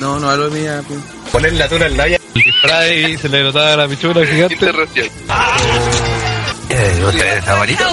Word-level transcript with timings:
No, 0.00 0.18
no 0.18 0.30
hablo 0.30 0.48
de 0.48 0.60
mía. 0.60 0.82
Poner 1.30 1.52
la 1.52 1.68
tuna 1.68 1.86
en 1.86 1.96
la 1.96 2.06
El 2.06 2.20
disfraz 2.34 2.86
se 3.20 3.28
le 3.28 3.42
notaba 3.42 3.76
la 3.76 3.86
pichura 3.86 4.26
gigante. 4.26 4.54
Interracial. 4.54 5.10
Eh, 6.70 7.02
¿Usted 7.06 7.42
favorito? 7.44 7.84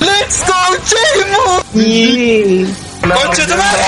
¡Let's 0.00 0.44
go, 0.46 0.54
Chimo! 1.74 3.14
¡Concha 3.14 3.46
tu 3.46 3.56
madre! 3.56 3.82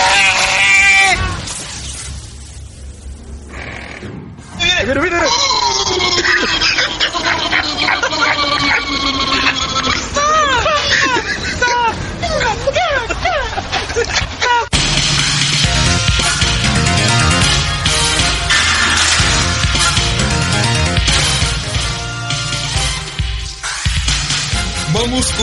Mira, 4.87 5.01
mira. 5.01 5.25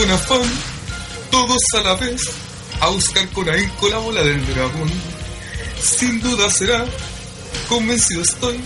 Con 0.02 0.10
afán, 0.10 0.50
todos 1.30 1.58
a 1.76 1.80
la 1.82 1.94
vez, 1.94 2.20
a 2.80 2.88
buscar 2.88 3.28
con 3.28 3.48
ahínco 3.48 3.88
la 3.88 3.98
bola 3.98 4.20
del 4.24 4.44
dragón. 4.46 4.90
Sin 5.80 6.20
duda 6.20 6.50
será, 6.50 6.84
convencido 7.68 8.22
estoy, 8.22 8.60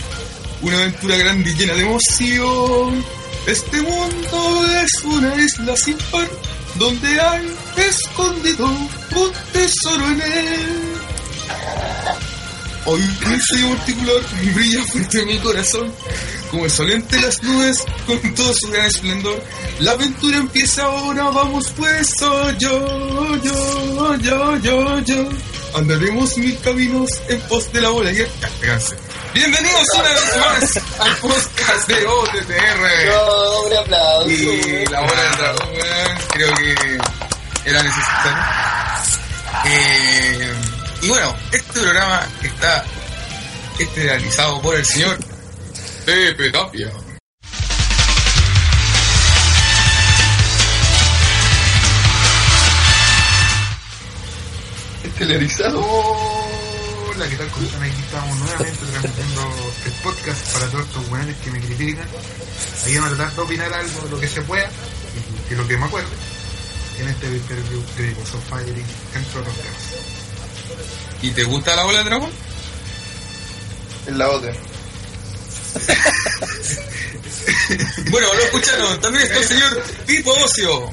una 0.63 0.77
aventura 0.77 1.15
grande 1.17 1.51
y 1.51 1.53
llena 1.53 1.75
de 1.75 1.81
emoción. 1.81 3.05
Este 3.45 3.81
mundo 3.83 4.65
es 4.81 5.03
una 5.03 5.35
isla 5.35 5.75
sin 5.77 5.97
par, 6.11 6.27
donde 6.75 7.21
hay 7.21 7.55
escondido 7.87 8.65
un 8.65 8.89
tesoro 9.53 10.07
en 10.07 10.21
él. 10.21 10.97
Hoy 12.85 13.01
sello 13.47 13.75
particular 13.75 14.21
brilla 14.55 14.83
frente 14.91 15.21
a 15.21 15.25
mi 15.25 15.37
corazón, 15.37 15.93
como 16.49 16.65
el 16.65 16.71
sol 16.71 16.91
entre 16.91 17.21
las 17.21 17.41
nubes, 17.43 17.83
con 18.05 18.35
todo 18.35 18.53
su 18.53 18.71
gran 18.71 18.85
esplendor. 18.85 19.41
La 19.79 19.91
aventura 19.91 20.37
empieza 20.37 20.83
ahora, 20.83 21.23
vamos 21.29 21.71
pues, 21.75 22.09
oh, 22.23 22.51
yo, 22.57 23.35
yo, 23.37 24.15
yo, 24.17 24.57
yo, 24.57 24.99
yo. 24.99 25.29
Andaremos 25.75 26.37
mil 26.37 26.57
caminos 26.61 27.09
en 27.27 27.39
pos 27.41 27.71
de 27.71 27.81
la 27.81 27.89
bola 27.89 28.11
y 28.11 28.25
Bienvenidos 29.33 29.87
una 29.93 30.09
vez 30.09 30.37
más 30.37 30.99
al 30.99 31.15
podcast 31.17 31.87
de 31.87 32.05
OTTR. 32.05 33.05
No, 33.07 33.61
un 33.63 33.77
aplauso. 33.77 34.29
Y 34.29 34.85
la 34.85 35.01
bola 35.01 35.21
del 35.21 35.37
dragón, 35.37 35.69
creo 36.29 36.53
que 36.55 37.69
era 37.69 37.83
necesario. 37.83 38.43
Eh, 39.65 40.53
y 41.01 41.07
bueno, 41.09 41.35
este 41.51 41.79
programa 41.81 42.27
está 42.41 42.85
esterilizado 43.77 44.61
por 44.61 44.75
el 44.75 44.85
señor 44.85 45.36
Pepe 46.07 46.49
Tapia. 46.51 46.89
Estelarizado. 55.03 55.81
Hola, 55.81 57.27
¿qué 57.27 57.35
tal? 57.35 57.49
¿Cómo 57.49 57.65
están? 57.65 57.83
Aquí 57.83 57.91
estamos 57.99 58.37
nuevamente 58.37 58.85
transmitiendo 58.85 59.53
el 59.85 59.91
podcast 60.01 60.53
para 60.53 60.67
todos 60.67 60.85
estos 60.85 61.09
weones 61.09 61.35
que 61.43 61.51
me 61.51 61.59
critican. 61.59 62.07
Ahí 62.85 62.95
vamos 62.95 63.11
a 63.11 63.15
tratar 63.17 63.35
de 63.35 63.41
opinar 63.41 63.73
algo 63.73 64.01
de 64.03 64.09
lo 64.09 64.19
que 64.21 64.27
se 64.29 64.41
pueda, 64.43 64.69
y 64.69 65.49
que 65.49 65.55
lo 65.55 65.67
que 65.67 65.75
me 65.75 65.87
acuerde, 65.87 66.07
en 66.99 67.09
este 67.09 67.27
interview 67.27 67.83
que 67.97 68.03
digo, 68.03 68.25
son 68.25 68.41
Fire 68.43 68.69
entre 68.69 69.39
otros 69.41 69.55
temas. 69.57 71.21
¿Y 71.21 71.31
te 71.31 71.43
gusta 71.43 71.75
la 71.75 71.83
bola 71.83 71.97
del 71.97 72.07
dragón? 72.07 72.31
En 74.07 74.17
la 74.17 74.29
otra. 74.29 74.53
Bueno, 78.09 78.33
lo 78.33 78.41
escucharon. 78.41 79.01
También 79.01 79.25
está 79.25 79.39
el 79.39 79.45
señor 79.45 79.83
Pipo 80.05 80.31
Ocio. 80.31 80.89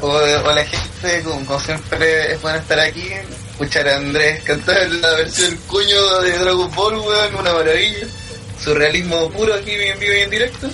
Hola, 0.00 0.64
gente, 0.64 1.22
como 1.22 1.60
siempre 1.60 2.32
es 2.32 2.42
bueno 2.42 2.58
estar 2.58 2.78
aquí. 2.80 3.08
Escuchar 3.52 3.88
a 3.88 3.96
Andrés 3.96 4.42
cantar 4.42 4.90
la 4.90 5.14
versión 5.14 5.56
cuño 5.68 6.20
de 6.22 6.38
Dragon 6.38 6.74
Ball, 6.74 6.98
weón, 6.98 7.36
una 7.36 7.52
maravilla. 7.52 8.06
Surrealismo 8.62 9.30
puro 9.30 9.54
aquí 9.54 9.72
en 9.72 9.98
vivo 9.98 10.12
y 10.12 10.20
en 10.20 10.30
directo. 10.30 10.70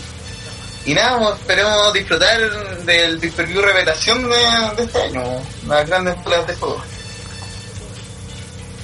Y 0.89 0.95
nada, 0.95 1.35
esperemos 1.35 1.93
disfrutar 1.93 2.41
del 2.87 3.21
Disperview 3.21 3.61
Revelación 3.61 4.23
de, 4.23 4.75
de 4.75 4.85
este 4.85 5.03
año, 5.03 5.23
las 5.67 5.87
grandes 5.87 6.15
pruebas 6.23 6.47
de 6.47 6.55
juego. 6.55 6.83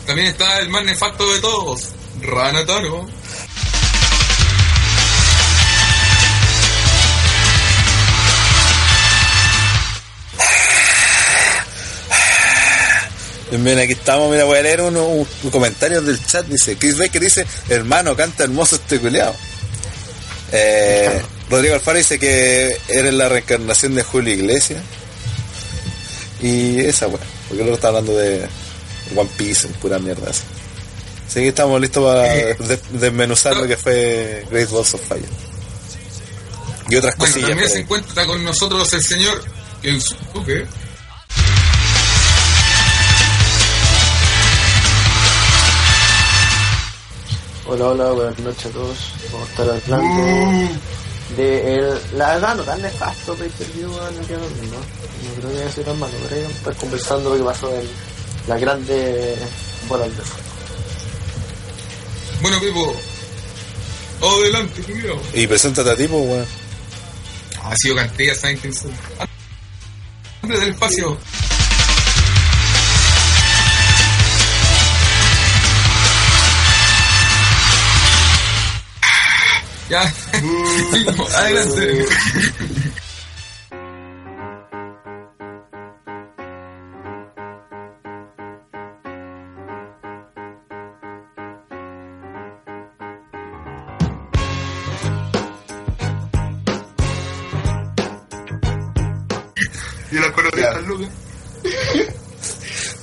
También 0.06 0.28
está 0.28 0.58
el 0.58 0.68
más 0.68 0.84
nefasto 0.84 1.32
de 1.32 1.40
todos, 1.40 1.92
Rana 2.20 2.66
Taro. 2.66 3.08
Bien, 13.48 13.64
bien, 13.64 13.78
aquí 13.78 13.92
estamos, 13.92 14.30
mira, 14.30 14.44
voy 14.44 14.58
a 14.58 14.62
leer 14.62 14.82
unos 14.82 15.06
un, 15.06 15.28
un 15.44 15.50
comentario 15.50 16.02
del 16.02 16.22
chat, 16.26 16.44
dice, 16.44 16.76
Chris 16.76 16.98
Baker 16.98 17.22
dice, 17.22 17.46
hermano, 17.70 18.14
canta 18.14 18.44
hermoso 18.44 18.76
este 18.76 19.00
culeado. 19.00 19.34
Eh, 20.52 21.22
Rodrigo 21.50 21.74
Alfaro 21.74 21.98
dice 21.98 22.18
que 22.18 22.76
eres 22.88 23.14
la 23.14 23.28
reencarnación 23.28 23.94
de 23.94 24.02
Julio 24.02 24.32
Iglesias. 24.34 24.82
Y 26.40 26.80
esa, 26.80 27.06
bueno, 27.06 27.24
porque 27.48 27.62
luego 27.62 27.76
está 27.76 27.88
hablando 27.88 28.16
de 28.16 28.46
One 29.14 29.30
Piece, 29.36 29.68
pura 29.80 29.98
mierda 29.98 30.30
así. 30.30 30.42
Así 31.26 31.40
que 31.40 31.48
estamos 31.48 31.80
listos 31.80 32.04
para 32.04 32.22
de- 32.32 32.80
desmenuzar 32.92 33.56
lo 33.56 33.66
que 33.66 33.76
fue 33.76 34.44
Great 34.50 34.70
Balls 34.70 34.94
of 34.94 35.00
Fire. 35.08 35.24
Y 36.90 36.96
otras 36.96 37.16
Bueno, 37.16 37.32
cosillas. 37.32 37.50
también 37.50 37.70
se 37.70 37.78
encuentra 37.80 38.26
con 38.26 38.44
nosotros 38.44 38.92
el 38.92 39.02
señor 39.04 39.42
Kensuke. 39.82 40.66
Hola, 47.66 47.86
hola, 47.88 48.10
buenas 48.12 48.38
noches 48.40 48.66
a 48.66 48.70
todos. 48.70 48.98
Vamos 49.32 49.48
a 49.48 49.50
estar 49.52 49.96
hablando 49.96 50.78
de 51.36 51.76
el, 51.76 52.00
la 52.16 52.34
verdad 52.34 52.54
no 52.56 52.62
tan 52.62 52.82
nefasto 52.82 53.34
pay 53.34 53.48
per 53.48 53.66
view 53.72 53.90
weón, 53.90 54.18
el 54.18 54.26
que 54.26 54.34
no, 54.34 54.40
no, 54.40 54.46
no 54.46 55.40
creo 55.40 55.52
que 55.52 55.60
haya 55.62 55.72
sido 55.72 55.84
tan 55.84 55.98
malo, 55.98 56.12
pero 56.22 56.36
ahí 56.36 56.52
estar 56.52 56.74
conversando 56.76 57.30
lo 57.30 57.36
que 57.36 57.44
pasó 57.44 57.74
en 57.74 57.88
la 58.46 58.58
grande 58.58 59.36
bola 59.88 60.04
de 60.04 60.10
fuego. 60.10 60.44
Bueno, 62.42 62.60
Pipo, 62.60 62.94
adelante, 64.20 64.82
culiao. 64.82 65.20
Y 65.32 65.46
preséntate 65.46 65.90
a 65.90 65.96
ti, 65.96 66.06
pues, 66.06 66.28
weón. 66.28 66.46
Ha 67.62 67.76
sido 67.76 67.96
cantidad, 67.96 68.34
¿saben 68.34 68.58
quién 68.58 68.74
soy? 68.74 68.92
Hombre 70.42 70.60
del 70.60 70.70
espacio. 70.70 71.16
Ya, 79.88 80.02
Pipo, 80.92 81.28
adelante. 81.28 82.06
Y 100.10 100.16
la 100.16 100.80
loca. 100.80 101.08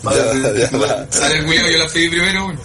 Ya, 0.04 0.34
ya, 0.34 0.70
ya. 0.72 1.08
Sale 1.12 1.38
el 1.38 1.46
culiao, 1.46 1.70
yo 1.70 1.78
la 1.78 1.88
pedí 1.88 2.10
primero, 2.10 2.46
bueno. 2.46 2.60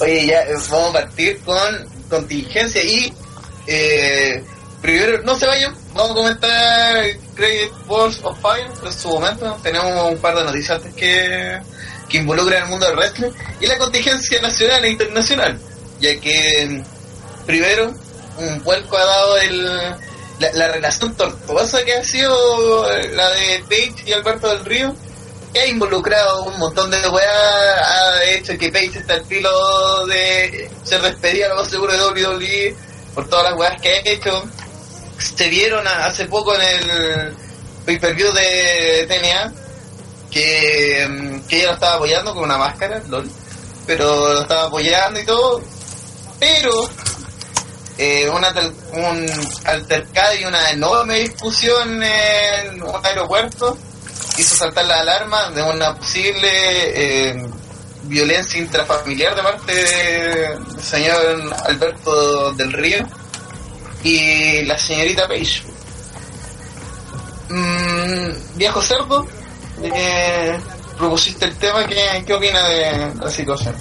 Oye, 0.00 0.26
ya 0.26 0.46
vamos 0.70 0.90
a 0.90 0.92
partir 0.92 1.38
con 1.40 1.88
contingencia 2.08 2.82
y 2.82 3.12
eh, 3.66 4.42
primero, 4.80 5.22
no 5.24 5.36
se 5.36 5.46
vayan, 5.46 5.74
vamos 5.92 6.12
a 6.12 6.14
comentar 6.14 7.04
Great 7.36 7.70
Balls 7.86 8.18
of 8.22 8.38
Fire 8.40 8.66
en 8.82 8.92
su 8.92 9.08
momento. 9.08 9.58
Tenemos 9.62 10.10
un 10.10 10.18
par 10.18 10.36
de 10.36 10.44
noticias 10.44 10.78
antes 10.78 10.94
que, 10.94 11.60
que 12.08 12.16
involucran 12.16 12.62
al 12.62 12.68
mundo 12.70 12.86
del 12.86 12.96
wrestling 12.96 13.30
y 13.60 13.66
la 13.66 13.76
contingencia 13.76 14.40
nacional 14.40 14.84
e 14.86 14.88
internacional, 14.88 15.58
ya 16.00 16.18
que 16.18 16.82
primero 17.44 17.94
un 18.38 18.62
vuelco 18.64 18.96
ha 18.96 19.04
dado 19.04 19.36
el, 19.36 19.64
la, 20.38 20.52
la 20.54 20.68
relación 20.68 21.14
tortuosa 21.14 21.84
que 21.84 21.92
ha 21.92 22.04
sido 22.04 22.90
la 23.12 23.28
de 23.32 23.64
Page 23.68 24.04
y 24.06 24.12
Alberto 24.12 24.48
del 24.48 24.64
Río 24.64 24.96
que 25.52 25.60
ha 25.60 25.66
involucrado 25.66 26.44
un 26.44 26.58
montón 26.58 26.90
de 26.90 27.06
weas, 27.08 27.28
ha 27.28 28.24
hecho 28.24 28.56
que 28.58 28.70
Page 28.70 28.98
está 29.00 29.14
al 29.14 29.26
filo 29.26 30.06
de 30.06 30.70
ser 30.84 31.00
despedida 31.02 31.54
más 31.54 31.68
seguro 31.68 31.92
de 31.92 31.98
WWE 32.32 32.76
por 33.14 33.28
todas 33.28 33.50
las 33.50 33.58
weas 33.58 33.80
que 33.80 33.88
ha 33.88 34.00
hecho. 34.04 34.44
Se 35.18 35.48
vieron 35.48 35.86
a- 35.86 36.06
hace 36.06 36.26
poco 36.26 36.54
en 36.54 36.60
el 36.62 37.34
pay-per-view 37.84 38.32
de 38.32 39.06
TNA 39.08 39.52
que, 40.30 41.06
mm, 41.08 41.40
que 41.48 41.56
ella 41.58 41.68
lo 41.68 41.74
estaba 41.74 41.94
apoyando 41.96 42.32
con 42.34 42.44
una 42.44 42.56
máscara, 42.56 43.02
lol, 43.08 43.28
pero 43.86 44.32
lo 44.34 44.42
estaba 44.42 44.64
apoyando 44.68 45.18
y 45.20 45.26
todo, 45.26 45.60
pero 46.38 46.88
eh, 47.98 48.28
una 48.30 48.54
un 48.92 49.26
altercado 49.64 50.34
y 50.36 50.44
una 50.44 50.70
enorme 50.70 51.16
discusión 51.18 52.02
en 52.02 52.82
un 52.82 53.04
aeropuerto 53.04 53.76
hizo 54.38 54.56
saltar 54.56 54.84
la 54.86 55.00
alarma 55.00 55.50
de 55.50 55.62
una 55.62 55.94
posible 55.96 56.48
eh, 56.48 57.46
violencia 58.04 58.60
intrafamiliar 58.60 59.34
de 59.34 59.42
parte 59.42 59.74
del 59.74 60.82
señor 60.82 61.54
Alberto 61.66 62.52
del 62.52 62.72
Río 62.72 63.06
y 64.02 64.62
la 64.62 64.78
señorita 64.78 65.28
Page. 65.28 65.62
Mm, 67.48 68.56
viejo 68.56 68.80
cerdo, 68.80 69.26
de 69.80 69.90
que 69.90 70.56
propusiste 70.96 71.44
el 71.44 71.56
tema, 71.56 71.86
¿qué, 71.86 72.24
qué 72.26 72.34
opina 72.34 72.68
de 72.68 73.14
la 73.20 73.30
situación? 73.30 73.74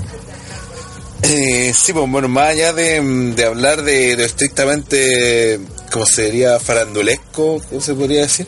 Eh, 1.22 1.74
sí, 1.76 1.94
pues 1.94 2.10
bueno, 2.10 2.28
más 2.28 2.50
allá 2.50 2.74
de, 2.74 3.02
de 3.36 3.46
hablar 3.46 3.84
de, 3.84 4.16
de 4.16 4.26
estrictamente, 4.26 5.60
como 5.92 6.06
sería 6.06 6.60
farandulesco, 6.60 7.62
¿cómo 7.70 7.82
se 7.82 7.94
podría 7.94 8.22
decir? 8.22 8.48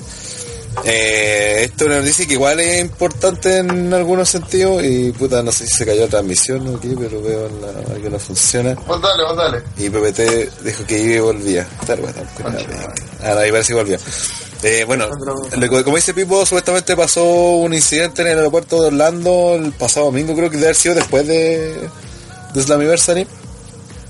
Eh, 0.84 1.64
esto 1.64 1.88
nos 1.88 2.04
dice 2.04 2.26
que 2.26 2.34
igual 2.34 2.60
es 2.60 2.82
importante 2.82 3.58
en 3.58 3.94
algunos 3.94 4.30
sentidos 4.30 4.84
y 4.84 5.12
puta, 5.12 5.44
no 5.44 5.52
sé 5.52 5.68
si 5.68 5.78
se 5.78 5.86
cayó 5.86 6.02
la 6.02 6.08
transmisión 6.08 6.68
o 6.68 6.80
qué, 6.80 6.96
pero 6.98 7.22
veo 7.22 7.48
en 7.48 7.62
la, 7.62 8.02
que 8.02 8.10
no 8.10 8.18
funciona. 8.18 8.76
Pues 8.76 9.00
dale, 9.02 9.62
pues. 9.76 9.86
Y 9.86 9.90
PPT 9.90 10.64
dijo 10.64 10.86
que 10.86 11.00
iba 11.00 11.16
y 11.16 11.20
volvía. 11.20 11.68
Claro, 11.86 12.04
bueno, 12.04 12.18
ah, 12.44 13.30
no, 13.30 13.36
parece 13.36 13.68
que 13.68 13.74
volvía. 13.74 14.00
Eh, 14.64 14.84
bueno, 14.86 15.10
como 15.84 15.96
dice 15.96 16.14
Pipo, 16.14 16.46
supuestamente 16.46 16.96
pasó 16.96 17.24
un 17.24 17.74
incidente 17.74 18.22
en 18.22 18.30
el 18.30 18.38
aeropuerto 18.38 18.82
de 18.82 18.88
Orlando 18.88 19.56
el 19.56 19.72
pasado 19.74 20.08
domingo, 20.08 20.36
creo 20.36 20.50
que 20.50 20.58
debe 20.58 20.68
haber 20.68 20.76
sido 20.76 20.96
después 20.96 21.28
de, 21.28 21.90
de 22.54 22.64
Slammiversary. 22.64 23.28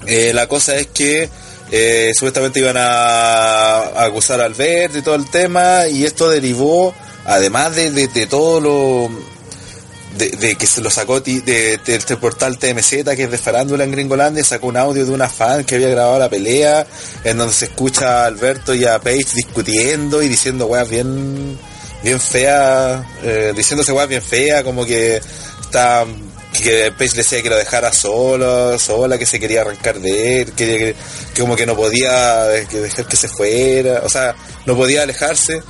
Eh, 0.05 0.33
la 0.33 0.47
cosa 0.47 0.75
es 0.75 0.87
que 0.87 1.29
eh, 1.71 2.11
supuestamente 2.13 2.59
iban 2.59 2.77
a, 2.77 3.79
a 3.79 4.03
acusar 4.03 4.41
a 4.41 4.45
Alberto 4.45 4.97
y 4.97 5.01
todo 5.01 5.15
el 5.15 5.29
tema, 5.29 5.87
y 5.87 6.05
esto 6.05 6.29
derivó, 6.29 6.93
además 7.25 7.75
de, 7.75 7.91
de, 7.91 8.07
de 8.07 8.27
todo 8.27 8.59
lo 8.59 9.09
de, 10.17 10.55
que 10.55 10.67
se 10.67 10.81
lo 10.81 10.89
sacó 10.89 11.21
de 11.21 11.79
este 11.85 12.17
portal 12.17 12.57
TMZ 12.57 13.03
que 13.15 13.23
es 13.23 13.31
de 13.31 13.37
farándula 13.37 13.83
en 13.83 13.91
Gringolandia, 13.91 14.43
sacó 14.43 14.67
un 14.67 14.77
audio 14.77 15.05
de 15.05 15.11
una 15.11 15.29
fan 15.29 15.63
que 15.63 15.75
había 15.75 15.89
grabado 15.89 16.19
la 16.19 16.29
pelea, 16.29 16.85
en 17.23 17.37
donde 17.37 17.53
se 17.53 17.65
escucha 17.65 18.23
a 18.23 18.25
Alberto 18.25 18.73
y 18.73 18.85
a 18.85 18.99
Paige 18.99 19.35
discutiendo 19.35 20.21
y 20.21 20.27
diciendo 20.27 20.65
weas 20.65 20.89
bien, 20.89 21.57
bien 22.03 22.19
feas, 22.19 23.05
eh, 23.23 23.53
diciéndose 23.55 23.91
weas 23.93 24.09
bien 24.09 24.21
feas, 24.21 24.63
como 24.63 24.85
que 24.85 25.21
está 25.61 26.05
que 26.51 26.91
Paige 26.97 27.15
le 27.15 27.23
decía 27.23 27.41
que 27.41 27.49
lo 27.49 27.57
dejara 27.57 27.91
solo, 27.93 28.77
sola, 28.77 29.17
que 29.17 29.25
se 29.25 29.39
quería 29.39 29.61
arrancar 29.61 29.99
de 29.99 30.41
él, 30.41 30.51
que, 30.53 30.65
que- 30.65 30.95
que 31.33 31.41
como 31.41 31.55
que 31.55 31.65
no 31.65 31.75
podía 31.75 32.43
dejar 32.45 33.05
que 33.07 33.15
se 33.15 33.27
fuera, 33.27 34.01
o 34.03 34.09
sea, 34.09 34.35
no 34.65 34.75
podía 34.75 35.03
alejarse. 35.03 35.61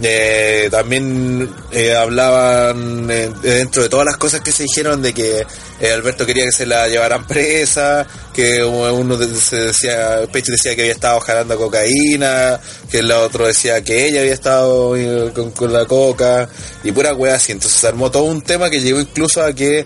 Eh, 0.00 0.68
también 0.70 1.48
eh, 1.70 1.94
hablaban 1.94 3.08
eh, 3.10 3.30
dentro 3.42 3.82
de 3.82 3.88
todas 3.88 4.06
las 4.06 4.16
cosas 4.16 4.40
que 4.40 4.50
se 4.50 4.62
dijeron 4.64 5.02
de 5.02 5.12
que 5.12 5.44
Alberto 5.92 6.24
quería 6.24 6.44
que 6.44 6.52
se 6.52 6.64
la 6.66 6.88
llevaran 6.88 7.26
presa, 7.26 8.06
que 8.32 8.64
uno 8.64 9.16
de- 9.16 9.34
se 9.38 9.56
decía, 9.56 10.20
Pecho 10.32 10.52
decía 10.52 10.74
que 10.74 10.82
había 10.82 10.92
estado 10.94 11.20
jalando 11.20 11.56
cocaína, 11.58 12.58
que 12.90 13.00
el 13.00 13.10
otro 13.12 13.46
decía 13.46 13.82
que 13.82 14.06
ella 14.08 14.20
había 14.20 14.32
estado 14.32 14.94
con, 15.54 15.72
la 15.72 15.84
coca 15.84 16.48
y 16.82 16.90
pura 16.92 17.14
wea 17.14 17.34
así. 17.34 17.52
Entonces 17.52 17.78
se 17.80 17.86
armó 17.88 18.10
todo 18.10 18.24
un 18.24 18.42
tema 18.42 18.70
que 18.70 18.80
llegó 18.80 19.00
incluso 19.00 19.42
a 19.42 19.52
que 19.52 19.84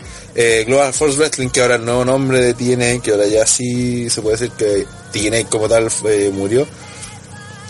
Global 0.67 0.93
Force 0.93 1.19
Wrestling, 1.19 1.49
que 1.49 1.62
ahora 1.62 1.76
el 1.76 1.85
nuevo 1.85 2.05
nombre 2.05 2.41
de 2.41 2.55
TNA, 2.55 3.02
que 3.02 3.11
ahora 3.12 3.26
ya 3.26 3.47
sí 3.47 4.09
se 4.09 4.20
puede 4.23 4.37
decir 4.37 4.52
que 4.56 4.87
TNA 5.12 5.49
como 5.49 5.67
tal 5.69 5.88
murió, 6.32 6.67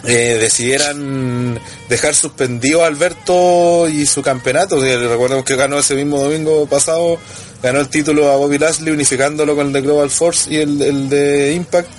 eh, 0.06 0.38
decidieran 0.40 1.58
dejar 1.88 2.14
suspendido 2.14 2.84
a 2.84 2.86
Alberto 2.86 3.88
y 3.88 4.06
su 4.06 4.22
campeonato. 4.22 4.80
Recordemos 4.80 5.44
que 5.44 5.56
ganó 5.56 5.78
ese 5.78 5.94
mismo 5.94 6.20
domingo 6.20 6.66
pasado, 6.66 7.18
ganó 7.62 7.80
el 7.80 7.88
título 7.88 8.30
a 8.30 8.36
Bobby 8.36 8.58
Lashley 8.58 8.92
unificándolo 8.92 9.56
con 9.56 9.68
el 9.68 9.72
de 9.72 9.80
Global 9.80 10.10
Force 10.10 10.52
y 10.52 10.56
el, 10.56 10.80
el 10.80 11.08
de 11.08 11.52
Impact. 11.54 11.90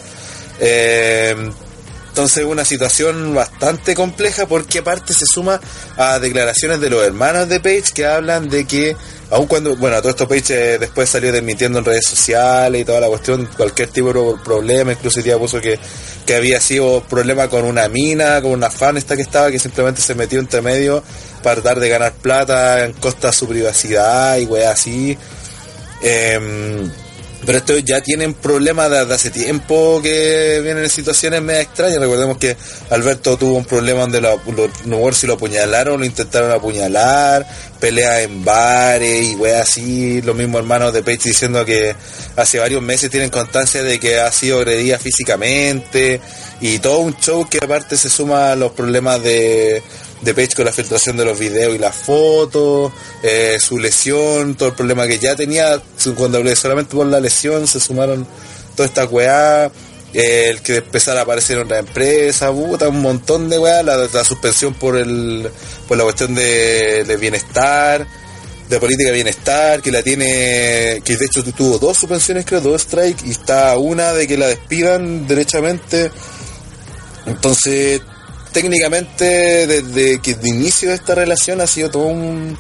Eh, 0.60 1.36
entonces 2.18 2.46
una 2.46 2.66
situación 2.66 3.36
bastante 3.36 3.94
compleja 3.94 4.48
porque 4.48 4.80
aparte 4.80 5.14
se 5.14 5.28
suma 5.28 5.62
a 5.98 6.18
declaraciones 6.18 6.82
de 6.82 6.90
los 6.90 7.04
hermanos 7.04 7.48
de 7.48 7.60
Page 7.60 7.94
que 7.94 8.08
hablan 8.08 8.50
de 8.50 8.66
que 8.66 8.96
aun 9.30 9.46
cuando, 9.46 9.76
bueno, 9.76 9.98
todo 10.00 10.10
esto 10.10 10.28
Page 10.28 10.74
eh, 10.74 10.78
después 10.80 11.08
salió 11.08 11.32
desmitiendo 11.32 11.78
en 11.78 11.86
redes 11.86 12.08
sociales 12.08 12.82
y 12.82 12.86
toda 12.86 13.02
la 13.02 13.08
cuestión, 13.08 13.48
cualquier 13.56 13.90
tipo 13.90 14.12
de 14.12 14.44
problema, 14.44 14.94
incluso 14.94 15.22
día 15.22 15.38
puso 15.38 15.62
que, 15.62 15.78
que 16.26 16.36
había 16.36 16.60
sido 16.60 17.04
problema 17.04 17.50
con 17.50 17.66
una 17.66 17.88
mina, 17.88 18.42
con 18.42 18.50
una 18.50 18.72
fan 18.72 18.98
esta 18.98 19.16
que 19.16 19.22
estaba, 19.22 19.52
que 19.52 19.60
simplemente 19.60 20.02
se 20.02 20.16
metió 20.16 20.40
entre 20.40 20.64
medio 20.64 21.04
para 21.44 21.62
tratar 21.62 21.80
de 21.80 21.88
ganar 21.88 22.14
plata 22.14 22.84
en 22.84 22.94
costa 22.94 23.28
de 23.28 23.34
su 23.34 23.48
privacidad 23.48 24.38
y 24.38 24.46
weá 24.46 24.72
así. 24.72 25.16
Em, 26.02 26.90
pero 27.46 27.60
estos 27.60 27.84
ya 27.86 28.02
tienen 28.02 28.34
problemas 28.34 28.90
desde 28.90 29.14
hace 29.14 29.30
tiempo 29.30 30.02
que 30.02 30.60
vienen 30.64 30.84
en 30.84 30.90
situaciones 30.90 31.42
medio 31.42 31.62
extrañas. 31.62 32.00
Recordemos 32.00 32.38
que 32.38 32.58
Alberto 32.90 33.38
tuvo 33.38 33.54
un 33.58 33.66
problema 33.66 34.02
donde 34.02 34.20
lo, 34.22 34.42
lo- 34.56 34.70
no 34.86 35.12
si 35.14 35.28
lo 35.28 35.34
apuñalaron, 35.34 36.00
lo 36.00 36.06
intentaron 36.06 36.52
apuñalar, 36.52 37.46
peleas 37.80 38.22
en 38.22 38.44
bares 38.44 39.24
y 39.32 39.36
weas 39.36 39.70
así. 39.70 40.22
Los 40.24 40.36
mismos 40.36 40.60
hermanos 40.62 40.94
de 40.94 41.04
Page 41.04 41.20
diciendo 41.26 41.64
que 41.64 41.96
hace 42.36 42.60
varios 42.60 42.82
meses 42.82 43.10
tienen 43.12 43.30
constancia 43.30 43.84
de 43.84 44.00
que 44.00 44.20
ha 44.20 44.32
sido 44.32 44.58
agredida 44.60 44.98
físicamente 45.00 46.20
y 46.60 46.80
todo 46.80 47.00
un 47.00 47.16
show 47.18 47.48
que 47.48 47.60
aparte 47.64 47.98
se 47.98 48.10
suma 48.10 48.52
a 48.52 48.56
los 48.56 48.72
problemas 48.72 49.22
de 49.24 49.82
de 50.22 50.34
Page 50.34 50.56
con 50.56 50.66
la 50.66 50.72
filtración 50.72 51.18
de 51.18 51.26
los 51.26 51.38
videos 51.38 51.76
y 51.76 51.78
las 51.78 51.96
fotos, 51.96 52.92
eh, 53.24 53.58
su 53.60 53.78
lesión, 53.78 54.56
todo 54.56 54.70
el 54.70 54.76
problema 54.76 55.08
que 55.08 55.20
ya 55.20 55.36
tenía, 55.36 55.82
cuando 56.16 56.40
hablé 56.40 56.56
solamente 56.56 56.96
por 56.96 57.06
la 57.08 57.20
lesión 57.20 57.68
se 57.68 57.80
sumaron 57.80 58.28
toda 58.76 58.88
esta 58.88 59.06
weá, 59.06 59.72
eh, 60.14 60.50
el 60.50 60.62
que 60.62 60.78
empezara 60.78 61.20
a 61.20 61.24
aparecer 61.24 61.58
en 61.58 61.66
otra 61.66 61.80
empresa, 61.80 62.52
puta, 62.52 62.90
un 62.90 63.02
montón 63.02 63.50
de 63.50 63.60
weá, 63.60 63.84
la, 63.84 63.98
la 63.98 64.24
suspensión 64.24 64.74
por 64.74 64.98
el 64.98 65.50
por 65.88 65.98
la 65.98 66.04
cuestión 66.04 66.34
de, 66.34 67.04
de 67.04 67.18
bienestar, 67.18 68.08
de 68.70 68.80
política 68.80 69.10
de 69.10 69.16
bienestar, 69.16 69.82
que 69.82 69.92
la 69.92 70.02
tiene, 70.02 71.02
que 71.04 71.16
de 71.18 71.26
hecho 71.26 71.44
tuvo 71.44 71.78
dos 71.78 71.98
suspensiones 71.98 72.46
creo, 72.46 72.62
dos 72.62 72.82
strikes, 72.82 73.26
y 73.26 73.32
está 73.32 73.78
una 73.78 74.14
de 74.14 74.28
que 74.28 74.38
la 74.38 74.48
despidan 74.48 75.28
derechamente. 75.28 76.12
Entonces, 77.26 78.02
técnicamente, 78.58 79.68
desde 79.68 80.20
que 80.20 80.34
de 80.34 80.50
inicio 80.50 80.90
de 80.90 80.96
esta 80.96 81.14
relación 81.14 81.62
ha 81.62 81.68
sido 81.68 81.92
todo 81.92 82.08
un 82.08 82.58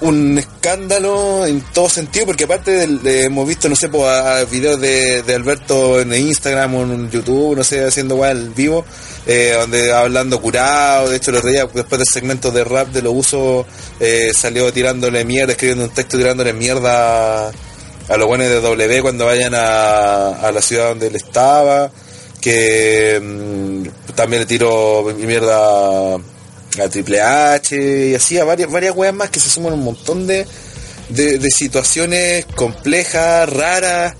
un 0.00 0.36
escándalo 0.36 1.46
en 1.46 1.60
todo 1.74 1.88
sentido, 1.90 2.26
porque 2.26 2.44
aparte 2.44 2.86
de- 2.88 3.24
hemos 3.24 3.46
visto, 3.46 3.68
no 3.68 3.76
sé, 3.76 3.88
pues, 3.90 4.02
a- 4.04 4.44
videos 4.46 4.80
de, 4.80 5.22
Alberto 5.34 6.00
en 6.00 6.12
Instagram 6.14 6.74
o 6.74 6.82
en 6.82 7.10
YouTube, 7.10 7.54
no 7.54 7.62
sé, 7.62 7.84
haciendo 7.84 8.16
weá 8.16 8.30
en 8.32 8.54
vivo, 8.54 8.84
eh, 9.26 9.54
donde 9.60 9.92
hablando 9.92 10.40
curado, 10.40 11.10
de 11.10 11.18
hecho 11.18 11.30
el 11.30 11.36
otro 11.36 11.50
después 11.50 11.98
del 11.98 12.06
segmento 12.10 12.50
de 12.50 12.64
rap 12.64 12.88
de 12.88 13.02
los 13.02 13.12
usos, 13.14 13.66
eh, 14.00 14.32
salió 14.34 14.72
tirándole 14.72 15.24
mierda, 15.26 15.52
escribiendo 15.52 15.84
un 15.84 15.90
texto 15.90 16.16
tirándole 16.16 16.54
mierda 16.54 17.48
a, 18.08 18.16
los 18.16 18.26
buenos 18.26 18.48
de 18.48 18.60
W 18.60 19.02
cuando 19.02 19.26
vayan 19.26 19.54
a 19.54 20.50
la 20.52 20.62
ciudad 20.62 20.88
donde 20.88 21.08
él 21.08 21.14
estaba, 21.16 21.92
que 22.42 23.20
mm, 23.22 24.12
también 24.14 24.42
le 24.42 24.46
tiró 24.46 25.04
mierda 25.16 26.16
a 26.16 26.88
Triple 26.90 27.20
H 27.20 28.08
y 28.10 28.14
así 28.14 28.36
a 28.38 28.44
varias, 28.44 28.70
varias 28.70 28.94
weas 28.94 29.14
más 29.14 29.30
que 29.30 29.40
se 29.40 29.48
suman 29.48 29.72
un 29.74 29.84
montón 29.84 30.26
de, 30.26 30.44
de, 31.08 31.50
situaciones 31.50 32.44
complejas, 32.46 33.48
raras, 33.48 34.14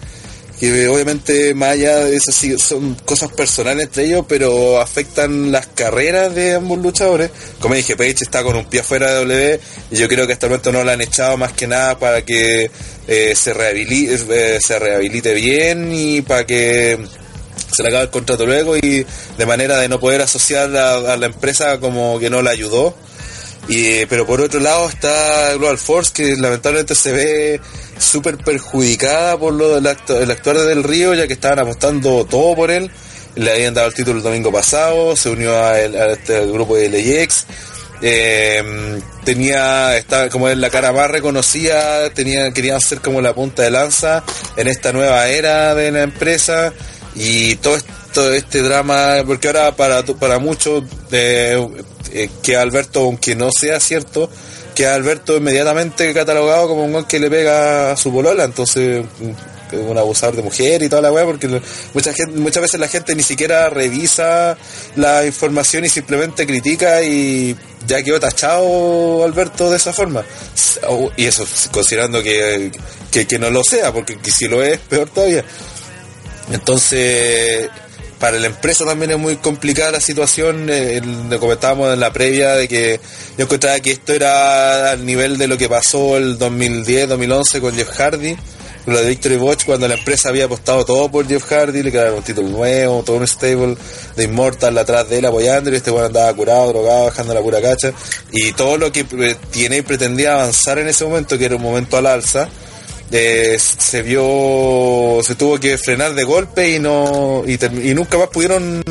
que 0.60 0.86
obviamente 0.86 1.54
más 1.54 1.70
allá 1.70 2.04
de 2.04 2.14
eso 2.14 2.30
son 2.58 2.94
cosas 3.04 3.32
personales 3.32 3.86
entre 3.86 4.04
ellos, 4.04 4.24
pero 4.28 4.80
afectan 4.80 5.50
las 5.50 5.66
carreras 5.66 6.32
de 6.32 6.54
ambos 6.54 6.78
luchadores. 6.78 7.30
Como 7.58 7.74
dije, 7.74 7.96
Page 7.96 8.18
está 8.20 8.44
con 8.44 8.54
un 8.54 8.66
pie 8.66 8.80
afuera 8.80 9.12
de 9.12 9.14
W 9.16 9.60
y 9.90 9.96
yo 9.96 10.06
creo 10.06 10.28
que 10.28 10.34
hasta 10.34 10.46
el 10.46 10.50
momento 10.50 10.70
no 10.70 10.84
la 10.84 10.92
han 10.92 11.00
echado 11.00 11.36
más 11.36 11.52
que 11.52 11.66
nada 11.66 11.98
para 11.98 12.24
que 12.24 12.70
eh, 13.08 13.32
se, 13.34 13.52
rehabilite, 13.52 14.14
eh, 14.14 14.58
se 14.64 14.78
rehabilite 14.78 15.34
bien 15.34 15.92
y 15.92 16.22
para 16.22 16.46
que 16.46 16.98
se 17.72 17.82
le 17.82 17.88
acaba 17.88 18.04
el 18.04 18.10
contrato 18.10 18.46
luego 18.46 18.76
y 18.76 19.06
de 19.38 19.46
manera 19.46 19.78
de 19.78 19.88
no 19.88 19.98
poder 19.98 20.22
asociar 20.22 20.74
a, 20.76 21.16
la 21.16 21.26
empresa 21.26 21.78
como 21.80 22.18
que 22.18 22.30
no 22.30 22.42
la 22.42 22.50
ayudó. 22.50 22.94
Y, 23.68 24.06
pero 24.06 24.26
por 24.26 24.40
otro 24.40 24.58
lado 24.60 24.88
está 24.88 25.54
Global 25.54 25.78
Force, 25.78 26.12
que 26.12 26.36
lamentablemente 26.36 26.94
se 26.94 27.12
ve 27.12 27.60
súper 27.98 28.36
perjudicada 28.36 29.38
por 29.38 29.52
lo 29.52 29.80
del 29.80 29.86
el 29.86 30.30
actuar 30.30 30.58
de 30.58 30.66
Del 30.66 30.82
Río, 30.82 31.14
ya 31.14 31.26
que 31.26 31.32
estaban 31.34 31.60
apostando 31.60 32.24
todo 32.24 32.54
por 32.54 32.70
él. 32.70 32.90
Le 33.34 33.50
habían 33.50 33.72
dado 33.72 33.88
el 33.88 33.94
título 33.94 34.18
el 34.18 34.24
domingo 34.24 34.52
pasado, 34.52 35.16
se 35.16 35.30
unió 35.30 35.56
a, 35.56 35.80
este 35.80 36.44
grupo 36.46 36.76
de 36.76 36.88
LAX. 36.90 37.46
Eh, 38.04 39.00
tenía, 39.24 39.96
estaba 39.96 40.28
como 40.28 40.48
en 40.48 40.60
la 40.60 40.70
cara 40.70 40.92
más 40.92 41.08
reconocida, 41.08 42.10
tenía, 42.10 42.50
querían 42.50 42.80
ser 42.80 43.00
como 43.00 43.20
la 43.20 43.32
punta 43.32 43.62
de 43.62 43.70
lanza 43.70 44.24
en 44.56 44.66
esta 44.66 44.92
nueva 44.92 45.28
era 45.28 45.76
de 45.76 45.92
la 45.92 46.02
empresa 46.02 46.72
y 47.14 47.56
todo 47.56 47.76
esto, 47.76 48.32
este 48.32 48.62
drama, 48.62 49.22
porque 49.26 49.48
ahora 49.48 49.74
para, 49.76 50.02
para 50.02 50.38
muchos 50.38 50.84
eh, 51.10 51.58
que 52.42 52.56
Alberto, 52.56 53.00
aunque 53.00 53.34
no 53.34 53.50
sea 53.52 53.80
cierto, 53.80 54.30
que 54.74 54.86
Alberto 54.86 55.36
inmediatamente 55.36 56.12
catalogado 56.14 56.68
como 56.68 56.84
un 56.84 56.92
güey 56.92 57.04
que 57.04 57.20
le 57.20 57.30
pega 57.30 57.92
a 57.92 57.96
su 57.96 58.12
polola, 58.12 58.44
entonces 58.44 59.04
mm, 59.20 59.52
un 59.76 59.98
abusador 59.98 60.36
de 60.36 60.42
mujer 60.42 60.82
y 60.82 60.88
toda 60.88 61.02
la 61.02 61.12
weá, 61.12 61.24
porque 61.24 61.48
mucha 61.94 62.12
muchas 62.34 62.62
veces 62.62 62.80
la 62.80 62.88
gente 62.88 63.14
ni 63.14 63.22
siquiera 63.22 63.70
revisa 63.70 64.56
la 64.96 65.24
información 65.24 65.84
y 65.84 65.88
simplemente 65.88 66.46
critica 66.46 67.02
y 67.02 67.56
ya 67.86 68.02
quedó 68.02 68.20
tachado 68.20 69.24
Alberto 69.24 69.70
de 69.70 69.76
esa 69.76 69.92
forma. 69.92 70.24
Y 71.16 71.26
eso 71.26 71.46
considerando 71.70 72.22
que, 72.22 72.70
que, 73.10 73.38
no 73.38 73.50
lo 73.50 73.62
sea, 73.64 73.92
porque 73.92 74.18
que 74.18 74.30
si 74.30 74.48
lo 74.48 74.62
es, 74.62 74.78
peor 74.78 75.08
todavía. 75.08 75.44
Entonces, 76.50 77.68
para 78.18 78.38
la 78.38 78.46
empresa 78.46 78.84
también 78.84 79.10
es 79.10 79.18
muy 79.18 79.36
complicada 79.36 79.90
la 79.90 80.00
situación. 80.00 80.68
eh, 80.70 81.00
lo 81.28 81.40
comentábamos 81.40 81.92
en 81.92 82.00
la 82.00 82.12
previa 82.12 82.54
de 82.54 82.68
que 82.68 83.00
yo 83.36 83.44
encontraba 83.44 83.80
que 83.80 83.90
esto 83.92 84.12
era 84.12 84.92
al 84.92 85.04
nivel 85.04 85.38
de 85.38 85.48
lo 85.48 85.58
que 85.58 85.68
pasó 85.68 86.16
el 86.16 86.38
2010-2011 86.38 87.60
con 87.60 87.74
Jeff 87.74 87.90
Hardy, 87.90 88.36
lo 88.86 89.00
de 89.00 89.08
Victory 89.08 89.36
Watch, 89.36 89.64
cuando 89.64 89.86
la 89.88 89.94
empresa 89.94 90.28
había 90.28 90.44
apostado 90.44 90.84
todo 90.84 91.10
por 91.10 91.26
Jeff 91.26 91.44
Hardy, 91.50 91.82
le 91.82 91.92
quedaron 91.92 92.14
un 92.14 92.22
título 92.22 92.48
nuevo, 92.48 93.02
todo 93.02 93.16
un 93.16 93.26
stable 93.26 93.76
de 94.16 94.24
Immortal 94.24 94.76
atrás 94.78 95.08
de 95.08 95.18
él 95.18 95.24
apoyándolo, 95.26 95.74
y 95.74 95.78
este 95.78 95.90
bueno 95.90 96.06
andaba 96.06 96.32
curado, 96.34 96.68
drogado, 96.68 97.04
bajando 97.06 97.34
la 97.34 97.40
pura 97.40 97.60
cacha, 97.60 97.92
y 98.32 98.52
todo 98.52 98.76
lo 98.78 98.90
que 98.90 99.04
tiene 99.50 99.78
y 99.78 99.82
pretendía 99.82 100.34
avanzar 100.34 100.78
en 100.78 100.88
ese 100.88 101.04
momento, 101.04 101.38
que 101.38 101.44
era 101.44 101.56
un 101.56 101.62
momento 101.62 101.96
al 101.96 102.06
alza, 102.06 102.48
se 103.58 104.02
vio 104.02 105.20
se 105.22 105.34
tuvo 105.34 105.58
que 105.60 105.76
frenar 105.78 106.14
de 106.14 106.24
golpe 106.24 106.70
y 106.70 106.78
no 106.78 107.42
y, 107.46 107.58
nunca 107.94 108.18
más 108.18 108.28
pudieron 108.28 108.82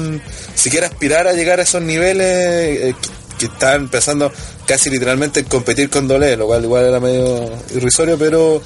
siquiera 0.56 0.88
aspirar 0.88 1.28
a 1.28 1.34
llegar 1.34 1.60
a 1.60 1.64
esos 1.64 1.82
niveles 1.82 2.28
eh, 2.28 2.96
que, 3.02 3.10
que 3.40 3.46
estaban 3.54 3.82
empezando 3.82 4.32
casi 4.68 4.90
literalmente 4.90 5.40
en 5.42 5.48
competir 5.48 5.90
con 5.90 6.08
Dole 6.08 6.38
lo 6.38 6.46
cual 6.48 6.64
igual 6.64 6.86
era 6.86 7.00
medio 7.00 7.50
irrisorio 7.74 8.18
pero 8.18 8.62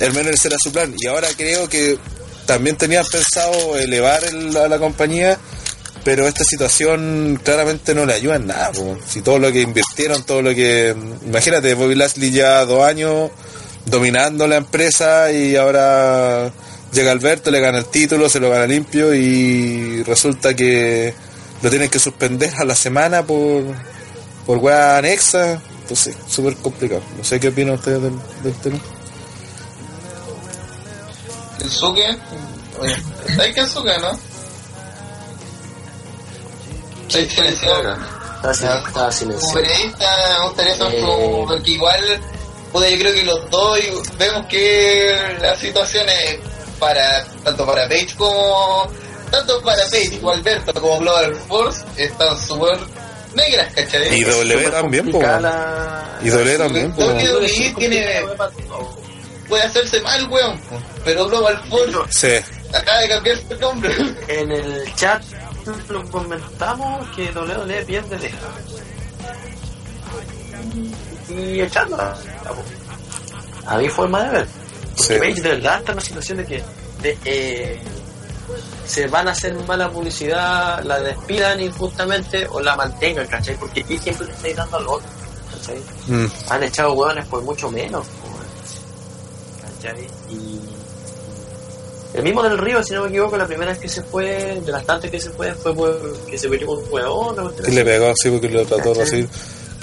al 0.00 0.12
menos 0.12 0.44
era 0.44 0.56
su 0.62 0.72
plan. 0.72 0.94
Y 0.98 1.06
ahora 1.06 1.28
creo 1.36 1.68
que 1.68 1.98
también 2.46 2.76
tenían 2.76 3.04
pensado 3.10 3.76
elevar 3.78 4.24
el- 4.24 4.56
a 4.56 4.68
la 4.68 4.78
compañía 4.78 5.38
pero 6.04 6.26
esta 6.28 6.44
situación 6.44 7.40
claramente 7.42 7.94
no 7.94 8.06
le 8.06 8.14
ayuda 8.14 8.36
en 8.36 8.46
nada 8.46 8.70
si 9.08 9.20
todo 9.22 9.38
lo 9.38 9.50
que 9.52 9.60
invirtieron 9.62 10.22
todo 10.24 10.40
lo 10.40 10.54
que 10.54 10.94
imagínate 11.26 11.74
Bobby 11.74 11.96
Lashley 11.96 12.30
ya 12.30 12.64
dos 12.64 12.84
años 12.84 13.30
dominando 13.86 14.46
la 14.46 14.56
empresa 14.56 15.30
y 15.32 15.56
ahora 15.56 16.50
llega 16.92 17.12
Alberto, 17.12 17.50
le 17.50 17.60
gana 17.60 17.78
el 17.78 17.86
título, 17.86 18.28
se 18.28 18.40
lo 18.40 18.50
gana 18.50 18.66
limpio 18.66 19.14
y 19.14 20.02
resulta 20.02 20.54
que 20.54 21.14
lo 21.62 21.70
tienen 21.70 21.88
que 21.88 21.98
suspender 21.98 22.52
a 22.58 22.64
la 22.64 22.74
semana 22.74 23.22
por 23.24 23.62
por 24.44 24.58
weá 24.58 24.98
anexa, 24.98 25.60
entonces 25.82 26.16
súper 26.28 26.54
complicado. 26.56 27.02
No 27.18 27.24
sé 27.24 27.40
qué 27.40 27.48
opinan 27.48 27.74
ustedes 27.74 28.00
del, 28.02 28.12
del 28.44 28.54
tema. 28.60 28.78
El 31.60 31.70
Suke. 31.70 32.16
Oye, 32.78 32.94
¿Sabes 33.34 33.54
qué 33.54 33.60
es 33.62 33.70
Suke, 33.70 33.98
no? 34.00 34.18
Soy 37.08 37.28
silenciado. 37.28 37.96
Estaba 38.36 38.54
sin- 38.54 38.66
estaba 38.68 38.90
Como 38.92 39.12
silenciado. 39.12 39.54
periodista 39.54 40.06
me 40.38 40.46
gustaría 40.46 40.76
saber 40.76 40.94
Eh. 40.98 41.44
porque 41.48 41.70
igual, 41.70 42.20
puta, 42.76 42.88
yo 42.90 42.98
creo 42.98 43.14
que 43.14 43.24
los 43.24 43.50
dos 43.50 43.78
y- 43.80 44.16
vemos 44.18 44.46
que 44.46 45.16
las 45.40 45.58
situaciones 45.58 46.38
para, 46.78 47.24
tanto 47.44 47.64
para 47.66 47.88
Page 47.88 48.14
como, 48.16 48.90
tanto 49.30 49.62
para 49.62 49.82
Page 49.84 50.18
como 50.20 50.32
Alberto 50.32 50.72
como 50.80 50.98
Global 51.00 51.34
Force 51.48 51.84
están 51.96 52.38
súper 52.38 52.78
negras, 53.34 53.72
¿cachai? 53.74 54.14
Y 54.18 54.24
W 54.24 54.70
también, 54.70 55.10
po. 55.10 55.20
la- 55.22 56.18
Y 56.22 56.28
W 56.30 56.58
también, 56.58 56.92
po. 56.92 57.04
WWE 57.04 57.74
tiene, 57.78 58.24
puede 59.48 59.62
hacerse 59.62 60.00
mal, 60.00 60.28
weón, 60.30 60.60
pero 61.04 61.26
Global 61.26 61.62
Force 61.68 62.42
Sí, 62.44 62.54
acaba 62.74 63.00
de 63.00 63.08
cambiar 63.08 63.38
su 63.48 63.54
nombre. 63.58 63.94
En 64.28 64.52
el 64.52 64.94
chat 64.96 65.22
lo 65.88 66.08
comentamos 66.10 67.08
que 67.16 67.30
WWE 67.32 67.84
pierde 67.86 68.16
de 68.18 68.30
y 71.28 71.60
echándola. 71.60 72.16
A 73.66 73.78
mi 73.78 73.88
forma 73.88 74.22
de 74.24 74.30
ver. 74.30 74.46
Porque 74.96 75.14
Sí. 75.14 75.18
Page 75.18 75.42
de 75.42 75.48
verdad 75.56 75.78
está 75.80 75.92
en 75.92 75.98
una 75.98 76.06
situación 76.06 76.38
de 76.38 76.44
que 76.46 76.62
de, 77.02 77.18
eh, 77.24 77.80
se 78.86 79.06
van 79.08 79.28
a 79.28 79.32
hacer 79.32 79.54
mala 79.66 79.90
publicidad, 79.90 80.82
la 80.84 81.00
despidan 81.00 81.60
injustamente 81.60 82.46
o 82.50 82.60
la 82.60 82.76
mantengan, 82.76 83.26
¿cachai? 83.26 83.56
Porque 83.56 83.80
aquí 83.80 83.98
siempre 83.98 84.26
le 84.26 84.32
estáis 84.32 84.56
dando 84.56 84.76
al 84.78 84.86
otro, 84.86 85.08
¿cachai? 85.52 85.80
Mm. 86.06 86.26
Han 86.48 86.62
echado 86.62 86.92
hueones 86.94 87.26
por 87.26 87.42
mucho 87.42 87.70
menos, 87.70 88.06
¿cachai? 89.60 90.06
Y 90.30 90.60
el 92.14 92.22
mismo 92.22 92.42
del 92.42 92.56
río, 92.56 92.82
si 92.82 92.94
no 92.94 93.02
me 93.02 93.08
equivoco, 93.08 93.36
la 93.36 93.46
primera 93.46 93.72
vez 93.72 93.80
que 93.80 93.88
se 93.88 94.02
fue, 94.02 94.60
de 94.64 94.72
las 94.72 94.86
tantas 94.86 95.10
que 95.10 95.20
se 95.20 95.30
fue, 95.30 95.52
fue 95.54 95.74
porque 95.74 96.38
se 96.38 96.48
metió 96.48 96.66
con 96.68 96.78
un 96.78 96.84
hueón. 96.90 97.52
y 97.66 97.70
le 97.72 97.80
así. 97.80 97.84
pegó 97.84 98.06
así 98.10 98.30
porque 98.30 98.48
lo 98.48 98.64
trató 98.64 98.94
recibir. 98.94 99.28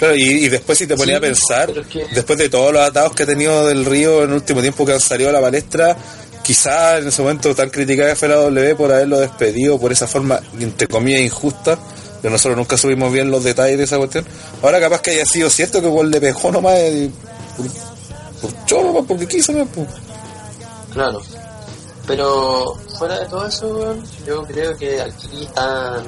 Claro, 0.04 0.16
y, 0.16 0.44
y 0.44 0.48
después 0.48 0.76
si 0.78 0.86
te 0.86 0.96
ponía 0.96 1.14
Sí, 1.14 1.18
a 1.18 1.20
pensar, 1.20 1.66
pero 1.68 1.80
es 1.82 1.86
que- 1.88 2.06
después 2.14 2.38
de 2.38 2.48
todos 2.48 2.72
los 2.72 2.82
atados 2.82 3.12
que 3.14 3.22
ha 3.22 3.26
tenido 3.26 3.66
del 3.66 3.84
Río 3.84 4.22
en 4.22 4.30
el 4.30 4.34
último 4.36 4.60
tiempo 4.60 4.84
que 4.84 4.92
han 4.92 5.00
salido 5.00 5.30
a 5.30 5.32
la 5.32 5.40
palestra, 5.40 5.96
quizás 6.42 7.00
en 7.00 7.08
ese 7.08 7.22
momento 7.22 7.54
tan 7.54 7.70
criticada 7.70 8.10
que 8.10 8.16
fue 8.16 8.28
la 8.28 8.36
W 8.36 8.74
por 8.76 8.92
haberlo 8.92 9.18
despedido 9.20 9.78
por 9.78 9.92
esa 9.92 10.06
forma, 10.06 10.40
entre 10.60 10.86
comillas, 10.88 11.20
injusta, 11.22 11.78
que 12.20 12.28
nosotros 12.30 12.56
nunca 12.56 12.76
subimos 12.76 13.12
bien 13.12 13.30
los 13.30 13.44
detalles 13.44 13.78
de 13.78 13.84
esa 13.84 13.96
cuestión. 13.98 14.26
Ahora 14.62 14.80
capaz 14.80 15.00
que 15.00 15.10
haya 15.12 15.24
sido 15.26 15.48
cierto 15.50 15.80
que 15.80 15.86
igual 15.88 16.10
le 16.10 16.20
pegó 16.20 16.50
nomás 16.52 16.78
y 16.80 17.10
por, 17.56 17.66
por 18.50 18.64
chorro, 18.66 19.04
porque 19.04 19.26
quiso, 19.26 19.52
¿no? 19.52 19.66
Claro. 20.92 21.22
Pero 22.06 22.76
fuera 22.98 23.18
de 23.20 23.26
todo 23.26 23.46
eso, 23.48 23.96
yo 24.26 24.42
creo 24.44 24.76
que 24.76 25.00
aquí 25.00 25.44
están. 25.44 26.04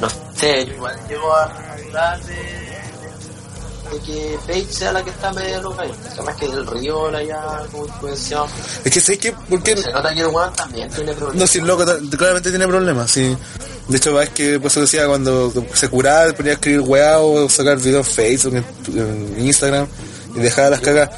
No 0.00 0.08
sé, 0.34 0.64
yo 0.66 0.72
igual 0.74 0.96
llego 1.08 1.32
a 1.34 1.73
de, 1.94 3.92
de 3.92 4.00
que 4.04 4.38
Paige 4.46 4.72
sea 4.72 4.92
la 4.92 5.04
que 5.04 5.10
está 5.10 5.32
medio 5.32 5.62
loca. 5.62 5.84
Además 6.12 6.36
que 6.36 6.46
el 6.46 6.66
río 6.66 7.10
la 7.10 7.22
ya 7.22 7.62
como. 7.70 7.86
Es 8.08 8.92
que 8.92 9.00
sé 9.00 9.18
que, 9.18 9.32
porque 9.48 9.76
Se 9.76 9.92
nota 9.92 10.12
que 10.12 10.20
el 10.20 10.26
weón 10.26 10.52
también 10.54 10.90
tiene 10.90 11.12
problemas. 11.12 11.36
No, 11.36 11.46
si 11.46 11.58
el 11.58 11.66
loco 11.66 11.84
claramente 12.16 12.50
tiene 12.50 12.66
problemas, 12.66 13.10
sí. 13.10 13.36
De 13.88 13.96
hecho, 13.96 14.20
es 14.20 14.30
que 14.30 14.58
por 14.58 14.70
eso 14.70 14.80
decía 14.80 15.06
cuando 15.06 15.52
se 15.74 15.88
curaba, 15.88 16.32
ponía 16.32 16.52
a 16.52 16.54
escribir 16.54 16.80
weá 16.80 17.20
o 17.20 17.48
sacar 17.48 17.78
videos 17.78 18.08
en 18.08 18.14
Facebook, 18.14 18.54
en, 18.56 19.34
en 19.36 19.46
Instagram 19.46 19.86
y 20.34 20.40
dejaba 20.40 20.70
las 20.70 20.80
cagas. 20.80 21.10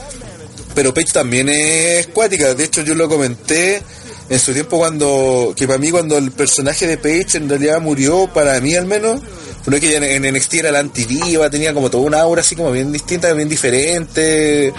Pero 0.74 0.92
Paige 0.92 1.12
también 1.12 1.48
es 1.48 2.08
cuática. 2.08 2.54
De 2.54 2.64
hecho, 2.64 2.82
yo 2.82 2.94
lo 2.94 3.08
comenté 3.08 3.82
en 4.28 4.38
su 4.38 4.52
tiempo 4.52 4.78
cuando, 4.78 5.54
que 5.56 5.66
para 5.66 5.78
mí 5.78 5.90
cuando 5.90 6.18
el 6.18 6.32
personaje 6.32 6.86
de 6.86 6.98
Paige 6.98 7.38
en 7.38 7.48
realidad 7.48 7.80
murió, 7.80 8.28
para 8.32 8.60
mí 8.60 8.74
al 8.74 8.86
menos, 8.86 9.20
fue 9.70 9.80
que 9.80 9.96
en, 9.96 10.04
en 10.04 10.34
NXT 10.34 10.54
era 10.54 10.70
la 10.72 10.78
antidiva, 10.78 11.50
tenía 11.50 11.74
como 11.74 11.90
toda 11.90 12.04
una 12.04 12.20
aura 12.20 12.40
así 12.40 12.54
como 12.56 12.70
bien 12.72 12.92
distinta, 12.92 13.32
bien 13.32 13.48
diferente. 13.48 14.72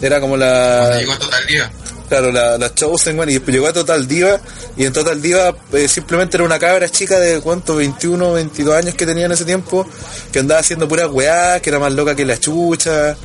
Era 0.00 0.20
como 0.20 0.36
la... 0.36 0.98
Llegó 0.98 1.12
a 1.12 1.18
total 1.18 1.46
día. 1.46 1.72
Claro, 2.08 2.30
la, 2.30 2.58
la 2.58 2.74
Chosen, 2.74 3.16
bueno, 3.16 3.32
y 3.32 3.40
llegó 3.40 3.66
a 3.66 3.72
Total 3.72 4.06
Diva, 4.06 4.38
y 4.76 4.84
en 4.84 4.92
Total 4.92 5.20
Diva 5.22 5.56
eh, 5.72 5.88
simplemente 5.88 6.36
era 6.36 6.44
una 6.44 6.58
cabra 6.58 6.86
chica 6.90 7.18
de 7.18 7.40
cuánto, 7.40 7.76
21, 7.76 8.34
22 8.34 8.74
años 8.74 8.94
que 8.94 9.06
tenía 9.06 9.24
en 9.24 9.32
ese 9.32 9.46
tiempo, 9.46 9.86
que 10.30 10.40
andaba 10.40 10.60
haciendo 10.60 10.86
pura 10.86 11.08
weá, 11.08 11.60
que 11.60 11.70
era 11.70 11.78
más 11.78 11.92
loca 11.94 12.14
que 12.14 12.26
la 12.26 12.38
chucha, 12.38 13.16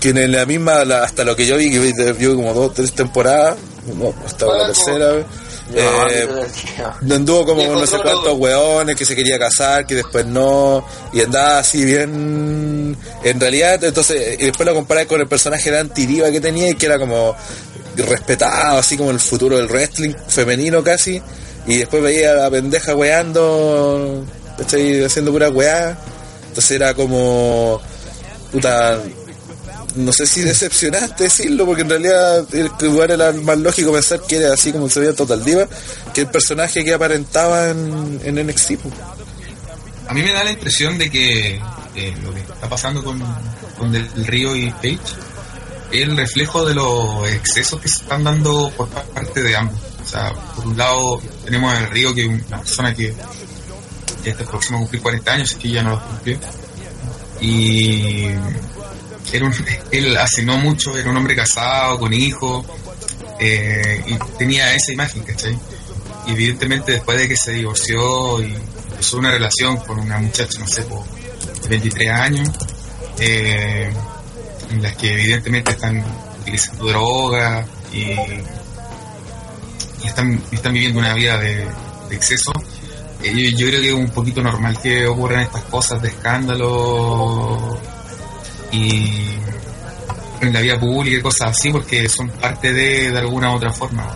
que 0.00 0.08
en 0.10 0.32
la 0.32 0.46
misma, 0.46 0.84
la- 0.84 1.04
hasta 1.04 1.22
lo 1.24 1.36
que 1.36 1.46
yo 1.46 1.56
vi, 1.56 1.70
que 1.70 1.78
vi, 1.78 1.92
vi 1.92 2.26
como 2.34 2.52
dos, 2.52 2.74
tres 2.74 2.92
temporadas, 2.92 3.56
no, 3.94 4.12
hasta 4.26 4.44
la 4.46 4.66
tercera, 4.66 5.10
No, 5.12 5.24
eh, 5.74 6.28
no, 7.02 7.14
anduvo 7.14 7.46
como 7.46 7.66
con 7.66 7.80
no 7.80 7.86
sé 7.86 7.98
cuántos 7.98 8.38
weones 8.38 8.96
que 8.96 9.04
se 9.04 9.14
quería 9.14 9.38
casar, 9.38 9.86
que 9.86 9.96
después 9.96 10.24
no, 10.26 10.84
y 11.12 11.20
andaba 11.20 11.58
así 11.58 11.84
bien, 11.84 12.96
en 13.22 13.40
realidad, 13.40 13.82
entonces, 13.84 14.36
y 14.40 14.46
después 14.46 14.66
lo 14.66 14.74
comparé 14.74 15.06
con 15.06 15.20
el 15.20 15.28
personaje 15.28 15.70
de 15.70 15.78
Antidiva 15.78 16.30
que 16.30 16.40
tenía 16.40 16.68
y 16.70 16.74
que 16.74 16.86
era 16.86 16.98
como 16.98 17.36
respetado, 17.96 18.78
así 18.78 18.96
como 18.96 19.10
el 19.10 19.20
futuro 19.20 19.56
del 19.56 19.68
wrestling 19.68 20.14
femenino 20.28 20.82
casi, 20.82 21.20
y 21.66 21.78
después 21.78 22.02
veía 22.02 22.32
a 22.32 22.34
la 22.34 22.50
pendeja 22.50 22.94
weando, 22.94 24.24
¿cachai? 24.56 25.04
haciendo 25.04 25.32
pura 25.32 25.50
weá, 25.50 25.98
Entonces 26.48 26.70
era 26.70 26.94
como, 26.94 27.80
puta, 28.52 29.00
no 29.98 30.12
sé 30.12 30.26
si 30.26 30.42
decepcionante 30.42 31.24
decirlo, 31.24 31.66
porque 31.66 31.82
en 31.82 31.90
realidad 31.90 32.46
el 32.54 32.70
lugar 32.80 33.10
era 33.10 33.32
más 33.32 33.58
lógico 33.58 33.92
pensar 33.92 34.20
que 34.26 34.36
era 34.36 34.54
así 34.54 34.72
como 34.72 34.88
se 34.88 35.00
veía 35.00 35.14
Total 35.14 35.44
Diva, 35.44 35.66
que 36.14 36.22
el 36.22 36.28
personaje 36.28 36.84
que 36.84 36.94
aparentaba 36.94 37.70
en, 37.70 38.20
en 38.24 38.46
NXT. 38.46 38.72
A 40.08 40.14
mí 40.14 40.22
me 40.22 40.32
da 40.32 40.44
la 40.44 40.52
impresión 40.52 40.96
de 40.96 41.10
que 41.10 41.60
eh, 41.94 42.14
lo 42.22 42.32
que 42.32 42.40
está 42.40 42.68
pasando 42.68 43.04
con, 43.04 43.22
con 43.78 43.92
Del 43.92 44.26
Río 44.26 44.56
y 44.56 44.70
Page 44.70 44.98
es 45.90 46.02
el 46.02 46.16
reflejo 46.16 46.66
de 46.66 46.74
los 46.74 47.28
excesos 47.28 47.80
que 47.80 47.88
se 47.88 48.02
están 48.02 48.24
dando 48.24 48.70
por 48.76 48.88
parte 48.88 49.42
de 49.42 49.56
ambos. 49.56 49.78
O 50.02 50.08
sea, 50.08 50.32
por 50.54 50.66
un 50.66 50.76
lado 50.76 51.20
tenemos 51.44 51.74
a 51.74 51.80
Del 51.80 51.90
Río, 51.90 52.14
que 52.14 52.22
es 52.22 52.28
una 52.46 52.58
persona 52.58 52.94
que 52.94 53.14
ya 54.24 54.32
está 54.32 54.44
próximo 54.44 54.78
a 54.78 54.80
cumplir 54.80 55.02
40 55.02 55.32
años, 55.32 55.54
que 55.54 55.70
ya 55.70 55.82
no 55.82 55.90
los 55.90 56.02
cumplió. 56.02 56.38
Y 57.40 58.28
era 59.32 59.46
un- 59.46 59.54
él 59.90 60.16
hace 60.16 60.42
no 60.42 60.56
mucho 60.58 60.96
era 60.96 61.10
un 61.10 61.16
hombre 61.16 61.34
casado, 61.36 61.98
con 61.98 62.12
hijos, 62.12 62.64
eh, 63.40 64.02
y 64.06 64.16
tenía 64.38 64.74
esa 64.74 64.92
imagen, 64.92 65.22
¿cachai? 65.22 65.56
Y 66.26 66.32
evidentemente 66.32 66.92
después 66.92 67.18
de 67.18 67.28
que 67.28 67.36
se 67.36 67.52
divorció 67.52 68.40
y 68.42 68.54
empezó 68.90 69.18
una 69.18 69.30
relación 69.30 69.76
con 69.78 69.98
una 69.98 70.18
muchacha, 70.18 70.58
no 70.58 70.66
sé, 70.66 70.82
por 70.82 71.02
23 71.68 72.10
años, 72.10 72.48
eh, 73.18 73.90
en 74.70 74.82
las 74.82 74.96
que 74.96 75.12
evidentemente 75.14 75.72
están 75.72 76.04
utilizando 76.40 76.84
drogas 76.86 77.66
y, 77.92 78.00
y 78.02 78.44
están, 80.04 80.40
están 80.52 80.72
viviendo 80.72 80.98
una 80.98 81.14
vida 81.14 81.38
de, 81.38 81.64
de 82.08 82.16
exceso, 82.16 82.52
eh, 83.22 83.32
yo, 83.34 83.56
yo 83.56 83.66
creo 83.68 83.80
que 83.80 83.88
es 83.88 83.94
un 83.94 84.10
poquito 84.10 84.42
normal 84.42 84.78
que 84.80 85.06
ocurran 85.06 85.40
estas 85.40 85.62
cosas 85.64 86.00
de 86.02 86.08
escándalo 86.08 87.78
y 88.72 89.30
en 90.40 90.52
la 90.52 90.60
vida 90.60 90.78
pública 90.78 91.18
y 91.18 91.22
cosas 91.22 91.50
así 91.50 91.70
porque 91.70 92.08
son 92.08 92.28
parte 92.30 92.72
de, 92.72 93.10
de 93.10 93.18
alguna 93.18 93.52
u 93.52 93.56
otra 93.56 93.72
forma. 93.72 94.14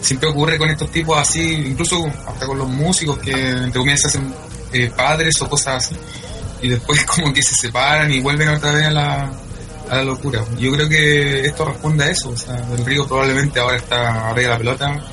Siempre 0.00 0.28
ocurre 0.28 0.58
con 0.58 0.68
estos 0.68 0.90
tipos 0.90 1.18
así, 1.18 1.52
incluso 1.66 2.04
hasta 2.26 2.46
con 2.46 2.58
los 2.58 2.68
músicos 2.68 3.18
que 3.18 3.32
entre 3.32 3.78
comillas 3.78 4.00
se 4.00 4.08
hacen 4.08 4.34
eh, 4.72 4.90
padres 4.96 5.40
o 5.40 5.48
cosas 5.48 5.84
así 5.84 5.96
y 6.62 6.68
después 6.68 7.04
como 7.06 7.32
que 7.34 7.42
se 7.42 7.54
separan 7.54 8.10
y 8.10 8.20
vuelven 8.20 8.48
otra 8.48 8.72
vez 8.72 8.86
a 8.86 8.90
la, 8.90 9.30
a 9.90 9.96
la 9.96 10.04
locura. 10.04 10.42
Yo 10.58 10.72
creo 10.72 10.88
que 10.88 11.44
esto 11.44 11.64
responde 11.66 12.04
a 12.04 12.10
eso, 12.10 12.30
o 12.30 12.36
sea, 12.36 12.54
Del 12.54 12.86
Río 12.86 13.06
probablemente 13.06 13.60
ahora 13.60 13.76
está 13.76 14.30
arriba 14.30 14.42
de 14.42 14.48
la 14.48 14.58
pelota, 14.58 15.04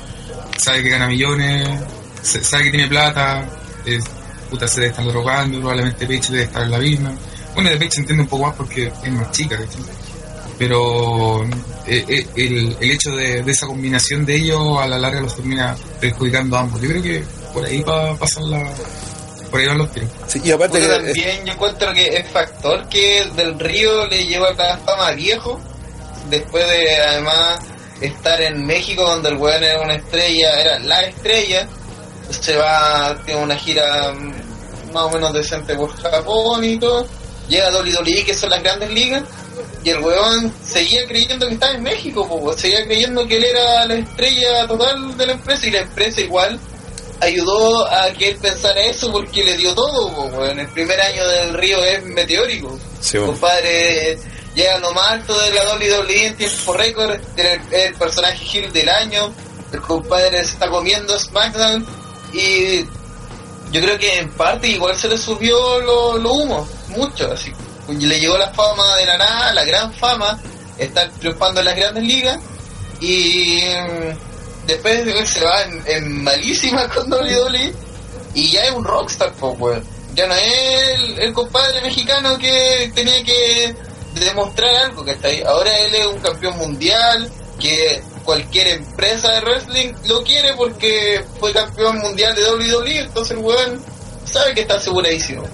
sabe 0.56 0.82
que 0.82 0.88
gana 0.88 1.08
millones, 1.08 1.68
sabe 2.22 2.64
que 2.64 2.70
tiene 2.70 2.88
plata, 2.88 3.44
es, 3.84 4.04
puta 4.48 4.66
se 4.66 4.80
debe 4.80 4.90
estar 4.90 5.04
drogando, 5.04 5.58
probablemente 5.58 6.06
Peche 6.06 6.32
debe 6.32 6.44
estar 6.44 6.62
en 6.62 6.70
la 6.70 6.78
misma. 6.78 7.12
Bueno, 7.54 7.70
de 7.70 7.76
Peche 7.76 8.00
entiende 8.00 8.22
un 8.22 8.28
poco 8.28 8.46
más 8.46 8.56
porque 8.56 8.92
es 9.02 9.12
más 9.12 9.30
chica, 9.32 9.56
¿cachai? 9.56 9.82
pero 10.60 11.42
eh, 11.86 12.04
eh, 12.06 12.26
el, 12.36 12.76
el 12.78 12.90
hecho 12.90 13.12
de, 13.12 13.42
de 13.42 13.50
esa 13.50 13.66
combinación 13.66 14.26
de 14.26 14.36
ellos 14.36 14.78
a 14.78 14.86
la 14.86 14.98
larga 14.98 15.22
los 15.22 15.34
termina 15.34 15.74
perjudicando 15.98 16.54
a 16.54 16.60
ambos. 16.60 16.82
Yo 16.82 16.90
creo 16.90 17.02
que 17.02 17.24
por 17.54 17.64
ahí 17.64 17.82
va 17.82 18.10
a 18.10 18.14
pasar 18.14 18.42
la... 18.42 18.70
Por 19.50 19.58
ahí 19.58 19.66
van 19.66 19.78
los 19.78 19.90
tiros. 19.90 20.10
Sí, 20.26 20.38
y 20.44 20.50
aparte 20.50 20.80
que 20.80 20.86
también 20.86 21.46
yo 21.46 21.52
encuentro 21.54 21.94
que 21.94 22.08
es 22.08 22.28
factor 22.28 22.86
que 22.90 23.24
Del 23.34 23.58
Río 23.58 24.06
le 24.06 24.26
llevó 24.26 24.50
la 24.50 24.76
fama 24.76 25.08
a 25.08 25.12
viejo, 25.12 25.58
después 26.28 26.68
de 26.68 26.94
además 27.00 27.60
estar 28.02 28.38
en 28.42 28.66
México 28.66 29.02
donde 29.02 29.30
el 29.30 29.38
weón 29.38 29.64
era 29.64 29.80
una 29.80 29.94
estrella, 29.94 30.60
era 30.60 30.78
la 30.80 31.00
estrella, 31.04 31.66
se 32.28 32.54
va, 32.56 33.18
tiene 33.24 33.42
una 33.42 33.56
gira 33.56 34.12
mm, 34.12 34.92
más 34.92 35.04
o 35.04 35.10
menos 35.10 35.32
decente 35.32 35.74
por 35.74 35.90
Japón 35.96 36.62
y 36.64 36.78
todo, 36.78 37.06
llega 37.50 37.68
a 37.68 37.72
WWE 37.72 38.24
que 38.24 38.32
son 38.32 38.48
las 38.48 38.62
grandes 38.62 38.90
ligas, 38.90 39.24
y 39.84 39.90
el 39.90 39.98
weón 39.98 40.54
seguía 40.64 41.06
creyendo 41.06 41.46
que 41.46 41.54
estaba 41.54 41.74
en 41.74 41.82
México, 41.82 42.26
po, 42.26 42.52
seguía 42.56 42.84
creyendo 42.84 43.26
que 43.26 43.36
él 43.36 43.44
era 43.44 43.84
la 43.86 43.94
estrella 43.94 44.66
total 44.66 45.16
de 45.16 45.26
la 45.26 45.32
empresa 45.32 45.66
y 45.66 45.70
la 45.70 45.80
empresa 45.80 46.20
igual 46.20 46.58
ayudó 47.20 47.86
a 47.86 48.10
que 48.12 48.30
él 48.30 48.36
pensara 48.36 48.80
eso 48.80 49.10
porque 49.12 49.44
le 49.44 49.56
dio 49.56 49.74
todo, 49.74 50.14
po, 50.14 50.22
weón. 50.38 50.58
el 50.58 50.68
primer 50.68 51.00
año 51.00 51.26
del 51.26 51.54
río 51.54 51.82
es 51.84 52.02
meteórico. 52.04 52.78
Sí. 53.00 53.18
Compadre, 53.18 54.18
llega 54.54 54.78
lo 54.78 54.92
más 54.92 55.12
alto 55.12 55.38
de 55.38 55.50
la 55.50 55.74
WWE 55.74 56.26
en 56.26 56.36
tiempo 56.36 56.72
récord, 56.72 57.18
el, 57.36 57.60
el 57.72 57.94
personaje 57.94 58.44
Hill 58.44 58.72
del 58.72 58.88
año, 58.88 59.34
el 59.72 59.80
compadre 59.80 60.44
se 60.44 60.52
está 60.52 60.68
comiendo 60.68 61.18
SmackDown 61.18 61.86
y 62.32 62.84
yo 63.72 63.80
creo 63.80 63.98
que 63.98 64.18
en 64.18 64.30
parte 64.30 64.68
igual 64.68 64.96
se 64.96 65.08
le 65.08 65.16
subió 65.16 65.80
lo, 65.80 66.18
lo 66.18 66.32
humo, 66.32 66.68
mucho, 66.90 67.30
así. 67.32 67.52
Le 67.88 68.20
llegó 68.20 68.38
la 68.38 68.52
fama 68.52 68.96
de 68.96 69.06
la 69.06 69.18
nada, 69.18 69.52
la 69.52 69.64
gran 69.64 69.92
fama, 69.94 70.38
estar 70.78 71.10
triunfando 71.18 71.60
en 71.60 71.66
las 71.66 71.76
grandes 71.76 72.04
ligas 72.04 72.38
y 73.00 73.62
mm, 73.62 74.66
después 74.66 75.28
se 75.28 75.44
va 75.44 75.62
en, 75.86 76.22
malísima 76.22 76.88
con 76.94 77.12
WWE 77.12 77.74
y 78.34 78.50
ya 78.50 78.64
es 78.64 78.72
un 78.72 78.84
rockstar, 78.84 79.32
pues, 79.32 79.58
weón. 79.58 79.84
Ya 80.14 80.26
no 80.26 80.34
es 80.34 80.88
el, 80.94 81.18
el 81.18 81.32
compadre 81.32 81.80
mexicano 81.82 82.36
que 82.38 82.90
tenía 82.94 83.22
que 83.24 83.74
demostrar 84.14 84.74
algo, 84.84 85.04
que 85.04 85.12
está 85.12 85.28
ahí. 85.28 85.42
Ahora 85.46 85.76
él 85.78 85.94
es 85.94 86.06
un 86.06 86.18
campeón 86.20 86.58
mundial, 86.58 87.30
que 87.60 88.02
cualquier 88.24 88.68
empresa 88.68 89.30
de 89.32 89.40
wrestling 89.40 89.92
lo 90.06 90.22
quiere 90.22 90.54
porque 90.54 91.24
fue 91.38 91.52
campeón 91.52 91.98
mundial 91.98 92.34
de 92.34 92.44
WWE, 92.44 92.98
entonces 93.00 93.36
el 93.36 93.44
weón 93.44 93.80
sabe 94.24 94.54
que 94.54 94.62
está 94.62 94.74
aseguradísimo. 94.74 95.44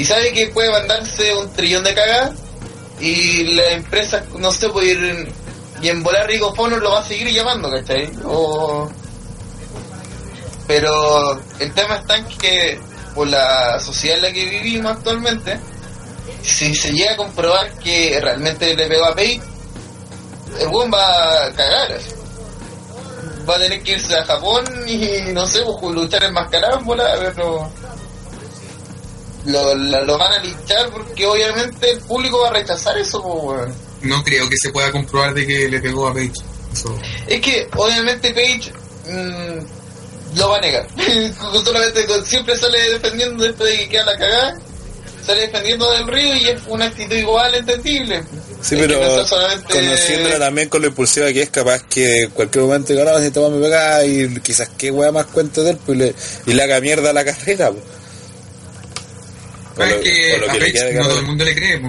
Y 0.00 0.04
sabe 0.06 0.32
que 0.32 0.46
puede 0.46 0.70
mandarse 0.70 1.36
un 1.36 1.52
trillón 1.52 1.84
de 1.84 1.94
cagadas 1.94 2.30
y 3.00 3.52
la 3.52 3.72
empresa, 3.72 4.24
no 4.38 4.50
sé, 4.50 4.70
puede 4.70 4.92
ir 4.92 5.28
y 5.82 5.88
en 5.90 6.02
volar 6.02 6.26
Rico 6.26 6.54
Fonor 6.54 6.80
lo 6.80 6.92
va 6.92 7.00
a 7.00 7.04
seguir 7.04 7.28
llamando, 7.28 7.70
¿cachai? 7.70 8.10
O... 8.24 8.90
Pero 10.66 11.38
el 11.58 11.74
tema 11.74 11.96
está 11.96 12.16
en 12.16 12.24
que 12.28 12.80
por 13.14 13.28
la 13.28 13.78
sociedad 13.78 14.16
en 14.16 14.22
la 14.22 14.32
que 14.32 14.46
vivimos 14.46 14.92
actualmente, 14.92 15.60
si 16.42 16.74
se 16.74 16.92
llega 16.92 17.12
a 17.12 17.16
comprobar 17.18 17.70
que 17.74 18.18
realmente 18.22 18.74
le 18.74 18.88
pegó 18.88 19.04
a 19.04 19.14
Page, 19.14 19.42
el 20.60 20.68
buen 20.68 20.90
va 20.90 21.44
a 21.44 21.52
cagar. 21.52 21.98
Va 23.46 23.56
a 23.56 23.58
tener 23.58 23.82
que 23.82 23.92
irse 23.92 24.16
a 24.16 24.24
Japón 24.24 24.64
y 24.86 25.30
no 25.34 25.46
sé, 25.46 25.60
pues, 25.62 25.94
luchar 25.94 26.24
enmascarado 26.24 26.78
en 26.78 26.86
bola, 26.86 27.32
pero 27.36 27.70
lo, 29.46 29.74
lo, 29.74 30.04
lo 30.04 30.18
van 30.18 30.32
a 30.32 30.38
linchar 30.42 30.90
porque 30.90 31.26
obviamente 31.26 31.90
el 31.90 31.98
público 32.00 32.40
va 32.42 32.48
a 32.48 32.52
rechazar 32.52 32.96
eso, 32.98 33.22
pues. 33.22 33.72
No 34.02 34.22
creo 34.24 34.48
que 34.48 34.56
se 34.56 34.70
pueda 34.70 34.90
comprobar 34.90 35.34
de 35.34 35.46
que 35.46 35.68
le 35.68 35.80
pegó 35.80 36.08
a 36.08 36.14
Page. 36.14 36.32
Eso. 36.72 36.96
Es 37.26 37.40
que 37.40 37.68
obviamente 37.76 38.32
Page 38.32 38.72
mm, 39.06 40.36
lo 40.38 40.48
va 40.50 40.56
a 40.56 40.60
negar. 40.60 40.86
Solamente 41.64 42.06
siempre 42.24 42.56
sale 42.56 42.92
defendiendo 42.92 43.44
después 43.44 43.70
de 43.70 43.78
que 43.78 43.88
queda 43.88 44.04
la 44.06 44.16
cagada. 44.18 44.58
Sale 45.26 45.42
defendiendo 45.42 45.90
del 45.92 46.06
río 46.06 46.34
y 46.34 46.48
es 46.48 46.60
una 46.66 46.86
actitud 46.86 47.14
igual 47.14 47.54
entendible. 47.54 48.22
Sí, 48.62 48.74
Es 48.74 48.80
pero 48.80 48.98
no 49.00 49.06
está 49.06 49.26
solamente- 49.26 49.74
conociéndola 49.74 50.38
también 50.38 50.68
con 50.70 50.80
lo 50.80 50.88
impulsiva 50.88 51.30
que 51.32 51.42
es, 51.42 51.50
capaz 51.50 51.82
que 51.84 52.22
en 52.22 52.30
cualquier 52.30 52.64
momento 52.64 52.92
diga, 52.94 53.04
no, 53.04 53.18
si 53.20 53.30
te 53.30 53.40
me 53.40 53.60
pegar 53.60 54.06
y 54.06 54.40
quizás 54.40 54.70
qué 54.78 54.90
wea 54.90 55.12
más 55.12 55.26
cuente 55.26 55.60
de 55.62 55.70
él 55.72 55.78
pues, 55.84 55.96
y, 55.98 56.00
le, 56.00 56.14
y 56.46 56.52
le 56.54 56.62
haga 56.62 56.80
mierda 56.80 57.10
a 57.10 57.12
la 57.12 57.24
carrera. 57.24 57.70
pues. 57.70 57.82
Es 59.84 59.94
que 60.02 60.36
a 60.36 60.52
Page 60.52 60.94
no 60.94 61.06
todo 61.06 61.18
el 61.18 61.26
mundo 61.26 61.44
le 61.44 61.54
cree, 61.54 61.80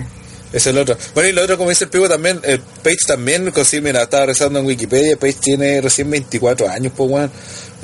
es 0.54 0.68
el 0.68 0.78
otro. 0.78 0.98
Bueno, 1.14 1.30
y 1.30 1.32
lo 1.32 1.44
otro, 1.44 1.58
como 1.58 1.70
dice 1.70 1.86
el 1.86 1.90
pivo 1.90 2.10
también, 2.10 2.40
el 2.44 2.60
Page 2.60 3.06
también, 3.08 3.50
consigue, 3.52 3.82
mira, 3.82 4.04
estaba 4.04 4.26
rezando 4.26 4.60
en 4.60 4.66
Wikipedia, 4.66 5.16
Page 5.16 5.38
tiene 5.42 5.80
recién 5.80 6.10
24 6.10 6.70
años, 6.70 6.92
pues, 6.96 7.10
weón. 7.10 7.32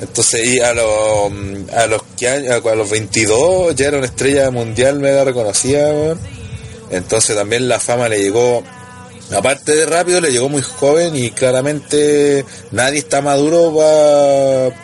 Entonces, 0.00 0.46
y 0.46 0.60
a 0.60 0.74
los, 0.74 1.32
a 1.74 1.86
los, 1.86 2.02
a 2.22 2.74
los 2.74 2.90
22 2.90 3.74
ya 3.74 3.88
era 3.88 3.98
una 3.98 4.06
estrella 4.06 4.50
mundial 4.50 5.00
mega 5.00 5.24
reconocida, 5.24 5.88
weón. 5.88 6.18
Entonces 6.90 7.36
también 7.36 7.68
la 7.68 7.80
fama 7.80 8.08
le 8.08 8.20
llegó, 8.20 8.62
aparte 9.34 9.74
de 9.74 9.86
rápido, 9.86 10.20
le 10.20 10.30
llegó 10.30 10.48
muy 10.48 10.62
joven 10.62 11.16
y 11.16 11.30
claramente 11.30 12.44
nadie 12.70 12.98
está 12.98 13.20
maduro 13.20 13.74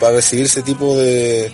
para 0.01 0.15
recibir 0.15 0.47
ese 0.47 0.63
tipo 0.63 0.97
de, 0.97 1.53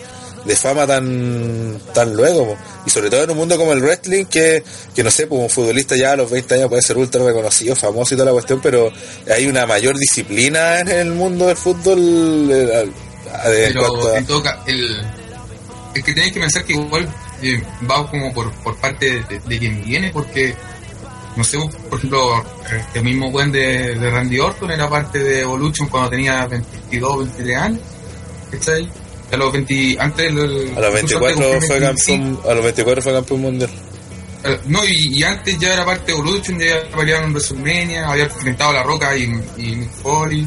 de 0.51 0.57
fama 0.57 0.85
tan 0.85 1.81
tan 1.95 2.17
luego 2.17 2.49
po. 2.49 2.57
y 2.85 2.91
sobre 2.91 3.09
todo 3.09 3.23
en 3.23 3.31
un 3.31 3.37
mundo 3.37 3.57
como 3.57 3.73
el 3.73 3.81
wrestling 3.81 4.25
que, 4.25 4.65
que 4.95 5.05
no 5.05 5.11
sé, 5.11 5.29
pues 5.29 5.41
un 5.41 5.49
futbolista 5.49 5.97
ya 5.97 6.13
a 6.13 6.17
los 6.17 6.29
20 6.29 6.55
años 6.55 6.69
puede 6.69 6.83
ser 6.83 6.99
ultra 6.99 7.25
reconocido, 7.25 7.77
famoso 7.77 8.15
y 8.15 8.17
toda 8.17 8.27
la 8.27 8.33
cuestión, 8.33 8.61
pero 8.61 8.91
hay 9.33 9.47
una 9.47 9.65
mayor 9.67 9.97
disciplina 9.97 10.81
en 10.81 10.89
el 10.89 11.13
mundo 11.13 11.47
del 11.47 11.57
fútbol 11.57 12.51
eh, 12.51 12.91
en 13.69 13.75
cuanto 13.75 14.01
Pero 14.01 14.17
en 14.17 14.27
todo 14.27 14.43
el, 14.67 15.01
es 15.95 16.05
que 16.05 16.13
tenéis 16.13 16.33
que 16.33 16.41
pensar 16.41 16.65
que 16.65 16.73
igual 16.73 17.09
eh, 17.43 17.63
va 17.89 18.09
como 18.11 18.33
por, 18.33 18.51
por 18.63 18.77
parte 18.79 19.23
de, 19.23 19.41
de 19.41 19.59
quien 19.59 19.85
viene, 19.85 20.11
porque, 20.13 20.55
no 21.37 21.45
sé, 21.45 21.59
por 21.89 21.99
ejemplo, 21.99 22.45
este 22.77 23.03
mismo 23.03 23.31
buen 23.31 23.53
de, 23.53 23.95
de 23.95 24.11
Randy 24.11 24.41
Orton 24.41 24.71
era 24.73 24.89
parte 24.89 25.21
de 25.21 25.43
Evolution 25.43 25.89
cuando 25.89 26.11
tenía 26.11 26.47
22, 26.47 27.19
23 27.19 27.57
años, 27.57 27.81
¿cachai? 28.51 28.91
A 29.33 29.37
los 29.37 29.53
20, 29.53 29.97
antes 29.99 30.35
del, 30.35 30.77
a 30.77 30.81
los 30.81 31.03
incluso 31.03 31.19
antes 31.19 31.39
24 31.39 31.47
de 31.47 31.53
cumplir 31.53 31.63
fue 31.63 31.81
25, 31.81 32.25
campeón 32.25 32.51
a 32.51 32.55
los 32.55 32.65
24 32.65 33.03
fue 33.03 33.13
campeón 33.13 33.41
mundial 33.41 33.71
eh, 34.43 34.59
no, 34.67 34.85
y, 34.85 35.19
y 35.19 35.23
antes 35.23 35.59
ya 35.59 35.75
era 35.75 35.85
parte 35.85 36.13
de 36.13 36.19
Evolution, 36.19 36.59
ya 36.59 36.83
peleado 36.97 37.25
en 37.25 37.33
WrestleMania, 37.33 38.09
había 38.09 38.25
enfrentado 38.25 38.71
a 38.71 38.75
La 38.75 38.83
Roca 38.83 39.15
y, 39.15 39.25
y 39.59 39.77
Mick 39.77 39.91
Foley, 40.03 40.47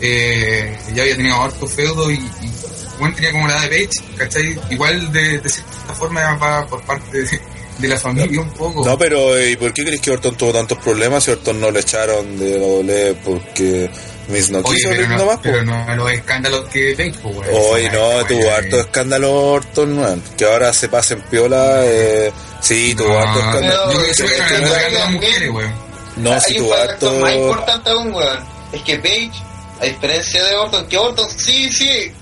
eh, 0.00 0.76
ya 0.94 1.02
había 1.02 1.16
tenido 1.16 1.36
harto 1.40 1.66
feudo 1.66 2.10
y, 2.10 2.14
y 2.14 2.52
bueno, 2.98 3.14
tenía 3.14 3.32
como 3.32 3.48
la 3.48 3.54
edad 3.54 3.70
de 3.70 3.86
Page, 3.86 4.16
¿cachai? 4.18 4.60
Igual 4.70 5.12
de, 5.12 5.38
de 5.38 5.48
cierta 5.48 5.94
forma 5.94 6.34
va 6.34 6.66
por 6.66 6.82
parte 6.82 7.22
de, 7.22 7.40
de 7.78 7.88
la 7.88 7.96
familia 7.96 8.40
un 8.40 8.50
poco. 8.50 8.84
No, 8.84 8.98
pero 8.98 9.42
¿y 9.42 9.56
por 9.56 9.72
qué 9.72 9.84
crees 9.84 10.00
que 10.00 10.10
Orton 10.10 10.36
tuvo 10.36 10.52
tantos 10.52 10.78
problemas 10.78 11.24
si 11.24 11.30
Orton 11.30 11.60
no 11.60 11.70
le 11.70 11.80
echaron 11.80 12.38
de 12.38 12.58
la 12.58 12.66
doble 12.66 13.16
porque 13.24 13.90
Miss 14.28 14.50
no 14.50 14.58
Oye, 14.60 14.76
quiso 14.76 14.88
pero 14.90 15.00
Rick 15.00 15.10
no, 15.10 15.16
nomás? 15.18 15.38
pero 15.42 15.64
no 15.64 15.88
a 15.88 15.96
los 15.96 16.12
escándalos 16.12 16.68
que. 16.68 17.12
Hoy 17.52 17.84
no, 17.92 18.24
tuvo 18.26 18.50
harto 18.50 18.80
escándalo 18.80 19.32
Orton, 19.52 19.98
weón. 19.98 20.22
Que 20.36 20.44
ahora 20.44 20.72
se 20.72 20.88
pasa 20.88 21.14
en 21.14 21.22
piola. 21.22 21.80
Eh, 21.84 22.32
sí, 22.60 22.94
tuvo 22.94 23.08
No, 23.08 23.18
harto 23.18 23.38
escándalo. 23.40 23.92
Yo 23.92 24.00
que 24.26 24.92
las 24.92 25.10
mujeres, 25.10 25.50
weón. 25.50 25.72
No, 26.16 26.30
un 26.32 26.40
tuvo 26.56 26.74
factor 26.74 27.12
más 27.20 27.30
harto. 27.30 27.42
importante 27.42 27.90
aún, 27.90 28.14
weón. 28.14 28.38
Es 28.72 28.82
que 28.82 28.98
Page, 28.98 29.32
a 29.80 29.84
diferencia 29.86 30.44
de 30.44 30.54
Orton, 30.56 30.86
que 30.86 30.96
Orton 30.98 31.28
sí, 31.28 31.70
sí, 31.70 32.12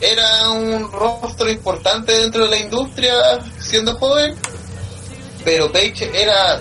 era 0.00 0.50
un 0.50 0.90
rostro 0.92 1.50
importante 1.50 2.12
dentro 2.12 2.44
de 2.44 2.50
la 2.50 2.58
industria 2.58 3.12
siendo 3.60 3.96
joven, 3.98 4.34
pero 5.44 5.70
Page 5.72 6.10
era 6.14 6.60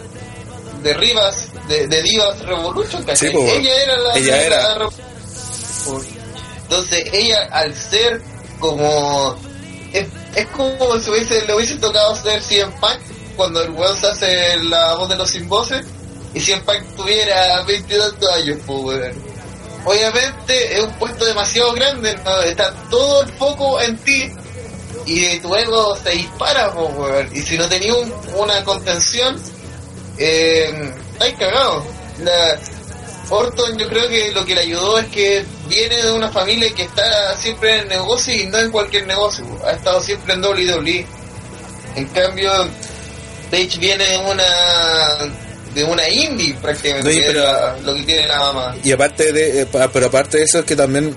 de 0.81 0.93
Rivas, 0.95 1.49
de, 1.67 1.87
de 1.87 2.01
Divas 2.01 2.39
Revolution, 2.41 3.03
¿cachai? 3.03 3.29
Sí, 3.29 3.33
po, 3.35 3.43
ella 3.45 3.83
era 3.83 3.97
la 3.97 4.13
Ella 4.17 4.35
la- 4.37 4.43
era. 4.43 4.77
la- 4.79 4.89
Entonces 6.63 7.03
ella 7.13 7.47
al 7.51 7.73
ser 7.75 8.21
como 8.59 9.35
es, 9.93 10.05
es 10.35 10.45
como 10.47 10.99
si 10.99 11.09
hubiese, 11.09 11.45
le 11.45 11.55
hubiese 11.55 11.75
tocado 11.77 12.15
ser 12.15 12.41
CM 12.41 12.71
Punk 12.79 12.99
cuando 13.35 13.61
el 13.61 13.69
weón 13.71 13.95
se 13.97 14.07
hace 14.07 14.57
la 14.63 14.95
voz 14.95 15.09
de 15.09 15.15
los 15.15 15.29
sin 15.29 15.47
voces 15.47 15.85
y 16.33 16.39
CM 16.41 16.61
Punk 16.63 16.83
tuviera 16.95 17.61
22 17.63 18.15
años, 18.35 18.57
pues. 18.65 19.15
Obviamente 19.85 20.77
es 20.77 20.83
un 20.83 20.91
puesto 20.95 21.23
demasiado 21.23 21.71
grande, 21.73 22.13
¿no? 22.25 22.41
está 22.41 22.73
todo 22.89 23.21
el 23.23 23.29
foco 23.33 23.79
en 23.79 23.97
ti 23.99 24.29
y 25.05 25.39
tu 25.39 25.55
ego 25.55 25.95
se 26.03 26.09
dispara, 26.11 26.73
pues. 26.73 27.31
Y 27.33 27.41
si 27.43 27.57
no 27.57 27.69
tenías 27.69 27.95
un- 27.95 28.13
una 28.35 28.61
contención, 28.65 29.41
eh, 30.17 30.93
estáis 31.17 31.35
cagado. 31.37 31.83
La, 32.23 32.57
Orton 33.29 33.77
yo 33.77 33.87
creo 33.89 34.07
que 34.07 34.31
lo 34.31 34.45
que 34.45 34.55
le 34.55 34.61
ayudó 34.61 34.97
es 34.99 35.07
que 35.07 35.43
viene 35.67 36.01
de 36.01 36.11
una 36.11 36.31
familia 36.31 36.73
que 36.73 36.83
está 36.83 37.35
siempre 37.35 37.75
en 37.75 37.81
el 37.81 37.87
negocio 37.89 38.33
y 38.33 38.45
no 38.47 38.57
en 38.59 38.71
cualquier 38.71 39.05
negocio. 39.05 39.45
Ha 39.65 39.71
estado 39.71 40.01
siempre 40.01 40.33
en 40.33 40.43
WWE. 40.45 41.05
En 41.95 42.05
cambio, 42.07 42.51
Page 43.51 43.79
viene 43.79 44.05
de 44.05 44.17
una 44.17 45.33
de 45.73 45.83
una 45.83 46.07
indie 46.09 46.55
prácticamente, 46.61 47.11
Sí, 47.13 47.19
pero- 47.27 47.43
la- 47.43 47.77
lo 47.83 47.93
que 47.95 48.03
tiene 48.03 48.27
nada 48.27 48.51
más. 48.53 48.77
Y 48.83 48.91
aparte 48.93 49.31
de, 49.31 49.61
eh, 49.61 49.67
pero 49.93 50.05
aparte 50.07 50.37
de 50.37 50.43
eso 50.45 50.59
es 50.59 50.65
que 50.65 50.75
también 50.75 51.15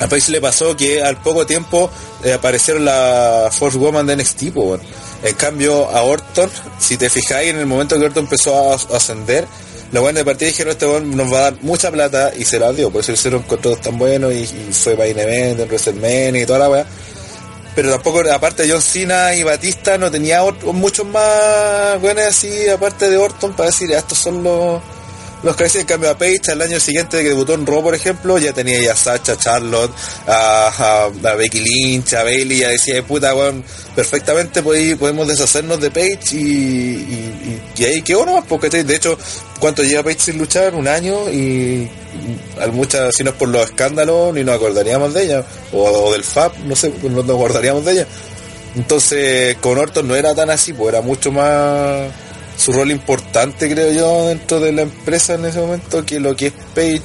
a 0.00 0.08
Paige 0.08 0.32
le 0.32 0.40
pasó 0.40 0.76
que 0.76 1.02
al 1.02 1.18
poco 1.22 1.46
tiempo 1.46 1.90
eh, 2.24 2.32
aparecieron 2.32 2.84
la 2.84 3.48
Force 3.52 3.76
Woman 3.78 4.06
de 4.06 4.16
NXT, 4.16 4.52
po, 4.52 4.62
weón. 4.62 4.80
En 5.22 5.34
cambio 5.34 5.88
a 5.88 6.02
Orton, 6.02 6.50
si 6.78 6.96
te 6.96 7.08
fijáis 7.08 7.50
en 7.50 7.58
el 7.58 7.66
momento 7.66 7.98
que 7.98 8.06
Orton 8.06 8.24
empezó 8.24 8.72
a, 8.72 8.96
ascender, 8.96 9.46
los 9.92 10.02
buenos 10.02 10.20
de 10.20 10.24
partida 10.24 10.48
dijeron 10.48 10.72
este 10.72 10.86
weón 10.86 11.16
nos 11.16 11.32
va 11.32 11.38
a 11.38 11.42
dar 11.42 11.54
mucha 11.60 11.90
plata 11.90 12.32
y 12.36 12.44
se 12.44 12.58
la 12.58 12.72
dio, 12.72 12.90
por 12.90 13.02
eso 13.02 13.12
hicieron 13.12 13.42
contratos 13.42 13.82
tan 13.82 13.98
buenos 13.98 14.32
y, 14.32 14.46
fue 14.72 14.96
para 14.96 15.08
Event, 15.08 15.60
en 15.60 15.68
WrestleMania 15.68 16.42
y 16.42 16.46
toda 16.46 16.58
la 16.58 16.70
weá. 16.70 16.86
Pero 17.74 17.90
tampoco, 17.90 18.22
aparte 18.30 18.64
de 18.64 18.72
John 18.72 18.82
Cena 18.82 19.34
y 19.34 19.42
Batista, 19.44 19.96
no 19.96 20.10
tenía 20.10 20.42
muchos 20.72 21.06
más 21.06 22.00
buenos 22.00 22.24
así, 22.24 22.68
aparte 22.68 23.08
de 23.08 23.16
Orton, 23.16 23.54
para 23.54 23.70
decir, 23.70 23.94
"Ah, 23.94 23.98
estos 23.98 24.18
son 24.18 24.42
los, 24.42 24.82
los 25.42 25.56
que 25.56 25.64
en 25.80 25.86
cambio 25.86 26.10
a 26.10 26.16
Paige, 26.18 26.52
al 26.52 26.62
año 26.62 26.78
siguiente 26.78 27.22
que 27.22 27.28
debutó 27.30 27.54
en 27.54 27.66
Raw, 27.66 27.82
por 27.82 27.94
ejemplo, 27.94 28.38
ya 28.38 28.52
tenía 28.52 28.80
ya 28.80 28.92
a 28.92 28.96
Sacha, 28.96 29.36
Charlotte, 29.36 29.90
a, 30.26 30.68
a- 30.68 31.04
a 31.30 31.34
Becky 31.34 31.60
Lynch, 31.60 32.14
a 32.14 32.22
Bailey, 32.22 32.58
ya 32.58 32.68
decía, 32.68 32.96
"Eh, 32.98 33.02
puta, 33.02 33.34
weón, 33.34 33.64
perfectamente 33.96 34.62
podemos 34.62 35.26
deshacernos 35.26 35.80
de 35.80 35.90
Paige 35.90 36.18
y, 36.32 36.36
y, 36.36 37.60
y- 37.76 37.82
y 37.82 37.84
ahí 37.84 38.02
quedó 38.02 38.24
nomás, 38.24 38.44
porque 38.48 38.70
de 38.70 38.94
hecho, 38.94 39.18
¿cuánto 39.58 39.82
lleva 39.82 40.02
Paige 40.04 40.20
sin 40.20 40.38
luchar? 40.38 40.74
Un 40.74 40.86
año 40.86 41.28
y, 41.30 41.88
muchas, 42.72 43.14
si 43.14 43.24
no 43.24 43.30
es 43.30 43.36
por 43.36 43.48
los 43.48 43.64
escándalos, 43.64 44.32
ni 44.34 44.44
nos 44.44 44.54
acordaríamos 44.56 45.12
de 45.14 45.24
ella, 45.24 45.44
o, 45.72 45.82
o 45.82 46.12
del 46.12 46.22
FAB, 46.24 46.52
no 46.66 46.76
sé, 46.76 46.92
no 47.02 47.22
nos 47.22 47.36
acordaríamos 47.36 47.84
de 47.84 47.92
ella. 47.92 48.06
Entonces, 48.76 49.56
con 49.60 49.76
Orton 49.76 50.06
no 50.08 50.14
era 50.16 50.34
tan 50.34 50.50
así, 50.50 50.72
pues 50.72 50.94
era 50.94 51.02
mucho 51.02 51.30
más 51.32 52.08
su 52.62 52.72
rol 52.72 52.90
importante, 52.90 53.70
creo 53.70 53.92
yo, 53.92 54.28
dentro 54.28 54.60
de 54.60 54.72
la 54.72 54.82
empresa 54.82 55.34
en 55.34 55.44
ese 55.46 55.58
momento, 55.60 56.04
que 56.04 56.20
lo 56.20 56.36
que 56.36 56.48
es 56.48 56.52
Page, 56.74 57.02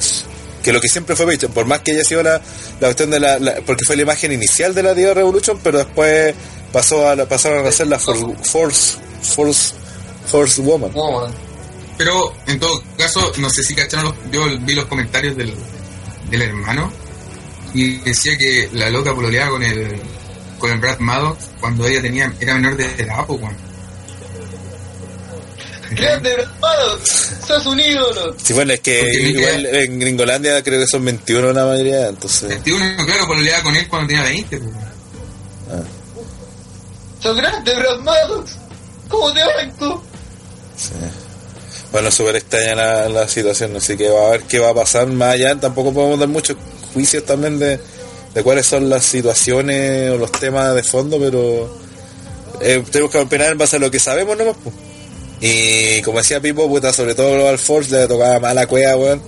que 0.63 0.72
lo 0.74 0.80
que 0.82 0.88
siempre 0.88 1.15
fue 1.15 1.26
Page, 1.26 1.48
por 1.50 1.65
más 1.65 1.80
que 1.82 1.91
haya 1.93 2.04
sido 2.04 2.22
la, 2.24 2.34
la 2.80 2.88
cuestión 2.88 3.10
de 3.10 3.20
la, 3.20 3.39
la- 3.39 3.56
porque 3.65 3.84
fue 3.86 3.96
la 3.96 4.04
imagen 4.04 4.32
inicial 4.32 4.76
de 4.76 4.84
la 4.84 4.93
Diva 4.93 5.13
Revolution, 5.13 5.60
pero 5.63 5.80
después 5.80 6.36
pasó 6.72 7.08
a 7.08 7.15
la, 7.15 7.26
pasaron 7.28 7.65
a 7.65 7.72
ser 7.72 7.88
la 7.88 7.98
Force, 8.00 8.26
Force, 8.43 8.98
Force, 9.24 9.74
Force 10.28 10.62
Woman. 10.62 10.91
Woman. 10.93 11.32
Pero 11.98 12.34
en 12.46 12.60
todo 12.60 12.84
caso, 12.98 13.32
no 13.38 13.50
sé 13.50 13.63
si 13.63 13.74
cacharon, 13.74 14.06
los, 14.06 14.15
yo 14.32 14.46
vi 14.62 14.76
los 14.76 14.86
comentarios 14.86 15.36
del, 15.36 15.54
del 16.30 16.41
hermano 16.43 16.91
y 17.74 17.98
decía 17.98 18.38
que 18.38 18.70
la 18.74 18.89
loca 18.91 19.13
pololeaba 19.15 19.52
con 19.52 19.63
el 19.63 20.00
con 20.60 20.72
el 20.72 20.80
Brad 20.80 21.00
Maddox 21.00 21.46
cuando 21.60 21.86
ella 21.88 22.02
tenía 22.02 22.32
era 22.39 22.56
menor 22.56 22.76
de 22.78 22.86
edad, 22.86 23.26
pues, 23.28 23.39
weón. 23.41 23.66
Grande, 25.91 26.32
hermano, 26.32 27.00
sos 27.47 27.65
un 27.65 27.80
ídolo. 27.80 28.36
Sí, 28.43 28.54
bueno, 28.54 28.73
es 28.73 28.80
que 28.82 29.00
Porque 29.00 29.30
igual 29.30 29.65
en 29.67 30.00
Gringolandia 30.00 30.62
creo 30.63 30.80
que 30.80 30.88
son 30.88 31.06
21 31.06 31.54
la 31.54 31.65
mayoría, 31.65 32.08
entonces... 32.08 32.50
21, 32.50 33.06
claro, 33.06 33.28
pololeaba 33.28 33.63
con 33.63 33.76
él 33.76 33.88
cuando 33.88 34.08
tenía 34.08 34.23
20, 34.23 34.58
pues. 34.58 34.71
weón. 35.69 35.88
Sos 37.21 37.38
grande, 37.38 37.76
Brad 37.76 38.00
Maddox. 38.00 38.52
¿Cómo 39.10 39.34
te 39.34 39.39
vas 39.39 39.78
tú? 39.80 40.02
Sí. 40.78 40.93
Bueno, 41.91 42.12
súper 42.12 42.36
extraña 42.36 42.76
la, 42.76 43.10
la 43.10 43.28
situación, 43.28 43.76
así 43.76 43.95
que 43.95 44.10
va 44.10 44.28
a 44.28 44.32
ver 44.32 44.41
qué 44.41 44.60
va 44.60 44.69
a 44.69 44.73
pasar 44.73 45.08
más 45.08 45.34
allá. 45.34 45.56
Tampoco 45.56 45.93
podemos 45.93 46.19
dar 46.19 46.28
muchos 46.28 46.58
juicios 46.93 47.26
también 47.26 47.58
de, 47.60 47.80
de 48.34 48.43
cuáles 48.43 48.65
son 48.67 48.89
las 48.89 49.06
situaciones 49.06 50.12
o 50.12 50.17
los 50.17 50.32
temas 50.32 50.76
de 50.76 50.84
fondo, 50.84 51.17
pero 51.19 51.76
eh, 52.62 52.84
tenemos 52.91 53.12
que 53.12 53.17
opinar 53.17 53.52
en 53.52 53.58
base 53.58 53.78
a 53.78 53.80
lo 53.80 53.89
que 53.89 54.00
sabemos 54.00 54.38
nomás. 54.38 54.56
pues. 54.63 54.76
Y 55.39 56.02
como 56.02 56.19
decía 56.19 56.41
Pipo, 56.41 56.67
puta, 56.67 56.91
sobre 56.91 57.13
todo 57.13 57.34
Global 57.34 57.60
Force 57.60 57.91
le 57.91 58.08
tocaba 58.08 58.39
mala 58.39 58.65
cueva, 58.67 58.95
weón. 58.95 59.21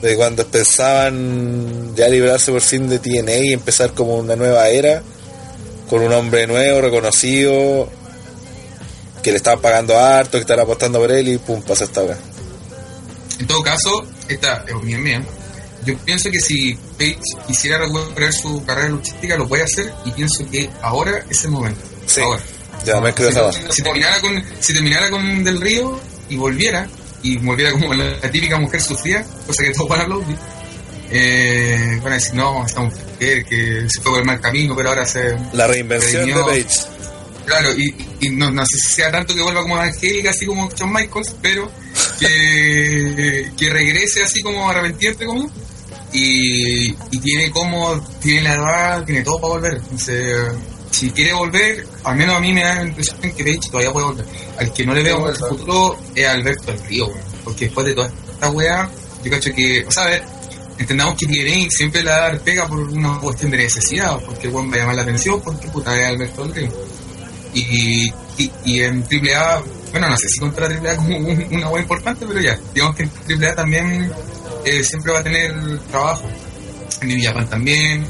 De 0.00 0.16
cuando 0.16 0.46
pensaban 0.46 1.94
ya 1.94 2.08
librarse 2.08 2.50
por 2.52 2.62
fin 2.62 2.88
de 2.88 2.98
TNA 2.98 3.36
y 3.36 3.52
empezar 3.52 3.92
como 3.92 4.16
una 4.16 4.34
nueva 4.34 4.68
era, 4.68 5.02
con 5.90 6.02
un 6.02 6.12
hombre 6.12 6.46
nuevo, 6.46 6.80
reconocido, 6.80 7.88
que 9.22 9.30
le 9.30 9.36
estaban 9.36 9.60
pagando 9.60 9.98
harto, 9.98 10.32
que 10.32 10.42
estaban 10.42 10.64
apostando 10.64 11.00
por 11.00 11.12
él 11.12 11.28
y 11.28 11.38
pum, 11.38 11.60
pasa 11.62 11.84
esta 11.84 12.02
hora. 12.02 12.16
En 13.38 13.46
todo 13.46 13.62
caso, 13.62 14.06
esta 14.28 14.64
es 14.66 14.74
opinión 14.74 15.02
mía. 15.02 15.22
Yo 15.84 15.96
pienso 15.98 16.30
que 16.30 16.40
si 16.40 16.74
Page 16.98 17.20
quisiera 17.46 17.78
recuperar 17.78 18.32
su 18.32 18.64
carrera 18.64 18.88
luchística, 18.88 19.36
lo 19.36 19.48
puede 19.48 19.64
hacer 19.64 19.92
y 20.04 20.12
pienso 20.12 20.48
que 20.50 20.70
ahora 20.82 21.24
es 21.28 21.44
el 21.44 21.50
momento. 21.50 21.80
Sí. 22.06 22.20
Ahora. 22.20 22.42
Ya 22.84 23.00
me 23.00 23.12
base. 23.12 23.60
Si 23.70 23.82
terminara 23.82 24.20
con, 24.20 24.42
si 24.60 24.72
terminara 24.72 25.10
con 25.10 25.44
Del 25.44 25.60
Río 25.60 26.00
y 26.28 26.36
volviera, 26.36 26.88
y 27.22 27.36
volviera 27.36 27.72
como 27.72 27.92
la, 27.94 28.16
la 28.16 28.30
típica 28.30 28.58
mujer 28.58 28.80
sufrida, 28.80 29.24
cosa 29.46 29.62
que 29.62 29.70
todos 29.70 29.88
van 29.88 30.00
a 30.00 30.02
aplaudir, 30.04 30.36
eh, 31.10 31.98
van 32.02 32.12
a 32.12 32.14
decir, 32.14 32.34
no, 32.34 32.64
esta 32.64 32.80
mujer 32.80 33.44
que 33.44 33.86
se 33.88 34.00
fue 34.00 34.12
por 34.12 34.20
el 34.20 34.26
mal 34.26 34.40
camino, 34.40 34.74
pero 34.76 34.90
ahora 34.90 35.04
se... 35.04 35.36
La 35.52 35.66
reinvención 35.66 36.26
de. 36.26 36.34
Page. 36.34 36.80
Claro, 37.44 37.70
y, 37.76 37.94
y 38.20 38.28
no, 38.30 38.50
no 38.50 38.64
sé 38.64 38.78
si 38.78 38.94
sea 38.94 39.10
tanto 39.10 39.34
que 39.34 39.42
vuelva 39.42 39.62
como 39.62 39.76
Angélica, 39.76 40.30
así 40.30 40.46
como 40.46 40.70
John 40.78 40.92
Michaels, 40.92 41.34
pero 41.42 41.70
que, 42.18 43.50
que 43.58 43.70
regrese 43.70 44.22
así 44.22 44.40
como 44.40 44.70
arrepentiente 44.70 45.26
como 45.26 45.50
y, 46.12 46.90
y 46.90 47.18
tiene 47.20 47.50
como, 47.50 48.00
tiene 48.20 48.42
la 48.42 48.54
edad, 48.54 49.04
tiene 49.04 49.22
todo 49.22 49.40
para 49.40 49.54
volver. 49.54 49.74
Entonces, 49.74 50.36
si 50.90 51.10
quiere 51.10 51.32
volver, 51.32 51.86
al 52.04 52.16
menos 52.16 52.36
a 52.36 52.40
mí 52.40 52.52
me 52.52 52.62
da 52.62 52.74
la 52.76 52.82
impresión 52.86 53.18
que 53.20 53.44
de 53.44 53.52
hecho 53.52 53.70
todavía 53.70 53.92
puede 53.92 54.06
volver. 54.06 54.26
Al 54.58 54.72
que 54.72 54.84
no 54.86 54.94
le 54.94 55.02
veo 55.02 55.16
Sí, 55.16 55.22
mucho 55.22 55.46
futuro 55.46 55.98
es 56.14 56.26
a 56.26 56.32
Alberto 56.32 56.72
del 56.72 56.82
Río, 56.84 57.06
porque 57.44 57.66
después 57.66 57.86
de 57.86 57.94
toda 57.94 58.08
esta 58.08 58.50
weá, 58.50 58.90
yo 59.24 59.30
cacho 59.30 59.52
que, 59.54 59.84
o 59.86 59.90
sea, 59.90 60.04
a 60.04 60.06
ver, 60.10 60.22
entendamos 60.78 61.14
que 61.16 61.26
TNA 61.26 61.70
siempre 61.70 62.02
la 62.02 62.12
dar 62.20 62.40
pega 62.40 62.66
por 62.66 62.78
una 62.80 63.18
cuestión 63.20 63.50
de 63.50 63.58
necesidad, 63.58 64.18
porque 64.24 64.48
el 64.48 64.54
weón 64.54 64.70
va 64.70 64.74
a 64.74 64.78
llamar 64.78 64.94
la 64.96 65.02
atención, 65.02 65.40
porque 65.40 65.68
puta 65.68 65.98
es 65.98 66.06
Alberto 66.06 66.42
del 66.44 66.54
Río. 66.54 66.72
Y, 67.52 68.08
y, 68.38 68.50
y 68.64 68.80
en 68.82 69.02
AAA, 69.02 69.62
bueno, 69.90 70.08
no 70.08 70.16
sé 70.16 70.28
si 70.28 70.38
contra 70.38 70.66
AAA 70.66 70.96
como 70.96 71.16
un- 71.16 71.46
una 71.50 71.68
hueá 71.68 71.82
importante, 71.82 72.24
pero 72.26 72.40
ya, 72.40 72.58
digamos 72.72 72.94
que 72.96 73.02
en 73.02 73.10
AAA 73.44 73.54
también 73.56 74.12
eh, 74.64 74.84
siempre 74.84 75.12
va 75.12 75.18
a 75.20 75.22
tener 75.24 75.78
trabajo. 75.90 76.28
En 77.02 77.08
New 77.08 77.18
Japan 77.22 77.48
también. 77.48 78.06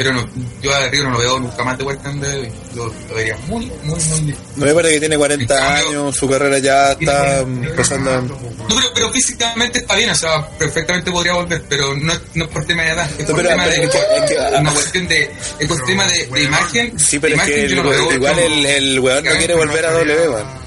Pero 0.00 0.14
no, 0.14 0.26
yo 0.62 0.74
a 0.74 0.88
Río 0.88 1.04
no 1.04 1.10
lo 1.10 1.18
veo 1.18 1.38
nunca 1.40 1.62
más 1.62 1.76
de 1.76 1.84
vuelta 1.84 2.08
en 2.10 2.20
WWE. 2.22 2.52
Lo, 2.74 2.86
lo 2.86 3.14
vería 3.14 3.36
muy, 3.48 3.66
muy, 3.66 3.72
muy 3.84 3.98
difícil. 4.20 4.36
No 4.56 4.64
me 4.64 4.72
parece 4.72 4.94
que 4.94 5.00
tiene 5.00 5.18
40 5.18 5.42
En 5.54 5.60
cambio- 5.60 5.88
años, 5.90 6.16
su 6.16 6.26
carrera 6.26 6.58
ya 6.58 6.92
está 6.92 7.44
pasando. 7.76 8.22
No, 8.22 8.38
pero, 8.66 8.80
pero 8.94 9.10
físicamente 9.12 9.80
está 9.80 9.96
bien, 9.96 10.08
o 10.08 10.14
sea, 10.14 10.48
perfectamente 10.56 11.10
podría 11.10 11.34
volver, 11.34 11.62
pero 11.68 11.94
no, 11.96 12.14
es- 12.14 12.20
no 12.32 12.44
es 12.46 12.50
por 12.50 12.64
tema 12.64 12.82
de 12.84 12.88
edad, 12.92 13.10
es 13.18 13.26
por 13.26 13.36
pero- 13.36 13.48
tema 13.50 13.66
de 13.66 13.72
pero 13.72 13.82
es 13.84 13.90
que- 13.90 13.98
es 14.16 14.30
que- 14.50 14.56
una 14.58 14.72
cuestión 14.72 15.06
de, 15.08 15.30
es 15.58 15.68
por 15.68 15.84
tema 15.84 16.06
de, 16.06 16.26
de 16.26 16.42
imagen. 16.44 16.98
Sí, 16.98 17.18
pero 17.18 17.34
es 17.34 17.38
imagen 17.38 17.54
que 17.54 17.64
el- 17.66 17.76
no 17.76 17.82
lo 17.82 17.90
veo 17.90 18.12
igual 18.14 18.34
como- 18.36 18.46
el, 18.46 18.64
el 18.66 19.00
weón 19.00 19.24
no 19.24 19.30
quiere 19.32 19.54
volver 19.54 19.84
a 19.84 19.92
W, 19.92 20.28
weón. 20.30 20.59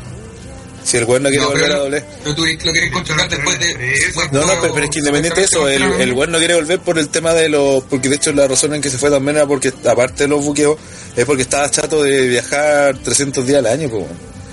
Si 0.84 0.98
el 0.98 1.06
weón 1.06 1.24
no 1.24 1.30
quiere 1.30 1.43
No, 1.46 1.52
volver 1.52 1.72
a 1.72 1.76
W. 1.78 2.04
pero 2.24 2.36
tú 2.36 2.46
lo 2.46 2.58
quieres 2.58 2.91
contratar 2.91 3.30
después 3.30 3.60
de. 3.60 3.74
después 3.76 4.32
No, 4.32 4.41
no, 4.46 4.60
pero, 4.62 4.74
pero 4.74 4.86
es 4.86 4.91
que 4.91 5.00
independiente 5.00 5.39
de 5.39 5.46
eso, 5.46 5.67
el, 5.69 5.82
el 5.84 6.13
weón 6.13 6.32
no 6.32 6.38
quiere 6.39 6.56
volver 6.56 6.80
por 6.80 7.00
el 7.00 7.10
tema 7.10 7.34
de 7.34 7.48
los. 7.50 7.84
Porque 7.86 8.10
de 8.10 8.15
hecho 8.17 8.32
la 8.34 8.48
razón 8.48 8.74
en 8.74 8.82
que 8.82 8.89
se 8.89 8.98
fue 8.98 9.10
también 9.10 9.38
era 9.38 9.48
porque, 9.48 9.72
aparte 9.89 10.24
de 10.24 10.28
los 10.30 10.43
buqueos, 10.43 10.78
es 11.15 11.26
porque 11.26 11.43
estaba 11.43 11.69
chato 11.72 12.04
de 12.04 12.28
viajar 12.28 12.98
300 12.98 13.46
días 13.48 13.60
al 13.60 13.67
año, 13.67 13.89
pues. 13.89 14.06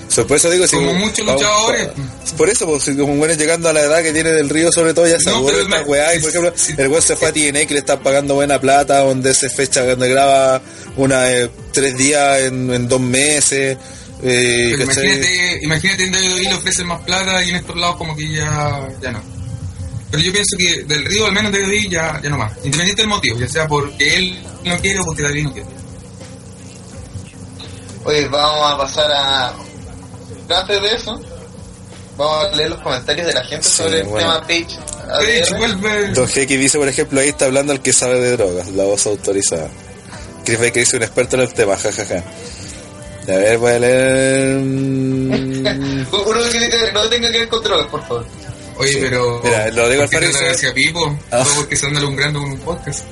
So, 0.08 0.26
por 0.26 0.36
eso 0.38 0.50
digo, 0.50 0.66
si 0.66 0.74
Como 0.74 0.92
muchos 0.94 1.24
luchadores. 1.24 1.88
Por 2.36 2.48
eso, 2.50 2.66
pues, 2.66 2.82
si 2.82 2.96
como 2.96 3.12
un 3.12 3.20
weón 3.20 3.30
es 3.30 3.38
llegando 3.38 3.68
a 3.68 3.72
la 3.72 3.80
edad 3.82 4.02
que 4.02 4.12
tiene 4.12 4.30
del 4.32 4.48
río, 4.48 4.72
sobre 4.72 4.92
todo, 4.92 5.06
ya 5.06 5.18
se 5.20 5.30
No, 5.30 5.48
esta 5.48 5.64
me- 5.68 5.82
weá. 5.84 6.14
Y 6.16 6.18
por 6.20 6.30
ejemplo, 6.30 6.52
el 6.78 6.88
weón 6.88 7.02
se 7.02 7.14
fue 7.16 7.28
a 7.28 7.32
TNA 7.32 7.64
que 7.66 7.74
le 7.74 7.80
están 7.80 8.00
pagando 8.02 8.34
buena 8.34 8.60
plata, 8.60 8.98
donde 9.00 9.32
se 9.34 9.48
fecha, 9.50 9.84
donde 9.84 10.08
graba 10.08 10.60
una 10.96 11.30
eh, 11.32 11.48
tres 11.72 11.96
días 11.96 12.40
en, 12.40 12.72
en 12.72 12.88
dos 12.88 13.00
meses. 13.00 13.76
Eh, 14.22 14.76
imagínate, 14.78 15.58
imagínate 15.62 16.04
en 16.04 16.14
WWE 16.14 16.42
le 16.42 16.54
ofrecen 16.54 16.86
más 16.86 17.00
plata 17.02 17.42
y 17.42 17.50
en 17.50 17.56
estos 17.56 17.76
lados 17.76 17.96
como 17.96 18.14
que 18.16 18.28
ya, 18.30 18.88
ya 19.00 19.12
no. 19.12 19.22
Pero 20.10 20.22
yo 20.22 20.32
pienso 20.32 20.56
que 20.58 20.82
del 20.84 21.04
Río 21.06 21.26
al 21.26 21.32
menos 21.32 21.52
de 21.52 21.62
WWE 21.62 21.88
ya, 21.88 22.20
ya 22.22 22.30
no 22.30 22.38
más. 22.38 22.52
Independiente 22.64 23.02
del 23.02 23.08
motivo, 23.08 23.38
ya 23.38 23.48
sea 23.48 23.66
porque 23.66 24.16
él 24.16 24.42
no 24.64 24.78
quiere 24.78 24.98
o 25.00 25.04
porque 25.04 25.22
David 25.22 25.44
no 25.44 25.52
quiere. 25.52 25.68
Oye, 28.04 28.28
vamos 28.28 28.72
a 28.72 28.76
pasar 28.76 29.10
a. 29.12 29.54
pero 30.48 30.60
Antes 30.60 30.82
de 30.82 30.94
eso, 30.94 31.20
vamos 32.16 32.44
a 32.44 32.56
leer 32.56 32.70
los 32.70 32.80
comentarios 32.80 33.26
de 33.26 33.32
la 33.34 33.44
gente 33.44 33.68
Sí, 33.68 33.76
sobre 33.76 34.00
el 34.00 34.06
tema 34.06 34.40
Page. 34.42 36.12
Don 36.14 36.28
Jeky 36.28 36.56
dice, 36.56 36.78
por 36.78 36.88
ejemplo, 36.88 37.20
ahí 37.20 37.28
está 37.28 37.46
hablando 37.46 37.72
el 37.72 37.80
que 37.80 37.92
sabe 37.92 38.20
de 38.20 38.36
drogas, 38.36 38.68
la 38.68 38.84
voz 38.84 39.06
autorizada. 39.06 39.68
Chris 40.44 40.58
Baker 40.58 40.82
dice 40.82 40.96
un 40.96 41.02
experto 41.02 41.36
en 41.36 41.42
el 41.42 41.52
tema, 41.52 41.76
jajaja. 41.76 42.24
A 43.22 43.32
ver, 43.32 43.58
voy 43.58 43.72
a 43.72 43.78
leer... 43.78 44.56
Uno 44.60 46.40
que 46.50 46.92
no 46.92 47.08
tenga 47.08 47.30
que 47.30 47.38
ver 47.38 47.48
con 47.48 47.62
drogas, 47.62 47.86
por 47.88 48.00
favor. 48.02 48.26
Oye, 48.76 48.92
Sí. 48.92 48.98
pero. 49.00 49.40
Mira, 49.44 49.68
lo 49.70 49.88
digo 49.88 50.02
¿por 50.02 50.10
qué 50.10 50.16
al 50.16 50.22
Faris, 50.22 50.36
agradece 50.36 50.68
a 50.68 50.74
Pipo? 50.74 51.18
Ah. 51.30 51.42
Todo 51.44 51.54
porque 51.56 51.76
se 51.76 51.86
anda 51.86 52.00
alumbrando 52.00 52.40
con 52.40 52.52
un 52.52 52.58
podcast. 52.60 53.04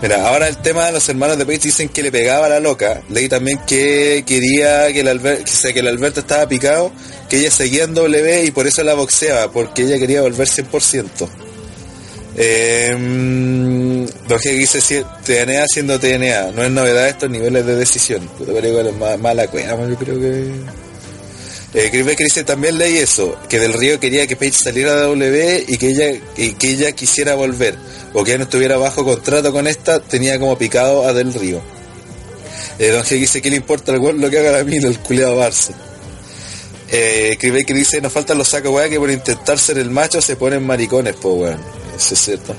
Mira, 0.00 0.28
ahora 0.28 0.48
el 0.48 0.56
tema 0.58 0.86
de 0.86 0.92
los 0.92 1.08
hermanos 1.08 1.36
de 1.36 1.44
Page 1.44 1.58
dicen 1.58 1.88
que 1.88 2.02
le 2.02 2.12
pegaba 2.12 2.46
a 2.46 2.48
la 2.48 2.60
loca. 2.60 3.02
Leí 3.10 3.28
también 3.28 3.58
que 3.66 4.24
quería 4.26 4.90
que 4.92 5.00
el, 5.00 5.08
Albert, 5.08 5.44
que, 5.44 5.50
sea, 5.50 5.72
que 5.72 5.80
el 5.80 5.88
Alberto 5.88 6.20
estaba 6.20 6.46
picado, 6.48 6.92
que 7.28 7.38
ella 7.38 7.50
seguía 7.50 7.84
en 7.84 7.94
W 7.94 8.44
y 8.44 8.50
por 8.52 8.66
eso 8.66 8.82
la 8.84 8.94
boxeaba, 8.94 9.50
porque 9.52 9.82
ella 9.82 9.98
quería 9.98 10.22
volver 10.22 10.48
100%. 10.48 11.28
Eh, 12.36 12.94
mm, 12.96 13.89
Don 14.28 14.38
Jeky 14.38 14.56
dice 14.58 15.04
TNA 15.24 15.66
siendo 15.66 15.98
TNA, 15.98 16.52
no 16.52 16.62
es 16.64 16.70
novedad 16.70 17.08
estos 17.08 17.30
niveles 17.30 17.66
de 17.66 17.76
decisión. 17.76 18.26
Puta, 18.38 18.52
igual 18.66 18.86
es 18.86 18.96
ma- 18.96 19.16
mala 19.16 19.46
cueva, 19.48 19.88
yo 19.88 19.96
creo 19.96 20.18
que... 20.20 20.50
Eh, 21.72 21.88
Chris 21.92 22.04
dice 22.18 22.42
también 22.42 22.78
leí 22.78 22.96
eso, 22.98 23.36
que 23.48 23.60
Del 23.60 23.72
Río 23.72 24.00
quería 24.00 24.26
que 24.26 24.34
Paige 24.34 24.58
saliera 24.58 24.96
de 24.96 25.02
W 25.02 25.64
y 25.68 25.76
que 25.78 25.86
ella 25.90 26.20
y 26.36 26.52
que 26.54 26.70
ella 26.70 26.90
quisiera 26.92 27.36
volver, 27.36 27.76
o 28.12 28.24
que 28.24 28.32
ella 28.32 28.38
no 28.38 28.44
estuviera 28.44 28.76
bajo 28.76 29.04
contrato 29.04 29.52
con 29.52 29.68
esta, 29.68 30.00
tenía 30.00 30.36
como 30.40 30.58
picado 30.58 31.06
a 31.06 31.12
Del 31.12 31.32
Río. 31.32 31.60
Eh, 32.80 32.88
Don 32.88 33.04
G 33.04 33.20
dice 33.20 33.40
que 33.40 33.50
le 33.50 33.56
importa 33.56 33.92
al 33.92 34.00
lo 34.00 34.28
que 34.30 34.38
haga 34.40 34.50
la 34.50 34.64
mina, 34.64 34.88
el 34.88 34.98
culeado 34.98 35.38
Barça. 35.40 35.70
Eh, 36.90 37.36
Chris 37.38 37.52
Baker 37.52 37.76
dice, 37.76 38.00
nos 38.00 38.12
faltan 38.12 38.36
los 38.36 38.48
sacos 38.48 38.72
weá 38.72 38.88
que 38.88 38.98
por 38.98 39.08
intentar 39.10 39.56
ser 39.56 39.78
el 39.78 39.90
macho 39.90 40.20
se 40.20 40.34
ponen 40.34 40.66
maricones, 40.66 41.14
po 41.14 41.34
weón. 41.34 41.60
Eso 41.96 42.14
es 42.14 42.20
cierto. 42.20 42.52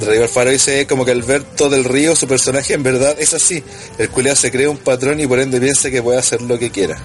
Rodrigo 0.00 0.22
Alfaro 0.24 0.50
dice 0.50 0.86
como 0.86 1.04
que 1.04 1.10
Alberto 1.10 1.68
del 1.68 1.84
Río, 1.84 2.14
su 2.14 2.26
personaje 2.28 2.74
en 2.74 2.82
verdad 2.82 3.16
es 3.18 3.34
así. 3.34 3.62
El 3.98 4.08
culeado 4.10 4.36
se 4.36 4.50
crea 4.50 4.70
un 4.70 4.78
patrón 4.78 5.18
y 5.20 5.26
por 5.26 5.40
ende 5.40 5.60
piensa 5.60 5.90
que 5.90 6.02
puede 6.02 6.18
hacer 6.18 6.40
lo 6.42 6.58
que 6.58 6.70
quiera. 6.70 6.98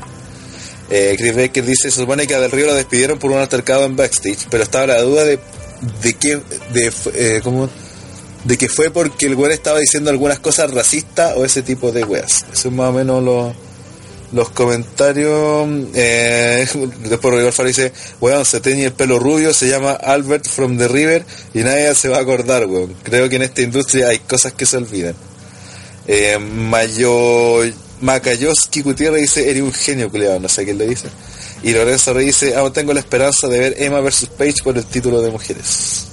Eh, 0.90 1.16
Chris 1.18 1.36
Baker 1.36 1.66
dice, 1.66 1.90
se 1.90 2.02
supone 2.02 2.28
que 2.28 2.36
a 2.36 2.40
Del 2.40 2.52
Río 2.52 2.68
lo 2.68 2.76
despidieron 2.76 3.18
por 3.18 3.32
un 3.32 3.38
altercado 3.40 3.86
en 3.86 3.96
backstage, 3.96 4.48
pero 4.50 4.64
estaba 4.64 4.86
la 4.88 5.02
duda 5.02 5.24
de, 5.24 5.40
de 6.04 6.14
qué, 6.14 6.40
de, 6.74 6.92
eh, 7.16 7.42
¿cómo? 7.44 7.70
de 8.44 8.58
que 8.58 8.68
fue 8.70 8.92
porque 8.92 9.26
el 9.26 9.36
weón 9.36 9.54
estaba 9.54 9.80
diciendo 9.80 10.10
algunas 10.10 10.40
cosas 10.40 10.70
racistas 10.72 11.34
o 11.38 11.46
ese 11.46 11.62
tipo 11.64 11.92
de 11.94 12.04
weas. 12.04 12.46
Eso 12.54 12.68
es 12.68 12.74
más 12.74 12.90
o 12.90 12.94
menos 12.94 13.24
lo- 13.24 13.56
los 14.34 14.50
comentarios. 14.50 15.68
Eh, 15.94 16.68
después 17.04 17.24
Rodrigo 17.24 17.48
Alfaro 17.48 17.68
dice, 17.68 17.94
weón, 18.20 18.46
se 18.46 18.60
teñe 18.60 18.86
el 18.86 18.94
pelo 18.94 19.20
rubio, 19.20 19.54
se 19.54 19.68
llama 19.68 19.94
Albert 19.94 20.48
from 20.48 20.78
the 20.78 20.88
River 20.88 21.24
y 21.54 21.60
nadie 21.60 21.94
se 21.96 22.10
va 22.10 22.18
a 22.18 22.22
acordar, 22.22 22.66
weón. 22.66 22.94
Creo 23.04 23.30
que 23.30 23.38
en 23.38 23.44
esta 23.44 23.62
industria 23.62 24.10
hay 24.10 24.20
cosas 24.20 24.54
que 24.54 24.66
se 24.66 24.78
olvidan. 24.78 25.16
Eh, 26.08 26.38
Mayo, 26.38 27.62
Makayoski 28.02 28.82
Gutiérrez 28.82 29.22
dice, 29.22 29.50
eres 29.50 29.64
un 29.64 29.74
genio, 29.74 30.10
culiado, 30.10 30.40
no 30.40 30.50
sé 30.50 30.66
quién 30.66 30.78
le 30.78 30.88
dice. 30.88 31.08
Y 31.62 31.72
Lorenzo 31.72 32.14
Rey 32.14 32.26
dice, 32.26 32.56
aún 32.56 32.74
tengo 32.74 32.94
la 32.94 33.00
esperanza 33.00 33.48
de 33.48 33.58
ver 33.58 33.76
Emma 33.78 34.02
versus 34.02 34.28
Page 34.28 34.56
por 34.64 34.78
el 34.78 34.86
título 34.86 35.22
de 35.22 35.32
mujeres. 35.32 36.08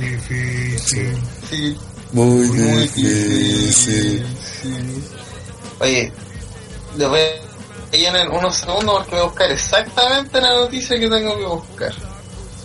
Difícil. 0.00 1.16
Sí. 1.48 1.76
Muy, 2.12 2.48
Muy 2.48 2.88
difícil. 2.88 4.24
Oye, 5.80 6.12
les 6.96 7.08
voy 7.08 7.20
a 7.92 7.96
llenar 7.96 8.28
unos 8.30 8.56
segundos 8.56 8.94
porque 8.98 9.10
voy 9.12 9.20
a 9.20 9.24
buscar 9.24 9.50
exactamente 9.50 10.40
la 10.40 10.54
noticia 10.54 10.98
que 10.98 11.08
tengo 11.08 11.36
que 11.38 11.44
buscar. 11.44 11.92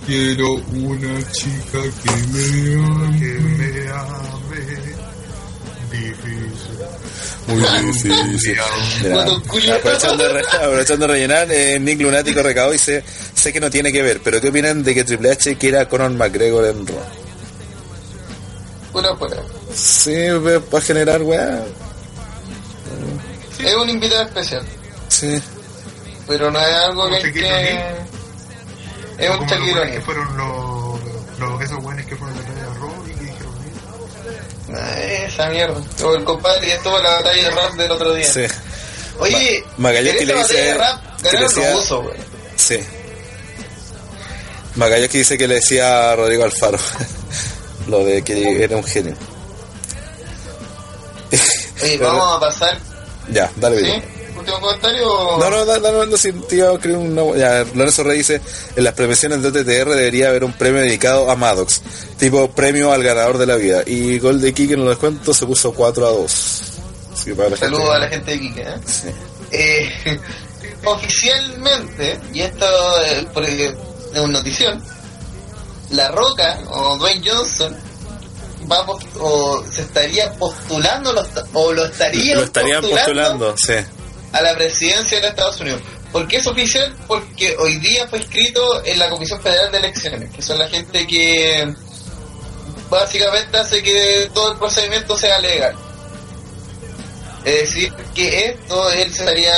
Quiero 0.05 0.53
una 0.53 1.31
chica 1.31 1.79
que 1.81 2.11
me 2.31 3.19
Que 3.19 3.37
ame. 3.37 3.39
me 3.39 3.89
ame. 3.89 4.93
Difícil. 5.91 6.77
Muy 7.47 7.61
difícil. 7.91 8.57
Mira, 9.03 9.75
aprovechando, 9.75 10.23
de 10.23 10.29
re- 10.33 10.41
aprovechando 10.57 11.07
de 11.07 11.13
rellenar, 11.13 11.51
eh, 11.51 11.79
Nick 11.79 12.01
Lunático 12.01 12.41
Recado 12.41 12.71
dice, 12.71 13.03
sé 13.33 13.53
que 13.53 13.59
no 13.59 13.69
tiene 13.69 13.91
que 13.93 14.01
ver, 14.01 14.19
pero 14.23 14.41
¿qué 14.41 14.49
opinan 14.49 14.83
de 14.83 14.93
que 14.93 15.03
Triple 15.03 15.31
H 15.31 15.55
quiera 15.57 15.81
a 15.81 15.89
Conor 15.89 16.11
McGregor 16.11 16.65
en 16.65 16.85
Raw? 16.87 16.97
Pura 18.91 19.15
pura. 19.15 19.37
Sí, 19.75 20.15
para 20.69 20.83
generar 20.83 21.21
weá. 21.21 21.63
Es 23.59 23.75
un 23.75 23.89
invitado 23.89 24.23
especial, 24.23 24.63
Sí. 25.09 25.41
pero 26.27 26.51
no 26.51 26.59
es 26.59 26.75
algo 26.75 27.05
Un 27.07 27.13
que 27.21 27.31
que... 27.31 27.79
Es 29.17 29.29
un 29.29 29.37
buenos 29.47 29.89
que 29.91 30.01
fueron 30.01 30.37
los, 30.37 30.99
los 31.39 31.61
esos 31.61 31.81
buenos 31.81 32.05
que 32.05 32.15
fueron 32.15 32.37
a 32.37 32.41
la 32.41 32.47
batalla 32.47 32.67
de 32.67 32.79
Raw 32.79 33.03
y 33.07 33.13
que 33.13 33.23
dijeron 33.25 33.53
"Mira, 34.67 34.81
Ah, 34.81 34.99
Esa 35.27 35.49
mierda. 35.49 35.81
Como 36.01 36.15
el 36.15 36.23
compadre 36.23 36.61
que 36.67 36.73
estuvo 36.73 36.97
en 36.97 37.03
la 37.03 37.09
batalla 37.11 37.43
de 37.43 37.49
rap 37.51 37.73
del 37.73 37.91
otro 37.91 38.13
día. 38.15 38.25
Sí. 38.33 38.45
Oye, 39.19 39.63
Ma- 39.77 39.89
Magallanes 39.89 40.15
que 40.17 40.25
le 40.25 40.33
dice- 40.33 40.53
de 40.61 40.73
rap 40.73 41.21
que 41.21 41.31
le 41.37 41.43
decía- 41.43 41.71
los 41.71 41.83
usos, 41.85 42.03
güey. 42.03 42.17
Sí. 42.57 42.79
Magallanes 44.75 45.11
dice 45.11 45.37
que 45.37 45.47
le 45.47 45.55
decía 45.55 46.11
a 46.11 46.15
Rodrigo 46.15 46.43
Alfaro 46.43 46.79
lo 47.87 48.03
de 48.03 48.23
que 48.23 48.63
era 48.63 48.75
un 48.75 48.83
genio. 48.83 49.15
Oye, 51.83 51.97
vamos 51.97 52.37
a 52.37 52.39
pasar... 52.39 52.79
Ya, 53.29 53.51
dale 53.57 53.77
¿Sí? 53.77 53.83
video. 53.83 54.01
¿Último 54.37 54.59
comentario? 54.59 55.05
No, 55.39 55.49
no, 55.49 55.65
no, 55.65 56.17
te 56.47 56.55
iba 56.55 56.69
a 56.69 56.73
escribir 56.73 56.97
una- 56.97 57.37
Ya, 57.37 57.65
Lorenzo 57.73 58.03
Rey 58.03 58.17
dice, 58.17 58.41
en 58.75 58.83
las 58.83 58.93
premiaciones 58.93 59.41
de 59.41 59.47
OTTR 59.49 59.89
debería 59.91 60.29
haber 60.29 60.43
un 60.43 60.53
premio 60.53 60.81
dedicado 60.81 61.29
a 61.29 61.35
Maddox, 61.35 61.81
tipo 62.17 62.49
premio 62.51 62.91
al 62.91 63.03
ganador 63.03 63.37
de 63.37 63.45
la 63.45 63.55
vida. 63.55 63.83
Y 63.85 64.19
Gol 64.19 64.41
de 64.41 64.53
Kike 64.53 64.73
en 64.73 64.81
los 64.81 64.89
descuentos 64.89 65.37
se 65.37 65.45
puso 65.45 65.71
4 65.73 66.05
a 66.05 66.09
2. 66.09 66.63
Así 67.13 67.25
que 67.25 67.35
para 67.35 67.49
la 67.51 67.57
Saludos 67.57 67.89
a 67.89 67.99
la 67.99 68.07
gente 68.09 68.31
de 68.31 68.39
Quique, 68.39 68.61
¿eh? 68.61 68.75
Sí. 68.85 69.07
Eh, 69.51 70.19
oficialmente, 70.85 72.19
y 72.33 72.41
esto 72.41 72.65
eh, 73.05 73.27
porque 73.33 73.67
es 74.13 74.19
una 74.19 74.39
notición, 74.39 74.83
La 75.91 76.09
Roca 76.09 76.59
o 76.69 76.97
Dwayne 76.97 77.21
Johnson 77.29 77.77
va 78.73 78.81
a 78.81 78.85
post- 78.85 79.07
o 79.19 79.63
se 79.71 79.81
estaría 79.81 80.31
postulando 80.33 81.13
lo 81.13 81.23
o 81.53 81.71
lo 81.73 81.85
estarían 81.85 82.37
postulando, 82.81 83.55
sí. 83.57 83.73
a 84.31 84.41
la 84.41 84.55
presidencia 84.55 85.17
de 85.17 85.23
los 85.23 85.29
Estados 85.31 85.59
Unidos. 85.61 85.81
¿Por 86.11 86.27
qué 86.27 86.37
es 86.37 86.47
oficial? 86.47 86.95
Porque 87.07 87.55
hoy 87.57 87.77
día 87.77 88.07
fue 88.07 88.19
escrito 88.19 88.83
en 88.85 88.99
la 88.99 89.09
Comisión 89.09 89.41
Federal 89.41 89.71
de 89.71 89.79
Elecciones, 89.79 90.29
que 90.31 90.41
son 90.41 90.59
la 90.59 90.67
gente 90.69 91.07
que 91.07 91.73
básicamente 92.89 93.57
hace 93.57 93.81
que 93.81 94.29
todo 94.33 94.51
el 94.51 94.57
procedimiento 94.59 95.17
sea 95.17 95.39
legal. 95.39 95.75
Es 97.43 97.61
decir, 97.61 97.91
que 98.13 98.45
esto 98.49 98.89
él 98.91 99.11
sería 99.11 99.53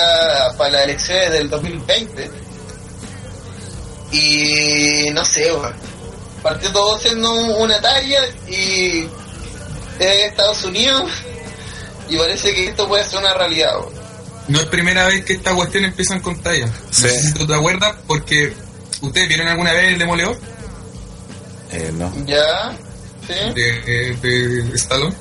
para 0.57 0.71
las 0.71 0.83
elecciones 0.85 1.31
del 1.33 1.49
2020. 1.49 2.31
Y 4.11 5.09
no 5.11 5.25
sé, 5.25 5.51
weón. 5.51 5.73
Partió 6.45 6.71
todo 6.71 6.99
siendo 6.99 7.33
una 7.33 7.81
talla 7.81 8.19
y 8.47 9.09
es 9.99 10.25
Estados 10.29 10.63
Unidos 10.63 11.09
y 12.07 12.17
parece 12.17 12.53
que 12.53 12.67
esto 12.67 12.87
puede 12.87 13.03
ser 13.03 13.17
una 13.17 13.33
realidad. 13.33 13.71
No 14.47 14.59
es 14.59 14.65
primera 14.67 15.07
vez 15.07 15.25
que 15.25 15.33
esta 15.33 15.55
cuestión 15.55 15.85
empiezan 15.85 16.19
con 16.19 16.39
tallas. 16.43 16.69
Sí. 16.91 17.01
No 17.03 17.09
sé 17.09 17.19
si 17.19 17.33
tú 17.33 17.47
te 17.47 17.55
acuerdas, 17.55 17.95
porque 18.05 18.53
ustedes 19.01 19.27
vieron 19.27 19.47
alguna 19.47 19.73
vez 19.73 19.85
el 19.93 19.97
demoledor 19.97 20.37
Eh, 21.71 21.91
no. 21.95 22.13
Ya, 22.27 22.77
sí. 23.27 23.33
de, 23.55 24.15
de 24.21 24.75
Stallone. 24.75 25.15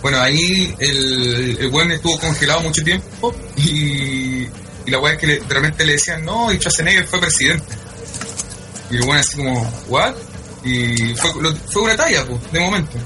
Bueno, 0.00 0.20
ahí 0.22 0.74
el, 0.78 1.58
el 1.60 1.68
buen 1.68 1.90
estuvo 1.92 2.18
congelado 2.18 2.62
mucho 2.62 2.82
tiempo 2.82 3.34
y, 3.56 4.44
y 4.86 4.90
la 4.90 4.98
weá 5.00 5.12
es 5.12 5.18
que 5.18 5.26
le- 5.26 5.40
de 5.40 5.54
repente 5.54 5.84
le 5.84 5.92
decían, 5.92 6.24
no, 6.24 6.50
y 6.50 6.56
Schwarzenegger 6.56 7.06
fue 7.06 7.20
presidente. 7.20 7.74
Y 8.90 8.96
el 8.96 9.02
buen 9.02 9.18
así 9.18 9.36
como, 9.36 9.70
¿what? 9.88 10.14
Y 10.64 11.14
fue, 11.16 11.42
lo- 11.42 11.54
fue 11.56 11.82
una 11.82 11.96
talla, 11.96 12.24
pues, 12.26 12.52
de 12.52 12.60
momento. 12.60 12.96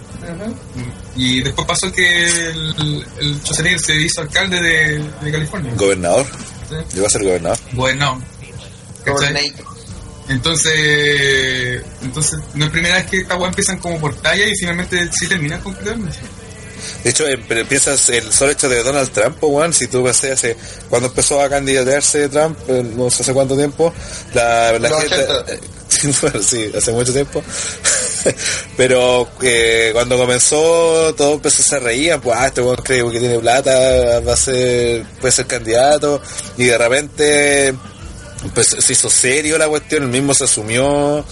Y 1.16 1.42
después 1.42 1.66
pasó 1.66 1.90
que 1.92 2.24
el, 2.26 3.06
el 3.20 3.40
Schwarzenegger 3.40 3.80
se 3.80 3.94
hizo 3.96 4.20
alcalde 4.20 4.60
de, 4.60 4.98
de 5.22 5.32
California. 5.32 5.72
Gobernador. 5.76 6.26
¿sí? 6.68 6.74
Llegó 6.94 7.06
a 7.06 7.10
ser 7.10 7.22
gobernador. 7.24 7.58
Coordinator. 9.04 9.66
Entonces, 10.28 11.82
entonces 12.02 12.38
no 12.54 12.64
es 12.64 12.70
primera 12.70 12.96
vez 12.96 13.06
que 13.06 13.18
esta 13.18 13.36
weá 13.36 13.48
empiezan 13.48 13.78
como 13.78 13.98
por 14.00 14.14
talla 14.16 14.44
y 14.46 14.52
finalmente 14.58 15.08
sí 15.12 15.28
terminan 15.28 15.60
concretamente. 15.60 16.18
De 17.04 17.10
hecho, 17.10 17.26
eh, 17.28 17.38
pero 17.48 17.66
piensas 17.68 18.08
el 18.10 18.32
solo 18.32 18.50
hecho 18.52 18.68
de 18.68 18.82
Donald 18.82 19.10
Trump, 19.12 19.36
pues, 19.40 19.52
weón, 19.52 19.72
si 19.72 19.86
tú 19.86 20.02
ves 20.02 20.22
hace, 20.24 20.56
cuando 20.90 21.08
empezó 21.08 21.40
a 21.40 21.48
candidatearse 21.48 22.28
Trump, 22.28 22.58
eh, 22.68 22.82
no 22.96 23.08
sé 23.10 23.22
hace 23.22 23.32
cuánto 23.32 23.56
tiempo, 23.56 23.92
la, 24.34 24.78
la 24.78 24.88
gente, 25.00 25.14
80. 25.22 25.44
sí, 25.46 25.60
bueno, 26.22 26.42
sí, 26.42 26.70
hace 26.76 26.92
mucho 26.92 27.12
tiempo, 27.12 27.42
pero 28.76 29.28
eh, 29.42 29.90
cuando 29.92 30.16
comenzó, 30.16 31.14
todo 31.14 31.34
empezó 31.34 31.62
a 31.62 31.66
se 31.66 31.78
reían, 31.78 32.20
pues, 32.20 32.36
ah, 32.38 32.46
este 32.46 32.62
weón 32.62 32.76
cree 32.76 33.10
que 33.10 33.20
tiene 33.20 33.38
plata, 33.38 34.20
va 34.20 34.32
a 34.32 34.36
ser, 34.36 35.04
puede 35.20 35.32
ser 35.32 35.46
candidato, 35.46 36.20
y 36.56 36.64
de 36.64 36.78
repente, 36.78 37.74
pues 38.54 38.76
se 38.78 38.92
hizo 38.92 39.10
serio 39.10 39.58
la 39.58 39.68
cuestión, 39.68 40.04
él 40.04 40.08
mismo 40.08 40.34
se 40.34 40.44
asumió 40.44 41.24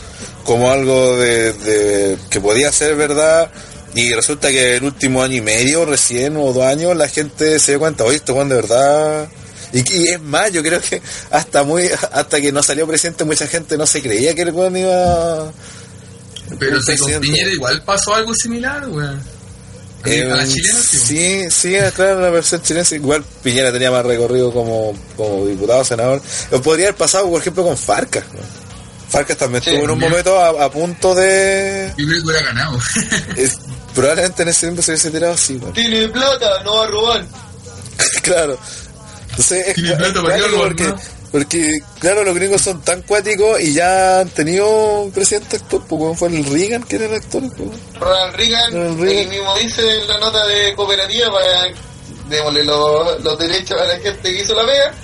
como 0.44 0.70
algo 0.70 1.16
de, 1.16 2.16
que 2.30 2.40
podía 2.40 2.70
ser 2.70 2.94
verdad. 2.96 3.50
Y 3.96 4.12
resulta 4.12 4.48
que 4.48 4.76
el 4.76 4.84
último 4.84 5.22
año 5.22 5.36
y 5.36 5.40
medio 5.40 5.84
recién 5.84 6.36
o 6.36 6.52
dos 6.52 6.64
años 6.64 6.96
la 6.96 7.08
gente 7.08 7.60
se 7.60 7.72
dio 7.72 7.78
cuenta 7.78 8.02
oye 8.02 8.16
este 8.16 8.32
Juan 8.32 8.48
de 8.48 8.56
verdad 8.56 9.28
y, 9.74 9.92
y 9.98 10.08
es 10.08 10.20
más 10.22 10.50
yo 10.52 10.62
creo 10.62 10.80
que 10.80 11.02
hasta 11.30 11.62
muy 11.64 11.88
hasta 12.12 12.40
que 12.40 12.50
no 12.52 12.62
salió 12.62 12.86
presidente 12.86 13.24
mucha 13.24 13.46
gente 13.46 13.76
no 13.76 13.86
se 13.86 14.00
creía 14.00 14.34
que 14.34 14.42
el 14.42 14.52
Juan 14.52 14.74
iba 14.76 15.52
Pero 16.58 16.80
si 16.80 16.96
con. 16.96 17.20
Piñera 17.20 17.50
igual 17.50 17.82
pasó 17.84 18.14
algo 18.14 18.32
similar, 18.34 18.88
weón. 18.88 19.20
A 20.04 20.08
Eh, 20.10 20.22
la 20.26 20.46
chilena, 20.46 20.78
sí. 20.80 20.98
sí, 20.98 21.44
sí, 21.50 21.76
claro, 21.96 22.20
la 22.20 22.28
versión 22.30 22.60
chilena. 22.62 22.86
Igual 22.90 23.24
Piñera 23.42 23.72
tenía 23.72 23.90
más 23.90 24.04
recorrido 24.04 24.52
como, 24.52 24.92
como 25.16 25.46
diputado, 25.46 25.82
senador. 25.84 26.20
Lo 26.50 26.60
podría 26.62 26.86
haber 26.88 26.96
pasado, 26.98 27.28
por 27.30 27.40
ejemplo, 27.40 27.64
con 27.64 27.76
Farcas. 27.76 28.24
¿no? 28.34 28.40
Farcas 29.08 29.36
también 29.38 29.62
Sí, 29.62 29.70
estuvo 29.70 29.84
en 29.86 29.90
un 29.92 29.98
momento 29.98 30.38
a, 30.38 30.64
a 30.64 30.70
punto 30.70 31.14
de... 31.14 31.90
Yo 31.96 32.06
creo 32.06 32.18
que 32.20 32.26
hubiera 32.28 32.42
ganado. 32.46 32.78
es- 33.36 33.58
probablemente 33.94 34.42
en 34.42 34.48
ese 34.50 34.60
tiempo 34.66 34.82
se 34.82 34.90
hubiese 34.90 35.10
tirado 35.10 35.32
así, 35.34 35.54
¿no? 35.54 35.68
Tiene 35.72 36.08
plata, 36.08 36.62
no 36.64 36.76
va 36.76 36.84
a 36.84 36.86
robar. 36.88 37.26
claro. 38.22 38.58
Entonces 39.34 39.68
es, 39.68 39.74
Tiene 39.74 39.90
es 39.90 39.96
plata 39.96 40.22
para 40.22 40.36
qué 40.36 40.42
porque, 40.42 40.84
robar, 40.84 41.00
porque, 41.32 41.78
claro, 41.98 42.22
los 42.22 42.34
gringos 42.36 42.62
son 42.62 42.80
tan 42.82 43.02
cuáticos 43.02 43.60
y 43.60 43.72
ya 43.72 44.20
han 44.20 44.28
tenido 44.28 45.02
un 45.02 45.10
presidente 45.10 45.56
actor, 45.56 45.84
como 45.88 46.14
fue 46.14 46.28
el 46.28 46.44
Reagan, 46.44 46.84
que 46.84 46.96
era 46.96 47.06
el 47.06 47.14
actor. 47.14 47.42
pues. 47.56 47.70
Ronald 47.98 48.36
Reagan, 48.36 48.72
Ronald 48.72 49.00
Reagan. 49.00 49.28
mismo 49.30 49.58
dice 49.58 50.00
en 50.00 50.06
la 50.06 50.18
nota 50.18 50.46
de 50.46 50.74
cooperativa 50.74 51.32
para 51.32 51.74
démosle 52.28 52.64
los, 52.64 53.22
los 53.22 53.38
derechos 53.38 53.80
a 53.80 53.84
la 53.84 53.98
gente 53.98 54.22
que 54.22 54.42
hizo 54.42 54.54
la 54.54 54.64
pega. 54.64 54.94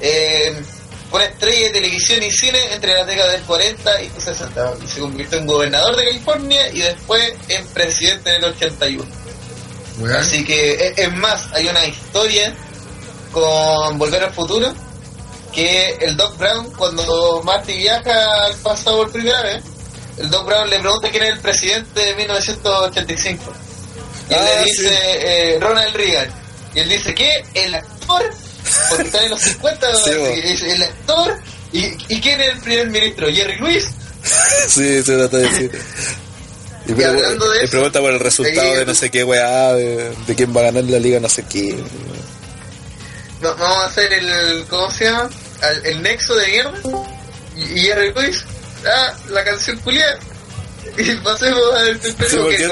Eh, 0.00 0.62
fue 1.10 1.20
una 1.20 1.28
estrella 1.30 1.66
de 1.68 1.70
televisión 1.70 2.22
y 2.22 2.30
cine 2.30 2.74
entre 2.74 2.92
las 2.92 3.06
décadas 3.06 3.32
del 3.32 3.42
40 3.42 4.02
y 4.02 4.10
60 4.20 4.74
y 4.84 4.88
se 4.88 5.00
convirtió 5.00 5.38
en 5.38 5.46
gobernador 5.46 5.96
de 5.96 6.04
California 6.04 6.70
y 6.70 6.80
después 6.80 7.32
en 7.48 7.66
presidente 7.68 8.30
en 8.30 8.44
el 8.44 8.44
81. 8.44 9.04
Weón. 10.00 10.16
Así 10.16 10.44
que 10.44 10.74
es, 10.74 10.98
es 10.98 11.12
más, 11.14 11.50
hay 11.54 11.66
una 11.66 11.86
historia 11.86 12.54
con 13.40 13.98
Volver 13.98 14.24
al 14.24 14.32
Futuro 14.32 14.72
que 15.52 15.96
el 16.00 16.16
Doc 16.16 16.36
Brown 16.38 16.70
cuando 16.76 17.42
Marty 17.44 17.76
viaja 17.78 18.44
al 18.44 18.54
pasado 18.56 18.98
por 18.98 19.12
primera 19.12 19.42
vez, 19.42 19.62
el 20.18 20.30
Doc 20.30 20.46
Brown 20.46 20.68
le 20.70 20.78
pregunta 20.78 21.08
quién 21.10 21.24
es 21.24 21.30
el 21.30 21.40
presidente 21.40 22.00
de 22.00 22.14
1985 22.16 23.44
y 24.30 24.34
él 24.34 24.40
Ah, 24.40 24.60
le 24.62 24.64
sí. 24.72 24.82
dice 24.82 24.94
eh, 24.94 25.58
Ronald 25.60 25.94
Reagan. 25.96 26.30
Y 26.74 26.80
él 26.80 26.88
dice 26.90 27.14
que 27.14 27.30
el 27.54 27.74
actor 27.74 28.30
porque 28.90 29.04
están 29.04 29.24
en 29.24 29.30
los 29.30 29.40
50 29.40 29.94
Sí, 29.94 30.10
el 30.66 30.82
actor 30.82 31.38
y, 31.72 31.84
y 32.14 32.20
quién 32.20 32.40
es 32.40 32.48
el 32.48 32.60
primer 32.60 32.90
ministro 32.90 33.26
Jerry 33.32 33.56
Lewis. 33.58 33.86
Sí, 34.68 35.02
se 35.02 35.16
trata 35.16 35.36
de 35.38 35.48
decir. 35.48 35.80
Y, 36.86 36.92
pre- 36.92 37.06
hablando 37.06 37.48
de 37.50 37.60
y 37.60 37.64
eso, 37.64 37.70
pregunta 37.70 38.00
por 38.00 38.10
el 38.12 38.20
resultado 38.20 38.74
de 38.74 38.84
no 38.84 38.94
sé 38.94 39.10
qué 39.10 39.24
weá, 39.24 39.72
de, 39.72 40.12
de 40.26 40.34
quién 40.34 40.54
va 40.54 40.60
a 40.60 40.64
ganar 40.64 40.84
la 40.84 40.98
liga, 40.98 41.20
no 41.20 41.28
sé 41.30 41.44
qué. 41.44 41.74
No- 43.40 43.54
vamos 43.56 43.78
a 43.78 43.86
hacer 43.86 44.12
el 44.12 44.64
¿cómo 44.68 44.90
se 44.90 45.04
llama? 45.04 45.30
Al- 45.62 45.86
el 45.86 46.02
nexo 46.02 46.34
de 46.34 46.46
mierda 46.48 46.72
y, 47.56 47.60
y 47.62 47.80
Jerry 47.82 48.12
Lewis 48.12 48.44
ah 48.86 49.12
la 49.30 49.44
canción 49.44 49.76
culiada 49.78 50.18
y 50.96 51.14
pasemos 51.16 51.60
al 51.74 52.00
Sí, 52.00 52.12
tercero 52.12 52.42
porque 52.44 52.56
que 52.56 52.62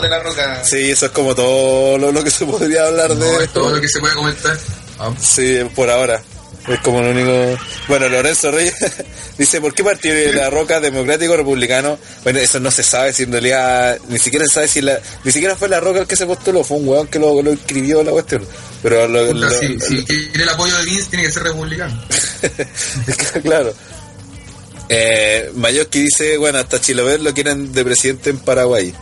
de 0.00 0.08
la 0.08 0.18
roca 0.22 0.64
Sí, 0.64 0.90
eso 0.90 1.06
es 1.06 1.12
como 1.12 1.34
todo 1.34 1.98
lo, 1.98 2.10
lo 2.12 2.24
que 2.24 2.30
se 2.30 2.44
podría 2.46 2.86
hablar 2.86 3.10
No, 3.10 3.24
de 3.38 3.44
es 3.44 3.52
todo 3.52 3.70
lo 3.74 3.80
que 3.80 3.88
se 3.88 4.00
puede 4.00 4.14
comentar. 4.14 4.56
Ah, 4.98 5.10
Sí, 5.20 5.60
por 5.74 5.90
ahora. 5.90 6.22
Es 6.68 6.80
como 6.80 7.00
lo 7.00 7.10
único. 7.10 7.58
Bueno, 7.86 8.08
Lorenzo 8.08 8.50
Reyes 8.50 8.74
dice: 9.38 9.60
¿Por 9.60 9.72
qué 9.74 9.84
partido 9.84 10.14
de 10.14 10.32
la 10.32 10.50
Roca 10.50 10.80
democrático 10.80 11.36
republicano? 11.36 11.98
Bueno, 12.24 12.40
eso 12.40 12.58
no 12.58 12.70
se 12.72 12.82
sabe 12.82 13.12
si 13.12 13.22
en 13.22 13.32
realidad 13.32 13.98
ni 14.08 14.18
siquiera 14.18 14.44
se 14.46 14.54
sabe 14.54 14.68
si 14.68 14.80
la. 14.80 14.98
Ni 15.24 15.30
siquiera 15.30 15.54
fue 15.54 15.68
la 15.68 15.78
Roca 15.80 16.00
el 16.00 16.06
que 16.06 16.16
se 16.16 16.26
postuló, 16.26 16.64
fue 16.64 16.78
un 16.78 16.88
weón 16.88 17.06
que 17.06 17.18
lo, 17.20 17.40
lo 17.40 17.52
escribió 17.52 18.02
la 18.02 18.10
cuestión. 18.10 18.44
Pero 18.82 19.06
lo. 19.06 19.26
puta, 19.32 19.46
lo- 19.46 19.50
si, 19.50 19.78
si 19.78 20.04
quiere 20.04 20.42
el 20.42 20.48
apoyo 20.48 20.76
de 20.78 20.84
Vince, 20.86 21.04
tiene 21.10 21.24
que 21.26 21.32
ser 21.32 21.44
republicano. 21.44 22.02
claro. 23.42 23.72
Eh, 24.88 25.50
Mayoski 25.54 26.02
dice: 26.02 26.36
Bueno, 26.36 26.58
hasta 26.58 26.80
Chilover 26.80 27.20
lo 27.20 27.32
quieren 27.34 27.72
de 27.72 27.84
presidente 27.84 28.30
en 28.30 28.38
Paraguay. 28.38 28.92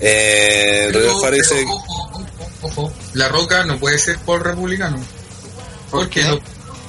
Eh, 0.00 0.88
Pero, 0.92 1.00
pero, 1.00 1.12
ojo, 1.12 1.28
ojo, 1.70 1.84
ojo, 2.62 2.92
La 3.14 3.28
Roca 3.28 3.64
no 3.64 3.78
puede 3.78 3.98
ser 3.98 4.18
por 4.18 4.44
republicano. 4.44 4.98
Porque, 5.90 6.22
qué? 6.22 6.28
lo- 6.28 6.40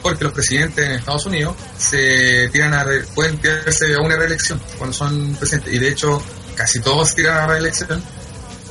porque 0.04 0.26
los 0.26 0.34
presidentes 0.34 0.86
en 0.86 0.92
Estados 0.92 1.26
Unidos 1.26 1.56
se 1.78 2.50
tiran 2.52 2.74
a 2.76 2.84
re- 2.84 3.04
pueden 3.16 3.38
tirarse 3.39 3.96
a 3.96 4.00
una 4.02 4.16
reelección 4.18 4.62
cuando 4.78 4.96
son 4.96 5.36
presidentes. 5.36 5.74
Y 5.74 5.80
de 5.80 5.88
hecho, 5.89 6.22
casi 6.56 6.80
todos 6.82 7.16
tiran 7.16 7.38
a 7.38 7.48
reelección. 7.48 8.04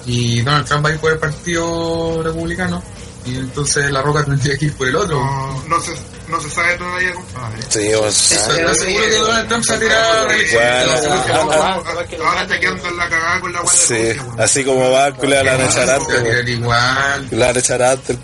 Y 0.07 0.43
Donald 0.43 0.67
Trump 0.67 0.85
va 0.85 0.91
a 0.91 0.93
ir 0.93 0.99
por 1.01 1.13
el 1.13 1.19
partido 1.19 2.23
republicano. 2.23 2.83
Y 3.25 3.37
entonces 3.37 3.89
La 3.93 4.03
Roca 4.03 4.25
tendría 4.25 4.59
que 4.59 4.65
ir 4.67 4.75
por 4.77 4.89
el 4.89 4.97
otro. 4.97 5.17
No, 5.21 5.63
no, 5.69 5.81
se, 5.81 5.93
no 6.29 6.41
se 6.41 6.51
sabe 6.51 6.75
todavía, 6.77 7.13
compadre. 7.15 7.59
Sí, 7.69 7.89
vamos 7.95 8.33
a- 8.33 8.35
¿Estás 8.59 8.79
seguro 8.81 9.05
que 9.05 9.17
Donald 9.19 9.49
Trump 9.49 9.65
se 9.65 9.71
va 9.71 9.77
a 9.77 9.81
tirar 9.81 10.05
a 10.05 10.25
reelección? 10.29 10.63
Bueno, 10.63 10.83
¿Estás 10.83 11.03
seguro 11.03 11.25
que 11.25 11.33
ah, 11.33 11.45
no? 11.45 11.53
ah, 11.53 12.29
Ahora 12.29 12.43
está 12.43 12.59
quedando 12.61 12.89
en 12.89 12.97
la 12.97 13.09
cagada 13.09 13.41
con 13.41 13.53
la 13.53 13.67
Sí, 13.67 14.13
así 14.39 14.65
como 14.65 14.91
va, 14.91 15.13
culiao, 15.15 15.45
la 15.45 15.53
van 15.57 15.61
a 15.61 15.71
echar 15.71 15.91
antes. 15.91 17.31
La 17.31 17.47
van 17.47 17.57
a 17.57 17.59
echar 17.61 17.83
antes, 17.83 18.17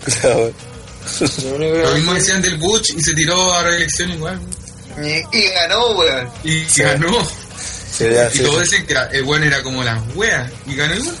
weón. 1.21 1.61
Lo 1.83 1.89
que 1.89 1.95
mismo 1.95 2.13
decían 2.13 2.41
del 2.41 2.57
Bush 2.57 2.91
y 2.97 3.01
se 3.01 3.13
tiró 3.13 3.53
a 3.53 3.63
reelección 3.63 4.11
igual. 4.11 4.39
y, 5.01 5.37
y 5.37 5.49
ganó 5.51 5.91
weón 5.97 6.29
Y 6.43 6.63
ganó. 6.75 7.27
Sí, 7.91 8.05
ya, 8.13 8.29
Y 8.33 8.37
sí, 8.37 8.43
todos 8.43 8.55
sí. 8.69 8.77
decían 8.81 8.85
que 9.11 9.17
el 9.17 9.23
bueno 9.23 9.45
era 9.45 9.61
como 9.63 9.83
la 9.83 10.01
wea. 10.15 10.49
Y 10.67 10.75
ganó 10.75 10.95
igual. 10.95 11.15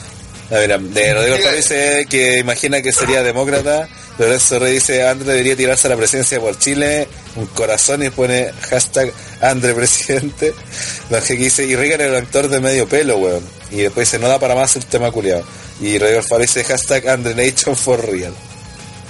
A 0.51 0.55
ver, 0.55 0.79
de 0.79 1.13
Rodrigo 1.13 1.35
Alfaro 1.35 1.55
dice 1.57 2.07
que 2.09 2.39
imagina 2.39 2.81
que 2.81 2.91
sería 2.91 3.21
demócrata. 3.21 3.87
Lorenzo 4.17 4.57
Rey 4.59 4.73
dice 4.73 5.07
André 5.07 5.27
debería 5.31 5.55
tirarse 5.55 5.85
a 5.87 5.91
la 5.91 5.95
presidencia 5.97 6.39
por 6.39 6.57
Chile. 6.57 7.07
Un 7.35 7.45
corazón 7.47 8.03
y 8.03 8.09
pone 8.09 8.51
hashtag 8.69 9.13
André 9.41 9.73
presidente. 9.75 10.53
Don 11.09 11.21
Jeque 11.21 11.43
dice, 11.43 11.65
y 11.65 11.75
Reagan 11.75 12.01
era 12.01 12.17
el 12.17 12.23
actor 12.23 12.47
de 12.49 12.59
medio 12.59 12.87
pelo, 12.87 13.17
weón. 13.17 13.43
Y 13.69 13.77
después 13.81 14.07
dice, 14.09 14.17
no 14.19 14.27
da 14.27 14.39
para 14.39 14.55
más 14.55 14.75
el 14.75 14.85
tema 14.85 15.11
culiado. 15.11 15.43
Y 15.81 15.99
Rodrigo 15.99 16.19
Alfaro 16.21 16.41
dice 16.41 16.63
hashtag 16.63 17.07
André 17.09 17.35
Nation 17.35 17.75
for 17.75 18.03
real. 18.09 18.33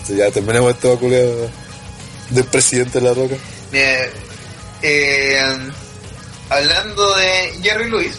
Entonces 0.09 0.25
ya 0.25 0.33
terminemos 0.33 0.79
tema 0.79 0.95
culiado 0.95 1.49
del 2.31 2.43
presidente 2.45 2.99
de 2.99 3.05
la 3.05 3.13
roca. 3.13 3.35
Eh, 4.81 5.45
hablando 6.49 7.15
de 7.15 7.59
Jerry 7.61 7.91
Lewis 7.91 8.15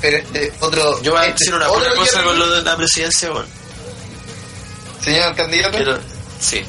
pero 0.00 0.18
este 0.18 0.52
otro 0.60 1.00
Yo 1.00 1.12
voy 1.12 1.20
a 1.20 1.26
este 1.28 1.44
decir 1.44 1.54
una 1.54 1.68
buena 1.68 1.94
cosa 1.94 2.16
Jerry 2.16 2.24
con 2.26 2.38
lo 2.38 2.50
de 2.50 2.62
la 2.62 2.76
presidencia, 2.76 3.30
bueno. 3.30 3.48
señor 5.00 5.34
candidato 5.34 5.78
Pero, 5.78 5.98
sí. 6.40 6.62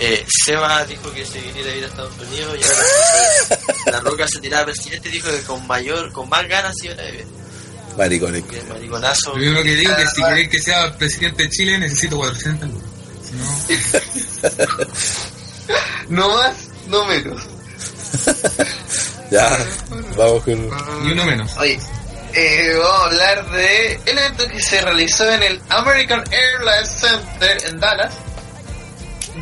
Eh, 0.00 0.26
Seba 0.44 0.84
dijo 0.84 1.10
que 1.12 1.24
se 1.24 1.40
quería 1.40 1.76
ir 1.76 1.84
a 1.84 1.86
Estados 1.86 2.12
Unidos 2.18 2.58
y 2.60 2.64
ahora 2.64 3.62
La 3.92 4.00
Roca 4.00 4.26
se 4.28 4.40
tiraba 4.40 4.66
presidente 4.66 5.08
y 5.08 5.12
dijo 5.12 5.30
que 5.30 5.40
con 5.42 5.66
mayor, 5.66 6.12
con 6.12 6.28
más 6.28 6.46
ganas 6.46 6.74
iba 6.82 6.92
a 6.92 7.06
vivir. 7.06 7.24
Maricónico. 7.96 8.48
Que 8.48 8.58
el 8.58 8.66
mariconazo. 8.66 9.34
Lo 9.34 9.36
único 9.36 9.62
que 9.62 9.76
digo 9.76 9.92
es 9.92 9.96
que 9.96 10.10
si 10.10 10.22
queréis 10.22 10.48
que 10.50 10.58
sea 10.58 10.98
presidente 10.98 11.44
de 11.44 11.48
Chile 11.48 11.78
necesito 11.78 12.18
400 12.18 12.68
lucas. 12.68 12.95
No, 16.08 16.26
No 16.28 16.34
más, 16.36 16.56
no 16.88 17.04
menos. 17.06 17.42
Ya, 19.28 19.58
vamos 20.16 20.44
con. 20.44 20.70
ni 21.02 21.10
uno 21.12 21.24
menos. 21.24 21.56
Oye, 21.56 21.80
eh, 22.32 22.76
vamos 22.78 23.00
a 23.00 23.04
hablar 23.06 23.50
de 23.50 23.94
el 24.06 24.18
evento 24.18 24.46
que 24.46 24.62
se 24.62 24.80
realizó 24.80 25.28
en 25.32 25.42
el 25.42 25.60
American 25.68 26.22
Airlines 26.30 26.88
Center 26.88 27.58
en 27.66 27.80
Dallas. 27.80 28.14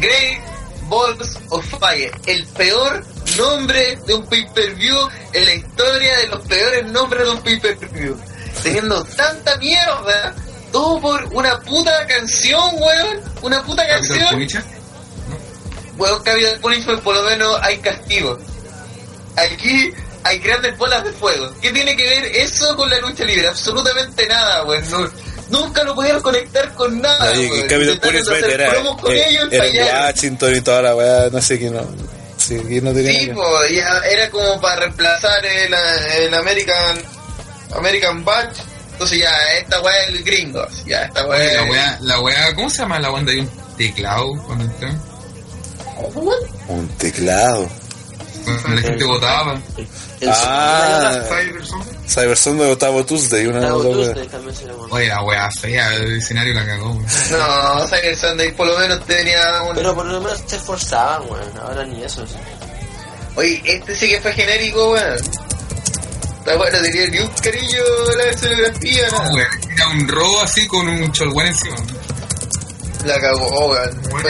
Great 0.00 0.40
Balls 0.88 1.38
of 1.50 1.66
Fire, 1.78 2.12
el 2.26 2.46
peor 2.46 3.04
nombre 3.36 3.96
de 4.06 4.14
un 4.14 4.26
pay-per-view 4.26 5.08
en 5.34 5.44
la 5.44 5.54
historia 5.54 6.16
de 6.18 6.26
los 6.28 6.40
peores 6.46 6.86
nombres 6.86 7.24
de 7.26 7.30
un 7.30 7.42
pay-per-view. 7.42 8.16
Teniendo 8.62 9.04
tanta 9.04 9.56
mierda, 9.58 10.34
todo 10.74 11.00
por 11.00 11.24
una 11.32 11.60
puta 11.60 12.04
canción, 12.08 12.60
weón. 12.80 13.20
Una 13.42 13.62
puta 13.62 13.86
canción. 13.86 14.28
Punicha. 14.30 14.60
Weón, 15.96 16.20
Capital 16.24 16.58
Punishment 16.58 17.00
por 17.02 17.14
lo 17.14 17.22
menos 17.22 17.56
hay 17.62 17.78
castigo. 17.78 18.36
Aquí 19.36 19.92
hay 20.24 20.38
grandes 20.40 20.76
bolas 20.76 21.04
de 21.04 21.12
fuego. 21.12 21.52
¿Qué 21.62 21.70
tiene 21.70 21.96
que 21.96 22.02
ver 22.04 22.24
eso 22.36 22.74
con 22.76 22.90
la 22.90 22.98
lucha 22.98 23.24
libre? 23.24 23.46
Absolutamente 23.46 24.26
nada, 24.26 24.64
weón. 24.64 24.90
No- 24.90 25.10
nunca 25.50 25.84
lo 25.84 25.94
pudieron 25.94 26.20
conectar 26.22 26.74
con 26.74 27.00
nada. 27.00 27.32
Punishment 27.32 28.44
era, 28.50 28.74
con 28.96 29.12
eh, 29.12 29.24
ellos 29.28 29.48
y 29.52 29.54
era 29.54 29.66
en 29.66 29.72
fallaron. 29.76 30.02
Washington 30.06 30.54
y 30.56 30.60
toda 30.60 30.82
la 30.82 30.96
weá, 30.96 31.28
no 31.30 31.40
sé 31.40 31.56
qué 31.56 31.70
no. 31.70 31.82
Sí, 32.36 32.56
no 32.82 32.92
tenía 32.92 33.12
Sí, 33.12 33.26
que- 33.28 33.32
po, 33.32 33.64
ya 33.72 33.98
era 34.10 34.28
como 34.30 34.60
para 34.60 34.76
reemplazar 34.80 35.46
el, 35.46 35.72
el 36.18 36.34
American 36.34 36.98
American 37.76 38.24
Batch. 38.24 38.58
Entonces 38.94 39.18
ya, 39.18 39.30
esta 39.58 39.80
weá 39.82 40.02
es 40.04 40.08
el 40.08 40.24
gringos. 40.24 40.84
Ya, 40.86 41.02
esta 41.04 41.26
weá 41.26 41.38
Oye, 41.38 41.54
la 41.54 41.62
es- 41.64 41.70
weá, 41.70 41.98
la 42.00 42.20
weá, 42.20 42.54
¿cómo 42.54 42.70
se 42.70 42.78
llama 42.78 42.98
la 43.00 43.10
banda? 43.10 43.32
Hay 43.32 43.40
un 43.40 43.50
teclado 43.76 44.26
cuando 44.46 44.64
entré. 44.64 44.88
Un 46.68 46.88
teclado. 46.98 47.68
Cuando 48.44 48.68
la 48.74 48.80
gente 48.82 49.04
votaba. 49.04 49.60
Ah, 50.26 51.20
Cyberson. 51.28 51.82
Cyberson 52.06 52.58
de 52.58 52.72
Octavo 52.72 53.04
Tuesday, 53.04 53.46
una 53.46 53.74
wea. 53.74 53.92
Tuesday 53.92 54.28
también 54.28 54.54
se 54.56 54.66
llama. 54.66 54.86
Oye, 54.90 55.06
la 55.08 55.22
weá 55.22 55.50
fea, 55.50 55.94
el 55.94 56.18
escenario 56.18 56.54
la 56.54 56.64
cagó. 56.66 56.90
weón. 56.90 57.06
No, 57.30 57.86
Cyber 57.86 58.16
Sunday 58.16 58.52
por 58.52 58.66
lo 58.66 58.78
menos 58.78 59.04
tenía 59.06 59.62
un... 59.62 59.74
Pero 59.74 59.94
por 59.94 60.06
lo 60.06 60.20
menos 60.20 60.42
se 60.46 60.56
esforzaban, 60.56 61.22
weón. 61.30 61.58
Ahora 61.62 61.84
ni 61.84 62.02
eso. 62.04 62.26
sí. 62.26 62.34
Oye, 63.36 63.62
este 63.64 63.94
sí 63.96 64.08
que 64.08 64.20
fue 64.20 64.32
genérico, 64.32 64.92
weón. 64.92 65.18
Está 66.44 66.56
bueno, 66.58 66.78
tenía 66.82 67.08
ni 67.08 67.18
un 67.20 67.28
cariño 67.42 67.82
a 68.12 68.16
la 68.16 68.24
escenografía, 68.24 69.08
No, 69.10 69.18
nada. 69.18 69.30
weón, 69.34 69.48
Era 69.72 69.88
un 69.88 70.08
robo 70.08 70.40
así 70.42 70.66
con 70.66 70.86
un 70.88 71.10
cholguán 71.12 71.46
encima. 71.46 71.76
La 73.06 73.18
cagó, 73.20 73.70
weón. 73.70 74.02
Bueno, 74.10 74.28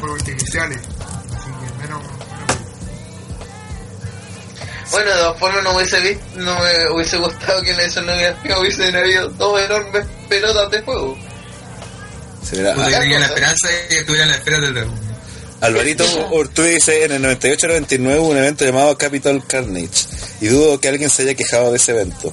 Fue- 0.00 0.12
artificiales. 0.14 0.78
Así 0.78 1.50
que 1.50 1.82
menos. 1.82 2.02
menos- 2.02 2.12
Bueno, 4.90 5.10
de 5.10 5.16
todas 5.16 5.38
formas 5.38 5.62
no 5.64 5.76
hubiese 5.76 6.00
visto, 6.00 6.24
no 6.34 6.58
me 6.58 6.88
hubiese 6.90 7.16
gustado 7.18 7.62
que 7.62 7.70
en 7.70 7.76
la 7.76 7.82
escenografía 7.84 8.58
hubiesen 8.58 8.96
habido 8.96 9.28
dos 9.30 9.60
enormes 9.60 10.06
pelotas 10.28 10.70
de 10.70 10.82
fuego. 10.82 11.16
Se 12.44 12.56
verá. 12.60 12.74
Yo 12.74 12.98
tenía 12.98 13.20
la 13.20 13.26
esperanza 13.26 13.68
de 13.68 13.88
que 13.88 13.98
estuviera 14.00 14.24
en 14.24 14.30
la 14.30 14.36
espera 14.36 14.58
del 14.60 14.74
dragón. 14.74 15.00
Alvarito 15.62 16.04
Ortúa 16.32 16.66
dice, 16.66 17.04
en 17.04 17.12
el 17.12 17.22
98-99 17.22 18.18
hubo 18.20 18.28
un 18.28 18.36
evento 18.36 18.64
llamado 18.64 18.96
Capital 18.98 19.42
Carnage 19.46 19.88
y 20.40 20.46
dudo 20.48 20.80
que 20.80 20.88
alguien 20.88 21.08
se 21.08 21.22
haya 21.22 21.34
quejado 21.34 21.70
de 21.70 21.76
ese 21.76 21.92
evento. 21.92 22.32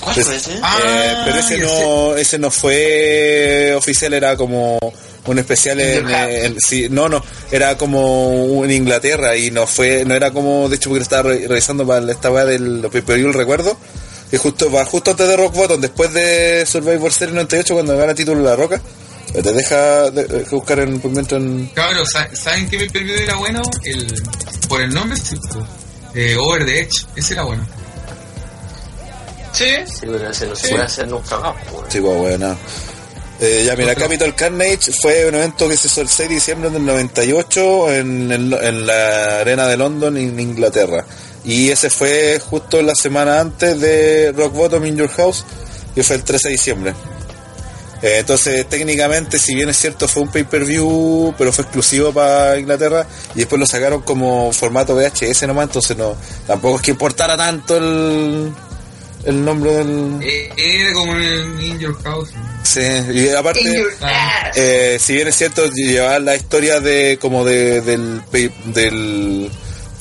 ¿Cuál 0.00 0.14
Pues- 0.14 0.26
fue 0.26 0.36
ese? 0.36 0.50
Ah, 0.62 1.22
pero 1.24 1.38
ese 1.38 1.58
ya 1.58 1.64
no, 1.66 2.16
ese 2.16 2.38
no 2.38 2.50
fue 2.50 3.74
oficial, 3.76 4.12
era 4.14 4.36
como 4.36 4.78
un 5.26 5.38
especial 5.38 5.80
en, 5.80 6.10
en- 6.10 6.60
sí, 6.60 6.88
no, 6.90 7.08
no, 7.08 7.22
era 7.50 7.76
como 7.78 8.62
en 8.64 8.70
Inglaterra 8.70 9.36
y 9.36 9.50
no 9.50 9.66
fue, 9.66 10.04
no 10.04 10.14
era 10.14 10.30
como, 10.32 10.68
de 10.68 10.76
hecho 10.76 10.90
porque 10.90 11.00
lo 11.00 11.02
estaba 11.04 11.22
re- 11.30 11.46
revisando 11.48 11.86
para 11.86 12.10
esta 12.12 12.30
weá 12.30 12.44
del 12.44 12.84
el 12.92 13.34
recuerdo, 13.34 13.76
que 14.30 14.36
justo 14.38 14.70
va 14.70 14.84
justo 14.84 15.12
antes 15.12 15.26
de 15.28 15.36
Rock 15.36 15.54
Bottom, 15.54 15.80
después 15.80 16.12
de 16.12 16.66
Survivor 16.66 17.10
Series 17.12 17.34
98 17.34 17.72
cuando 17.74 17.96
gana 17.96 18.14
título 18.14 18.42
La 18.42 18.56
Roca, 18.56 18.82
te 19.42 19.52
deja 19.52 20.10
de, 20.10 20.24
de 20.24 20.42
buscar 20.44 20.78
en, 20.80 21.00
por 21.00 21.10
mientras 21.10 21.40
en- 21.40 21.66
Cabros, 21.74 22.08
¿sa- 22.12 22.28
¿saben 22.34 22.68
qué 22.68 22.78
me 22.78 22.90
perdió 22.90 23.14
era 23.16 23.34
bueno? 23.36 23.62
El, 23.84 24.14
por 24.68 24.80
el 24.80 24.92
nombre, 24.94 25.18
eh, 26.14 26.36
Over 26.38 26.64
the 26.64 26.80
Edge, 26.80 27.06
ese 27.16 27.34
era 27.34 27.42
bueno. 27.44 27.66
Sí, 29.52 29.66
Sí, 29.86 30.00
pero 30.06 30.30
ese 30.30 30.46
no 30.46 30.56
se 30.56 30.68
puede 30.68 30.82
hacer 30.82 31.06
nunca 31.08 31.38
más. 31.38 31.54
Sí, 31.88 32.00
pues 32.00 32.18
bueno. 32.18 32.56
Eh, 33.40 33.64
ya, 33.66 33.76
mira, 33.76 33.94
Capital 33.94 34.34
Carnage 34.34 34.92
fue 35.00 35.26
un 35.28 35.34
evento 35.34 35.68
que 35.68 35.76
se 35.76 35.88
hizo 35.88 36.00
el 36.00 36.08
6 36.08 36.28
de 36.28 36.34
diciembre 36.36 36.70
del 36.70 36.84
98 36.86 37.92
en, 37.92 38.30
el- 38.32 38.52
en 38.52 38.86
la 38.86 39.40
arena 39.40 39.66
de 39.66 39.76
London, 39.76 40.16
en 40.16 40.38
Inglaterra. 40.38 41.04
Y 41.44 41.68
ese 41.70 41.90
fue 41.90 42.40
justo 42.40 42.80
la 42.82 42.94
semana 42.94 43.38
antes 43.40 43.78
de 43.80 44.32
Rock 44.36 44.54
Bottom 44.54 44.86
in 44.86 44.96
Your 44.96 45.08
House, 45.10 45.44
que 45.94 46.02
fue 46.02 46.16
el 46.16 46.24
13 46.24 46.48
de 46.48 46.52
diciembre. 46.52 46.94
Eh, 48.04 48.18
entonces, 48.18 48.68
técnicamente, 48.68 49.38
si 49.38 49.54
bien 49.54 49.70
es 49.70 49.78
cierto, 49.78 50.06
fue 50.06 50.24
un 50.24 50.28
pay-per-view, 50.30 51.34
pero 51.38 51.54
fue 51.54 51.64
exclusivo 51.64 52.12
para 52.12 52.58
Inglaterra, 52.58 53.06
y 53.34 53.38
después 53.38 53.58
lo 53.58 53.64
sacaron 53.64 54.02
como 54.02 54.52
formato 54.52 54.94
VHS 54.94 55.46
nomás, 55.46 55.68
entonces 55.68 55.96
no, 55.96 56.14
tampoco 56.46 56.76
es 56.76 56.82
que 56.82 56.90
importara 56.90 57.34
tanto 57.34 57.78
el, 57.78 58.52
el 59.24 59.42
nombre 59.42 59.72
del... 59.72 60.18
Eh, 60.22 60.50
era 60.54 60.92
como 60.92 61.16
en 61.16 61.62
In 61.62 61.78
Your 61.78 61.96
House. 62.02 62.28
Sí, 62.62 62.82
y 62.82 63.30
aparte... 63.30 63.62
Eh, 64.54 64.98
si 65.00 65.14
bien 65.14 65.28
es 65.28 65.36
cierto, 65.36 65.64
llevar 65.70 66.20
la 66.20 66.36
historia 66.36 66.80
de 66.80 67.18
como 67.18 67.42
de, 67.42 67.80
del, 67.80 68.20
del 68.66 69.50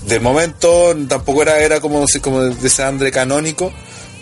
del 0.06 0.20
momento 0.20 0.94
tampoco 1.08 1.44
era 1.44 1.60
era 1.60 1.80
como 1.80 2.04
como 2.22 2.42
de 2.42 2.56
desastre 2.56 3.10
canónico 3.10 3.72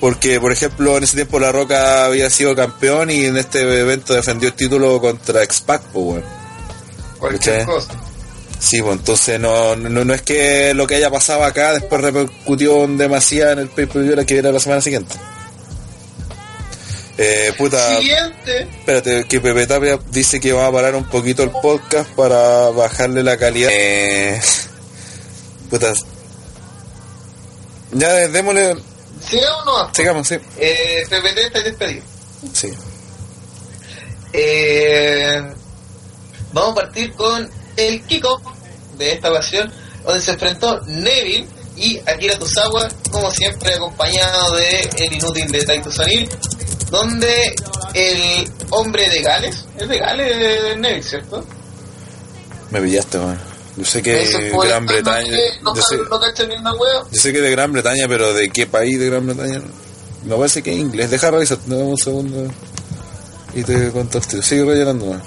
porque 0.02 0.42
por 0.42 0.52
ejemplo 0.52 0.98
en 0.98 1.04
ese 1.04 1.16
tiempo 1.16 1.40
La 1.40 1.52
Roca 1.52 2.06
había 2.06 2.30
sido 2.30 2.56
campeón 2.56 3.12
y 3.12 3.26
en 3.26 3.38
este 3.38 3.62
evento 3.62 4.14
defendió 4.14 4.50
el 4.50 4.56
título 4.56 5.00
contra 5.00 5.44
X-Pac 5.44 5.84
pues. 5.94 6.24
Cualquier 7.20 7.60
¿cachai? 7.60 7.66
cosa. 7.66 7.94
sí 8.60 8.82
pues 8.82 8.98
entonces 8.98 9.40
no, 9.40 9.76
no 9.76 10.04
no 10.04 10.14
es 10.14 10.24
que 10.24 10.74
lo 10.74 10.88
que 10.88 10.96
haya 10.96 11.12
pasado 11.12 11.44
acá 11.44 11.74
después 11.74 12.02
repercutió 12.02 12.86
demasiado 12.88 13.54
en 13.54 13.60
el 13.60 13.70
pay 13.70 13.86
per 13.86 14.02
view 14.02 14.26
que 14.26 14.38
era 14.38 14.52
la 14.52 14.60
semana 14.60 14.82
siguiente 14.82 15.16
eh, 17.18 17.54
puta 17.56 17.98
Siguiente. 18.00 18.62
Espérate, 18.62 19.26
que 19.26 19.40
Pepe 19.40 19.68
Tapia 19.68 20.00
dice 20.10 20.40
que 20.40 20.54
va 20.54 20.66
a 20.66 20.72
parar 20.72 20.96
un 20.96 21.04
poquito 21.04 21.44
el 21.44 21.52
podcast 21.52 22.10
para 22.12 22.70
bajarle 22.72 23.22
la 23.22 23.38
calidad. 23.38 23.70
Eh, 23.72 24.42
puta. 25.70 25.94
Ya, 27.92 28.10
démosle. 28.30 28.76
Sigamos 29.24 29.66
nomás. 29.66 29.96
Sigamos, 29.96 30.28
sí. 30.28 30.36
Eh, 30.58 31.04
PPT 31.10 31.38
está 31.38 31.62
despedido. 31.62 32.04
Sí. 32.54 32.74
Eh, 34.34 35.42
vamos 36.54 36.72
a 36.72 36.76
partir 36.76 37.14
con 37.14 37.50
el 37.78 38.04
kickoff 38.04 38.42
de 38.98 39.14
esta 39.14 39.30
ocasión, 39.30 39.72
donde 40.04 40.22
se 40.22 40.32
enfrentó 40.32 40.82
Neville 40.88 41.48
y 41.76 42.00
Akira 42.00 42.38
Tozawa, 42.38 42.88
como 43.12 43.32
siempre 43.32 43.74
acompañado 43.74 44.56
de 44.56 44.90
el 44.98 45.14
inútil 45.14 45.48
de 45.52 45.64
Taito 45.64 45.92
Sanil, 45.92 46.30
donde 46.90 47.56
el 47.94 48.52
hombre 48.70 49.10
de 49.10 49.22
Gales, 49.22 49.66
es 49.78 49.88
de 49.88 49.98
Gales 49.98 50.78
Neville, 50.78 51.04
¿cierto? 51.04 51.46
Me 52.70 52.82
pillaste, 52.82 53.18
man. 53.18 53.51
Yo 53.78 53.86
sé 53.86 54.02
que 54.02 54.26
Gran 54.64 54.86
no, 54.86 54.92
Bretaña. 54.92 55.38
No, 55.62 55.76
Yo 55.76 55.82
sé, 55.82 55.98
no, 55.98 56.04
no 56.04 57.10
yo 57.12 57.22
sé 57.22 57.32
que 57.32 57.42
de 57.42 57.52
Gran 57.52 57.72
Bretaña, 57.72 58.06
pero 58.08 58.34
¿de 58.34 58.50
qué 58.50 58.68
país 58.68 59.00
de 59.00 59.10
Gran 59.10 59.26
Bretaña? 59.26 59.62
Me 60.26 60.36
parece 60.36 60.62
que 60.62 60.72
es 60.74 60.78
inglés. 60.78 61.10
Deja 61.10 61.32
revisar, 61.32 61.58
dame 61.66 61.84
un 61.84 61.98
segundo. 61.98 62.52
Y 63.54 63.64
te 63.64 63.92
contaste. 63.92 64.42
Sigue 64.42 64.66
rellenando, 64.66 65.20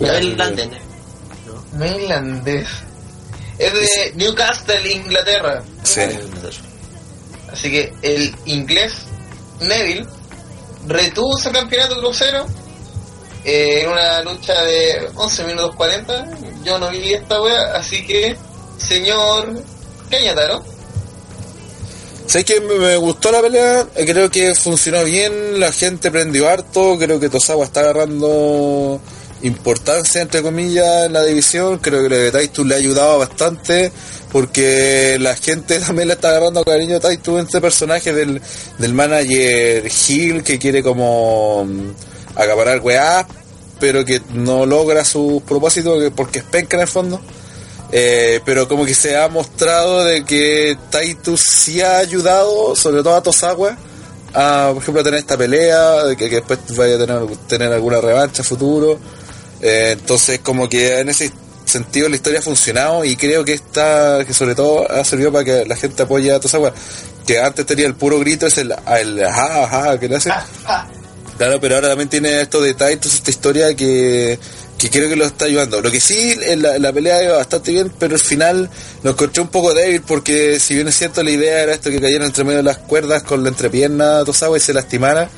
el 0.00 0.24
irlandés. 0.24 0.68
No 1.72 1.86
irlandés. 1.86 2.68
Es 3.58 3.72
de 3.72 4.12
Newcastle, 4.16 4.92
Inglaterra. 4.92 5.62
Sí. 5.82 6.00
Así 7.52 7.70
que 7.70 7.92
el 8.02 8.34
inglés 8.46 8.92
Neville 9.60 10.06
retuvo 10.86 11.36
su 11.38 11.50
campeonato 11.52 11.98
crucero 12.00 12.46
eh, 13.44 13.82
en 13.82 13.90
una 13.90 14.22
lucha 14.22 14.62
de 14.62 15.08
11 15.14 15.44
minutos 15.44 15.74
40. 15.76 16.30
Yo 16.64 16.78
no 16.78 16.90
vi 16.90 17.14
esta 17.14 17.40
wea, 17.42 17.74
así 17.74 18.06
que, 18.06 18.36
señor 18.78 19.62
Cañataro, 20.10 20.64
¿Sabes 22.26 22.46
que 22.46 22.60
me 22.60 22.96
gustó 22.96 23.30
la 23.30 23.42
pelea? 23.42 23.86
Creo 23.94 24.30
que 24.30 24.54
funcionó 24.54 25.04
bien, 25.04 25.60
la 25.60 25.72
gente 25.72 26.10
prendió 26.10 26.48
harto, 26.48 26.96
creo 26.98 27.20
que 27.20 27.28
Tosawa 27.28 27.66
está 27.66 27.80
agarrando 27.80 28.98
importancia, 29.42 30.22
entre 30.22 30.42
comillas, 30.42 31.06
en 31.06 31.12
la 31.12 31.22
división, 31.22 31.78
creo 31.78 32.02
que 32.02 32.08
lo 32.08 32.16
de 32.16 32.32
Titus 32.32 32.66
le 32.66 32.74
ha 32.74 32.78
ayudado 32.78 33.18
bastante, 33.18 33.92
porque 34.32 35.18
la 35.20 35.36
gente 35.36 35.78
también 35.86 36.08
le 36.08 36.14
está 36.14 36.30
agarrando 36.30 36.64
cariño 36.64 36.96
a 36.96 37.00
Taito 37.00 37.38
en 37.38 37.44
este 37.44 37.60
personaje 37.60 38.12
del, 38.14 38.40
del 38.78 38.94
manager 38.94 39.86
Hill 40.08 40.42
que 40.42 40.58
quiere 40.58 40.82
como 40.82 41.68
acaparar 42.36 42.80
weá, 42.80 43.26
pero 43.80 44.04
que 44.04 44.20
no 44.32 44.66
logra 44.66 45.04
su 45.04 45.42
propósito 45.46 45.98
que- 45.98 46.10
porque 46.10 46.38
es 46.40 46.44
penca 46.44 46.76
en 46.76 46.82
el 46.82 46.88
fondo. 46.88 47.20
Eh, 47.92 48.40
pero 48.44 48.66
como 48.66 48.84
que 48.84 48.94
se 48.94 49.16
ha 49.16 49.28
mostrado 49.28 50.04
de 50.04 50.24
que 50.24 50.76
Titus 50.90 51.42
sí 51.42 51.80
ha 51.80 51.98
ayudado, 51.98 52.74
sobre 52.74 53.02
todo 53.02 53.14
a 53.14 53.22
Tosawa, 53.22 53.76
a, 54.32 54.70
por 54.72 54.82
ejemplo, 54.82 55.00
a 55.00 55.04
tener 55.04 55.20
esta 55.20 55.36
pelea, 55.36 56.04
de 56.04 56.16
que, 56.16 56.28
después 56.28 56.58
vaya 56.76 56.96
a 56.96 56.98
tener, 56.98 57.20
tener 57.46 57.72
alguna 57.72 58.00
revancha 58.00 58.42
futuro. 58.42 58.98
Eh, 59.60 59.90
entonces, 59.92 60.40
como 60.40 60.68
que 60.68 60.98
en 60.98 61.08
ese 61.10 61.30
sentido 61.64 62.08
la 62.08 62.16
historia 62.16 62.40
ha 62.40 62.42
funcionado 62.42 63.04
y 63.04 63.16
creo 63.16 63.44
que 63.44 63.52
está, 63.54 64.24
que 64.26 64.34
sobre 64.34 64.54
todo 64.54 64.90
ha 64.90 65.04
servido 65.04 65.30
para 65.32 65.44
que 65.44 65.64
la 65.64 65.76
gente 65.76 66.02
apoye 66.02 66.32
a 66.32 66.40
Tosawa. 66.40 66.72
Que 67.26 67.38
antes 67.40 67.64
tenía 67.64 67.86
el 67.86 67.94
puro 67.94 68.18
grito, 68.18 68.46
es 68.46 68.58
el, 68.58 68.74
el 68.98 69.24
ajá, 69.24 69.64
ajá, 69.64 70.00
que 70.00 70.08
le 70.08 70.16
hace. 70.16 70.30
Claro, 71.36 71.60
pero 71.60 71.74
ahora 71.74 71.88
también 71.88 72.08
tiene 72.08 72.40
estos 72.40 72.62
detalles, 72.62 73.04
esta 73.06 73.30
historia 73.30 73.74
que, 73.74 74.38
que 74.78 74.90
creo 74.90 75.08
que 75.08 75.16
lo 75.16 75.24
está 75.24 75.46
ayudando. 75.46 75.80
Lo 75.80 75.90
que 75.90 75.98
sí, 75.98 76.36
en 76.42 76.62
la, 76.62 76.92
pelea 76.92 77.24
iba 77.24 77.36
bastante 77.36 77.72
bien, 77.72 77.92
pero 77.98 78.14
al 78.14 78.20
final 78.20 78.70
lo 79.02 79.10
encontré 79.10 79.42
un 79.42 79.48
poco 79.48 79.74
débil 79.74 80.02
porque 80.02 80.60
si 80.60 80.74
bien 80.74 80.88
es 80.88 80.96
cierto 80.96 81.22
la 81.22 81.30
idea 81.30 81.62
era 81.62 81.74
esto 81.74 81.90
que 81.90 82.00
cayera 82.00 82.24
entre 82.24 82.44
medio 82.44 82.58
de 82.58 82.64
las 82.64 82.78
cuerdas 82.78 83.22
con 83.22 83.42
la 83.42 83.48
entrepierna 83.48 84.24
Tosawa 84.24 84.56
y 84.56 84.60
se 84.60 84.72
lastimara 84.72 85.28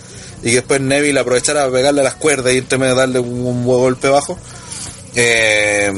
y 0.43 0.51
que 0.51 0.57
después 0.57 0.81
Neville 0.81 1.19
aprovechara 1.19 1.65
a 1.65 1.71
pegarle 1.71 2.03
a 2.03 2.05
las 2.05 2.15
cuerdas 2.15 2.53
y 2.53 2.59
entre 2.59 2.77
medio 2.77 2.95
darle 2.95 3.19
un, 3.19 3.47
un 3.47 3.65
buen 3.65 3.81
golpe 3.81 4.09
bajo. 4.09 4.39
Eh, 5.19 5.91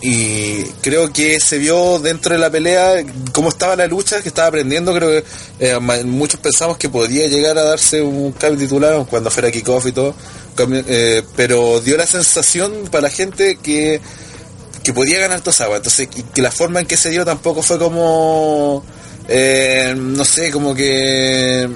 y 0.00 0.62
creo 0.80 1.12
que 1.12 1.38
se 1.38 1.58
vio 1.58 1.98
dentro 1.98 2.32
de 2.32 2.38
la 2.40 2.48
pelea 2.48 3.04
cómo 3.32 3.50
estaba 3.50 3.76
la 3.76 3.86
lucha, 3.86 4.22
que 4.22 4.28
estaba 4.28 4.48
aprendiendo. 4.48 4.94
Creo 4.94 5.10
que 5.10 5.24
eh, 5.60 5.78
muchos 5.78 6.40
pensamos 6.40 6.78
que 6.78 6.88
podía 6.88 7.28
llegar 7.28 7.58
a 7.58 7.62
darse 7.62 8.00
un 8.00 8.32
cambio 8.32 8.60
titular 8.60 9.04
cuando 9.10 9.30
fuera 9.30 9.50
kickoff 9.50 9.84
y 9.86 9.92
todo, 9.92 10.14
eh, 10.58 11.22
pero 11.36 11.80
dio 11.80 11.98
la 11.98 12.06
sensación 12.06 12.88
para 12.90 13.02
la 13.02 13.10
gente 13.10 13.58
que, 13.62 14.00
que 14.82 14.94
podía 14.94 15.18
ganar 15.18 15.42
Tosawa. 15.42 15.76
Entonces, 15.76 16.08
que 16.08 16.40
la 16.40 16.50
forma 16.50 16.80
en 16.80 16.86
que 16.86 16.96
se 16.96 17.10
dio 17.10 17.22
tampoco 17.26 17.60
fue 17.60 17.78
como, 17.78 18.82
no 19.28 20.24
sé, 20.24 20.50
como 20.50 20.74
que 20.74 21.68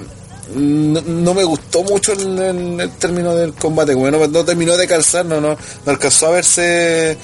no, 0.55 1.33
me 1.33 1.43
gustó 1.43 1.83
mucho 1.83 2.13
el, 2.13 2.91
término 2.99 3.35
del 3.35 3.53
combate, 3.53 3.93
como 3.93 4.09
no, 4.09 4.45
terminó 4.45 4.75
de 4.77 4.87
calzar, 4.87 5.25
no, 5.25 5.39
no, 5.39 5.49
no 5.85 5.91
alcanzó 5.91 6.27
a 6.27 6.31
verse, 6.31 7.17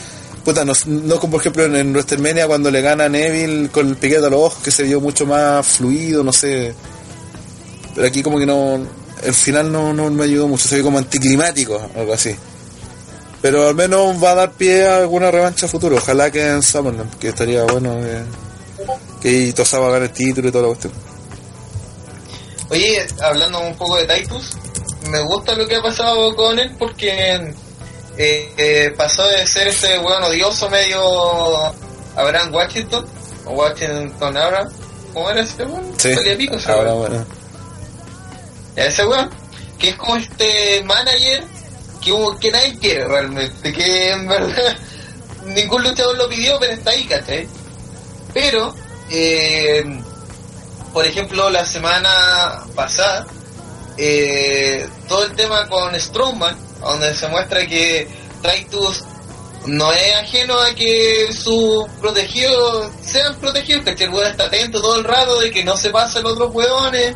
puta, 0.43 0.63
no, 0.65 0.73
no 0.86 1.19
como 1.19 1.32
por 1.32 1.41
ejemplo 1.41 1.65
en, 1.65 1.76
en 1.76 1.91
WrestleMania 1.91 2.47
cuando 2.47 2.69
le 2.71 2.82
gana 2.82 3.09
Neville 3.09 3.69
con 3.69 3.89
el 3.89 3.95
piquete 3.97 4.26
a 4.26 4.30
los 4.30 4.39
ojos, 4.39 4.63
que 4.63 4.71
se 4.71 4.84
vio 4.84 5.01
mucho 5.01 5.26
más 5.26 5.65
fluido, 5.65 6.23
no 6.23 6.32
sé, 6.32 6.73
pero 7.95 8.07
aquí 8.07 8.21
como 8.21 8.38
que 8.38 8.45
no, 8.45 8.80
el 9.23 9.34
final 9.34 9.71
no, 9.71 9.93
no 9.93 10.09
me 10.11 10.26
ayudó 10.26 10.47
mucho, 10.47 10.67
se 10.67 10.76
vio 10.76 10.86
como 10.86 10.97
anticlimático, 10.97 11.82
algo 11.95 12.13
así. 12.13 12.36
Pero 13.41 13.67
al 13.67 13.76
menos 13.76 14.23
va 14.23 14.32
a 14.32 14.36
dar 14.36 14.51
pie 14.53 14.88
a 14.88 14.97
alguna 14.97 15.30
revancha 15.30 15.67
futuro, 15.67 15.97
ojalá 15.97 16.32
que 16.32 16.47
en 16.47 16.63
Summerland, 16.63 17.17
que 17.19 17.30
estaría 17.30 17.63
bueno 17.63 17.97
que, 19.21 19.45
que 19.47 19.53
Tosawa 19.53 19.91
gane 19.91 20.05
el 20.05 20.11
título 20.11 20.49
y 20.49 20.51
toda 20.51 20.63
la 20.63 20.67
cuestión. 20.69 21.14
Oye, 22.70 23.05
hablando 23.22 23.59
un 23.59 23.76
poco 23.76 23.97
de 23.97 24.05
Titus, 24.07 24.51
me 25.09 25.20
gusta 25.22 25.53
lo 25.55 25.68
que 25.68 25.76
ha 25.76 25.82
pasado 25.82 26.36
con 26.36 26.57
él 26.57 26.76
porque 26.80 27.53
eh, 28.18 28.53
eh, 28.57 28.93
pasó 28.97 29.26
de 29.28 29.45
ser 29.45 29.68
ese 29.68 29.99
weón 29.99 30.24
odioso 30.24 30.70
medio 30.70 30.99
Abraham 32.16 32.53
Washington, 32.53 33.05
o 33.45 33.51
Washington 33.51 34.36
Abraham, 34.38 34.70
¿cómo 35.13 35.30
era 35.30 35.41
ese 35.41 35.63
weón? 35.63 35.93
Sí, 35.97 36.09
pico 36.38 36.55
ese 36.55 36.72
ahora 36.72 36.93
weón. 36.95 37.07
bueno. 37.09 37.26
Ya, 38.76 38.86
ese 38.86 39.05
weón, 39.05 39.30
que 39.78 39.89
es 39.89 39.95
como 39.95 40.16
este 40.16 40.84
manager 40.86 41.43
que, 42.01 42.11
hubo- 42.11 42.38
que 42.39 42.51
nadie 42.51 42.78
quiere 42.80 43.05
realmente, 43.05 43.72
que 43.74 44.11
en 44.11 44.28
verdad 44.28 44.76
ningún 45.45 45.84
luchador 45.84 46.18
lo 46.18 46.28
pidió, 46.30 46.57
pero 46.59 46.74
está 46.74 46.89
ahí, 46.91 47.05
¿cachai? 47.05 47.47
Pero, 48.34 48.74
eh, 49.11 49.84
por 50.96 51.06
ejemplo, 51.06 51.50
la 51.50 51.66
semana 51.66 52.64
pasada, 52.74 53.28
eh, 53.98 54.88
todo 55.10 55.26
el 55.26 55.36
tema 55.36 55.68
con 55.68 55.93
Strowman, 55.93 56.58
donde 56.80 57.14
se 57.14 57.28
muestra 57.28 57.68
que 57.68 58.08
Titus 58.41 59.04
no 59.66 59.91
es 59.91 60.16
ajeno 60.16 60.58
a 60.58 60.74
que 60.74 61.34
sus 61.34 61.84
protegidos 62.00 62.93
sean 63.06 63.36
protegidos, 63.41 63.84
que 63.93 64.06
el 64.06 64.10
weón 64.10 64.32
está 64.32 64.46
atento 64.46 64.80
todo 64.80 64.96
el 64.98 65.04
rato 65.04 65.38
de 65.41 65.52
que 65.52 65.66
no 65.66 65.76
se 65.76 65.89
pasen 65.89 66.24
los 66.24 66.32
otros 66.32 66.56
weones. 66.56 67.14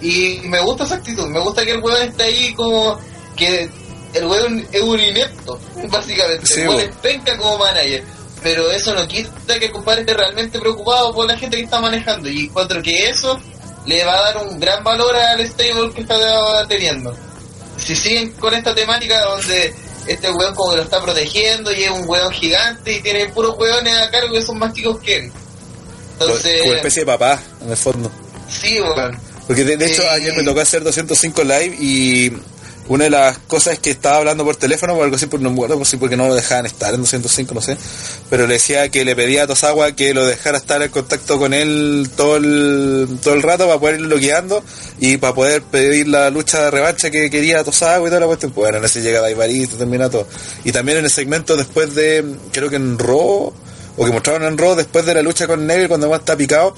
Y 0.00 0.40
me 0.44 0.62
gusta 0.62 0.84
esa 0.84 0.94
actitud, 0.94 1.26
me 1.26 1.40
gusta 1.40 1.62
que 1.62 1.72
el 1.72 1.82
weón 1.82 2.04
esté 2.04 2.22
ahí 2.22 2.54
como 2.54 2.98
que 3.36 3.68
el 4.14 4.24
weón 4.24 4.66
es 4.72 4.80
un 4.80 4.98
inepto, 4.98 5.60
básicamente. 5.90 6.46
Sí, 6.46 6.62
el 6.62 6.68
weón. 6.68 6.80
es 6.80 6.96
penca 7.02 7.36
como 7.36 7.58
manager. 7.58 8.02
Pero 8.44 8.70
eso 8.70 8.94
no 8.94 9.08
quita 9.08 9.58
que 9.58 9.66
el 9.66 9.72
compadre 9.72 10.02
esté 10.02 10.12
realmente 10.12 10.60
preocupado 10.60 11.14
por 11.14 11.26
la 11.26 11.36
gente 11.36 11.56
que 11.56 11.64
está 11.64 11.80
manejando. 11.80 12.28
Y 12.28 12.44
encuentro 12.44 12.82
que 12.82 13.08
eso 13.08 13.40
le 13.86 14.04
va 14.04 14.12
a 14.12 14.22
dar 14.32 14.46
un 14.46 14.60
gran 14.60 14.84
valor 14.84 15.16
al 15.16 15.40
stable 15.46 15.92
que 15.94 16.02
está 16.02 16.66
teniendo. 16.68 17.16
Si 17.78 17.96
siguen 17.96 18.32
con 18.32 18.52
esta 18.52 18.74
temática 18.74 19.18
donde 19.24 19.74
este 20.06 20.30
weón 20.30 20.54
como 20.54 20.72
que 20.72 20.76
lo 20.76 20.82
está 20.82 21.02
protegiendo 21.02 21.72
y 21.72 21.84
es 21.84 21.90
un 21.90 22.06
weón 22.06 22.30
gigante 22.32 22.92
y 22.92 23.00
tiene 23.00 23.26
puros 23.30 23.56
weones 23.58 23.96
a 23.96 24.10
cargo 24.10 24.34
que 24.34 24.42
son 24.42 24.58
más 24.58 24.74
chicos 24.74 25.00
que 25.00 25.16
él. 25.16 25.32
Entonces, 26.12 26.60
como 26.60 26.74
especie 26.74 27.00
de 27.02 27.06
papá, 27.06 27.40
en 27.62 27.70
el 27.70 27.76
fondo. 27.78 28.10
sí, 28.48 28.78
weón. 28.78 29.18
Porque 29.46 29.64
de, 29.64 29.76
de 29.78 29.86
hecho 29.86 30.02
Eh, 30.02 30.08
ayer 30.10 30.34
me 30.36 30.42
tocó 30.42 30.60
hacer 30.60 30.82
205 30.82 31.42
live 31.44 31.76
y 31.80 32.30
una 32.88 33.04
de 33.04 33.10
las 33.10 33.38
cosas 33.38 33.74
es 33.74 33.78
que 33.78 33.90
estaba 33.90 34.16
hablando 34.16 34.44
por 34.44 34.56
teléfono 34.56 34.94
o 34.94 35.02
algo 35.02 35.16
así, 35.16 35.26
pues 35.26 35.42
no 35.42 35.50
me 35.50 35.56
por 35.56 35.98
porque 35.98 36.16
no 36.16 36.28
lo 36.28 36.34
dejaban 36.34 36.66
estar 36.66 36.92
en 36.92 37.00
205, 37.00 37.54
no 37.54 37.60
sé. 37.60 37.76
Pero 38.28 38.46
le 38.46 38.54
decía 38.54 38.88
que 38.90 39.04
le 39.04 39.16
pedía 39.16 39.44
a 39.44 39.46
Tosawa 39.46 39.92
que 39.92 40.12
lo 40.12 40.26
dejara 40.26 40.58
estar 40.58 40.82
en 40.82 40.90
contacto 40.90 41.38
con 41.38 41.54
él 41.54 42.10
todo 42.16 42.36
el, 42.36 43.08
todo 43.22 43.34
el 43.34 43.42
rato 43.42 43.66
para 43.66 43.78
poder 43.78 44.00
irlo 44.00 44.18
guiando 44.18 44.62
y 45.00 45.16
para 45.16 45.34
poder 45.34 45.62
pedir 45.62 46.08
la 46.08 46.28
lucha 46.30 46.64
de 46.64 46.70
revancha 46.70 47.10
que 47.10 47.30
quería 47.30 47.64
Tosawa 47.64 48.06
y 48.06 48.10
toda 48.10 48.20
la 48.20 48.26
cuestión. 48.26 48.52
Pues 48.52 48.64
bueno, 48.64 48.78
en 48.78 48.84
ese 48.84 49.00
llega 49.00 49.20
Daivarito, 49.20 49.76
termina 49.76 50.10
todo. 50.10 50.26
Y 50.64 50.72
también 50.72 50.98
en 50.98 51.04
el 51.04 51.10
segmento 51.10 51.56
después 51.56 51.94
de, 51.94 52.24
creo 52.52 52.68
que 52.68 52.76
en 52.76 52.98
Raw, 52.98 53.52
o 53.96 54.04
que 54.04 54.12
mostraron 54.12 54.44
en 54.44 54.58
Raw 54.58 54.74
después 54.74 55.06
de 55.06 55.14
la 55.14 55.22
lucha 55.22 55.46
con 55.46 55.66
Neville 55.66 55.88
cuando 55.88 56.10
más 56.10 56.20
está 56.20 56.36
picado, 56.36 56.74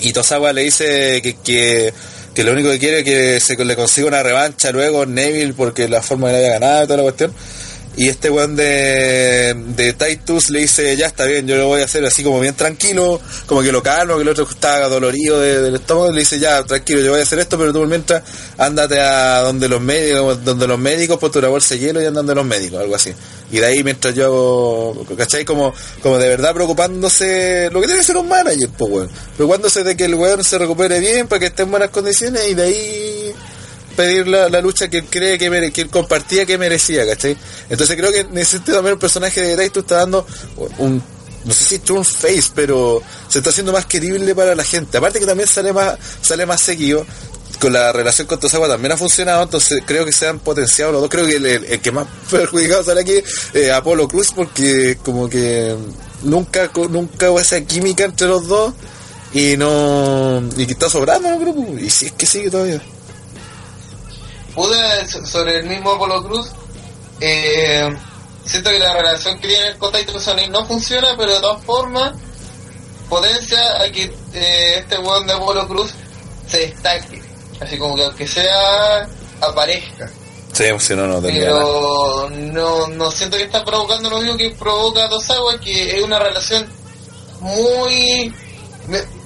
y 0.00 0.12
Tosawa 0.12 0.52
le 0.52 0.62
dice 0.62 1.20
que, 1.22 1.34
que, 1.36 1.92
que 2.34 2.44
lo 2.44 2.52
único 2.52 2.70
que 2.70 2.78
quiere 2.78 2.98
es 2.98 3.04
que 3.04 3.40
se 3.40 3.64
le 3.64 3.76
consiga 3.76 4.08
una 4.08 4.22
revancha 4.22 4.72
luego 4.72 5.06
Neville 5.06 5.54
porque 5.54 5.88
la 5.88 6.02
forma 6.02 6.28
que 6.28 6.32
le 6.32 6.38
haya 6.40 6.58
ganado 6.58 6.84
y 6.84 6.86
toda 6.86 6.96
la 6.98 7.02
cuestión. 7.04 7.32
Y 7.96 8.08
este 8.08 8.28
weón 8.28 8.56
de, 8.56 9.54
de 9.76 9.92
Titus 9.92 10.50
le 10.50 10.60
dice, 10.60 10.96
ya 10.96 11.06
está 11.06 11.26
bien, 11.26 11.46
yo 11.46 11.56
lo 11.56 11.68
voy 11.68 11.80
a 11.80 11.84
hacer 11.84 12.04
así 12.04 12.24
como 12.24 12.40
bien 12.40 12.54
tranquilo, 12.54 13.20
como 13.46 13.62
que 13.62 13.70
lo 13.70 13.82
calmo, 13.84 14.16
que 14.16 14.22
el 14.22 14.28
otro 14.28 14.48
estaba 14.50 14.88
dolorido 14.88 15.38
de- 15.38 15.60
del 15.60 15.76
estómago, 15.76 16.10
le 16.10 16.20
dice, 16.20 16.40
ya, 16.40 16.62
tranquilo, 16.64 17.00
yo 17.02 17.12
voy 17.12 17.20
a 17.20 17.22
hacer 17.22 17.38
esto, 17.38 17.56
pero 17.56 17.72
tú 17.72 17.86
mientras 17.86 18.22
ándate 18.58 18.98
a 19.00 19.42
donde 19.42 19.68
los 19.68 19.80
médicos, 19.80 20.44
donde 20.44 20.66
los 20.66 20.78
médicos, 20.78 21.18
ponte 21.18 21.38
una 21.38 21.48
bolsa 21.48 21.74
de 21.74 21.80
hielo 21.80 22.02
y 22.02 22.06
andan 22.06 22.26
de 22.26 22.34
los 22.34 22.44
médicos, 22.44 22.80
algo 22.80 22.96
así. 22.96 23.12
Y 23.52 23.58
de 23.58 23.66
ahí 23.66 23.84
mientras 23.84 24.12
yo 24.14 24.24
hago, 24.24 25.06
¿cachai? 25.16 25.44
Como, 25.44 25.72
como 26.02 26.18
de 26.18 26.28
verdad 26.28 26.52
preocupándose, 26.52 27.68
lo 27.70 27.80
que 27.80 27.86
tiene 27.86 28.00
que 28.00 28.06
ser 28.06 28.16
un 28.16 28.28
manager, 28.28 28.68
pues 28.76 28.90
weón. 28.92 29.10
Preocupándose 29.36 29.84
de 29.84 29.96
que 29.96 30.06
el 30.06 30.14
weón 30.14 30.42
se 30.42 30.58
recupere 30.58 30.98
bien, 30.98 31.28
para 31.28 31.38
que 31.38 31.46
esté 31.46 31.62
en 31.62 31.70
buenas 31.70 31.90
condiciones 31.90 32.42
y 32.48 32.54
de 32.54 32.62
ahí 32.62 33.23
pedir 33.94 34.26
la, 34.28 34.48
lucha 34.60 34.88
que 34.88 34.98
él 34.98 35.04
cree 35.08 35.38
que, 35.38 35.50
mere- 35.50 35.72
que 35.72 35.82
él 35.82 35.88
compartía 35.90 36.44
que 36.46 36.58
merecía, 36.58 37.06
¿cachai? 37.06 37.36
Entonces 37.70 37.96
creo 37.96 38.12
que 38.12 38.20
en 38.20 38.38
ese 38.38 38.52
sentido 38.52 38.76
también 38.78 38.94
el 38.94 38.98
personaje 38.98 39.40
de 39.40 39.56
Titus 39.64 39.82
está 39.84 39.96
dando 39.96 40.26
un, 40.78 41.02
no 41.44 41.52
sé 41.52 41.80
si 41.84 41.92
un 41.92 42.04
face, 42.04 42.50
pero 42.54 43.02
se 43.28 43.38
está 43.38 43.50
haciendo 43.50 43.72
más 43.72 43.86
querible 43.86 44.34
para 44.34 44.54
la 44.54 44.64
gente. 44.64 44.98
Aparte 44.98 45.18
que 45.20 45.26
también 45.26 45.48
sale 45.48 45.72
más, 45.72 45.96
sale 46.22 46.46
más 46.46 46.60
seguido. 46.60 47.06
Con 47.60 47.72
la 47.72 47.92
relación 47.92 48.26
con 48.26 48.40
Tosawa 48.40 48.66
también 48.66 48.92
ha 48.92 48.96
funcionado, 48.96 49.42
entonces 49.42 49.80
creo 49.86 50.04
que 50.04 50.12
se 50.12 50.26
han 50.26 50.40
potenciado 50.40 50.90
los 50.92 51.00
dos. 51.02 51.10
Creo 51.10 51.24
que 51.26 51.36
el, 51.36 51.80
que 51.80 51.92
más 51.92 52.06
perjudicado 52.30 52.82
sale 52.82 53.02
aquí 53.02 53.22
es 53.52 53.70
Apolo 53.70 54.08
Cruz, 54.08 54.32
porque 54.34 54.98
como 55.04 55.28
que 55.28 55.74
nunca, 56.22 56.70
nunca 56.90 57.30
hubo 57.30 57.38
esa 57.40 57.60
química 57.60 58.04
entre 58.04 58.26
los 58.26 58.48
dos 58.48 58.74
y 59.32 59.56
no. 59.56 60.42
y 60.56 60.66
que 60.66 60.72
está 60.72 60.88
sobrando 60.90 61.28
el 61.28 61.38
grupo. 61.38 61.78
Y 61.78 61.88
si 61.90 62.06
es 62.06 62.12
que 62.12 62.26
sigue 62.26 62.50
todavía. 62.50 62.82
Pude 64.54 65.06
so- 65.08 65.24
sobre 65.26 65.58
el 65.60 65.66
mismo 65.66 65.92
Apolo 65.92 66.22
Cruz. 66.22 66.50
Eh, 67.20 67.88
siento 68.44 68.70
que 68.70 68.78
la 68.78 68.94
relación 68.94 69.38
que 69.40 69.48
tiene 69.48 69.76
con 69.78 69.92
Titus 69.92 70.26
O'Neil 70.28 70.50
no 70.52 70.64
funciona, 70.66 71.14
pero 71.16 71.34
de 71.34 71.40
todas 71.40 71.62
formas 71.64 72.12
potencia 73.08 73.82
a 73.82 73.90
que 73.90 74.04
eh, 74.32 74.78
este 74.78 74.98
weón 74.98 75.26
de 75.26 75.32
Apolo 75.34 75.66
Cruz 75.68 75.92
se 76.48 76.58
destaque. 76.60 77.22
Así 77.60 77.78
como 77.78 77.96
que 77.96 78.04
aunque 78.04 78.26
sea 78.26 79.06
aparezca. 79.40 80.10
Sí, 80.52 80.64
si 80.78 80.94
no, 80.94 81.06
no. 81.06 81.20
Pero 81.20 82.28
no, 82.30 82.86
no 82.88 83.10
siento 83.10 83.36
que 83.36 83.44
está 83.44 83.64
provocando 83.64 84.08
lo 84.08 84.20
mismo 84.20 84.36
que 84.36 84.50
provoca 84.50 85.08
Tosawa, 85.08 85.58
que 85.58 85.96
es 85.98 86.02
una 86.02 86.18
relación 86.20 86.66
muy... 87.40 88.32
me- 88.88 89.23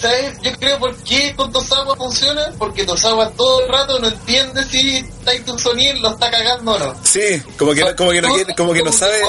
¿Sabes? 0.00 0.38
Yo 0.42 0.50
creo 0.58 0.78
por 0.78 0.96
qué 1.02 1.34
con 1.36 1.52
Tosawa 1.52 1.94
funciona, 1.94 2.52
porque 2.58 2.84
Tosawa 2.84 3.30
todo 3.30 3.64
el 3.64 3.68
rato 3.68 3.98
no 3.98 4.08
entiende 4.08 4.64
si 4.64 5.04
Titus 5.28 5.66
O'Neill 5.66 6.00
lo 6.00 6.10
está 6.10 6.30
cagando 6.30 6.72
o 6.72 6.78
no. 6.78 6.94
Sí, 7.04 7.42
como 7.58 7.74
que, 7.74 7.94
como 7.94 8.10
que 8.10 8.22
no 8.22 8.34
quiere, 8.34 8.54
como 8.54 8.72
que 8.72 8.82
no 8.82 8.92
sabe. 8.92 9.20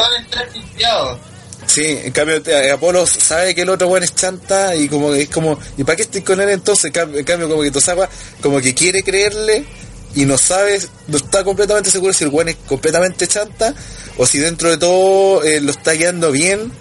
Sí, 1.67 1.99
en 2.03 2.11
cambio 2.11 2.41
eh, 2.45 2.72
Apolo 2.72 3.05
sabe 3.05 3.53
que 3.53 3.61
el 3.61 3.69
otro 3.69 3.88
weón 3.88 4.03
es 4.03 4.15
chanta 4.15 4.76
y 4.76 4.89
como 4.89 5.11
que 5.11 5.24
es 5.24 5.30
como, 5.30 5.57
¿y 5.78 5.84
para 5.84 5.95
qué 5.95 6.01
estoy 6.03 6.22
con 6.22 6.41
él 6.41 6.49
entonces? 6.49 6.86
En 6.86 7.24
cambio, 7.24 7.49
como 7.49 7.61
que 7.61 7.72
Tosawa 7.72 8.09
como 8.41 8.59
que 8.59 8.74
quiere 8.74 9.03
creerle 9.03 9.65
y 10.15 10.26
no 10.26 10.38
sabe, 10.38 10.82
no 11.07 11.17
está 11.17 11.43
completamente 11.43 11.89
seguro 11.89 12.13
si 12.13 12.24
el 12.24 12.30
weón 12.30 12.49
es 12.49 12.57
completamente 12.67 13.28
chanta 13.28 13.74
o 14.17 14.26
si 14.26 14.39
dentro 14.39 14.69
de 14.69 14.78
todo 14.78 15.43
eh, 15.43 15.61
lo 15.61 15.72
está 15.72 15.93
guiando 15.93 16.32
bien, 16.32 16.72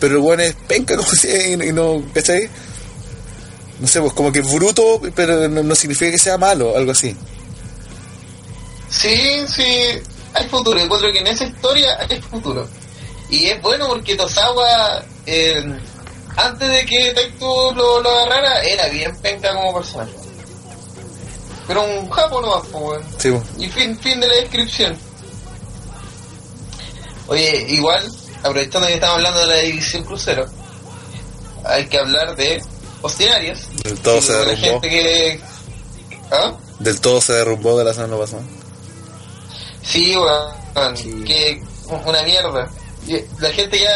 pero 0.00 0.14
el 0.14 0.20
weón 0.20 0.40
es 0.40 0.54
penca 0.68 0.96
como 0.98 1.10
si 1.10 1.28
y 1.28 1.72
no, 1.72 2.02
¿cachai? 2.14 2.48
No 3.80 3.88
sé, 3.88 4.00
pues 4.00 4.12
como 4.12 4.32
que 4.32 4.40
es 4.40 4.52
bruto, 4.52 5.00
pero 5.14 5.48
no, 5.48 5.62
no 5.62 5.74
significa 5.74 6.10
que 6.10 6.18
sea 6.18 6.38
malo, 6.38 6.76
algo 6.76 6.92
así. 6.92 7.16
Sí, 8.88 9.44
sí, 9.48 10.00
hay 10.32 10.48
futuro. 10.48 10.78
Encuentro 10.78 11.12
que 11.12 11.18
en 11.18 11.26
esa 11.26 11.44
historia 11.44 11.98
hay 12.08 12.20
futuro. 12.20 12.68
Y 13.28 13.46
es 13.46 13.60
bueno 13.62 13.88
porque 13.88 14.14
Tosawa, 14.16 15.04
eh, 15.26 15.64
antes 16.36 16.68
de 16.68 16.86
que 16.86 17.12
Taito 17.14 17.72
lo, 17.74 18.00
lo 18.00 18.10
agarrara, 18.10 18.62
era 18.62 18.88
bien 18.88 19.16
penca 19.16 19.54
como 19.54 19.74
personaje. 19.74 20.12
Pero 21.66 21.82
un 21.82 22.08
japo 22.10 22.40
no 22.40 22.62
pues, 22.62 22.74
weón. 22.74 23.02
Sí, 23.18 23.30
pues. 23.30 23.42
Y 23.58 23.68
fin, 23.68 23.98
fin 23.98 24.20
de 24.20 24.28
la 24.28 24.34
descripción. 24.34 24.96
Oye, 27.26 27.66
igual, 27.70 28.06
aprovechando 28.42 28.86
que 28.86 28.94
estamos 28.94 29.16
hablando 29.16 29.40
de 29.40 29.46
la 29.46 29.56
división 29.56 30.04
crucero, 30.04 30.44
hay 31.64 31.86
que 31.86 31.98
hablar 31.98 32.36
de 32.36 32.62
Ostinarios. 33.04 33.60
Del 33.82 33.98
todo 34.00 34.20
se 34.22 34.32
la 34.32 34.38
derrumbó. 34.38 34.80
gente 34.80 34.88
que... 34.88 35.40
¿Ah? 36.30 36.54
Del 36.78 37.00
todo 37.00 37.20
se 37.20 37.32
derrumbó 37.34 37.78
de 37.78 37.84
la 37.84 37.92
semana 37.94 38.16
pasada. 38.16 38.42
Sí, 39.82 40.16
weón, 40.16 40.96
Sí. 40.96 41.12
que 41.26 41.62
una 42.06 42.22
mierda. 42.22 42.70
Y 43.06 43.16
La 43.40 43.50
gente 43.50 43.78
ya 43.78 43.92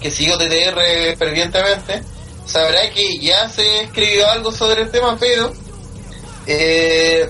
que 0.00 0.10
siguió 0.10 0.36
TTR 0.38 1.16
fervientemente 1.18 2.02
sabrá 2.46 2.90
que 2.90 3.18
ya 3.20 3.48
se 3.50 3.82
escribió 3.82 4.28
algo 4.30 4.50
sobre 4.50 4.82
el 4.82 4.90
tema, 4.90 5.16
pero 5.20 5.52
eh, 6.46 7.28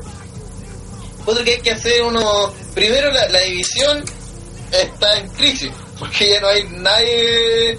otro 1.27 1.45
que 1.45 1.55
hay 1.55 1.61
que 1.61 1.73
hacer 1.73 2.03
uno. 2.03 2.53
Primero, 2.75 3.11
la, 3.11 3.29
la 3.29 3.41
división 3.41 4.05
está 4.71 5.19
en 5.19 5.29
crisis, 5.31 5.71
porque 5.99 6.31
ya 6.31 6.41
no 6.41 6.49
hay 6.49 6.63
nadie. 6.71 7.79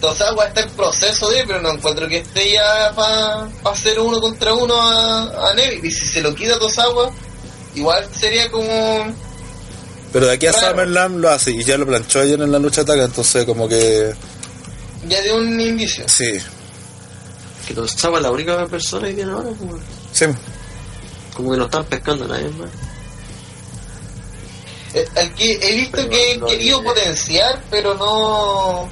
Tosawa 0.00 0.46
está 0.48 0.60
en 0.62 0.70
proceso 0.70 1.30
de, 1.30 1.44
pero 1.46 1.62
no 1.62 1.70
encuentro 1.72 2.06
que 2.08 2.18
esté 2.18 2.52
ya 2.52 2.92
para 2.94 3.48
hacer 3.72 3.98
uno 3.98 4.20
contra 4.20 4.52
uno 4.52 4.74
a, 4.80 5.50
a 5.50 5.54
Neville. 5.54 5.88
Y 5.88 5.90
si 5.90 6.06
se 6.06 6.20
lo 6.20 6.34
quita 6.34 6.58
Tosawa, 6.58 7.10
igual 7.74 8.06
sería 8.18 8.50
como 8.50 9.14
Pero 10.12 10.26
de 10.26 10.32
aquí 10.32 10.46
a 10.46 10.52
Claro. 10.52 10.68
Summerland 10.70 11.20
lo 11.20 11.30
hace 11.30 11.52
y 11.52 11.64
ya 11.64 11.78
lo 11.78 11.86
planchó 11.86 12.20
ayer 12.20 12.40
en 12.40 12.52
la 12.52 12.58
lucha 12.58 12.82
ataca, 12.82 13.04
entonces 13.04 13.44
como 13.46 13.66
que 13.68 14.14
ya 15.08 15.20
de 15.22 15.32
un 15.32 15.58
indicio. 15.60 16.04
sí, 16.08 16.38
Que 17.66 17.72
Tosawa 17.74 18.18
es 18.18 18.22
la 18.24 18.30
única 18.30 18.66
persona 18.66 19.08
que 19.08 19.14
tiene 19.14 19.32
ahora, 19.32 19.50
como, 19.58 19.78
sí. 20.12 20.26
como 21.34 21.50
que 21.52 21.56
no 21.56 21.64
están 21.64 21.84
pescando 21.86 22.24
a 22.26 22.28
nadie 22.28 22.48
más. 22.50 22.68
Eh, 24.94 25.04
Al 25.16 25.34
que 25.34 25.54
he 25.60 25.74
visto 25.76 25.96
Pero 25.96 26.10
que 26.10 26.32
he 26.32 26.38
no 26.38 26.46
querido 26.46 26.78
olvidé. 26.78 26.94
potenciar, 26.94 27.62
pero 27.70 27.94
no. 27.94 28.88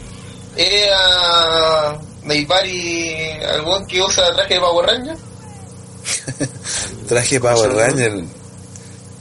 Era. 0.57 1.99
Neipari, 2.25 3.33
algún 3.43 3.85
que 3.87 4.01
usa 4.01 4.33
traje 4.35 4.55
de 4.55 4.61
Power 4.61 4.87
Ranger. 4.87 5.17
Traje 7.09 7.41
Power 7.41 7.73
Ranger, 7.75 8.25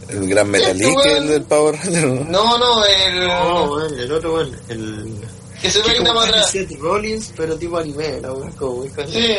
el 0.09 0.27
gran 0.29 0.49
Metalik, 0.49 0.83
Este 0.83 0.95
weón. 0.95 1.17
el 1.17 1.27
del 1.27 1.43
Power 1.43 1.75
Ranger, 1.75 2.07
¿no? 2.07 2.23
No, 2.25 2.57
no, 2.57 2.85
el. 2.85 3.27
No, 3.27 3.85
el 3.85 4.11
otro, 4.11 4.33
weón, 4.35 4.59
el... 4.69 5.15
que 5.61 5.71
se 5.71 5.81
como 5.81 6.13
para 6.13 6.29
atrás. 6.29 6.51
Seth 6.51 6.71
Rollins, 6.79 7.33
pero 7.35 7.55
tipo 7.57 7.77
anime, 7.77 8.21
la 8.21 8.31
weón, 8.33 8.51
como 8.51 8.77
muy 8.77 8.89
casi. 8.89 9.13
Sí. 9.13 9.37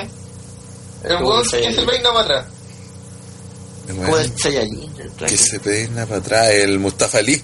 El 1.05 1.16
weón 1.22 1.43
que 1.43 1.72
se 1.72 1.82
peina 1.82 2.12
para 2.12 2.20
atrás. 2.20 2.47
El 3.88 3.99
el 3.99 4.97
el 4.99 5.28
que 5.28 5.36
se 5.36 5.61
peina 5.61 6.07
para 6.07 6.18
atrás, 6.20 6.51
el 6.51 6.78
Mustafa 6.78 7.18
Ali. 7.18 7.43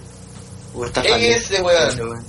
Está 0.84 1.02
Ese 1.02 1.62
weón. 1.62 2.24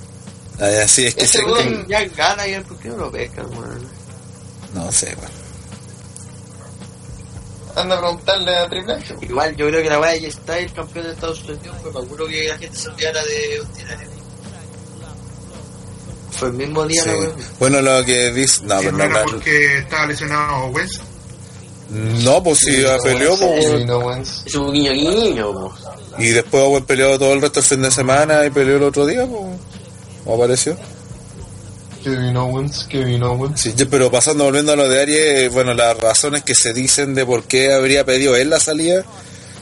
Ese 0.60 0.68
weón. 0.68 0.74
Ah, 0.74 0.80
ya, 0.80 0.88
sí, 0.88 1.06
es 1.06 1.14
que 1.14 1.24
Ese 1.24 1.38
se... 1.38 1.44
weón- 1.44 1.86
Ya 1.88 2.04
gana 2.08 2.46
y 2.46 2.52
él, 2.54 2.62
¿por 2.62 2.78
qué 2.78 2.88
no 2.88 2.96
lo 2.96 3.10
pescan, 3.10 3.46
weón? 3.50 3.88
No 4.74 4.92
sé, 4.92 5.14
weón. 5.18 5.40
Anda 7.76 7.96
a 7.96 8.00
preguntarle 8.00 8.56
a 8.56 8.68
Triple 8.68 8.94
H. 8.94 9.14
Igual 9.22 9.56
yo 9.56 9.68
creo 9.68 9.82
que 9.82 9.88
la 9.88 10.00
weá 10.00 10.12
de 10.12 10.30
Styles, 10.30 10.72
campeón 10.72 11.06
de 11.06 11.12
Estados 11.12 11.42
Unidos, 11.44 11.76
fue 11.82 11.92
para 11.92 12.04
seguro 12.04 12.26
que 12.26 12.48
la 12.48 12.58
gente 12.58 12.76
se 12.76 12.88
olvidara 12.88 13.22
de 13.24 13.60
Ostinaria. 13.60 14.08
Fue 16.32 16.48
el 16.48 16.54
mismo 16.54 16.86
día, 16.86 17.02
Sí. 17.02 17.08
la 17.10 17.16
weá. 17.18 17.30
Bueno, 17.58 17.80
lo 17.82 18.04
que 18.04 18.32
dice... 18.32 18.62
No, 18.64 18.78
Si 18.80 18.84
pero 18.86 18.96
no 18.96 19.08
no, 19.08 19.18
no, 19.20 19.24
porque 19.30 19.78
estaba 19.78 20.06
lesionado 20.06 20.66
Wes. 20.68 21.00
no, 21.90 22.42
pues 22.42 22.58
sí, 22.58 22.84
peleó, 23.04 23.36
pues, 23.38 23.64
Sí, 23.64 23.70
weón. 23.70 23.86
no. 23.86 24.12
Es 24.16 24.54
un 24.56 24.72
guiño 24.72 24.92
guiño, 24.92 25.52
po. 25.52 25.74
Y 26.18 26.28
después 26.30 26.62
Owen 26.64 26.84
peleó 26.84 27.18
todo 27.18 27.32
el 27.34 27.40
resto 27.40 27.60
del 27.60 27.68
fin 27.68 27.82
de 27.82 27.90
semana 27.90 28.44
y 28.44 28.50
peleó 28.50 28.76
el 28.76 28.82
otro 28.82 29.06
día, 29.06 29.24
pues. 29.26 29.44
¿Cómo 30.30 30.44
apareció? 30.44 30.76
Kevin 32.04 32.36
Owens, 32.36 32.86
Kevin 32.88 33.20
Owens. 33.24 33.62
Sí, 33.62 33.74
pero 33.90 34.12
pasando, 34.12 34.44
volviendo 34.44 34.70
a 34.70 34.76
lo 34.76 34.88
de 34.88 35.02
Aries, 35.02 35.52
bueno, 35.52 35.74
las 35.74 35.98
razones 35.98 36.44
que 36.44 36.54
se 36.54 36.72
dicen 36.72 37.16
de 37.16 37.26
por 37.26 37.42
qué 37.42 37.72
habría 37.72 38.04
pedido 38.04 38.36
él 38.36 38.48
la 38.48 38.60
salida 38.60 39.04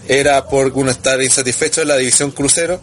era 0.09 0.45
por 0.47 0.71
uno 0.75 0.91
estar 0.91 1.23
insatisfecho 1.23 1.81
en 1.81 1.89
la 1.89 1.97
división 1.97 2.33
crucero 2.33 2.83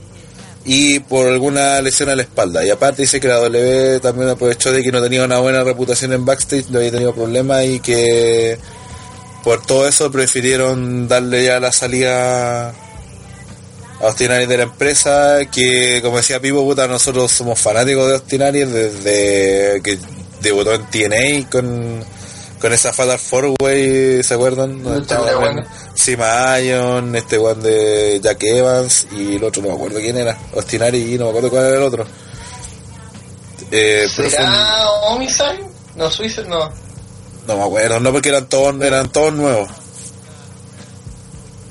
y 0.65 0.97
por 1.01 1.27
alguna 1.27 1.79
lesión 1.79 2.09
a 2.09 2.15
la 2.15 2.23
espalda. 2.23 2.65
Y 2.65 2.71
aparte 2.71 3.03
dice 3.03 3.19
que 3.19 3.27
la 3.27 3.35
W 3.35 3.99
también 3.99 4.29
aprovechó 4.29 4.71
de 4.71 4.81
que 4.81 4.91
no 4.91 4.99
tenía 4.99 5.23
una 5.23 5.37
buena 5.37 5.63
reputación 5.63 6.11
en 6.11 6.25
backstage, 6.25 6.71
no 6.71 6.79
había 6.79 6.89
tenido 6.89 7.13
problemas 7.13 7.65
y 7.65 7.81
que 7.81 8.57
por 9.43 9.63
todo 9.63 9.87
eso 9.87 10.11
prefirieron 10.11 11.07
darle 11.07 11.45
ya 11.45 11.59
la 11.59 11.71
salida 11.71 12.73
Austin 14.01 14.31
Aries 14.31 14.49
de 14.49 14.57
la 14.57 14.63
empresa, 14.63 15.39
que 15.51 15.99
como 16.03 16.17
decía 16.17 16.39
Pipo, 16.39 16.63
puta, 16.63 16.87
nosotros 16.87 17.31
somos 17.31 17.59
fanáticos 17.59 18.07
de 18.07 18.13
Austin 18.15 18.41
Aries 18.43 18.71
desde 18.71 19.81
que 19.81 19.97
debutó 20.41 20.73
en 20.73 20.85
TNA 20.87 21.49
con, 21.49 22.03
con 22.59 22.73
esa 22.73 22.91
Fatal 22.93 23.17
Four 23.17 23.55
Way, 23.61 24.21
¿se 24.23 24.33
acuerdan? 24.33 24.83
Lucha 24.83 25.15
estaba. 25.17 25.63
Sima 25.95 26.59
Ion, 26.59 27.15
este 27.15 27.37
one 27.37 27.63
de 27.63 28.19
Jack 28.21 28.43
Evans 28.43 29.07
y 29.11 29.37
el 29.37 29.43
otro 29.45 29.61
no 29.61 29.69
me 29.69 29.75
acuerdo 29.75 29.99
quién 29.99 30.17
era, 30.17 30.37
Austin 30.55 30.83
Aries 30.83 31.07
y 31.07 31.17
no 31.17 31.23
me 31.25 31.29
acuerdo 31.29 31.49
cuál 31.49 31.65
era 31.65 31.77
el 31.77 31.83
otro. 31.83 32.05
Eh, 33.71 34.03
un- 34.05 34.29
¿Será 34.29 34.89
Homicide? 35.07 35.63
No, 35.95 36.11
Suiza, 36.11 36.41
no. 36.43 36.69
no 37.47 37.57
me 37.57 37.63
acuerdo, 37.63 37.99
no 38.01 38.11
porque 38.11 38.29
eran 38.29 38.47
todos, 38.47 38.79
eran 38.81 39.09
todos 39.09 39.33
nuevos. 39.33 39.69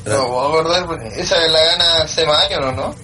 No, 0.06 0.22
me 0.22 0.28
puedo 0.28 0.48
acordar, 0.48 0.86
porque 0.86 1.08
esa 1.20 1.36
la 1.48 1.64
gana 1.64 2.06
Semayo, 2.08 2.60
¿no? 2.60 2.72
¿no? 2.72 2.94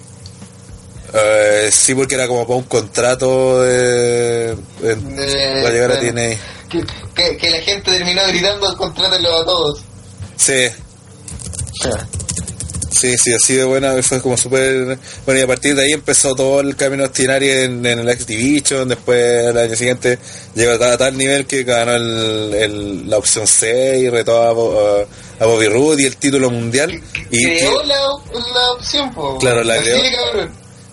Eh, 1.13 1.69
sí, 1.73 1.95
porque 1.95 2.15
era 2.15 2.29
como 2.29 2.47
para 2.47 2.59
un 2.59 2.65
contrato 2.65 3.63
de, 3.63 4.51
en- 4.83 5.17
De- 5.17 5.61
para 5.63 5.75
llegar 5.75 5.93
a 5.93 5.97
de- 5.97 6.13
TNA. 6.13 6.41
Que, 6.69 6.85
que, 7.15 7.37
que 7.37 7.51
la 7.51 7.59
gente 7.63 7.91
terminó 7.91 8.23
gritando 8.29 8.77
contrátelo 8.77 9.41
a 9.41 9.45
todos. 9.45 9.81
Sí, 10.37 10.69
sí, 12.91 13.17
sí, 13.19 13.33
así 13.35 13.55
de 13.57 13.65
buena, 13.65 14.01
fue 14.03 14.21
como 14.21 14.37
súper... 14.37 14.99
Bueno, 15.25 15.41
y 15.41 15.43
a 15.43 15.47
partir 15.47 15.75
de 15.75 15.83
ahí 15.85 15.93
empezó 15.93 16.35
todo 16.35 16.61
el 16.61 16.77
camino 16.77 17.05
ostinario 17.05 17.53
en, 17.63 17.85
en 17.87 17.99
el 18.01 18.09
X 18.11 18.27
Division, 18.27 18.89
después 18.89 19.47
el 19.47 19.57
año 19.59 19.75
siguiente 19.75 20.19
llegó 20.55 20.73
a, 20.85 20.97
tal 20.97 21.17
nivel 21.17 21.47
que 21.47 21.65
ganó 21.65 21.95
el, 21.95 22.55
el- 22.55 23.11
la 23.11 23.17
opción 23.19 23.47
C 23.47 23.99
y 23.99 24.09
retó 24.11 24.43
a, 24.43 25.05
a, 25.41 25.47
Bobby 25.47 25.67
Roode 25.69 26.03
y 26.03 26.07
el 26.07 26.17
título 26.17 26.51
mundial. 26.51 26.91
Y, 27.31 27.45
Creó 27.45 27.81
que- 27.83 27.87
la, 27.89 27.97
la 27.97 28.73
opción, 28.73 29.13
po. 29.13 29.39
Claro, 29.39 29.65
la 29.65 29.79
creó. 29.79 29.97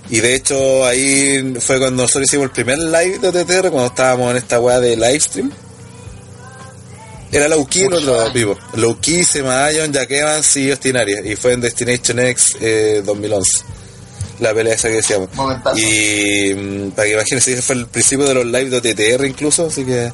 y 0.09 0.19
de 0.19 0.35
hecho 0.35 0.85
ahí 0.85 1.55
fue 1.59 1.77
cuando 1.79 2.03
nosotros 2.03 2.25
hicimos 2.29 2.45
el 2.45 2.51
primer 2.51 2.79
live 2.79 3.19
de 3.19 3.31
TTR, 3.31 3.69
cuando 3.69 3.87
estábamos 3.87 4.31
en 4.31 4.37
esta 4.37 4.59
weá 4.59 4.79
de 4.79 4.95
livestream. 4.95 5.51
Era 7.31 7.47
Low 7.49 7.67
Key 7.67 7.83
el 7.83 7.93
otro 7.93 8.31
vivo. 8.31 8.57
Low 8.75 8.97
Key, 9.01 9.23
Sema 9.23 9.69
Ion, 9.71 9.91
Jack 9.91 10.09
Evans 10.11 10.55
y 10.57 10.71
Ostinaria. 10.71 11.19
Y 11.25 11.35
fue 11.35 11.53
en 11.53 11.61
Destination 11.61 12.19
X 12.19 12.45
eh, 12.61 13.01
2011. 13.05 13.63
La 14.39 14.53
pelea 14.53 14.75
esa 14.75 14.87
que 14.87 14.95
decíamos. 14.95 15.27
Momentazo. 15.33 15.77
Y 15.77 16.53
mm, 16.55 16.91
para 16.91 17.07
que 17.07 17.13
imagínense, 17.15 17.51
ese 17.53 17.61
fue 17.61 17.75
el 17.75 17.87
principio 17.87 18.25
de 18.25 18.33
los 18.35 18.45
lives 18.45 18.71
de 18.71 18.93
TTR 18.93 19.25
incluso, 19.25 19.65
así 19.67 19.83
que 19.83 20.11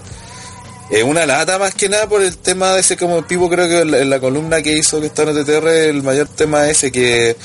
es 0.97 1.03
una 1.03 1.25
lata 1.25 1.57
más 1.57 1.73
que 1.75 1.89
nada 1.89 2.07
por 2.07 2.21
el 2.21 2.37
tema 2.37 2.73
de 2.73 2.81
ese 2.81 2.95
como 2.97 3.25
Pipo 3.25 3.49
creo 3.49 3.67
que 3.67 3.81
en 3.99 4.09
la, 4.09 4.19
columna 4.19 4.61
que 4.61 4.77
hizo 4.77 4.99
que 5.01 5.07
está 5.07 5.23
en 5.23 5.43
TTR 5.43 5.67
el 5.67 6.03
mayor 6.03 6.27
tema 6.27 6.69
es 6.69 6.77
ese 6.77 6.91
que 6.91 7.35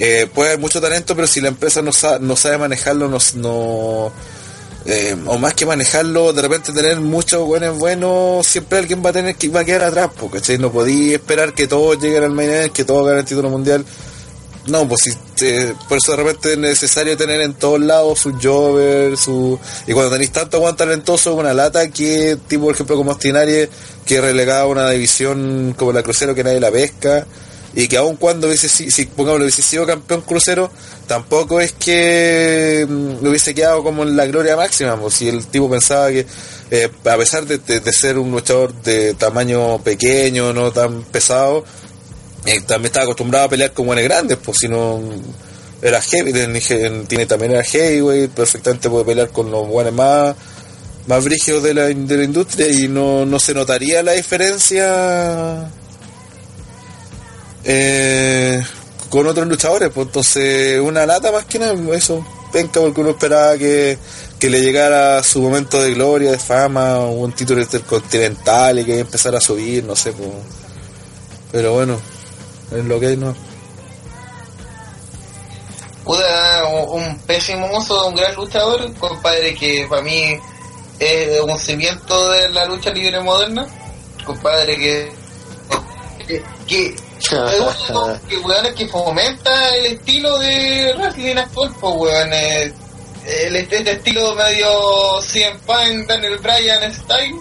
eh, 0.00 0.26
puede 0.34 0.50
haber 0.50 0.60
mucho 0.60 0.80
talento 0.80 1.14
pero 1.14 1.26
si 1.28 1.40
la 1.40 1.48
empresa 1.48 1.80
no, 1.82 1.92
sa- 1.92 2.18
no 2.18 2.34
sabe 2.36 2.58
manejarlo 2.58 3.08
no, 3.08 3.18
no 3.36 4.12
eh, 4.86 5.14
o 5.26 5.36
más 5.38 5.52
que 5.54 5.66
manejarlo, 5.66 6.32
de 6.32 6.40
repente 6.40 6.72
tener 6.72 6.98
muchos 7.00 7.44
buenos 7.46 7.76
buenos, 7.78 8.46
siempre 8.46 8.78
alguien 8.78 9.02
va 9.04 9.10
a 9.10 9.12
tener 9.12 9.34
que 9.34 9.48
va 9.48 9.60
a 9.60 9.64
quedar 9.64 9.84
atrás, 9.84 10.08
porque 10.18 10.40
no 10.56 10.72
podía 10.72 11.16
esperar 11.16 11.52
que 11.52 11.66
todos 11.66 12.00
lleguen 12.00 12.22
al 12.24 12.30
main 12.30 12.70
que 12.72 12.84
todos 12.84 13.04
ganen 13.04 13.18
el 13.18 13.24
título 13.26 13.50
mundial. 13.50 13.84
No, 14.68 14.86
pues 14.86 15.00
si 15.02 15.10
por 15.88 15.98
eso 15.98 16.12
de 16.12 16.16
repente 16.18 16.52
es 16.52 16.58
necesario 16.58 17.16
tener 17.16 17.40
en 17.40 17.54
todos 17.54 17.80
lados 17.80 18.18
su 18.18 18.32
Jover, 18.40 19.16
su 19.16 19.58
y 19.86 19.92
cuando 19.92 20.10
tenéis 20.12 20.30
tanto 20.32 20.58
aguante 20.58 20.84
talentoso 20.84 21.34
una 21.34 21.54
lata 21.54 21.88
que 21.90 22.36
tipo 22.48 22.64
por 22.64 22.74
ejemplo 22.74 22.96
como 22.96 23.12
Ostinarie 23.12 23.70
que 24.04 24.20
relegaba 24.20 24.66
una 24.66 24.90
división 24.90 25.74
como 25.76 25.92
la 25.92 26.02
crucero 26.02 26.34
que 26.34 26.44
nadie 26.44 26.60
la 26.60 26.70
pesca 26.70 27.26
y 27.74 27.86
que 27.88 27.96
aun 27.98 28.16
cuando 28.16 28.46
hubiese 28.48 28.68
si, 28.68 28.90
si 28.90 29.06
pongamos 29.06 29.40
hubiese 29.42 29.62
sido 29.62 29.86
campeón 29.86 30.22
crucero 30.22 30.70
tampoco 31.06 31.60
es 31.60 31.72
que 31.72 32.86
mm, 32.88 33.22
lo 33.22 33.30
hubiese 33.30 33.54
quedado 33.54 33.82
como 33.82 34.02
en 34.02 34.16
la 34.16 34.26
gloria 34.26 34.56
máxima 34.56 34.96
pues 34.96 35.14
si 35.14 35.28
el 35.28 35.46
tipo 35.46 35.70
pensaba 35.70 36.08
que 36.10 36.26
eh, 36.70 36.90
a 37.04 37.16
pesar 37.16 37.46
de, 37.46 37.58
de- 37.58 37.80
de 37.80 37.92
ser 37.92 38.18
un 38.18 38.30
luchador 38.30 38.74
de 38.82 39.14
tamaño 39.14 39.78
pequeño 39.82 40.52
no 40.52 40.72
tan 40.72 41.02
pesado 41.04 41.64
eh, 42.48 42.60
también 42.66 42.86
estaba 42.86 43.04
acostumbrado 43.04 43.46
a 43.46 43.48
pelear 43.48 43.72
con 43.72 43.86
buenos 43.86 44.04
grandes, 44.04 44.38
pues 44.42 44.58
si 44.58 44.68
no 44.68 45.00
era 45.82 46.00
heavy, 46.00 46.30
en- 46.40 46.56
en- 46.56 47.06
tiene 47.06 47.26
también 47.26 47.52
era 47.52 47.62
heavyweight, 47.62 48.30
perfectamente 48.30 48.88
puede 48.90 49.04
pelear 49.04 49.28
con 49.30 49.50
los 49.50 49.66
buenos 49.68 49.92
más 49.92 50.34
más 51.06 51.24
brígidos 51.24 51.62
de 51.62 51.72
la, 51.72 51.84
de 51.86 52.16
la 52.18 52.24
industria 52.24 52.68
y 52.68 52.86
no, 52.86 53.24
no 53.24 53.38
se 53.40 53.54
notaría 53.54 54.02
la 54.02 54.12
diferencia 54.12 55.70
eh, 57.64 58.62
con 59.08 59.26
otros 59.26 59.46
luchadores, 59.46 59.90
pues 59.94 60.06
entonces 60.06 60.80
una 60.80 61.06
lata 61.06 61.32
más 61.32 61.44
que 61.46 61.58
nada, 61.58 61.74
eso, 61.96 62.24
penca 62.52 62.80
porque 62.80 63.00
uno 63.00 63.10
esperaba 63.10 63.56
que, 63.56 63.96
que 64.38 64.50
le 64.50 64.60
llegara 64.60 65.22
su 65.22 65.40
momento 65.40 65.80
de 65.82 65.94
gloria, 65.94 66.30
de 66.30 66.38
fama, 66.38 66.98
un 67.06 67.32
título 67.32 67.60
intercontinental 67.62 68.78
y 68.80 68.84
que 68.84 68.98
empezara 69.00 69.38
a 69.38 69.40
subir, 69.40 69.84
no 69.84 69.96
sé, 69.96 70.12
pues. 70.12 70.28
Pero 71.52 71.72
bueno, 71.72 71.98
es 72.70 72.84
lo 72.84 73.00
que 73.00 73.06
hay, 73.08 73.16
¿no? 73.16 73.34
Puta, 76.04 76.64
un, 76.64 77.02
un 77.02 77.18
pésimo 77.20 77.68
uso 77.76 78.02
de 78.02 78.08
un 78.08 78.14
gran 78.14 78.34
luchador, 78.34 78.94
compadre, 78.94 79.54
que 79.54 79.86
para 79.88 80.02
mí 80.02 80.38
es 80.98 81.40
un 81.40 81.58
cimiento 81.58 82.30
de 82.30 82.48
la 82.50 82.64
lucha 82.64 82.90
libre 82.90 83.20
moderna. 83.20 83.66
Compadre, 84.24 84.76
que. 84.76 85.12
que, 86.26 86.42
que 86.66 86.86
es 86.88 87.32
uno 87.90 88.06
de 88.06 88.14
los 88.14 88.18
que, 88.20 88.74
que 88.74 88.88
fomenta 88.88 89.74
el 89.76 89.86
estilo 89.86 90.38
de 90.38 90.94
wrestling 90.96 91.36
actual, 91.36 91.74
pues, 91.80 91.94
weón. 91.96 92.32
eh, 92.32 92.72
el, 93.26 93.56
este 93.56 93.90
estilo 93.90 94.34
medio 94.34 95.20
CM 95.20 95.58
Punk, 95.66 96.06
Daniel 96.06 96.38
Bryan 96.38 96.94
style, 96.94 97.36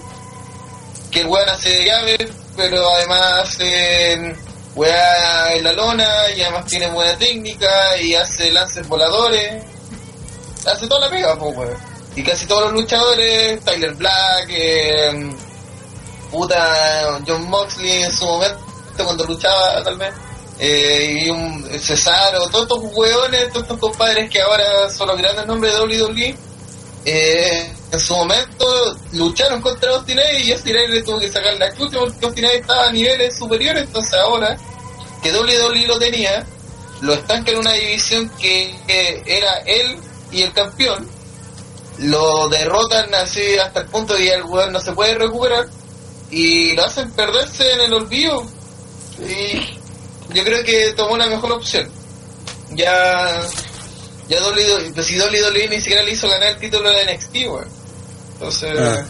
que 1.12 1.22
el 1.22 1.28
weón 1.28 1.48
hace 1.48 1.86
llaves, 1.86 2.28
pero 2.58 2.90
además 2.90 3.44
hace 3.44 4.36
weá 4.78 5.54
en 5.54 5.64
la 5.64 5.74
lona 5.74 6.30
y 6.36 6.42
además 6.42 6.66
tiene 6.66 6.90
buena 6.90 7.18
técnica 7.18 7.98
y 7.98 8.14
hace 8.14 8.52
lances 8.52 8.88
voladores. 8.88 9.64
Hace 10.66 10.88
toda 10.88 11.08
la 11.08 11.10
pega, 11.10 11.38
pues. 11.38 11.72
Y 12.16 12.24
casi 12.24 12.46
todos 12.46 12.64
los 12.64 12.74
luchadores, 12.74 13.60
Tyler 13.64 13.94
Black, 13.96 14.48
eh, 14.50 15.36
puta 16.32 17.20
John 17.26 17.50
Moxley 17.50 18.04
en 18.04 18.14
su 18.14 18.26
momento 18.26 18.68
cuando 19.04 19.26
luchaba 19.26 19.84
tal 19.84 19.98
vez, 19.98 20.14
eh, 20.60 21.20
y 21.22 21.30
un 21.30 21.64
Cesaro, 21.80 22.50
todos 22.50 22.64
estos 22.64 22.80
weones, 22.96 23.50
todos 23.50 23.64
estos 23.64 23.80
compadres 23.80 24.30
que 24.30 24.42
ahora 24.42 24.90
son 24.90 25.08
los 25.08 25.18
grandes 25.18 25.46
nombres 25.46 25.74
de 25.74 25.80
WWE, 25.80 26.36
eh, 27.06 27.72
en 27.92 28.00
su 28.00 28.16
momento 28.16 28.98
lucharon 29.14 29.62
contra 29.62 29.92
Austin 29.92 30.20
Aries 30.20 30.48
y 30.48 30.52
Austin 30.52 30.76
Aries 30.76 30.90
le 30.90 31.04
tuvo 31.04 31.20
que 31.20 31.32
sacar 31.32 31.56
la 31.58 31.72
cruz 31.72 31.92
porque 31.98 32.26
Austin 32.26 32.46
Aries 32.46 32.62
estaba 32.62 32.88
a 32.88 32.92
niveles 32.92 33.38
superiores, 33.38 33.84
entonces 33.84 34.14
ahora 34.16 34.58
que 35.24 35.32
WWE 35.32 35.88
lo 35.88 35.98
tenía, 35.98 36.46
lo 37.02 37.14
estanca 37.14 37.52
en 37.52 37.60
una 37.60 37.74
división 37.74 38.30
que, 38.40 38.76
era 39.26 39.60
él 39.66 39.98
y 40.32 40.42
el 40.42 40.52
campeón, 40.52 41.08
lo 42.00 42.50
derrotan 42.50 43.14
así 43.16 43.58
hasta 43.58 43.82
el 43.82 43.88
punto 43.88 44.14
de 44.14 44.20
que 44.20 44.34
el 44.34 44.44
weón 44.44 44.72
no 44.74 44.80
se 44.80 44.92
puede 44.92 45.16
recuperar 45.16 45.68
y 46.30 46.74
lo 46.74 46.84
hacen 46.84 47.10
perderse 47.12 47.72
en 47.72 47.82
el 47.82 47.94
olvido 47.94 48.46
y 49.20 49.78
yo 50.34 50.44
creo 50.44 50.64
que 50.64 50.94
tomó 50.96 51.14
una 51.14 51.26
mejor 51.26 51.54
opción 51.54 51.90
ya 52.74 53.42
ya 54.28 54.38
pues 54.94 55.08
si 55.08 55.18
WWE 55.18 55.70
ni 55.70 55.80
siquiera 55.80 56.04
le 56.04 56.12
hizo 56.12 56.28
ganar 56.30 56.50
el 56.50 56.58
título 56.58 56.90
de 56.90 57.14
NXT 57.14 57.36
weón. 57.48 57.77
Entonces 58.40 58.80
Ah. 58.80 59.06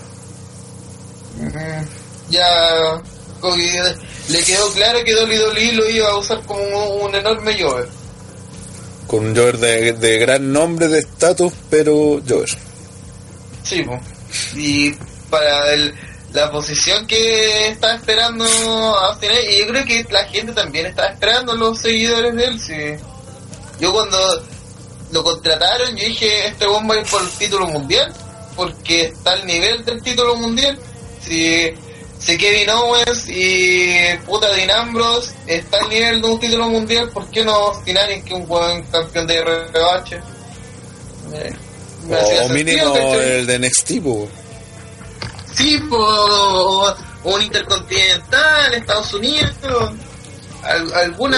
ya 2.30 3.02
como 3.40 3.56
que 3.56 3.94
le 4.30 4.44
quedó 4.44 4.72
claro 4.74 5.00
que 5.04 5.14
WWE 5.16 5.72
lo 5.74 5.90
iba 5.90 6.10
a 6.10 6.18
usar 6.18 6.42
como 6.46 6.62
un, 6.62 7.06
un 7.10 7.16
enorme 7.16 7.62
Jover 7.62 7.88
Con 9.08 9.28
un 9.28 9.36
Jover 9.36 9.58
de, 9.60 9.94
de 9.94 10.18
gran 10.18 10.52
nombre, 10.52 10.88
de 10.88 11.00
estatus, 11.00 11.54
pero 11.70 12.20
Jover. 12.28 12.50
Sí, 13.64 13.84
po. 13.84 14.00
y 14.56 14.92
para 15.30 15.74
el, 15.74 15.94
la 16.34 16.52
posición 16.52 17.06
que 17.06 17.70
está 17.70 17.96
esperando 17.96 18.44
Austin 18.46 19.30
y 19.50 19.60
yo 19.60 19.68
creo 19.68 19.86
que 19.86 20.06
la 20.10 20.26
gente 20.26 20.54
también 20.54 20.88
está 20.88 21.08
esperando 21.08 21.56
los 21.56 21.80
seguidores 21.80 22.36
de 22.36 22.44
él. 22.46 22.60
Sí. 22.60 23.04
Yo 23.80 23.94
cuando 23.94 24.18
lo 25.12 25.24
contrataron, 25.24 25.96
yo 25.96 26.06
dije, 26.06 26.48
este 26.48 26.66
bomba 26.66 26.98
ir 26.98 27.06
por 27.06 27.22
el 27.22 27.30
título 27.30 27.68
mundial, 27.68 28.14
porque 28.58 29.04
está 29.06 29.32
al 29.34 29.46
nivel 29.46 29.86
del 29.86 30.02
título 30.04 30.36
mundial. 30.36 30.78
Si, 31.26 31.72
si 32.20 32.38
Kevin 32.38 32.70
Owens 32.72 33.26
y 33.30 34.18
puta 34.26 34.52
Dean 34.52 34.72
Ambrose 34.72 35.32
está 35.46 35.78
al 35.78 35.88
nivel 35.90 36.22
de 36.22 36.28
un 36.28 36.40
título 36.40 36.68
mundial, 36.68 37.10
¿por 37.12 37.30
qué 37.30 37.46
no 37.46 37.54
Austin 37.54 37.98
Aries, 37.98 38.24
que 38.24 38.34
es 38.34 38.40
un 38.42 38.48
buen 38.48 38.82
campeón 38.84 39.28
de 39.28 39.42
RBH? 39.42 40.14
Eh, 41.34 41.56
O 42.44 42.50
mínimo 42.50 42.96
el 42.96 43.46
de 43.46 43.60
NXT, 43.60 44.02
po. 44.04 44.28
Sí, 45.56 45.78
por 45.90 46.96
un 47.24 47.42
intercontinental, 47.42 48.74
Estados 48.76 49.14
Unidos, 49.14 49.52
al- 50.64 50.94
alguna... 50.94 51.38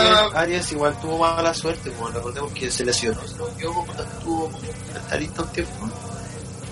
Arias, 0.00 0.34
Arias 0.34 0.72
igual 0.72 0.98
tuvo 1.00 1.18
mala 1.18 1.52
suerte, 1.54 1.90
como 1.92 2.08
recordemos 2.08 2.50
que 2.52 2.70
se 2.70 2.84
lesionó, 2.84 3.20
me 3.20 3.52
equivoco, 3.54 3.84
cuando 3.86 4.02
estuvo 4.04 4.50
comentarista 4.50 5.42
un 5.42 5.52
tiempo. 5.52 5.88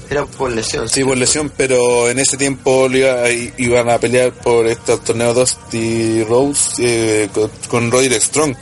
Era 0.09 0.25
por 0.25 0.51
lesión. 0.53 0.89
Sí, 0.89 1.03
por 1.05 1.17
lesión, 1.17 1.53
pero 1.57 2.09
en 2.09 2.19
ese 2.19 2.37
tiempo 2.37 2.89
iba- 2.91 3.29
iban 3.31 3.89
a 3.91 3.99
pelear 3.99 4.33
por 4.33 4.67
estos 4.67 5.03
torneos 5.03 5.35
Dusty 5.35 6.23
Rose 6.25 6.75
eh, 6.79 7.29
con, 7.35 7.51
con 7.69 7.91
Roderick 7.91 8.21
Strong. 8.23 8.55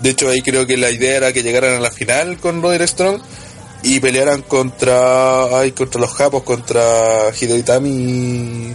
De 0.00 0.10
hecho, 0.10 0.28
ahí 0.28 0.40
creo 0.42 0.66
que 0.66 0.76
la 0.76 0.90
idea 0.90 1.16
era 1.16 1.32
que 1.32 1.42
llegaran 1.42 1.74
a 1.74 1.80
la 1.80 1.90
final 1.90 2.38
con 2.38 2.62
Roderick 2.62 2.88
Strong 2.88 3.20
y 3.82 4.00
pelearan 4.00 4.42
contra 4.42 5.58
ay, 5.58 5.72
contra 5.72 6.00
los 6.00 6.12
japos, 6.12 6.42
contra 6.44 7.30
Hideo 7.38 7.56
Itami 7.56 7.90
y... 7.90 8.74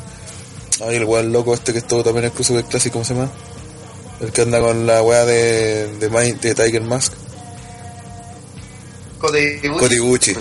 Ay, 0.86 0.96
el 0.98 1.06
weón 1.06 1.32
loco 1.32 1.54
este 1.54 1.72
que 1.72 1.80
estuvo 1.80 2.04
también 2.04 2.26
en 2.26 2.30
el 2.30 2.34
Cruiserweight 2.34 2.68
Classic, 2.68 2.92
¿cómo 2.92 3.06
se 3.06 3.14
llama? 3.14 3.32
El 4.22 4.32
que 4.32 4.42
anda 4.42 4.60
con 4.60 4.86
la 4.86 5.02
weá 5.02 5.26
de, 5.26 5.88
de 5.98 6.56
Tiger 6.56 6.82
Mask. 6.82 7.14
Gucci. 10.00 10.32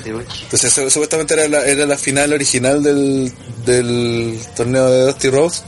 Entonces 0.43 0.73
su- 0.73 0.91
supuestamente 0.91 1.35
era 1.35 1.49
la, 1.49 1.65
era 1.65 1.87
la 1.87 1.97
final 1.97 2.33
original 2.33 2.83
del, 2.83 3.33
del 3.65 4.39
torneo 4.57 4.91
de 4.91 5.03
Dusty 5.07 5.31
Rose 5.31 5.63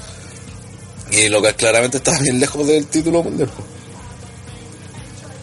y 1.10 1.28
lo 1.28 1.40
que 1.42 1.54
claramente 1.54 1.98
estaba 1.98 2.18
bien 2.18 2.40
lejos 2.40 2.66
del 2.66 2.86
título 2.86 3.22
mundial. 3.22 3.48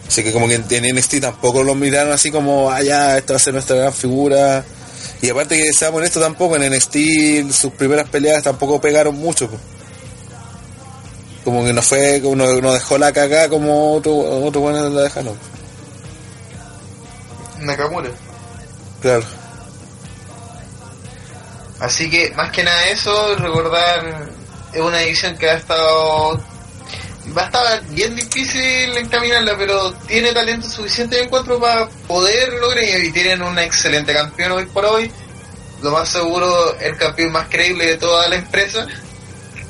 Así 0.06 0.22
que 0.22 0.32
como 0.32 0.46
que 0.46 0.56
en 0.56 0.94
NXT 0.96 1.20
tampoco 1.20 1.62
lo 1.62 1.74
miraron 1.74 2.12
así 2.12 2.30
como, 2.30 2.70
ah 2.70 2.82
ya, 2.82 3.16
esta 3.16 3.32
va 3.32 3.36
a 3.38 3.40
ser 3.40 3.54
nuestra 3.54 3.76
gran 3.76 3.92
figura. 3.94 4.62
Y 5.22 5.30
aparte 5.30 5.56
que 5.56 5.72
seamos 5.72 5.98
honestos 5.98 6.22
tampoco, 6.22 6.56
en 6.56 6.70
NXT 6.70 7.50
sus 7.52 7.72
primeras 7.72 8.08
peleas 8.10 8.42
tampoco 8.42 8.80
pegaron 8.80 9.14
mucho. 9.14 9.48
po. 9.48 9.56
Como 11.44 11.64
que 11.64 11.72
no 11.72 11.80
fue, 11.80 12.20
como 12.20 12.36
no, 12.36 12.60
no 12.60 12.72
dejó 12.74 12.98
la 12.98 13.12
cagada 13.12 13.48
como 13.48 13.94
otro, 13.94 14.14
otro 14.44 14.60
bueno 14.60 14.88
la 14.90 15.02
dejaron. 15.02 15.34
Nakamura. 17.64 18.10
Claro. 19.00 19.24
Así 21.80 22.08
que 22.08 22.30
más 22.36 22.52
que 22.52 22.62
nada 22.62 22.88
eso, 22.88 23.34
recordar 23.36 24.30
es 24.72 24.80
una 24.80 24.98
división 24.98 25.36
que 25.36 25.50
ha 25.50 25.54
estado 25.54 26.40
va 27.36 27.42
a 27.42 27.46
estar 27.46 27.84
bien 27.90 28.14
difícil 28.16 28.96
encaminarla, 28.96 29.56
pero 29.56 29.92
tiene 30.06 30.32
talento 30.32 30.68
suficiente 30.68 31.16
de 31.16 31.22
encuentro 31.22 31.60
para 31.60 31.88
poder 32.08 32.52
lograr 32.54 32.84
y 32.84 33.12
tienen 33.12 33.42
un 33.42 33.58
excelente 33.58 34.12
campeón 34.12 34.52
hoy 34.52 34.66
por 34.66 34.84
hoy. 34.84 35.10
Lo 35.82 35.90
más 35.90 36.08
seguro, 36.08 36.78
el 36.78 36.96
campeón 36.96 37.32
más 37.32 37.48
creíble 37.48 37.86
de 37.86 37.96
toda 37.96 38.28
la 38.28 38.36
empresa, 38.36 38.86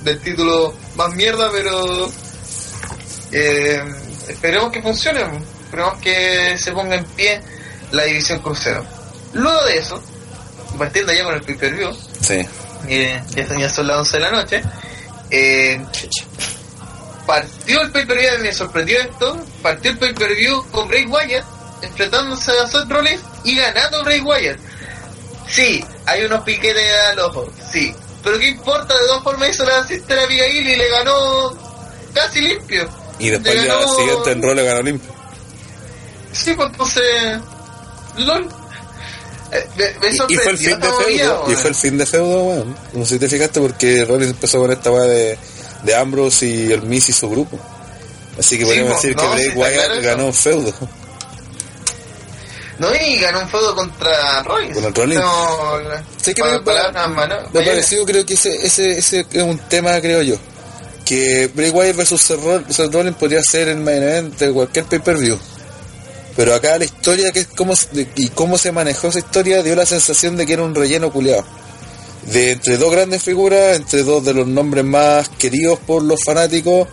del 0.03 0.21
título 0.21 0.75
más 0.97 1.15
mierda, 1.15 1.51
pero 1.51 2.11
eh, 3.33 3.83
esperemos 4.29 4.73
que 4.73 4.83
funcione, 4.83 5.21
esperemos 5.65 5.99
que 5.99 6.57
se 6.59 6.73
ponga 6.73 6.97
en 6.97 7.05
pie 7.05 7.41
la 7.93 8.05
división 8.05 8.41
crucero. 8.41 8.85
Luego 9.33 9.65
de 9.65 9.79
eso, 9.79 10.03
partiendo 10.79 11.13
ya 11.13 11.25
con 11.25 11.35
el 11.35 11.43
pay-per-view, 11.43 11.91
Sí. 12.21 12.47
eh, 12.89 13.23
ya 13.35 13.47
son- 13.47 13.59
ya 13.59 13.69
son 13.71 13.87
las 13.87 13.99
11 13.99 14.17
de 14.19 14.23
la 14.23 14.31
noche, 14.31 14.63
eh, 15.31 15.81
partió 17.27 17.81
el 17.83 17.91
pay-per-view, 17.93 18.31
me 18.43 18.53
sorprendió 18.53 18.99
esto, 19.01 19.39
partió 19.63 19.91
el 19.93 19.99
pay-per-view 19.99 20.65
con 20.71 20.89
Bray 20.89 21.07
Wyatt 21.07 21.45
enfrentándose 21.83 22.53
a 22.59 22.67
Seth 22.67 22.89
Rollins 22.89 23.23
y 23.45 23.57
ganando 23.57 24.03
Bray 24.05 24.21
Wyatt. 24.21 24.59
Sí, 25.49 25.85
hay 26.07 26.25
unos 26.25 26.43
piquetes 26.45 26.85
al 27.11 27.19
ojo, 27.21 27.51
sí, 27.73 27.95
pero 28.23 28.39
qué 28.39 28.49
importa, 28.49 28.95
de 28.99 29.07
todas 29.07 29.23
formas 29.23 29.51
hizo 29.51 29.65
la 29.65 29.83
Sister 29.85 30.19
Abigail 30.19 30.67
y 30.69 30.77
le 30.77 30.89
ganó 30.89 31.53
casi 32.15 32.41
limpio. 32.41 32.89
Y 33.19 33.31
después 33.31 33.55
Le 33.55 33.67
ya 33.67 33.79
el 33.81 33.89
siguiente 33.89 34.33
en 34.33 34.43
rol 34.43 34.57
le 34.57 34.65
ganó 34.65 34.83
limpio. 34.83 35.11
Sí, 36.33 36.55
pues 36.55 36.69
entonces, 36.71 37.39
LOL. 38.17 38.49
Eh, 39.53 39.69
me, 39.77 39.85
me 40.09 40.15
Y, 40.29 40.37
fue 40.37 40.51
el 40.53 40.59
fin 40.59 40.81
de 40.81 40.89
feudo. 40.89 41.45
Y 41.49 41.55
fue 41.55 41.69
el 41.71 41.75
fin 41.77 41.99
de 41.99 42.07
feudo, 42.07 42.43
weón. 42.45 42.77
No 42.95 43.05
sé 43.05 43.15
si 43.15 43.19
te 43.21 43.29
fijaste 43.29 43.61
porque 43.61 44.05
Rollins 44.05 44.31
empezó 44.31 44.59
con 44.61 44.73
esta 44.73 44.91
weá 44.91 45.05
de, 45.05 45.39
de 45.83 45.95
Ambrose 45.95 46.47
y 46.47 46.73
el 46.73 46.83
Miz 46.83 47.09
y 47.09 47.13
su 47.13 47.29
grupo. 47.29 47.59
Así 48.39 48.57
que 48.57 48.63
Sí, 48.65 48.69
podríamos 48.69 48.93
po, 48.95 48.97
decir 49.03 49.17
no, 49.17 49.23
que 49.23 49.29
Bray 49.29 49.49
Wyatt 49.57 49.87
claro 49.87 50.03
ganó 50.03 50.27
un 50.27 50.35
feudo. 50.35 50.73
No, 52.79 52.89
y 52.95 53.17
ganó 53.19 53.41
un 53.41 53.49
feudo 53.49 53.75
contra 53.77 54.43
Rollins. 54.43 54.75
Con 54.75 54.85
el 54.87 54.95
Rollins. 54.95 55.21
No, 55.21 55.79
Sí, 56.21 56.35
que 56.35 56.43
me- 56.43 56.59
Me 57.53 57.63
parecido, 57.63 58.07
creo 58.07 58.25
que 58.25 58.35
ese, 58.35 58.55
ese, 58.67 58.99
ese 58.99 59.27
es 59.31 59.43
un 59.43 59.59
tema, 59.69 60.01
creo 60.01 60.23
yo. 60.23 60.37
Que 61.05 61.51
Bray 61.55 61.71
Wyatt 61.71 61.97
versus 61.97 62.23
Seth 62.23 62.93
Rollins 62.93 63.17
podría 63.17 63.43
ser 63.43 63.69
el 63.69 63.79
main 63.79 64.03
event 64.03 64.39
de 64.39 64.51
cualquier 64.53 64.87
pay-per-view. 64.87 65.39
Pero 66.37 66.55
acá 66.55 66.79
la 66.79 66.85
historia 66.85 67.31
que 67.31 67.41
es 67.41 67.47
cómo, 67.47 67.75
y 68.17 68.29
cómo 68.29 68.57
se 68.59 68.73
manejó 68.73 69.09
esa 69.09 69.19
historia 69.19 69.63
dio 69.63 69.77
la 69.77 69.87
sensación 69.87 70.37
de 70.37 70.47
que 70.47 70.55
era 70.55 70.63
un 70.63 70.75
relleno 70.75 71.13
culiado. 71.13 71.45
De 72.33 72.53
entre 72.53 72.77
dos 72.79 72.91
grandes 72.91 73.23
figuras, 73.23 73.77
entre 73.77 74.03
dos 74.03 74.25
de 74.25 74.33
los 74.33 74.47
nombres 74.47 74.85
más 74.85 75.29
queridos 75.29 75.79
por 75.81 76.03
los 76.03 76.23
fanáticos, 76.25 76.89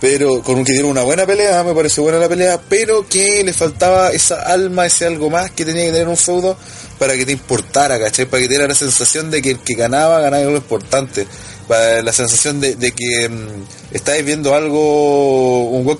pero 0.00 0.42
con 0.42 0.56
un 0.56 0.64
que 0.64 0.72
dieron 0.72 0.90
una 0.90 1.02
buena 1.02 1.24
pelea, 1.24 1.62
me 1.62 1.72
pareció 1.72 2.02
buena 2.02 2.18
la 2.18 2.28
pelea, 2.28 2.60
pero 2.68 3.08
que 3.08 3.42
le 3.42 3.54
faltaba 3.54 4.10
esa 4.10 4.42
alma, 4.42 4.84
ese 4.84 5.06
algo 5.06 5.30
más 5.30 5.50
que 5.52 5.64
tenía 5.64 5.86
que 5.86 5.92
tener 5.92 6.08
un 6.08 6.16
feudo 6.16 6.58
para 6.98 7.14
que 7.14 7.24
te 7.24 7.32
importara, 7.32 7.98
¿cachai? 7.98 8.26
Para 8.26 8.42
que 8.42 8.48
te 8.48 8.54
diera 8.54 8.68
la 8.68 8.74
sensación 8.74 9.30
de 9.30 9.40
que 9.40 9.52
el 9.52 9.58
que 9.60 9.74
ganaba, 9.74 10.20
ganaba 10.20 10.42
algo 10.42 10.56
importante. 10.56 11.26
La 11.68 12.12
sensación 12.12 12.60
de, 12.60 12.76
que 12.92 13.28
mm, 13.28 13.94
estáis 13.94 14.24
viendo 14.24 14.54
algo, 14.54 15.70
un, 15.70 15.98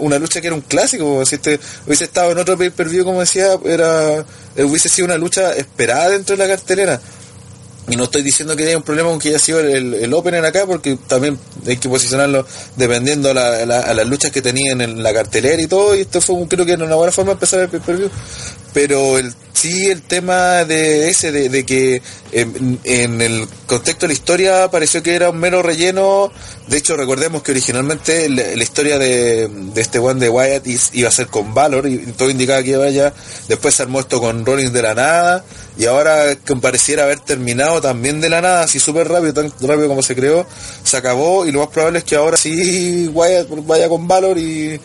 una 0.00 0.18
lucha 0.18 0.40
que 0.40 0.46
era 0.46 0.56
un 0.56 0.62
clásico, 0.62 1.24
si 1.26 1.34
este 1.34 1.60
hubiese 1.86 2.04
estado 2.04 2.32
en 2.32 2.38
otro 2.38 2.56
pay-per-view, 2.56 3.04
como 3.04 3.20
decía, 3.20 3.58
era 3.64 4.24
eh, 4.56 4.64
hubiese 4.64 4.88
sido 4.88 5.06
una 5.06 5.18
lucha 5.18 5.52
esperada 5.54 6.10
dentro 6.10 6.36
de 6.36 6.46
la 6.46 6.54
cartelera. 6.56 7.00
Y 7.88 7.96
no 7.96 8.04
estoy 8.04 8.22
diciendo 8.22 8.54
que 8.54 8.62
haya 8.64 8.76
un 8.76 8.84
problema 8.84 9.10
con 9.10 9.18
que 9.18 9.30
haya 9.30 9.40
sido 9.40 9.58
el, 9.58 9.94
el, 9.94 10.14
opener 10.14 10.44
acá, 10.44 10.66
porque 10.66 10.96
también 11.08 11.36
hay 11.66 11.76
que 11.76 11.88
posicionarlo 11.88 12.46
dependiendo 12.76 13.30
a, 13.30 13.34
la- 13.34 13.56
a 13.56 13.80
a 13.90 13.94
las 13.94 14.06
luchas 14.06 14.30
que 14.30 14.40
tenían 14.40 14.80
en 14.80 15.02
la 15.02 15.12
cartelera 15.12 15.60
y 15.60 15.66
todo. 15.66 15.94
Y 15.96 16.02
esto 16.02 16.20
fue, 16.20 16.46
creo 16.48 16.64
que 16.64 16.72
era 16.72 16.84
una 16.84 16.94
buena 16.94 17.10
forma 17.12 17.30
de 17.30 17.34
empezar 17.34 17.60
el 17.60 17.68
pay-per-view. 17.68 18.08
Pero 18.72 19.18
el, 19.18 19.34
sí, 19.52 19.90
el 19.90 20.02
tema 20.02 20.64
de 20.64 21.08
ese, 21.08 21.32
de, 21.32 21.64
que 21.64 22.02
en, 22.32 22.78
en 22.84 23.20
el 23.20 23.48
contexto 23.66 24.06
de 24.06 24.08
la 24.08 24.12
historia 24.12 24.70
pareció 24.70 25.02
que 25.02 25.14
era 25.14 25.30
un 25.30 25.38
mero 25.38 25.62
relleno. 25.62 26.30
De 26.68 26.76
hecho, 26.78 26.96
recordemos 26.96 27.42
que 27.42 27.52
originalmente 27.52 28.28
la, 28.28 28.62
historia 28.62 28.98
de, 28.98 29.50
este 29.76 29.98
one 29.98 30.20
de 30.20 30.28
Wyatt 30.28 30.66
iba 30.92 31.08
a 31.08 31.12
ser 31.12 31.26
con 31.26 31.54
Valor 31.54 31.86
y 31.86 31.98
todo 32.12 32.30
indicaba 32.30 32.62
que 32.62 32.74
allá. 32.76 33.12
Después 33.48 33.74
se 33.74 33.82
armó 33.82 34.00
esto 34.00 34.20
con 34.20 34.44
Rollins 34.44 34.72
de 34.72 34.82
la 34.82 34.94
nada. 34.94 35.44
Y 35.76 35.86
ahora 35.86 36.34
que 36.36 36.54
pareciera 36.56 37.04
haber 37.04 37.20
terminado 37.20 37.80
también 37.80 38.20
de 38.20 38.28
la 38.28 38.40
nada, 38.40 38.62
así 38.62 38.78
súper 38.78 39.08
rápido, 39.08 39.32
tan 39.32 39.52
rápido 39.60 39.88
como 39.88 40.02
se 40.02 40.14
creó, 40.14 40.46
se 40.84 40.96
acabó. 40.96 41.46
Y 41.46 41.52
lo 41.52 41.60
más 41.60 41.68
probable 41.68 41.98
es 41.98 42.04
que 42.04 42.16
ahora 42.16 42.36
sí 42.36 43.08
Wyatt 43.08 43.48
vaya 43.66 43.88
con 43.88 44.06
Valor 44.06 44.38
y, 44.38 44.78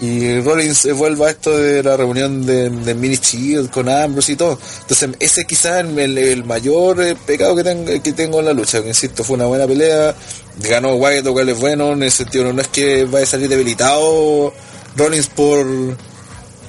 y 0.00 0.40
Rollins 0.40 0.78
se 0.78 0.92
vuelva 0.92 1.28
a 1.28 1.30
esto 1.30 1.56
de 1.56 1.82
la 1.82 1.96
reunión 1.96 2.44
de, 2.44 2.70
de 2.70 2.94
Mini 2.94 3.16
Shield 3.16 3.70
con 3.70 3.88
Ambrose 3.88 4.32
y 4.32 4.36
todo. 4.36 4.58
Entonces, 4.80 5.10
ese 5.20 5.44
quizás 5.44 5.84
es 5.84 5.96
el, 5.96 6.18
el 6.18 6.44
mayor 6.44 7.00
eh, 7.02 7.16
pecado 7.26 7.54
que 7.54 7.62
tengo, 7.62 8.02
que 8.02 8.12
tengo 8.12 8.40
en 8.40 8.46
la 8.46 8.52
lucha. 8.52 8.82
Que 8.82 8.88
insisto, 8.88 9.22
fue 9.22 9.36
una 9.36 9.46
buena 9.46 9.66
pelea. 9.66 10.14
Ganó 10.68 10.94
Wyatt, 10.94 11.24
lo 11.24 11.32
cual 11.32 11.48
es 11.48 11.58
bueno. 11.58 11.92
En 11.92 12.02
el 12.02 12.10
sentido, 12.10 12.52
no 12.52 12.60
es 12.60 12.68
que 12.68 13.04
vaya 13.04 13.24
a 13.24 13.28
salir 13.28 13.48
debilitado 13.48 14.52
Rollins 14.96 15.28
por 15.28 15.66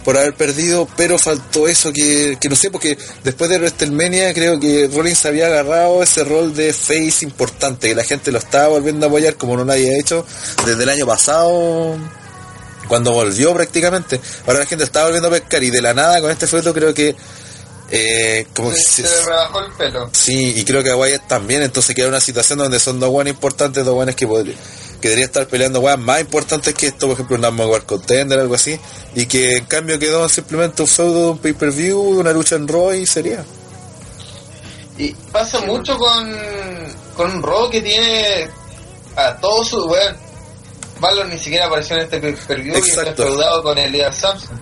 por 0.03 0.17
haber 0.17 0.33
perdido, 0.33 0.87
pero 0.97 1.17
faltó 1.17 1.67
eso 1.67 1.91
que, 1.93 2.37
que 2.39 2.49
no 2.49 2.55
sé, 2.55 2.69
porque 2.69 2.97
después 3.23 3.49
de 3.49 3.57
WrestleMania 3.57 4.33
creo 4.33 4.59
que 4.59 4.89
Rollins 4.93 5.25
había 5.25 5.47
agarrado 5.47 6.03
ese 6.03 6.23
rol 6.23 6.53
de 6.53 6.73
face 6.73 7.23
importante, 7.23 7.89
que 7.89 7.95
la 7.95 8.03
gente 8.03 8.31
lo 8.31 8.39
estaba 8.39 8.67
volviendo 8.67 9.05
a 9.05 9.09
apoyar 9.09 9.35
como 9.35 9.55
no 9.55 9.65
nadie 9.65 9.95
ha 9.95 9.99
hecho 9.99 10.25
desde 10.65 10.83
el 10.83 10.89
año 10.89 11.05
pasado, 11.05 11.97
cuando 12.87 13.11
volvió 13.11 13.53
prácticamente. 13.53 14.19
Ahora 14.47 14.59
la 14.59 14.65
gente 14.65 14.83
estaba 14.83 15.05
volviendo 15.05 15.27
a 15.29 15.31
pescar 15.31 15.63
y 15.63 15.69
de 15.69 15.81
la 15.81 15.93
nada 15.93 16.21
con 16.21 16.29
este 16.31 16.47
feudo 16.47 16.73
creo 16.73 16.93
que 16.93 17.15
eh, 17.91 18.47
como 18.55 18.71
que 18.71 18.77
Se, 18.77 19.03
se- 19.03 19.07
se 19.07 19.15
le 19.19 19.25
rebajó 19.25 19.59
el 19.59 19.71
pelo. 19.73 20.09
Sí, 20.13 20.53
y 20.57 20.63
creo 20.65 20.81
que 20.83 20.89
a 20.89 20.95
Wyatt 20.95 21.27
también, 21.27 21.61
entonces 21.61 21.95
queda 21.95 22.07
una 22.07 22.21
situación 22.21 22.57
donde 22.59 22.79
son 22.79 22.99
dos 22.99 23.09
buenos 23.11 23.33
importantes, 23.33 23.85
dos 23.85 23.93
buenos 23.93 24.15
que 24.15 24.25
podría, 24.25 24.55
que 24.99 25.09
debería 25.09 25.25
estar 25.25 25.45
peleando 25.47 25.79
weas 25.79 25.99
más 25.99 26.21
importantes 26.21 26.73
que 26.73 26.87
esto, 26.87 27.05
por 27.07 27.13
ejemplo, 27.13 27.35
un 27.35 27.41
Number 27.41 27.67
One 27.67 27.81
Contender, 27.85 28.39
algo 28.39 28.55
así, 28.55 28.79
y 29.13 29.27
que 29.27 29.57
en 29.57 29.65
cambio 29.65 29.99
quedó 29.99 30.27
simplemente 30.27 30.81
un 30.81 30.87
feudo 30.87 31.21
de 31.25 31.31
un 31.33 31.37
pay-per-view, 31.37 31.99
una 32.19 32.31
lucha 32.31 32.55
en 32.55 32.67
Raw 32.67 32.93
y 32.93 33.05
sería. 33.05 33.45
Y 34.97 35.13
pasa 35.31 35.59
mucho 35.61 35.97
con, 35.97 36.37
con 37.15 37.43
Raw 37.43 37.69
que 37.69 37.81
tiene 37.81 38.47
a 39.15 39.35
todos 39.37 39.67
sus. 39.67 39.85
Bueno, 39.87 40.17
Valor 41.03 41.27
ni 41.27 41.37
siquiera 41.37 41.67
apareció 41.67 41.95
en 41.97 42.03
este 42.03 42.19
pay-per-view 42.19 42.73
y 42.73 42.89
está 42.89 43.01
enfeudado 43.09 43.61
con 43.61 43.77
Elias 43.77 44.15
Samson. 44.17 44.59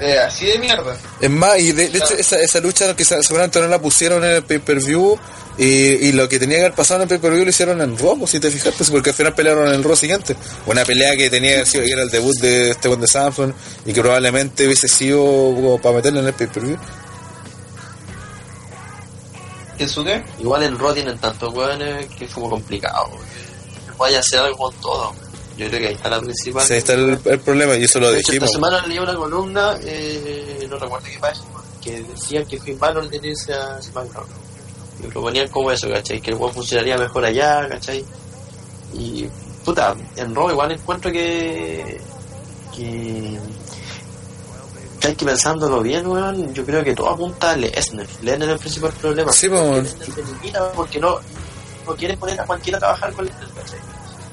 Eh, 0.00 0.18
así 0.18 0.46
de 0.46 0.58
mierda. 0.58 0.96
Es 1.20 1.28
más, 1.30 1.58
y 1.58 1.72
de, 1.72 1.88
de 1.90 1.98
hecho 1.98 2.14
esa, 2.14 2.38
esa 2.40 2.58
lucha 2.60 2.96
que 2.96 3.04
se- 3.04 3.22
seguramente 3.22 3.60
no 3.60 3.68
la 3.68 3.78
pusieron 3.78 4.24
en 4.24 4.30
el 4.36 4.42
pay-per-view, 4.44 5.18
y, 5.58 5.64
y 5.66 6.12
lo 6.12 6.26
que 6.26 6.38
tenía 6.38 6.56
que 6.56 6.62
haber 6.64 6.74
pasado 6.74 6.98
en 6.98 7.02
el 7.02 7.08
pay-per-view 7.08 7.44
lo 7.44 7.50
hicieron 7.50 7.82
en 7.82 7.98
Raw, 7.98 8.18
pues, 8.18 8.30
si 8.30 8.40
te 8.40 8.50
fijaste, 8.50 8.82
porque 8.90 9.10
al 9.10 9.16
final 9.16 9.34
pelearon 9.34 9.68
en 9.68 9.74
el 9.74 9.84
Raw 9.84 9.94
siguiente. 9.96 10.34
Una 10.64 10.84
pelea 10.86 11.14
que 11.16 11.28
tenía 11.28 11.58
que 11.60 11.66
sido, 11.66 11.84
que 11.84 11.92
era 11.92 12.02
el 12.02 12.08
debut 12.08 12.34
de 12.38 12.70
este 12.70 12.88
buen 12.88 13.00
de 13.00 13.06
Samson, 13.08 13.54
y 13.84 13.92
que 13.92 14.00
probablemente 14.00 14.64
hubiese 14.64 14.88
sido 14.88 15.18
como 15.20 15.78
para 15.82 15.96
meterlo 15.96 16.20
en 16.20 16.26
el 16.28 16.32
pay-per-view. 16.32 16.78
¿Qué 19.76 19.88
su 19.88 20.04
qué? 20.04 20.22
Igual 20.38 20.62
en 20.62 20.78
Raw 20.78 20.94
tienen 20.94 21.18
tantos 21.18 21.52
weones 21.54 22.06
que 22.18 22.26
fue 22.26 22.42
como 22.42 22.50
complicado. 22.50 23.08
weón. 23.08 23.39
Vaya 24.00 24.16
a 24.16 24.20
hacer 24.20 24.40
algo 24.40 24.56
con 24.56 24.74
todo. 24.76 25.12
Yo 25.58 25.68
creo 25.68 25.78
que 25.78 25.88
ahí 25.88 25.94
está 25.94 26.08
la 26.08 26.20
principal. 26.20 26.64
Sí, 26.66 26.72
ahí 26.72 26.78
está 26.78 26.94
el, 26.94 27.20
el 27.22 27.38
problema, 27.40 27.76
y 27.76 27.84
eso 27.84 28.00
lo 28.00 28.10
De 28.10 28.20
hecho, 28.20 28.32
esta 28.32 28.46
dijimos. 28.46 28.50
semana 28.50 28.86
leí 28.86 28.98
una 28.98 29.14
columna, 29.14 29.76
eh, 29.82 30.66
no 30.70 30.78
recuerdo 30.78 31.06
qué 31.06 31.18
página, 31.18 31.44
que 31.82 32.02
decían 32.02 32.46
que 32.46 32.58
Finn 32.58 32.78
Balor 32.78 33.06
irse 33.14 33.52
a 33.52 33.80
SmackDown. 33.82 34.26
Y 35.04 35.06
proponían 35.08 35.48
como 35.48 35.70
eso, 35.70 35.86
¿cachai? 35.90 36.20
Que 36.20 36.30
el 36.30 36.36
juego 36.38 36.52
funcionaría 36.54 36.96
mejor 36.96 37.24
allá, 37.26 37.68
¿cachai? 37.68 38.02
Y, 38.94 39.26
puta, 39.64 39.94
en 40.16 40.34
Raw 40.34 40.50
igual 40.50 40.72
encuentro 40.72 41.12
que... 41.12 42.00
que... 42.74 43.38
que 45.00 45.08
hay 45.08 45.14
que 45.14 45.24
pensándolo 45.26 45.82
bien, 45.82 46.06
weón. 46.06 46.54
Yo 46.54 46.64
creo 46.64 46.82
que 46.82 46.94
todo 46.94 47.10
apunta 47.10 47.50
a 47.52 47.56
Lesnar. 47.56 48.06
Lesnar 48.22 48.48
es 48.48 48.54
el 48.54 48.58
principal 48.60 48.92
problema. 48.92 49.32
Sí, 49.32 49.48
pues, 49.48 49.96
porque 50.74 50.98
no, 50.98 51.18
no 51.90 51.96
quieren 51.96 52.18
poner 52.18 52.40
a 52.40 52.44
cualquiera 52.44 52.78
a 52.78 52.80
trabajar 52.80 53.12
con 53.12 53.24
Lesnar, 53.24 53.48
¿cachai? 53.50 53.78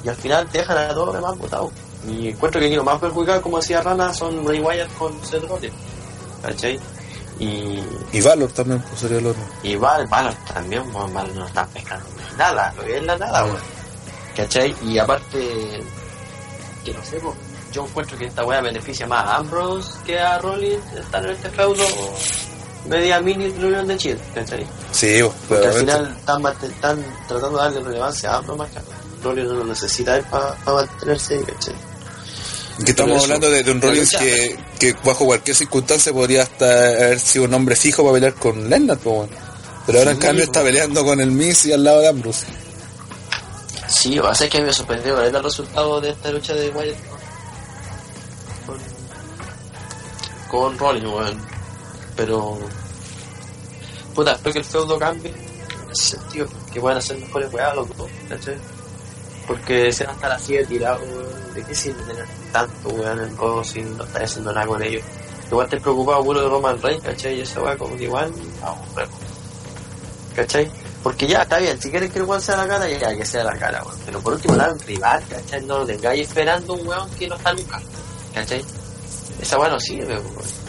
Y 0.04 0.10
al 0.10 0.16
final 0.16 0.48
te 0.48 0.60
dejan 0.60 0.78
a 0.78 0.90
todos 0.90 1.08
los 1.08 1.16
demás 1.16 1.38
votados. 1.38 1.72
Y 2.08 2.30
encuentro 2.30 2.62
que 2.62 2.68
aquí 2.68 2.76
lo 2.76 2.84
más 2.84 3.00
perjudicado, 3.00 3.42
como 3.42 3.58
decía 3.58 3.82
Rana, 3.82 4.14
son 4.14 4.48
Ray 4.48 4.60
Wyatt 4.60 4.94
con 4.98 5.26
Seth 5.26 5.44
Rollins. 5.44 5.76
¿Cachai? 6.42 6.80
Y, 7.40 7.84
Y 8.14 8.22
Valor 8.22 8.52
también, 8.52 8.82
pues 8.82 9.00
sería 9.00 9.18
el 9.20 9.28
otro. 9.28 9.42
y 9.64 9.76
Val, 9.76 10.08
Valor 10.08 10.34
también, 10.54 10.92
Valor 10.94 11.36
no 11.36 11.46
están 11.46 11.68
pescando 11.70 12.06
nada, 12.38 12.74
que 12.80 12.98
es 12.98 13.04
la 13.04 13.18
nada, 13.18 13.44
weón. 13.46 13.58
¿Cachai? 14.36 14.76
Y 14.84 14.98
aparte, 15.00 15.84
que 16.86 16.94
no 16.94 17.04
sé, 17.04 17.20
pues, 17.20 17.36
yo 17.72 17.86
encuentro 17.86 18.18
que 18.18 18.26
esta 18.26 18.46
weá 18.46 18.62
beneficia 18.62 19.06
más 19.08 19.26
a 19.26 19.36
Ambrose 19.38 19.92
que 20.06 20.20
a 20.20 20.38
Rollins 20.40 20.94
estar 20.94 21.24
en 21.26 21.32
este 21.32 21.50
feudo 21.50 21.84
media 22.88 23.20
mini 23.22 23.50
reunión 23.50 23.88
de 23.88 23.98
chill, 23.98 24.20
¿cachai? 24.34 24.66
Sí, 24.92 25.20
pues, 25.22 25.34
Porque 25.50 25.68
al 25.68 25.74
final 25.74 26.16
están, 26.18 26.42
tratando 27.28 27.58
de 27.58 27.64
darle 27.64 27.80
relevancia 27.82 28.32
a 28.32 28.38
Ambrose 28.38 28.58
más 28.60 28.70
que 28.72 28.80
a 28.80 28.82
Rollins 29.24 29.48
no 29.50 29.56
lo 29.56 29.64
necesita 29.66 30.22
para 30.30 30.56
mantenerse, 30.66 31.42
¿cachai? 31.44 31.76
Que 32.86 32.92
estamos 32.92 33.16
eso, 33.16 33.24
hablando 33.24 33.50
de, 33.50 33.64
de 33.64 33.72
un 33.72 33.82
Rollins 33.82 34.14
lucha- 34.14 34.20
que, 34.20 34.60
que 34.80 34.94
bajo 35.04 35.26
cualquier 35.26 35.56
circunstancia 35.58 36.14
podría 36.14 36.44
hasta 36.44 36.66
haber 36.66 37.20
sido 37.20 37.46
un 37.46 37.54
hombre 37.56 37.76
fijo 37.76 38.04
para 38.04 38.14
pelear 38.14 38.34
con 38.36 38.70
Lennart, 38.70 39.02
pues, 39.02 39.16
bueno. 39.16 39.34
Pero 39.88 40.00
ahora 40.00 40.12
en 40.12 40.18
Sí, 40.18 40.22
cambio 40.24 40.46
pues. 40.46 40.50
está 40.58 40.64
peleando 40.64 41.04
con 41.06 41.20
el 41.22 41.32
Miz 41.32 41.66
y 41.66 41.74
al 41.74 41.84
lado 41.84 42.00
de 42.02 42.08
Ambrose. 42.10 42.46
Sí, 43.88 44.14
que 44.16 44.22
pasa 44.22 44.44
es 44.46 44.50
que 44.52 44.62
me 44.62 44.72
sorprendió 44.74 45.16
ver 45.16 45.34
el 45.34 45.44
resultado 45.44 46.00
de 46.02 46.10
esta 46.12 46.30
lucha 46.30 46.54
de 46.54 46.70
Wyatt 46.70 46.98
con, 48.66 48.78
con 50.50 50.78
Rollins, 50.78 51.06
weón. 51.08 51.57
Pero 52.18 52.58
puta, 54.16 54.32
espero 54.34 54.54
que 54.54 54.60
el 54.60 54.66
feudo 54.66 54.98
cambie 54.98 55.30
en 55.30 55.92
ese 55.92 56.18
sentido, 56.18 56.48
que 56.74 56.82
puedan 56.82 56.98
hacer 56.98 57.20
mejores 57.20 57.54
weas 57.54 57.76
los 57.76 57.96
dos, 57.96 58.10
¿cachai? 58.28 58.58
Porque 59.46 59.92
se 59.92 60.04
van 60.04 60.14
a 60.14 60.16
estar 60.16 60.32
así 60.32 60.58
de 60.58 60.66
tirado, 60.66 61.00
de 61.54 61.64
qué 61.64 61.76
sirve 61.76 62.02
tener 62.04 62.26
tanto 62.52 62.90
weón 62.90 63.20
en 63.20 63.38
Raw 63.38 63.64
si 63.64 63.82
no 63.82 64.04
estás 64.04 64.24
haciendo 64.24 64.52
nada 64.52 64.66
con 64.68 64.82
ellos. 64.82 65.04
Igual 65.50 65.70
te 65.70 65.80
preocupado 65.80 66.24
puro 66.24 66.42
de 66.42 66.50
Roman 66.50 66.82
Reigns, 66.82 67.04
¿cachai? 67.04 67.38
Y 67.38 67.42
esa 67.42 67.62
wea 67.62 67.78
como 67.78 67.96
que 67.96 68.04
igual, 68.04 68.34
vamos, 68.62 68.88
¿cachai? 70.36 70.70
Porque 71.04 71.28
ya, 71.28 71.44
está 71.44 71.60
bien, 71.60 71.80
si 71.80 71.90
quieren 71.90 72.12
que 72.12 72.20
el 72.20 72.26
weón 72.26 72.42
sea 72.42 72.58
la 72.58 72.68
cara, 72.68 72.90
ya 72.90 73.16
que 73.16 73.26
sea 73.26 73.44
la 73.44 73.58
cara, 73.58 73.84
weón. 73.84 73.98
Pero 74.06 74.20
por 74.20 74.34
último, 74.34 74.56
dale 74.56 74.74
un 74.74 74.80
rival, 74.80 75.24
¿cachai? 75.30 75.64
No 75.64 75.78
lo 75.80 75.86
tengáis 75.86 76.28
esperando 76.28 76.74
un 76.74 76.86
weón 76.86 77.10
que 77.12 77.28
no 77.28 77.36
está 77.36 77.54
nunca, 77.54 77.80
¿cachai? 78.34 78.66
Esa 79.40 79.60
weón 79.60 79.72
no 79.74 79.80
sirve, 79.80 80.16
weón. 80.20 80.67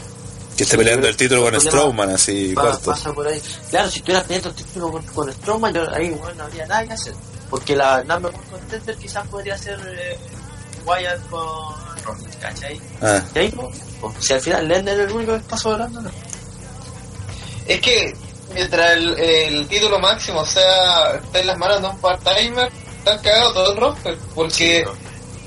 Que 0.59 0.65
esté 0.65 0.77
peleando 0.77 1.09
el 1.09 1.17
título 1.17 1.43
con 1.43 1.61
Strowman, 1.61 2.11
así, 2.11 2.53
Pa- 2.55 2.63
corto. 2.63 2.91
pasa 2.91 3.13
por 3.13 3.27
ahí. 3.29 3.41
Claro, 3.71 3.91
si 3.91 3.99
estuvieras 3.99 4.25
peleando 4.27 4.49
el 4.51 4.55
título 4.57 4.91
con, 4.93 5.03
con 5.07 5.33
Strowman, 5.33 5.73
yo, 5.75 5.83
ahí 5.95 6.11
bueno, 6.11 6.35
no 6.35 6.45
habría 6.45 6.67
nada 6.67 6.85
que 6.87 6.93
hacer. 6.93 7.15
Porque 7.49 7.75
la 7.77 8.03
number 8.05 8.35
one 8.35 8.45
contender 8.51 8.97
quizás 8.97 9.27
podría 9.29 9.57
ser 9.57 9.79
eh, 9.99 10.19
Wyatt 10.85 11.29
con 11.31 11.75
Rollins, 12.05 12.37
¿cachai? 12.37 12.81
Ah, 13.01 13.23
Y 13.35 13.39
ahí, 13.39 13.49
pues, 13.51 13.79
pues, 14.01 14.15
si 14.21 14.33
al 14.35 14.41
final 14.41 14.69
Lennon 14.69 14.89
es 14.89 14.99
el 14.99 15.13
único 15.13 15.33
que 15.33 15.39
está 15.39 15.57
sobrando, 15.57 16.01
no. 16.03 16.11
Es 17.67 17.81
que 17.81 18.15
mientras 18.55 18.93
el, 18.93 19.19
el 19.19 19.69
título 19.69 19.99
máximo 19.99 20.45
sea 20.45 21.15
está 21.23 21.39
en 21.41 21.47
las 21.47 21.59
manos 21.59 21.81
de 21.83 21.89
un 21.89 21.99
part-timer, 22.01 22.71
están 22.99 23.19
cagados 23.23 23.55
todo 23.55 23.73
el 23.73 23.79
roster. 23.79 24.19
Porque 24.35 24.87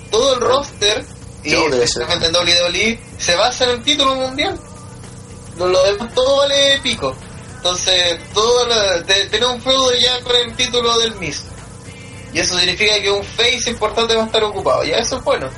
todo 0.10 0.34
el 0.36 0.40
roster, 0.42 1.06
y 1.44 1.54
especialmente 1.54 2.28
en 2.28 2.36
WWE, 2.36 3.00
se 3.18 3.36
basa 3.36 3.66
en 3.66 3.70
el 3.72 3.84
título 3.84 4.16
mundial. 4.16 4.60
Lo, 5.58 5.68
lo 5.68 5.84
demás 5.84 6.14
todo 6.14 6.38
vale 6.38 6.80
pico. 6.82 7.16
Entonces, 7.58 8.20
todo 8.34 8.66
lo- 8.66 9.04
te- 9.04 9.46
un 9.46 9.62
feudo 9.62 9.94
ya 9.96 10.20
con 10.22 10.36
el 10.36 10.56
título 10.56 10.98
del 11.00 11.16
Miz. 11.16 11.44
Y 12.34 12.40
eso 12.40 12.58
significa 12.58 13.00
que 13.02 13.12
un 13.12 13.24
face 13.24 13.70
importante 13.70 14.16
va 14.16 14.24
a 14.24 14.26
estar 14.26 14.44
ocupado. 14.44 14.84
Ya 14.84 14.98
eso 14.98 15.18
es 15.18 15.24
bueno. 15.24 15.50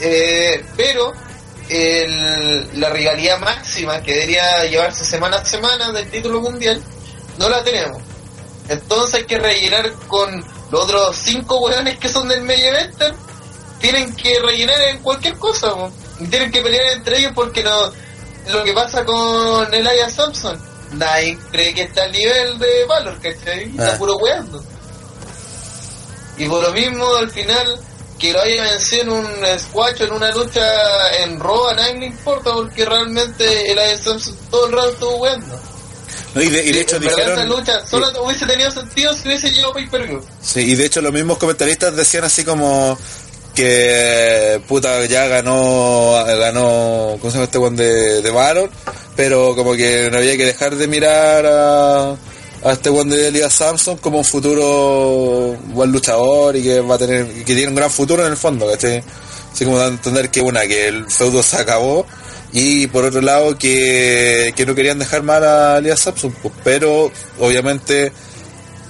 Eh, 0.00 0.64
pero 0.76 1.12
el- 1.68 2.80
la 2.80 2.90
rivalidad 2.90 3.38
máxima 3.40 4.00
que 4.02 4.12
debería 4.14 4.64
llevarse 4.66 5.04
semana 5.04 5.38
a 5.38 5.44
semana 5.44 5.90
del 5.92 6.08
título 6.10 6.40
mundial 6.40 6.82
no 7.38 7.48
la 7.48 7.62
tenemos. 7.64 8.00
Entonces 8.68 9.14
hay 9.14 9.24
que 9.24 9.38
rellenar 9.38 9.92
con 10.06 10.44
los 10.70 10.84
otros 10.84 11.16
cinco 11.16 11.58
hueones 11.58 11.98
que 11.98 12.08
son 12.08 12.28
del 12.28 12.42
medio. 12.42 12.72
Tienen 13.80 14.14
que 14.14 14.38
rellenar 14.40 14.80
en 14.82 14.98
cualquier 14.98 15.36
cosa. 15.38 15.72
Y 16.20 16.26
Tienen 16.26 16.50
que 16.50 16.60
pelear 16.60 16.86
entre 16.96 17.18
ellos 17.18 17.32
porque 17.34 17.62
no 17.62 17.90
lo 18.50 18.64
que 18.64 18.72
pasa 18.72 19.04
con 19.04 19.72
Elias 19.72 20.14
Thompson. 20.16 20.58
Nadie 20.92 21.38
cree 21.50 21.74
que 21.74 21.82
está 21.82 22.04
al 22.04 22.12
nivel 22.12 22.58
de 22.58 22.84
Valor, 22.86 23.14
¿cachai? 23.20 23.64
Está 23.70 23.94
Ah. 23.94 23.98
puro 23.98 24.16
weando. 24.16 24.62
Y 26.38 26.46
por 26.46 26.62
lo 26.62 26.72
mismo, 26.72 27.14
al 27.16 27.30
final, 27.30 27.78
que 28.18 28.32
lo 28.32 28.40
haya 28.40 28.62
vencido 28.62 29.02
en 29.02 29.08
un 29.10 29.26
squash, 29.58 30.02
en 30.02 30.12
una 30.12 30.30
lucha 30.32 30.62
en 31.22 31.38
Raw, 31.40 31.68
a 31.68 31.74
nadie 31.74 31.98
le 32.00 32.06
importa 32.06 32.52
porque 32.52 32.84
realmente 32.84 33.70
Elias 33.70 34.02
Thompson 34.02 34.36
todo 34.50 34.66
el 34.66 34.72
rato 34.72 34.88
estuvo 34.90 35.16
weando. 35.16 35.60
no, 36.34 36.42
y, 36.42 36.48
de, 36.48 36.64
y 36.64 36.72
de 36.72 36.80
hecho 36.80 36.96
esa 36.96 37.04
dijeron... 37.08 37.48
lucha 37.48 37.84
solo 37.86 38.06
hubiese 38.22 38.46
tenido 38.46 38.70
sentido 38.70 39.14
si 39.14 39.28
hubiese 39.28 39.50
llegado 39.50 39.72
pay 39.72 39.88
per 39.88 40.06
view. 40.06 40.24
Sí, 40.42 40.60
y 40.60 40.74
de 40.76 40.86
hecho 40.86 41.00
los 41.00 41.12
mismos 41.12 41.38
comentaristas 41.38 41.96
decían 41.96 42.24
así 42.24 42.44
como 42.44 42.96
que 43.58 44.60
puta 44.68 45.04
ya 45.06 45.26
ganó 45.26 46.12
ganó 46.24 47.18
¿cómo 47.20 47.42
este 47.42 47.58
one 47.58 47.76
de, 47.76 48.22
de 48.22 48.30
Valor? 48.30 48.70
Pero 49.16 49.56
como 49.56 49.72
que 49.72 50.08
no 50.12 50.18
había 50.18 50.36
que 50.36 50.44
dejar 50.44 50.76
de 50.76 50.86
mirar 50.86 51.44
a, 51.44 52.16
este 52.70 52.88
one 52.88 53.16
de 53.16 53.26
Elias 53.26 53.52
Samson 53.52 53.96
como 53.96 54.18
un 54.18 54.24
futuro 54.24 55.56
buen 55.74 55.90
luchador 55.90 56.54
y 56.54 56.62
que 56.62 56.80
va 56.80 56.94
a 56.94 56.98
tener 56.98 57.26
que 57.26 57.54
tiene 57.54 57.66
un 57.66 57.74
gran 57.74 57.90
futuro 57.90 58.24
en 58.24 58.30
el 58.30 58.36
fondo, 58.36 58.68
¿cachai? 58.68 59.02
Así 59.52 59.64
como 59.64 59.78
dando 59.78 59.92
a 59.92 59.96
entender 59.96 60.30
que 60.30 60.40
una, 60.40 60.64
que 60.68 60.86
el 60.86 61.10
feudo 61.10 61.42
se 61.42 61.56
acabó 61.56 62.06
y 62.52 62.86
por 62.86 63.06
otro 63.06 63.20
lado 63.20 63.58
que, 63.58 64.52
que 64.54 64.66
no 64.66 64.76
querían 64.76 65.00
dejar 65.00 65.24
mal 65.24 65.42
a 65.42 65.78
Elias 65.78 65.98
Samson, 65.98 66.32
pues, 66.40 66.54
pero 66.62 67.10
obviamente 67.40 68.12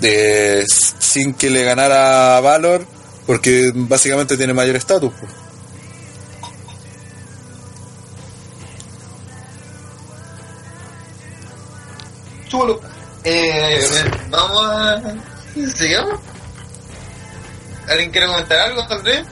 de, 0.01 0.63
sin 0.99 1.33
que 1.33 1.49
le 1.49 1.65
ganara 1.65 2.39
Valor, 2.41 2.98
porque 3.29 3.71
básicamente 3.75 4.39
tiene 4.39 4.55
mayor 4.55 4.75
estatus. 4.75 5.13
pues. 5.21 5.31
Chulo. 12.49 12.81
Eh, 13.25 13.79
vamos 14.31 14.63
a... 14.65 15.03
¿Sigamos? 15.77 16.19
¿Alguien 17.87 18.11
quiere 18.11 18.29
comentar 18.29 18.61
algo, 18.61 18.83
Andrés? 18.89 19.27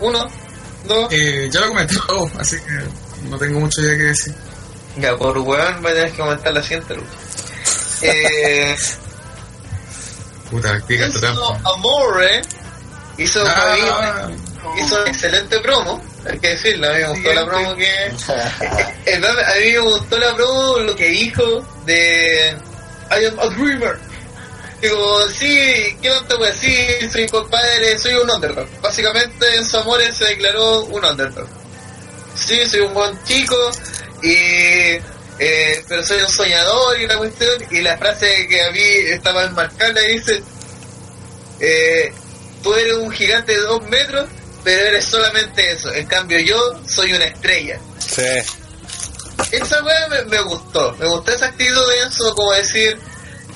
Uno, 0.00 0.28
dos... 0.84 1.10
Eh, 1.10 1.48
ya 1.50 1.60
lo 1.60 1.68
comenté 1.68 1.96
todo, 2.06 2.30
así 2.38 2.56
que 2.56 3.30
no 3.30 3.38
tengo 3.38 3.58
mucho 3.58 3.80
ya 3.80 3.96
que 3.96 4.02
decir. 4.02 4.34
Ya, 4.98 5.16
por 5.16 5.38
weón 5.38 5.82
va 5.82 5.88
a 5.88 5.94
tener 5.94 6.10
que 6.10 6.18
comentar 6.18 6.52
la 6.52 6.62
siguiente 6.62 6.94
lucha. 6.94 7.08
Eh, 8.02 8.76
Puta, 10.52 10.78
trampa. 11.18 11.60
Amore 11.64 12.42
hizo, 13.16 13.42
Ah, 13.46 14.28
hizo 14.78 15.00
una 15.00 15.10
excelente 15.10 15.58
promo, 15.60 16.02
hay 16.30 16.38
que 16.38 16.48
decirlo, 16.50 16.88
a 16.88 16.92
mí 16.92 16.98
me 16.98 17.08
gustó 17.08 17.32
la 17.32 17.46
promo 17.46 17.74
que... 17.74 17.86
Eh, 19.06 19.16
A 19.16 19.60
mí 19.60 19.72
me 19.72 19.78
gustó 19.78 20.18
la 20.18 20.34
promo, 20.36 20.78
lo 20.80 20.94
que 20.94 21.08
dijo 21.08 21.42
de 21.86 22.54
I 23.10 23.24
am 23.24 23.40
a 23.40 23.46
dreamer. 23.46 23.98
Digo, 24.82 25.28
sí, 25.30 25.96
¿qué 26.02 26.08
no 26.10 26.22
te 26.24 26.34
voy 26.34 26.48
a 26.48 26.50
decir? 26.52 27.10
Soy 27.10 27.26
compadre, 27.28 27.98
soy 27.98 28.14
un 28.14 28.28
underdog. 28.30 28.68
Básicamente 28.82 29.56
en 29.56 29.64
su 29.64 29.78
amor 29.78 30.02
se 30.12 30.24
declaró 30.26 30.82
un 30.84 31.02
underdog. 31.02 31.48
Sí, 32.34 32.66
soy 32.66 32.80
un 32.80 32.92
buen 32.92 33.18
chico, 33.24 33.56
y 34.22 34.98
eh, 35.38 35.84
pero 35.88 36.04
soy 36.04 36.20
un 36.20 36.28
soñador 36.28 37.00
y 37.00 37.06
la 37.06 37.16
cuestión. 37.18 37.62
Y 37.70 37.80
la 37.80 37.96
frase 37.98 38.46
que 38.48 38.62
a 38.62 38.70
mí 38.70 38.80
estaba 38.80 39.44
enmarcada 39.44 40.00
dice, 40.02 40.42
eh, 41.60 42.12
tú 42.62 42.74
eres 42.74 42.94
un 42.94 43.10
gigante 43.10 43.52
de 43.52 43.60
dos 43.60 43.82
metros, 43.88 44.28
pero 44.64 44.86
eres 44.86 45.04
solamente 45.04 45.72
eso. 45.72 45.92
En 45.92 46.06
cambio 46.06 46.38
yo 46.40 46.80
soy 46.88 47.12
una 47.12 47.24
estrella. 47.24 47.78
Sí, 47.98 48.22
Esa 49.52 49.82
weá 49.82 50.08
me, 50.08 50.24
me 50.24 50.42
gustó, 50.42 50.94
me 50.98 51.06
gustó 51.08 51.32
esa 51.32 51.46
actitud 51.46 51.88
de 51.88 52.02
eso, 52.02 52.34
como 52.34 52.52
decir, 52.52 52.98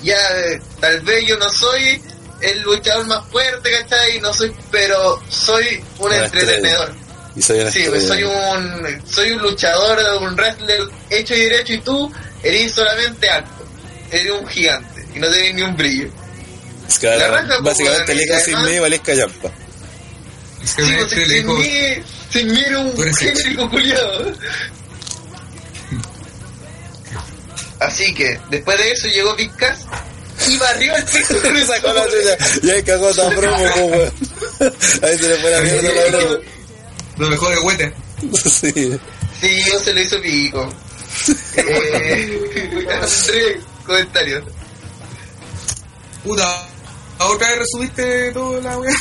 ya, 0.02 0.16
eh, 0.38 0.60
tal 0.80 1.00
vez 1.02 1.26
yo 1.26 1.36
no 1.38 1.48
soy 1.50 2.02
el 2.40 2.62
luchador 2.62 3.06
más 3.06 3.26
fuerte, 3.28 3.70
¿cachai? 3.70 4.20
No 4.20 4.32
soy, 4.32 4.54
pero 4.70 5.22
soy 5.28 5.82
un 5.98 6.06
Una 6.06 6.24
entretenedor. 6.24 6.94
Y 7.36 7.42
soy 7.42 7.60
una 7.60 7.70
Sí, 7.70 7.84
pues 7.88 8.02
estrella. 8.04 8.28
soy 8.28 8.56
un, 8.56 9.02
soy 9.10 9.30
un 9.32 9.42
luchador, 9.42 9.98
un 10.22 10.34
wrestler 10.36 10.80
hecho 11.10 11.34
y 11.34 11.40
derecho 11.42 11.72
y 11.74 11.78
tú 11.80 12.12
eres 12.42 12.72
solamente 12.72 13.28
alto, 13.28 13.66
eres 14.10 14.32
un 14.32 14.46
gigante 14.48 15.06
y 15.14 15.18
no 15.18 15.28
tenés 15.30 15.54
ni 15.54 15.62
un 15.62 15.76
brillo. 15.76 16.08
Es 16.88 16.98
que, 16.98 17.06
la 17.08 17.28
raja, 17.28 17.58
básicamente 17.60 18.14
y 18.14 18.18
dijo 18.18 18.40
sin 18.40 18.62
mí, 18.64 18.78
valesca 18.78 19.12
llampa. 19.14 19.50
Es 20.64 20.74
que 20.74 20.82
Sí, 20.84 20.92
pues, 20.96 21.10
sin 21.10 21.28
dijo, 21.28 21.54
mí, 21.54 21.70
sin 22.32 22.52
mí 22.52 22.62
era 22.66 22.78
un 22.78 23.14
genérico 23.14 23.70
culiado. 23.70 24.32
Así 27.80 28.14
que, 28.14 28.40
después 28.50 28.78
de 28.78 28.90
eso 28.92 29.08
llegó 29.08 29.34
Big 29.36 29.54
Cass 29.56 29.80
y 30.48 30.56
barrió 30.56 30.96
el 30.96 31.04
piso 31.04 31.40
con 31.42 31.54
Le 31.54 31.66
sacó 31.66 31.92
la 31.92 32.04
chucha. 32.04 32.60
Y 32.62 32.70
ahí 32.70 32.82
cagó 32.82 33.10
esta 33.10 33.28
promo, 33.30 33.62
weón. 33.62 34.12
Ahí 35.02 35.18
se 35.18 35.28
le 35.28 35.36
fue 35.36 35.50
la 35.50 35.60
mierda 35.60 35.88
a 35.90 35.92
la 35.92 36.18
promo. 36.18 36.36
Lo 37.18 37.28
mejor 37.30 37.54
de 37.54 37.60
Huete. 37.60 37.92
Sí. 38.44 38.98
Sí, 39.40 39.56
no 39.72 39.78
se 39.80 39.92
lo 39.92 40.00
hizo 40.00 40.20
pico. 40.22 40.68
eh, 41.56 42.40
André, 42.90 43.60
comentarios. 43.86 44.44
Puta, 46.24 46.66
otra 47.18 47.48
vez 47.50 47.58
resumiste 47.60 48.32
todo 48.32 48.60
la 48.60 48.78
weá. 48.78 48.94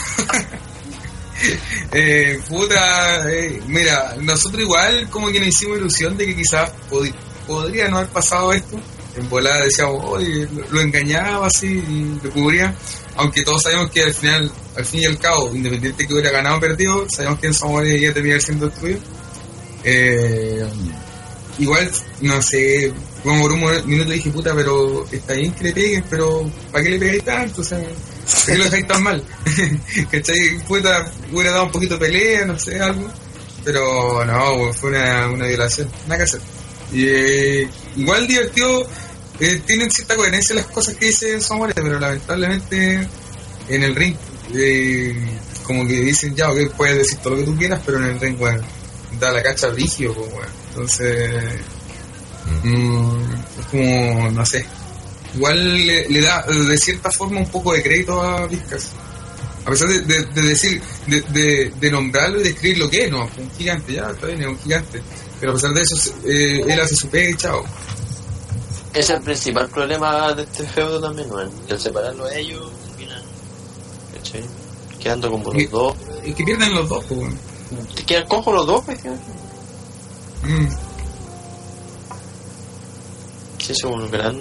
eh, 1.91 2.39
puta, 2.47 3.31
eh, 3.31 3.61
mira, 3.67 4.15
nosotros 4.21 4.61
igual 4.61 5.09
como 5.09 5.27
que 5.29 5.39
nos 5.39 5.49
hicimos 5.49 5.77
ilusión 5.77 6.17
de 6.17 6.25
que 6.27 6.35
quizás 6.35 6.71
pod- 6.89 7.13
podría 7.47 7.87
no 7.87 7.97
haber 7.97 8.09
pasado 8.09 8.53
esto. 8.53 8.79
En 9.17 9.29
volada 9.29 9.63
decíamos, 9.63 10.03
oye, 10.05 10.47
lo, 10.53 10.67
lo 10.71 10.81
engañaba 10.81 11.47
así 11.47 11.67
y 11.67 12.19
lo 12.21 12.29
cubría. 12.31 12.75
Aunque 13.15 13.43
todos 13.43 13.61
sabemos 13.61 13.89
que 13.91 14.03
al 14.03 14.13
final, 14.13 14.51
al 14.75 14.85
fin 14.85 15.01
y 15.01 15.05
al 15.05 15.17
cabo, 15.17 15.53
independiente 15.55 16.05
que 16.05 16.13
hubiera 16.13 16.31
ganado 16.31 16.57
o 16.57 16.59
perdido, 16.59 17.05
sabemos 17.09 17.39
que 17.39 17.47
en 17.47 17.53
Samoa 17.53 17.87
iba 17.87 18.11
a 18.11 18.39
siendo 18.39 18.67
destruido. 18.67 18.99
Eh, 19.83 20.67
igual, 21.59 21.89
no 22.21 22.41
sé, 22.41 22.91
como 23.23 23.41
por 23.41 23.53
un 23.53 23.87
minuto 23.87 24.11
dije, 24.11 24.29
puta, 24.29 24.53
pero 24.53 25.05
está 25.11 25.33
bien 25.33 25.51
que 25.53 25.63
le 25.63 25.73
peguen, 25.73 26.03
pero 26.09 26.49
¿para 26.71 26.83
qué 26.83 26.91
le 26.91 26.99
pegáis 26.99 27.23
tanto? 27.23 27.61
O 27.61 27.63
sea, 27.63 27.79
¿por 27.79 28.45
qué 28.45 28.57
lo 28.57 28.63
dejáis 28.65 28.87
tan 28.87 29.03
mal? 29.03 29.23
¿Cachai? 30.11 30.59
Puta, 30.67 31.11
hubiera 31.31 31.51
dado 31.51 31.65
un 31.65 31.71
poquito 31.71 31.95
de 31.95 32.05
pelea, 32.05 32.45
no 32.45 32.59
sé, 32.59 32.79
algo. 32.79 33.07
Pero 33.63 34.23
no, 34.25 34.73
fue 34.73 34.89
una, 34.91 35.27
una 35.27 35.47
violación, 35.47 35.89
nada 36.07 36.23
que. 36.23 36.37
Y, 36.95 37.07
eh, 37.07 37.69
igual 37.95 38.27
divertido, 38.27 38.87
eh, 39.39 39.61
tienen 39.65 39.89
cierta 39.91 40.15
coherencia 40.15 40.55
las 40.55 40.65
cosas 40.67 40.95
que 40.95 41.05
dice 41.07 41.39
Samuel, 41.41 41.73
pero 41.75 41.99
lamentablemente 41.99 43.07
en 43.69 43.83
el 43.83 43.95
ring, 43.95 44.15
eh, 44.53 45.15
como 45.63 45.87
que 45.87 45.93
dicen, 46.01 46.35
ya, 46.35 46.49
ok, 46.51 46.71
puedes 46.77 46.97
decir 46.97 47.17
todo 47.19 47.33
lo 47.33 47.39
que 47.39 47.45
tú 47.45 47.57
quieras, 47.57 47.81
pero 47.85 47.97
en 47.99 48.05
el 48.05 48.19
ring, 48.19 48.37
bueno, 48.37 48.61
da 49.19 49.31
la 49.31 49.41
cacha 49.43 49.69
rígido, 49.69 50.13
pues, 50.13 50.31
bueno. 50.31 50.49
Entonces, 50.69 51.43
mm, 52.63 53.19
es 53.59 53.65
como, 53.71 54.31
no 54.31 54.45
sé, 54.45 54.65
igual 55.35 55.85
le, 55.85 56.07
le 56.09 56.21
da 56.21 56.43
de 56.43 56.77
cierta 56.77 57.11
forma 57.11 57.39
un 57.39 57.49
poco 57.49 57.73
de 57.73 57.81
crédito 57.83 58.21
a 58.21 58.45
Vizcas. 58.47 58.89
A 59.65 59.71
pesar 59.71 59.87
de, 59.89 60.01
de- 60.01 60.25
de 60.25 60.41
decir, 60.43 60.79
de, 61.07 61.21
de, 61.21 61.73
de 61.79 61.91
nombrarlo 61.91 62.39
y 62.39 62.43
describir 62.43 62.77
lo 62.77 62.89
que 62.89 63.05
es, 63.05 63.11
no, 63.11 63.23
un 63.37 63.51
gigante, 63.57 63.93
ya, 63.93 64.11
está 64.11 64.27
bien, 64.27 64.41
es 64.41 64.47
un 64.47 64.59
gigante. 64.59 65.01
Pero 65.39 65.51
a 65.51 65.55
pesar 65.55 65.73
de 65.73 65.81
eso, 65.81 65.95
eh, 66.27 66.61
él 66.67 66.79
hace 66.79 66.95
su 66.95 67.09
pega 67.09 67.31
y 67.31 67.33
chao. 67.35 67.65
Ese 68.95 68.99
es 69.01 69.09
el 69.19 69.21
principal 69.21 69.69
problema 69.69 70.33
de 70.33 70.43
este 70.43 70.63
feudo 70.67 70.99
también, 71.01 71.27
¿no? 71.29 71.39
El 71.41 71.79
separarlo 71.79 72.25
de 72.25 72.39
ellos, 72.39 72.71
terminan, 72.87 73.21
¿cachai? 74.13 74.43
Quedando 74.99 75.29
como 75.31 75.51
los 75.53 75.69
dos. 75.69 75.95
Y 76.23 76.33
que 76.33 76.43
pierden 76.43 76.73
los 76.73 76.87
dos, 76.89 77.03
pues, 77.05 77.19
bueno. 77.19 77.35
Te 77.95 78.03
quedan 78.03 78.27
cojos 78.27 78.53
los 78.55 78.65
dos, 78.65 78.83
pues, 78.85 78.99
Mm. 80.43 80.67
Sí, 83.59 83.71
es 83.71 83.83
un 83.83 84.11
gran... 84.11 84.39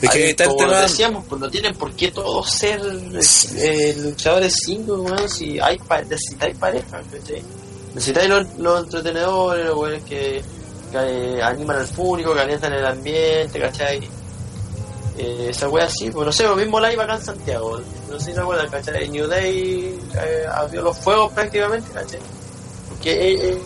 Es 0.00 0.10
que 0.10 0.18
Ahí, 0.24 0.30
está 0.30 0.44
el 0.44 0.50
como 0.50 0.60
tema. 0.66 0.80
decíamos, 0.82 1.24
pues 1.28 1.40
no 1.40 1.50
tienen 1.50 1.74
por 1.74 1.92
qué 1.92 2.10
todos 2.10 2.50
ser 2.50 2.80
eh, 3.56 3.96
luchadores 3.98 4.54
singles, 4.64 4.98
weón, 4.98 5.28
si 5.28 5.58
hay 5.58 5.78
pa- 5.78 6.02
necesitáis 6.02 6.56
pareja, 6.56 7.02
¿cachai? 7.10 7.42
Necesitáis 7.94 8.28
los, 8.28 8.46
los 8.58 8.84
entretenedores, 8.84 9.66
los 9.66 10.02
que, 10.04 10.42
que, 10.90 10.98
eh, 10.98 11.42
animan 11.42 11.78
al 11.78 11.88
público, 11.88 12.34
calientan 12.34 12.72
el 12.72 12.86
ambiente, 12.86 13.60
¿cachai? 13.60 14.08
Eh, 15.18 15.46
esa 15.50 15.68
wea 15.68 15.86
así, 15.86 16.10
pues 16.10 16.26
no 16.26 16.32
sé, 16.32 16.44
lo 16.44 16.56
mismo 16.56 16.78
live 16.78 17.02
acá 17.02 17.14
en 17.14 17.24
Santiago, 17.24 17.80
no 18.10 18.18
sé 18.18 18.26
si 18.26 18.32
se 18.34 18.40
acuerdan, 18.40 18.68
¿cachai? 18.68 19.08
New 19.08 19.26
Day 19.26 19.98
eh, 20.14 20.44
abrió 20.52 20.82
los 20.82 20.96
fuegos 20.98 21.32
prácticamente, 21.32 21.90
¿cachai? 21.92 22.20
Porque 22.90 23.12
eh, 23.12 23.50
eh, 23.50 23.62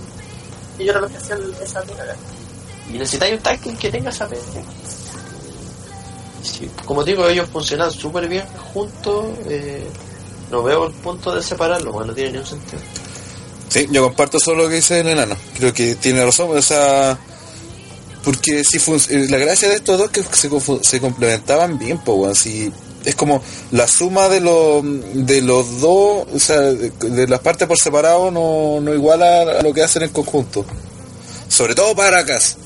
ellos 0.78 1.10
que 1.10 1.16
hacían 1.16 1.40
esa 1.60 1.82
pega, 1.82 2.06
¿cachai? 2.06 2.16
Y 2.90 2.92
necesitáis 2.98 3.34
un 3.34 3.40
team 3.40 3.76
que 3.76 3.90
tenga 3.90 4.10
esa 4.10 4.28
pega. 4.28 4.42
Sí, 6.42 6.70
como 6.84 7.04
digo, 7.04 7.26
ellos 7.28 7.48
funcionan 7.48 7.90
súper 7.90 8.28
bien 8.28 8.46
juntos. 8.72 9.26
Eh, 9.46 9.86
no 10.50 10.62
veo 10.62 10.86
el 10.86 10.92
punto 10.94 11.34
de 11.34 11.42
separarlo, 11.42 11.92
bueno, 11.92 12.08
no 12.08 12.14
tiene 12.14 12.32
ningún 12.32 12.46
sentido. 12.46 12.82
Sí, 13.70 13.86
yo 13.90 14.02
comparto 14.02 14.40
solo 14.40 14.64
lo 14.64 14.68
que 14.68 14.76
dice 14.76 15.00
el 15.00 15.08
enano. 15.08 15.36
Creo 15.56 15.72
que 15.72 15.94
tiene 15.94 16.24
razón, 16.24 16.50
o 16.56 16.60
sea, 16.60 17.16
porque 18.24 18.64
si 18.64 18.78
eh, 18.78 19.26
la 19.30 19.38
gracia 19.38 19.68
de 19.68 19.76
estos 19.76 19.96
dos 19.96 20.10
que 20.10 20.22
se, 20.24 21.00
complementaban 21.00 21.78
bien, 21.78 21.98
pues, 22.04 22.38
si 22.38 22.72
es 23.04 23.14
como 23.14 23.42
la 23.70 23.86
suma 23.86 24.28
de 24.28 24.40
los 24.40 24.82
de 25.14 25.40
los 25.40 25.80
dos, 25.80 26.26
o 26.34 26.38
sea, 26.38 26.60
de, 26.60 27.28
las 27.28 27.40
partes 27.40 27.68
por 27.68 27.78
separado 27.78 28.32
no, 28.32 28.80
no 28.80 28.92
iguala 28.92 29.42
a 29.60 29.62
lo 29.62 29.72
que 29.72 29.84
hacen 29.84 30.02
en 30.02 30.10
conjunto. 30.10 30.66
Sobre 31.48 31.76
todo 31.76 31.94
para 31.94 32.26
Cass. 32.26 32.56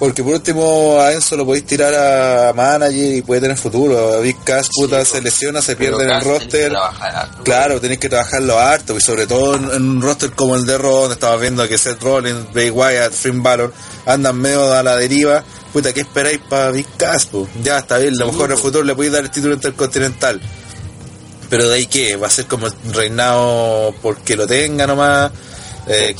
Porque 0.00 0.24
por 0.24 0.32
último 0.32 0.98
a 0.98 1.12
Enzo 1.12 1.36
lo 1.36 1.44
podéis 1.44 1.66
tirar 1.66 1.94
a 1.94 2.52
manager 2.54 3.16
y 3.16 3.20
puede 3.22 3.42
tener 3.42 3.56
futuro. 3.58 4.14
A 4.14 4.20
Big 4.20 4.42
Cass, 4.42 4.70
puta, 4.74 4.98
Sí, 5.00 5.04
se 5.04 5.10
pues, 5.12 5.24
lesiona, 5.24 5.60
se 5.62 5.76
pierde 5.76 6.04
en 6.04 6.10
el 6.10 6.22
que 6.22 6.24
roster. 6.28 6.74
harto, 6.74 7.44
Claro, 7.44 7.80
tenéis 7.82 8.00
que 8.00 8.08
trabajarlo 8.08 8.58
harto, 8.58 8.96
y 8.96 9.00
sobre 9.02 9.26
todo 9.26 9.56
en, 9.56 9.64
en 9.70 9.82
un 9.90 10.00
roster 10.02 10.30
como 10.32 10.56
el 10.56 10.64
de 10.64 10.78
Raw, 10.78 11.00
donde 11.02 11.14
estamos 11.14 11.38
viendo 11.38 11.68
que 11.68 11.76
Seth 11.76 12.02
Rollins, 12.02 12.50
Bray 12.52 12.70
Wyatt, 12.70 13.12
Finn 13.12 13.42
Balor 13.42 13.74
andan 14.06 14.38
medio 14.38 14.72
a 14.72 14.82
la 14.82 14.96
deriva. 14.96 15.44
Puta, 15.70 15.92
¿qué 15.92 16.00
esperáis 16.00 16.40
para 16.48 16.70
Big 16.70 16.86
Cass? 16.96 17.26
po? 17.26 17.46
Ya 17.62 17.78
está 17.78 17.98
bien, 17.98 18.14
a 18.14 18.16
lo 18.20 18.26
Sí, 18.26 18.32
mejor 18.32 18.46
en 18.46 18.52
el 18.56 18.58
futuro 18.58 18.84
le 18.84 18.94
podéis 18.94 19.12
dar 19.12 19.22
el 19.24 19.30
título 19.30 19.52
intercontinental. 19.54 20.40
Pero 21.50 21.68
de 21.68 21.74
ahí 21.74 21.86
qué, 21.86 22.16
va 22.16 22.28
a 22.28 22.30
ser 22.30 22.46
como 22.46 22.68
el 22.68 22.72
reinado 22.94 23.94
porque 24.00 24.34
lo 24.34 24.46
tenga 24.46 24.86
nomás. 24.86 25.30
Eh, 25.86 26.16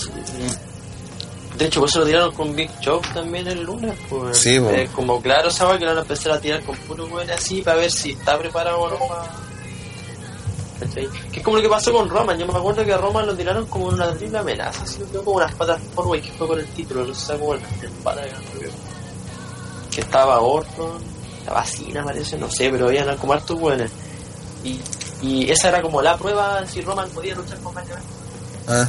De 1.60 1.66
hecho, 1.66 1.80
por 1.80 1.90
eso 1.90 1.98
lo 1.98 2.06
tiraron 2.06 2.32
con 2.32 2.56
Big 2.56 2.70
Show 2.80 3.02
también 3.12 3.46
el 3.46 3.62
lunes. 3.62 3.94
Pues, 4.08 4.38
Sí. 4.38 4.56
Eh, 4.56 4.88
como 4.94 5.20
claro, 5.20 5.50
sabe 5.50 5.78
que 5.78 5.84
lo 5.84 5.90
van 5.90 5.98
a 5.98 6.00
empezar 6.00 6.32
a 6.32 6.40
tirar 6.40 6.62
con 6.62 6.74
puro 6.74 7.04
weón 7.04 7.30
así 7.30 7.60
para 7.60 7.76
ver 7.76 7.90
si 7.90 8.12
está 8.12 8.38
preparado 8.38 8.80
o 8.80 8.88
no. 8.88 8.98
Que 10.94 11.38
es 11.38 11.44
como 11.44 11.58
lo 11.58 11.62
que 11.62 11.68
pasó 11.68 11.92
con 11.92 12.08
Roman. 12.08 12.38
Yo 12.38 12.46
me 12.46 12.58
acuerdo 12.58 12.82
que 12.82 12.94
a 12.94 12.96
Roman 12.96 13.26
lo 13.26 13.36
tiraron 13.36 13.66
como 13.66 13.88
una 13.88 14.10
triple 14.14 14.38
amenaza, 14.38 14.84
así, 14.84 15.04
lo 15.12 15.22
como 15.22 15.36
unas 15.36 15.54
patas 15.54 15.78
forward 15.94 16.22
que 16.22 16.32
fue 16.32 16.46
por 16.46 16.58
el 16.58 16.66
título, 16.68 17.04
no 17.04 17.14
sé 17.14 17.38
cómo 17.38 17.52
el 17.52 17.60
pata 18.02 18.22
que 19.90 20.00
estaba 20.00 20.40
Orton, 20.40 20.98
estaba 21.40 21.62
Cena 21.66 22.02
parece, 22.02 22.38
no 22.38 22.50
sé, 22.50 22.70
pero 22.70 22.86
habían 22.86 23.14
como 23.18 23.34
hartos 23.34 23.60
buenos. 23.60 23.90
Y, 24.64 24.80
y 25.20 25.50
esa 25.50 25.68
era 25.68 25.82
como 25.82 26.00
la 26.00 26.16
prueba 26.16 26.66
si 26.66 26.80
Roman 26.80 27.10
podía 27.10 27.34
luchar 27.34 27.58
con 27.58 27.74
ah. 28.68 28.88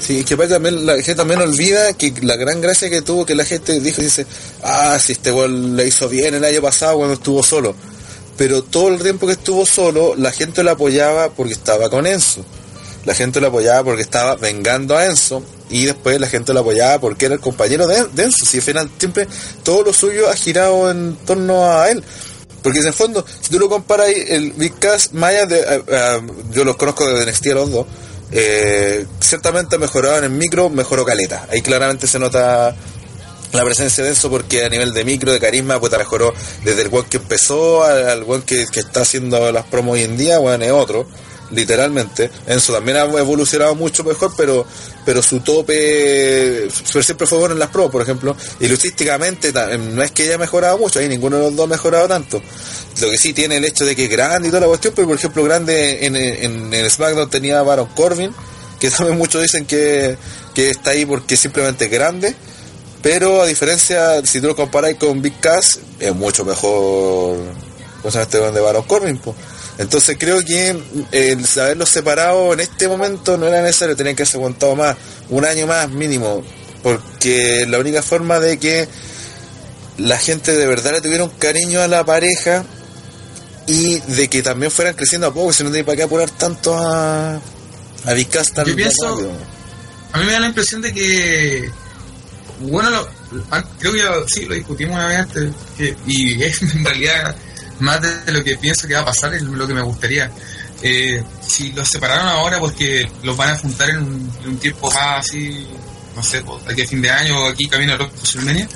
Sí, 0.00 0.24
que 0.24 0.36
también 0.36 0.86
la 0.86 0.94
gente 0.94 1.14
también 1.14 1.40
olvida 1.40 1.92
que 1.94 2.12
la 2.22 2.36
gran 2.36 2.60
gracia 2.60 2.90
que 2.90 3.02
tuvo 3.02 3.26
que 3.26 3.34
la 3.34 3.44
gente 3.44 3.80
dijo, 3.80 4.02
dice, 4.02 4.26
ah, 4.62 4.98
si 4.98 5.12
este 5.12 5.30
gol 5.30 5.76
le 5.76 5.86
hizo 5.86 6.08
bien 6.08 6.34
el 6.34 6.44
año 6.44 6.60
pasado 6.60 6.96
cuando 6.96 7.14
estuvo 7.14 7.42
solo. 7.42 7.74
Pero 8.36 8.62
todo 8.62 8.88
el 8.88 9.02
tiempo 9.02 9.26
que 9.26 9.34
estuvo 9.34 9.66
solo, 9.66 10.14
la 10.16 10.32
gente 10.32 10.62
lo 10.62 10.70
apoyaba 10.70 11.30
porque 11.30 11.52
estaba 11.52 11.90
con 11.90 12.06
Enzo. 12.06 12.44
La 13.04 13.14
gente 13.14 13.40
lo 13.40 13.48
apoyaba 13.48 13.84
porque 13.84 14.02
estaba 14.02 14.36
vengando 14.36 14.96
a 14.96 15.06
Enzo. 15.06 15.42
Y 15.68 15.84
después 15.84 16.18
la 16.18 16.26
gente 16.26 16.52
lo 16.52 16.60
apoyaba 16.60 16.98
porque 17.00 17.26
era 17.26 17.34
el 17.34 17.40
compañero 17.40 17.86
de, 17.86 18.04
de 18.06 18.24
Enzo. 18.24 18.46
Si 18.46 18.56
al 18.56 18.62
final 18.62 18.90
siempre 18.98 19.28
todo 19.62 19.84
lo 19.84 19.92
suyo 19.92 20.28
ha 20.28 20.34
girado 20.34 20.90
en 20.90 21.16
torno 21.26 21.70
a 21.70 21.90
él. 21.90 22.02
Porque 22.62 22.80
en 22.80 22.86
el 22.86 22.92
fondo, 22.92 23.24
si 23.40 23.50
tú 23.50 23.58
lo 23.58 23.68
comparas, 23.68 24.08
el 24.08 24.52
Big 24.52 24.78
Cass, 24.78 25.12
Maya, 25.12 25.46
de, 25.46 25.60
eh, 25.60 25.82
eh, 25.86 26.20
yo 26.52 26.64
los 26.64 26.76
conozco 26.76 27.06
de 27.06 27.24
NXT 27.24 27.46
los 27.46 27.70
dos, 27.70 27.86
eh, 28.32 29.06
ciertamente 29.20 29.78
mejoraban 29.78 30.24
en 30.24 30.38
micro, 30.38 30.68
mejoró 30.70 31.04
caleta. 31.04 31.46
Ahí 31.50 31.62
claramente 31.62 32.06
se 32.06 32.18
nota 32.18 32.74
la 33.52 33.64
presencia 33.64 34.04
de 34.04 34.10
Enzo 34.10 34.30
porque 34.30 34.64
a 34.64 34.68
nivel 34.68 34.92
de 34.94 35.04
micro, 35.04 35.32
de 35.32 35.40
carisma, 35.40 35.80
pues 35.80 35.92
mejoró 35.92 36.32
desde 36.64 36.82
el 36.82 36.88
one 36.92 37.08
que 37.08 37.16
empezó 37.16 37.84
al, 37.84 38.24
al 38.24 38.44
que, 38.44 38.66
que 38.70 38.80
está 38.80 39.02
haciendo 39.02 39.50
las 39.50 39.66
promos 39.66 39.94
hoy 39.94 40.04
en 40.04 40.16
día, 40.16 40.38
bueno, 40.38 40.64
es 40.64 40.70
otro, 40.70 41.06
literalmente. 41.50 42.30
Enzo 42.46 42.72
también 42.72 42.98
ha 42.98 43.02
evolucionado 43.02 43.74
mucho 43.74 44.04
mejor, 44.04 44.32
pero 44.36 44.64
pero 45.04 45.22
su 45.22 45.40
tope 45.40 46.68
siempre 47.02 47.26
fue 47.26 47.38
bueno 47.38 47.54
en 47.54 47.58
las 47.58 47.70
promos, 47.70 47.90
por 47.90 48.02
ejemplo, 48.02 48.36
y 48.60 48.68
luchísticamente 48.68 49.52
ta- 49.52 49.76
no 49.76 50.02
es 50.02 50.10
que 50.12 50.24
haya 50.24 50.38
mejorado 50.38 50.78
mucho, 50.78 50.98
ahí 50.98 51.08
ninguno 51.08 51.36
de 51.36 51.42
los 51.44 51.56
dos 51.56 51.64
ha 51.66 51.68
mejorado 51.70 52.06
tanto. 52.08 52.42
Lo 53.00 53.10
que 53.10 53.18
sí 53.18 53.32
tiene 53.32 53.56
el 53.56 53.64
hecho 53.64 53.84
de 53.86 53.96
que 53.96 54.04
es 54.04 54.10
grande 54.10 54.48
y 54.48 54.50
toda 54.50 54.60
la 54.62 54.66
cuestión, 54.66 54.92
pero 54.94 55.08
por 55.08 55.16
ejemplo, 55.16 55.42
grande 55.44 56.04
en, 56.06 56.16
en, 56.16 56.72
en 56.74 56.90
SmackDown 56.90 57.30
tenía 57.30 57.62
Baron 57.62 57.86
Corbin, 57.94 58.34
que 58.78 58.90
también 58.90 59.16
muchos 59.18 59.42
dicen 59.42 59.64
que, 59.66 60.16
que 60.54 60.70
está 60.70 60.90
ahí 60.90 61.06
porque 61.06 61.36
simplemente 61.36 61.86
es 61.86 61.90
grande, 61.90 62.34
pero 63.02 63.40
a 63.42 63.46
diferencia, 63.46 64.24
si 64.26 64.40
tú 64.40 64.48
lo 64.48 64.56
comparáis 64.56 64.96
con 64.98 65.22
Big 65.22 65.40
Cass, 65.40 65.78
es 65.98 66.14
mucho 66.14 66.44
mejor 66.44 67.36
¿cómo 68.02 68.10
se 68.10 68.18
llama 68.18 68.22
este 68.22 68.38
de 68.52 68.60
Baron 68.60 68.82
Corbin, 68.84 69.18
po? 69.18 69.34
Entonces 69.80 70.16
creo 70.18 70.40
que 70.44 70.68
eh, 71.10 71.32
el 71.32 71.46
saberlos 71.46 71.88
separado 71.88 72.52
en 72.52 72.60
este 72.60 72.86
momento 72.86 73.36
no 73.38 73.48
era 73.48 73.62
necesario, 73.62 73.96
tenían 73.96 74.14
que 74.14 74.22
haberse 74.22 74.36
aguantado 74.36 74.76
más, 74.76 74.94
un 75.30 75.44
año 75.44 75.66
más 75.66 75.88
mínimo, 75.90 76.44
porque 76.82 77.64
la 77.66 77.78
única 77.78 78.02
forma 78.02 78.38
de 78.38 78.58
que 78.58 78.86
la 79.96 80.18
gente 80.18 80.52
de 80.54 80.66
verdad 80.66 80.92
le 80.92 81.00
tuviera 81.00 81.24
un 81.24 81.30
cariño 81.30 81.80
a 81.80 81.88
la 81.88 82.04
pareja 82.04 82.62
y 83.66 84.00
de 84.00 84.28
que 84.28 84.42
también 84.42 84.70
fueran 84.70 84.94
creciendo 84.94 85.26
a 85.28 85.32
poco, 85.34 85.52
si 85.52 85.64
no 85.64 85.70
tiene 85.70 85.84
para 85.84 85.96
qué 85.96 86.02
apurar 86.02 86.30
tanto 86.30 86.76
a, 86.76 87.36
a 87.36 87.40
tan 88.54 88.66
Yo 88.66 88.76
pienso- 88.76 89.08
rápido. 89.10 89.32
A 90.12 90.18
mí 90.18 90.24
me 90.26 90.32
da 90.32 90.40
la 90.40 90.46
impresión 90.48 90.82
de 90.82 90.92
que. 90.92 91.70
Bueno, 92.60 92.90
lo- 92.90 93.08
an- 93.50 93.64
creo 93.78 93.92
que 93.92 93.98
ya 93.98 94.10
sí 94.26 94.44
lo 94.44 94.54
discutimos 94.56 94.96
una 94.96 95.06
vez 95.06 95.18
antes. 95.18 95.52
que- 95.78 95.96
y 96.06 96.42
es 96.42 96.60
en 96.74 96.84
realidad 96.84 97.36
más 97.80 98.00
de 98.00 98.32
lo 98.32 98.42
que 98.44 98.56
pienso 98.56 98.86
que 98.86 98.94
va 98.94 99.00
a 99.00 99.04
pasar, 99.06 99.34
es 99.34 99.42
lo 99.42 99.66
que 99.66 99.74
me 99.74 99.82
gustaría. 99.82 100.30
Eh, 100.82 101.22
si 101.46 101.72
los 101.72 101.88
separaron 101.88 102.26
ahora 102.26 102.58
porque 102.58 103.10
los 103.22 103.36
van 103.36 103.50
a 103.50 103.58
juntar 103.58 103.90
en 103.90 103.98
un, 103.98 104.32
en 104.42 104.48
un 104.50 104.58
tiempo 104.58 104.90
más 104.90 105.26
así, 105.26 105.66
no 106.16 106.22
sé, 106.22 106.42
pues, 106.42 106.62
aquí 106.68 106.82
a 106.82 106.86
fin 106.86 107.02
de 107.02 107.10
año 107.10 107.38
o 107.38 107.48
aquí 107.48 107.68
camino 107.68 107.94
a 107.94 107.96
WrestleMania, 107.96 108.68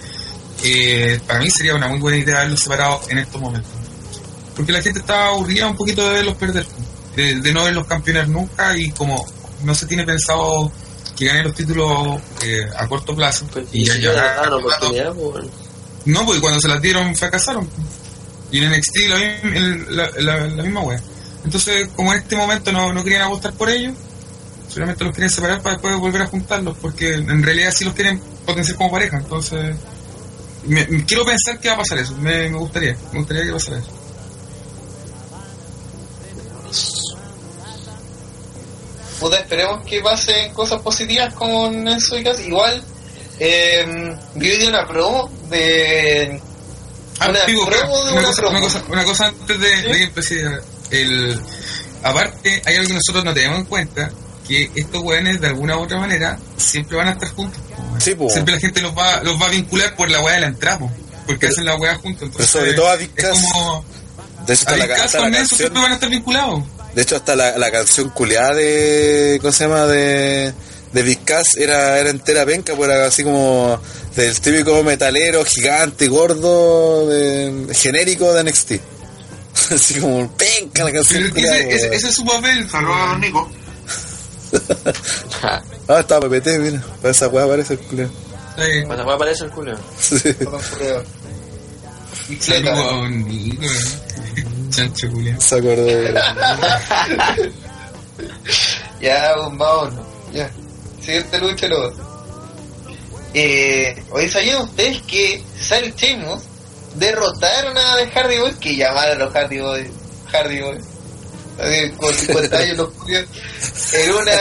eh, 0.62 1.20
para 1.26 1.40
mí 1.40 1.50
sería 1.50 1.74
una 1.74 1.88
muy 1.88 1.98
buena 1.98 2.18
idea 2.18 2.38
haberlos 2.38 2.60
separado 2.60 3.00
en 3.08 3.18
estos 3.18 3.40
momentos. 3.40 3.70
Porque 4.54 4.72
la 4.72 4.82
gente 4.82 5.00
está 5.00 5.28
aburrida 5.28 5.66
un 5.66 5.76
poquito 5.76 6.06
de 6.06 6.14
verlos 6.14 6.36
perder, 6.36 6.66
de, 7.16 7.40
de 7.40 7.52
no 7.52 7.64
verlos 7.64 7.86
campeones 7.86 8.28
nunca 8.28 8.76
y 8.76 8.90
como 8.90 9.26
no 9.62 9.74
se 9.74 9.86
tiene 9.86 10.04
pensado 10.04 10.70
que 11.16 11.26
ganen 11.26 11.44
los 11.44 11.54
títulos 11.54 12.20
eh, 12.42 12.66
a 12.76 12.88
corto 12.88 13.14
plazo 13.14 13.46
Pues, 13.52 13.66
y 13.72 13.84
ya 13.84 13.96
ya 13.96 14.50
oportunidad, 14.50 15.12
pues, 15.12 15.44
No, 16.04 16.24
porque 16.24 16.40
cuando 16.40 16.60
se 16.60 16.68
las 16.68 16.80
dieron 16.82 17.14
fracasaron. 17.16 17.68
Y 18.50 18.58
en 18.58 18.64
NXT 18.72 18.96
el- 19.54 19.96
la, 19.96 20.10
la- 20.18 20.46
la 20.46 20.62
misma 20.62 20.80
wea. 20.82 21.00
Entonces, 21.44 21.88
como 21.96 22.12
en 22.12 22.20
este 22.20 22.36
momento 22.36 22.72
no, 22.72 22.92
no 22.92 23.02
querían 23.02 23.22
apostar 23.22 23.52
por 23.54 23.68
ellos, 23.68 23.94
solamente 24.68 25.04
los 25.04 25.12
querían 25.12 25.30
separar 25.30 25.60
para 25.62 25.74
después 25.74 25.96
volver 25.98 26.22
a 26.22 26.26
juntarlos, 26.26 26.76
porque 26.78 27.14
en 27.14 27.42
realidad 27.42 27.72
sí 27.76 27.84
los 27.84 27.94
quieren 27.94 28.20
potenciar 28.46 28.76
como 28.76 28.90
pareja. 28.92 29.18
Entonces, 29.18 29.76
me- 30.66 30.86
quiero 31.04 31.24
pensar 31.24 31.58
que 31.60 31.68
va 31.68 31.74
a 31.74 31.78
pasar 31.78 31.98
eso. 31.98 32.14
Me, 32.16 32.48
me 32.48 32.58
gustaría, 32.58 32.96
me 33.12 33.18
gustaría 33.18 33.44
que 33.44 33.52
pasara 33.52 33.78
eso. 33.78 33.90
Puta, 39.20 39.38
esperemos 39.38 39.84
que 39.86 40.00
pasen 40.00 40.52
cosas 40.52 40.82
positivas 40.82 41.32
con 41.34 41.86
Enzo 41.86 42.18
y 42.18 42.24
Cass. 42.24 42.40
Igual, 42.40 42.82
eh, 43.38 44.16
vi 44.34 44.66
una 44.66 44.86
promo 44.86 45.30
de. 45.48 46.40
Una 47.30 48.22
cosa, 48.22 48.42
promo. 48.42 48.50
una, 48.58 48.60
cosa, 48.60 48.82
una 48.88 49.04
cosa 49.04 49.26
antes 49.26 49.60
de, 49.60 49.76
¿Sí? 49.76 49.82
de 49.88 50.02
que. 50.02 50.60
El, 50.90 51.40
aparte, 52.02 52.62
hay 52.66 52.76
algo 52.76 52.88
que 52.88 52.94
nosotros 52.94 53.24
no 53.24 53.34
tenemos 53.34 53.58
en 53.60 53.64
cuenta, 53.64 54.10
que 54.46 54.70
estos 54.74 55.02
weones 55.02 55.40
de 55.40 55.46
alguna 55.48 55.76
u 55.76 55.82
otra 55.82 55.98
manera 55.98 56.38
siempre 56.56 56.96
van 56.96 57.08
a 57.08 57.12
estar 57.12 57.30
juntos. 57.30 57.60
Sí. 57.98 58.14
Siempre 58.30 58.54
la 58.54 58.60
gente 58.60 58.80
los 58.82 58.96
va, 58.96 59.22
los 59.22 59.40
va 59.40 59.46
a 59.46 59.50
vincular 59.50 59.96
por 59.96 60.10
la 60.10 60.20
weá 60.20 60.34
de 60.34 60.40
la 60.42 60.46
entrada, 60.48 60.78
po, 60.80 60.90
porque 61.26 61.40
Pero- 61.40 61.52
hacen 61.52 61.64
la 61.64 61.76
weá 61.76 61.94
juntos. 61.96 62.22
Entonces, 62.24 62.50
sobre 62.50 62.74
todo 62.74 62.88
a 62.90 62.94
es 62.94 63.00
Vizcas, 63.00 63.30
como... 63.52 63.84
De 64.46 64.52
hecho, 64.52 64.64
A 64.68 64.72
hasta 64.72 64.76
la, 64.76 64.88
canción, 65.30 65.46
siempre 65.58 65.80
van 65.82 65.90
a 65.92 65.94
estar 65.94 66.10
vinculados. 66.10 66.62
de 66.94 67.02
hecho, 67.02 67.16
hasta 67.16 67.34
la, 67.34 67.56
la 67.56 67.70
canción 67.70 68.10
culiada 68.10 68.52
de, 68.54 69.38
¿cómo 69.40 69.52
se 69.52 69.64
llama? 69.64 69.86
De, 69.86 70.52
de 70.92 71.02
Vizcas 71.02 71.56
era, 71.56 71.98
era 71.98 72.10
entera 72.10 72.44
penca, 72.44 72.74
pues 72.74 72.90
era 72.90 73.06
así 73.06 73.24
como 73.24 73.80
del 74.16 74.40
típico 74.40 74.82
metalero 74.84 75.44
gigante, 75.44 76.08
gordo, 76.08 77.06
de- 77.08 77.66
genérico 77.74 78.32
de 78.32 78.44
NXT. 78.44 78.72
así 79.74 80.00
como 80.00 80.30
penca 80.36 80.84
la 80.84 80.92
canción 80.92 81.30
Pero 81.34 81.46
ese, 81.52 81.94
ese- 81.96 82.08
es 82.08 82.14
su 82.14 82.24
papel. 82.24 82.68
Saludos 82.70 82.96
a 82.96 83.06
Don 83.08 83.20
Nico. 83.20 83.50
Ah, 85.86 86.00
estaba 86.00 86.28
PPT, 86.28 86.46
mira, 86.60 86.82
para 87.02 87.10
esa 87.10 87.28
weá 87.28 87.46
parece 87.46 87.74
el 87.74 87.80
culiado. 87.80 88.10
Eh, 88.56 88.84
Cuando 88.86 89.04
va 89.04 89.12
a 89.12 89.16
aparecer 89.16 89.50
el. 89.50 89.82
Saludos 92.40 92.78
a. 92.78 92.82
Don 92.92 93.24
Nico, 93.28 93.64
eh. 93.64 93.68
Chancho 94.70 95.10
Julián. 95.10 95.38
Se 95.40 95.56
acordó. 95.56 95.84
de- 95.84 96.14
Ya, 99.00 99.34
vamos. 99.36 99.92
Ya. 100.32 100.50
Siguiente 101.00 101.38
lucha, 101.38 101.66
luego. 101.68 101.92
Eh, 103.34 104.02
hoy 104.10 104.28
sabían 104.28 104.62
ustedes 104.62 105.02
que 105.02 105.42
Cesaro 105.58 105.86
y 105.86 105.92
Sheamus 105.92 106.42
derrotaron 106.94 107.76
a 107.76 107.96
The 107.96 108.06
Hardy 108.10 108.38
Boys, 108.38 108.56
que 108.56 108.76
llamaron 108.76 109.20
a 109.20 109.24
los 109.24 109.32
Hardy 109.34 109.58
Boys. 109.58 109.88
Hardy 110.30 110.60
Boys. 110.60 110.84
Con 111.96 112.14
50 112.14 112.56
años 112.58 112.76
los 112.78 112.90
culiados, 112.94 113.28
en 113.92 114.12
una 114.12 114.32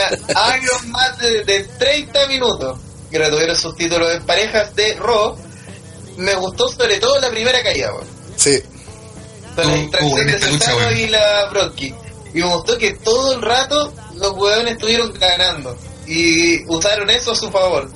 Iron 0.56 0.90
Man 0.90 1.18
de, 1.20 1.44
de 1.44 1.64
30 1.64 2.26
minutos. 2.28 2.78
Que 3.10 3.18
retuvieron 3.18 3.56
sus 3.56 3.76
títulos 3.76 4.12
en 4.12 4.24
parejas 4.26 4.74
de 4.74 4.94
Raw. 4.94 5.36
Me 6.16 6.34
gustó 6.34 6.68
sobre 6.68 6.98
todo 6.98 7.20
la 7.20 7.30
primera 7.30 7.62
caída, 7.62 7.92
weón. 7.92 8.06
Sí, 8.36 8.60
Con 9.54 9.66
la 9.68 9.74
distracción 9.76 10.12
uh, 10.12 10.18
en 10.18 10.30
de 10.58 10.74
weón. 10.74 10.98
y 10.98 11.06
la 11.08 11.48
Brocky. 11.50 11.94
Y 12.34 12.38
me 12.38 12.46
gustó 12.46 12.76
que 12.76 12.94
todo 12.94 13.34
el 13.34 13.42
rato 13.42 13.92
los 14.16 14.32
hueones 14.32 14.72
estuvieron 14.72 15.12
ganando. 15.12 15.76
Y 16.06 16.64
usaron 16.66 17.08
eso 17.10 17.32
a 17.32 17.36
su 17.36 17.50
favor. 17.50 17.88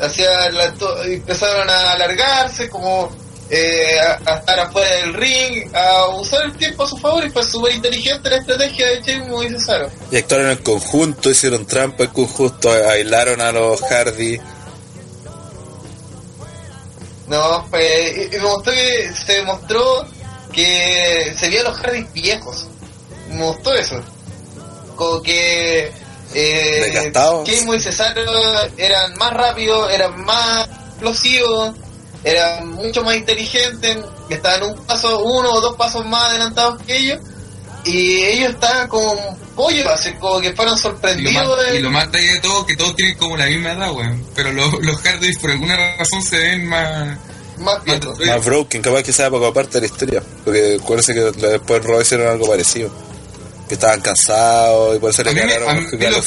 Hacia 0.00 0.50
la 0.50 0.72
empezaron 1.04 1.68
a 1.68 1.92
alargarse, 1.92 2.68
como 2.70 3.10
eh, 3.50 3.98
a, 4.00 4.30
a 4.32 4.38
estar 4.38 4.60
afuera 4.60 4.88
del 4.96 5.12
ring, 5.14 5.68
a 5.74 6.06
usar 6.08 6.44
el 6.46 6.52
tiempo 6.56 6.84
a 6.84 6.88
su 6.88 6.96
favor. 6.96 7.24
Y 7.26 7.30
fue 7.30 7.42
súper 7.44 7.74
inteligente 7.74 8.30
la 8.30 8.36
estrategia 8.36 8.86
de 8.88 9.02
Sheamus 9.02 9.44
y 9.44 9.48
Cesaro. 9.50 9.90
y 10.10 10.16
actuaron 10.16 10.50
en 10.50 10.58
conjunto, 10.58 11.30
hicieron 11.30 11.66
trampa 11.66 12.04
en 12.04 12.10
conjunto, 12.10 12.68
bailaron 12.68 13.40
a 13.40 13.52
los 13.52 13.80
Hardy. 13.82 14.40
No, 17.28 17.64
pues, 17.70 18.16
y- 18.16 18.36
y 18.36 18.38
me 18.40 18.44
gustó 18.54 18.70
que 18.72 19.10
se 19.14 19.32
demostró 19.34 20.04
que 20.52 21.32
se 21.38 21.48
vio 21.48 21.60
a 21.60 21.64
los 21.70 21.78
Hardys 21.78 22.12
viejos. 22.12 22.66
Me 23.28 23.44
gustó 23.44 23.72
eso. 23.74 24.00
Como 24.96 25.22
que 25.22 25.92
eh, 26.34 26.80
Desgastados. 26.84 27.48
Sheamus 27.48 27.76
y 27.76 27.80
Cesaro 27.80 28.22
eran 28.76 29.14
más 29.16 29.32
rápidos, 29.32 29.92
eran 29.92 30.24
más 30.24 30.68
explosivos, 30.90 31.74
eran 32.24 32.68
mucho 32.68 33.02
más 33.02 33.16
inteligentes, 33.16 33.98
estaban 34.28 34.62
un 34.62 34.84
paso, 34.84 35.20
uno 35.20 35.50
o 35.50 35.60
dos 35.60 35.76
pasos 35.76 36.04
más 36.06 36.30
adelantados 36.30 36.82
que 36.82 36.96
ellos. 36.96 37.20
Y 37.84 38.22
ellos 38.24 38.50
estaban 38.50 38.88
como 38.88 39.38
pollos, 39.56 39.86
así 39.86 40.12
como 40.14 40.38
que 40.40 40.52
fueron 40.52 40.76
sorprendidos 40.76 41.58
y 41.74 41.78
lo 41.78 41.90
más 41.90 42.12
de 42.12 42.38
todo, 42.40 42.66
que 42.66 42.76
todos 42.76 42.94
tienen 42.94 43.16
como 43.16 43.38
la 43.38 43.46
misma 43.46 43.72
edad, 43.72 43.92
weón. 43.92 44.22
Pero 44.34 44.52
los, 44.52 44.84
los 44.84 45.00
Hardys 45.00 45.38
por 45.38 45.50
alguna 45.50 45.96
razón 45.96 46.22
se 46.22 46.36
ven 46.38 46.66
más... 46.66 47.18
más 47.58 47.78
más 47.86 48.18
Más 48.26 48.44
broken, 48.44 48.82
capaz 48.82 49.02
que 49.02 49.14
sea 49.14 49.30
poco 49.30 49.46
aparte 49.46 49.80
de 49.80 49.80
la 49.80 49.86
historia. 49.86 50.22
Porque 50.44 50.78
acuérdense 50.78 51.14
que 51.14 51.20
después 51.46 51.82
Raw 51.82 52.02
hicieron 52.02 52.28
algo 52.28 52.46
parecido. 52.48 52.90
Que 53.70 53.74
estaban 53.74 54.00
cansados 54.00 54.96
y 54.96 54.98
por 54.98 55.10
eso 55.10 55.22
le 55.22 55.30
a 55.30 55.32
mí 55.32 55.40
Carlos 55.40 56.26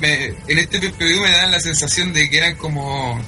me, 0.00 0.26
en 0.46 0.58
este 0.58 0.78
PPV 0.78 1.20
me 1.22 1.32
dan 1.32 1.50
la 1.50 1.58
sensación 1.58 2.12
de 2.12 2.30
que 2.30 2.36
eran 2.36 2.54
como 2.54 3.20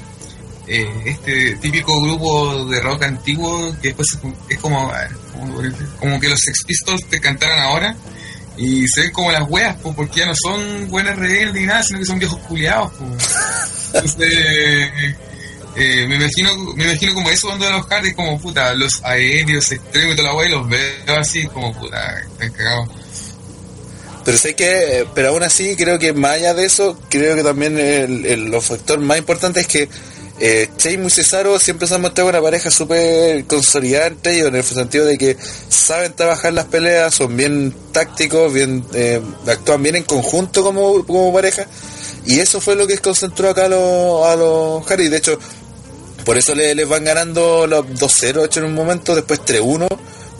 eh, 0.69 0.89
este 1.05 1.57
típico 1.57 2.01
grupo 2.01 2.67
de 2.67 2.81
rock 2.81 3.03
antiguo 3.03 3.75
que 3.83 3.89
después 3.89 4.07
es 4.49 4.59
como, 4.61 4.93
a 4.93 5.01
ver, 5.01 5.11
¿cómo 5.33 5.53
lo 5.53 5.63
diré? 5.63 5.75
como 5.99 6.21
que 6.21 6.29
los 6.29 6.39
Sex 6.39 6.63
Pistols 6.65 7.05
te 7.09 7.19
cantaran 7.19 7.59
ahora 7.59 7.97
y 8.57 8.87
se 8.87 9.01
ven 9.01 9.11
como 9.11 9.33
las 9.33 9.51
weas, 9.51 9.75
pues, 9.83 9.97
porque 9.97 10.21
ya 10.21 10.27
no 10.27 10.35
son 10.41 10.89
buenas 10.89 11.19
rebeldes 11.19 11.55
ni 11.55 11.67
nada, 11.67 11.83
sino 11.83 11.99
que 11.99 12.05
son 12.05 12.21
viejos 12.21 12.39
culiados. 12.47 12.93
pues. 13.01 13.37
Entonces, 13.95 15.17
eh, 15.77 16.07
me 16.07 16.15
imagino 16.15 16.55
me 16.77 16.85
imagino 16.85 17.15
como 17.15 17.31
eso 17.31 17.49
cuando 17.49 17.69
los 17.69 17.87
Hardys, 17.87 18.15
como 18.15 18.41
puta, 18.41 18.73
los 18.75 19.03
aéreos 19.03 19.73
extremos 19.73 20.15
y 20.15 20.17
toda 20.17 20.29
la 20.29 20.37
wea, 20.37 20.49
y 20.49 20.53
los 20.53 20.69
veo 20.69 21.19
así 21.19 21.47
como 21.49 21.73
puta, 21.73 22.21
están 22.21 22.53
cagados. 22.53 22.89
Pero 24.25 24.37
sé 24.39 24.55
que, 24.55 25.07
pero 25.15 25.31
aún 25.31 25.43
así 25.43 25.77
creo 25.77 25.99
que 25.99 26.13
más 26.13 26.33
allá 26.33 26.55
de 26.55 26.67
eso, 26.67 26.99
creo 27.09 27.35
que 27.37 27.43
también 27.43 27.79
el, 27.79 28.27
el- 28.27 28.45
los 28.51 28.65
factores 28.65 29.03
más 29.05 29.19
importantes 29.19 29.63
es 29.63 29.67
que 29.69 29.89
eh, 30.43 30.69
Sheamus 30.79 31.13
y 31.19 31.23
Cesaro 31.23 31.59
siempre 31.59 31.87
se 31.87 31.95
han 31.95 32.01
mostrado 32.01 32.31
una 32.31 32.41
pareja 32.41 32.71
súper 32.71 33.45
consolidada 33.45 34.07
entre 34.07 34.35
ellos, 34.37 34.49
en 34.49 34.55
el 34.57 34.65
sentido 34.65 35.05
de 35.05 35.19
que 35.19 35.37
saben 35.69 36.15
trabajar 36.15 36.53
las 36.55 36.65
peleas, 36.67 37.15
son 37.15 37.37
bien 37.37 37.75
tácticos, 37.93 38.53
bien 38.53 38.85
eh, 38.95 39.21
actúan 39.47 39.83
bien 39.83 39.97
en 39.97 40.05
conjunto 40.05 40.63
como, 40.63 41.05
como 41.07 41.33
pareja, 41.33 41.67
y 42.27 42.41
eso 42.41 42.61
fue 42.61 42.75
lo 42.75 42.87
que 42.87 42.97
concentró 42.99 43.51
acá 43.51 43.67
a 43.67 43.69
los, 43.69 44.27
a 44.27 44.37
los 44.37 44.87
Hardy. 44.87 45.09
De 45.09 45.17
hecho, 45.19 45.39
por 46.25 46.39
eso 46.39 46.55
le- 46.55 46.75
les 46.75 46.89
van 46.89 47.05
ganando 47.05 47.67
los 47.67 47.87
2-0 47.87 48.45
hecho 48.47 48.61
en 48.61 48.67
un 48.67 48.75
momento, 48.75 49.15
después 49.15 49.41
3-1, 49.45 49.89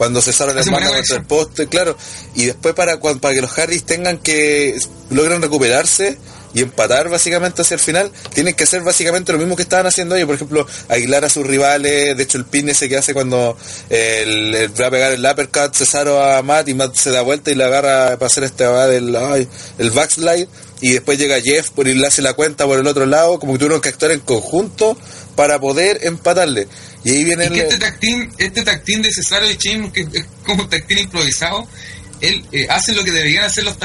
cuando 0.01 0.23
Hace 0.63 0.71
manda 0.71 0.89
buena 0.89 1.03
contra 1.03 1.17
el 1.19 1.27
poste, 1.27 1.67
claro. 1.67 1.95
Y 2.35 2.47
después 2.47 2.75
para, 2.75 2.99
que 2.99 3.41
los 3.43 3.51
Hardys 3.51 3.85
tengan 3.85 4.17
que 4.17 4.79
logren 5.11 5.43
recuperarse 5.43 6.17
y 6.55 6.63
empatar 6.63 7.11
básicamente 7.11 7.61
hacia 7.61 7.75
el 7.75 7.81
final, 7.81 8.11
tienen 8.33 8.55
que 8.55 8.65
hacer 8.65 8.81
básicamente 8.81 9.31
lo 9.31 9.39
mismo 9.39 9.57
que 9.57 9.63
estaban 9.63 9.87
haciendo 9.87 10.17
ellos. 10.17 10.25
Por 10.27 10.37
ejemplo, 10.37 10.67
aislar 10.89 11.27
a 11.27 11.29
sus 11.29 11.47
rivales. 11.47 12.17
De 12.17 12.23
hecho, 12.23 12.39
el 12.39 12.47
pin 12.47 12.71
ese 12.71 12.89
que 12.89 12.97
hace 12.97 13.13
cuando 13.13 13.59
el, 13.91 14.55
el- 14.55 14.81
va 14.81 14.87
a 14.87 14.91
pegar 14.91 15.13
el 15.13 15.23
uppercut 15.23 15.75
Cesaro 15.75 16.25
a 16.25 16.41
Matt 16.43 16.69
y 16.71 16.75
Matt 16.75 16.95
se 16.97 17.11
da 17.11 17.21
vuelta 17.21 17.51
y 17.51 17.55
le 17.55 17.65
agarra 17.65 18.17
para 18.17 18.27
hacer 18.27 18.45
este 18.45 18.65
va 18.65 18.87
del 18.87 19.15
ay, 19.15 19.47
el 19.77 19.91
backslide. 19.91 20.49
Y 20.81 20.93
después 20.95 21.19
llega 21.19 21.39
Jeff 21.43 21.69
por 21.73 21.87
irle 21.87 22.07
hace 22.07 22.23
la 22.23 22.33
cuenta 22.33 22.65
por 22.65 22.79
el 22.79 22.87
otro 22.87 23.05
lado, 23.05 23.39
como 23.39 23.53
que 23.53 23.59
tuvieron 23.59 23.83
que 23.83 23.91
actuar 23.91 24.13
en 24.13 24.21
conjunto 24.21 24.97
para 25.37 25.61
poder 25.61 26.01
empatarle. 26.05 26.69
Y 27.05 27.11
ahí 27.11 27.25
viene 27.25 27.45
Y 27.45 27.47
el, 27.47 27.53
que 27.53 27.61
este 27.61 27.93
team, 27.93 28.31
este 28.39 28.63
team 28.63 29.03
de 29.03 29.13
Cesaro 29.13 29.51
y 29.51 29.57
Sheamus, 29.57 29.93
que 29.93 30.01
es 30.01 30.25
como 30.45 30.63
un 30.63 30.69
team 30.69 30.85
improvisado, 30.99 31.67
él 32.21 32.45
eh, 32.53 32.67
hace 32.69 32.93
lo 32.95 33.03
que 33.03 33.13
deberían 33.13 33.45
hacer 33.45 33.65
los 33.65 33.77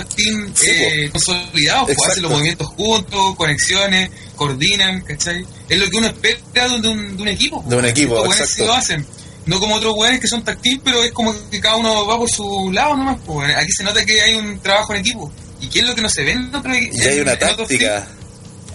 Sí, 0.55 0.69
eh, 0.69 1.09
consolidados, 1.11 1.85
pues, 1.85 2.09
hacen 2.09 2.23
los 2.23 2.31
movimientos 2.31 2.67
juntos, 2.67 3.35
conexiones, 3.35 4.09
coordinan, 4.35 5.01
¿cachai? 5.01 5.45
Es 5.69 5.79
lo 5.79 5.89
que 5.89 5.97
uno 5.97 6.07
espera 6.07 6.67
de 6.67 6.87
un, 6.89 7.17
de 7.17 7.31
equipo. 7.31 7.63
De 7.67 7.75
un 7.75 7.85
equipo, 7.85 8.15
weones 8.15 8.39
exacto. 8.39 8.55
sí 8.55 8.65
lo 8.65 8.73
hacen. 8.73 9.05
No 9.45 9.59
como 9.59 9.75
otros 9.75 9.93
weones 9.95 10.19
que 10.19 10.27
son 10.27 10.43
team, 10.43 10.81
pero 10.83 11.03
es 11.03 11.11
como 11.11 11.33
que 11.49 11.59
cada 11.59 11.75
uno 11.77 12.05
va 12.05 12.17
por 12.17 12.29
su 12.29 12.71
lado 12.73 12.97
nomás. 12.97 13.19
Pues. 13.25 13.55
Aquí 13.55 13.71
se 13.71 13.83
nota 13.83 14.03
que 14.03 14.19
hay 14.19 14.33
un 14.33 14.59
trabajo 14.59 14.93
en 14.93 14.99
equipo. 15.01 15.31
¿Y 15.61 15.67
qué 15.67 15.79
es 15.79 15.87
lo 15.87 15.95
que 15.95 16.01
no 16.01 16.09
se 16.09 16.23
ve 16.23 16.31
en 16.31 16.53
otros 16.53 16.75
y 16.75 17.01
hay 17.01 17.19
una 17.19 17.37
táctica. 17.37 18.07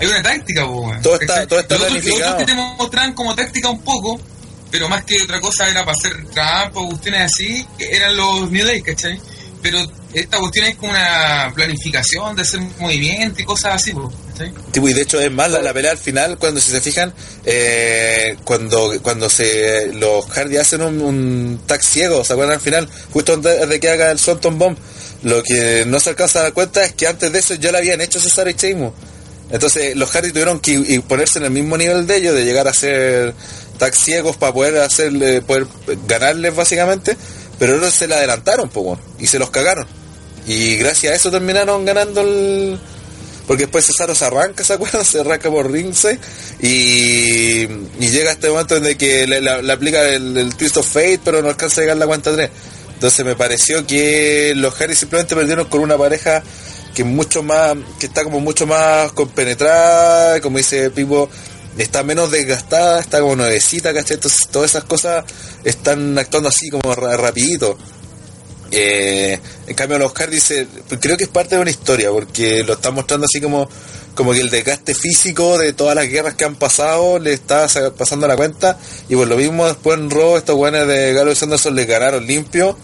Hay 0.00 0.06
una 0.06 0.22
táctica, 0.22 0.64
weón. 0.66 1.00
Todo 1.02 1.20
está- 1.20 1.46
todo 1.46 1.60
está 1.60 1.76
Los. 1.78 1.92
Los 1.92 2.14
otros 2.16 2.34
que 2.36 2.44
te 2.46 2.54
mostraban 2.54 3.12
como 3.14 3.34
táctica 3.34 3.68
un 3.68 3.82
poco, 3.82 4.20
pero 4.70 4.88
más 4.88 5.04
que 5.04 5.20
otra 5.22 5.40
cosa 5.40 5.68
era 5.68 5.84
para 5.84 5.96
hacer 5.96 6.12
trampa 6.32 6.80
o 6.80 6.88
cuestiones 6.88 7.22
así, 7.22 7.66
que 7.78 7.94
eran 7.94 8.16
los 8.16 8.50
New 8.50 8.66
Day, 8.66 8.80
¿cachai? 8.82 9.20
Pero 9.62 9.78
esta 10.14 10.38
cuestión 10.38 10.66
es 10.66 10.76
como 10.76 10.90
una 10.92 11.52
planificación 11.54 12.34
de 12.34 12.42
hacer 12.42 12.60
movimiento 12.78 13.42
y 13.42 13.44
cosas 13.44 13.74
así, 13.74 13.92
¿cachai? 14.32 14.54
Tipo, 14.72 14.88
y 14.88 14.94
de 14.94 15.02
hecho 15.02 15.20
es 15.20 15.30
más 15.30 15.50
la, 15.50 15.60
la 15.60 15.74
pelea 15.74 15.90
al 15.90 15.98
final 15.98 16.38
cuando 16.38 16.60
si 16.62 16.70
se 16.70 16.80
fijan 16.80 17.12
eh, 17.44 18.36
cuando 18.44 18.90
cuando 19.02 19.28
se 19.28 19.92
los 19.92 20.24
Hardy 20.30 20.56
hacen 20.56 20.80
un, 20.80 21.00
un 21.02 21.60
tag 21.66 21.82
ciego 21.82 22.24
se 22.24 22.32
acuerdan 22.32 22.54
al 22.54 22.60
final 22.62 22.88
justo 23.12 23.34
antes 23.34 23.68
de 23.68 23.80
que 23.80 23.90
haga 23.90 24.10
el 24.10 24.18
Swanton 24.18 24.58
Bomb 24.58 24.78
lo 25.24 25.42
que 25.42 25.84
no 25.86 26.00
se 26.00 26.08
alcanza 26.10 26.38
a 26.38 26.42
dar 26.44 26.52
cuenta 26.54 26.82
es 26.82 26.92
que 26.94 27.06
antes 27.06 27.30
de 27.30 27.38
eso 27.38 27.54
ya 27.56 27.70
lo 27.70 27.76
habían 27.76 28.00
hecho 28.00 28.18
Cesaro 28.18 28.48
y 28.48 28.54
Sheamus 28.54 28.94
Entonces 29.50 29.96
los 29.96 30.10
Hardy 30.10 30.30
tuvieron 30.30 30.60
que 30.60 31.02
ponerse 31.06 31.38
en 31.38 31.46
el 31.46 31.50
mismo 31.50 31.76
nivel 31.76 32.06
de 32.06 32.16
ellos, 32.16 32.34
de 32.34 32.44
llegar 32.44 32.68
a 32.68 32.74
ser 32.74 33.34
tag 33.78 33.94
ciegos 33.94 34.36
para 34.36 34.52
poder 34.52 34.78
hacerle, 34.78 35.42
poder 35.42 35.66
ganarles 36.06 36.54
básicamente, 36.54 37.16
pero 37.58 37.76
ellos 37.76 37.92
se 37.92 38.06
le 38.06 38.14
adelantaron, 38.14 38.68
po, 38.68 38.80
weón, 38.80 39.00
y 39.18 39.26
se 39.26 39.38
los 39.38 39.50
cagaron. 39.50 39.86
Y 40.46 40.76
gracias 40.76 41.12
a 41.12 41.16
eso 41.16 41.30
terminaron 41.30 41.84
ganando 41.84 42.20
el... 42.20 42.78
Porque 43.46 43.64
después 43.64 43.84
Cesaro 43.84 44.14
se 44.14 44.24
arranca, 44.24 44.62
¿se 44.64 44.74
acuerdan? 44.74 45.04
Se 45.04 45.20
arranca 45.20 45.50
por 45.50 45.70
ringside 45.70 46.20
y, 46.60 47.66
llega 47.98 48.30
este 48.32 48.48
momento 48.48 48.76
en 48.76 48.86
el 48.86 48.96
que 48.96 49.26
le 49.26 49.72
aplica 49.72 50.08
el, 50.08 50.36
el 50.36 50.54
Twist 50.54 50.76
of 50.76 50.86
Fate, 50.86 51.20
pero 51.24 51.42
no 51.42 51.48
alcanza 51.48 51.80
a 51.80 51.84
llegar 51.84 51.96
la 51.96 52.06
cuenta 52.06 52.32
3. 52.32 52.50
Entonces 52.94 53.24
me 53.24 53.34
pareció 53.34 53.86
que 53.86 54.52
los 54.54 54.78
Harry 54.78 54.94
simplemente 54.94 55.34
perdieron 55.34 55.64
con 55.70 55.80
una 55.80 55.96
pareja 55.96 56.42
que 56.94 57.04
mucho 57.04 57.42
más, 57.42 57.76
que 57.98 58.06
está 58.06 58.24
como 58.24 58.40
mucho 58.40 58.66
más 58.66 59.12
compenetrada, 59.12 60.40
como 60.40 60.58
dice 60.58 60.90
Pipo, 60.90 61.28
está 61.78 62.02
menos 62.02 62.30
desgastada, 62.30 63.00
está 63.00 63.20
como 63.20 63.36
nuevecita, 63.36 63.94
¿cachai? 63.94 64.16
Entonces 64.16 64.48
todas 64.50 64.70
esas 64.70 64.84
cosas 64.84 65.24
están 65.64 66.18
actuando 66.18 66.48
así 66.48 66.68
como 66.70 66.94
ra- 66.94 67.16
rapidito. 67.16 67.78
Eh, 68.72 69.38
en 69.66 69.74
cambio 69.74 69.98
los 69.98 70.12
Hardy 70.12 70.38
se- 70.38 70.66
creo 71.00 71.16
que 71.16 71.24
es 71.24 71.30
parte 71.30 71.56
de 71.56 71.60
una 71.62 71.70
historia 71.70 72.10
porque 72.12 72.62
lo 72.62 72.74
están 72.74 72.94
mostrando 72.94 73.26
así 73.26 73.40
como 73.40 73.68
como 74.14 74.32
que 74.32 74.40
el 74.40 74.50
desgaste 74.50 74.94
físico 74.94 75.56
de 75.58 75.72
todas 75.72 75.96
las 75.96 76.06
guerras 76.08 76.34
que 76.34 76.44
han 76.44 76.54
pasado 76.54 77.18
le 77.18 77.32
está 77.32 77.68
sa- 77.68 77.92
pasando 77.94 78.28
la 78.28 78.36
cuenta 78.36 78.78
y 79.08 79.16
por 79.16 79.26
lo 79.26 79.36
mismo 79.36 79.66
después 79.66 79.98
en 79.98 80.10
Raw 80.10 80.36
estos 80.36 80.54
buenos 80.56 80.86
de 80.86 81.12
Galo 81.14 81.32
y 81.32 81.34
Sanderson 81.36 81.74
les 81.74 81.86
ganaron 81.88 82.24
limpio 82.26 82.76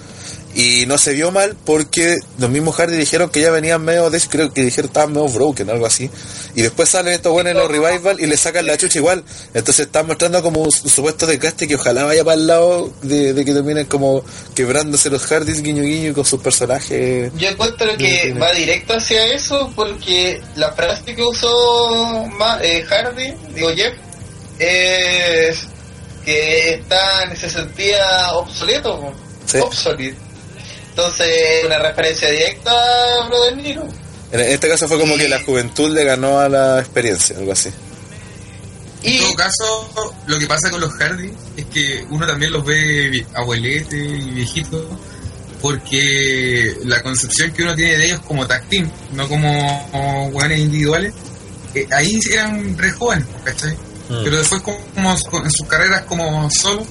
y 0.58 0.86
no 0.86 0.96
se 0.96 1.12
vio 1.12 1.30
mal 1.30 1.54
porque 1.66 2.18
los 2.38 2.48
mismos 2.48 2.74
Hardy 2.76 2.96
dijeron 2.96 3.28
que 3.28 3.42
ya 3.42 3.50
venían 3.50 3.84
medio 3.84 4.08
de 4.08 4.18
creo 4.20 4.50
que 4.54 4.62
dijeron 4.62 4.88
estaban 4.88 5.12
medio 5.12 5.28
broken 5.28 5.68
algo 5.68 5.84
así 5.84 6.08
y 6.54 6.62
después 6.62 6.88
salen 6.88 7.12
estos 7.12 7.30
buenos 7.30 7.50
en 7.50 7.58
los 7.58 7.70
revival 7.70 8.18
y 8.18 8.26
le 8.26 8.38
sacan 8.38 8.64
la 8.64 8.78
chucha 8.78 8.98
igual 8.98 9.22
entonces 9.52 9.86
están 9.86 10.06
mostrando 10.06 10.42
como 10.42 10.62
un 10.62 10.72
supuesto 10.72 11.26
desgaste 11.26 11.68
que 11.68 11.74
ojalá 11.74 12.04
vaya 12.04 12.24
para 12.24 12.36
el 12.40 12.46
lado 12.46 12.90
de, 13.02 13.34
de 13.34 13.44
que 13.44 13.52
terminen 13.52 13.84
como 13.84 14.24
quebrándose 14.54 15.10
los 15.10 15.26
Hardys 15.26 15.60
guiño 15.62 15.82
guiño 15.82 16.14
con 16.14 16.24
sus 16.24 16.40
personajes 16.40 17.30
Yo 17.36 17.48
encuentro 17.48 17.94
que 17.98 18.32
va 18.32 18.52
directo 18.52 18.94
hacia 18.94 19.26
eso 19.34 19.70
porque 19.76 20.40
la 20.56 20.72
frase 20.72 21.14
que 21.14 21.22
usó 21.22 22.26
Ma- 22.38 22.60
eh, 22.62 22.82
Hardy, 22.88 23.34
digo 23.54 23.68
Jeff, 23.76 23.92
es 24.58 25.58
que 26.24 26.74
está, 26.74 27.34
se 27.36 27.50
sentía 27.50 28.32
obsoleto. 28.32 29.12
Sí. 29.46 29.58
obsoleto. 29.58 30.25
Entonces, 30.96 31.62
una 31.66 31.78
referencia 31.78 32.30
directa 32.30 32.70
a 32.72 33.28
Brother 33.28 33.56
Nero. 33.58 33.86
en 34.32 34.40
este 34.40 34.66
caso 34.66 34.88
fue 34.88 34.98
como 34.98 35.14
que 35.18 35.28
la 35.28 35.42
juventud 35.42 35.90
le 35.90 36.04
ganó 36.04 36.38
a 36.40 36.48
la 36.48 36.80
experiencia 36.80 37.36
algo 37.36 37.52
así 37.52 37.68
En 39.02 39.18
todo 39.18 39.34
caso, 39.34 40.14
lo 40.26 40.38
que 40.38 40.46
pasa 40.46 40.70
con 40.70 40.80
los 40.80 40.94
Hardy 40.94 41.30
es 41.58 41.66
que 41.66 42.02
uno 42.08 42.26
también 42.26 42.50
los 42.50 42.64
ve 42.64 43.26
abuelete 43.34 43.94
y 43.94 44.30
viejitos 44.30 44.86
porque 45.60 46.74
la 46.84 47.02
concepción 47.02 47.52
que 47.52 47.62
uno 47.64 47.74
tiene 47.74 47.98
de 47.98 48.06
ellos 48.06 48.20
como 48.26 48.46
tag 48.46 48.66
team, 48.70 48.90
no 49.12 49.28
como, 49.28 49.88
como 49.92 50.44
individuales, 50.46 51.12
eh, 51.74 51.86
ahí 51.92 52.18
eran 52.32 52.78
re 52.78 52.90
jóvenes, 52.92 53.26
¿cachai? 53.44 53.74
Mm. 54.08 54.24
Pero 54.24 54.38
después 54.38 54.62
como, 54.62 54.78
como 54.94 55.44
en 55.44 55.50
sus 55.50 55.68
carreras 55.68 56.04
como 56.06 56.48
solo, 56.50 56.86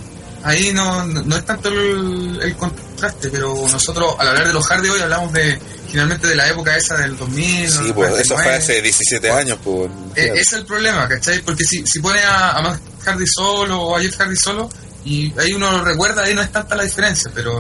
ahí 0.46 0.72
no, 0.74 1.06
no, 1.06 1.22
no 1.24 1.36
es 1.36 1.46
tanto 1.46 1.70
el, 1.70 2.40
el 2.42 2.56
contraste, 2.56 3.30
pero 3.30 3.54
nosotros 3.70 4.16
al 4.20 4.30
hablar 4.30 4.48
de 4.48 4.54
los 4.54 4.66
Hardy 4.68 4.88
hoy 4.90 5.02
hablamos 5.02 5.34
de 5.34 5.60
generalmente 5.88 6.28
de 6.28 6.36
la 6.36 6.48
época 6.48 6.76
esa 6.78 6.96
del 6.98 7.18
2000, 7.18 7.70
sí 7.70 7.92
pues 7.94 8.12
eso 8.20 8.36
fue 8.36 8.46
99. 8.46 8.58
hace 8.58 8.82
17 8.82 9.32
años 9.32 9.58
pues 9.64 9.90
Eh, 10.16 10.34
es 10.36 10.54
el 10.54 10.66
problema, 10.66 11.08
¿cachai? 11.08 11.40
Porque 11.42 11.64
si, 11.66 11.84
si 11.86 12.00
pone 12.00 12.20
a, 12.20 12.52
a 12.52 12.62
Matt 12.62 12.80
Hardy 13.04 13.26
solo 13.28 13.82
o 13.82 13.98
a 13.98 14.02
Jeff 14.02 14.16
Hardy 14.18 14.36
solo, 14.36 14.70
y 15.04 15.34
ahí 15.40 15.54
uno 15.54 15.72
lo 15.72 15.84
recuerda, 15.84 16.24
ahí 16.24 16.34
no 16.34 16.42
es 16.42 16.52
tanta 16.52 16.76
la 16.76 16.84
diferencia, 16.84 17.32
pero 17.34 17.60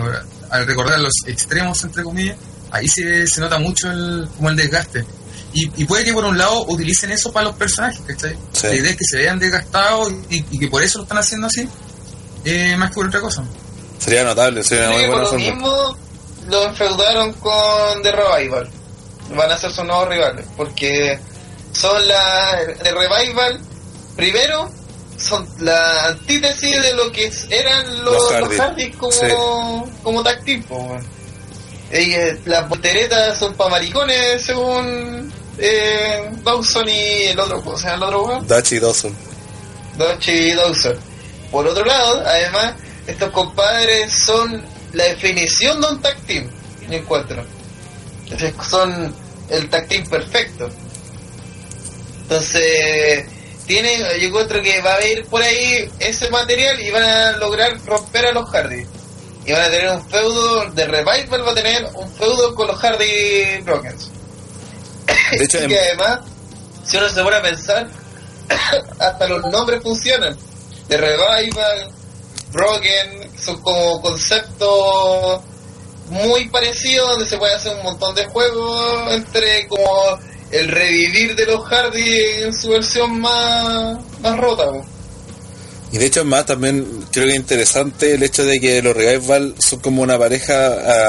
al 0.49 0.65
recordar 0.67 0.99
los 0.99 1.13
extremos, 1.27 1.83
entre 1.83 2.03
comillas, 2.03 2.37
ahí 2.71 2.87
se, 2.87 3.25
se 3.27 3.41
nota 3.41 3.57
mucho 3.59 3.89
el, 3.91 4.27
como 4.35 4.49
el 4.49 4.55
desgaste. 4.55 5.05
Y, 5.53 5.71
y 5.81 5.85
puede 5.85 6.03
que 6.03 6.11
por 6.11 6.25
un 6.25 6.37
lado 6.37 6.65
utilicen 6.67 7.11
eso 7.11 7.31
para 7.31 7.45
los 7.45 7.55
personajes, 7.55 8.01
¿cachai? 8.05 8.35
Sí. 8.51 8.67
La 8.67 8.75
idea 8.75 8.91
es 8.91 8.97
que 8.97 9.05
se 9.09 9.17
vean 9.17 9.39
desgastados 9.39 10.11
y, 10.29 10.43
y 10.51 10.59
que 10.59 10.67
por 10.67 10.83
eso 10.83 10.97
lo 10.97 11.03
están 11.03 11.19
haciendo 11.19 11.47
así, 11.47 11.65
eh, 12.45 12.75
más 12.77 12.89
que 12.89 12.95
por 12.95 13.07
otra 13.07 13.21
cosa. 13.21 13.43
sería 13.99 14.23
notable 14.23 14.63
sería 14.63 14.87
una 14.89 14.97
muy 14.97 15.07
buena 15.07 15.21
lo 15.23 15.29
forma 15.29 15.45
mismo 15.45 15.97
lo 16.47 16.63
enfeudaron 16.65 17.33
con 17.33 18.03
The 18.03 18.11
Revival. 18.11 18.69
Van 19.35 19.51
a 19.51 19.57
ser 19.57 19.71
sus 19.71 19.85
nuevos 19.85 20.07
rivales. 20.07 20.45
Porque 20.55 21.19
son 21.71 22.07
la 22.07 22.59
The 22.83 22.91
Revival, 22.91 23.59
primero, 24.15 24.69
son 25.17 25.47
la 25.59 26.05
antítesis 26.05 26.81
de 26.81 26.93
lo 26.93 27.11
que 27.11 27.31
eran 27.49 28.03
los, 28.03 28.31
Los 28.31 28.41
los 28.41 28.59
Hardy. 28.59 28.91
Como, 28.91 29.11
Sí. 29.11 30.61
como. 30.67 30.99
Eh, 31.91 32.39
las 32.45 32.67
volteretas 32.67 33.37
son 33.37 33.53
para 33.53 33.71
maricones, 33.71 34.41
según 34.43 35.31
eh, 35.57 36.29
Dawson 36.43 36.87
y 36.89 37.23
el 37.27 37.39
otro, 37.39 37.61
¿cómo 37.63 37.77
se 37.77 37.87
llama 37.87 38.07
el 38.09 38.13
otro? 38.15 38.41
Dachi 38.41 38.79
Dawson 38.79 39.15
y 40.27 40.53
Dawson. 40.53 40.95
Por 41.51 41.67
otro 41.67 41.85
lado, 41.85 42.23
además, 42.25 42.73
estos 43.07 43.31
compadres 43.31 44.13
son 44.13 44.63
la 44.93 45.03
definición 45.05 45.79
de 45.81 45.87
un 45.87 46.01
tag 46.01 46.17
team, 46.21 46.49
yo 46.89 46.97
encuentro. 46.97 47.43
Entonces, 48.23 48.53
son 48.69 49.15
el 49.49 49.69
tag 49.69 49.87
team 49.87 50.05
perfecto. 50.07 50.69
Entonces, 52.23 53.25
tienen, 53.67 53.99
yo 54.19 54.27
encuentro 54.27 54.61
que 54.61 54.81
va 54.81 54.93
a 54.93 54.95
haber 54.95 55.25
por 55.25 55.41
ahí 55.41 55.89
ese 55.99 56.29
material 56.29 56.79
y 56.81 56.89
van 56.91 57.03
a 57.03 57.31
lograr 57.37 57.77
romper 57.85 58.27
a 58.27 58.31
los 58.31 58.49
Hardy. 58.49 58.85
Y 59.45 59.51
van 59.51 59.61
a 59.61 59.69
tener 59.69 59.89
un 59.91 60.09
feudo, 60.09 60.65
de 60.71 60.85
Revival 60.85 61.45
va 61.47 61.51
a 61.51 61.55
tener 61.55 61.85
un 61.93 62.11
feudo 62.15 62.55
con 62.55 62.67
los 62.67 62.77
Hardy 62.79 63.61
Brokens. 63.63 64.09
de 65.37 65.43
hecho 65.43 65.57
Y 65.61 65.63
en- 65.63 65.69
que 65.69 65.79
además, 65.79 66.19
si 66.83 66.97
uno 66.97 67.09
se 67.09 67.21
pone 67.21 67.35
a 67.35 67.41
pensar, 67.43 67.87
hasta 68.99 69.27
los 69.27 69.43
nombres 69.51 69.83
funcionan. 69.83 70.35
De 70.89 70.97
Revival, 70.97 71.91
Broken, 72.51 73.31
son 73.39 73.61
como 73.61 74.01
conceptos 74.01 75.41
muy 76.09 76.47
parecidos 76.49 77.09
donde 77.11 77.25
se 77.25 77.37
puede 77.37 77.55
hacer 77.55 77.75
un 77.75 77.83
montón 77.83 78.13
de 78.15 78.25
juegos 78.25 79.11
entre 79.13 79.67
como 79.67 80.19
el 80.51 80.67
revivir 80.67 81.35
de 81.35 81.45
los 81.47 81.63
Hardy 81.65 82.19
en 82.43 82.53
su 82.53 82.69
versión 82.69 83.19
más, 83.19 83.97
más 84.21 84.37
rota. 84.37 84.65
Y 85.91 85.97
de 85.97 86.05
hecho, 86.05 86.23
más 86.25 86.45
también 86.45 87.05
creo 87.11 87.25
que 87.25 87.31
es 87.31 87.37
interesante 87.37 88.13
el 88.13 88.23
hecho 88.23 88.43
de 88.43 88.59
que 88.59 88.81
los 88.81 88.95
Revival 88.95 89.55
son 89.59 89.79
como 89.79 90.01
una 90.03 90.19
pareja 90.19 90.67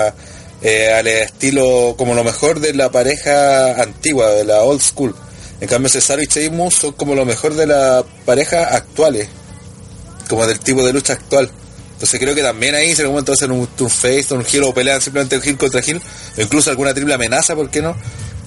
a- 0.09 0.15
eh, 0.63 0.91
al 0.93 1.07
estilo, 1.07 1.95
como 1.99 2.15
lo 2.15 2.25
mejor 2.25 2.61
de 2.61 2.73
la 2.73 2.91
pareja 2.91 3.81
antigua, 3.83 4.31
de 4.31 4.45
la 4.45 4.63
old 4.63 4.81
school. 4.81 5.15
En 5.61 5.69
cambio, 5.69 5.91
Cesaro 5.91 6.23
y 6.23 6.27
Sheamus 6.27 6.75
son 6.75 6.93
como 6.93 7.15
lo 7.15 7.25
mejor 7.27 7.55
de 7.55 7.67
la 7.67 8.05
pareja 8.25 8.75
actuales, 8.75 9.29
como 10.29 10.47
del 10.47 10.59
tipo 10.59 10.85
de 10.85 10.93
lucha 10.93 11.15
actual. 11.15 11.51
Entonces 11.93 12.21
creo 12.21 12.35
que 12.35 12.43
también 12.43 12.75
ahí 12.75 12.95
se 12.95 13.07
momento 13.07 13.33
hacer 13.33 13.51
un 13.51 13.67
turn 13.69 13.91
face, 13.91 14.27
un 14.35 14.45
heel 14.45 14.65
o 14.65 14.75
pelean 14.75 15.01
simplemente 15.01 15.41
heel 15.43 15.57
contra 15.57 15.81
heel, 15.81 16.01
o 16.37 16.41
incluso 16.41 16.71
alguna 16.71 16.93
triple 16.93 17.15
amenaza, 17.15 17.55
¿por 17.55 17.71
qué 17.71 17.81
no? 17.81 17.97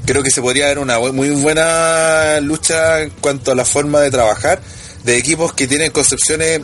Creo 0.05 0.21
que 0.21 0.29
se 0.29 0.41
podría 0.41 0.67
ver 0.67 0.79
una 0.79 0.99
muy 0.99 1.29
buena 1.31 2.39
lucha 2.41 3.01
en 3.01 3.09
cuanto 3.09 3.51
a 3.51 3.55
la 3.55 3.65
forma 3.65 4.01
de 4.01 4.11
trabajar 4.11 4.61
de 5.03 5.17
equipos 5.17 5.53
que 5.53 5.67
tienen 5.67 5.91
concepciones 5.91 6.61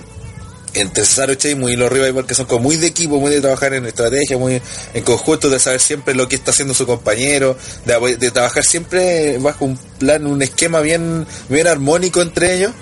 entre 0.76 1.06
Cesaro 1.06 1.34
Sheamus 1.34 1.72
y 1.72 1.76
los 1.76 1.92
Revival 1.92 2.26
que 2.26 2.36
son 2.36 2.46
como 2.46 2.64
muy 2.64 2.78
de 2.78 2.88
equipo, 2.88 3.20
muy 3.20 3.32
de 3.32 3.42
trabajar 3.42 3.74
en 3.74 3.86
estrategia, 3.86 4.38
muy 4.38 4.62
en 4.94 5.04
conjunto, 5.04 5.50
de 5.50 5.58
saber 5.58 5.80
siempre 5.80 6.14
lo 6.14 6.28
que 6.28 6.36
está 6.36 6.52
haciendo 6.52 6.74
su 6.74 6.86
compañero, 6.86 7.58
de, 7.86 8.18
de 8.18 8.32
trabajar 8.32 8.64
siempre 8.64 9.38
bajo 9.40 9.66
un 9.66 9.78
plan, 9.98 10.28
un 10.28 10.42
esquema 10.42 10.82
bien, 10.82 11.26
bien 11.50 11.68
armónico 11.68 12.22
entre 12.22 12.56
ellos, 12.56 12.74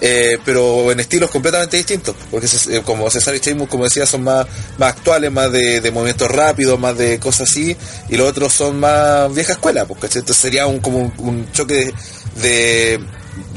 eh, 0.00 0.38
pero 0.44 0.90
en 0.92 1.00
estilos 1.00 1.30
completamente 1.30 1.76
distintos, 1.76 2.14
porque 2.30 2.46
eh, 2.70 2.82
como 2.84 3.08
Cesaro 3.10 3.36
y 3.36 3.40
Sheamus, 3.40 3.68
como 3.68 3.84
decía, 3.84 4.06
son 4.06 4.22
más, 4.24 4.46
más 4.78 4.92
actuales, 4.92 5.30
más 5.30 5.50
de, 5.52 5.80
de 5.80 5.90
movimientos 5.90 6.30
rápidos, 6.30 6.78
más 6.78 6.96
de 6.98 7.18
cosas 7.18 7.50
así, 7.50 7.76
y 8.08 8.16
los 8.16 8.28
otros 8.28 8.52
son 8.52 8.80
más 8.80 9.32
vieja 9.34 9.52
escuela, 9.52 9.86
¿cachai? 9.86 10.20
Entonces 10.20 10.36
sería 10.36 10.66
un, 10.66 10.80
como 10.80 11.12
un, 11.18 11.50
choque 11.52 11.74
de, 11.74 11.92
de, 12.42 13.00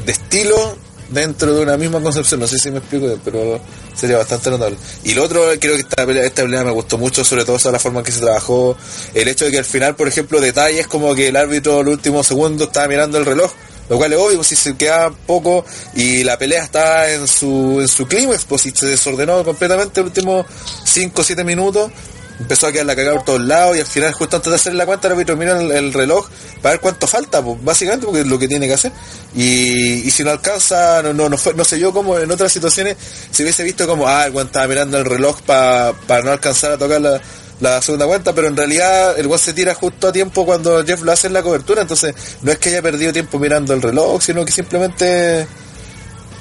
de 0.06 0.12
estilo 0.12 0.78
dentro 1.10 1.54
de 1.54 1.62
una 1.62 1.78
misma 1.78 2.02
concepción, 2.02 2.40
no 2.40 2.48
sé 2.48 2.60
si 2.60 2.70
me 2.72 2.80
explico, 2.80 3.18
pero 3.24 3.60
sería 3.96 4.18
bastante 4.18 4.50
notable. 4.50 4.78
Y 5.04 5.14
lo 5.14 5.24
otro, 5.24 5.42
creo 5.60 5.76
que 5.76 5.82
esta 5.82 6.06
pelea, 6.06 6.24
esta 6.24 6.44
pelea 6.44 6.64
me 6.64 6.72
gustó 6.72 6.98
mucho, 6.98 7.24
sobre 7.24 7.46
todo 7.46 7.56
esa 7.56 7.72
la 7.72 7.80
forma 7.80 8.00
en 8.00 8.06
que 8.06 8.12
se 8.12 8.20
trabajó, 8.20 8.78
el 9.14 9.28
hecho 9.28 9.46
de 9.46 9.52
que 9.52 9.58
al 9.58 9.66
final, 9.66 9.96
por 9.96 10.08
ejemplo, 10.08 10.40
detalles 10.40 10.88
como 10.88 11.16
que 11.16 11.30
el 11.30 11.36
árbitro 11.36 11.82
el 11.82 11.88
último 11.88 12.24
segundo 12.24 12.66
estaba 12.66 12.88
mirando 12.88 13.18
el 13.18 13.26
reloj, 13.26 13.52
lo 13.90 13.98
cual 13.98 14.14
es 14.14 14.20
obvio, 14.20 14.36
pues, 14.38 14.48
si 14.48 14.56
se 14.56 14.76
queda 14.76 15.10
poco 15.26 15.66
y 15.96 16.24
la 16.24 16.38
pelea 16.38 16.64
está 16.64 17.12
en 17.12 17.28
su, 17.28 17.80
en 17.82 17.88
su 17.88 18.06
clímax, 18.08 18.46
pues 18.46 18.62
si 18.64 18.72
se 18.72 18.88
desordenó 18.88 19.44
completamente 19.44 20.02
los 20.02 20.08
últimos 20.10 20.46
5 20.86 21.22
o 21.22 21.24
7 21.24 21.44
minutos, 21.44 21.92
empezó 22.40 22.68
a 22.68 22.72
quedar 22.72 22.86
la 22.86 22.96
cagada 22.96 23.16
por 23.16 23.26
todos 23.26 23.42
lados 23.42 23.78
y 23.78 23.80
al 23.80 23.86
final 23.88 24.14
justo 24.14 24.36
antes 24.36 24.50
de 24.52 24.56
hacer 24.58 24.74
la 24.76 24.86
cuenta 24.86 25.08
el 25.08 25.14
árbitro 25.14 25.36
mira 25.36 25.60
el, 25.60 25.72
el 25.72 25.92
reloj 25.92 26.28
para 26.62 26.74
ver 26.74 26.82
cuánto 26.82 27.08
falta, 27.08 27.42
pues, 27.42 27.64
básicamente 27.64 28.06
porque 28.06 28.22
es 28.22 28.28
lo 28.28 28.38
que 28.38 28.48
tiene 28.48 28.68
que 28.68 28.74
hacer. 28.74 28.92
Y, 29.36 30.10
si 30.12 30.24
no 30.24 30.32
alcanza, 30.32 31.02
no, 31.04 31.14
no, 31.14 31.30
no, 31.30 31.38
fue, 31.38 31.54
no 31.54 31.64
sé 31.64 31.80
yo 31.80 31.92
como 31.94 32.18
en 32.20 32.30
otras 32.32 32.52
situaciones 32.52 32.98
se 33.32 33.44
hubiese 33.44 33.64
visto 33.64 33.88
como, 33.88 34.08
ah, 34.08 34.26
el 34.28 34.36
estaba 34.38 34.68
mirando 34.68 34.98
el 34.98 35.06
reloj 35.06 35.42
pa- 35.42 35.94
para 36.08 36.24
no 36.24 36.32
alcanzar 36.32 36.72
a 36.74 36.78
tocar 36.78 37.02
la, 37.02 37.22
la 37.60 37.82
segunda 37.82 38.06
cuenta, 38.06 38.34
pero 38.34 38.48
en 38.48 38.56
realidad 38.56 39.18
el 39.18 39.28
weón 39.28 39.40
se 39.40 39.54
tira 39.54 39.74
justo 39.74 40.08
a 40.08 40.12
tiempo 40.12 40.46
cuando 40.46 40.86
Jeff 40.86 41.02
lo 41.02 41.12
hace 41.12 41.28
en 41.28 41.34
la 41.34 41.42
cobertura, 41.42 41.82
entonces 41.82 42.14
no 42.42 42.52
es 42.52 42.60
que 42.60 42.70
haya 42.70 42.82
perdido 42.82 43.12
tiempo 43.12 43.40
mirando 43.40 43.74
el 43.74 43.82
reloj, 43.82 44.22
sino 44.22 44.46
que 44.46 44.52
simplemente 44.52 45.48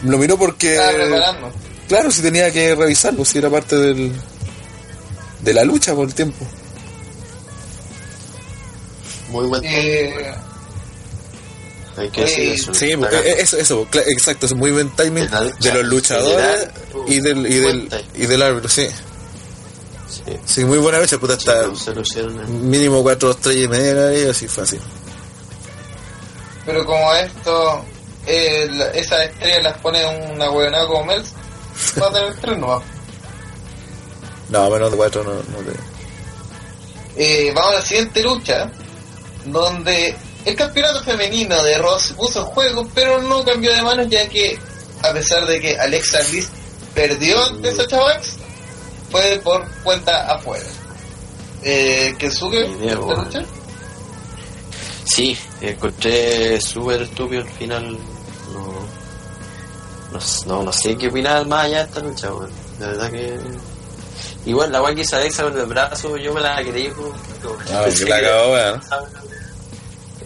lo 0.05 0.19
miró 0.19 0.37
porque... 0.37 0.79
Claro, 1.89 2.11
si 2.11 2.21
tenía 2.21 2.51
que 2.51 2.75
revisarlo, 2.75 3.25
si 3.25 3.39
era 3.39 3.49
parte 3.49 3.77
del, 3.77 4.13
de 5.41 5.55
la 5.55 5.65
lucha 5.65 5.95
por 5.95 6.09
el 6.09 6.15
tiempo. 6.15 6.45
Muy 9.31 9.47
buen 9.47 9.63
Eh, 9.65 10.35
Hay 11.97 12.11
que 12.11 12.23
decir 12.23 12.45
eh, 12.45 12.55
eso. 12.55 12.75
Sí, 12.75 12.95
eso, 13.39 13.57
eso, 13.57 13.89
exacto, 13.93 14.47
es 14.47 14.55
muy 14.55 14.71
buen 14.73 14.91
timing 14.97 15.25
De 15.25 15.31
la 15.31 15.43
lucha 15.43 15.73
de 15.73 15.75
los 15.75 15.87
luchadores 15.87 16.59
general, 16.59 16.73
y 17.07 17.21
del, 17.21 17.47
y 17.47 17.55
del, 17.55 18.05
y 18.15 18.27
del 18.27 18.43
árbitro, 18.43 18.69
sí. 18.69 18.89
Sí, 20.09 20.23
Sí, 20.45 20.65
muy 20.65 20.79
buena 20.79 20.99
lucha, 21.01 21.19
puta, 21.19 21.35
está 21.35 21.75
se 21.75 22.23
mínimo 22.49 23.03
cuatro 23.03 23.33
estrellas 23.33 23.65
y 23.65 23.69
media 23.69 24.13
y 24.19 24.29
así 24.31 24.47
fácil. 24.49 24.81
pero 26.65 26.85
como 26.85 27.13
esto, 27.15 27.85
eh, 28.27 28.69
la- 28.73 28.91
esas 28.91 29.23
estrellas 29.27 29.63
las 29.65 29.79
pone 29.79 30.05
una 30.33 30.51
huevonada 30.51 30.87
como 30.87 31.05
Mels, 31.07 31.33
va 32.01 32.09
a 32.09 32.13
tener 32.13 32.35
tres 32.41 32.59
nomás. 32.59 32.83
No, 34.49 34.71
menos 34.71 34.91
de 34.91 34.97
cuatro 34.97 35.25
no, 35.25 35.33
no 35.35 35.59
creo. 35.65 35.97
Eh, 37.17 37.53
vamos 37.55 37.73
a 37.73 37.75
la 37.77 37.83
siguiente 37.83 38.23
lucha, 38.23 38.71
donde 39.47 40.15
el 40.45 40.55
campeonato 40.57 41.03
femenino 41.03 41.61
de 41.63 41.79
Ross 41.79 42.13
puso 42.17 42.41
en 42.41 42.47
juego, 42.47 42.89
pero 42.95 43.21
no 43.23 43.45
cambió 43.45 43.73
de 43.73 43.83
manos 43.83 44.07
ya 44.09 44.29
que, 44.29 44.59
a 45.03 45.13
pesar 45.13 45.47
de 45.47 45.61
que 45.61 45.77
Alexa 45.79 46.19
Bliss 46.31 46.49
perdió 46.95 47.43
ante 47.45 47.75
Sacha 47.75 47.99
Banks, 47.99 48.37
fue 49.11 49.41
por 49.43 49.67
cuenta 49.83 50.33
afuera. 50.35 50.65
Eh, 51.63 52.15
¿Kesuke? 52.19 52.69
Ni 52.69 52.75
idea, 52.77 52.93
¿esta 52.93 53.01
weón. 53.05 53.25
lucha? 53.25 53.45
Sí, 55.05 55.39
encontré 55.61 56.61
súper 56.61 57.03
estúpido 57.03 57.43
al 57.43 57.49
final. 57.49 57.99
No, 58.53 58.73
no, 60.13 60.19
no, 60.47 60.63
no 60.65 60.73
sé 60.73 60.97
qué 60.97 61.09
opinar 61.09 61.47
más 61.47 61.65
allá 61.67 61.79
de 61.79 61.85
esta 61.85 62.01
lucha, 62.01 62.33
weón. 62.33 62.51
De 62.79 62.87
verdad 62.87 63.11
que. 63.11 63.39
Igual 64.45 64.71
la 64.71 64.81
weá 64.83 64.95
que 64.95 65.01
hizo 65.01 65.17
Alexa 65.17 65.43
con 65.45 65.59
el 65.59 65.67
brazo, 65.67 66.17
yo 66.17 66.33
me 66.33 66.41
la 66.41 66.57
creí, 66.63 66.89
weón. 66.91 67.13
Ah, 67.73 67.85
que 67.97 68.05
la 68.05 68.21
que- 68.21 68.27
weón. 68.27 68.81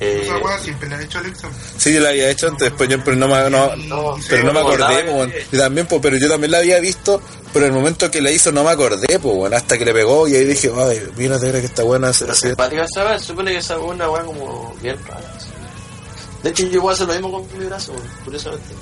Eh, 0.01 0.23
Esa 0.25 0.39
weá 0.39 0.59
siempre 0.59 0.89
la 0.89 0.97
ha 0.97 1.03
hecho 1.03 1.19
Alexa. 1.19 1.49
Sí, 1.77 1.93
yo 1.93 2.01
la 2.01 2.09
había 2.09 2.31
hecho 2.31 2.49
antes, 2.49 2.71
después 2.71 2.89
yo, 2.89 3.05
pero 3.05 3.17
no 3.19 3.29
me, 3.29 3.51
no, 3.51 3.77
No, 3.77 4.17
pero 4.29 4.45
no 4.45 4.53
me 4.55 4.61
acordé, 4.61 5.05
po. 5.05 5.27
Y 5.53 5.59
también, 5.59 5.87
po, 5.87 6.01
pero 6.01 6.17
yo 6.17 6.27
también 6.29 6.53
la 6.53 6.59
había 6.59 6.81
visto, 6.81 7.21
pero 7.53 7.67
en 7.67 7.73
el 7.73 7.79
momento 7.79 8.11
que 8.11 8.23
la 8.23 8.31
hizo 8.31 8.51
no 8.51 8.65
me 8.65 8.71
acordé, 8.71 9.19
pues, 9.19 9.35
bueno, 9.37 9.55
hasta 9.57 9.77
que 9.77 9.85
le 9.85 9.93
pegó 9.93 10.27
y 10.27 10.37
ahí 10.37 10.45
dije, 10.47 10.73
ay, 10.75 11.03
mira, 11.17 11.39
te 11.39 11.53
que 11.53 11.59
está 11.67 11.83
buena 11.83 12.11
Pero 12.19 12.33
así. 12.33 12.47
simpática 12.49 12.85
esa 12.85 13.05
weá, 13.05 13.19
supone 13.19 13.51
que 13.53 13.59
esa 13.59 13.75
es 13.75 13.81
una 13.83 14.09
weá 14.11 14.25
como 14.25 14.75
bien 14.81 14.97
rara. 15.07 15.21
De 16.43 16.49
hecho, 16.49 16.67
yo 16.69 16.81
voy 16.81 16.93
a 16.93 16.95
hacer 16.95 17.07
lo 17.07 17.13
mismo 17.13 17.31
con 17.33 17.59
mi 17.59 17.67
brazo, 17.67 17.93
curiosamente. 18.25 18.75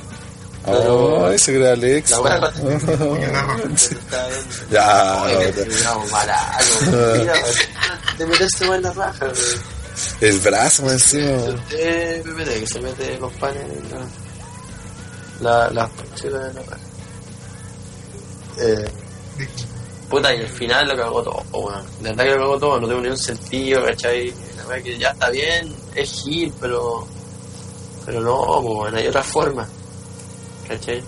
Ay, 0.66 1.38
se 1.38 1.54
cree 1.54 1.70
Alex. 1.70 2.10
La 2.10 2.20
Ya, 4.70 5.24
te- 5.52 5.62
en 8.74 8.82
la 8.82 8.92
raja. 8.92 9.26
El 10.20 10.38
brazo 10.40 10.82
más 10.82 10.92
encima. 10.92 11.30
weón. 11.30 11.60
Eh, 11.70 12.22
que 12.24 12.66
se 12.66 12.80
mete 12.80 13.18
los 13.18 13.32
panes 13.34 13.62
en 13.62 13.90
la, 13.90 14.06
la, 15.40 15.70
las 15.70 15.90
pancheras 15.90 16.54
de 16.54 16.60
la. 16.60 16.78
Eh, 18.60 18.90
puta, 20.08 20.34
y 20.34 20.40
al 20.40 20.48
final 20.48 20.88
lo 20.88 20.96
cagó 20.96 21.22
todo, 21.22 21.42
weón. 21.52 21.84
De 22.00 22.10
verdad 22.10 22.24
que 22.24 22.30
lo 22.30 22.38
cagó 22.38 22.58
todo, 22.58 22.80
no 22.80 22.88
tengo 22.88 23.00
ni 23.00 23.08
un 23.08 23.18
sentido, 23.18 23.84
¿cachai? 23.84 24.32
La 24.56 24.64
verdad 24.64 24.82
que 24.82 24.98
ya 24.98 25.10
está 25.10 25.30
bien, 25.30 25.74
es 25.94 26.22
hit, 26.22 26.52
pero. 26.60 27.06
Pero 28.04 28.20
no, 28.22 28.62
bueno, 28.62 28.96
hay 28.96 29.06
otra 29.06 29.22
forma, 29.22 29.68
¿cachai? 30.66 31.02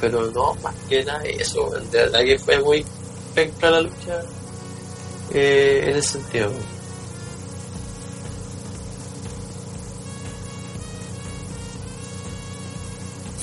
Pero 0.00 0.30
no, 0.30 0.54
más 0.56 0.74
que 0.88 1.04
nada 1.04 1.22
eso, 1.24 1.64
weón. 1.64 1.90
De 1.90 1.98
verdad 1.98 2.20
que 2.20 2.38
fue 2.38 2.60
muy 2.60 2.84
penca 3.34 3.70
la 3.70 3.80
lucha 3.80 4.22
eh, 5.32 5.84
en 5.88 5.96
ese 5.96 6.12
sentido, 6.18 6.48
weón. 6.50 6.75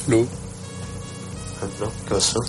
Lu. 0.07 0.27
¿No? 1.79 1.89
¿Qué 2.07 2.13
pasó? 2.15 2.39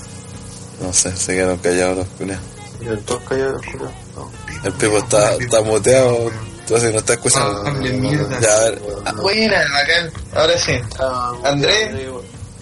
No 0.81 0.93
sé, 0.93 1.17
se 1.17 1.35
quedaron 1.35 1.59
callados 1.59 1.99
los 1.99 2.09
culiados. 2.09 2.45
Yo 2.83 2.99
todos 3.01 3.23
callados, 3.25 3.65
juro. 3.67 3.91
No. 4.17 4.31
El 4.65 4.73
Pipo 4.73 4.99
está, 4.99 5.35
está 5.37 5.63
muteado, 5.63 6.31
entonces 6.61 6.93
no 6.93 6.99
está 6.99 7.13
escuchando. 7.15 7.63
Ah, 7.65 7.69
hable 7.71 7.93
mierda. 7.93 8.41
Ya, 8.41 8.57
a 8.57 8.61
ver, 8.71 8.81
Buena, 9.23 9.63
bacán. 9.73 10.13
Ahora 10.35 10.59
sí. 10.59 10.73
Ah, 10.99 11.33
Andrés. 11.45 11.93
bueno, 11.93 12.21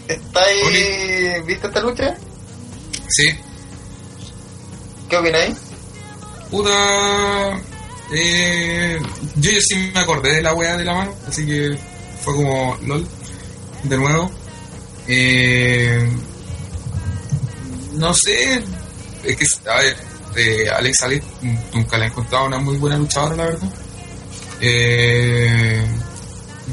¿Está 0.08 0.40
ahí? 0.44 1.40
¿Viste 1.46 1.66
esta 1.66 1.80
lucha? 1.80 2.14
Sí. 3.08 3.28
¿Qué 5.08 5.16
opináis? 5.16 5.56
Puta. 6.50 6.70
Eh, 8.14 8.98
yo, 9.36 9.50
yo 9.50 9.60
sí 9.60 9.90
me 9.94 10.00
acordé 10.00 10.34
de 10.34 10.42
la 10.42 10.52
wea 10.54 10.76
de 10.76 10.84
la 10.84 10.92
mano, 10.94 11.14
así 11.26 11.46
que 11.46 11.78
fue 12.22 12.34
como 12.34 12.76
LOL. 12.82 13.06
De 13.84 13.96
nuevo. 13.96 14.30
Eh, 15.08 16.08
no 17.94 18.12
sé. 18.14 18.62
Es 19.24 19.36
que, 19.36 19.70
a 19.70 19.76
ver, 19.76 19.96
eh, 20.36 20.68
Alex 20.70 21.02
Alex 21.02 21.24
nunca 21.72 21.98
la 21.98 22.04
he 22.06 22.08
encontrado 22.08 22.46
una 22.46 22.58
muy 22.58 22.76
buena 22.76 22.96
luchadora, 22.96 23.36
la 23.36 23.44
verdad. 23.46 23.68
Eh, 24.60 25.84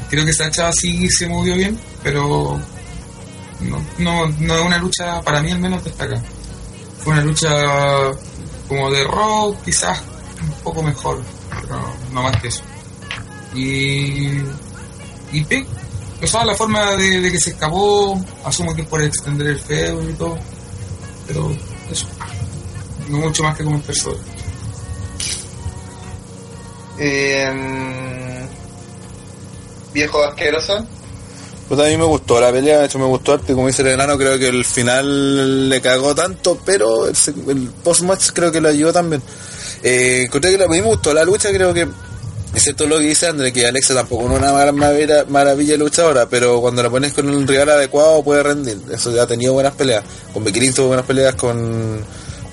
creo 0.08 0.24
que 0.24 0.32
Sacha 0.32 0.70
sí 0.72 1.08
se 1.08 1.26
movió 1.28 1.54
bien, 1.56 1.78
pero 2.02 2.60
no, 3.60 3.84
no, 3.98 4.26
no 4.38 4.54
es 4.58 4.62
una 4.64 4.78
lucha, 4.78 5.20
para 5.22 5.40
mí 5.42 5.50
al 5.50 5.60
menos 5.60 5.84
destaca. 5.84 6.20
Fue 7.02 7.12
una 7.12 7.22
lucha 7.22 7.48
como 8.68 8.90
de 8.90 9.04
rock, 9.04 9.62
quizás 9.64 10.00
un 10.42 10.50
poco 10.62 10.82
mejor, 10.82 11.22
pero 11.62 11.80
no 12.12 12.22
más 12.22 12.40
que 12.40 12.48
eso. 12.48 12.62
Y, 13.54 14.38
y 15.32 15.44
pe- 15.48 15.66
o 16.22 16.26
sea, 16.26 16.44
la 16.44 16.54
forma 16.54 16.96
de, 16.96 17.20
de 17.20 17.30
que 17.32 17.38
se 17.38 17.50
escapó, 17.50 18.20
asumo 18.44 18.74
que 18.74 18.82
es 18.82 18.88
por 18.88 19.02
extender 19.02 19.46
el 19.48 19.58
feo 19.58 20.02
y 20.08 20.12
todo, 20.14 20.38
pero 21.26 21.50
eso, 21.90 22.06
no 23.08 23.18
mucho 23.18 23.42
más 23.42 23.56
que 23.56 23.64
comentar 23.64 23.94
sobre. 23.94 24.18
Eh, 26.98 28.46
viejo 29.92 30.22
asqueroso. 30.22 30.84
Pues 31.68 31.80
a 31.80 31.84
mí 31.84 31.96
me 31.96 32.04
gustó 32.04 32.40
la 32.40 32.50
pelea, 32.50 32.80
de 32.80 32.86
hecho 32.86 32.98
me 32.98 33.04
gustó 33.04 33.32
arte, 33.34 33.54
como 33.54 33.68
dice 33.68 33.82
el 33.82 33.88
enano, 33.88 34.18
creo 34.18 34.36
que 34.38 34.48
el 34.48 34.64
final 34.64 35.68
le 35.68 35.80
cagó 35.80 36.14
tanto, 36.16 36.58
pero 36.64 37.06
el, 37.06 37.14
el 37.48 37.68
post-match 37.84 38.30
creo 38.34 38.50
que 38.50 38.60
lo 38.60 38.68
ayudó 38.68 38.92
también. 38.92 39.22
Eh, 39.82 40.28
que 40.30 40.58
la- 40.58 40.64
a 40.64 40.68
mí 40.68 40.80
me 40.80 40.88
gustó 40.88 41.14
la 41.14 41.24
lucha, 41.24 41.50
creo 41.52 41.72
que, 41.72 41.86
es 42.54 42.62
cierto 42.64 42.86
lo 42.86 42.98
que 42.98 43.04
dice 43.04 43.26
André, 43.28 43.52
que 43.52 43.66
Alexa 43.66 43.94
tampoco 43.94 44.24
es 44.32 44.38
una 44.42 44.72
maravilla, 45.28 45.76
luchadora, 45.76 46.28
pero 46.28 46.60
cuando 46.60 46.82
la 46.82 46.90
pones 46.90 47.12
con 47.12 47.28
el 47.28 47.46
rival 47.46 47.70
adecuado 47.70 48.22
puede 48.24 48.42
rendir. 48.42 48.78
Eso 48.92 49.14
ya 49.14 49.22
ha 49.22 49.26
tenido 49.26 49.52
buenas 49.52 49.74
peleas. 49.74 50.02
Con 50.32 50.42
Becky 50.42 50.70
tuvo 50.72 50.88
buenas 50.88 51.06
peleas, 51.06 51.34
con, 51.36 52.04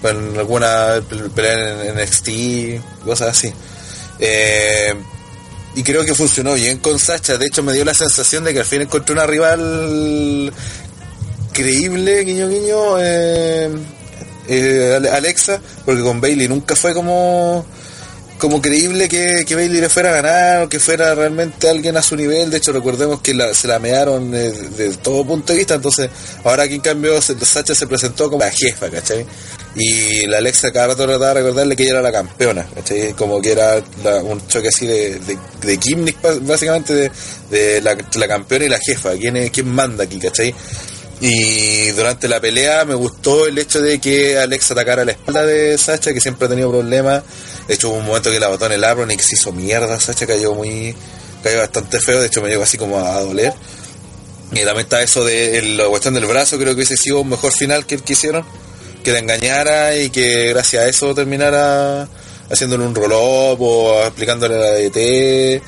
con 0.02 0.38
alguna 0.38 1.02
pelea 1.34 1.84
en, 1.86 1.96
NXT, 2.00 3.04
cosas 3.06 3.30
así. 3.30 3.52
Eh, 4.20 4.94
y 5.76 5.84
creo 5.84 6.04
que 6.06 6.14
funcionó 6.14 6.54
bien 6.54 6.78
con 6.78 7.00
Sacha. 7.00 7.38
De 7.38 7.48
hecho, 7.48 7.64
me 7.64 7.74
dio 7.74 7.84
la 7.84 7.94
sensación 7.94 8.44
de 8.44 8.54
que 8.54 8.60
al 8.60 8.66
fin 8.66 8.82
encontré 8.82 9.14
una 9.14 9.26
rival 9.26 10.54
creíble, 11.54 12.24
guiño 12.24 12.48
guiño, 12.50 13.00
eh, 13.00 13.70
eh, 14.48 14.94
Ale- 14.96 15.10
Alexa, 15.10 15.60
porque 15.86 16.02
con 16.04 16.22
Bailey 16.22 16.48
nunca 16.48 16.76
fue 16.76 16.94
como 16.94 17.66
como 18.38 18.62
creíble 18.62 19.10
que, 19.10 19.44
que 19.48 19.56
Bailey 19.56 19.82
le 19.82 19.90
fuera 19.90 20.10
a 20.10 20.22
ganar 20.22 20.64
o 20.64 20.70
que 20.70 20.80
fuera 20.80 21.16
realmente 21.16 21.70
alguien 21.70 21.98
a 21.98 22.02
su 22.02 22.16
nivel. 22.16 22.50
De 22.50 22.58
hecho, 22.58 22.72
recordemos 22.72 23.22
que 23.22 23.36
se 23.54 23.68
la 23.68 23.80
mearon 23.80 24.34
eh, 24.36 24.52
de, 24.52 24.94
todo 24.98 25.26
punto 25.26 25.54
de 25.54 25.60
vista. 25.60 25.76
Entonces, 25.76 26.10
ahora 26.44 26.64
aquí 26.64 26.76
en 26.76 26.82
cambio 26.82 27.20
Sacha 27.22 27.74
se 27.74 27.88
presentó 27.88 28.30
como 28.30 28.44
la 28.44 28.52
jefa, 28.52 28.90
¿cachai? 28.90 29.26
Y 29.76 30.26
la 30.28 30.38
Alexa 30.38 30.72
cada 30.72 30.88
rato 30.88 31.06
trataba 31.06 31.34
de 31.34 31.42
recordarle 31.42 31.76
que 31.76 31.84
ella 31.84 31.94
era 31.94 32.02
la 32.02 32.12
campeona, 32.12 32.68
¿cachai? 32.76 33.14
Como 33.14 33.42
que 33.42 33.52
era 33.52 33.82
un 34.24 34.46
choque 34.48 34.68
así 34.70 34.86
de, 34.86 35.20
de, 35.20 35.38
de 35.62 36.16
básicamente, 36.42 37.12
de, 37.50 37.82
la, 37.82 38.28
campeona 38.28 38.66
y 38.66 38.70
la 38.70 38.80
jefa. 38.80 39.14
¿Quién, 39.14 39.38
es, 39.38 39.52
¿Quién 39.52 39.68
manda 39.68 40.04
aquí, 40.04 40.20
cachai? 40.20 40.54
Y 41.20 41.90
durante 41.92 42.28
la 42.28 42.40
pelea 42.40 42.86
me 42.86 42.94
gustó 42.94 43.48
el 43.48 43.58
hecho 43.58 43.82
de 43.82 44.00
que 44.00 44.38
Alex 44.38 44.72
atacara 44.72 45.04
la 45.04 45.14
espalda 45.14 45.44
de 45.44 45.76
Sacha, 45.78 46.14
que 46.14 46.22
siempre 46.22 46.46
ha 46.46 46.50
tenido 46.50 46.70
problemas. 46.70 47.24
De 47.68 47.74
hecho, 47.74 47.90
hubo 47.90 47.98
un 47.98 48.06
momento 48.06 48.32
que 48.32 48.40
la 48.40 48.48
botó 48.48 48.66
en 48.68 48.74
el 48.74 48.84
árbol 48.84 49.12
y 49.12 49.18
que 49.18 49.24
se 49.24 49.36
hizo 49.36 49.52
mierda. 49.52 50.00
Sacha 50.00 50.26
cayó 50.28 50.54
muy. 50.54 50.96
cayó 51.44 51.60
bastante 51.60 52.00
feo. 52.00 52.20
De 52.20 52.28
hecho, 52.28 52.42
me 52.42 52.50
llegó 52.50 52.64
así 52.64 52.78
como 52.78 52.98
a 53.00 53.20
doler. 53.22 53.54
Y 54.52 54.60
también 54.60 54.80
está 54.86 55.02
eso 55.02 55.26
de 55.26 55.58
el- 55.60 55.78
la 55.78 55.86
cuestión 55.88 56.14
del 56.14 56.26
brazo. 56.26 56.58
Creo 56.58 56.76
que 56.76 56.84
ese 56.84 56.96
sido 56.98 57.20
un 57.22 57.30
mejor 57.30 57.52
final 57.52 57.86
que 57.86 57.96
el 57.96 58.04
que 58.04 58.14
hicieron. 58.14 58.46
Que 59.04 59.12
la 59.12 59.20
engañara 59.20 59.96
y 59.98 60.10
que 60.10 60.48
gracias 60.50 60.84
a 60.84 60.88
eso 60.88 61.14
terminara 61.14 62.08
haciéndole 62.50 62.86
un 62.86 62.96
roll-up 62.96 63.62
o 63.62 64.02
aplicándole 64.04 64.58
la 64.58 64.72
DT. 64.72 65.62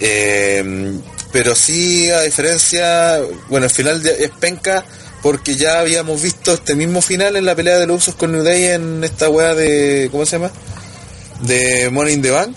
Eh, 0.00 0.92
pero 1.32 1.54
sí, 1.54 2.10
a 2.10 2.22
diferencia, 2.22 3.20
bueno, 3.48 3.66
el 3.66 3.70
final 3.72 4.04
es 4.06 4.30
penca 4.38 4.84
porque 5.22 5.56
ya 5.56 5.80
habíamos 5.80 6.22
visto 6.22 6.54
este 6.54 6.74
mismo 6.74 7.02
final 7.02 7.36
en 7.36 7.44
la 7.44 7.54
pelea 7.56 7.78
de 7.78 7.86
los 7.86 7.98
usos 8.02 8.14
con 8.14 8.32
New 8.32 8.42
Day 8.44 8.64
en 8.66 9.02
esta 9.04 9.28
weá 9.28 9.54
de, 9.54 10.08
¿cómo 10.12 10.24
se 10.24 10.32
llama? 10.38 10.50
De 11.42 11.88
Money 11.90 12.14
in 12.14 12.22
the 12.22 12.30
Bank. 12.30 12.56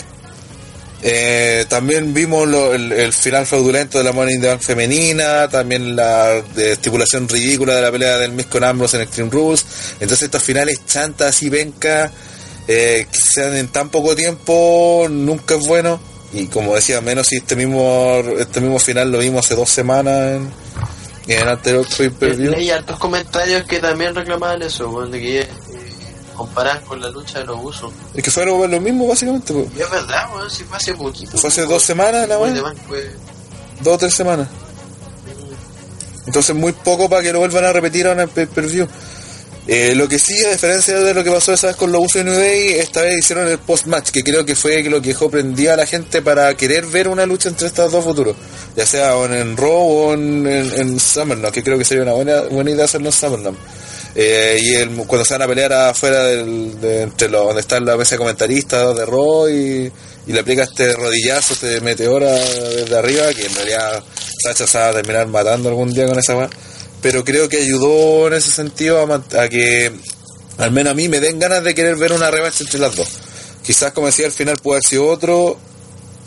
Eh, 1.04 1.66
también 1.68 2.14
vimos 2.14 2.48
lo- 2.48 2.74
el, 2.76 2.92
el 2.92 3.12
final 3.12 3.48
fraudulento 3.48 3.98
de 3.98 4.04
la 4.04 4.12
Money 4.12 4.36
in 4.36 4.42
the 4.42 4.48
Bank 4.50 4.62
femenina, 4.62 5.48
también 5.50 5.96
la 5.96 6.42
de 6.56 6.74
estipulación 6.74 7.28
ridícula 7.28 7.76
de 7.76 7.82
la 7.82 7.92
pelea 7.92 8.18
del 8.20 8.34
Miss 8.34 8.46
con 8.46 8.64
Ambrose 8.64 8.98
en 8.98 9.04
Extreme 9.04 9.32
Rules. 9.32 9.66
Entonces 9.94 10.24
estos 10.24 10.44
finales 10.44 10.80
chantas 10.86 11.30
así 11.36 11.50
penca, 11.50 12.12
eh, 12.68 13.08
que 13.12 13.20
sean 13.34 13.56
en 13.56 13.68
tan 13.70 13.90
poco 13.90 14.16
tiempo, 14.16 15.08
nunca 15.10 15.56
es 15.56 15.66
bueno. 15.66 16.00
Y 16.34 16.46
como 16.46 16.76
decía, 16.76 17.02
menos 17.02 17.28
si 17.28 17.38
este 17.38 17.56
mismo 17.56 18.22
este 18.40 18.62
mismo 18.62 18.78
final 18.80 19.12
lo 19.12 19.18
vimos 19.18 19.44
hace 19.46 19.56
dos 19.56 19.70
semanas 19.70 20.36
en, 20.38 20.52
en 21.28 21.40
el 21.42 21.48
anterior 21.50 21.86
pay-per-view. 21.98 22.54
Hay 22.56 22.70
hartos 22.70 23.00
comentarios 23.00 23.64
que 23.66 23.80
también 23.80 24.14
reclamaban 24.16 24.62
eso, 24.62 25.08
de 25.08 25.20
que 25.20 25.48
comparan 26.46 26.82
con 26.86 27.02
la 27.02 27.10
lucha 27.10 27.40
de 27.40 27.46
los 27.46 27.58
usos. 27.64 27.92
Es 28.14 28.24
que 28.24 28.32
fue 28.32 28.46
lo, 28.46 28.68
mismo 28.80 29.08
básicamente. 29.08 29.54
Y 29.54 29.82
es 29.82 29.90
verdad, 29.90 30.26
weón, 30.34 30.50
si 30.50 30.64
fue 30.64 30.78
hace 30.78 30.94
poquito. 30.94 31.38
Fue 31.38 31.50
hace 31.50 31.62
weón. 31.62 31.74
dos 31.74 31.84
semanas 31.84 32.28
la 32.28 32.40
más, 32.40 32.54
fue- 32.88 33.12
Dos 33.82 33.96
o 33.96 33.98
tres 33.98 34.14
semanas. 34.14 34.48
Entonces 36.26 36.56
muy 36.56 36.72
poco 36.72 37.10
para 37.10 37.22
que 37.24 37.34
lo 37.34 37.40
vuelvan 37.40 37.66
a 37.66 37.74
repetir 37.74 38.08
ahora 38.08 38.24
en 38.24 38.30
pay-per-view. 38.30 38.88
Eh, 39.68 39.94
lo 39.96 40.10
que 40.10 40.18
sí, 40.18 40.34
a 40.44 40.50
diferencia 40.50 41.00
de 41.00 41.14
lo 41.14 41.24
que 41.24 41.30
pasó 41.30 41.54
esa 41.54 41.68
vez 41.68 41.76
con 41.76 41.92
los 41.92 42.02
usos 42.02 42.14
de 42.16 42.24
New 42.24 42.34
Day, 42.34 42.74
esta 42.80 43.02
vez 43.02 43.20
hicieron 43.20 43.48
el 43.48 43.60
post-match, 43.60 44.10
que 44.10 44.24
creo 44.24 44.44
que 44.44 44.56
fue 44.56 44.82
lo 44.84 45.02
que 45.02 45.10
dejó 45.10 45.30
prendida 45.30 45.76
a 45.76 45.78
la 45.78 45.86
gente 45.86 46.22
para 46.24 46.56
querer 46.58 46.86
ver 46.88 47.08
una 47.08 47.28
lucha 47.28 47.50
entre 47.50 47.68
estos 47.68 47.92
dos 47.92 48.04
futuros. 48.04 48.36
Ya 48.76 48.86
sea 48.88 49.14
en, 49.24 49.34
en 49.34 49.58
Raw 49.58 49.70
o 49.88 50.14
en, 50.14 50.48
en, 50.48 50.74
en 50.80 51.00
SummerSlam, 51.00 51.52
que 51.52 51.64
creo 51.64 51.78
que 51.78 51.86
sería 51.86 52.04
una 52.04 52.14
buena, 52.14 52.42
buena 52.42 52.72
idea 52.72 52.86
hacerlo 52.86 53.08
en 53.10 53.14
SummerSlam. 53.14 53.56
Eh, 54.16 54.60
y 54.62 54.76
el- 54.76 54.90
cuando 55.08 55.24
se 55.24 55.34
van 55.36 55.44
a 55.44 55.48
pelear 55.48 55.72
afuera 55.72 56.24
del, 56.26 56.80
de, 56.82 57.04
entre 57.04 57.30
los, 57.30 57.46
donde 57.46 57.62
está 57.62 57.80
la 57.80 57.96
mesa 57.96 58.16
de 58.16 58.20
comentaristas 58.20 58.96
de 58.96 59.06
Raw 59.06 59.50
y, 59.50 59.92
le 60.28 60.40
aplica 60.40 60.64
este 60.64 60.94
rodillazo, 60.94 61.54
este 61.54 61.82
meteora 61.82 62.32
desde 62.32 62.98
arriba, 62.98 63.34
que 63.34 63.46
en 63.46 63.56
realidad 63.56 64.04
Sacha 64.44 64.68
se 64.68 64.78
va 64.78 64.90
a 64.90 64.94
terminar 64.94 65.28
matando 65.28 65.70
algún 65.70 65.94
día 65.94 66.06
con 66.06 66.18
esa 66.20 66.36
weá. 66.36 66.50
Pero 67.02 67.24
creo 67.26 67.50
que 67.50 67.58
ayudó 67.58 68.28
en 68.28 68.34
ese 68.36 68.52
sentido 68.52 69.02
a, 69.02 69.50
que 69.50 69.92
al 70.58 70.72
menos 70.72 70.92
a 70.92 70.94
mí 70.94 71.10
me 71.10 71.20
den 71.20 71.40
ganas 71.40 71.64
de 71.64 71.74
querer 71.74 71.96
ver 71.96 72.14
una 72.14 72.30
revancha 72.30 72.64
entre 72.64 72.80
las 72.80 72.96
dos. 72.96 73.10
Quizás 73.64 73.92
como 73.94 74.08
decía 74.08 74.26
al 74.28 74.32
final 74.32 74.58
puede 74.58 74.78
haber 74.78 74.88
sido 74.88 75.08
otro 75.08 75.58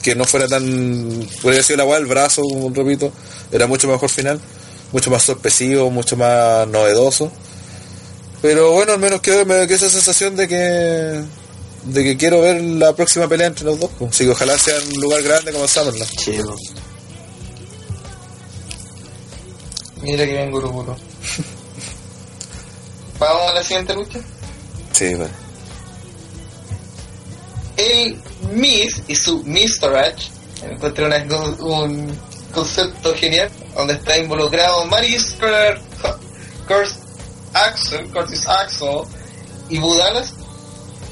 que 0.03 0.15
no 0.15 0.25
fuera 0.25 0.49
tan 0.49 1.27
podría 1.41 1.63
sido 1.63 1.79
la 1.79 1.85
weá 1.85 1.99
el 1.99 2.07
brazo, 2.07 2.43
repito, 2.73 3.13
era 3.53 3.67
mucho 3.67 3.89
mejor 3.89 4.11
final, 4.11 4.41
mucho 4.93 5.11
más 5.11 5.23
sorpresivo, 5.23 5.91
mucho 5.91 6.17
más 6.17 6.67
novedoso. 6.69 7.33
Pero 8.45 8.73
bueno, 8.73 8.93
al 8.93 8.99
menos 8.99 9.23
quedó 9.23 9.47
me 9.47 9.67
quedó 9.67 9.77
esa 9.77 9.89
sensación 9.89 10.37
de 10.37 10.47
que 10.47 10.57
de 10.57 12.05
que 12.05 12.15
quiero 12.19 12.43
ver 12.43 12.61
la 12.61 12.95
próxima 12.95 13.27
pelea 13.27 13.47
entre 13.47 13.65
los 13.65 13.81
dos. 13.81 13.89
pues. 13.99 14.11
Así 14.11 14.25
que 14.27 14.33
ojalá 14.33 14.59
sea 14.59 14.77
en 14.77 14.89
un 14.97 15.01
lugar 15.01 15.23
grande 15.23 15.51
como 15.51 15.67
Summerland. 15.67 16.11
Weón. 16.27 16.57
Mira 20.03 20.27
que 20.27 20.33
bien 20.33 20.51
Guruguru. 20.51 20.95
Vamos 23.19 23.51
a 23.51 23.55
la 23.55 23.63
siguiente 23.63 23.95
lucha. 23.95 24.19
Sí, 24.93 25.15
bueno. 25.15 25.33
El 27.79 28.21
Miss 28.53 29.01
y 29.09 29.15
su 29.17 29.43
Mistorage. 29.45 30.29
Encontré 30.69 31.07
una- 31.07 31.25
un 31.61 32.15
concepto 32.53 33.15
genial 33.15 33.49
donde 33.75 33.95
está 33.95 34.19
involucrado 34.19 34.85
Maris 34.85 35.35
Curtis 36.69 36.99
Axel, 37.55 38.11
Curtis 38.11 38.47
Axel 38.47 39.03
y 39.71 39.79
Budalas 39.79 40.35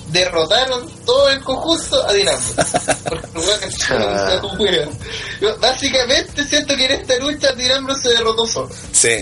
derrotaron 0.08 0.88
todo 1.06 1.30
el 1.30 1.42
conjunto 1.42 2.06
a 2.06 2.12
Dinamo. 2.12 2.38
Porque 3.08 4.86
Básicamente 5.60 6.44
siento 6.44 6.76
que 6.76 6.84
en 6.84 7.00
esta 7.00 7.16
lucha 7.16 7.52
Dinamo 7.52 7.94
se 7.94 8.10
derrotó 8.10 8.46
solo. 8.46 8.70
Sí. 8.92 9.16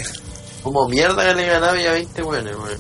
Como 0.62 0.89
mierda 0.89 1.27
que 1.27 1.35
le 1.35 1.47
ganaba 1.47 1.81
ya 1.81 1.93
20 1.93 2.23
weones, 2.23 2.55
weón. 2.55 2.78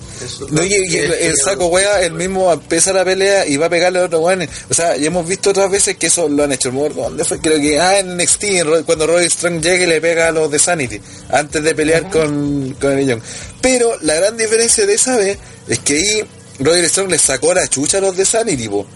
No, 0.50 0.60
lo 0.60 0.64
y, 0.64 0.74
y 0.88 0.96
el, 0.98 1.12
el 1.12 1.36
saco 1.36 1.66
wea, 1.66 2.02
el 2.02 2.12
mismo 2.12 2.52
empieza 2.52 2.92
la 2.92 3.04
pelea 3.04 3.46
y 3.46 3.56
va 3.56 3.66
a 3.66 3.70
pegarle 3.70 4.00
a 4.00 4.04
otro 4.04 4.20
weón. 4.20 4.48
O 4.68 4.74
sea, 4.74 4.96
ya 4.96 5.06
hemos 5.06 5.26
visto 5.26 5.50
otras 5.50 5.70
veces 5.70 5.96
que 5.96 6.08
eso 6.08 6.28
lo 6.28 6.44
han 6.44 6.52
hecho. 6.52 6.70
¿Dónde 6.70 7.24
fue? 7.24 7.40
Creo 7.40 7.58
que, 7.58 7.80
ah, 7.80 7.98
en 7.98 8.16
NXT, 8.16 8.44
cuando 8.84 9.06
Roy 9.06 9.28
Strong 9.30 9.62
llega 9.62 9.84
y 9.84 9.86
le 9.86 10.00
pega 10.00 10.28
a 10.28 10.32
los 10.32 10.50
de 10.50 10.58
Sanity, 10.58 11.00
antes 11.30 11.62
de 11.62 11.74
pelear 11.74 12.10
con, 12.10 12.76
con 12.80 12.98
el 12.98 13.06
Young. 13.06 13.20
Pero 13.60 13.96
la 14.02 14.14
gran 14.14 14.36
diferencia 14.36 14.86
de 14.86 14.94
esa 14.94 15.16
vez 15.16 15.38
es 15.66 15.78
que 15.78 15.94
ahí 15.94 16.24
Roy 16.58 16.86
Strong 16.86 17.10
le 17.10 17.18
sacó 17.18 17.54
la 17.54 17.66
chucha 17.68 17.98
a 17.98 18.00
los 18.00 18.16
de 18.16 18.24
Sanity, 18.24 18.68
po. 18.68 18.86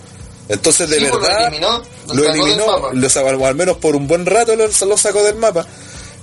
Entonces, 0.48 0.90
de 0.90 0.98
Sí, 0.98 1.06
pues, 1.08 1.12
lo 1.14 1.20
verdad, 1.20 1.48
eliminó, 1.48 1.82
lo 2.08 2.14
lo 2.14 2.22
sacó 2.22 2.22
del 2.22 2.40
eliminó, 2.40 2.92
lo 2.92 3.08
sacó, 3.08 3.28
o 3.28 3.46
al 3.46 3.54
menos 3.54 3.78
por 3.78 3.96
un 3.96 4.06
buen 4.06 4.26
rato 4.26 4.54
lo, 4.54 4.66
lo 4.66 4.98
sacó 4.98 5.22
del 5.22 5.36
mapa. 5.36 5.66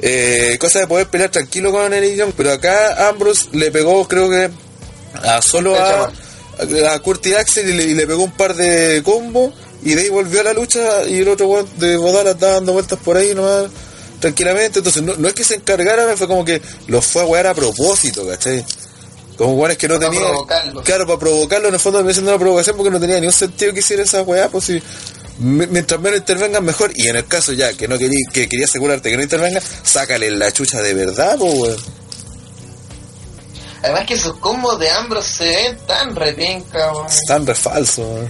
Eh, 0.02 0.58
cosa 0.60 0.80
de 0.80 0.88
poder 0.88 1.08
pelear 1.08 1.30
tranquilo 1.30 1.72
con 1.72 1.94
Eric 1.94 2.16
Young, 2.16 2.34
pero 2.36 2.52
acá 2.52 3.08
Ambrose 3.10 3.50
le 3.52 3.70
pegó, 3.72 4.08
creo 4.08 4.30
que 4.30 4.50
a 5.24 5.42
solo 5.42 5.76
a, 5.76 6.12
a 6.92 7.00
Curtis 7.00 7.36
Axel 7.36 7.70
y 7.70 7.74
le, 7.74 7.84
y 7.84 7.94
le 7.94 8.08
pegó 8.08 8.24
un 8.24 8.32
par 8.32 8.56
de 8.56 9.02
combos 9.04 9.54
y 9.84 9.94
de 9.94 10.02
ahí 10.04 10.10
volvió 10.10 10.42
a 10.42 10.44
la 10.46 10.54
lucha 10.54 10.80
y 11.08 11.20
el 11.20 11.28
otro 11.28 11.48
weón 11.48 11.68
de 11.78 11.98
Bodala 11.98 12.32
estaba 12.32 12.54
dando 12.54 12.74
vueltas 12.74 12.98
por 13.00 13.16
ahí 13.18 13.36
nomás 13.36 13.66
tranquilamente, 14.20 14.80
entonces 14.80 15.02
no, 15.04 15.16
no 15.18 15.28
es 15.28 15.34
que 15.34 15.44
se 15.44 15.56
encargaran, 15.56 16.16
fue 16.18 16.28
como 16.28 16.46
que 16.46 16.62
los 16.88 17.06
fue 17.06 17.22
a 17.24 17.26
wear 17.26 17.48
a 17.48 17.54
propósito, 17.56 18.26
¿cachai? 18.28 18.64
Como 19.38 19.54
weones 19.56 19.78
que 19.78 19.88
no 19.88 19.96
Para 20.00 20.10
tenían. 20.10 20.30
provocarlo. 20.30 20.84
Claro, 20.84 21.08
para 21.08 21.20
provocarlo, 21.20 21.68
en 21.70 21.74
el 21.74 21.80
fondo 21.80 22.04
me 22.04 22.12
haciendo 22.12 22.32
una 22.32 22.40
provocación 22.40 22.76
porque 22.78 22.92
no 22.92 23.00
tenía 23.00 23.20
ni 23.20 23.26
un 23.28 23.34
sentido 23.34 23.74
que 23.74 23.80
hiciera 23.80 24.04
esa 24.04 24.22
weá, 24.22 24.50
pues 24.50 24.66
si 24.66 24.82
mientras 25.42 26.00
menos 26.00 26.20
intervengan 26.20 26.64
mejor, 26.64 26.92
y 26.96 27.08
en 27.08 27.16
el 27.16 27.26
caso 27.26 27.52
ya 27.54 27.74
que 27.74 27.88
no 27.88 27.98
quería, 27.98 28.20
que 28.32 28.48
quería 28.48 28.66
asegurarte 28.66 29.10
que 29.10 29.18
no 29.18 29.24
intervenga, 29.24 29.62
sácale 29.84 30.30
la 30.32 30.52
chucha 30.52 30.82
de 30.82 30.94
verdad, 30.94 31.36
pues 31.40 31.54
weón. 31.54 31.78
Además 33.84 34.06
que 34.06 34.18
sus 34.18 34.38
combos 34.38 34.78
de 34.80 34.90
Ambrose 34.92 35.34
se 35.34 35.46
ven 35.46 35.78
tan 35.88 36.16
repenca, 36.16 36.94
weón. 36.94 37.08
Están 37.08 37.46
re 37.48 37.56
falsos, 37.56 38.06
weón. 38.06 38.30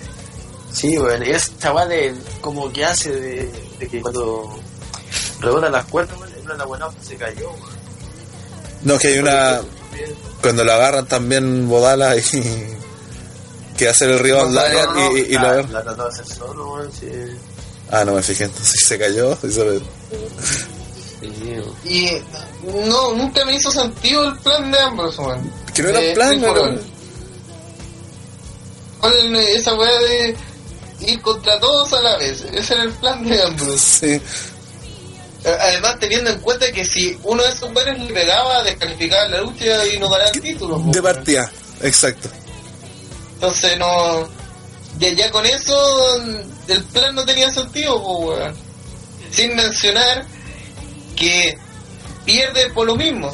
Sí, 0.74 0.98
weón. 0.98 1.24
Es 1.24 1.52
chaval 1.60 1.90
de 1.90 2.16
como 2.40 2.72
que 2.72 2.86
hace 2.86 3.12
de, 3.12 3.52
de 3.80 3.88
que 3.88 4.02
cuando 4.02 4.58
rebota 5.42 5.70
las 5.70 5.86
cuerdas, 5.86 6.18
weón, 6.18 6.58
la 6.58 6.66
buena 6.66 6.88
se 7.06 7.16
cayó, 7.16 7.50
weón. 7.50 7.82
No, 8.84 8.98
que 8.98 9.08
hay 9.10 9.20
una. 9.20 9.62
Cuando 10.42 10.64
lo 10.64 10.72
agarran 10.72 11.06
también 11.06 11.68
Bodala 11.68 12.16
y. 12.16 12.22
que 13.82 13.90
hace 13.90 14.06
el 14.06 14.20
rival 14.20 14.48
No, 14.54 14.62
Lariat 14.62 14.86
no, 14.90 14.94
no, 14.94 15.18
y, 15.18 15.22
y 15.22 15.34
lo 15.34 15.42
la, 15.42 15.50
agarra. 15.52 15.70
la 15.70 15.84
trató 15.84 16.04
de 16.04 16.10
hacer 16.10 16.26
solo, 16.28 16.74
weón. 16.76 16.92
Sí, 16.92 17.08
Ah, 17.90 18.06
no 18.06 18.14
me 18.14 18.22
fijé, 18.24 18.44
entonces 18.46 18.84
se 18.88 18.98
cayó. 19.00 19.38
y 19.44 19.52
se. 19.52 19.82
Y 21.84 22.12
no, 22.88 23.14
nunca 23.16 23.44
me 23.46 23.56
hizo 23.56 23.72
sentido 23.72 24.28
el 24.28 24.38
plan 24.40 24.72
de 24.72 24.80
Ambrose, 24.80 25.20
weón. 25.22 25.52
Que 25.74 25.82
no 25.84 25.90
era 25.90 26.14
plan, 26.14 26.30
Phil 26.32 26.42
no 26.42 26.48
era- 26.48 26.60
Colón. 26.60 26.82
¿Cuál 29.00 29.36
es 29.36 29.50
esa 29.58 29.74
weá 29.74 30.00
de 30.00 30.36
ir 31.08 31.22
contra 31.22 31.60
todos 31.60 31.92
a 31.94 32.02
la 32.02 32.18
vez? 32.18 32.42
Ese 32.54 32.74
era 32.76 32.84
el 32.84 32.92
plan 32.94 33.24
de 33.28 33.42
Ambrose. 33.42 34.22
Sí. 35.44 35.50
Además, 35.60 35.98
teniendo 36.00 36.30
en 36.30 36.40
cuenta 36.42 36.72
que 36.72 36.86
si 36.86 37.18
uno 37.24 37.42
de 37.42 37.50
esos 37.50 37.74
buenos 37.74 37.98
le 37.98 38.14
pegaba, 38.14 38.62
descalificaba 38.64 39.28
la 39.28 39.42
lucha 39.42 39.88
y 39.88 39.98
no 39.98 40.08
ganaba 40.08 40.30
el 40.30 40.40
título. 40.40 40.80
De 40.86 41.02
partida, 41.02 41.52
exacto. 41.82 42.30
Entonces, 43.42 43.76
no. 43.80 44.30
Ya, 45.00 45.32
con 45.32 45.44
eso, 45.48 46.16
el 46.68 46.84
plan 46.86 47.16
no 47.16 47.26
tenía 47.26 47.50
sentido, 47.50 48.00
po, 48.00 48.20
weón. 48.20 48.56
Sin 49.32 49.56
mencionar 49.56 50.28
que 51.16 51.58
pierde 52.24 52.70
por 52.70 52.86
lo 52.86 52.96
mismo. 52.96 53.34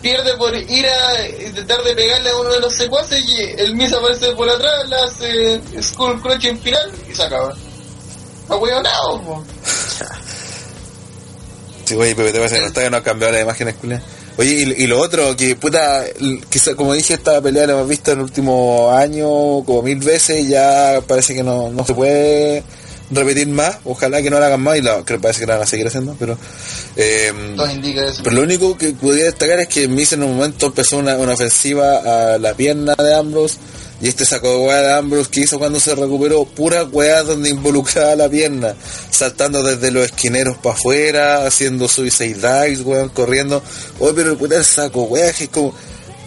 Pierde 0.00 0.34
por 0.38 0.56
ir 0.56 0.86
a 0.86 1.28
intentar 1.28 1.82
de 1.82 1.94
pegarle 1.94 2.30
a 2.30 2.36
uno 2.38 2.50
de 2.50 2.60
los 2.60 2.72
secuaces 2.72 3.22
y 3.28 3.42
el 3.60 3.74
Miz 3.76 3.92
aparece 3.92 4.32
por 4.32 4.48
atrás, 4.48 4.88
le 4.88 4.96
hace 4.96 5.82
Skull 5.82 6.22
Crush 6.22 6.46
en 6.46 6.58
final 6.58 6.90
y 7.10 7.14
se 7.14 7.22
acaba. 7.22 7.54
Ahueonado, 8.48 9.20
po. 9.22 9.44
Sí, 11.84 11.94
güey, 11.94 12.14
pero 12.14 12.32
te 12.32 12.38
parece 12.38 12.56
que 12.56 12.66
no 12.66 12.72
que 12.72 12.90
no 12.90 12.96
ha 12.96 13.02
cambiado 13.02 13.34
las 13.34 13.42
imágenes, 13.42 13.74
culia. 13.74 14.02
Oye, 14.38 14.74
y, 14.76 14.84
y 14.84 14.86
lo 14.86 15.00
otro, 15.00 15.34
que 15.36 15.56
puta, 15.56 16.04
quizá, 16.50 16.74
como 16.74 16.92
dije, 16.92 17.14
esta 17.14 17.40
pelea 17.40 17.66
la 17.66 17.72
hemos 17.72 17.88
visto 17.88 18.12
en 18.12 18.18
el 18.18 18.24
último 18.24 18.90
año 18.90 19.26
como 19.64 19.82
mil 19.82 19.98
veces 19.98 20.44
y 20.44 20.48
ya 20.48 21.00
parece 21.06 21.34
que 21.34 21.42
no, 21.42 21.70
no 21.70 21.84
se 21.84 21.94
puede 21.94 22.62
repetir 23.10 23.48
más. 23.48 23.78
Ojalá 23.84 24.20
que 24.20 24.30
no 24.30 24.38
la 24.38 24.46
hagan 24.46 24.60
más 24.60 24.76
y 24.76 24.82
la, 24.82 25.02
que 25.04 25.18
parece 25.18 25.40
que 25.40 25.46
la 25.46 25.54
van 25.54 25.62
a 25.62 25.66
seguir 25.66 25.86
haciendo, 25.86 26.16
pero... 26.18 26.36
Eh, 26.96 27.32
eso. 28.08 28.22
pero 28.22 28.36
lo 28.36 28.42
único 28.42 28.76
que 28.76 28.92
podría 28.92 29.24
destacar 29.24 29.60
es 29.60 29.68
que 29.68 29.88
Miz 29.88 30.12
en 30.12 30.22
un 30.22 30.36
momento 30.36 30.66
empezó 30.66 30.98
una, 30.98 31.16
una 31.16 31.32
ofensiva 31.32 32.34
a 32.34 32.38
la 32.38 32.54
pierna 32.54 32.94
de 32.94 33.14
Ambrose 33.14 33.56
y 34.00 34.08
este 34.08 34.26
sacó 34.26 34.50
de 34.50 34.66
weá 34.66 34.82
de 34.82 34.92
Ambrose 34.92 35.30
que 35.30 35.40
hizo 35.40 35.58
cuando 35.58 35.80
se 35.80 35.94
recuperó 35.94 36.44
pura 36.44 36.84
weá 36.84 37.22
donde 37.22 37.48
involucraba 37.48 38.14
la 38.14 38.28
pierna, 38.28 38.74
saltando 39.10 39.62
desde 39.62 39.90
los 39.90 40.04
esquineros 40.04 40.58
para 40.58 40.74
afuera, 40.74 41.46
haciendo 41.46 41.88
suicide 41.88 42.34
dives, 42.34 42.82
weón, 42.82 43.08
corriendo. 43.08 43.62
Oye, 43.98 44.12
pero 44.14 44.32
el 44.32 44.36
puta 44.36 44.62
saco, 44.62 45.04
weá, 45.04 45.32
que 45.32 45.44
es 45.44 45.50
como... 45.50 45.74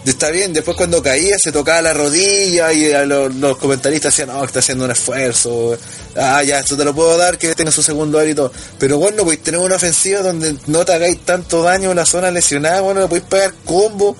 Está 0.06 0.30
bien, 0.30 0.54
después 0.54 0.78
cuando 0.78 1.02
caía 1.02 1.36
se 1.38 1.52
tocaba 1.52 1.82
la 1.82 1.92
rodilla 1.92 2.72
y 2.72 2.90
a 2.90 3.04
los, 3.04 3.58
comentaristas 3.58 4.16
decían, 4.16 4.34
no, 4.34 4.40
que 4.40 4.46
está 4.46 4.60
haciendo 4.60 4.86
un 4.86 4.90
esfuerzo. 4.92 5.76
Ah, 6.16 6.42
ya, 6.42 6.60
esto 6.60 6.74
te 6.74 6.86
lo 6.86 6.94
puedo 6.94 7.18
dar, 7.18 7.36
que 7.36 7.54
tenga 7.54 7.70
su 7.70 7.82
segundo 7.82 8.18
aire 8.18 8.32
y 8.32 8.34
todo. 8.34 8.50
Pero 8.78 8.96
bueno, 8.96 9.24
pues 9.24 9.42
tenemos 9.42 9.66
una 9.66 9.76
ofensiva 9.76 10.22
donde 10.22 10.56
no 10.68 10.86
te 10.86 10.94
hagáis 10.94 11.20
tanto 11.26 11.62
daño 11.62 11.90
en 11.90 11.96
la 11.96 12.06
zona 12.06 12.30
lesionada, 12.30 12.80
bueno, 12.80 13.00
no 13.00 13.08
podéis 13.10 13.26
pegar 13.26 13.52
combo, 13.66 14.16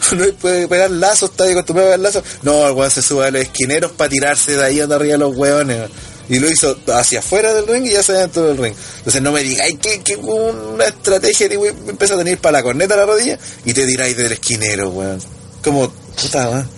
no 0.16 0.24
podéis 0.34 0.68
pegar 0.68 0.90
lazos, 0.90 1.30
está 1.30 1.44
acostumbrado 1.44 1.90
a 1.90 1.96
pegar 1.96 2.00
lazos. 2.00 2.24
No, 2.42 2.66
el 2.66 2.72
weón 2.74 2.90
se 2.90 3.02
sube 3.02 3.26
a 3.26 3.30
los 3.30 3.42
esquineros 3.42 3.92
para 3.92 4.10
tirarse 4.10 4.56
de 4.56 4.64
ahí 4.64 4.78
donde 4.78 4.94
arriba 4.94 5.16
los 5.16 5.36
weones. 5.36 5.90
Y 6.28 6.38
lo 6.38 6.48
hizo 6.48 6.76
hacia 6.94 7.18
afuera 7.18 7.52
del 7.52 7.66
ring 7.66 7.86
y 7.86 7.90
ya 7.90 8.02
se 8.04 8.12
dentro 8.12 8.44
del 8.44 8.56
ring. 8.56 8.74
Entonces 8.98 9.20
no 9.20 9.32
me 9.32 9.42
digáis 9.42 9.78
que, 9.80 10.00
que 10.00 10.14
una 10.16 10.84
estrategia 10.84 11.48
de 11.48 11.54
empieza 11.88 12.14
a 12.14 12.18
tener 12.18 12.38
para 12.38 12.58
la 12.58 12.62
corneta 12.62 12.94
a 12.94 12.98
la 12.98 13.06
rodilla 13.06 13.36
y 13.64 13.74
te 13.74 13.84
tiráis 13.84 14.16
del 14.16 14.32
esquinero, 14.32 14.90
weón. 14.90 15.20
Como, 15.62 15.90
puta, 15.90 16.48
weón. 16.48 16.70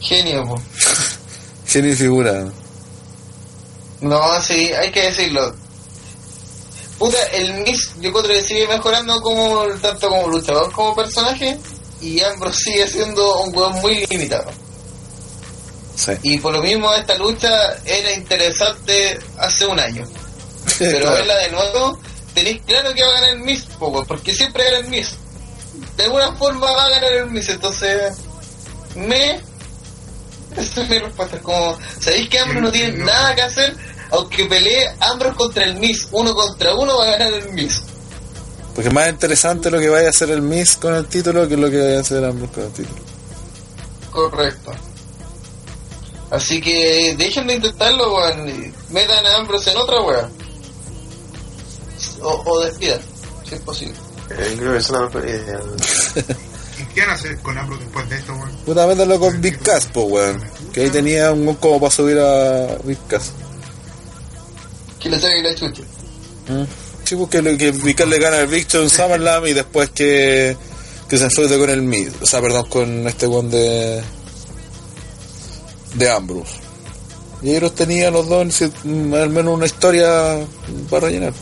Genio, 0.00 0.44
po. 0.44 0.62
Genio 1.66 1.92
y 1.92 1.96
figura. 1.96 2.46
No, 4.00 4.40
sí, 4.40 4.70
hay 4.72 4.92
que 4.92 5.06
decirlo. 5.06 5.52
Puta, 6.98 7.18
el 7.32 7.54
Miss 7.54 7.90
yo 8.00 8.12
creo 8.12 8.28
que 8.28 8.42
sigue 8.42 8.68
mejorando 8.68 9.20
como 9.20 9.66
tanto 9.82 10.08
como 10.08 10.28
luchador 10.28 10.70
como 10.72 10.94
personaje 10.94 11.58
y 12.04 12.20
Ambrose 12.22 12.58
sigue 12.64 12.86
siendo 12.88 13.40
un 13.42 13.56
weón 13.56 13.74
muy 13.80 14.04
limitado. 14.06 14.50
Sí. 15.96 16.12
Y 16.22 16.38
por 16.38 16.52
lo 16.52 16.60
mismo 16.62 16.92
esta 16.94 17.14
lucha 17.16 17.48
era 17.84 18.12
interesante 18.12 19.18
hace 19.38 19.64
un 19.66 19.78
año. 19.78 20.04
Pero 20.78 20.98
Claro. 21.00 21.14
verla 21.16 21.36
de 21.38 21.50
nuevo, 21.50 21.98
tenéis 22.34 22.60
claro 22.66 22.92
que 22.92 23.02
va 23.02 23.08
a 23.08 23.12
ganar 23.20 23.30
el 23.30 23.38
Miss, 23.40 23.64
porque 23.78 24.34
siempre 24.34 24.64
gana 24.64 24.78
el 24.78 24.88
Miss. 24.88 25.10
De 25.96 26.04
alguna 26.04 26.32
forma 26.32 26.70
va 26.70 26.84
a 26.86 26.90
ganar 26.90 27.12
el 27.12 27.30
Miss, 27.30 27.48
entonces 27.48 28.14
me... 28.96 29.40
Esa 30.56 30.82
es 30.82 30.88
mi 30.88 30.98
respuesta, 30.98 31.36
es 31.36 31.42
como, 31.42 31.78
¿sabéis 32.00 32.28
que 32.28 32.38
Ambrose 32.38 32.60
no 32.60 32.70
tiene 32.72 32.98
nada 33.04 33.34
que 33.34 33.42
hacer? 33.42 33.76
Aunque 34.10 34.44
pelee 34.46 34.88
Ambrose 35.00 35.36
contra 35.36 35.64
el 35.64 35.74
Miss, 35.76 36.06
uno 36.12 36.34
contra 36.34 36.74
uno 36.74 36.96
va 36.98 37.04
a 37.06 37.10
ganar 37.16 37.32
el 37.34 37.52
Miss. 37.52 37.82
Porque 38.74 38.88
es 38.88 38.94
más 38.94 39.08
interesante 39.08 39.70
lo 39.70 39.78
que 39.78 39.88
vaya 39.88 40.08
a 40.08 40.10
hacer 40.10 40.30
el 40.30 40.42
Miss 40.42 40.76
con 40.76 40.94
el 40.94 41.06
título 41.06 41.46
que 41.48 41.56
lo 41.56 41.70
que 41.70 41.80
vaya 41.80 41.98
a 41.98 42.00
hacer 42.00 42.24
Ambrose 42.24 42.52
con 42.52 42.64
el 42.64 42.72
título. 42.72 43.00
Correcto. 44.10 44.72
Así 46.30 46.60
que 46.60 47.14
dejen 47.16 47.46
de 47.46 47.54
intentarlo, 47.54 48.14
weón. 48.16 48.72
Metan 48.90 49.24
a 49.24 49.36
Ambrose 49.36 49.70
en 49.70 49.76
otra 49.76 50.00
weá. 50.00 50.28
O, 52.22 52.42
o 52.44 52.60
despidan, 52.64 53.00
si 53.48 53.54
es 53.54 53.60
posible. 53.60 53.94
Eh, 54.30 54.56
creo 54.58 54.72
que 54.72 54.78
es 54.78 54.90
una 54.90 55.02
mejor 55.02 55.28
idea. 55.28 55.60
¿Y 56.80 56.84
qué 56.92 57.00
van 57.02 57.10
a 57.10 57.12
hacer 57.12 57.38
con 57.38 57.56
Ambrose 57.56 57.84
después 57.84 58.10
de 58.10 58.16
esto, 58.16 58.32
weón? 58.32 58.50
Puta, 58.64 58.86
mételo 58.88 59.20
con 59.20 59.40
Big 59.40 59.60
Cass, 59.60 59.88
pues, 59.92 60.06
weón. 60.08 60.42
Que 60.72 60.82
ahí 60.82 60.90
tenía 60.90 61.30
un 61.32 61.54
como 61.54 61.78
para 61.78 61.92
subir 61.92 62.18
a 62.18 62.78
Big 62.82 62.98
Cass. 63.06 63.30
Que 64.98 65.10
le 65.10 65.20
saque 65.20 65.42
la 65.42 65.54
chucha. 65.54 65.82
Mm. 66.48 66.83
Sí, 67.04 67.16
pues 67.16 67.28
que, 67.30 67.42
le- 67.42 67.56
que 67.58 68.06
le 68.06 68.18
gana 68.18 68.38
el 68.40 68.46
Victor 68.46 68.82
en 68.82 68.90
Summerland 68.90 69.46
y 69.46 69.52
después 69.52 69.90
que, 69.90 70.56
que 71.08 71.18
se 71.18 71.24
enfrente 71.24 71.58
con 71.58 71.68
el 71.70 71.82
Miz. 71.82 72.10
O 72.22 72.26
sea, 72.26 72.40
perdón, 72.40 72.66
con 72.68 73.06
este 73.06 73.26
one 73.26 73.48
de. 73.50 74.02
de 75.94 76.10
Ambrose. 76.10 76.54
Y 77.42 77.54
ellos 77.54 77.74
tenían 77.74 78.14
los 78.14 78.26
dos 78.26 78.46
mm, 78.84 79.12
al 79.14 79.28
menos 79.28 79.52
una 79.54 79.66
historia 79.66 80.38
para 80.88 81.08
rellenar. 81.08 81.34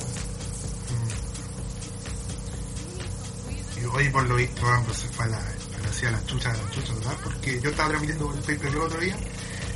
Y 3.80 3.84
hoy 3.84 4.08
por 4.10 4.24
lo 4.28 4.34
visto 4.36 4.66
Ambrose 4.66 5.02
se 5.02 5.08
fue 5.08 5.24
a 5.26 5.28
la, 5.28 5.36
a 5.38 6.10
la, 6.10 6.24
chucha, 6.26 6.50
a 6.50 6.54
la 6.54 6.70
chucha 6.70 6.92
total, 6.94 7.16
porque 7.22 7.60
yo 7.60 7.70
estaba 7.70 7.90
transmitiendo 7.90 8.32
el 8.34 8.40
paper 8.40 8.66
el 8.68 8.78
otro 8.78 9.00
día 9.00 9.16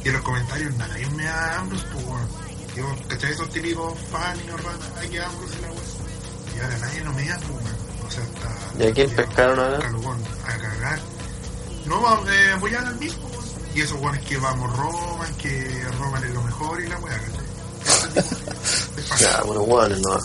y 0.05 0.09
en 0.09 0.15
los 0.15 0.23
comentarios 0.23 0.75
nada, 0.77 0.95
nadie 0.95 1.07
me 1.11 1.25
da 1.25 1.59
Ambrose, 1.61 1.85
pues. 1.93 2.46
Yo, 2.77 2.85
¿cachai? 3.09 3.33
Esos 3.33 3.49
típicos 3.51 3.95
fans 4.13 4.39
y 4.43 5.09
que 5.09 5.19
la 5.19 5.29
web. 5.29 5.81
Y 6.57 6.61
ahora 6.61 6.79
nadie 6.79 7.01
no 7.03 7.13
me 7.13 7.25
da, 7.29 7.39
pues. 7.39 8.07
O 8.07 8.11
sea, 8.11 8.23
está... 8.25 8.85
¿Y 8.85 8.87
a 8.89 8.93
quién 8.95 9.11
pescaron 9.11 9.59
ahora? 9.59 9.79
Calugón, 9.79 10.23
a 10.45 10.57
cagar. 10.59 11.01
No, 11.87 12.01
vamos 12.01 12.29
a 12.29 12.55
apoyar 12.55 12.85
al 12.87 12.97
mismo. 12.97 13.31
Y 13.75 13.81
esos 13.83 14.01
weones 14.01 14.25
que 14.27 14.37
vamos 14.39 14.75
Roman, 14.77 15.35
que 15.37 15.85
Roman 15.99 16.25
es 16.25 16.31
lo 16.31 16.43
mejor 16.43 16.81
y 16.83 16.87
la 16.89 16.99
weá, 16.99 17.19
¿cachai? 17.19 18.25
Ya, 19.21 19.41
bueno, 19.43 19.63
bueno, 19.63 19.97
no. 19.97 20.19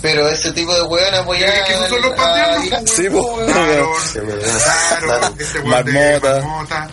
Pero 0.00 0.28
ese 0.28 0.52
tipo 0.52 0.72
de 0.74 0.82
weón 0.82 1.14
Es 1.14 1.64
que 1.64 1.72
esos 1.74 1.88
son 1.88 2.02
los 2.02 2.14
patriarcas, 2.14 2.82
a- 2.82 2.86
Sí, 2.86 3.08
pues. 3.10 3.52
Claro, 3.52 3.90
claro, 4.12 5.00
Claro. 5.00 5.34
este 5.38 5.60
weón 5.60 5.84
de 5.84 5.92
Marmota. 5.92 6.46
Marmota. 6.46 6.88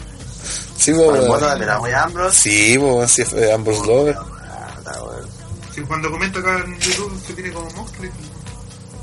Sí, 0.77 0.93
pues, 0.93 1.27
bueno, 1.27 1.55
de 1.57 1.65
la 1.65 1.79
wea 1.79 2.03
Ambrose. 2.03 2.39
Sí, 2.39 2.77
pues, 2.79 3.11
sí, 3.11 3.23
fue 3.23 3.51
Ambrose 3.53 3.85
Lover. 3.85 4.17
Ah, 4.91 4.97
está 4.97 5.01
bueno. 5.03 5.27
Sí, 5.73 5.81
cuando 5.81 6.11
comenta 6.11 6.39
acá 6.39 6.63
en 6.65 6.79
YouTube 6.79 7.21
se 7.25 7.33
tiene 7.33 7.51
como 7.51 7.69
Moxley. 7.71 8.11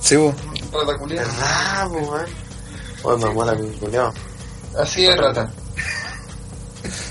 Sí. 0.01 0.17
Rata 0.17 0.99
culiao. 0.99 1.25
¿Verdad, 1.27 1.91
weón? 1.91 2.27
Oye, 3.05 3.25
me 3.25 3.31
mola 3.33 3.55
mi 3.55 3.71
culiao. 3.79 4.13
Así 4.79 5.07
es, 5.07 5.17
rata. 5.17 5.51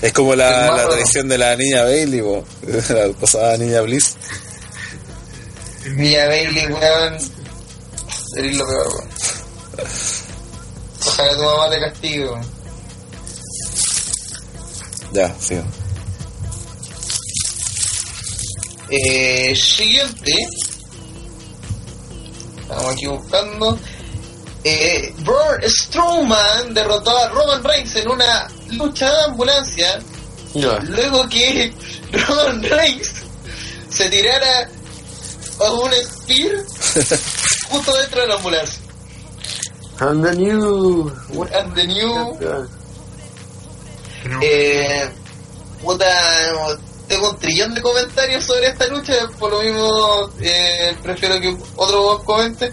Es 0.00 0.12
como 0.12 0.34
la, 0.34 0.70
la 0.70 0.88
traición 0.88 1.28
de 1.28 1.38
la 1.38 1.56
niña 1.56 1.82
Bailey, 1.82 2.22
po. 2.22 2.44
la 2.88 3.12
pasada 3.20 3.56
niña 3.56 3.80
Bliss. 3.80 4.16
Mia 5.86 6.26
Bailey, 6.28 6.66
weón. 6.68 7.18
Eres 8.36 8.56
lo 8.56 8.64
peor, 8.64 8.88
weón. 8.88 9.08
Ojalá 11.04 11.36
tu 11.36 11.42
mamá 11.42 11.70
te 11.70 11.80
castigue, 11.80 12.24
weón. 12.28 12.46
Ya, 15.12 15.34
sí. 15.40 15.60
Eh, 18.90 19.54
siguiente. 19.54 20.32
Estamos 22.60 22.92
aquí 22.92 23.06
buscando. 23.06 23.78
Eh, 24.64 25.14
Braun 25.18 25.60
Strowman 25.66 26.74
derrotó 26.74 27.16
a 27.16 27.28
Roman 27.28 27.62
Reigns 27.64 27.94
en 27.96 28.08
una 28.10 28.48
lucha 28.70 29.10
de 29.10 29.24
ambulancia. 29.24 29.98
Luego 30.54 31.28
que 31.28 31.72
Roman 32.12 32.62
Reigns 32.62 33.12
se 33.90 34.08
tirara 34.10 34.68
a 35.60 35.72
un 35.72 35.90
spear 35.92 36.52
justo 37.70 37.96
dentro 37.96 38.20
de 38.22 38.26
la 38.26 38.34
ambulancia. 38.34 38.80
And 40.00 40.24
the 40.24 40.32
new. 40.34 41.10
What 41.30 41.52
And 41.54 41.74
the 41.74 41.86
new. 41.86 42.38
Tenemos 44.22 44.44
Eh, 44.44 45.08
puta, 45.82 46.06
tengo 47.08 47.30
un 47.30 47.38
trillón 47.38 47.74
de 47.74 47.82
comentarios 47.82 48.44
sobre 48.44 48.68
esta 48.68 48.86
lucha, 48.86 49.14
por 49.38 49.50
lo 49.52 49.62
mismo 49.62 50.30
eh, 50.40 50.94
prefiero 51.02 51.40
que 51.40 51.56
otro 51.76 52.02
vos 52.02 52.22
comente. 52.24 52.72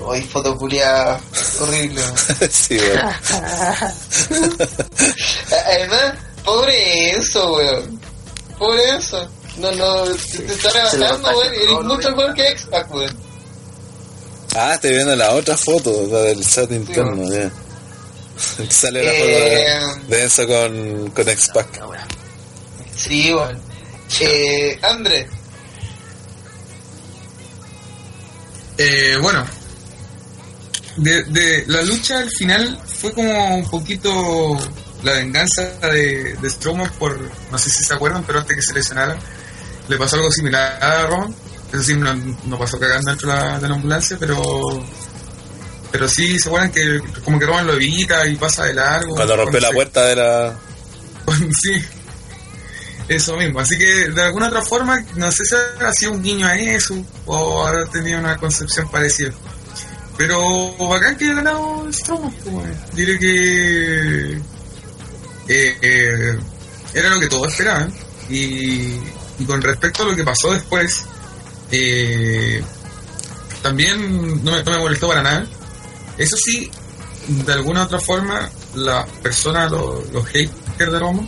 Hoy 0.00 0.22
fotoculia 0.22 1.18
horrible. 1.60 2.00
sí, 2.50 2.76
weón. 2.78 3.00
Además, 5.66 6.14
pobre 6.44 7.10
eso, 7.10 7.52
weón. 7.54 8.00
Pobre 8.58 8.96
eso. 8.96 9.28
No, 9.58 9.72
no, 9.72 10.04
te, 10.04 10.38
te 10.38 10.52
está 10.52 10.70
rebajando, 10.70 11.28
weón. 11.30 11.54
Eres 11.54 11.80
mucho 11.84 12.10
mejor 12.10 12.34
que 12.34 12.48
X-Pac, 12.48 12.94
weón. 12.94 13.16
Ah, 14.54 14.74
estoy 14.74 14.90
viendo 14.92 15.14
la 15.16 15.32
otra 15.34 15.56
foto, 15.56 16.06
la 16.10 16.20
del 16.20 16.46
chat 16.48 16.70
interno, 16.70 17.28
ya. 17.32 17.50
Sale 18.70 19.02
la 19.04 19.12
Eh, 19.12 19.80
foto 19.80 20.00
de, 20.08 20.16
de 20.16 20.22
Enzo 20.22 20.46
con, 20.46 21.10
con 21.10 21.28
X-Pac. 21.28 21.80
Sí, 22.96 23.34
weón. 23.34 23.60
Eh, 24.20 24.78
André, 24.82 25.28
Eh, 28.80 29.16
bueno, 29.20 29.44
de, 30.98 31.24
de 31.24 31.64
la 31.66 31.82
lucha 31.82 32.18
al 32.20 32.30
final 32.30 32.78
fue 32.86 33.12
como 33.12 33.56
un 33.56 33.68
poquito 33.68 34.56
la 35.02 35.12
venganza 35.14 35.62
de, 35.82 36.36
de 36.40 36.50
Strowman 36.50 36.88
por, 36.92 37.18
no 37.50 37.58
sé 37.58 37.70
si 37.70 37.82
se 37.82 37.94
acuerdan, 37.94 38.22
pero 38.24 38.38
antes 38.38 38.54
que 38.54 38.62
se 38.62 38.74
lesionara, 38.74 39.16
le 39.88 39.96
pasó 39.96 40.14
algo 40.16 40.30
similar 40.30 40.78
a 40.82 41.06
Roman. 41.06 41.34
Es 41.72 41.80
decir, 41.80 41.98
no, 41.98 42.14
no 42.14 42.58
pasó 42.58 42.78
cagando 42.78 43.10
dentro 43.10 43.28
de 43.30 43.36
la, 43.36 43.58
de 43.58 43.68
la 43.68 43.74
ambulancia, 43.74 44.16
pero 44.18 44.40
pero 45.90 46.06
sí 46.08 46.38
se 46.38 46.48
acuerdan 46.48 46.70
que 46.70 47.00
como 47.24 47.38
que 47.38 47.46
Roman 47.46 47.66
lo 47.66 47.74
evita 47.74 48.26
y 48.28 48.36
pasa 48.36 48.64
de 48.64 48.74
largo. 48.74 49.14
Cuando 49.16 49.36
rompió 49.36 49.58
la 49.60 49.68
se- 49.68 49.74
puerta 49.74 50.04
de 50.04 50.16
la. 50.16 50.54
sí. 51.62 51.72
Eso 53.08 53.36
mismo. 53.36 53.60
Así 53.60 53.78
que 53.78 54.10
de 54.10 54.22
alguna 54.22 54.48
otra 54.48 54.62
forma, 54.62 55.02
no 55.16 55.32
sé 55.32 55.44
si 55.44 55.54
ha 55.82 55.92
sido 55.92 56.12
un 56.12 56.22
guiño 56.22 56.46
a 56.46 56.56
eso 56.56 56.94
o 57.26 57.66
habrá 57.66 57.86
tenido 57.86 58.18
una 58.18 58.36
concepción 58.36 58.88
parecida. 58.90 59.32
Pero 60.18 60.76
bacán 60.88 61.16
que 61.16 61.24
haya 61.24 61.34
ganado 61.34 61.90
Strowman. 61.92 62.32
pues. 62.44 62.94
Diré 62.94 63.18
que 63.18 64.32
eh, 65.48 65.78
eh, 65.80 66.38
era 66.92 67.10
lo 67.10 67.20
que 67.20 67.28
todos 67.28 67.48
esperaban. 67.48 67.92
Y, 68.28 68.98
con 69.46 69.62
respecto 69.62 70.02
a 70.02 70.06
lo 70.06 70.16
que 70.16 70.24
pasó 70.24 70.52
después, 70.52 71.04
eh, 71.70 72.62
también 73.62 74.44
no 74.44 74.50
me, 74.50 74.62
no 74.64 74.70
me 74.72 74.78
molestó 74.78 75.08
para 75.08 75.22
nada. 75.22 75.46
Eso 76.18 76.36
sí, 76.36 76.68
de 77.28 77.52
alguna 77.52 77.84
otra 77.84 78.00
forma, 78.00 78.50
las 78.74 79.08
personas, 79.22 79.70
los, 79.70 80.10
los 80.12 80.26
haters 80.26 80.92
de 80.92 80.98
Roma, 80.98 81.26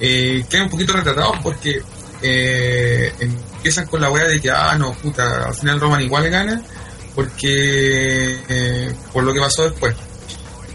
eh, 0.00 0.44
quedan 0.48 0.64
un 0.64 0.70
poquito 0.70 0.92
retratados 0.92 1.36
porque 1.42 1.80
eh, 2.22 3.12
empiezan 3.20 3.86
con 3.86 4.00
la 4.00 4.10
wea 4.10 4.24
de 4.24 4.40
que, 4.40 4.50
ah, 4.50 4.76
no, 4.78 4.92
puta, 4.94 5.46
al 5.46 5.54
final 5.54 5.80
Roman 5.80 6.00
igual 6.02 6.28
gana 6.30 6.60
porque 7.14 8.40
eh, 8.48 8.92
por 9.12 9.24
lo 9.24 9.32
que 9.32 9.40
pasó 9.40 9.64
después 9.70 9.94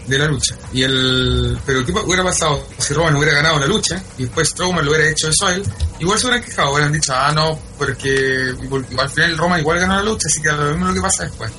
de 0.06 0.18
la 0.18 0.26
lucha. 0.26 0.56
Y 0.72 0.82
el 0.82 1.58
pero 1.64 1.84
¿qué 1.84 1.92
hubiera 1.92 2.24
pasado 2.24 2.66
si 2.78 2.94
Roman 2.94 3.14
hubiera 3.16 3.34
ganado 3.34 3.58
la 3.60 3.66
lucha 3.66 4.02
y 4.18 4.24
después 4.24 4.48
Strowman 4.48 4.84
lo 4.84 4.90
hubiera 4.92 5.08
hecho 5.08 5.28
eso 5.28 5.46
a 5.46 5.54
él? 5.54 5.62
Igual 6.00 6.18
se 6.18 6.26
hubieran 6.26 6.44
quejado, 6.44 6.72
hubieran 6.72 6.92
dicho, 6.92 7.12
ah, 7.14 7.30
no, 7.32 7.58
porque 7.78 8.54
igual- 8.62 8.86
al 8.98 9.10
final 9.10 9.36
Roman 9.38 9.60
igual 9.60 9.78
ganó 9.78 9.96
la 9.96 10.02
lucha, 10.02 10.26
así 10.28 10.40
que 10.40 10.50
lo 10.50 10.70
mismo 10.70 10.86
lo 10.86 10.94
que 10.94 11.00
pasa 11.00 11.24
después. 11.24 11.50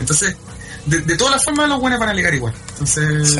Entonces, 0.00 0.34
de, 0.86 0.98
de 1.00 1.16
todas 1.16 1.34
las 1.34 1.44
formas 1.44 1.68
los 1.68 1.78
buenos 1.80 2.00
van 2.00 2.08
a 2.08 2.12
alegar 2.12 2.34
igual. 2.34 2.54
Entonces. 2.72 3.36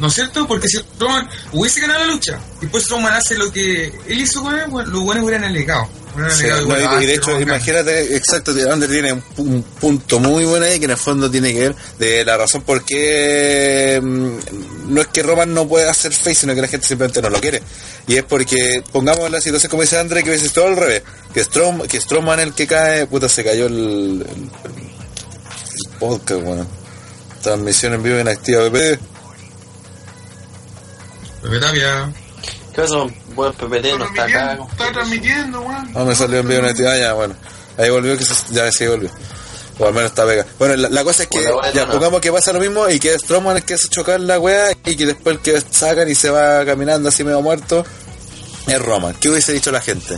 ¿No 0.00 0.08
es 0.08 0.14
cierto? 0.14 0.46
Porque 0.46 0.68
si 0.68 0.78
Roman 0.98 1.28
hubiese 1.52 1.80
ganado 1.80 2.06
la 2.06 2.12
lucha 2.12 2.38
y 2.58 2.62
después 2.62 2.88
Roman 2.88 3.14
hace 3.14 3.36
lo 3.36 3.50
que 3.52 3.86
él 4.06 4.20
hizo 4.20 4.42
con 4.42 4.56
él, 4.58 4.66
bueno, 4.68 4.90
los 4.90 5.02
buenos 5.02 5.24
hubieran 5.24 5.44
alegado. 5.44 5.88
Hubieran 6.14 6.34
Sí, 6.36 6.44
alegado 6.44 6.66
no, 6.68 6.78
igual, 6.78 7.02
y, 7.02 7.06
de 7.06 7.14
hecho, 7.14 7.26
Roman 7.30 7.42
imagínate, 7.42 8.16
exacto, 8.16 8.54
de 8.54 8.64
Under 8.72 8.88
tiene 8.90 9.12
un, 9.12 9.20
pu- 9.22 9.38
un 9.40 9.62
punto 9.62 10.18
muy 10.20 10.44
bueno 10.44 10.64
ahí 10.66 10.78
que 10.78 10.86
en 10.86 10.90
el 10.92 10.96
fondo 10.96 11.30
tiene 11.30 11.52
que 11.52 11.60
ver 11.60 11.76
de 11.98 12.24
la 12.24 12.36
razón 12.36 12.62
por 12.62 12.84
qué 12.84 14.00
mm, 14.02 14.92
no 14.94 15.00
es 15.00 15.06
que 15.08 15.22
Roman 15.22 15.52
no 15.52 15.68
pueda 15.68 15.90
hacer 15.90 16.12
face, 16.12 16.34
sino 16.34 16.54
que 16.54 16.62
la 16.62 16.68
gente 16.68 16.86
simplemente 16.86 17.20
no 17.22 17.28
lo 17.30 17.40
quiere. 17.40 17.62
Y 18.06 18.16
es 18.16 18.22
porque, 18.24 18.82
pongamos 18.90 19.30
la 19.30 19.40
situación 19.40 19.68
como 19.70 19.82
dice 19.82 19.98
Andre, 19.98 20.22
que 20.22 20.30
hubiese 20.30 20.48
todo 20.48 20.66
al 20.68 20.76
revés, 20.76 21.02
que, 21.34 21.44
Strom, 21.44 21.82
que 21.82 22.00
Strowman 22.00 22.40
el 22.40 22.54
que 22.54 22.66
cae, 22.66 23.06
puta, 23.06 23.28
se 23.28 23.44
cayó 23.44 23.66
el, 23.66 23.74
el, 23.74 24.22
el 24.22 25.90
podcast, 25.98 26.42
bueno. 26.42 26.66
Transmisión 27.42 27.94
en 27.94 28.02
vivo 28.02 28.18
inactiva, 28.18 28.62
BP. 28.68 28.98
Pepe 31.42 31.58
Tapia. 31.60 32.12
¿Qué 32.74 32.82
pasa? 32.82 32.96
Bueno, 33.34 33.52
PPT 33.54 33.98
no 33.98 34.04
está 34.04 34.24
acá. 34.24 34.58
está 34.70 34.92
transmitiendo, 34.92 35.60
weón. 35.60 35.90
Ah, 35.94 36.04
me 36.04 36.14
salió 36.14 36.38
en 36.38 36.48
vivo 36.48 36.60
inactiva, 36.60 36.92
ah, 36.92 36.98
ya, 36.98 37.12
bueno. 37.14 37.34
Ahí 37.76 37.90
volvió, 37.90 38.16
que 38.16 38.24
se, 38.24 38.34
ya 38.52 38.70
sí 38.72 38.86
volvió. 38.86 39.10
O 39.78 39.86
al 39.86 39.94
menos 39.94 40.10
está 40.10 40.26
pega. 40.26 40.44
Bueno, 40.58 40.74
la, 40.76 40.88
la 40.88 41.04
cosa 41.04 41.22
es 41.22 41.28
que 41.28 41.38
Bueno, 41.38 41.72
ya 41.72 41.86
no. 41.86 41.92
pongamos 41.92 42.20
que 42.20 42.32
pasa 42.32 42.52
lo 42.52 42.58
mismo 42.60 42.88
y 42.88 42.98
que 42.98 43.16
Strowman 43.16 43.58
es 43.58 43.64
que 43.64 43.74
hace 43.74 43.88
chocar 43.88 44.18
la 44.20 44.38
wea 44.40 44.72
y 44.84 44.96
que 44.96 45.06
después 45.06 45.36
el 45.36 45.42
que 45.42 45.60
sacan 45.70 46.08
y 46.08 46.16
se 46.16 46.30
va 46.30 46.64
caminando 46.64 47.08
así 47.08 47.22
medio 47.22 47.40
muerto 47.42 47.84
es 48.66 48.82
Roman. 48.82 49.14
¿Qué 49.14 49.28
hubiese 49.28 49.52
dicho 49.52 49.70
la 49.70 49.80
gente? 49.80 50.16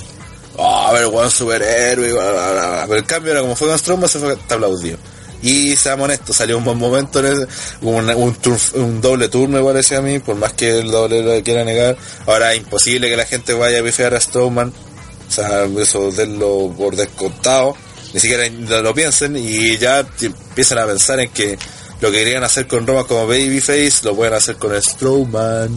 Oh, 0.56 0.86
a 0.88 0.92
ver, 0.92 1.06
weón, 1.08 1.30
superhéroe, 1.30 2.12
bla, 2.12 2.30
bla, 2.32 2.52
bla, 2.52 2.68
bla. 2.70 2.84
Pero 2.86 2.98
el 3.00 3.04
cambio 3.06 3.32
era 3.32 3.42
como 3.42 3.54
fue 3.54 3.68
con 3.68 3.78
Strowman, 3.78 4.08
se 4.08 4.18
fue 4.18 4.34
te 4.36 4.54
aplaudió. 4.54 4.96
Y 5.42 5.74
seamos 5.76 6.04
honestos, 6.04 6.36
salió 6.36 6.58
un 6.58 6.64
buen 6.64 6.76
momento, 6.78 7.20
en 7.20 7.26
ese- 7.26 7.46
un, 7.82 8.08
un, 8.10 8.34
tur- 8.36 8.74
un 8.74 9.00
doble 9.00 9.28
turno 9.28 9.58
me 9.58 9.64
parece 9.64 9.96
a 9.96 10.02
mí, 10.02 10.18
por 10.18 10.36
más 10.36 10.52
que 10.52 10.78
el 10.80 10.90
doble 10.90 11.22
lo 11.22 11.42
quiera 11.42 11.64
negar. 11.64 11.96
Ahora 12.26 12.52
es 12.52 12.58
imposible 12.58 13.08
que 13.08 13.16
la 13.16 13.24
gente 13.24 13.54
vaya 13.54 13.78
a 13.78 13.82
bifear 13.82 14.14
a 14.14 14.20
Strowman, 14.20 14.68
o 15.28 15.32
sea, 15.32 15.64
eso 15.80 16.10
denlo 16.10 16.72
por 16.76 16.94
descontado, 16.96 17.74
ni 18.12 18.20
siquiera 18.20 18.48
lo, 18.82 18.92
piensen 18.94 19.36
y 19.36 19.78
ya 19.78 20.00
empiezan 20.20 20.78
a 20.78 20.86
pensar 20.86 21.20
en 21.20 21.30
que 21.30 21.56
lo 22.00 22.10
que 22.10 22.18
querían 22.18 22.42
hacer 22.44 22.66
con 22.66 22.86
Roman 22.86 23.04
como 23.04 23.26
Babyface 23.26 24.00
lo 24.04 24.14
pueden 24.16 24.34
hacer 24.34 24.56
con 24.56 24.72
Strowman. 24.82 25.70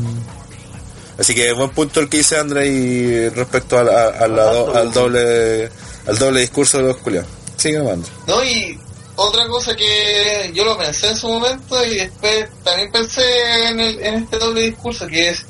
Así 1.17 1.35
que 1.35 1.51
buen 1.53 1.69
punto 1.69 1.99
el 1.99 2.09
que 2.09 2.17
dice 2.17 2.37
André 2.37 2.67
y 2.67 3.29
respecto 3.29 3.77
a 3.77 3.83
la- 3.83 4.07
a 4.09 4.27
la 4.27 4.43
do- 4.45 4.75
al 4.75 4.91
doble 4.91 5.69
al 6.07 6.17
doble 6.17 6.41
discurso 6.41 6.77
de 6.79 6.83
los 6.85 6.97
culiados. 6.97 7.29
Sigue 7.55 7.77
André. 7.77 8.09
No, 8.27 8.43
y 8.43 8.77
otra 9.15 9.47
cosa 9.47 9.75
que 9.75 10.51
yo 10.53 10.63
lo 10.65 10.77
pensé 10.77 11.09
en 11.09 11.17
su 11.17 11.27
momento 11.27 11.83
y 11.85 11.95
después 11.97 12.47
también 12.63 12.91
pensé 12.91 13.67
en, 13.67 13.79
el, 13.79 13.99
en 13.99 14.15
este 14.15 14.37
doble 14.37 14.61
discurso 14.61 15.07
que 15.07 15.29
es, 15.29 15.45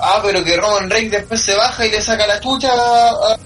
ah, 0.00 0.20
pero 0.22 0.42
que 0.42 0.56
Roman 0.56 0.90
Reigns 0.90 1.12
después 1.12 1.40
se 1.40 1.54
baja 1.54 1.86
y 1.86 1.90
le 1.90 2.02
saca 2.02 2.26
la 2.26 2.40
chucha 2.40 2.72
a, 2.72 3.36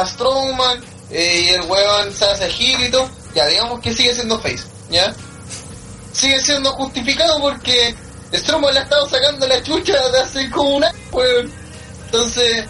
a, 0.00 0.06
Strowman 0.06 0.84
eh, 1.10 1.46
y 1.46 1.48
el 1.54 1.62
weón 1.62 2.12
se 2.12 2.26
hace 2.26 2.50
y 2.58 2.90
todo, 2.90 3.08
ya 3.34 3.46
digamos 3.46 3.80
que 3.80 3.94
sigue 3.94 4.14
siendo 4.14 4.38
face, 4.38 4.64
¿ya? 4.90 5.14
Sigue 6.12 6.40
siendo 6.40 6.70
justificado 6.72 7.40
porque 7.40 7.94
Strowman 8.32 8.74
le 8.74 8.80
ha 8.80 8.82
estado 8.82 9.08
sacando 9.08 9.46
la 9.46 9.62
chucha 9.62 10.08
de 10.10 10.20
hace 10.20 10.50
como 10.50 10.76
un 10.76 10.84
año, 10.84 10.98
weón. 11.12 11.52
Entonces, 12.06 12.66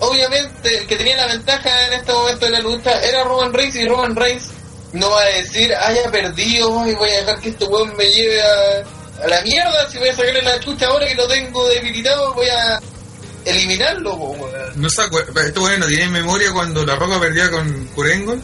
obviamente 0.00 0.78
el 0.78 0.86
que 0.86 0.96
tenía 0.96 1.16
la 1.16 1.26
ventaja 1.26 1.86
en 1.86 1.92
este 1.94 2.12
momento 2.12 2.46
de 2.46 2.52
la 2.52 2.60
lucha 2.60 3.00
era 3.02 3.24
Roman 3.24 3.52
Reigns 3.52 3.74
y 3.76 3.86
Roman 3.88 4.14
Reigns 4.16 4.48
no 4.92 5.10
va 5.10 5.22
a 5.22 5.26
decir 5.26 5.74
haya 5.74 6.10
perdido 6.10 6.86
y 6.86 6.94
voy 6.94 7.10
a 7.10 7.18
dejar 7.20 7.40
que 7.40 7.48
este 7.50 7.64
weón 7.64 7.96
me 7.96 8.04
lleve 8.10 8.40
a, 8.42 9.24
a 9.24 9.28
la 9.28 9.40
mierda 9.42 9.88
si 9.90 9.98
voy 9.98 10.08
a 10.08 10.16
sacarle 10.16 10.42
la 10.42 10.60
chucha 10.60 10.86
ahora 10.86 11.06
que 11.06 11.14
lo 11.14 11.26
tengo 11.28 11.68
debilitado 11.68 12.32
voy 12.34 12.46
a 12.48 12.80
eliminarlo 13.44 14.14
weón. 14.14 14.50
No 14.76 14.88
se 14.88 15.02
acuerda, 15.02 15.46
este 15.46 15.60
weón 15.60 15.80
no 15.80 15.86
tiene 15.86 16.08
memoria 16.08 16.52
cuando 16.52 16.84
la 16.84 16.96
roca 16.96 17.20
perdía 17.20 17.50
con 17.50 17.86
Curengo 17.94 18.36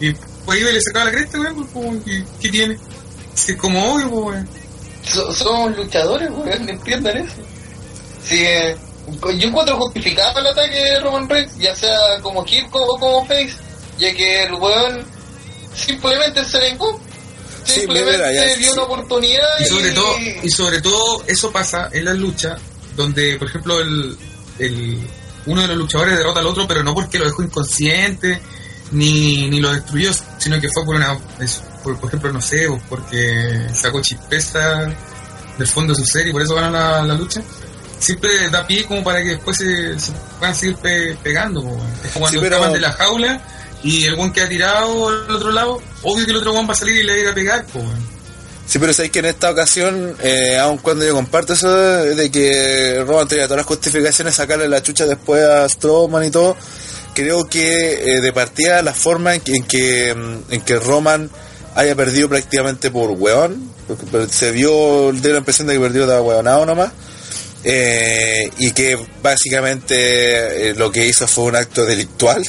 y 0.00 0.12
pues 0.44 0.60
iba 0.60 0.70
y 0.70 0.74
le 0.74 0.80
sacaba 0.80 1.04
la 1.06 1.10
cresta, 1.10 1.38
weón, 1.40 1.66
pues, 1.66 1.86
¿qué, 2.06 2.24
qué 2.40 2.48
tiene? 2.48 2.78
Es 3.34 3.56
como 3.56 3.94
obvio, 3.94 4.08
weón. 4.08 4.48
So- 5.04 5.32
somos 5.34 5.76
luchadores 5.76 6.28
weón 6.30 6.68
entiendan 6.68 7.16
eso 7.18 7.34
si 8.26 8.44
eh, 8.44 8.76
yo 9.38 9.48
encuentro 9.48 9.76
justificado 9.78 10.38
el 10.40 10.46
ataque 10.48 10.76
de 10.84 11.00
Roman 11.00 11.28
Reigns 11.28 11.56
ya 11.58 11.74
sea 11.74 11.98
como 12.22 12.44
heel 12.46 12.66
o 12.72 12.98
como 12.98 13.24
face 13.26 13.54
ya 13.98 14.12
que 14.14 14.44
el 14.44 14.54
weón 14.54 15.04
simplemente 15.74 16.44
se 16.44 16.58
vengó 16.58 17.00
Sí, 17.64 17.80
simplemente 17.80 18.34
ya- 18.34 18.56
dio 18.56 18.72
una 18.72 18.82
oportunidad 18.84 19.42
Y 19.60 19.64
sobre 19.66 19.90
todo, 19.92 20.14
y 20.42 20.50
sobre 20.50 20.80
todo 20.80 21.22
eso 21.26 21.50
pasa 21.52 21.90
en 21.92 22.04
las 22.06 22.16
luchas 22.16 22.58
donde, 22.96 23.36
por 23.38 23.48
ejemplo, 23.48 23.80
el, 23.80 24.16
el 24.58 24.98
uno 25.46 25.60
de 25.62 25.68
los 25.68 25.76
luchadores 25.76 26.16
derrota 26.16 26.40
al 26.40 26.46
otro, 26.46 26.66
pero 26.66 26.82
no 26.82 26.94
porque 26.94 27.18
lo 27.18 27.26
dejó 27.26 27.42
inconsciente 27.42 28.40
ni, 28.90 29.48
ni 29.50 29.60
lo 29.60 29.72
destruyó, 29.72 30.10
sino 30.38 30.58
que 30.60 30.68
fue 30.70 30.84
por 30.84 30.96
una, 30.96 31.16
es- 31.40 31.62
por, 31.84 31.98
por 32.00 32.08
ejemplo, 32.08 32.32
no 32.32 32.40
sé, 32.40 32.66
o 32.66 32.78
porque 32.88 33.66
sacó 33.74 34.00
chispeza 34.00 34.86
del 35.58 35.66
fondo 35.68 35.92
de 35.92 36.00
su 36.00 36.06
ser 36.06 36.26
y 36.26 36.32
por 36.32 36.40
eso 36.42 36.54
ganó 36.54 36.70
la, 36.70 37.02
la 37.02 37.14
lucha. 37.14 37.42
Siempre 37.98 38.48
da 38.50 38.66
pie 38.66 38.84
como 38.84 39.02
para 39.02 39.22
que 39.22 39.30
después 39.30 39.56
se, 39.56 39.98
se 39.98 40.12
puedan 40.38 40.54
seguir 40.54 40.76
pe- 40.76 41.16
pegando. 41.22 41.62
po. 41.62 41.76
Es 42.04 42.12
como 42.12 42.24
cuando 42.26 42.40
Sí, 42.40 42.46
pero- 42.48 42.72
de 42.72 42.80
la 42.80 42.92
jaula 42.92 43.40
y 43.82 44.04
el 44.04 44.16
buen 44.16 44.32
queda 44.32 44.48
tirado 44.48 45.08
al 45.08 45.30
otro 45.30 45.50
lado, 45.52 45.80
obvio 46.02 46.24
que 46.24 46.30
el 46.30 46.36
otro 46.38 46.52
buen 46.52 46.68
va 46.68 46.72
a 46.72 46.76
salir 46.76 46.96
y 46.96 47.02
le 47.02 47.12
va 47.12 47.18
a 47.18 47.20
ir 47.22 47.28
a 47.28 47.34
pegar. 47.34 47.64
po. 47.66 47.80
Sí, 48.66 48.78
pero 48.78 48.92
sabéis 48.92 49.12
que 49.12 49.18
en 49.20 49.24
esta 49.26 49.50
ocasión, 49.50 50.14
eh, 50.22 50.58
aun 50.58 50.76
cuando 50.78 51.04
yo 51.04 51.14
comparto 51.14 51.54
eso 51.54 51.74
de, 51.74 52.14
de 52.14 52.30
que 52.30 53.02
Roman 53.06 53.26
tenía 53.26 53.44
todas 53.44 53.58
las 53.58 53.66
justificaciones, 53.66 54.34
sacarle 54.34 54.68
la 54.68 54.82
chucha 54.82 55.06
después 55.06 55.42
a 55.42 55.66
Strowman 55.68 56.24
y 56.24 56.30
todo, 56.30 56.54
creo 57.14 57.48
que 57.48 58.16
eh, 58.16 58.20
de 58.20 58.32
partida 58.32 58.82
la 58.82 58.92
forma 58.92 59.34
en 59.34 59.40
que, 59.40 59.56
en 59.56 59.64
que, 59.64 60.14
mm, 60.14 60.52
en 60.52 60.60
que 60.60 60.76
Roman 60.78 61.30
haya 61.76 61.94
perdido 61.96 62.28
prácticamente 62.28 62.90
por 62.90 63.10
weón, 63.12 63.72
porque 63.86 64.28
se 64.30 64.50
vio, 64.52 65.12
de 65.12 65.32
la 65.32 65.38
impresión 65.38 65.66
de 65.66 65.72
que 65.74 65.80
perdió 65.80 66.06
de 66.06 66.20
weonado 66.20 66.66
nomás, 66.66 66.90
eh, 67.64 68.50
y 68.58 68.70
que 68.72 68.98
básicamente 69.22 70.70
eh, 70.70 70.74
lo 70.74 70.90
que 70.92 71.06
hizo 71.06 71.26
fue 71.26 71.44
un 71.44 71.56
acto 71.56 71.84
delictual. 71.84 72.42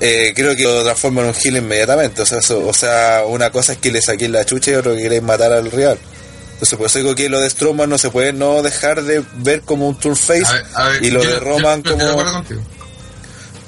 Eh, 0.00 0.32
creo 0.34 0.56
que 0.56 0.64
lo 0.64 0.82
transforma 0.82 1.22
en 1.22 1.28
un 1.28 1.34
heel 1.42 1.56
inmediatamente. 1.56 2.22
O 2.22 2.26
sea, 2.26 2.38
eso- 2.38 2.66
o 2.66 2.72
sea, 2.74 3.22
una 3.26 3.50
cosa 3.50 3.72
es 3.72 3.78
que 3.78 3.90
le 3.92 4.02
saquen 4.02 4.32
la 4.32 4.44
chucha 4.44 4.72
y 4.72 4.74
otro 4.74 4.96
que 4.96 5.02
queréis 5.02 5.22
matar 5.22 5.52
al 5.52 5.70
rival. 5.70 5.98
Entonces, 6.54 6.76
por 6.76 6.86
eso 6.88 6.98
digo 6.98 7.14
que 7.14 7.28
lo 7.28 7.40
de 7.40 7.50
Strowman 7.50 7.88
no 7.90 7.98
se 7.98 8.10
puede 8.10 8.32
no 8.32 8.62
dejar 8.62 9.02
de 9.02 9.22
ver 9.38 9.62
como 9.62 9.88
un 9.88 9.98
turn 9.98 10.16
face 10.16 10.44
A 10.46 10.52
ver, 10.52 10.64
a 10.74 10.88
ver, 10.90 11.04
y 11.04 11.10
lo 11.10 11.22
yo- 11.22 11.28
de 11.28 11.34
yo- 11.34 11.40
Roman 11.40 11.82
yo 11.82 11.94
acuerdo 11.94 12.44
como. 12.44 12.62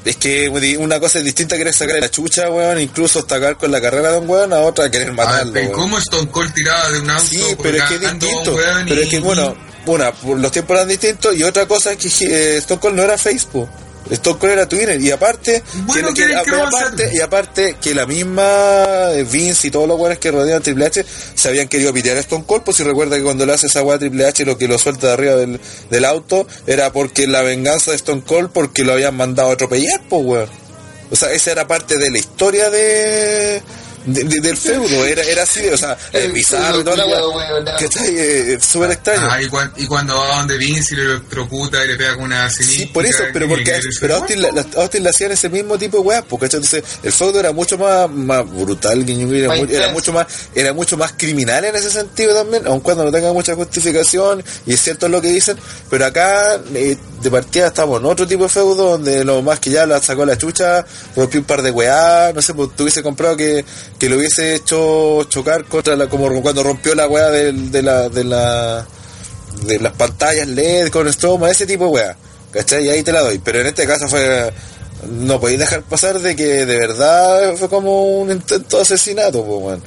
Es 0.04 0.16
que 0.16 0.48
una 0.78 1.00
cosa 1.00 1.18
es 1.20 1.24
distinta 1.24 1.56
querer 1.56 1.72
sacar 1.72 1.98
la 1.98 2.10
chucha, 2.10 2.50
weón, 2.50 2.78
incluso 2.78 3.20
atacar 3.20 3.56
con 3.56 3.70
la 3.72 3.80
carrera 3.80 4.12
de 4.12 4.18
un 4.18 4.28
weón, 4.28 4.52
a 4.52 4.60
otra 4.60 4.90
querer 4.90 5.08
A 5.08 5.12
matarlo. 5.12 5.52
ver, 5.52 5.64
weón. 5.68 5.72
¿Cómo 5.80 5.98
Stone 5.98 6.30
Cold 6.30 6.52
tiraba 6.52 6.90
de 6.90 7.00
un 7.00 7.10
auto? 7.10 7.24
Sí, 7.26 7.56
pero 7.62 7.78
es 7.78 7.82
que 7.84 7.94
es 7.94 8.00
colgando 8.00 8.26
a 8.26 8.28
un 8.28 8.34
distinto. 8.36 8.54
weón 8.54 8.84
Pero 8.86 9.00
y- 9.00 9.04
es 9.04 9.08
que, 9.10 9.20
bueno, 9.20 9.56
una, 9.86 10.12
los 10.36 10.52
tiempos 10.52 10.76
eran 10.76 10.88
distintos 10.88 11.34
y 11.36 11.42
otra 11.42 11.66
cosa 11.66 11.92
es 11.92 11.98
que 11.98 12.08
eh, 12.26 12.56
Stone 12.58 12.80
Cold 12.80 12.96
no 12.96 13.02
era 13.02 13.18
Facebook. 13.18 13.68
Stone 14.10 14.38
Cold 14.38 14.52
era 14.52 14.68
Twinner 14.68 15.00
y 15.00 15.10
aparte, 15.10 15.62
Bueno, 15.86 16.08
que- 16.08 16.14
que- 16.14 16.26
¿quieren 16.26 16.44
que 16.44 16.50
y 16.50 16.52
vamos 16.52 16.74
a 16.74 16.78
aparte, 16.86 17.10
y 17.14 17.20
aparte 17.20 17.76
que 17.80 17.94
la 17.94 18.04
misma 18.04 19.08
Vince 19.30 19.68
y 19.68 19.70
todos 19.70 19.88
los 19.88 19.96
buenos 19.96 20.18
que 20.18 20.30
rodean 20.30 20.58
a 20.58 20.60
Triple 20.60 20.84
H 20.84 21.06
se 21.34 21.48
habían 21.48 21.68
querido 21.68 21.90
pitear 21.94 22.18
a 22.18 22.20
Stone 22.20 22.44
Cold, 22.46 22.64
pues 22.64 22.76
si 22.76 22.82
recuerda 22.82 23.16
que 23.16 23.22
cuando 23.22 23.46
le 23.46 23.54
hace 23.54 23.66
esa 23.66 23.82
weá 23.82 23.96
a 23.96 23.98
Triple 23.98 24.26
H 24.26 24.44
lo 24.44 24.58
que 24.58 24.68
lo 24.68 24.78
suelta 24.78 25.06
de 25.06 25.12
arriba 25.14 25.36
del, 25.36 25.58
del 25.88 26.04
auto 26.04 26.46
era 26.66 26.92
porque 26.92 27.26
la 27.26 27.40
venganza 27.40 27.92
de 27.92 27.96
Stone 27.96 28.22
Cold 28.26 28.50
porque 28.52 28.84
lo 28.84 28.92
habían 28.92 29.16
mandado 29.16 29.48
a 29.48 29.52
atropellar, 29.54 30.02
pues 30.10 30.22
weón. 30.22 30.48
O 31.10 31.16
sea, 31.16 31.32
esa 31.32 31.52
era 31.52 31.66
parte 31.66 31.96
de 31.96 32.10
la 32.10 32.18
historia 32.18 32.68
de, 32.68 33.62
de- 34.06 34.24
de- 34.24 34.40
del 34.40 34.56
feudo, 34.56 35.04
era, 35.04 35.22
era 35.22 35.42
así, 35.42 35.66
o 35.68 35.76
sea, 35.76 35.96
el 36.12 36.32
bizarro 36.32 36.80
y 36.80 36.84
toda 36.84 36.96
la 36.96 37.06
weá. 37.06 37.76
Que 37.76 37.84
está 37.86 38.00
eh, 38.06 38.58
súper 38.60 38.90
extraño. 38.92 39.28
Ah, 39.30 39.40
y, 39.42 39.48
cuan- 39.48 39.72
y 39.76 39.86
cuando 39.86 40.16
va 40.16 40.36
donde 40.38 40.56
Vince 40.58 40.94
y 40.94 40.98
lo 40.98 41.10
electrocuta 41.12 41.84
y 41.84 41.88
le 41.88 41.96
pega 41.96 42.14
con 42.14 42.24
una. 42.24 42.48
Sí, 42.50 42.86
por 42.86 43.04
eso, 43.06 43.24
pero 43.32 43.48
porque 43.48 43.80
pero 44.00 44.16
Austin, 44.16 44.42
la- 44.42 44.50
la- 44.52 44.66
Austin 44.76 45.02
le 45.02 45.10
hacían 45.10 45.32
ese 45.32 45.48
mismo 45.48 45.78
tipo 45.78 45.98
de 45.98 46.02
weas, 46.04 46.24
porque 46.28 46.46
entonces 46.46 46.82
el 47.02 47.12
feudo 47.12 47.40
era 47.40 47.52
mucho 47.52 47.78
más, 47.78 48.10
más 48.10 48.48
brutal, 48.50 49.04
era, 49.08 49.48
Más 49.48 49.58
mu- 49.58 49.66
era 49.68 49.92
mucho 49.92 50.12
más, 50.12 50.26
era 50.54 50.72
mucho 50.72 50.96
más 50.96 51.12
criminal 51.16 51.64
en 51.64 51.74
ese 51.76 51.90
sentido 51.90 52.34
también, 52.34 52.66
aun 52.66 52.80
cuando 52.80 53.04
no 53.04 53.12
tenga 53.12 53.32
mucha 53.32 53.54
justificación, 53.54 54.42
y 54.66 54.74
es 54.74 54.80
cierto 54.80 55.08
lo 55.08 55.20
que 55.20 55.28
dicen, 55.28 55.56
pero 55.90 56.06
acá 56.06 56.60
eh, 56.74 56.96
de 57.24 57.30
partida 57.30 57.66
estamos 57.68 57.98
en 58.00 58.06
otro 58.06 58.26
tipo 58.26 58.44
de 58.44 58.48
feudo 58.50 58.90
donde 58.92 59.24
lo 59.24 59.42
más 59.42 59.58
que 59.58 59.70
ya 59.70 59.86
la 59.86 60.00
sacó 60.00 60.24
la 60.24 60.38
chucha, 60.38 60.84
rompió 61.16 61.40
un 61.40 61.46
par 61.46 61.62
de 61.62 61.70
weas, 61.72 62.32
no 62.34 62.40
sé, 62.42 62.54
pues 62.54 62.76
tuviese 62.76 63.02
comprado 63.02 63.36
que, 63.36 63.64
que 63.98 64.08
lo 64.08 64.16
hubiese 64.18 64.54
hecho 64.54 65.24
chocar 65.24 65.64
contra 65.64 65.96
la, 65.96 66.06
como 66.08 66.42
cuando 66.42 66.62
rompió 66.62 66.94
la 66.94 67.08
del- 67.30 67.72
de 67.72 67.82
la, 67.82 68.08
de 68.08 68.24
la 68.24 68.86
de 69.66 69.78
las 69.80 69.92
pantallas 69.94 70.46
LED 70.48 70.88
con 70.90 71.10
Stroma, 71.12 71.50
ese 71.50 71.64
tipo 71.66 71.84
de 71.84 71.90
weá. 71.90 72.16
¿Cachai? 72.50 72.84
Y 72.86 72.88
ahí 72.90 73.02
te 73.02 73.12
la 73.12 73.22
doy. 73.22 73.38
Pero 73.38 73.60
en 73.60 73.66
este 73.68 73.86
caso 73.86 74.08
fue. 74.08 74.52
No 75.10 75.40
podéis 75.40 75.58
dejar 75.60 75.82
pasar 75.82 76.20
de 76.20 76.34
que 76.36 76.64
de 76.66 76.78
verdad 76.78 77.54
fue 77.56 77.68
como 77.68 78.20
un 78.20 78.30
intento 78.30 78.76
de 78.76 78.82
asesinato, 78.82 79.44
pues, 79.44 79.60
weón. 79.62 79.82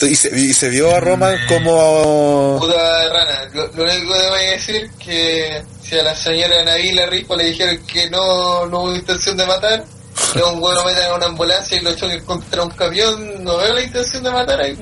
Y 0.00 0.16
se, 0.16 0.38
y 0.38 0.52
se 0.52 0.68
vio 0.68 0.94
a 0.94 1.00
Roman 1.00 1.38
como. 1.48 2.58
Puta 2.60 3.08
rana, 3.08 3.48
lo, 3.52 3.66
lo 3.68 3.84
único 3.84 4.12
que 4.12 4.28
voy 4.28 4.40
a 4.40 4.50
decir 4.50 4.90
que 4.98 5.62
si 5.82 5.98
a 5.98 6.02
la 6.02 6.14
señora 6.14 6.64
Navila 6.64 7.06
Ripo 7.06 7.36
le 7.36 7.44
dijeron 7.44 7.78
que 7.86 8.10
no, 8.10 8.66
no 8.66 8.80
hubo 8.82 8.94
intención 8.94 9.36
de 9.36 9.46
matar, 9.46 9.84
que 10.32 10.42
un 10.42 10.54
huevo 10.54 10.72
lo 10.72 10.84
metan 10.84 11.08
en 11.08 11.12
una 11.14 11.26
ambulancia 11.26 11.76
y 11.76 11.80
lo 11.80 11.94
choquen 11.94 12.24
contra 12.24 12.62
un 12.62 12.70
camión, 12.70 13.44
no 13.44 13.56
veo 13.58 13.72
la 13.72 13.82
intención 13.82 14.24
de 14.24 14.30
matar 14.30 14.60
ahí. 14.60 14.76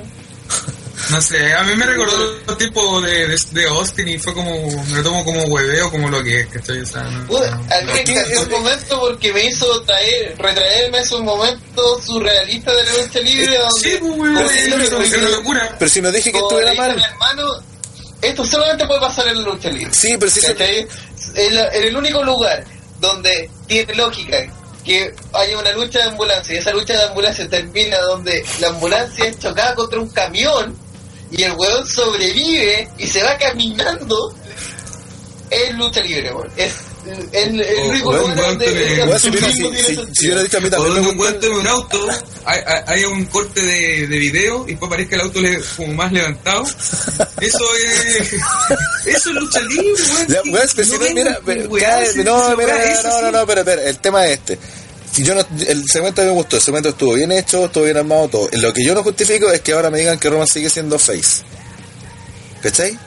No 1.13 1.21
sé, 1.21 1.53
a 1.55 1.63
mí 1.65 1.77
me 1.77 1.85
recordó 1.85 2.57
tiempos 2.57 3.03
de, 3.05 3.29
de, 3.29 3.39
de 3.53 3.69
Austin 3.69 4.09
y 4.09 4.19
fue 4.19 4.33
como, 4.33 4.51
me 4.87 4.97
lo 4.97 5.03
tomo 5.03 5.25
como 5.25 5.43
hueveo, 5.45 5.91
como 5.91 6.09
lo 6.09 6.23
que 6.25 6.41
es, 6.41 6.47
¿cachai? 6.49 6.81
O 6.81 6.87
sea, 6.87 7.03
no- 7.03 7.27
Puta, 7.27 7.51
no- 7.51 7.75
a 7.75 7.81
mí 7.83 7.93
me 8.07 8.39
un 8.39 8.51
momento 8.51 8.99
porque 9.01 9.33
me 9.33 9.45
hizo 9.45 9.83
traer, 9.83 10.35
retraerme 10.39 10.99
a 10.99 11.01
esos 11.03 11.21
momentos 11.23 12.05
surrealistas 12.05 12.75
de 12.77 12.85
la 12.85 12.93
lucha 13.05 13.21
libre 13.21 13.59
donde 13.59 13.81
Sí, 13.81 13.99
pues, 14.01 14.51
es 15.07 15.13
una- 15.19 15.29
locura. 15.29 15.77
Pero 15.79 15.91
si 15.91 16.01
no 16.01 16.11
dije 16.11 16.33
que 16.33 16.39
estuviera 16.39 16.75
mal. 16.75 16.91
hermano, 16.99 17.45
esto 18.23 18.45
solamente 18.47 18.87
puede 18.87 19.01
pasar 19.01 19.29
en 19.29 19.37
la 19.45 19.51
lucha 19.51 19.69
libre. 19.71 19.93
Sí, 19.93 20.17
pero 20.19 20.31
si 20.31 20.41
se- 20.41 20.53
¿Cachai? 20.55 20.87
En, 21.35 21.55
la- 21.55 21.69
en 21.69 21.85
el 21.85 21.97
único 21.97 22.23
lugar 22.25 22.65
donde 23.01 23.51
tiene 23.67 23.95
lógica 23.95 24.39
que 24.85 25.15
haya 25.35 25.59
una 25.59 25.73
lucha 25.73 25.99
de 26.01 26.05
ambulancia 26.07 26.55
y 26.55 26.59
esa 26.59 26.73
lucha 26.73 26.95
de 26.95 27.03
ambulancia 27.05 27.49
termina 27.49 27.99
donde 28.01 28.45
la 28.61 28.69
ambulancia 28.69 29.27
es 29.27 29.39
chocada 29.39 29.75
contra 29.75 30.01
un 30.01 30.09
camión 30.11 30.77
y 31.33 31.43
el 31.43 31.53
weón 31.53 31.87
sobrevive 31.87 32.89
y 32.99 33.07
se 33.09 33.23
va 33.23 33.37
caminando 33.39 34.35
es 35.51 35.75
lucha 35.75 36.01
libre, 36.03 36.33
weón. 36.33 36.51
Es 36.57 36.73
el, 37.33 37.61
el 37.61 37.79
O- 37.81 37.89
único 37.89 38.09
o 38.11 38.25
un 38.25 38.35
si, 40.15 40.27
hubiera 40.27 40.43
dicho 40.45 40.57
a 40.59 40.61
mí 40.61 40.71
también 40.71 40.93
un 40.99 41.41
tome 41.41 41.59
un 41.59 41.67
auto, 41.67 42.09
hay, 42.45 43.05
un 43.05 43.25
corte 43.27 43.61
de, 43.61 44.07
de 44.07 44.19
video 44.19 44.65
y 44.67 44.71
después 44.73 44.89
aparezca 44.89 45.17
el 45.17 45.23
auto 45.23 45.41
le- 45.41 45.61
como 45.77 45.95
más 45.95 46.13
levantado. 46.13 46.63
Eso 47.41 47.65
es. 47.85 48.33
Eso 49.05 49.29
es 49.31 49.35
lucha 49.35 49.61
libre, 49.63 49.93
weón. 49.95 50.29
Ya, 50.29 50.43
weón, 50.43 50.67
no, 50.99 51.15
mira, 51.15 51.39
no, 52.25 52.57
mira, 52.57 53.03
no, 53.03 53.21
no, 53.23 53.31
no, 53.33 53.47
pero, 53.47 53.65
pero, 53.65 53.83
el 53.83 53.99
tema 53.99 54.27
es 54.27 54.33
este. 54.39 54.59
Si 55.13 55.23
yo 55.23 55.35
no, 55.35 55.45
el 55.67 55.85
segmento 55.89 56.23
me 56.23 56.31
gustó, 56.31 56.57
el 56.57 56.63
segmento 56.63 56.89
estuvo 56.89 57.13
bien 57.15 57.31
hecho, 57.33 57.67
estuvo 57.67 57.85
bien 57.85 57.97
armado, 57.99 58.29
todo. 58.29 58.49
Lo 58.53 58.73
que 58.73 58.83
yo 58.85 58.95
no 58.95 59.03
justifico 59.03 59.51
es 59.51 59.61
que 59.61 59.73
ahora 59.73 59.91
me 59.91 59.99
digan 59.99 60.19
que 60.19 60.31
Roman 60.31 60.47
sigue 60.47 60.71
siendo 60.71 60.99
face. 60.99 61.43
¿Cachai? 62.63 62.99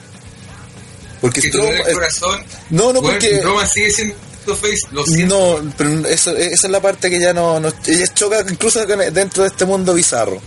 Porque 1.20 1.40
Strowman- 1.40 1.50
duele 1.62 1.82
el 1.88 1.94
corazón. 1.94 2.44
No, 2.70 2.92
no, 2.92 3.02
porque- 3.02 3.40
Roman 3.42 3.66
sigue 3.68 3.90
siendo 3.90 4.14
face, 4.54 4.78
lo 4.92 5.04
siento. 5.04 5.60
No, 5.62 5.72
pero 5.76 6.06
eso, 6.08 6.36
esa 6.36 6.66
es 6.66 6.70
la 6.70 6.80
parte 6.80 7.10
que 7.10 7.18
ya 7.18 7.32
no, 7.32 7.58
no 7.58 7.72
ella 7.86 8.06
choca 8.14 8.44
incluso 8.48 8.84
dentro 8.86 9.42
de 9.42 9.48
este 9.48 9.64
mundo 9.64 9.92
bizarro. 9.94 10.40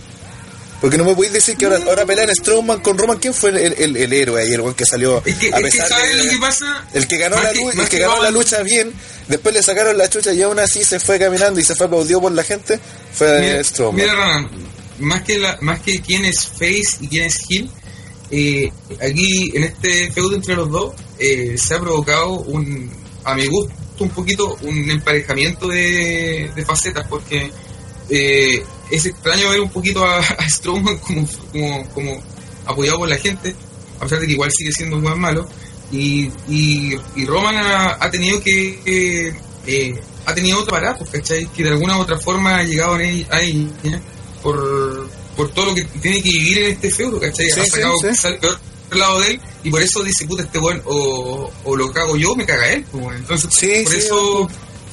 Porque 0.80 0.96
no 0.96 1.04
me 1.04 1.14
podéis 1.14 1.34
decir 1.34 1.56
que 1.56 1.66
ahora, 1.66 1.78
ahora 1.86 2.06
pelean 2.06 2.34
Strowman 2.34 2.80
con 2.80 2.96
Roman. 2.96 3.18
¿Quién 3.18 3.34
fue 3.34 3.50
el, 3.50 3.58
el, 3.78 3.96
el 3.96 4.12
héroe 4.12 4.40
ahí, 4.42 4.52
el 4.54 4.74
que 4.74 4.86
salió? 4.86 5.22
Es 5.26 5.34
que, 5.36 5.46
a 5.52 5.58
es 5.58 5.64
que 5.64 5.70
pesar 5.70 5.88
¿sabes 5.88 6.16
de- 6.16 6.24
lo 6.24 6.30
que 6.30 6.38
pasa? 6.38 6.86
el 6.94 7.06
que 7.06 7.18
ganó 7.18 7.36
la 7.42 7.50
que- 7.52 7.62
el 7.62 7.88
que 7.88 7.98
ganó 7.98 8.14
la 8.22 8.30
Roman- 8.30 8.32
lucha 8.32 8.62
bien, 8.62 8.92
después 9.28 9.54
le 9.54 9.62
sacaron 9.62 9.98
la 9.98 10.08
chucha 10.08 10.32
y 10.32 10.40
aún 10.42 10.58
así 10.58 10.82
se 10.84 10.98
fue 10.98 11.18
caminando 11.18 11.60
y 11.60 11.64
se 11.64 11.74
fue 11.74 11.86
aplaudido 11.86 12.20
por 12.22 12.32
la 12.32 12.42
gente, 12.44 12.80
fue 13.12 13.40
Mira, 13.40 13.62
Strowman. 13.64 13.96
mira, 14.00 14.14
Ronan, 14.14 14.50
más 15.00 15.22
que, 15.22 15.38
la, 15.38 15.58
más 15.60 15.80
que 15.80 16.00
quién 16.00 16.24
es 16.24 16.46
face 16.46 16.96
y 17.00 17.08
quién 17.08 17.24
es 17.26 17.38
heel, 17.50 17.70
eh, 18.30 18.70
aquí 19.02 19.50
en 19.54 19.64
este 19.64 20.10
feudo 20.12 20.36
entre 20.36 20.54
los 20.54 20.70
dos 20.70 20.94
eh, 21.18 21.56
se 21.58 21.74
ha 21.74 21.80
provocado 21.80 22.30
un, 22.40 22.90
a 23.24 23.34
mi 23.34 23.46
gusto, 23.46 23.74
un 23.98 24.08
poquito 24.10 24.56
un 24.62 24.90
emparejamiento 24.90 25.68
de, 25.68 26.50
de 26.54 26.64
facetas 26.64 27.06
porque 27.08 27.50
eh, 28.08 28.62
es 28.90 29.06
extraño 29.06 29.50
ver 29.50 29.60
un 29.60 29.70
poquito 29.70 30.04
a, 30.04 30.18
a 30.18 30.48
Strowman 30.50 30.98
como, 31.06 31.28
como, 31.52 31.88
como 31.94 32.22
apoyado 32.66 32.98
por 32.98 33.08
la 33.08 33.18
gente, 33.18 33.54
a 33.98 34.02
pesar 34.04 34.20
de 34.20 34.26
que 34.26 34.32
igual 34.32 34.50
sigue 34.52 34.72
siendo 34.72 34.96
un 34.96 35.02
buen 35.02 35.18
malo. 35.18 35.48
Y, 35.92 36.30
y, 36.48 36.96
y 37.16 37.26
Roman 37.26 37.56
ha, 37.56 37.96
ha 38.00 38.10
tenido 38.10 38.40
que. 38.42 38.80
eh, 38.86 39.34
eh, 39.66 39.94
ha 40.26 40.34
tenido 40.34 40.60
otro 40.60 40.76
aparato, 40.76 41.04
¿cachai? 41.10 41.46
Que 41.46 41.64
de 41.64 41.70
alguna 41.70 41.96
u 41.98 42.02
otra 42.02 42.18
forma 42.18 42.58
ha 42.58 42.62
llegado 42.62 42.94
a 42.94 43.02
ella 43.02 44.00
por, 44.42 45.08
por 45.36 45.50
todo 45.50 45.66
lo 45.66 45.74
que 45.74 45.82
tiene 45.84 46.22
que 46.22 46.30
vivir 46.30 46.58
en 46.58 46.72
este 46.72 46.90
feudo, 46.90 47.18
¿cachai? 47.20 47.46
Sí, 47.50 47.60
ha 47.60 47.64
sí, 47.64 47.70
sacado 47.70 47.94
sí. 48.12 48.28
el 48.28 48.38
peor 48.38 48.58
lado 48.92 49.20
de 49.20 49.30
él 49.32 49.40
y 49.64 49.70
por 49.70 49.82
eso 49.82 50.02
dice, 50.02 50.26
puta, 50.26 50.42
este 50.42 50.58
weón 50.58 50.82
o, 50.84 51.50
o 51.64 51.76
lo 51.76 51.90
cago 51.92 52.16
yo, 52.16 52.34
me 52.36 52.44
caga 52.46 52.68
él. 52.72 52.84
pues. 52.92 53.16
Entonces, 53.16 53.50
Sí, 53.52 53.80
por 53.84 53.92
sí, 53.92 53.98
eso 53.98 54.48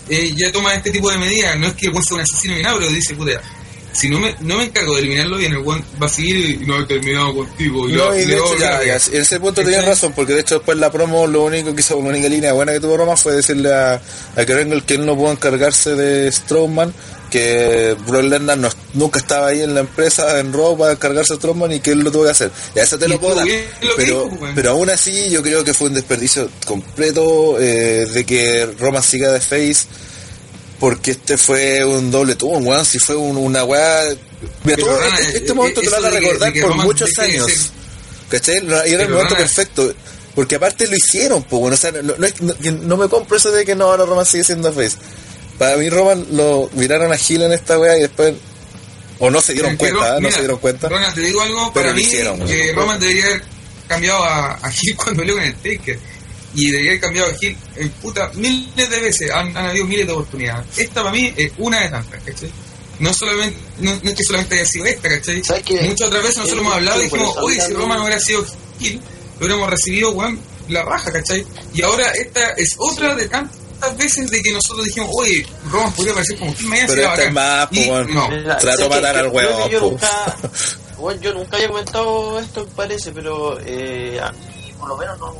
eh, 0.09 0.33
ya 0.35 0.51
toma 0.51 0.73
este 0.73 0.91
tipo 0.91 1.09
de 1.11 1.17
medidas. 1.17 1.57
No 1.59 1.67
es 1.67 1.73
que 1.73 1.87
el 1.87 1.91
weón 1.91 2.03
sea 2.03 2.15
un 2.15 2.21
asesino 2.21 2.55
ni 2.55 2.63
nada, 2.63 2.77
pero 2.79 2.89
dice, 2.91 3.13
puta, 3.15 3.41
si 3.97 4.09
no 4.09 4.19
me, 4.19 4.35
no 4.41 4.57
me 4.57 4.65
encargo 4.65 4.93
de 4.93 4.99
eliminarlo 5.01 5.37
bien, 5.37 5.53
el 5.53 5.57
weón 5.59 5.83
va 6.01 6.05
a 6.05 6.09
seguir 6.09 6.35
y 6.61 6.65
no 6.65 6.79
he 6.79 6.85
terminado 6.85 7.33
contigo. 7.35 7.89
Y 7.89 7.93
No, 7.93 8.15
y 8.15 8.25
de 8.25 8.35
a 8.35 8.37
hecho, 8.37 8.57
ya, 8.59 8.77
a 8.77 8.83
en 8.83 9.21
ese 9.21 9.39
punto 9.39 9.63
tenías 9.63 9.85
razón, 9.85 10.13
porque 10.15 10.33
de 10.33 10.41
hecho 10.41 10.55
después 10.55 10.77
la 10.77 10.91
promo 10.91 11.25
lo 11.25 11.43
único 11.45 11.73
que 11.73 11.81
hizo, 11.81 11.95
la 12.01 12.09
única 12.09 12.29
línea 12.29 12.53
buena 12.53 12.73
que 12.73 12.79
tuvo 12.79 12.95
Roma 12.97 13.17
fue 13.17 13.33
decirle 13.33 13.73
a, 13.73 13.93
a 13.95 14.45
Kurt 14.45 14.85
que 14.85 14.93
él 14.95 15.05
no 15.05 15.15
pudo 15.15 15.31
encargarse 15.31 15.95
de 15.95 16.31
Strowman, 16.31 16.93
que 17.31 17.95
Brock 18.07 18.23
Lesnar 18.23 18.57
no- 18.57 18.69
nunca 18.93 19.19
estaba 19.19 19.47
ahí 19.47 19.61
en 19.61 19.73
la 19.73 19.81
empresa 19.81 20.39
en 20.39 20.53
Raw 20.53 20.77
para 20.77 20.93
encargarse 20.93 21.33
de 21.33 21.39
Strowman 21.39 21.71
y 21.73 21.79
que 21.79 21.91
él 21.91 21.99
lo 21.99 22.11
tuvo 22.11 22.23
que 22.25 22.29
hacer. 22.29 22.51
Ya 22.75 22.83
eso 22.83 22.97
te 22.99 23.05
Y 23.07 23.09
lo 23.09 23.19
puedo 23.19 23.35
dar. 23.35 23.47
lo 23.47 23.95
Pero, 23.97 24.23
dijo, 24.29 24.47
pero 24.55 24.71
aún 24.71 24.89
así 24.89 25.29
yo 25.29 25.41
creo 25.41 25.63
que 25.63 25.73
fue 25.73 25.87
un 25.87 25.95
desperdicio 25.95 26.49
completo 26.65 27.57
eh, 27.59 28.05
de 28.13 28.23
que 28.25 28.65
Roma 28.79 29.01
siga 29.01 29.31
de 29.33 29.41
face. 29.41 29.87
Porque 30.79 31.11
este 31.11 31.37
fue 31.37 31.83
un 31.85 32.11
doble 32.11 32.35
turn, 32.35 32.65
weón. 32.65 32.85
Si 32.85 32.99
fue 32.99 33.15
un- 33.15 33.37
una 33.37 33.63
weá. 33.63 34.03
Mira, 34.63 34.77
todo 34.77 34.99
Rana, 34.99 35.17
este, 35.19 35.37
este 35.37 35.51
eh, 35.51 35.53
momento 35.55 35.81
te 35.81 35.89
lo 35.89 35.91
van 36.01 36.05
a 36.05 36.09
recordar 36.11 36.53
que 36.53 36.61
por 36.61 36.69
Roman 36.71 36.85
muchos 36.85 37.17
años. 37.17 37.47
¿Cachai? 38.29 38.61
No, 38.61 38.85
Y 38.85 38.93
era 38.93 39.03
el 39.03 39.09
momento 39.09 39.35
perfecto. 39.35 39.93
Porque 40.35 40.55
aparte 40.55 40.85
lo 40.85 40.95
hicieron, 40.95 41.41
pues 41.41 41.59
bueno, 41.59 41.73
o 41.73 41.77
sea, 41.77 41.91
no, 41.91 42.13
no, 42.69 42.97
me 42.97 43.09
compro 43.09 43.37
eso 43.37 43.49
de 43.51 43.65
que 43.65 43.73
no, 43.73 43.85
ahora 43.85 44.05
Roman 44.05 44.23
sigue 44.25 44.43
siendo 44.43 44.71
face. 44.71 44.95
Para 45.57 45.77
mí 45.77 45.89
Roman 45.89 46.27
lo 46.33 46.69
miraron 46.73 47.11
a 47.11 47.17
Gil 47.17 47.41
en 47.41 47.53
esta 47.53 47.79
weá 47.79 47.97
y 47.97 48.01
después, 48.01 48.35
o 49.17 49.31
no 49.31 49.41
se 49.41 49.53
dieron 49.53 49.75
cuenta, 49.77 50.17
¿eh? 50.17 50.21
no 50.21 50.29
se 50.29 50.37
dieron 50.41 50.59
cuenta. 50.59 50.89
Ronan, 50.89 51.11
te 51.15 51.21
digo 51.21 51.41
algo, 51.41 51.71
Pero 51.73 51.85
para 51.85 51.87
lo 51.89 51.95
mí, 51.95 52.01
hicieron, 52.03 52.45
que. 52.45 52.71
Roman 52.73 52.99
debería 52.99 53.25
haber 53.25 53.41
cambiado 53.87 54.23
a, 54.23 54.51
a 54.51 54.69
Gil 54.69 54.95
cuando 54.95 55.21
peleó 55.21 55.35
con 55.37 55.43
el 55.43 55.55
Taker. 55.55 55.99
Y 56.57 56.71
debería 56.71 56.91
haber 56.91 57.01
cambiado 57.01 57.29
a 57.31 57.35
Gil 57.35 57.55
en 57.75 57.89
puta 57.91 58.31
miles 58.33 58.89
de 58.89 58.99
veces. 58.99 59.31
Han, 59.31 59.55
han 59.55 59.67
habido 59.67 59.85
miles 59.85 60.07
de 60.07 60.13
oportunidades. 60.13 60.65
Esta 60.77 61.01
para 61.03 61.11
mí 61.15 61.31
es 61.37 61.51
una 61.59 61.81
de 61.81 61.89
tantas, 61.89 62.23
¿cachai? 62.23 62.51
No 62.99 63.13
solamente, 63.13 63.57
no, 63.79 63.91
no 64.03 64.09
es 64.09 64.15
que 64.15 64.23
solamente 64.23 64.55
haya 64.55 64.65
sido 64.65 64.85
esta, 64.85 65.07
¿cachai? 65.07 65.37
Muchas 65.83 66.07
otras 66.07 66.23
veces 66.23 66.37
nosotros 66.37 66.61
hemos 66.61 66.73
hablado 66.73 66.99
y 66.99 67.03
dijimos, 67.05 67.37
oye, 67.37 67.61
si 67.61 67.73
Roman 67.73 67.97
no 67.99 68.03
hubiera 68.05 68.19
sido 68.19 68.43
Gil, 68.79 68.99
lo 69.39 69.45
hubiéramos 69.45 69.69
recibido, 69.69 70.11
weón, 70.13 70.39
la 70.69 70.83
raja, 70.83 71.11
¿cachai? 71.11 71.45
Y 71.75 71.81
ahora 71.83 72.09
esta 72.13 72.49
es 72.53 72.75
otra 72.79 73.13
de 73.13 73.27
tantas 73.29 73.95
veces 73.97 74.29
de 74.31 74.41
que 74.41 74.51
nosotros 74.51 74.83
dijimos, 74.85 75.11
oye, 75.13 75.45
Roman 75.69 75.93
podría 75.93 76.13
aparecer 76.13 76.39
como 76.39 76.55
Gil 76.55 76.67
mañana 76.69 76.87
Pero 76.87 77.01
sería 77.03 77.13
esta 77.13 77.27
es 77.27 77.33
bacán". 77.35 77.59
más, 77.59 77.67
Y 77.71 77.75
pues, 77.75 77.89
weón. 77.89 78.13
no. 78.15 78.59
Sé 78.59 78.77
de 78.77 78.89
matar 78.89 79.13
que- 79.13 79.19
al 79.19 79.27
huevón, 79.27 79.69
Yo 79.69 79.79
po. 79.79 79.89
nunca, 79.91 80.37
bueno, 80.97 81.21
yo 81.21 81.33
nunca 81.35 81.55
había 81.57 81.67
comentado 81.67 82.39
esto, 82.39 82.65
me 82.65 82.71
parece, 82.75 83.11
pero 83.11 83.59
eh, 83.63 84.19
a- 84.19 84.33
por 84.79 84.89
lo 84.89 84.97
menos 84.97 85.19
no 85.19 85.35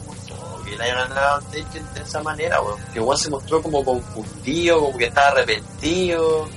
que 0.70 0.78
le 0.78 0.84
hayan 0.84 1.10
ganado 1.10 1.38
a 1.38 1.42
Taker 1.42 1.82
de 1.94 2.02
esa 2.02 2.22
manera, 2.22 2.62
weón. 2.62 2.80
Que 2.94 3.00
igual 3.00 3.18
se 3.18 3.30
mostró 3.30 3.62
como 3.62 3.84
confundido, 3.84 4.80
como 4.82 4.98
que 4.98 5.06
estaba 5.06 5.28
arrepentido, 5.30 6.48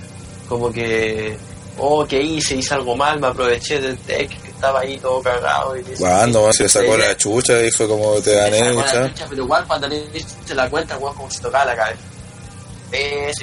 como 0.49 0.71
que, 0.73 1.37
oh, 1.79 2.05
¿qué 2.07 2.21
hice? 2.21 2.57
Hice 2.57 2.75
algo 2.75 2.97
mal, 2.97 3.21
me 3.21 3.29
aproveché 3.29 3.81
del 3.81 3.97
Taker 3.99 4.29
que 4.29 4.49
estaba 4.51 4.81
ahí 4.81 4.99
todo 4.99 5.23
cagado. 5.23 5.77
Y 5.77 5.83
Cuando 5.99 6.47
que- 6.49 6.53
se 6.55 6.69
sacó 6.69 6.97
la 6.97 7.17
chucha 7.17 7.61
y 7.63 7.71
fue 7.71 7.89
como 7.89 8.21
te 8.21 8.35
gané, 8.35 8.73
la 8.75 9.09
chucha, 9.09 9.27
pero 9.29 9.43
igual 9.45 9.65
cuando 9.67 9.89
le 9.89 10.05
se 10.47 10.55
la 10.55 10.69
cuenta, 10.69 10.99
weón, 10.99 11.15
como 11.15 11.31
se 11.31 11.41
tocaba 11.41 11.65
la 11.67 11.77
cabeza. 11.77 12.01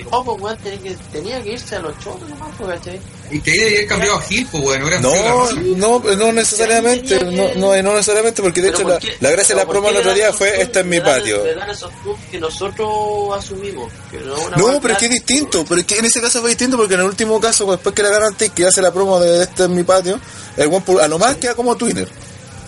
Como, 0.03 0.17
oh, 0.17 0.23
pues, 0.25 0.41
weón, 0.41 0.57
tenía 0.57 0.81
que, 0.81 0.97
tenía 1.11 1.41
que 1.41 1.49
irse 1.51 1.75
a 1.75 1.79
los 1.79 1.97
chotos 1.99 2.27
nomás, 2.29 2.49
pues, 2.57 2.69
¿cachai? 2.69 2.99
Y 3.31 3.39
que 3.39 3.51
ahí 3.51 3.87
cambiado 3.87 4.15
a 4.17 4.21
Gil, 4.21 4.47
pues 4.51 4.63
bueno, 4.63 4.87
era 4.87 4.99
No, 4.99 5.51
no, 5.51 5.99
no 5.99 6.31
necesariamente, 6.31 7.23
no, 7.23 7.53
no, 7.55 7.81
no 7.81 7.93
necesariamente, 7.93 8.41
porque 8.41 8.61
de 8.61 8.69
hecho 8.69 8.83
¿por 8.83 8.93
la, 8.93 8.99
qué? 8.99 9.15
la 9.19 9.31
gracia 9.31 9.55
de 9.55 9.61
la 9.61 9.67
Pero 9.67 9.81
¿por 9.81 9.89
promo 9.89 9.89
el 9.89 9.97
otro 9.97 10.13
día 10.13 10.33
fue 10.33 10.61
esta 10.61 10.81
en 10.81 10.89
mi 10.89 10.99
patio. 10.99 11.43
Dan 11.43 11.69
esos 11.69 11.91
que 12.31 12.39
nosotros 12.39 12.89
asumimos. 13.37 13.91
Que 14.11 14.19
no 14.19 14.35
una 14.35 14.57
No, 14.57 14.81
pero 14.81 14.93
es 14.93 14.99
que 14.99 15.05
es 15.05 15.11
distinto, 15.11 15.65
pero 15.67 15.81
es 15.81 15.87
que 15.87 15.97
en 15.97 16.05
ese 16.05 16.21
caso 16.21 16.41
fue 16.41 16.49
distinto 16.49 16.77
porque 16.77 16.93
en 16.93 17.01
el 17.01 17.07
último 17.07 17.39
caso, 17.39 17.69
después 17.71 17.95
que 17.95 18.03
ganaron 18.03 18.33
Take, 18.33 18.51
que 18.51 18.65
hace 18.65 18.81
la 18.81 18.91
promo 18.91 19.19
de 19.19 19.43
este 19.43 19.63
en 19.63 19.75
mi 19.75 19.83
patio, 19.83 20.19
el 20.55 20.67
one 20.67 20.83
a 21.01 21.07
lo 21.07 21.19
más 21.19 21.37
queda 21.37 21.55
como 21.55 21.75
Twinner. 21.75 22.07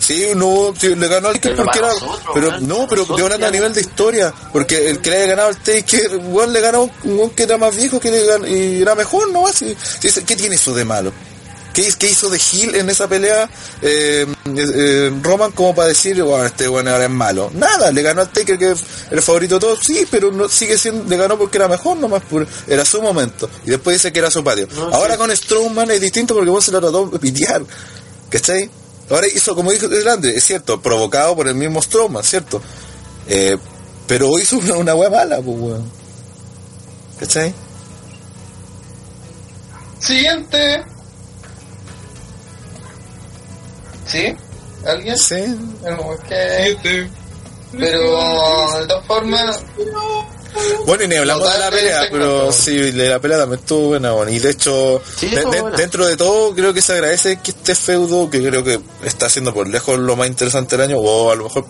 Sí, 0.00 0.28
no, 0.34 0.74
sí, 0.76 0.96
le 0.96 1.08
ganó 1.08 1.28
al 1.28 1.34
Taker 1.34 1.56
porque 1.56 1.78
era. 1.78 1.88
nosotros, 1.88 2.20
Pero 2.34 2.48
weón, 2.48 2.66
no, 2.66 2.86
pero 2.88 3.02
estoy 3.02 3.20
hablando 3.20 3.46
a 3.46 3.50
nivel 3.50 3.72
de 3.72 3.82
historia, 3.82 4.32
porque 4.52 4.90
el 4.90 5.00
que 5.00 5.10
le 5.10 5.16
haya 5.16 5.26
ganado 5.26 5.48
al 5.48 5.56
Taker, 5.58 6.12
igual 6.14 6.52
le 6.52 6.60
ganó 6.60 6.90
un 7.04 7.18
weón 7.18 7.30
que 7.30 7.42
era 7.42 7.58
más 7.58 7.76
viejo 7.76 8.00
que 8.00 8.10
le 8.10 8.24
ganó, 8.24 8.46
y 8.46 8.80
era 8.80 8.94
mejor, 8.94 9.30
¿no? 9.30 9.46
Así, 9.46 9.76
sí, 10.00 10.08
¿Qué 10.24 10.36
tiene 10.36 10.54
eso 10.54 10.74
de 10.74 10.84
malo? 10.84 11.12
¿Qué, 11.74 11.92
qué 11.98 12.10
hizo 12.10 12.28
de 12.30 12.38
Hill 12.38 12.74
en 12.74 12.90
esa 12.90 13.06
pelea 13.06 13.48
eh, 13.80 14.26
eh, 14.56 15.12
Roman 15.22 15.52
como 15.52 15.72
para 15.74 15.88
decir, 15.88 16.20
bueno, 16.22 16.44
este 16.44 16.66
bueno 16.66 16.90
ahora 16.90 17.04
es 17.04 17.10
malo? 17.10 17.50
Nada, 17.54 17.92
le 17.92 18.02
ganó 18.02 18.22
al 18.22 18.30
Taker 18.30 18.58
que 18.58 18.72
es 18.72 18.80
el 19.10 19.22
favorito 19.22 19.54
de 19.56 19.60
todos, 19.60 19.80
sí, 19.80 20.06
pero 20.10 20.32
no 20.32 20.48
sigue 20.48 20.76
siendo, 20.76 21.04
le 21.08 21.16
ganó 21.16 21.38
porque 21.38 21.58
era 21.58 21.68
mejor 21.68 21.96
nomás, 21.98 22.22
por, 22.22 22.46
era 22.66 22.84
su 22.84 23.00
momento. 23.00 23.48
Y 23.64 23.70
después 23.70 23.96
dice 23.96 24.12
que 24.12 24.18
era 24.18 24.30
su 24.30 24.42
patio. 24.42 24.66
No, 24.74 24.88
ahora 24.88 25.14
sí. 25.14 25.18
con 25.18 25.36
Strowman 25.36 25.90
es 25.90 26.00
distinto 26.00 26.34
porque 26.34 26.50
vos 26.50 26.64
se 26.64 26.72
lo 26.72 26.80
trató 26.80 27.06
de 27.06 27.18
pitear. 27.18 27.62
¿Cachai? 28.30 28.70
Ahora 29.10 29.26
hizo, 29.26 29.54
como 29.56 29.72
dijo 29.72 29.86
el 29.86 30.08
Andre, 30.08 30.36
es 30.36 30.44
cierto, 30.44 30.80
provocado 30.80 31.34
por 31.34 31.48
el 31.48 31.54
mismo 31.54 31.82
Strowman, 31.82 32.22
¿cierto? 32.22 32.62
Eh, 33.26 33.56
pero 34.06 34.38
hizo 34.38 34.58
una, 34.58 34.76
una 34.76 34.94
wea 34.94 35.10
mala, 35.10 35.36
pues 35.36 35.56
weón. 35.58 35.90
¿Cachai? 37.18 37.52
Siguiente. 39.98 40.82
¿Sí? 44.06 44.34
¿Alguien? 44.86 45.16
Sí. 45.18 45.44
No. 45.82 46.12
Este, 46.30 47.10
Pero 47.72 48.80
de 48.80 48.86
todas 48.86 49.06
formas, 49.06 49.60
Bueno, 50.86 51.04
y 51.04 51.08
ni 51.08 51.16
hablamos 51.16 51.52
de 51.52 51.58
la 51.58 51.70
pelea, 51.70 52.08
pero 52.10 52.52
sí, 52.52 52.76
de 52.76 53.08
la 53.08 53.20
pelea 53.20 53.38
también 53.38 53.60
estuvo 53.60 53.88
buena, 53.88 54.12
bueno. 54.12 54.30
Y 54.32 54.38
de 54.38 54.50
hecho, 54.50 55.00
Sí, 55.16 55.28
de- 55.28 55.36
estuvo 55.36 55.52
de- 55.52 55.60
buena. 55.62 55.76
dentro 55.76 56.06
de 56.06 56.16
todo, 56.16 56.54
creo 56.54 56.74
que 56.74 56.82
se 56.82 56.92
agradece 56.94 57.38
que 57.42 57.50
este 57.52 57.74
feudo, 57.74 58.28
que 58.30 58.42
creo 58.42 58.64
que 58.64 58.80
está 59.04 59.28
siendo 59.28 59.54
por 59.54 59.68
lejos 59.68 59.98
lo 59.98 60.16
más 60.16 60.26
interesante 60.28 60.76
del 60.76 60.86
año, 60.88 60.98
o 60.98 61.30
a 61.30 61.36
lo 61.36 61.44
mejor, 61.44 61.66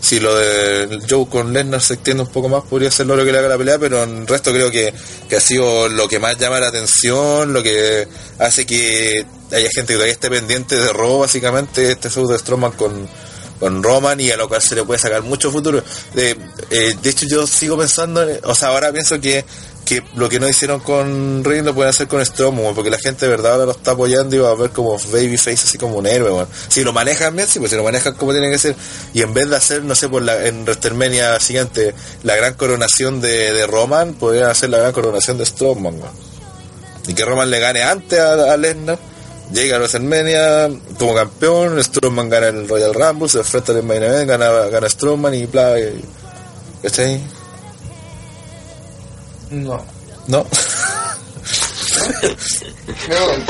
si 0.00 0.20
lo 0.20 0.34
de 0.36 1.00
Joe 1.08 1.26
con 1.28 1.52
Lesnar 1.52 1.80
se 1.80 1.94
extiende 1.94 2.22
un 2.24 2.28
poco 2.28 2.48
más, 2.48 2.62
podría 2.64 2.90
ser 2.90 3.06
lo 3.06 3.16
que 3.24 3.32
le 3.32 3.38
haga 3.38 3.48
la 3.48 3.58
pelea, 3.58 3.78
pero 3.78 4.02
en 4.02 4.18
el 4.18 4.26
resto 4.26 4.52
creo 4.52 4.70
que, 4.70 4.92
que 5.28 5.36
ha 5.36 5.40
sido 5.40 5.88
lo 5.88 6.06
que 6.08 6.18
más 6.18 6.36
llama 6.38 6.60
la 6.60 6.68
atención, 6.68 7.52
lo 7.52 7.62
que 7.62 8.06
hace 8.38 8.66
que 8.66 9.24
haya 9.50 9.68
gente 9.74 9.86
que 9.88 9.94
todavía 9.94 10.12
esté 10.12 10.28
pendiente 10.30 10.76
de 10.76 10.92
Raw, 10.92 11.20
básicamente, 11.20 11.90
este 11.92 12.10
feudo 12.10 12.32
de 12.32 12.38
Strowman 12.38 12.72
con 12.72 13.08
con 13.58 13.82
Roman 13.82 14.20
y 14.20 14.30
a 14.30 14.36
lo 14.36 14.48
cual 14.48 14.62
se 14.62 14.74
le 14.74 14.84
puede 14.84 14.98
sacar 15.00 15.22
mucho 15.22 15.50
futuro. 15.50 15.82
De, 16.14 16.36
eh, 16.70 16.94
de 17.02 17.10
hecho, 17.10 17.26
yo 17.26 17.46
sigo 17.46 17.76
pensando, 17.78 18.22
en- 18.28 18.40
o 18.44 18.54
sea, 18.54 18.68
ahora 18.68 18.92
pienso 18.92 19.20
que, 19.20 19.44
que 19.84 20.02
lo 20.16 20.28
que 20.28 20.38
no 20.38 20.46
hicieron 20.48 20.80
con 20.80 21.42
Reigns 21.44 21.64
lo 21.64 21.74
pueden 21.74 21.88
hacer 21.90 22.08
con 22.08 22.24
Strowman, 22.24 22.74
porque 22.74 22.90
la 22.90 22.98
gente 22.98 23.24
de 23.24 23.30
verdad 23.30 23.52
ahora 23.54 23.64
lo 23.66 23.72
está 23.72 23.92
apoyando 23.92 24.36
y 24.36 24.38
va 24.38 24.50
a 24.50 24.54
ver 24.54 24.70
como 24.70 24.98
Babyface 24.98 25.52
así 25.64 25.78
como 25.78 25.96
un 25.96 26.06
héroe. 26.06 26.46
Si 26.68 26.84
lo 26.84 26.92
manejan 26.92 27.34
bien, 27.34 27.48
sí, 27.48 27.58
pues 27.58 27.70
si 27.70 27.76
lo 27.76 27.84
manejan 27.84 28.14
como 28.14 28.32
tiene 28.32 28.50
que 28.50 28.58
ser, 28.58 28.76
y 29.14 29.22
en 29.22 29.32
vez 29.32 29.48
de 29.48 29.56
hacer, 29.56 29.82
no 29.84 29.94
sé, 29.94 30.08
por 30.10 30.20
la, 30.22 30.46
en 30.46 30.64
WrestleMania 30.64 31.40
siguiente, 31.40 31.94
la 32.22 32.36
gran 32.36 32.52
coronación 32.54 33.20
de, 33.22 33.52
de 33.52 33.66
Roman, 33.66 34.12
podrían 34.14 34.50
hacer 34.50 34.68
la 34.68 34.78
gran 34.78 34.92
coronación 34.92 35.38
de 35.38 35.46
Strowman. 35.46 35.96
Y 37.06 37.14
que 37.14 37.24
Roman 37.24 37.50
le 37.50 37.58
gane 37.58 37.82
antes 37.82 38.18
a, 38.18 38.52
a 38.52 38.56
Lesnar. 38.58 38.98
Llega 39.52 39.76
a 39.76 39.78
WrestleMania 39.78 40.68
como 40.98 41.14
campeón, 41.14 41.82
Strowman 41.82 42.28
gana 42.28 42.48
el 42.48 42.68
Royal 42.68 42.92
Rumble, 42.92 43.28
se 43.28 43.38
enfrenta 43.38 43.72
al 43.72 43.82
main 43.82 44.02
event, 44.02 44.28
gana, 44.28 44.48
gana 44.66 44.88
Strowman 44.88 45.34
y 45.34 45.46
bla. 45.46 45.78
y- 45.80 46.04
¿Cachai? 46.82 47.20
no. 49.50 49.82
¿No? 50.26 50.46
Voy. 53.08 53.44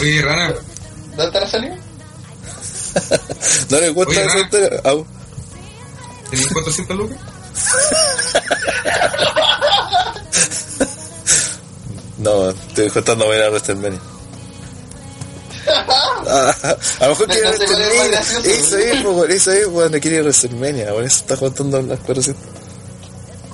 Oye, 0.00 0.22
Rana, 0.22 0.54
¿Dónde 1.16 1.24
está 1.26 1.40
la 1.40 1.48
salida? 1.48 1.76
¿No 3.70 3.80
le 3.80 3.88
historia? 4.42 4.80
Au. 4.84 5.06
¿tenías 6.30 6.52
400 6.52 6.96
lucas? 6.96 7.18
No, 12.18 12.50
estoy 12.50 12.88
contando 12.90 13.28
ver 13.28 13.42
a 13.42 13.50
WrestleMania. 13.50 14.00
Ah, 16.28 16.52
a 16.98 17.04
lo 17.04 17.10
mejor 17.10 17.28
quiere 17.28 17.50
WrestleMania. 17.50 18.20
Eso 18.44 18.78
es, 18.78 19.00
po, 19.02 19.14
por 19.14 19.30
eso 19.30 19.52
es, 19.52 19.68
bueno, 19.68 20.00
quiere 20.00 20.22
WrestleMania. 20.22 20.92
Por 20.92 21.04
eso 21.04 21.18
está 21.18 21.36
contando 21.36 21.80
las 21.82 22.00
cosas. 22.00 22.34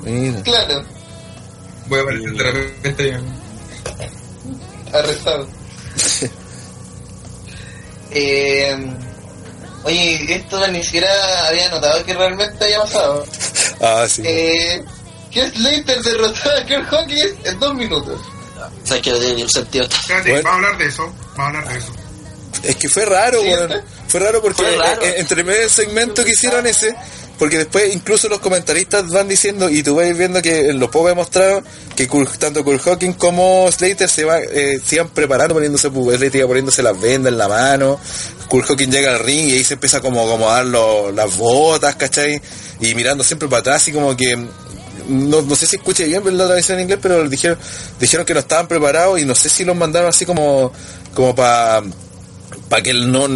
Mira. 0.03 0.41
Claro, 0.43 0.83
Voy 1.87 1.99
a 1.99 2.03
aparecer 2.03 2.33
de 2.33 2.51
repente 2.51 3.21
arrestado. 4.93 5.47
eh, 8.11 8.77
oye, 9.85 10.35
esto 10.35 10.67
ni 10.69 10.83
siquiera 10.83 11.09
había 11.49 11.69
notado 11.71 12.05
que 12.05 12.15
realmente 12.15 12.65
había 12.65 12.81
pasado. 12.81 13.25
Ah, 13.81 14.07
sí. 14.09 14.23
Eh, 14.25 14.85
que 15.31 15.49
Slater 15.51 16.03
derrotó 16.03 16.51
a 16.51 16.67
Kurt 16.67 16.93
Hawkins 16.93 17.35
en 17.45 17.59
dos 17.59 17.75
minutos. 17.75 18.21
¿Sabes 18.85 19.03
que 19.03 19.11
no 19.11 19.19
tiene 19.19 19.35
ni 19.35 19.43
un 19.43 19.51
sentido? 19.51 19.85
Espérate, 19.85 20.31
Bueno. 20.31 20.45
vamos 20.49 20.65
a 20.65 20.67
hablar 20.67 20.79
de 20.79 20.87
eso. 20.89 21.03
Vamos 21.37 21.39
a 21.39 21.47
hablar 21.47 21.69
de 21.73 21.79
eso. 21.79 21.93
Es 22.63 22.77
que 22.77 22.89
fue 22.89 23.05
raro. 23.05 23.41
Fue 24.09 24.21
raro 24.21 24.43
porque 24.43 24.63
Fue 24.63 24.77
raro. 24.77 25.03
eh, 25.03 25.09
eh, 25.11 25.15
entre 25.19 25.43
medio 25.43 25.61
del 25.61 25.71
segmento 25.71 26.23
que 26.25 26.33
hicieron 26.33 26.67
ese, 26.67 26.95
porque 27.39 27.59
después 27.59 27.93
incluso 27.95 28.29
los 28.29 28.41
comentaristas 28.41 29.09
van 29.09 29.27
diciendo, 29.27 29.69
y 29.71 29.83
tú 29.83 29.95
vas 29.97 30.17
viendo 30.17 30.41
que 30.43 30.69
en 30.69 30.79
los 30.79 30.91
pocos 30.91 31.11
he 31.11 31.15
mostrado, 31.15 31.63
que 31.97 32.07
tanto 32.39 32.63
Kurt 32.63 32.87
Hawkins 32.87 33.17
como 33.17 33.69
Slater 33.73 34.09
se, 34.09 34.25
va, 34.25 34.39
eh, 34.39 34.79
se 34.85 34.97
iban 34.97 35.09
preparando, 35.09 35.55
poniéndose, 35.55 35.89
Slater 35.91 36.37
iba 36.37 36.47
poniéndose 36.47 36.83
las 36.83 37.01
vendas 37.01 37.33
en 37.33 37.39
la 37.39 37.49
mano, 37.49 37.99
Kurt 38.49 38.69
Hawkins 38.71 38.95
llega 38.95 39.13
al 39.13 39.21
ring 39.21 39.49
y 39.49 39.53
ahí 39.55 39.65
se 39.65 39.75
empieza 39.75 40.01
como, 40.01 40.49
a 40.51 40.55
dar 40.57 40.67
los- 40.67 41.13
las 41.15 41.37
botas, 41.39 41.97
¿cachai? 41.97 42.41
Y 42.81 42.95
mirando 42.95 43.25
siempre 43.25 43.49
para 43.49 43.61
atrás 43.61 43.89
y 43.89 43.93
como 43.93 44.15
que 44.17 44.37
no, 45.09 45.43
no 45.43 45.57
sé 45.57 45.67
si 45.67 45.77
escuché 45.77 46.07
bien 46.07 46.23
la 46.37 46.47
tradición 46.47 46.79
en 46.79 46.85
inglés, 46.85 46.99
pero 47.03 47.29
dijeron, 47.29 47.59
dijeron 48.01 48.27
que 48.27 48.35
no 48.35 48.41
estaban 48.41 48.69
preparados 48.69 49.21
y 49.21 49.25
no 49.25 49.35
sé 49.35 49.49
si 49.49 49.65
los 49.65 49.77
mandaron 49.77 50.09
así 50.09 50.25
como, 50.25 50.73
como 51.15 51.35
para 51.35 51.83
para 52.69 52.83
que 52.83 52.95
no 52.95 53.29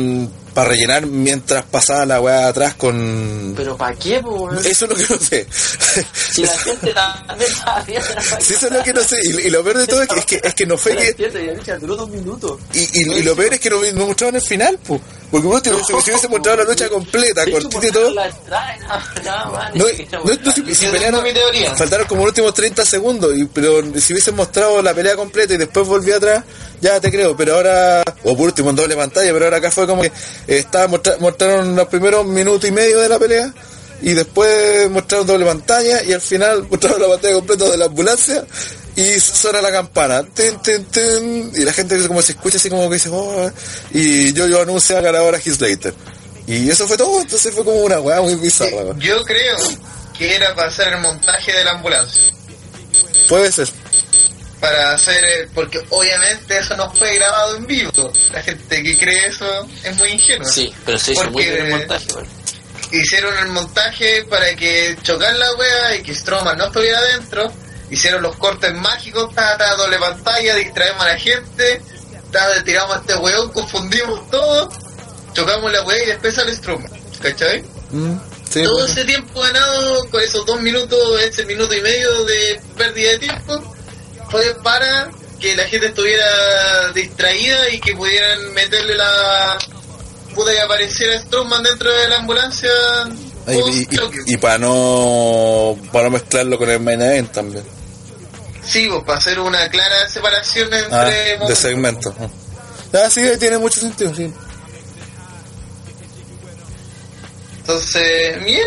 para 0.57 0.71
rellenar 0.71 1.05
mientras 1.05 1.67
pasaba 1.67 2.07
la 2.07 2.19
weá 2.19 2.49
atrás 2.49 2.77
con 2.77 3.53
¿Pero 3.55 3.77
para 3.77 3.95
qué, 3.95 4.21
po, 4.21 4.31
weón? 4.31 4.57
eso 4.65 4.87
es 4.87 4.91
lo 4.91 4.97
que 4.97 5.07
no 5.11 5.21
sé 5.21 5.47
Si 6.33 6.43
la 6.45 6.59
gente 6.59 6.95
también 6.95 7.51
estaba 7.53 7.83
viendo 7.83 8.09
la 8.15 8.23
Sí, 8.23 8.55
eso 8.55 8.67
es 8.69 8.73
lo 8.73 8.83
que 8.83 8.93
no 8.95 9.03
sé 9.03 9.19
y, 9.23 9.49
y 9.49 9.51
lo 9.51 9.63
peor 9.63 9.77
de 9.77 9.87
todo 9.87 10.01
es 10.01 10.09
que, 10.09 10.19
es 10.19 10.25
que, 10.25 10.41
es 10.43 10.55
que 10.55 10.65
no 10.65 10.79
fue 10.79 10.97
que 10.97 11.09
Entiendo, 11.09 11.41
ya 11.41 11.53
lucha 11.53 11.77
duró 11.77 11.97
dos 11.97 12.09
minutos. 12.09 12.59
y, 12.73 12.79
y, 12.79 13.19
y 13.19 13.23
lo 13.23 13.37
peor 13.37 13.53
es 13.53 13.61
que 13.61 13.69
no, 13.69 13.83
no 13.93 14.07
mostraban 14.07 14.37
el 14.37 14.41
final 14.41 14.79
po. 14.79 14.99
porque 15.31 15.47
vos 15.47 15.63
te, 15.63 15.69
si, 15.69 15.93
hubiese 15.93 16.29
mostrado 16.29 16.57
la 16.57 16.65
lucha 16.65 16.89
completa 16.89 17.45
cortita 17.51 17.87
y 17.89 17.91
todo 17.91 18.15
no, 18.15 18.25
no, 19.75 19.85
no, 20.43 20.53
si, 20.53 20.75
si 20.75 20.87
pelearon 20.87 21.23
faltaron 21.77 22.07
como 22.07 22.23
los 22.23 22.31
últimos 22.31 22.55
30 22.55 22.83
segundos 22.87 23.37
y, 23.37 23.45
pero 23.45 23.83
si 24.01 24.15
hubiesen 24.15 24.35
mostrado 24.35 24.81
la 24.81 24.95
pelea 24.95 25.17
completa 25.17 25.53
y 25.53 25.59
después 25.59 25.87
volví 25.87 26.13
atrás 26.13 26.45
ya 26.81 27.01
te 27.01 27.11
creo 27.11 27.37
pero 27.37 27.55
ahora 27.57 28.03
o 28.25 28.37
por 28.37 28.47
último 28.47 28.71
en 28.71 28.77
doble 28.77 28.97
pantalla 28.97 29.33
pero 29.33 29.45
ahora 29.47 29.57
acá 29.59 29.71
fue 29.71 29.87
como 29.87 30.03
que 30.03 30.09
eh, 30.09 30.13
estaba 30.59 30.87
mostra- 30.89 31.17
mostraron 31.19 31.75
los 31.77 31.89
primeros 31.89 32.25
minutos 32.27 32.69
y 32.69 32.73
medio 32.73 33.01
de 33.01 33.09
la 33.09 33.19
pelea 33.19 33.53
y 34.03 34.13
después 34.13 34.91
mostraron 34.91 35.27
doble 35.27 35.47
pantalla 35.47 36.03
y 36.03 36.13
al 36.13 36.21
final 36.21 36.67
mostraron 36.71 37.01
la 37.03 37.09
pantalla 37.09 37.35
completa 37.35 37.65
de 37.71 37.77
la 37.79 37.85
ambulancia 37.87 38.45
y 38.95 39.21
suena 39.21 39.61
la 39.61 39.71
campana 39.71 40.23
tin, 40.23 40.59
tin, 40.61 40.85
tin, 40.87 41.53
y 41.55 41.61
la 41.65 41.73
gente 41.73 41.99
como 42.09 42.23
se 42.23 42.33
escucha 42.33 42.57
así 42.57 42.71
como 42.71 42.89
que 42.89 42.95
dice 42.95 43.11
oh, 43.13 43.51
y 43.93 44.33
yo 44.33 44.47
yo 44.47 44.63
anuncia 44.63 45.01
ganadora 45.01 45.39
Heath 45.39 45.57
Slater 45.57 45.95
y 46.47 46.71
eso 46.71 46.87
fue 46.87 46.97
todo 46.97 47.21
entonces 47.21 47.53
fue 47.55 47.65
como 47.65 47.79
una 47.81 47.99
weá 48.01 48.21
muy 48.21 48.37
bizarra. 48.37 48.95
Yo 48.99 49.23
creo 49.25 49.57
que 50.17 50.37
era 50.37 50.55
para 50.55 50.69
hacer 50.69 50.93
el 50.95 51.01
montaje 51.01 51.53
de 51.53 51.65
la 51.65 51.73
ambulancia. 51.73 52.23
puede 53.29 53.51
ser 53.51 53.69
para 54.61 54.95
hacer, 54.95 55.25
eh, 55.25 55.49
porque 55.55 55.81
obviamente 55.91 56.59
eso 56.59 56.77
no 56.77 56.91
fue 56.91 57.15
grabado 57.17 57.57
en 57.57 57.67
vivo. 57.67 58.13
La 58.33 58.43
gente 58.43 58.83
que 58.83 58.97
cree 58.97 59.27
eso 59.27 59.69
es 59.85 59.97
muy 59.97 60.11
ingenua. 60.11 60.49
Sí, 60.49 60.73
pero 60.85 60.99
se 60.99 61.13
hizo 61.13 61.31
muy 61.31 61.45
bien 61.45 61.67
el 61.67 61.71
montaje. 61.71 62.07
Hicieron 62.93 63.37
el 63.39 63.49
montaje 63.49 64.25
para 64.25 64.55
que 64.55 64.97
chocar 65.03 65.35
la 65.35 65.53
wea 65.55 65.97
y 65.97 66.03
que 66.03 66.15
Strowman 66.15 66.57
no 66.57 66.67
estuviera 66.67 66.99
adentro. 66.99 67.53
Hicieron 67.91 68.23
los 68.23 68.37
cortes 68.37 68.73
mágicos, 68.75 69.35
ta, 69.35 69.57
ta, 69.57 69.77
doble 69.77 69.99
pantalla, 69.99 70.55
distraemos 70.57 71.03
a 71.03 71.09
la 71.09 71.19
gente, 71.19 71.81
ta, 72.33 72.65
tiramos 72.65 72.97
a 72.97 73.01
este 73.01 73.15
weón, 73.17 73.53
confundimos 73.53 74.29
todo, 74.29 74.69
chocamos 75.33 75.71
la 75.73 75.83
wea 75.83 76.03
y 76.03 76.07
después 76.07 76.35
sale 76.35 76.55
Strowman. 76.55 76.91
¿Cachai? 77.21 77.63
Mm, 77.91 78.19
sí, 78.51 78.63
todo 78.63 78.73
bueno. 78.73 78.87
ese 78.87 79.05
tiempo 79.05 79.41
ganado 79.41 80.09
con 80.11 80.21
esos 80.21 80.45
dos 80.47 80.61
minutos, 80.61 81.21
ese 81.21 81.45
minuto 81.45 81.75
y 81.75 81.81
medio 81.81 82.25
de 82.25 82.61
pérdida 82.77 83.11
de 83.11 83.19
tiempo, 83.19 83.76
fue 84.31 84.55
para 84.63 85.11
que 85.41 85.55
la 85.57 85.65
gente 85.65 85.87
estuviera 85.89 86.91
distraída 86.95 87.69
y 87.71 87.81
que 87.81 87.95
pudieran 87.95 88.53
meterle 88.55 88.95
la 88.97 89.59
puta 90.35 90.53
que 90.53 90.61
apareciera 90.61 91.19
Strowman 91.21 91.63
dentro 91.63 91.93
de 91.93 92.09
la 92.09 92.17
ambulancia. 92.17 92.71
Ay, 93.47 93.59
y, 93.73 93.95
y, 93.95 94.35
y 94.35 94.37
para 94.39 94.59
no 94.59 95.79
para 95.93 96.05
no 96.07 96.11
mezclarlo 96.13 96.59
con 96.59 96.69
el 96.71 96.81
main 96.81 97.01
event 97.03 97.33
también. 97.33 97.65
Sí, 98.67 98.89
pues, 98.91 99.05
para 99.05 99.19
hacer 99.19 99.39
una 99.39 99.69
clara 99.69 100.09
separación 100.09 100.73
entre 100.75 100.97
Ah, 100.97 101.05
de 101.05 101.35
momentos. 101.39 101.59
segmento. 101.59 102.15
Ah, 102.93 103.09
sí, 103.11 103.23
tiene 103.39 103.59
mucho 103.59 103.79
sentido, 103.81 104.13
sí. 104.15 104.33
Entonces, 107.59 108.45
bien, 108.45 108.67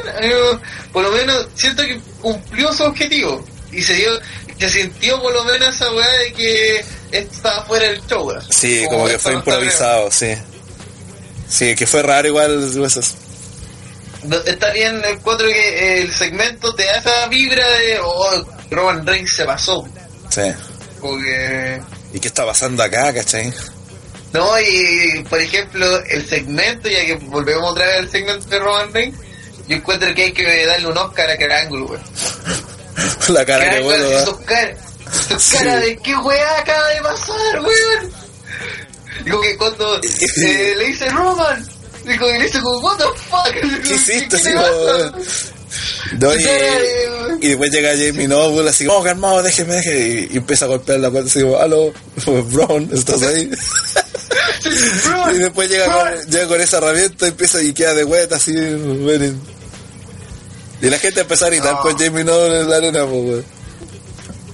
por 0.91 1.03
lo 1.03 1.11
menos 1.11 1.47
siento 1.55 1.83
que 1.83 1.99
cumplió 2.21 2.71
su 2.73 2.83
objetivo 2.83 3.45
y 3.71 3.81
se 3.81 3.93
dio, 3.93 4.11
se 4.59 4.69
sintió 4.69 5.21
por 5.21 5.33
lo 5.33 5.43
menos 5.45 5.75
esa 5.75 5.91
weá 5.91 6.09
de 6.09 6.33
que 6.33 6.85
estaba 7.11 7.63
fuera 7.65 7.87
del 7.87 8.01
show. 8.07 8.27
weá. 8.27 8.41
Sí, 8.49 8.85
como 8.89 9.07
que 9.07 9.17
fue 9.17 9.33
no 9.33 9.39
improvisado, 9.39 10.11
sí. 10.11 10.35
Sí, 11.49 11.75
que 11.75 11.87
fue 11.87 12.03
raro 12.03 12.27
igual 12.27 12.63
esos. 12.85 13.15
No, 14.23 14.35
Está 14.37 14.71
bien, 14.71 15.01
encuentro 15.05 15.47
que 15.47 16.01
el 16.01 16.13
segmento 16.13 16.75
te 16.75 16.83
da 16.83 16.97
esa 16.97 17.27
vibra 17.27 17.67
de, 17.67 17.99
oh, 18.03 18.45
Roman 18.69 19.05
Reigns 19.05 19.33
se 19.35 19.45
pasó. 19.45 19.87
Sí. 20.29 20.41
Porque, 20.99 21.81
¿Y 22.13 22.19
qué 22.19 22.27
está 22.27 22.45
pasando 22.45 22.83
acá, 22.83 23.13
cachai? 23.13 23.53
no, 24.33 24.59
y 24.59 25.23
por 25.29 25.39
ejemplo, 25.39 26.03
el 26.05 26.27
segmento, 26.27 26.89
ya 26.89 27.05
que 27.05 27.15
volvemos 27.15 27.71
otra 27.71 27.85
vez 27.85 27.99
al 27.99 28.11
segmento 28.11 28.45
de 28.47 28.59
Roman 28.59 28.93
Reigns, 28.93 29.17
yo 29.67 29.75
encuentro 29.77 30.13
que 30.13 30.23
hay 30.23 30.31
que 30.33 30.65
darle 30.65 30.87
un 30.87 30.97
Oscar 30.97 31.29
a 31.29 31.37
Carangulo, 31.37 31.85
weón. 31.85 32.03
La 33.29 33.45
cara 33.45 33.69
que 33.71 33.81
Sí. 35.37 35.57
caras 35.57 35.81
de 35.81 35.97
qué 35.97 36.15
weá 36.17 36.59
acaba 36.59 36.87
de 36.89 37.01
pasar, 37.01 37.61
weón. 37.61 38.11
Digo 39.25 39.41
que 39.41 39.57
cuando 39.57 39.97
eh, 39.97 40.75
le 40.77 40.85
dice 40.85 41.09
Roman, 41.09 41.67
digo 42.05 42.27
que 42.27 42.33
le 42.33 42.43
dice 42.45 42.59
como, 42.61 42.79
what 42.79 42.97
the 42.97 43.03
fuck, 43.29 43.81
¿Qué 43.83 43.95
hiciste, 43.95 44.37
weón? 44.55 45.15
No, 46.19 46.33
y, 46.35 46.43
cara 47.41 47.47
después 47.49 47.71
llega 47.71 47.91
Jamie 47.91 48.27
Noble 48.27 48.69
así 48.69 48.85
como, 48.85 48.99
oh, 48.99 49.03
calmado, 49.03 49.43
déjeme, 49.43 49.75
déjeme. 49.75 49.99
Y, 49.99 50.29
y 50.33 50.37
empieza 50.37 50.65
a 50.65 50.69
golpear 50.69 50.99
la 50.99 51.11
puerta 51.11 51.29
así 51.29 51.41
como, 51.41 51.57
aló, 51.57 51.93
Brown, 52.51 52.89
¿estás 52.93 53.21
ahí? 53.21 53.49
y 55.33 55.37
después 55.37 55.69
llega 55.69 55.85
con, 55.85 56.25
llega 56.29 56.47
con 56.47 56.61
esa 56.61 56.77
herramienta 56.77 57.25
y 57.25 57.29
empieza 57.29 57.61
y 57.61 57.73
queda 57.73 57.93
de 57.93 58.03
vuelta 58.03 58.35
así, 58.35 58.53
ven. 58.53 59.39
Y 60.81 60.89
la 60.89 60.97
gente 60.99 61.21
empezó 61.21 61.45
a 61.45 61.49
gritar 61.49 61.73
No. 61.73 61.81
con 61.81 61.97
Jamie 61.97 62.23
Noble 62.23 62.61
en 62.61 62.69
la 62.69 62.77
arena, 62.77 63.05
pues, 63.05 63.23
weón. 63.23 63.45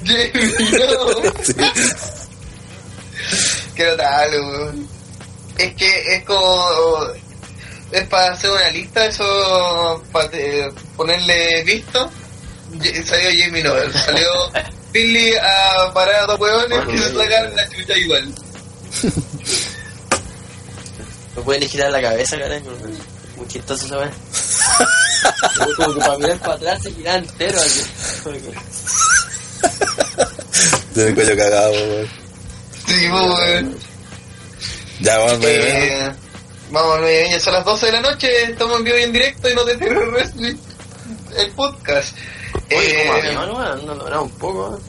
no. 0.03 1.33
Sí. 1.43 1.53
Qué 3.75 3.85
notable, 3.85 4.39
weón. 4.39 4.87
Es 5.57 5.73
que 5.75 6.15
es 6.15 6.23
como. 6.25 7.07
Es 7.91 8.07
para 8.07 8.33
hacer 8.33 8.49
una 8.51 8.69
lista, 8.71 9.05
eso. 9.05 10.03
Para 10.11 10.29
ponerle 10.97 11.63
visto. 11.63 12.09
Salió 13.05 13.29
Jamie 13.45 13.63
Noble, 13.63 13.93
salió 13.93 14.27
Billy 14.91 15.31
a 15.37 15.91
parar 15.93 16.23
a 16.23 16.25
dos 16.25 16.39
huevones 16.39 16.85
que 16.87 16.97
se 16.97 17.13
sacaron 17.15 17.55
la 17.55 17.69
chucha 17.69 17.95
igual. 17.97 18.33
Me 21.35 21.41
pueden 21.41 21.69
girar 21.69 21.91
la 21.91 22.01
cabeza, 22.01 22.37
carajo. 22.37 22.65
Muy 23.37 23.47
chistoso 23.47 23.85
esa 23.85 23.97
weá. 23.99 24.11
Como 25.77 25.93
que 25.93 25.99
para 25.99 26.17
mirar 26.17 26.39
para 26.39 26.53
atrás 26.53 26.83
se 26.83 26.91
gira 26.91 27.15
entero 27.15 27.57
así. 27.57 27.83
Tiene 30.93 31.09
el 31.09 31.15
cuello 31.15 31.35
cagado, 31.37 31.71
weón. 31.71 32.07
Sí, 32.87 33.09
weón. 33.09 33.77
Ya, 35.01 35.17
vamos, 35.17 35.39
weón. 35.39 35.43
Eh, 35.45 36.11
vamos, 36.71 36.99
ya 37.31 37.39
son 37.39 37.53
las 37.53 37.65
12 37.65 37.85
de 37.85 37.91
la 37.91 38.01
noche, 38.01 38.43
estamos 38.43 38.77
en 38.79 38.83
vivo 38.85 38.97
y 38.97 39.03
en 39.03 39.11
directo 39.13 39.49
y 39.49 39.55
no 39.55 39.65
te 39.65 39.75
Terror 39.77 40.09
Wrestling, 40.13 40.55
el 41.37 41.51
podcast. 41.51 42.15
Oye, 42.69 43.05
como 43.05 43.17
Eh, 43.17 43.27
avión, 43.27 43.55
weón, 43.55 43.85
no 43.85 43.95
logramos 43.95 44.31
un 44.31 44.37
poco. 44.37 44.79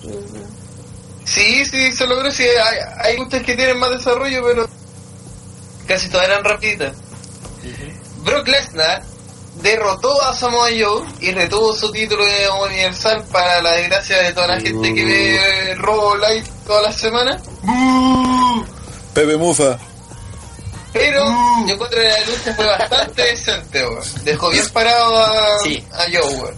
Sí, 1.24 1.64
sí, 1.64 1.92
se 1.92 2.06
logró. 2.06 2.30
Sí, 2.30 2.44
hay, 2.44 2.78
hay 2.98 3.16
luchas 3.16 3.42
que 3.42 3.56
tienen 3.56 3.78
más 3.78 3.90
desarrollo, 3.90 4.42
pero 4.44 4.68
casi 5.88 6.08
todas 6.08 6.26
eran 6.28 6.44
rapiditas. 6.44 6.92
Brock 8.22 8.46
Lesnar 8.46 9.02
derrotó 9.62 10.22
a 10.22 10.34
Samoa 10.34 10.68
Joe 10.78 11.02
y 11.20 11.32
retuvo 11.32 11.74
su 11.74 11.90
título 11.90 12.24
de 12.24 12.48
universal 12.66 13.24
para 13.32 13.60
la 13.62 13.72
desgracia 13.72 14.18
de 14.22 14.32
toda 14.32 14.48
la 14.48 14.60
gente 14.60 14.94
que 14.94 15.04
ve 15.04 15.74
Robo 15.76 16.16
Live 16.16 16.44
todas 16.66 16.82
las 16.84 16.96
semanas. 16.96 17.42
Pepe 19.14 19.36
Mufa. 19.36 19.78
Pero 20.92 21.24
yo 21.66 21.74
encuentro 21.74 22.00
que 22.00 22.08
la 22.08 22.24
lucha 22.24 22.54
fue 22.54 22.66
bastante 22.66 23.22
decente, 23.22 23.86
weón. 23.86 24.02
Dejó 24.24 24.48
bien 24.50 24.66
parado 24.72 25.16
a, 25.26 25.58
Sí. 25.62 25.84
a 25.92 26.04
Joe, 26.04 26.34
weón. 26.40 26.54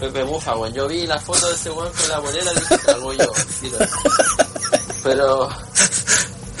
Pepe 0.00 0.24
Mufa, 0.24 0.56
weón. 0.56 0.72
Yo 0.74 0.88
vi 0.88 1.06
la 1.06 1.18
foto 1.20 1.48
de 1.48 1.54
ese 1.54 1.70
weón 1.70 1.92
con 1.92 2.08
la 2.08 2.18
bolera 2.18 2.50
y 2.52 2.54
dije, 2.56 2.90
algo 2.90 3.12
yo. 3.12 3.26
Pero. 5.04 5.48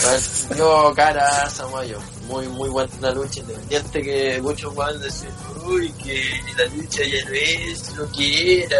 pues, 0.02 0.46
yo 0.56 0.92
cara 0.94 1.42
a 1.44 1.50
Samoyo. 1.50 1.98
Muy, 2.28 2.48
muy 2.48 2.68
buena 2.70 3.10
lucha, 3.10 3.40
independiente 3.40 4.02
que 4.02 4.40
muchos 4.42 4.74
weones 4.74 5.02
decían, 5.02 5.32
uy, 5.66 5.92
que 5.92 6.22
la 6.56 6.64
lucha 6.74 7.02
ya 7.04 7.24
no 7.26 7.34
es 7.34 7.96
lo 7.96 8.10
que 8.12 8.64
era. 8.64 8.78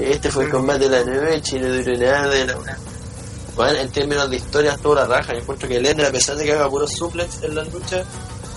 Este 0.00 0.30
fue 0.30 0.44
el 0.44 0.50
combate 0.50 0.88
de 0.88 1.04
la 1.04 1.04
noche 1.04 1.56
y 1.56 1.60
no 1.60 1.68
duró 1.72 1.96
nada. 1.98 2.38
y 2.38 2.46
la. 2.46 2.56
Bueno, 3.56 3.78
en 3.80 3.90
términos 3.90 4.30
de 4.30 4.36
historia, 4.36 4.72
estuvo 4.74 4.94
la 4.94 5.06
raja. 5.06 5.32
Yo 5.32 5.40
encuentro 5.40 5.68
que 5.68 5.80
Lesnar, 5.80 6.06
a 6.06 6.12
pesar 6.12 6.36
de 6.36 6.44
que 6.44 6.52
haga 6.52 6.68
puros 6.70 6.92
suplex 6.92 7.42
en 7.42 7.56
las 7.56 7.72
luchas, 7.72 8.06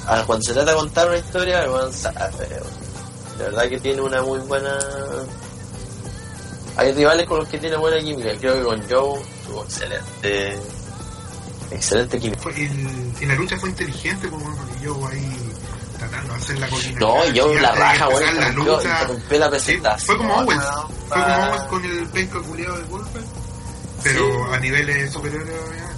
a- 0.05 0.23
cuando 0.26 0.43
se 0.45 0.53
trata 0.53 0.72
de 0.72 0.77
contar 0.77 1.07
una 1.09 1.18
historia, 1.18 1.63
weón 1.72 1.91
sabe. 1.91 2.47
La 3.39 3.45
verdad 3.45 3.69
que 3.69 3.80
tiene 3.80 4.01
una 4.01 4.22
muy 4.22 4.39
buena. 4.41 4.77
Hay 6.77 6.91
rivales 6.93 7.27
con 7.27 7.39
los 7.39 7.47
que 7.49 7.57
tiene 7.57 7.76
buena 7.77 7.99
química. 7.99 8.30
Creo 8.39 8.53
que 8.55 8.63
con 8.63 8.80
Joe 8.88 9.19
tuvo 9.47 9.63
excelente. 9.63 10.59
Excelente 11.72 12.19
química. 12.19 12.41
Fue 12.41 12.52
el- 12.53 13.14
y 13.19 13.26
la 13.26 13.35
lucha 13.35 13.57
fue 13.57 13.69
inteligente, 13.69 14.27
pues, 14.27 14.43
porque 14.43 14.84
yo 14.85 15.07
ahí 15.07 15.38
tratando 15.98 16.34
de 16.34 16.39
hacer 16.39 16.60
la 16.60 16.68
coordinación. 16.69 16.99
No, 16.99 17.27
yo 17.34 17.53
la 17.60 17.72
raja, 17.73 18.06
bueno, 18.07 18.27
empezar 18.27 18.43
la 18.43 18.52
lucha, 18.52 19.03
la 19.03 19.07
sí, 19.07 19.14
presentación. 19.49 19.99
fue 19.99 20.18
como 20.18 20.34
Owens, 20.41 20.64
fue 21.07 21.22
como 21.22 21.23
Ah. 21.26 21.48
Owens 21.49 21.64
con 21.69 21.85
el 21.85 22.07
penca 22.10 22.39
culiado 22.39 22.77
de 22.77 22.84
golpe, 22.85 23.19
pero 24.03 24.53
a 24.53 24.60
niveles 24.60 25.11
superiores, 25.11 25.48
obviamente. 25.68 25.91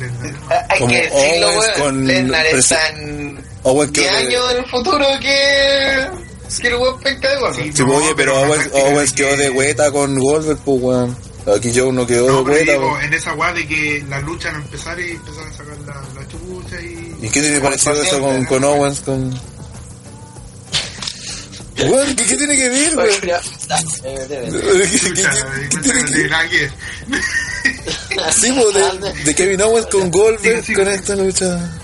Lesnar- 0.00 0.66
Hay 0.70 0.86
que 0.86 1.02
decirlo, 1.02 1.48
Owens 1.50 1.78
weón. 1.78 2.10
está 2.54 2.88
en 2.88 3.44
Owen 3.64 3.92
10 3.92 4.08
que 4.10 4.16
años 4.16 4.50
en 4.52 4.56
el 4.58 4.66
futuro 4.70 5.06
que, 5.20 6.08
que 6.62 6.68
el 6.68 6.74
weón 6.76 7.00
penca 7.00 7.28
de 7.28 7.40
golpe. 7.40 7.62
Sí, 7.64 7.72
Sí, 7.74 7.82
No, 7.84 7.96
oye, 7.96 8.14
pero 8.16 8.40
Owens, 8.40 9.12
quedó 9.12 9.28
que- 9.30 9.36
de 9.36 9.50
hueta 9.50 9.90
con 9.92 10.18
Goldberg, 10.18 10.58
pues, 10.64 10.78
weón. 10.82 11.16
Aquí 11.54 11.72
Joe 11.74 11.92
no 11.92 12.06
quedó 12.06 12.42
No, 12.42 12.54
digo, 12.54 12.98
en 13.00 13.12
esa 13.14 13.34
weá 13.34 13.52
de 13.52 13.66
que 13.66 14.04
la 14.08 14.20
lucha 14.20 14.50
no 14.52 14.58
empezara 14.58 15.00
y 15.00 15.10
empezaron 15.12 15.48
a 15.48 15.52
sacar 15.56 15.78
la, 15.86 15.94
la 16.20 16.28
chucha 16.28 16.80
y... 16.80 17.16
¿Y 17.22 17.28
qué 17.30 17.40
tiene 17.40 17.60
parecido 17.60 17.94
Con 17.94 18.04
eso 18.06 18.20
con, 18.20 18.44
con 18.46 18.64
Owens? 18.64 19.00
Con... 19.00 19.40
Weón, 21.88 22.14
¿qué, 22.14 22.24
qué 22.26 22.36
tiene 22.36 22.56
que 22.56 22.68
ver. 22.68 23.40
Sí, 28.32 28.50
de, 28.50 29.24
de 29.24 29.34
Kevin 29.34 29.62
Owens 29.62 29.86
con 29.86 30.10
Goldberg 30.10 30.60
Sí, 30.60 30.66
sí, 30.66 30.74
con 30.74 30.86
sí. 30.86 30.92
esta 30.92 31.16
lucha. 31.16 31.80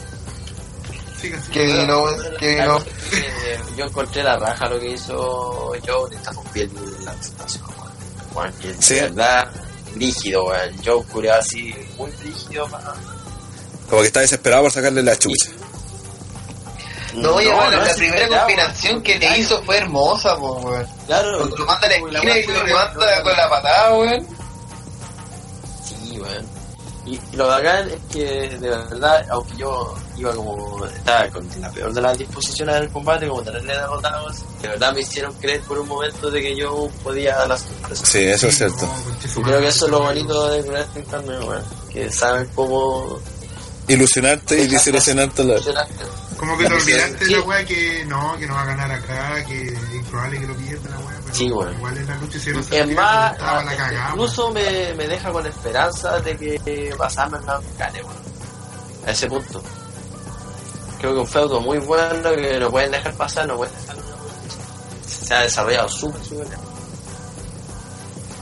Que 1.52 1.64
vino, 1.66 2.04
que 2.38 2.54
vino. 2.54 2.78
Eh, 3.12 3.58
Yo 3.76 3.84
encontré 3.86 4.22
la 4.22 4.38
raja 4.38 4.68
lo 4.68 4.78
que 4.78 4.90
hizo 4.90 5.72
Joe, 5.86 6.10
le 6.10 6.16
la 7.04 7.12
presentación, 7.12 7.64
weón. 8.36 8.52
Weón, 8.52 8.52
que 8.60 8.82
Sí. 8.82 8.94
de 8.94 9.00
verdad, 9.02 9.48
rígido, 9.94 10.44
weón. 10.44 10.76
Joe 10.84 11.04
curado 11.04 11.40
así, 11.40 11.74
muy 11.96 12.10
rígido, 12.22 12.68
pa. 12.68 12.94
Como 13.88 14.00
que 14.02 14.08
está 14.08 14.20
desesperado 14.20 14.62
por 14.64 14.72
sacarle 14.72 15.02
la 15.02 15.16
chucha. 15.18 15.50
No, 17.14 17.34
oye, 17.36 17.50
bueno, 17.50 17.70
la 17.82 17.94
primera 17.94 18.28
combinación 18.28 19.02
que 19.02 19.18
te 19.18 19.38
hizo 19.38 19.62
fue 19.62 19.78
hermosa, 19.78 20.36
po, 20.36 20.54
weón. 20.56 20.86
Claro, 21.06 21.38
Cuando 21.38 21.56
lo 21.56 21.66
manda 21.66 21.88
la 21.88 21.94
esquina 21.96 22.38
y 22.38 22.46
lo 22.46 22.62
levanta 22.64 23.22
con 23.22 23.32
la 23.36 23.48
patada, 23.48 23.94
weón. 23.96 24.26
Y, 27.06 27.20
y 27.32 27.36
lo 27.36 27.46
bacán 27.46 27.88
es 27.88 28.00
que, 28.12 28.58
de 28.58 28.68
verdad, 28.68 29.24
aunque 29.30 29.56
yo 29.56 29.94
iba 30.16 30.34
como. 30.34 30.84
estaba 30.86 31.28
con 31.28 31.48
la 31.60 31.70
peor 31.70 31.92
de 31.92 32.00
las 32.00 32.18
disposiciones 32.18 32.76
en 32.76 32.82
el 32.84 32.88
combate, 32.90 33.28
como 33.28 33.42
tenerle 33.42 33.74
derrotados, 33.74 34.36
de 34.60 34.68
verdad 34.68 34.92
me 34.92 35.00
hicieron 35.00 35.32
creer 35.34 35.60
por 35.62 35.78
un 35.78 35.88
momento 35.88 36.30
de 36.30 36.42
que 36.42 36.56
yo 36.56 36.88
podía 37.02 37.36
dar 37.36 37.48
las 37.48 37.60
sorpresas. 37.60 38.08
Sí, 38.08 38.18
eso 38.18 38.48
es 38.48 38.56
cierto. 38.56 38.88
Y 39.24 39.42
creo 39.42 39.60
que 39.60 39.68
eso 39.68 39.86
es 39.86 39.90
lo 39.90 40.00
bonito 40.00 40.48
de 40.50 40.62
Wrestling 40.62 41.04
también, 41.04 41.42
weón. 41.42 41.64
Que 41.92 42.10
saben 42.10 42.48
cómo. 42.54 43.18
Ilusionarte 43.88 44.62
y 44.62 44.66
desilusionarte 44.66 45.44
la 45.44 45.54
funcionar. 45.54 45.86
Como 46.38 46.56
que 46.58 46.66
te 46.66 46.74
olvidaste 46.74 47.16
de 47.16 47.24
Sí. 47.26 47.32
la 47.34 47.40
weá 47.42 47.64
que 47.64 48.04
no, 48.06 48.36
que 48.38 48.46
no 48.46 48.54
va 48.54 48.62
a 48.62 48.66
ganar 48.66 48.90
acá, 48.92 49.44
que 49.46 49.68
es 49.68 49.94
improbable 49.94 50.38
que 50.40 50.46
lo 50.46 50.54
pierda 50.54 50.90
la 50.90 50.98
weá, 50.98 51.16
pero 51.24 51.34
Sí, 51.34 51.44
igual 51.46 51.96
en 51.96 52.06
la 52.06 52.16
lucha 52.16 52.36
hicieron 52.38 52.60
Es 52.70 52.94
más, 52.94 53.32
estaba 53.32 53.64
la 53.64 53.76
cagada. 53.76 54.10
incluso 54.10 54.50
me, 54.50 54.94
me 54.94 55.06
deja 55.08 55.30
con 55.32 55.46
esperanza 55.46 56.20
de 56.20 56.36
que 56.36 56.94
Basama 56.98 57.38
no 57.46 57.60
gane, 57.78 58.02
weón. 58.02 58.16
A 59.06 59.10
ese 59.12 59.26
punto. 59.28 59.62
Creo 60.98 61.12
que 61.14 61.20
un 61.20 61.26
feudo 61.26 61.60
muy 61.60 61.78
bueno 61.78 62.30
que 62.34 62.58
no 62.58 62.70
pueden 62.70 62.90
dejar 62.90 63.14
pasar, 63.14 63.46
no 63.46 63.56
pueden 63.56 63.74
dejar. 63.74 63.96
Se 65.06 65.34
ha 65.34 65.40
desarrollado 65.42 65.88
súper, 65.88 66.22
súper 66.24 66.46
bien. 66.48 66.60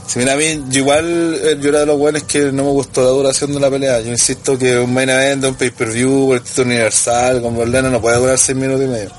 Si 0.06 0.18
mira, 0.18 0.34
a 0.34 0.36
mí, 0.36 0.62
yo 0.68 0.80
igual, 0.80 1.40
eh, 1.42 1.56
yo 1.60 1.70
era 1.70 1.80
de 1.80 1.86
los 1.86 1.98
buenos 1.98 2.22
que 2.24 2.52
no 2.52 2.64
me 2.64 2.70
gustó 2.70 3.02
la 3.02 3.08
duración 3.08 3.52
de 3.54 3.60
la 3.60 3.70
pelea. 3.70 4.00
Yo 4.00 4.10
insisto 4.10 4.58
que 4.58 4.78
un 4.78 4.92
main 4.92 5.08
event 5.08 5.42
de 5.42 5.48
un 5.48 5.54
pay-per-view 5.54 6.34
el 6.34 6.42
título 6.42 6.66
universal 6.68 7.40
con 7.40 7.56
Berlena 7.56 7.88
no 7.88 8.00
puede 8.00 8.18
durar 8.18 8.38
6 8.38 8.56
minutos 8.56 8.84
y 8.84 8.88
medio. 8.88 9.10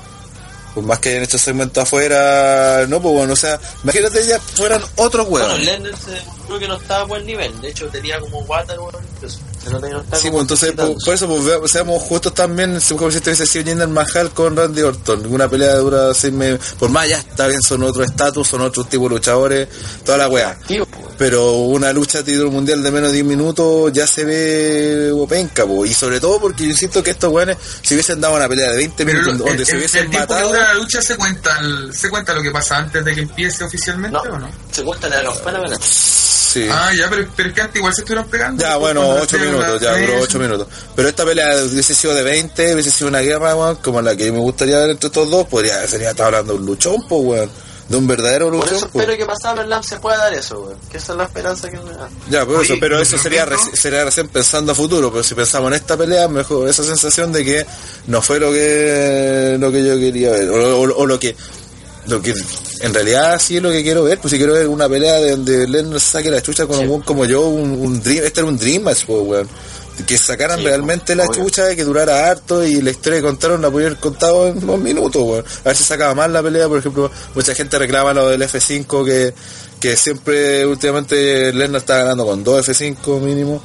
Por 0.74 0.84
más 0.84 0.98
que 0.98 1.08
hayan 1.08 1.22
hecho 1.22 1.38
segmentos 1.38 1.82
afuera, 1.82 2.86
no, 2.88 3.00
pues 3.00 3.14
bueno, 3.14 3.32
o 3.32 3.36
sea, 3.36 3.58
imagínate 3.82 4.26
ya 4.26 4.38
fueran 4.38 4.82
otros 4.96 5.28
Bueno, 5.28 5.46
huevos. 5.46 5.64
Lennon 5.64 5.92
se 5.96 6.58
que 6.58 6.68
no 6.68 6.76
estaba 6.76 7.00
a 7.00 7.04
buen 7.04 7.26
nivel. 7.26 7.60
De 7.60 7.70
hecho, 7.70 7.88
tenía 7.88 8.20
como 8.20 8.40
water, 8.40 8.78
weón. 8.78 8.94
incluso. 9.14 9.40
No 9.70 9.80
Sí, 10.16 10.30
pues 10.30 10.42
entonces, 10.42 10.70
por, 10.72 10.84
quitándose. 10.86 11.04
por 11.04 11.14
eso, 11.14 11.26
pues 11.28 11.44
veamos- 11.44 11.70
seamos 11.70 12.02
justos 12.02 12.34
también, 12.34 12.80
si 12.80 12.94
como 12.94 13.10
si 13.10 13.18
este 13.18 13.30
hubiese 13.30 13.46
sido 13.46 13.64
Jinder 13.64 13.88
Mahal 13.88 14.30
con 14.30 14.56
Randy 14.56 14.82
Orton, 14.82 15.26
una 15.26 15.48
pelea 15.48 15.74
dura 15.76 16.14
seis 16.14 16.32
meses, 16.32 16.60
por 16.78 16.88
más 16.90 17.08
ya 17.08 17.18
está 17.18 17.46
bien, 17.48 17.62
son 17.62 17.82
otro 17.82 18.02
estatus, 18.04 18.46
son 18.48 18.60
otros 18.62 18.88
tipos 18.88 19.08
de 19.08 19.16
luchadores, 19.16 19.68
toda 20.04 20.18
la 20.18 20.28
wea. 20.28 20.56
Tío, 20.66 20.86
weón. 20.92 21.06
Pero 21.18 21.52
una 21.52 21.92
lucha 21.94 22.18
de 22.18 22.24
título 22.24 22.50
mundial 22.50 22.82
de 22.82 22.90
menos 22.90 23.08
de 23.08 23.14
10 23.14 23.24
minutos 23.26 23.90
ya 23.92 24.06
se 24.06 24.24
ve 24.24 25.12
penca, 25.28 25.64
po. 25.66 25.84
y 25.86 25.94
sobre 25.94 26.20
todo 26.20 26.38
porque 26.40 26.64
yo 26.64 26.70
insisto 26.70 27.02
que 27.02 27.12
estos 27.12 27.32
weones, 27.32 27.56
si 27.82 27.94
hubiesen 27.94 28.20
dado 28.20 28.36
una 28.36 28.48
pelea 28.48 28.70
de 28.70 28.76
20 28.76 29.04
Pero 29.04 29.18
minutos 29.18 29.32
el, 29.32 29.38
donde 29.38 29.62
el- 29.62 29.66
se 29.66 29.72
el 29.72 29.78
hubiesen 29.78 30.10
tiempo 30.10 30.28
que 30.28 30.34
matado, 30.34 30.48
dura 30.50 30.64
la 30.64 30.74
lucha 30.74 31.00
se 31.02 31.16
cuenta, 31.16 31.58
el- 31.60 31.94
se 31.94 32.10
cuenta 32.10 32.34
lo 32.34 32.42
que 32.42 32.50
pasa 32.50 32.76
antes 32.76 33.04
de 33.04 33.14
que 33.14 33.22
empiece 33.22 33.64
oficialmente 33.64 34.12
No, 34.12 34.20
o 34.34 34.38
no? 34.38 34.50
se 34.70 34.82
cuesta 34.84 35.08
la 35.08 35.22
campana, 35.22 35.60
¿verdad? 35.60 35.78
sí. 35.82 36.66
Ah, 36.70 36.90
ya, 36.96 37.08
pero, 37.10 37.28
pero 37.36 37.48
es 37.50 37.54
que 37.54 37.60
antes 37.60 37.76
igual 37.76 37.94
se 37.94 38.00
estuvieron 38.02 38.28
pegando. 38.30 38.62
Ya, 38.62 38.76
bueno, 38.76 39.02
cuando 39.04 39.22
8 39.24 39.36
la- 39.36 39.42
minutos, 39.58 39.80
ya 39.80 39.96
duró 39.98 40.20
8 40.20 40.38
minutos. 40.38 40.68
Pero 40.94 41.08
esta 41.08 41.24
pelea 41.24 41.56
hubiese 41.64 41.94
sido 41.94 42.14
de 42.14 42.22
20, 42.22 42.74
hubiese 42.74 42.90
sido 42.90 43.08
una 43.08 43.20
guerra, 43.20 43.54
weón, 43.56 43.76
como 43.76 44.00
la 44.02 44.16
que 44.16 44.30
me 44.32 44.38
gustaría 44.38 44.78
ver 44.78 44.90
entre 44.90 45.06
estos 45.08 45.30
dos, 45.30 45.46
podría, 45.46 45.86
sería 45.86 46.10
estar 46.10 46.26
hablando 46.26 46.54
de 46.54 46.58
un 46.60 46.66
luchón, 46.66 46.96
pues, 47.08 47.20
weón. 47.24 47.66
De 47.88 47.96
un 47.96 48.04
verdadero 48.08 48.46
Por 48.46 48.54
luchón, 48.54 48.74
eso 48.78 48.88
pues. 48.90 49.04
espero 49.04 49.16
que 49.16 49.26
pasado 49.26 49.60
el 49.62 49.84
se 49.84 49.96
pueda 50.00 50.16
dar 50.18 50.34
eso, 50.34 50.60
weón. 50.60 50.76
Que 50.90 50.96
esa 50.96 51.12
es 51.12 51.18
la 51.18 51.24
esperanza 51.24 51.70
que 51.70 51.76
me 51.78 51.92
da. 51.92 52.08
Ya, 52.28 52.44
por 52.44 52.56
Oye, 52.56 52.64
eso, 52.64 52.74
pero 52.80 52.98
¿y 52.98 53.02
eso 53.02 53.16
sería, 53.16 53.46
reci- 53.46 53.76
sería 53.76 54.04
recién 54.04 54.26
pensando 54.26 54.72
a 54.72 54.74
futuro, 54.74 55.12
pero 55.12 55.22
si 55.22 55.36
pensamos 55.36 55.68
en 55.68 55.74
esta 55.74 55.96
pelea, 55.96 56.26
mejor 56.26 56.68
esa 56.68 56.82
sensación 56.82 57.30
de 57.32 57.44
que 57.44 57.64
no 58.08 58.20
fue 58.22 58.40
lo 58.40 58.50
que 58.50 59.56
lo 59.60 59.70
que 59.70 59.84
yo 59.84 59.96
quería 60.00 60.32
ver, 60.32 60.48
o, 60.50 60.80
o- 60.80 60.96
o 60.96 61.06
lo 61.06 61.20
que 61.20 61.36
lo 62.06 62.22
que 62.22 62.34
en 62.80 62.94
realidad 62.94 63.40
sí 63.40 63.56
es 63.56 63.62
lo 63.62 63.70
que 63.70 63.82
quiero 63.82 64.04
ver, 64.04 64.18
pues 64.20 64.30
si 64.32 64.38
quiero 64.38 64.52
ver 64.54 64.68
una 64.68 64.88
pelea 64.88 65.14
de 65.14 65.30
donde 65.32 65.66
Lennon 65.66 65.98
saque 66.00 66.30
la 66.30 66.40
chucha 66.42 66.66
con 66.66 66.88
un 66.88 67.00
como 67.02 67.24
yo, 67.24 67.42
un, 67.48 67.70
un 67.72 68.02
dream, 68.02 68.24
este 68.24 68.40
era 68.40 68.48
un 68.48 68.56
dream 68.58 68.82
match, 68.82 69.04
pues, 69.06 69.20
weón. 69.22 69.48
Que 70.06 70.18
sacaran 70.18 70.58
Sí, 70.58 70.64
realmente 70.64 71.14
la 71.16 71.24
obvio. 71.24 71.44
chucha, 71.44 71.74
que 71.74 71.82
durara 71.82 72.28
harto 72.30 72.62
y 72.64 72.82
la 72.82 72.90
historia 72.90 73.18
que 73.20 73.24
contaron 73.26 73.62
la 73.62 73.70
pudieron 73.70 73.96
contado 73.96 74.46
en 74.48 74.60
dos 74.66 74.78
minutos, 74.78 75.22
weón. 75.22 75.44
A 75.64 75.68
ver 75.68 75.76
si 75.76 75.84
sacaba 75.84 76.14
más 76.14 76.30
la 76.30 76.42
pelea, 76.42 76.68
por 76.68 76.78
ejemplo, 76.78 77.10
mucha 77.34 77.54
gente 77.54 77.78
reclama 77.78 78.12
lo 78.12 78.28
del 78.28 78.42
F5 78.42 79.04
que, 79.06 79.32
que 79.80 79.96
siempre 79.96 80.66
últimamente 80.66 81.50
Lennon 81.52 81.76
está 81.76 81.96
ganando 81.98 82.26
con 82.26 82.44
dos 82.44 82.68
F5 82.68 83.20
mínimo 83.20 83.62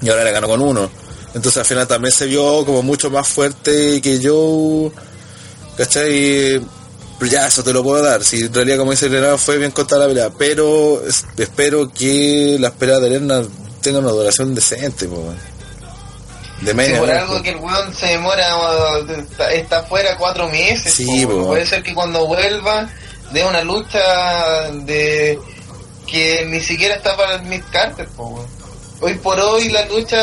y 0.00 0.08
ahora 0.08 0.22
le 0.24 0.30
ganó 0.30 0.46
con 0.46 0.60
uno. 0.60 0.88
Entonces 1.34 1.58
al 1.58 1.66
final 1.66 1.86
también 1.88 2.12
se 2.12 2.26
vio 2.26 2.64
como 2.64 2.82
mucho 2.82 3.10
más 3.10 3.26
fuerte 3.26 4.00
que 4.00 4.20
yo, 4.20 4.92
¿cachai? 5.76 6.60
Ya, 7.20 7.46
eso 7.46 7.62
te 7.64 7.72
lo 7.72 7.82
puedo 7.82 8.02
dar. 8.02 8.22
Si 8.22 8.40
en 8.42 8.52
realidad, 8.54 8.78
como 8.78 8.90
dice 8.90 9.08
Lennon, 9.08 9.38
fue 9.38 9.56
bien 9.58 9.70
contada 9.70 10.02
la 10.02 10.08
pelea. 10.08 10.30
Pero 10.38 11.02
es- 11.06 11.24
espero 11.38 11.90
que 11.92 12.56
las 12.60 12.72
peleas 12.72 13.00
de 13.00 13.10
Lennon 13.10 13.50
tengan 13.80 14.04
una 14.04 14.12
duración 14.12 14.54
decente, 14.54 15.06
po. 15.06 15.32
De 16.60 16.70
Si 16.70 16.76
media. 16.76 16.98
por 16.98 17.10
algo 17.10 17.36
po. 17.36 17.42
que 17.42 17.50
el 17.50 17.56
weón 17.56 17.94
se 17.94 18.06
demora, 18.06 18.46
está, 19.18 19.52
está 19.52 19.82
fuera 19.84 20.16
cuatro 20.18 20.48
meses. 20.48 20.92
Sí, 20.92 21.24
po. 21.26 21.48
Puede 21.48 21.66
ser 21.66 21.82
que 21.82 21.94
cuando 21.94 22.26
vuelva 22.26 22.88
de 23.32 23.44
una 23.44 23.62
lucha 23.62 24.70
de 24.84 25.38
que 26.06 26.44
ni 26.46 26.60
siquiera 26.60 26.94
está 26.96 27.16
para 27.16 27.36
el 27.36 27.42
Mid 27.42 27.62
Carter. 27.72 28.08
po, 28.08 28.24
weón. 28.26 28.55
Hoy 29.06 29.14
por 29.14 29.38
hoy 29.38 29.68
la 29.68 29.86
lucha 29.86 30.16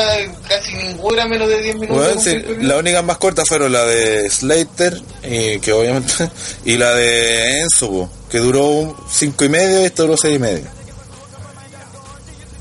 casi 0.46 0.74
ninguna 0.76 1.26
menos 1.26 1.48
de 1.48 1.62
10 1.62 1.76
minutos. 1.78 2.06
Con 2.06 2.20
sí, 2.20 2.38
las 2.60 2.78
únicas 2.78 3.02
más 3.02 3.18
cortas 3.18 3.48
fueron 3.48 3.72
la 3.72 3.86
de 3.86 4.30
Slater, 4.30 5.02
y 5.24 5.58
que 5.60 5.72
obviamente, 5.72 6.30
y 6.66 6.76
la 6.76 6.94
de 6.94 7.62
Enzo, 7.62 8.10
que 8.30 8.40
duró 8.40 8.94
cinco 9.10 9.46
y 9.46 9.50
medio 9.50 9.82
y 9.82 9.86
esta 9.86 10.04
duró 10.04 10.18
seis 10.18 10.36
y 10.36 10.40
medio. 10.40 10.66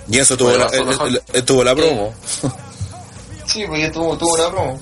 Y 0.08 0.18
Enzo 0.20 0.36
tuvo, 0.36 0.50
Bueno, 0.50 0.68
la, 1.10 1.44
tuvo 1.44 1.64
la 1.64 1.74
promo. 1.74 2.14
Sí, 3.44 3.64
pues 3.66 3.82
yo 3.82 3.90
tuvo, 3.90 4.16
tuvo 4.16 4.34
una 4.34 4.48
promo. 4.48 4.80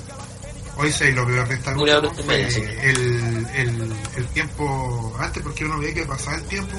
Hoy 0.77 0.93
sí, 0.93 1.11
lo 1.13 1.27
peor 1.27 1.49
de 1.49 1.55
esta 1.55 1.73
lucha 1.73 2.03
fue 2.23 2.43
el, 2.43 3.47
el, 3.55 3.93
el 4.15 4.27
tiempo 4.35 5.17
antes, 5.19 5.43
porque 5.43 5.65
uno 5.65 5.79
veía 5.79 5.95
que 5.95 6.03
pasaba 6.05 6.37
el 6.37 6.45
tiempo. 6.45 6.77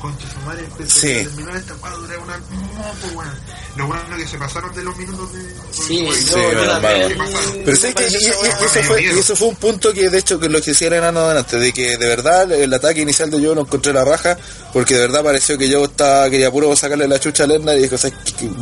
Concha 0.00 0.26
su 0.30 0.38
madre, 0.46 0.66
Sí. 0.88 1.10
a 1.18 1.22
terminar 1.24 1.56
esta 1.56 1.74
weá, 1.74 1.92
durar 1.94 2.18
una. 2.20 2.36
No, 2.38 2.94
pues, 3.00 3.14
weón. 3.14 3.34
Lo 3.76 3.86
bueno 3.86 4.02
es 4.16 4.22
que 4.24 4.28
se 4.28 4.38
pasaron 4.38 4.74
de 4.74 4.82
los 4.82 4.96
minutos 4.96 5.32
de. 5.32 5.40
Sí, 5.72 6.08
Sí, 6.26 6.34
también. 6.66 7.18
Pero 7.64 7.76
sí 7.76 7.92
que 7.94 8.02
y, 8.08 8.16
eso 8.26 8.82
fue, 8.84 9.02
y 9.02 9.06
eso 9.06 9.36
fue 9.36 9.48
un 9.48 9.56
punto 9.56 9.92
que 9.92 10.08
de 10.08 10.18
hecho 10.18 10.40
que 10.40 10.48
lo 10.48 10.60
que 10.62 10.70
hicieron 10.70 10.98
enano 10.98 11.28
delante, 11.28 11.58
de 11.58 11.72
que 11.72 11.96
de 11.98 12.08
verdad 12.08 12.50
el 12.50 12.72
ataque 12.72 13.02
inicial 13.02 13.30
de 13.30 13.40
yo 13.40 13.54
lo 13.54 13.60
encontré 13.62 13.92
la 13.92 14.04
raja, 14.04 14.36
porque 14.72 14.94
de 14.94 15.00
verdad 15.02 15.22
pareció 15.22 15.58
que 15.58 15.68
yo 15.68 15.84
estaba, 15.84 16.28
quería 16.30 16.50
puro 16.50 16.74
sacarle 16.74 17.06
la 17.06 17.20
chucha 17.20 17.44
a 17.44 17.46
Lerner 17.46 17.78
y 17.78 17.82
dijo, 17.82 17.98
¿sabes 17.98 18.16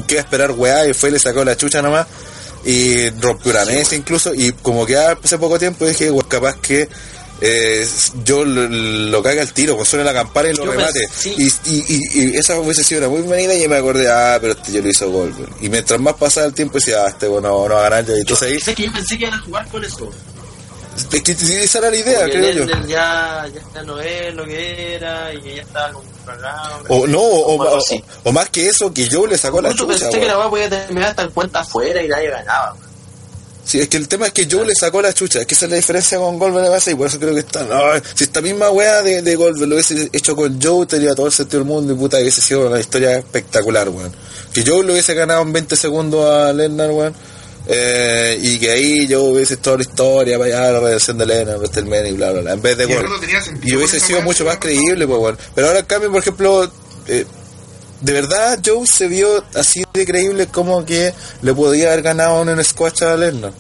qué, 0.07 0.17
va 0.17 0.21
a 0.21 0.25
esperar 0.25 0.51
weá? 0.53 0.89
Y 0.89 0.93
fue 0.95 1.09
y 1.11 1.13
le 1.13 1.19
sacó 1.21 1.45
la 1.45 1.57
chucha 1.57 1.81
nomás 1.81 2.07
y 2.65 3.09
rompió 3.11 3.53
una 3.53 3.65
mesa 3.65 3.95
incluso 3.95 4.35
y 4.35 4.53
como 4.53 4.85
que 4.85 4.97
hace 4.97 5.39
poco 5.39 5.59
tiempo 5.59 5.87
dije, 5.87 6.11
"Weá, 6.11 6.27
capaz 6.29 6.57
que 6.57 6.89
eh, 7.41 7.87
yo 8.25 8.45
lo, 8.45 8.67
lo 8.69 9.23
caga 9.23 9.43
el 9.43 9.53
tiro, 9.53 9.77
pues 9.77 9.89
suena 9.89 10.05
la 10.05 10.13
campana 10.13 10.49
y 10.51 10.55
lo 10.55 10.65
Yo 10.65 10.73
remate. 10.73 11.09
pensé- 11.09 11.35
Y, 11.37 11.47
y, 11.47 11.85
y, 11.89 12.31
y 12.33 12.37
esa 12.37 12.59
hubiese 12.59 12.83
sido 12.85 13.01
una 13.01 13.09
muy 13.11 13.23
buena 13.23 13.55
y 13.55 13.69
me 13.69 13.77
acordé, 13.77 14.11
ah, 14.11 14.39
pero 14.41 14.55
este 14.55 14.73
yo 14.73 14.83
lo 14.83 14.89
hizo 14.89 15.11
gol. 15.11 15.35
Y 15.61 15.69
mientras 15.69 16.01
más 16.01 16.15
pasaba 16.15 16.47
el 16.47 16.55
tiempo 16.55 16.75
decía, 16.79 17.05
ah, 17.05 17.09
este 17.09 17.29
bueno, 17.29 17.49
no 17.69 17.75
va 17.75 17.81
a 17.87 17.91
ganar 17.91 18.05
ya. 18.07 18.17
Y 18.17 18.21
entonces 18.21 18.49
ahí 18.53 18.61
Sé 18.61 18.75
que 18.75 18.85
yo 18.87 18.93
pensé 18.93 19.17
que 19.19 19.25
iban 19.27 19.39
a 19.39 19.43
jugar 19.43 19.69
con 19.69 19.85
eso. 19.85 20.11
es 21.13 21.23
que 21.23 21.33
esa 21.33 21.79
era 21.79 21.91
la 21.91 21.97
idea, 21.97 22.19
Porque 22.21 22.33
creo 22.33 22.67
yo. 22.67 22.87
Ya, 22.89 23.47
ya 23.75 23.83
no 23.85 24.01
es 24.01 24.35
lo 24.35 24.45
que 24.45 24.95
era 24.95 25.33
y 25.33 25.41
que 25.41 25.57
ya 25.57 25.63
estaba 25.63 25.93
como 25.93 26.05
cagado. 26.27 26.85
O 26.89 27.07
no, 27.07 27.21
o, 27.23 28.33
más 28.33 28.49
que 28.51 28.69
eso, 28.69 28.93
que 28.93 29.09
yo 29.09 29.27
le 29.27 29.39
sacó 29.39 29.61
la 29.63 29.73
chucha. 29.73 29.99
pensé 29.99 30.19
que 30.21 30.27
la 30.27 30.39
weá 30.39 30.51
podía 30.51 30.69
terminar 30.69 31.11
hasta 31.11 31.23
en 31.23 31.31
cuenta 31.31 31.61
afuera 31.61 32.03
y 32.03 32.09
nadie 32.09 32.31
ganaba. 32.31 32.75
Sí, 33.69 33.79
es 33.79 33.89
que 33.89 33.99
el 33.99 34.09
tema 34.09 34.25
es 34.25 34.33
que 34.33 34.49
Joe 34.51 34.65
le 34.65 34.75
sacó 34.75 35.03
la 35.03 35.13
chucha, 35.13 35.43
es 35.43 35.47
que 35.47 35.53
esa 35.53 35.67
es 35.67 35.71
la 35.71 35.77
diferencia 35.77 36.17
con 36.17 36.39
Goldberg 36.39 36.65
de 36.65 36.71
base 36.71 36.93
y 36.93 36.95
por 36.95 37.07
eso 37.07 37.19
creo 37.19 37.35
que 37.35 37.41
está. 37.41 37.65
no, 37.65 37.79
si 38.15 38.25
esta 38.25 38.41
misma 38.41 38.71
wea 38.71 39.03
de, 39.03 39.21
de 39.21 39.37
Goldberg 39.37 39.69
lo 39.69 39.75
hubiese 39.75 40.09
hecho 40.11 40.35
con 40.35 40.59
Joe, 40.59 40.87
tendría 40.87 41.15
todo 41.15 41.27
el 41.27 41.33
sentido 41.33 41.59
del 41.59 41.69
mundo 41.69 41.93
y 41.93 41.97
puta, 41.97 42.17
hubiese 42.17 42.41
sido 42.41 42.67
una 42.67 42.81
historia 42.81 43.19
espectacular, 43.19 43.91
weón. 43.91 44.11
Que 44.55 44.65
Joe 44.65 44.83
lo 44.83 44.95
hubiese 44.95 45.13
ganado 45.13 45.43
en 45.43 45.53
20 45.53 45.77
segundos 45.77 46.31
a 46.31 46.51
Lennar, 46.55 46.93
weón. 46.93 47.15
Eh, 47.67 48.39
y 48.41 48.59
que 48.59 48.71
ahí 48.71 49.07
Joe 49.07 49.33
hubiese 49.35 49.59
toda 49.59 49.77
la 49.77 49.83
historia, 49.83 50.39
para 50.39 50.49
allá, 50.49 50.73
la 50.73 50.81
redención 50.81 51.19
de 51.19 51.27
Lennar, 51.27 51.59
WrestleMania 51.59 52.09
y 52.09 52.13
bla, 52.15 52.33
bla, 52.33 52.41
bla, 52.41 52.53
en 52.55 52.63
vez 52.63 52.79
de 52.79 52.85
Y 52.85 52.89
no 52.89 53.21
tenía 53.21 53.43
sentido 53.43 53.75
Y 53.75 53.77
hubiese 53.77 54.01
sido 54.01 54.23
mucho 54.23 54.47
más 54.47 54.57
creíble, 54.57 55.07
pues, 55.07 55.21
weón. 55.21 55.39
Pero 55.55 55.67
ahora, 55.67 55.81
en 55.81 55.85
cambio, 55.85 56.11
por 56.11 56.23
ejemplo, 56.23 56.73
eh, 57.07 57.27
de 58.01 58.13
verdad 58.13 58.59
Joe 58.65 58.87
se 58.87 59.09
vio 59.09 59.45
así 59.55 59.85
de 59.93 60.07
creíble 60.07 60.47
como 60.47 60.85
que 60.85 61.13
le 61.43 61.55
podía 61.55 61.89
haber 61.89 62.03
ganado 62.03 62.43
en 62.43 62.51
un 62.51 62.65
squash 62.65 63.03
a 63.03 63.17
Lennar 63.17 63.53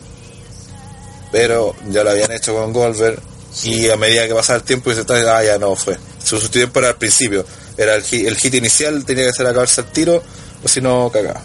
pero 1.31 1.74
ya 1.90 2.05
lo 2.05 2.10
habían 2.10 2.32
hecho 2.32 2.55
con 2.55 2.73
Goldberg 2.73 3.20
y 3.65 3.90
a 3.90 3.97
medida 3.97 4.27
que 4.27 4.35
pasaba 4.35 4.59
el 4.59 4.65
tiempo 4.65 4.90
y 4.90 4.94
se 4.94 5.01
estaba 5.01 5.39
ah 5.39 5.44
ya 5.44 5.59
no 5.59 5.74
fue. 5.74 5.98
Su, 6.23 6.39
su 6.39 6.48
tiempo 6.48 6.78
era 6.78 6.89
al 6.89 6.97
principio. 6.97 7.44
Era 7.77 7.94
el 7.94 8.02
hit, 8.02 8.27
el 8.27 8.36
hit 8.36 8.55
inicial 8.55 9.05
tenía 9.05 9.27
que 9.27 9.32
ser 9.32 9.47
acabarse 9.47 9.81
el 9.81 9.89
tiro 9.89 10.23
o 10.62 10.69
si 10.69 10.81
no 10.81 11.10
cagaba. 11.10 11.40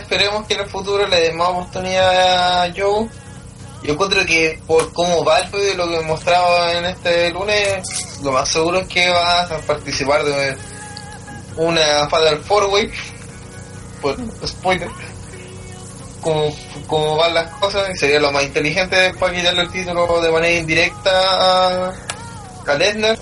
Esperemos 0.00 0.46
que 0.46 0.54
en 0.54 0.60
el 0.60 0.68
futuro 0.68 1.06
le 1.06 1.20
den 1.20 1.36
más 1.36 1.48
oportunidad 1.48 2.64
a 2.64 2.72
Joe. 2.76 3.08
Yo 3.84 3.92
encuentro 3.92 4.24
que 4.24 4.58
por 4.66 4.92
cómo 4.94 5.24
va 5.24 5.40
el 5.40 5.50
juego 5.50 5.72
y 5.72 5.76
lo 5.76 5.88
que 5.88 6.00
mostraba 6.00 6.72
en 6.72 6.86
este 6.86 7.30
lunes, 7.30 7.86
lo 8.22 8.32
más 8.32 8.48
seguro 8.48 8.80
es 8.80 8.88
que 8.88 9.10
va 9.10 9.42
a 9.42 9.58
participar 9.58 10.24
de, 10.24 10.56
una 11.56 12.08
Fatal 12.08 12.38
Four 12.40 12.64
Way, 12.64 12.90
por 14.00 14.16
spoiler, 14.46 14.88
como, 16.22 16.54
como 16.86 17.16
van 17.16 17.34
las 17.34 17.50
cosas, 17.58 17.90
y 17.94 17.98
sería 17.98 18.20
lo 18.20 18.32
más 18.32 18.44
inteligente 18.44 19.12
para 19.20 19.34
quitarle 19.34 19.62
el 19.62 19.70
título 19.70 20.20
de 20.20 20.32
manera 20.32 20.58
indirecta 20.58 21.10
a, 21.12 21.92
a 22.66 22.74
Lesnar, 22.74 23.18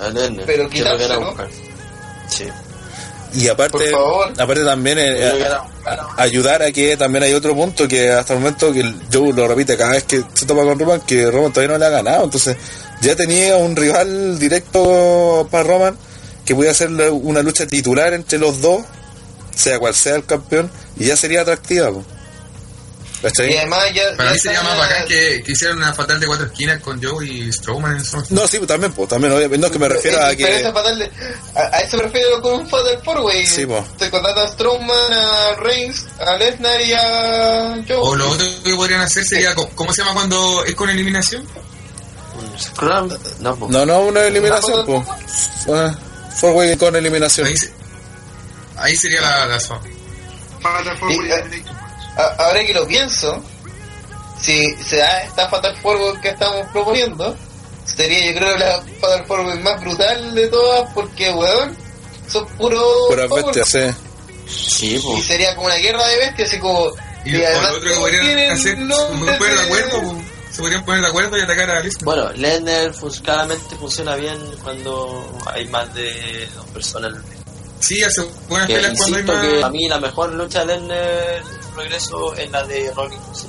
Pero 0.47 0.69
quitárselo. 0.69 1.35
Y 3.35 3.49
aparte, 3.49 3.91
aparte 4.39 4.65
también 4.65 4.99
eh, 4.99 5.33
Yo 5.39 5.47
a- 5.47 5.91
a- 6.19 6.23
ayudar 6.23 6.63
a 6.63 6.71
que 6.71 6.97
también 6.97 7.25
hay 7.25 7.33
otro 7.35 7.55
punto 7.55 7.89
que 7.89 8.11
hasta 8.13 8.35
el 8.35 8.41
momento 8.41 8.73
que 8.73 8.95
Joe 9.13 9.33
lo 9.33 9.49
repite 9.49 9.77
cada 9.77 9.93
vez 9.93 10.05
que 10.05 10.23
se 10.35 10.45
topa 10.47 10.63
con 10.63 10.79
Roman, 10.79 11.01
que 11.01 11.31
Roman 11.31 11.53
todavía 11.53 11.73
no 11.75 11.79
le 11.79 11.87
ha 11.87 11.91
ganado. 11.91 12.25
Entonces 12.25 12.57
ya 13.01 13.17
tenía 13.17 13.57
un 13.57 13.75
rival 13.75 14.39
directo 14.39 15.49
para 15.51 15.65
Roman 15.65 15.97
que 16.45 16.55
puede 16.55 16.71
hacer 16.71 16.91
una 16.91 17.43
lucha 17.43 17.67
titular 17.67 18.13
entre 18.13 18.39
los 18.39 18.61
dos, 18.61 18.83
sea 19.55 19.79
cual 19.79 19.95
sea 19.95 20.17
el 20.17 20.25
campeón, 20.25 20.71
y 20.99 21.07
ya 21.07 21.17
sería 21.17 21.43
atractiva. 21.43 21.91
po. 21.91 22.05
¿Cachai? 23.23 23.53
y 23.53 23.57
además 23.57 23.85
ya... 23.95 24.03
Para 24.17 24.31
ya 24.31 24.35
mí 24.35 24.39
sería 24.41 24.63
más 24.63 24.77
bacán 24.79 25.07
que, 25.07 25.43
que 25.45 25.53
hicieran 25.53 25.77
una 25.79 25.95
fatal 25.95 26.19
de 26.19 26.27
cuatro 26.27 26.47
esquinas 26.47 26.81
con 26.83 27.01
Joe 27.03 27.25
y 27.27 27.53
Strowman 27.53 27.97
en. 27.97 28.03
No, 28.31 28.49
sí, 28.49 28.59
pues, 28.59 28.67
también, 28.69 28.93
pues, 28.93 29.09
también, 29.09 29.33
obviamente, 29.33 29.59
no 29.59 29.67
es 29.67 29.73
que 29.73 29.79
me 29.79 29.89
refiero 29.89 30.19
Eh, 30.19 30.21
a 30.21 30.29
pero 30.37 30.49
esa 30.49 30.67
que... 30.69 30.73
fatal 30.73 30.99
de- 30.99 31.11
a, 31.55 31.61
a 31.77 31.81
eso 31.81 31.97
me 31.99 32.03
refiero 32.03 32.43
con 32.43 32.55
un 32.55 32.69
Fatal 32.69 32.99
Four 33.05 33.21
Way. 33.21 33.47
Sí, 33.47 33.65
po. 33.67 33.87
Te 33.99 34.11
contratan 34.11 34.47
a 34.47 34.51
Strowman, 34.51 35.13
a 35.13 35.55
Reigns, 35.61 36.05
a 36.21 36.37
Lesnar 36.37 36.81
y 36.81 36.93
a 36.93 37.85
Joe. 37.87 37.97
O 38.01 38.17
lo 38.17 38.29
otro 38.31 38.47
que 38.65 38.75
podrían 38.75 39.01
hacer 39.03 39.25
sería, 39.25 39.55
co- 39.55 39.69
¿cómo 39.75 39.93
se 39.93 40.03
llama 40.03 40.15
cuando 40.15 40.65
es 40.65 40.75
con 40.75 40.91
eliminación? 40.91 41.47
Un 42.35 42.59
Scrum. 42.61 43.09
No, 43.41 43.57
pues. 43.57 43.71
No, 43.71 43.87
no, 43.87 44.01
una 44.01 44.23
eliminación, 44.23 44.85
pues. 44.85 45.03
Bueno, 45.67 45.97
Four 46.35 46.55
way 46.55 46.77
con 46.77 46.97
eliminación. 46.97 47.47
Ahí, 47.47 47.57
se- 47.57 47.73
ahí 48.79 48.97
sería 48.97 49.21
la 49.21 49.47
razón. 49.47 49.79
Fatal 50.61 50.99
Four 50.99 51.09
Way 51.11 51.31
eh. 51.31 51.65
A- 52.17 52.35
ahora 52.45 52.65
que 52.65 52.75
lo 52.75 52.87
pienso, 52.87 53.43
si 54.41 54.75
se 54.77 54.97
da 54.99 55.23
esta 55.23 55.49
Fatal 55.49 55.77
Forward 55.81 56.21
que 56.21 56.29
estamos 56.31 56.67
proponiendo, 56.73 57.37
sería 57.85 58.33
yo 58.33 58.39
creo 58.39 58.57
la 58.59 58.83
Fatal 59.01 59.27
Forward 59.27 59.59
más 59.61 59.81
brutal 59.81 60.35
de 60.35 60.49
todas 60.49 60.91
porque, 60.95 61.31
weón, 61.31 61.77
son 62.29 62.47
puros... 62.57 62.83
Puras 63.09 63.31
bestias, 63.31 63.69
sí. 63.69 63.91
Sí, 64.47 65.03
Y 65.17 65.23
sería 65.23 65.55
como 65.55 65.67
una 65.69 65.77
guerra 65.77 66.07
de 66.09 66.17
bestias, 66.19 66.49
así 66.49 66.59
como... 66.59 66.91
Y, 67.25 67.37
además 67.43 67.71
otro 67.77 67.89
que 67.89 67.97
podrían 68.01 68.51
hacer, 68.53 68.77
se 68.77 68.85
poner 68.85 69.39
de 69.39 69.55
de- 69.55 69.61
acuerdo, 69.63 70.03
po. 70.03 70.23
se 70.51 70.61
podrían 70.61 70.85
poner 70.85 71.01
de 71.03 71.07
acuerdo 71.07 71.39
y 71.39 71.41
atacar 71.41 71.71
a 71.71 71.81
Lesnar. 71.81 72.05
Bueno, 72.05 72.93
fun- 72.93 73.13
claramente 73.23 73.77
funciona 73.77 74.17
bien 74.17 74.37
cuando 74.63 75.41
hay 75.47 75.69
más 75.69 75.95
de 75.95 76.49
dos 76.57 76.67
personas. 76.71 77.13
Sí, 77.79 78.03
hace 78.03 78.23
buenas 78.49 78.67
Que 78.67 78.75
peleas 78.75 78.99
cuando 78.99 79.17
hay 79.17 79.23
insisto 79.23 79.41
que 79.41 79.49
más. 79.61 79.65
a 79.65 79.71
mí 79.71 79.89
la 79.89 80.01
mejor 80.01 80.33
lucha 80.33 80.65
de 80.65 80.75
Lennon 81.77 82.39
en 82.39 82.53
la 82.53 82.65
de 82.67 82.93
Rollins. 82.95 83.47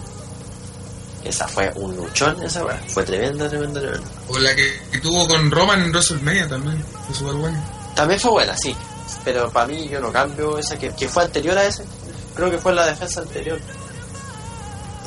Esa 1.24 1.48
fue 1.48 1.72
un 1.76 1.96
luchón, 1.96 2.42
esa 2.44 2.66
weá. 2.66 2.78
Fue 2.90 3.04
tremenda, 3.04 3.48
tremenda, 3.48 3.80
tremenda. 3.80 4.08
O 4.28 4.38
la 4.40 4.54
que, 4.56 4.82
que 4.92 5.00
tuvo 5.00 5.26
con 5.28 5.50
Roman 5.50 5.82
en 5.82 5.92
WrestleMania 5.92 6.50
también. 6.50 6.84
Fue 7.08 7.16
súper 7.16 7.36
buena. 7.36 7.64
También 7.96 8.20
fue 8.20 8.32
buena, 8.32 8.58
sí. 8.58 8.76
Pero 9.24 9.50
para 9.50 9.68
mí 9.68 9.88
yo 9.88 10.02
no 10.02 10.12
cambio 10.12 10.58
esa 10.58 10.78
que, 10.78 10.90
que 10.94 11.08
fue 11.08 11.24
anterior 11.24 11.58
a 11.58 11.66
esa. 11.66 11.84
Creo 12.36 12.52
que 12.52 12.58
fue 12.58 12.74
la 12.74 12.86
defensa 12.88 13.22
anterior. 13.22 13.58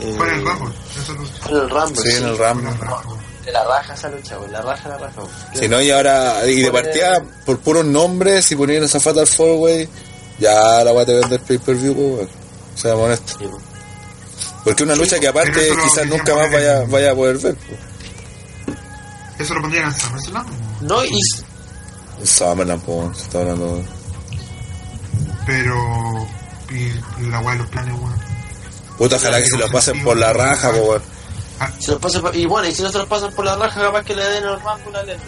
Eh, 0.01 0.15
Fue 0.17 0.29
en 0.29 0.35
el 0.37 0.45
Rumble. 0.47 0.75
Fue 1.41 1.51
en 1.57 1.63
el 1.63 1.71
Rumble. 1.71 2.03
Sí, 2.03 2.09
en 2.17 2.25
el 2.25 2.31
en 2.31 2.39
Rumble. 2.39 2.71
el 2.71 2.79
Rumble. 2.79 3.27
De 3.45 3.53
la 3.53 3.65
raja 3.65 3.95
esa 3.95 4.09
lucha, 4.09 4.37
güey. 4.37 4.51
La 4.51 4.63
raja, 4.63 4.89
la 4.89 4.99
raja. 4.99 5.21
güey. 5.21 5.33
Si 5.55 5.69
no, 5.69 5.81
y 5.81 5.91
ahora, 5.91 6.47
y 6.47 6.63
de 6.63 6.71
partida, 6.73 7.23
por 7.45 7.59
puros 7.59 7.85
nombres, 7.85 8.45
si 8.45 8.57
ponían 8.57 8.85
esa 8.85 9.01
Fatal 9.01 9.27
Four 9.27 9.59
Way, 9.61 9.89
ya 10.39 10.83
la 10.85 10.93
voy 10.93 11.03
a 11.03 11.07
tener 11.07 11.29
del 11.29 11.41
pay 11.41 11.59
per 11.59 11.75
view, 11.77 11.93
weón. 11.95 12.29
Seamos 12.77 13.05
honestos. 13.07 13.37
Porque 14.65 14.83
es 14.83 14.87
una 14.89 14.97
lucha 14.97 15.19
que 15.19 15.29
aparte 15.29 15.53
quizás 15.83 16.07
nunca 16.07 16.35
más 16.35 16.51
vaya, 16.53 16.85
vaya 16.89 17.11
a 17.13 17.15
poder 17.15 17.39
ver. 17.39 17.57
pues. 17.57 17.79
Eso 19.39 19.55
lo 19.55 19.61
pondrían 19.63 19.87
en 19.87 19.95
SummerSlam. 19.95 20.47
No, 20.83 21.05
y 21.05 21.11
pues, 22.19 22.31
se 23.15 23.23
está 23.23 23.41
hablando. 23.41 23.83
Pero. 25.47 26.27
Y 26.71 26.91
la 27.31 27.41
weá 27.41 27.53
de 27.53 27.59
los 27.59 27.69
planes, 27.69 27.95
weón. 27.95 28.15
Puta, 28.99 29.17
ojalá 29.17 29.41
que 29.41 29.47
se 29.47 29.57
lo 29.59 29.69
pasen 29.71 30.03
por 30.03 30.17
la 30.17 30.33
raja, 30.33 30.71
weón. 30.71 31.03
se 31.79 31.93
los 31.93 32.01
pasan 32.01 32.23
por- 32.23 32.35
y 32.37 32.47
bueno, 32.47 32.69
y 32.69 32.75
si 32.75 32.83
no 32.83 32.91
se 32.91 32.99
los 32.99 33.07
pasan 33.07 33.33
por 33.33 33.45
la 33.45 33.57
raja, 33.57 33.81
capaz 33.81 34.03
que 34.05 34.15
le 34.15 34.25
den 34.25 34.45
el 34.45 34.55
Rumble 34.61 34.99
a 34.99 35.03
Lennon. 35.03 35.27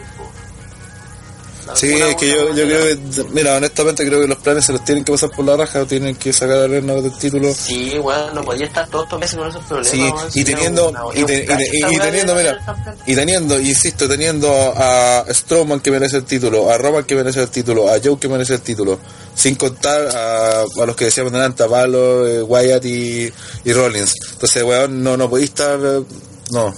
Sí, 1.77 1.93
es 1.95 2.16
que 2.16 2.28
yo, 2.31 2.55
yo 2.55 2.65
creo 2.65 2.82
que, 2.85 3.24
mira, 3.31 3.57
honestamente 3.57 4.07
creo 4.07 4.20
que 4.20 4.27
los 4.27 4.39
planes 4.39 4.65
se 4.65 4.73
los 4.73 4.85
tienen 4.85 5.05
que 5.05 5.12
pasar 5.12 5.31
por 5.31 5.45
la 5.45 5.57
raja 5.57 5.85
tienen 5.85 6.16
que 6.16 6.32
sacar 6.32 6.57
a 6.59 6.69
Lennon 6.69 7.03
del 7.03 7.16
título. 7.19 7.53
Sí, 7.55 7.95
bueno, 8.03 8.32
no 8.35 8.43
podía 8.43 8.66
estar 8.66 8.89
todos 8.89 9.05
estos 9.05 9.20
meses 9.20 9.36
con 9.39 9.49
esos 9.49 9.65
problemas. 9.65 10.32
Sí, 10.32 10.40
y 10.40 10.45
teniendo, 10.45 10.89
una- 10.90 11.01
y, 11.15 11.24
te- 11.24 11.45
y 11.45 11.47
te- 11.47 11.55
y- 11.73 11.81
y 11.81 11.93
esta 11.95 12.05
teniendo, 12.05 12.35
mira, 12.35 12.59
y 13.07 13.15
teniendo, 13.15 13.61
insisto, 13.61 14.09
teniendo 14.09 14.51
a 14.77 15.24
Strowman 15.31 15.81
que 15.81 15.90
merece 15.90 16.16
el 16.19 16.24
título, 16.24 16.70
a 16.70 16.78
Roman 16.78 17.05
que 17.05 17.15
merece 17.15 17.40
el 17.43 17.49
título, 17.49 17.89
a 17.93 17.99
Joe 18.03 18.19
que 18.19 18.28
merece 18.28 18.55
el 18.55 18.61
título, 18.61 18.99
sin 19.35 19.55
contar 19.55 20.09
a, 20.16 20.62
a 20.62 20.86
los 20.86 20.97
que 20.97 21.07
decíamos 21.07 21.32
delante, 21.32 21.62
a 21.62 21.66
Balor, 21.66 22.28
eh, 22.28 22.43
Wyatt 22.43 22.85
y, 22.85 23.32
y 23.65 23.73
Rollins. 23.73 24.15
Entonces, 24.32 24.62
weón, 24.62 25.03
no, 25.03 25.16
no 25.16 25.28
podéis 25.31 25.51
estar, 25.51 25.78
eh, 25.82 26.03
no. 26.51 26.74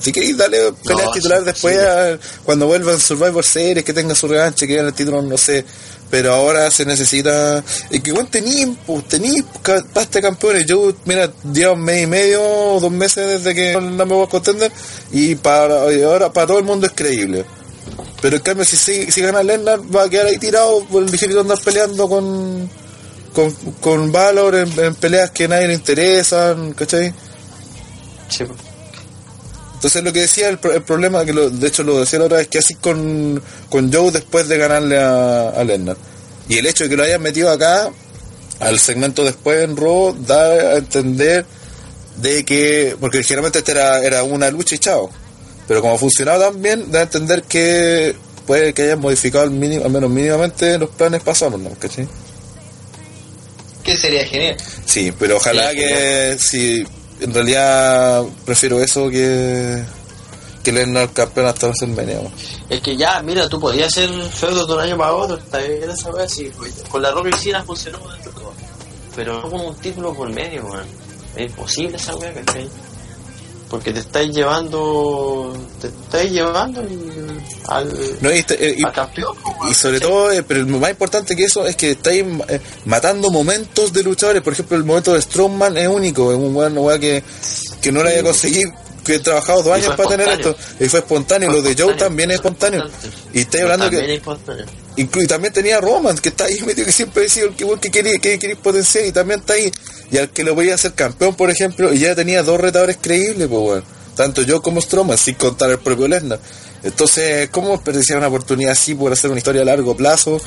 Si 0.00 0.12
queréis 0.12 0.36
darle 0.36 0.72
peleas 0.86 1.06
No, 1.06 1.12
titular 1.12 1.38
sí, 1.40 1.44
después, 1.46 1.74
sí. 1.76 1.80
a- 1.84 2.18
cuando 2.44 2.66
vuelvan 2.66 2.98
Survivor 3.00 3.44
Series, 3.44 3.84
que 3.84 3.92
tengan 3.92 4.14
su 4.16 4.28
revancha, 4.28 4.66
que 4.66 4.76
gane 4.76 4.88
el 4.88 4.94
título, 4.94 5.20
no 5.22 5.36
sé. 5.36 5.64
Pero 6.10 6.34
ahora 6.34 6.70
se 6.70 6.84
necesita. 6.84 7.64
Y 7.90 8.00
que 8.00 8.12
tení, 8.30 8.76
pues 8.86 9.08
tení 9.08 9.42
pasta 9.94 10.20
campeones. 10.20 10.66
Yo, 10.66 10.92
mira, 11.06 11.30
llevo 11.52 11.72
un 11.72 11.82
mes 11.84 12.02
y 12.02 12.06
medio, 12.06 12.40
dos 12.80 12.90
meses 12.92 13.42
desde 13.42 13.54
que 13.54 13.72
no 13.80 14.04
me 14.06 14.14
voy 14.14 14.26
a 14.26 14.28
contender. 14.28 14.70
Y 15.10 15.34
para 15.36 15.90
y 15.92 16.02
ahora 16.02 16.30
para 16.32 16.46
todo 16.48 16.58
el 16.58 16.64
mundo 16.64 16.86
es 16.86 16.92
creíble. 16.94 17.44
Pero 18.20 18.36
en 18.36 18.42
cambio, 18.42 18.64
si, 18.66 18.76
si, 18.76 19.10
si 19.10 19.20
gana 19.22 19.42
Lennart, 19.42 19.82
va 19.94 20.04
a 20.04 20.08
quedar 20.10 20.26
ahí 20.26 20.36
tirado 20.38 20.84
por 20.84 21.02
el 21.02 21.10
distrito 21.10 21.40
andar 21.40 21.58
peleando 21.64 22.08
con. 22.08 22.70
Con, 23.32 23.50
con 23.80 24.12
Valor 24.12 24.54
en, 24.56 24.78
en 24.78 24.94
peleas 24.94 25.30
que 25.30 25.44
a 25.44 25.48
nadie 25.48 25.68
le 25.68 25.74
interesan, 25.74 26.74
¿cachai? 26.74 27.14
Sí, 28.28 28.44
pues. 28.44 28.58
Entonces 29.82 30.04
lo 30.04 30.12
que 30.12 30.20
decía, 30.20 30.48
el, 30.48 30.58
pro- 30.58 30.72
el 30.72 30.82
problema, 30.82 31.24
que 31.24 31.32
lo, 31.32 31.50
de 31.50 31.66
hecho 31.66 31.82
lo 31.82 31.98
decía 31.98 32.20
la 32.20 32.26
otra 32.26 32.38
vez, 32.38 32.46
que 32.46 32.58
así 32.58 32.76
con, 32.76 33.42
con 33.68 33.92
Joe 33.92 34.12
después 34.12 34.46
de 34.46 34.56
ganarle 34.56 34.96
a, 34.96 35.48
a. 35.48 35.64
Y 36.48 36.58
el 36.58 36.66
hecho 36.66 36.84
de 36.84 36.90
que 36.90 36.96
lo 36.96 37.02
hayan 37.02 37.20
metido 37.20 37.50
acá, 37.50 37.90
al 38.60 38.78
segmento 38.78 39.24
después 39.24 39.64
en 39.64 39.76
Raw, 39.76 40.16
da 40.24 40.44
a 40.52 40.76
entender 40.76 41.44
de 42.18 42.44
que, 42.44 42.96
porque 43.00 43.24
generalmente 43.24 43.58
esta 43.58 43.72
era, 43.72 44.04
era 44.04 44.22
una 44.22 44.52
lucha 44.52 44.76
y 44.76 44.78
chao. 44.78 45.10
Pero 45.66 45.80
como 45.82 45.98
funcionaba 45.98 46.44
tan 46.46 46.62
bien, 46.62 46.92
da 46.92 47.00
a 47.00 47.02
entender 47.02 47.42
que 47.42 48.14
puede 48.46 48.72
que 48.74 48.82
hayan 48.82 49.00
modificado 49.00 49.42
al, 49.42 49.50
mínimo, 49.50 49.84
al 49.84 49.90
menos 49.90 50.10
mínimamente 50.10 50.78
los 50.78 50.90
planes 50.90 51.22
pasados, 51.22 51.60
¿no? 51.60 51.70
¿Cachai? 51.70 52.06
Que 53.82 53.96
sería 53.96 54.24
genial. 54.26 54.56
Sí, 54.86 55.12
pero 55.18 55.38
ojalá 55.38 55.72
que 55.74 56.36
si 56.38 56.84
en 57.22 57.34
realidad 57.34 58.24
prefiero 58.44 58.80
eso 58.80 59.08
que 59.08 59.84
que 60.62 60.72
Lesnar 60.72 61.10
campeón 61.10 61.46
hasta 61.46 61.66
WrestleMania. 61.66 62.20
weón. 62.20 62.32
Es 62.68 62.80
que 62.80 62.96
ya, 62.96 63.20
mira, 63.22 63.48
tú 63.48 63.58
podías 63.58 63.88
hacer 63.88 64.08
feudo 64.30 64.66
de 64.66 64.74
un 64.74 64.80
año 64.80 64.96
para 64.96 65.12
otro, 65.12 65.36
está 65.36 65.58
bien 65.58 65.90
esa 65.90 66.28
sí, 66.28 66.50
pues, 66.56 66.84
con 66.88 67.02
la 67.02 67.10
Roca 67.10 67.30
y 67.30 67.38
Cena 67.38 67.62
funcionó. 67.64 67.98
Pero 69.14 69.42
no 69.42 69.50
como 69.50 69.68
un 69.68 69.74
título 69.76 70.14
por 70.14 70.30
medio, 70.30 70.64
weón. 70.64 70.86
Es 71.36 71.50
imposible 71.50 71.96
esa 71.96 72.14
weá, 72.16 72.32
¿cachai? 72.32 72.68
Porque 73.72 73.90
te 73.90 74.00
estáis 74.00 74.30
llevando, 74.34 75.56
te 75.80 75.86
estáis 75.86 76.30
llevando 76.30 76.82
al, 77.68 77.88
No, 78.20 78.30
y, 78.30 78.44
eh, 78.50 78.74
y- 78.76 78.84
al 78.84 78.92
campeón, 78.92 79.34
y 79.70 79.72
sobre 79.72 79.98
todo, 79.98 80.30
eh, 80.30 80.42
pero 80.42 80.62
lo 80.64 80.78
más 80.78 80.90
importante 80.90 81.34
que 81.34 81.44
eso 81.44 81.66
es 81.66 81.74
que 81.74 81.92
estáis 81.92 82.22
eh, 82.48 82.60
matando 82.84 83.30
momentos 83.30 83.90
de 83.94 84.02
luchadores. 84.02 84.42
Por 84.42 84.52
ejemplo, 84.52 84.76
el 84.76 84.84
momento 84.84 85.14
de 85.14 85.22
Strongman 85.22 85.78
es 85.78 85.88
único, 85.88 86.30
es 86.32 86.36
un 86.38 86.54
weón 86.54 86.76
weón 86.76 87.00
que, 87.00 87.24
que 87.80 87.90
no 87.90 88.02
lo 88.02 88.10
haya 88.10 88.22
conseguido, 88.22 88.70
que 89.06 89.14
he 89.14 89.18
trabajado 89.20 89.62
dos 89.62 89.72
años 89.72 89.96
para 89.96 90.08
tener 90.10 90.28
esto. 90.28 90.54
Y 90.78 90.88
fue 90.90 90.98
espontáneo. 91.00 91.50
Fue 91.50 91.62
lo 91.62 91.68
de 91.68 91.82
Joe 91.82 91.94
también 91.94 92.30
es 92.30 92.36
espontáneo. 92.36 92.84
espontáneo. 92.84 93.18
Y 93.32 93.40
estáis 93.40 93.62
hablando 93.64 93.88
que 93.88 93.96
es 94.16 94.22
espontáneo. 94.96 95.10
Inclu- 95.10 95.24
y 95.24 95.26
también 95.26 95.52
tenía 95.52 95.78
a 95.78 95.80
Roman, 95.80 96.16
que 96.18 96.28
está 96.30 96.44
ahí 96.44 96.60
metido, 96.62 96.86
que 96.86 96.92
siempre 96.92 97.26
ha 97.26 97.28
sido 97.28 97.48
el 97.48 97.54
que, 97.56 97.66
que 97.80 97.90
quería, 97.90 98.18
que 98.18 98.38
quería 98.38 98.56
potenciar, 98.56 99.06
y 99.06 99.12
también 99.12 99.40
está 99.40 99.54
ahí. 99.54 99.70
Y 100.10 100.18
al 100.18 100.30
que 100.30 100.44
lo 100.44 100.54
podía 100.54 100.74
hacer 100.74 100.92
campeón, 100.92 101.34
por 101.34 101.50
ejemplo, 101.50 101.92
y 101.92 101.98
ya 102.00 102.14
tenía 102.14 102.42
dos 102.42 102.60
retadores 102.60 102.98
creíbles, 103.00 103.48
pues, 103.48 103.60
weón. 103.60 103.84
Tanto 104.16 104.42
yo 104.42 104.60
como 104.60 104.80
Strowman, 104.80 105.16
sin 105.16 105.34
contar 105.36 105.70
el 105.70 105.78
propio 105.78 106.06
Lesnar. 106.06 106.38
Entonces, 106.82 107.48
¿cómo 107.50 107.70
desperdiciar 107.70 108.18
una 108.18 108.28
oportunidad 108.28 108.72
así 108.72 108.94
por 108.94 109.12
hacer 109.12 109.30
una 109.30 109.38
historia 109.38 109.62
a 109.62 109.64
largo 109.64 109.96
plazo? 109.96 110.40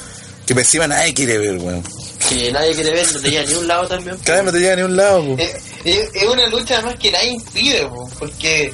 Que 0.46 0.54
me 0.54 0.62
encima 0.62 0.86
nadie 0.88 1.14
quiere 1.16 1.40
ver, 1.40 1.58
weón. 1.58 1.82
Que 2.30 2.52
nadie 2.52 2.76
quiere 2.76 2.92
ver, 2.92 3.12
no 3.12 3.20
tenía 3.20 3.44
ni 3.44 3.54
un 3.56 3.68
lado 3.68 3.88
también. 3.88 4.18
Cada 4.24 4.38
vez 4.40 4.46
no 4.46 4.52
te 4.52 4.60
llega 4.60 4.76
ni 4.76 4.82
a 4.84 4.86
un 4.86 4.96
lado, 4.96 5.36
pues. 5.36 5.50
Es, 5.84 6.12
es- 6.14 6.24
una 6.32 6.48
lucha 6.50 6.76
además 6.76 6.96
que 7.02 7.12
nadie 7.12 7.30
impide, 7.32 7.88
po, 7.88 8.08
porque 8.20 8.72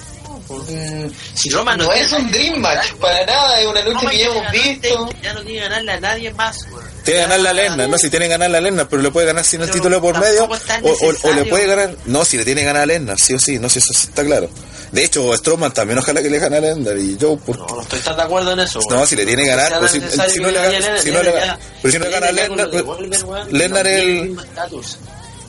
mm, 0.57 1.11
Si 1.36 1.49
Roman 1.49 1.78
no 1.78 1.86
no 1.86 1.94
es 1.94 2.11
un 2.11 2.32
dream 2.32 2.60
match, 2.60 2.94
para 2.99 3.26
nada, 3.26 3.60
es 3.61 3.68
una 3.68 3.82
lucha 3.82 3.98
Roman 3.99 4.11
que 4.11 4.18
ya 4.18 4.26
hemos 4.28 4.52
visto. 4.52 5.10
Ya 5.22 5.34
no 5.34 5.41
tiene 5.41 5.53
que 5.60 5.64
ganarle 5.69 5.91
a 5.94 5.99
nadie 5.99 6.34
más, 6.34 6.57
weón. 6.72 6.91
Tiene 7.03 7.19
que 7.22 7.23
ganar 7.28 7.40
la 7.40 7.53
Lennar, 7.53 7.90
no, 7.90 7.98
si 7.98 8.10
tiene 8.11 8.26
que 8.26 8.30
ganar 8.32 8.52
la 8.52 8.61
Lennar, 8.61 8.88
pero 8.88 9.02
le 9.02 9.10
puede 9.10 9.26
ganar 9.26 9.44
sin 9.44 9.61
el 9.61 9.68
Pero 9.68 9.73
título 9.80 10.02
por 10.02 10.19
medio, 10.19 10.48
es 10.53 10.61
o, 10.84 10.90
o- 11.07 11.30
o 11.30 11.34
le 11.34 11.45
puede 11.45 11.65
ganar, 11.65 11.95
no, 12.06 12.23
si 12.26 12.38
le 12.38 12.45
tiene 12.45 12.61
que 12.61 12.68
ganar 12.68 12.84
a 12.84 12.86
Lennar, 12.86 13.18
sí 13.19 13.34
o 13.34 13.40
sí, 13.40 13.57
no 13.57 13.69
sé, 13.69 13.80
eso 13.80 13.91
sí 13.94 14.07
está 14.07 14.23
claro. 14.23 14.49
De 14.91 15.03
hecho, 15.06 15.36
Strowman 15.36 15.73
también 15.73 15.98
ojalá 15.98 16.22
que 16.22 16.30
le 16.30 16.38
gane 16.38 16.57
a 16.57 16.61
Lennar, 16.61 16.95
y 16.99 17.18
yo, 17.18 17.38
por, 17.38 17.57
No, 17.57 17.65
no 17.68 17.82
estoy 17.82 17.99
tan 18.02 18.15
de 18.18 18.22
acuerdo 18.22 18.52
en 18.52 18.60
eso. 18.60 18.80
no, 18.90 19.06
si 19.07 19.15
le 19.15 19.26
tiene 19.26 19.44
que 19.45 19.49
ganar, 19.49 19.80
pues 19.80 19.91
si, 19.91 19.99
si 19.99 20.40
no 20.40 20.52
le 20.52 20.61
gana, 20.61 20.98
si 21.02 21.10
no 21.11 21.23
le 21.23 21.32
gana, 21.32 21.57
pero 21.82 21.91
si 21.91 21.98
no 21.98 22.06
le 22.06 22.11
gana 22.11 22.28
a 22.28 22.32
Lennar, 22.32 22.69
con 22.69 23.86
el 23.86 24.38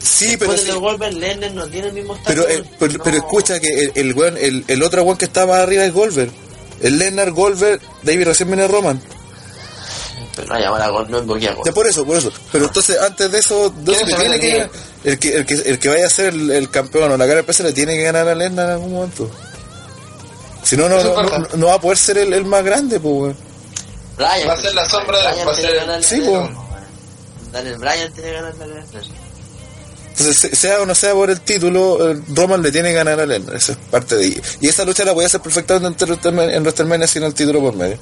pues, 0.02 0.10
sí, 0.10 0.36
pero 0.36 0.52
Después 0.52 0.60
sí, 0.60 0.66
del 0.66 0.74
Devolver, 0.74 1.14
Lennar 1.14 1.52
no 1.52 1.66
tiene 1.68 1.88
el 1.88 1.92
mismo 1.94 2.14
estatus. 2.16 2.34
pero, 2.44 2.48
eh, 2.48 2.64
pero, 2.78 3.02
pero 3.04 3.16
escucha 3.18 3.60
que 3.60 3.84
el, 3.84 3.92
el, 3.94 4.36
el, 4.38 4.64
el 4.68 4.82
otro 4.82 5.02
weón 5.04 5.16
que 5.16 5.24
está 5.26 5.46
más 5.46 5.58
arriba 5.60 5.84
es 5.84 5.92
Goldberg. 5.92 6.30
El 6.80 6.98
Lennar, 6.98 7.30
Goldberg, 7.30 7.80
David 8.02 8.24
recién 8.26 8.48
viene 8.48 8.66
Roman. 8.66 9.00
Pero 10.34 10.48
no 10.48 10.58
llamar 10.58 10.82
a 10.82 10.86
a 10.86 11.72
por 11.72 11.86
eso, 11.86 12.04
por 12.06 12.16
eso. 12.16 12.32
Pero 12.50 12.64
entonces, 12.64 12.98
antes 13.00 13.30
de 13.30 13.38
eso, 13.38 13.70
de 13.70 13.92
eso 13.92 14.04
¿Quién 14.04 14.06
que 14.06 14.12
se 14.16 14.20
tiene 14.38 14.40
que, 14.40 14.58
va 14.58 14.64
a 14.64 14.68
el 15.04 15.18
que 15.18 15.36
el 15.36 15.46
que 15.46 15.54
el 15.54 15.78
que 15.78 15.88
vaya 15.88 16.06
a 16.06 16.10
ser 16.10 16.32
el, 16.32 16.50
el 16.50 16.70
campeón 16.70 17.12
o 17.12 17.16
la 17.16 17.24
cara 17.26 17.36
de 17.36 17.42
peso 17.44 17.62
le 17.64 17.72
tiene 17.72 17.94
que 17.96 18.02
ganar 18.02 18.26
a 18.28 18.34
Lennar 18.34 18.66
en 18.66 18.72
algún 18.72 18.92
momento. 18.92 19.30
Si 20.64 20.76
no, 20.76 20.88
no, 20.88 21.66
va 21.66 21.74
a 21.74 21.80
poder 21.80 21.98
ser 21.98 22.18
el, 22.18 22.32
el 22.32 22.44
más 22.44 22.64
grande, 22.64 22.98
pues, 22.98 23.14
weón. 23.14 23.36
Bryan, 24.16 24.48
Va 24.48 24.52
a 24.54 24.56
ser 24.56 24.74
la 24.74 24.88
sombra 24.88 25.18
de- 25.18 25.28
Bryan 25.28 25.46
va 25.48 25.52
a 25.52 25.54
tiene 25.54 25.68
ser- 25.70 25.78
que 25.80 25.86
ganarle 25.86 26.06
Sí. 26.06 26.20
Daniel 27.52 27.78
Bryan 27.78 28.12
tiene 28.14 28.28
que 28.30 28.34
ganarle 28.34 28.64
a 28.64 28.66
Lennar. 28.66 28.84
Entonces, 30.12 30.36
se- 30.38 30.54
sea 30.56 30.80
o 30.82 30.86
no 30.86 30.94
sea 30.94 31.12
por 31.14 31.30
el 31.30 31.40
título, 31.40 32.10
eh, 32.12 32.18
Roman 32.34 32.62
le 32.62 32.70
tiene 32.70 32.90
que 32.90 32.94
ganar 32.94 33.18
a 33.20 33.26
Lennar. 33.26 33.56
Esa 33.56 33.72
es 33.72 33.78
parte 33.90 34.14
de 34.16 34.26
ella. 34.26 34.42
Y 34.60 34.68
esa 34.68 34.84
lucha 34.84 35.04
la 35.04 35.12
voy 35.12 35.24
a 35.24 35.26
hacer 35.26 35.40
perfectamente 35.40 36.04
en 36.04 36.62
WrestleMania- 36.64 37.06
sin 37.06 37.22
el 37.24 37.34
título 37.34 37.60
por 37.60 37.74
medio. 37.74 37.98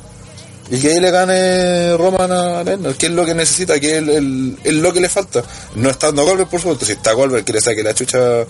Y 0.73 0.79
que 0.81 0.93
ahí 0.93 1.01
le 1.01 1.11
gane 1.11 1.97
Roman 1.97 2.31
a 2.31 2.63
Lennar, 2.65 2.95
que 2.95 3.07
es 3.07 3.13
lo 3.13 3.25
que 3.25 3.35
necesita, 3.35 3.79
que 3.81 3.93
es 3.93 3.99
el, 3.99 4.09
el- 4.11 4.59
es 4.63 4.75
lo 4.75 4.93
que 4.93 5.01
le 5.01 5.09
falta. 5.09 5.43
No 5.77 5.89
estando 5.91 6.25
Goldberg, 6.25 6.49
por 6.49 6.61
supuesto. 6.61 6.85
Si 6.85 6.93
está 6.93 7.13
Goldberg, 7.13 7.45
que 7.45 7.53
le 7.55 7.61
saque 7.61 7.83
la 7.83 7.95
chucha 7.95 8.45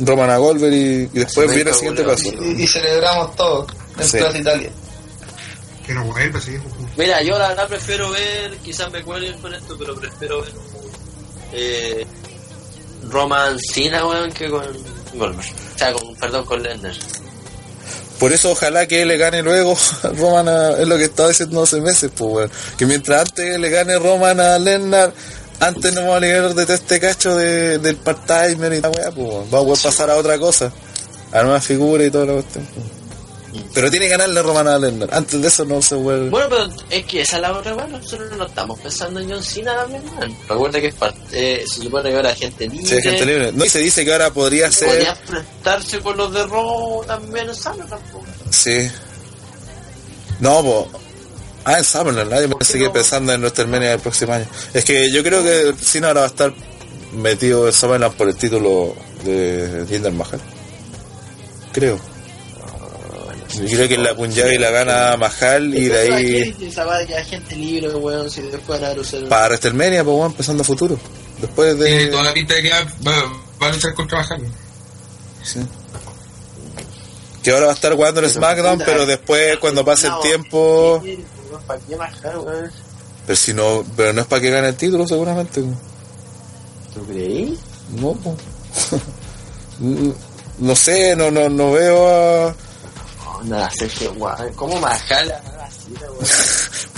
Roman 0.00 0.30
a 0.30 0.36
Goldberg 0.38 0.72
y, 0.72 0.76
y 1.12 1.18
después 1.20 1.52
viene 1.54 1.70
el 1.70 1.76
siguiente 1.76 2.02
paso. 2.04 2.24
Y, 2.32 2.62
y 2.62 2.66
celebramos 2.66 3.34
todo 3.36 3.66
en 3.98 4.08
Sí. 4.08 4.18
Plaza 4.18 4.38
Italia. 4.38 4.70
Que 5.86 5.94
no 5.94 6.04
vuelve, 6.04 6.40
sí. 6.40 6.52
pues, 6.62 6.96
Mira, 6.96 7.22
yo 7.22 7.36
la 7.38 7.48
verdad 7.48 7.66
prefiero 7.68 8.10
ver, 8.10 8.56
quizás 8.62 8.90
me 8.92 9.02
cuelguen 9.02 9.36
con 9.40 9.52
esto, 9.52 9.76
pero 9.78 9.94
prefiero 9.96 10.42
ver 10.42 10.52
eh, 11.52 12.06
Roman 13.12 13.58
Cena, 13.58 14.06
weón, 14.06 14.32
que 14.32 14.48
con 14.48 14.64
Goldberg. 15.14 15.52
O 15.74 15.78
sea, 15.78 15.92
con, 15.92 16.14
perdón, 16.16 16.44
con 16.44 16.62
Lennar. 16.62 16.94
Por 18.18 18.32
eso 18.32 18.52
ojalá 18.52 18.86
que 18.86 19.04
le 19.04 19.16
gane 19.16 19.42
luego 19.42 19.76
Roman 20.16 20.48
a, 20.48 20.70
es 20.78 20.86
lo 20.86 20.96
que 20.96 21.04
estaba 21.04 21.28
diciendo 21.28 21.62
hace 21.62 21.80
meses, 21.80 22.10
pues 22.16 22.32
weón. 22.32 22.50
Que 22.78 22.86
mientras 22.86 23.22
antes 23.22 23.58
le 23.58 23.68
gane 23.68 23.98
Roman 23.98 24.40
a 24.40 24.58
Lennar, 24.58 25.12
antes 25.60 25.92
no 25.92 26.00
vamos 26.00 26.16
a 26.16 26.20
liberar 26.20 26.54
de 26.54 26.64
todo 26.64 26.74
este 26.74 26.98
cacho 27.00 27.36
de, 27.36 27.78
del 27.78 27.96
part-timer 27.96 28.72
y 28.72 28.80
la 28.80 28.90
weá, 28.90 29.10
pues 29.10 29.52
weón. 29.52 29.70
A 29.70 29.82
pasar 29.82 30.10
a 30.10 30.16
otra 30.16 30.38
cosa. 30.38 30.72
A 31.32 31.42
nuevas 31.42 31.64
figuras 31.64 32.06
y 32.06 32.10
toda 32.10 32.26
la 32.26 32.32
cuestión. 32.34 32.66
Pero 33.74 33.90
tiene 33.90 34.06
que 34.06 34.12
ganarle 34.12 34.42
Roman 34.42 34.66
a 34.68 34.78
Lennar. 34.78 35.08
Antes 35.12 35.40
de 35.40 35.48
eso 35.48 35.64
no 35.64 35.82
se 35.82 35.94
vuelve. 35.94 36.30
Bueno, 36.30 36.46
pero 36.48 36.70
es 36.90 37.04
que 37.04 37.20
esa 37.20 37.36
es 37.36 37.42
la 37.42 37.52
otra, 37.52 37.74
bueno, 37.74 37.98
nosotros 37.98 38.36
no 38.36 38.46
estamos 38.46 38.78
pensando 38.80 39.20
en 39.20 39.30
John 39.30 39.42
Cena 39.42 39.74
también, 39.74 40.02
man. 40.14 40.36
Recuerda 40.48 40.80
que 40.80 40.86
es 40.88 40.94
parte, 40.94 41.18
eh, 41.32 41.64
se 41.66 41.82
supone 41.82 42.10
que 42.10 42.16
ahora 42.16 42.34
gente 42.34 42.68
libre. 42.68 42.86
Sí, 42.86 43.02
gente 43.02 43.26
libre. 43.26 43.52
No, 43.52 43.64
y 43.64 43.68
se 43.68 43.80
dice 43.80 44.04
que 44.04 44.12
ahora 44.12 44.32
podría 44.32 44.70
ser. 44.70 44.88
Podría 44.88 45.10
enfrentarse 45.10 46.00
con 46.00 46.16
los 46.16 46.32
de 46.32 46.46
Raw 46.46 47.04
también 47.06 47.48
en 47.48 47.54
SummerSlam, 47.54 48.00
po. 48.10 48.22
Sí. 48.50 48.90
No. 50.40 50.88
Ah, 51.64 51.78
en 51.78 51.84
Summerland, 51.84 52.30
nadie 52.30 52.48
me 52.48 52.54
¿Por 52.54 52.66
qué 52.66 52.72
sigue 52.72 52.86
no? 52.86 52.92
pensando 52.92 53.32
en 53.32 53.40
WrestleMania 53.40 53.90
del 53.90 54.00
próximo 54.00 54.32
año. 54.32 54.46
Es 54.74 54.84
que 54.84 55.10
yo 55.12 55.22
creo 55.22 55.42
que 55.44 55.74
Cena 55.80 56.08
ahora 56.08 56.20
va 56.22 56.26
a 56.26 56.30
estar 56.30 56.52
metido 57.12 57.66
en 57.66 57.72
Summerland 57.72 58.14
por 58.14 58.28
el 58.28 58.36
título 58.36 58.96
de 59.24 59.84
Jinder 59.88 60.12
Mahal. 60.12 60.40
Creo. 61.72 62.11
Yo 63.54 63.66
creo 63.76 63.88
que 63.88 63.98
la 63.98 64.14
Punjabi 64.14 64.58
la 64.58 64.70
gana 64.70 65.16
Mahal 65.16 65.74
y 65.74 65.86
de 65.88 65.98
ahí 65.98 66.52
de 66.52 67.16
hay 67.16 67.24
gente 67.24 67.54
libre, 67.56 67.88
weón, 67.94 68.30
si 68.30 68.40
después 68.42 68.80
van 68.80 68.96
a 68.96 69.00
usar... 69.00 69.28
para 69.28 69.46
WrestleMania, 69.48 70.04
pues 70.04 70.16
bueno, 70.16 70.30
empezando 70.30 70.62
a 70.62 70.64
futuro. 70.64 70.98
Después 71.40 71.76
Tiene 71.76 72.06
toda 72.06 72.22
de. 72.22 72.28
la 72.28 72.34
pinta 72.34 72.54
de 72.54 72.62
que 72.62 72.70
va, 72.70 72.80
va- 73.06 73.32
va 73.62 73.66
a 73.68 73.72
luchar 73.72 73.94
contra 73.94 74.18
Mahal. 74.18 74.42
Sí. 75.42 75.60
Que 77.42 77.50
ahora 77.50 77.66
va 77.66 77.72
a 77.72 77.74
estar 77.74 77.92
jugando 77.94 78.20
en 78.22 78.30
SmackDown, 78.30 78.78
pero 78.84 79.04
después 79.04 79.58
cuando 79.58 79.84
pase 79.84 80.06
el 80.06 80.14
tiempo. 80.22 81.00
sí, 81.04 81.24
¿Para 81.66 81.80
qué 81.80 81.96
bajar, 81.96 82.38
weón? 82.38 82.70
Pero 83.26 83.36
si 83.36 83.52
no, 83.54 83.84
pero 83.96 84.12
no 84.12 84.22
es 84.22 84.26
para 84.26 84.40
que 84.40 84.50
gane 84.50 84.68
el 84.68 84.76
título 84.76 85.06
seguramente. 85.06 85.60
¿Tú 86.94 87.06
creí? 87.06 87.58
No, 87.96 88.12
po. 88.14 88.36
no 90.58 90.76
sé, 90.76 91.14
no, 91.16 91.30
no, 91.30 91.48
no 91.48 91.72
veo 91.72 92.08
a. 92.48 92.54
No, 93.44 93.56
nada, 93.56 93.70
Sergio, 93.70 94.12
weón. 94.12 94.52
¿Cómo 94.54 94.80
bajar 94.80 95.26
la 95.26 95.36
así, 95.66 95.92
weón? 96.00 96.16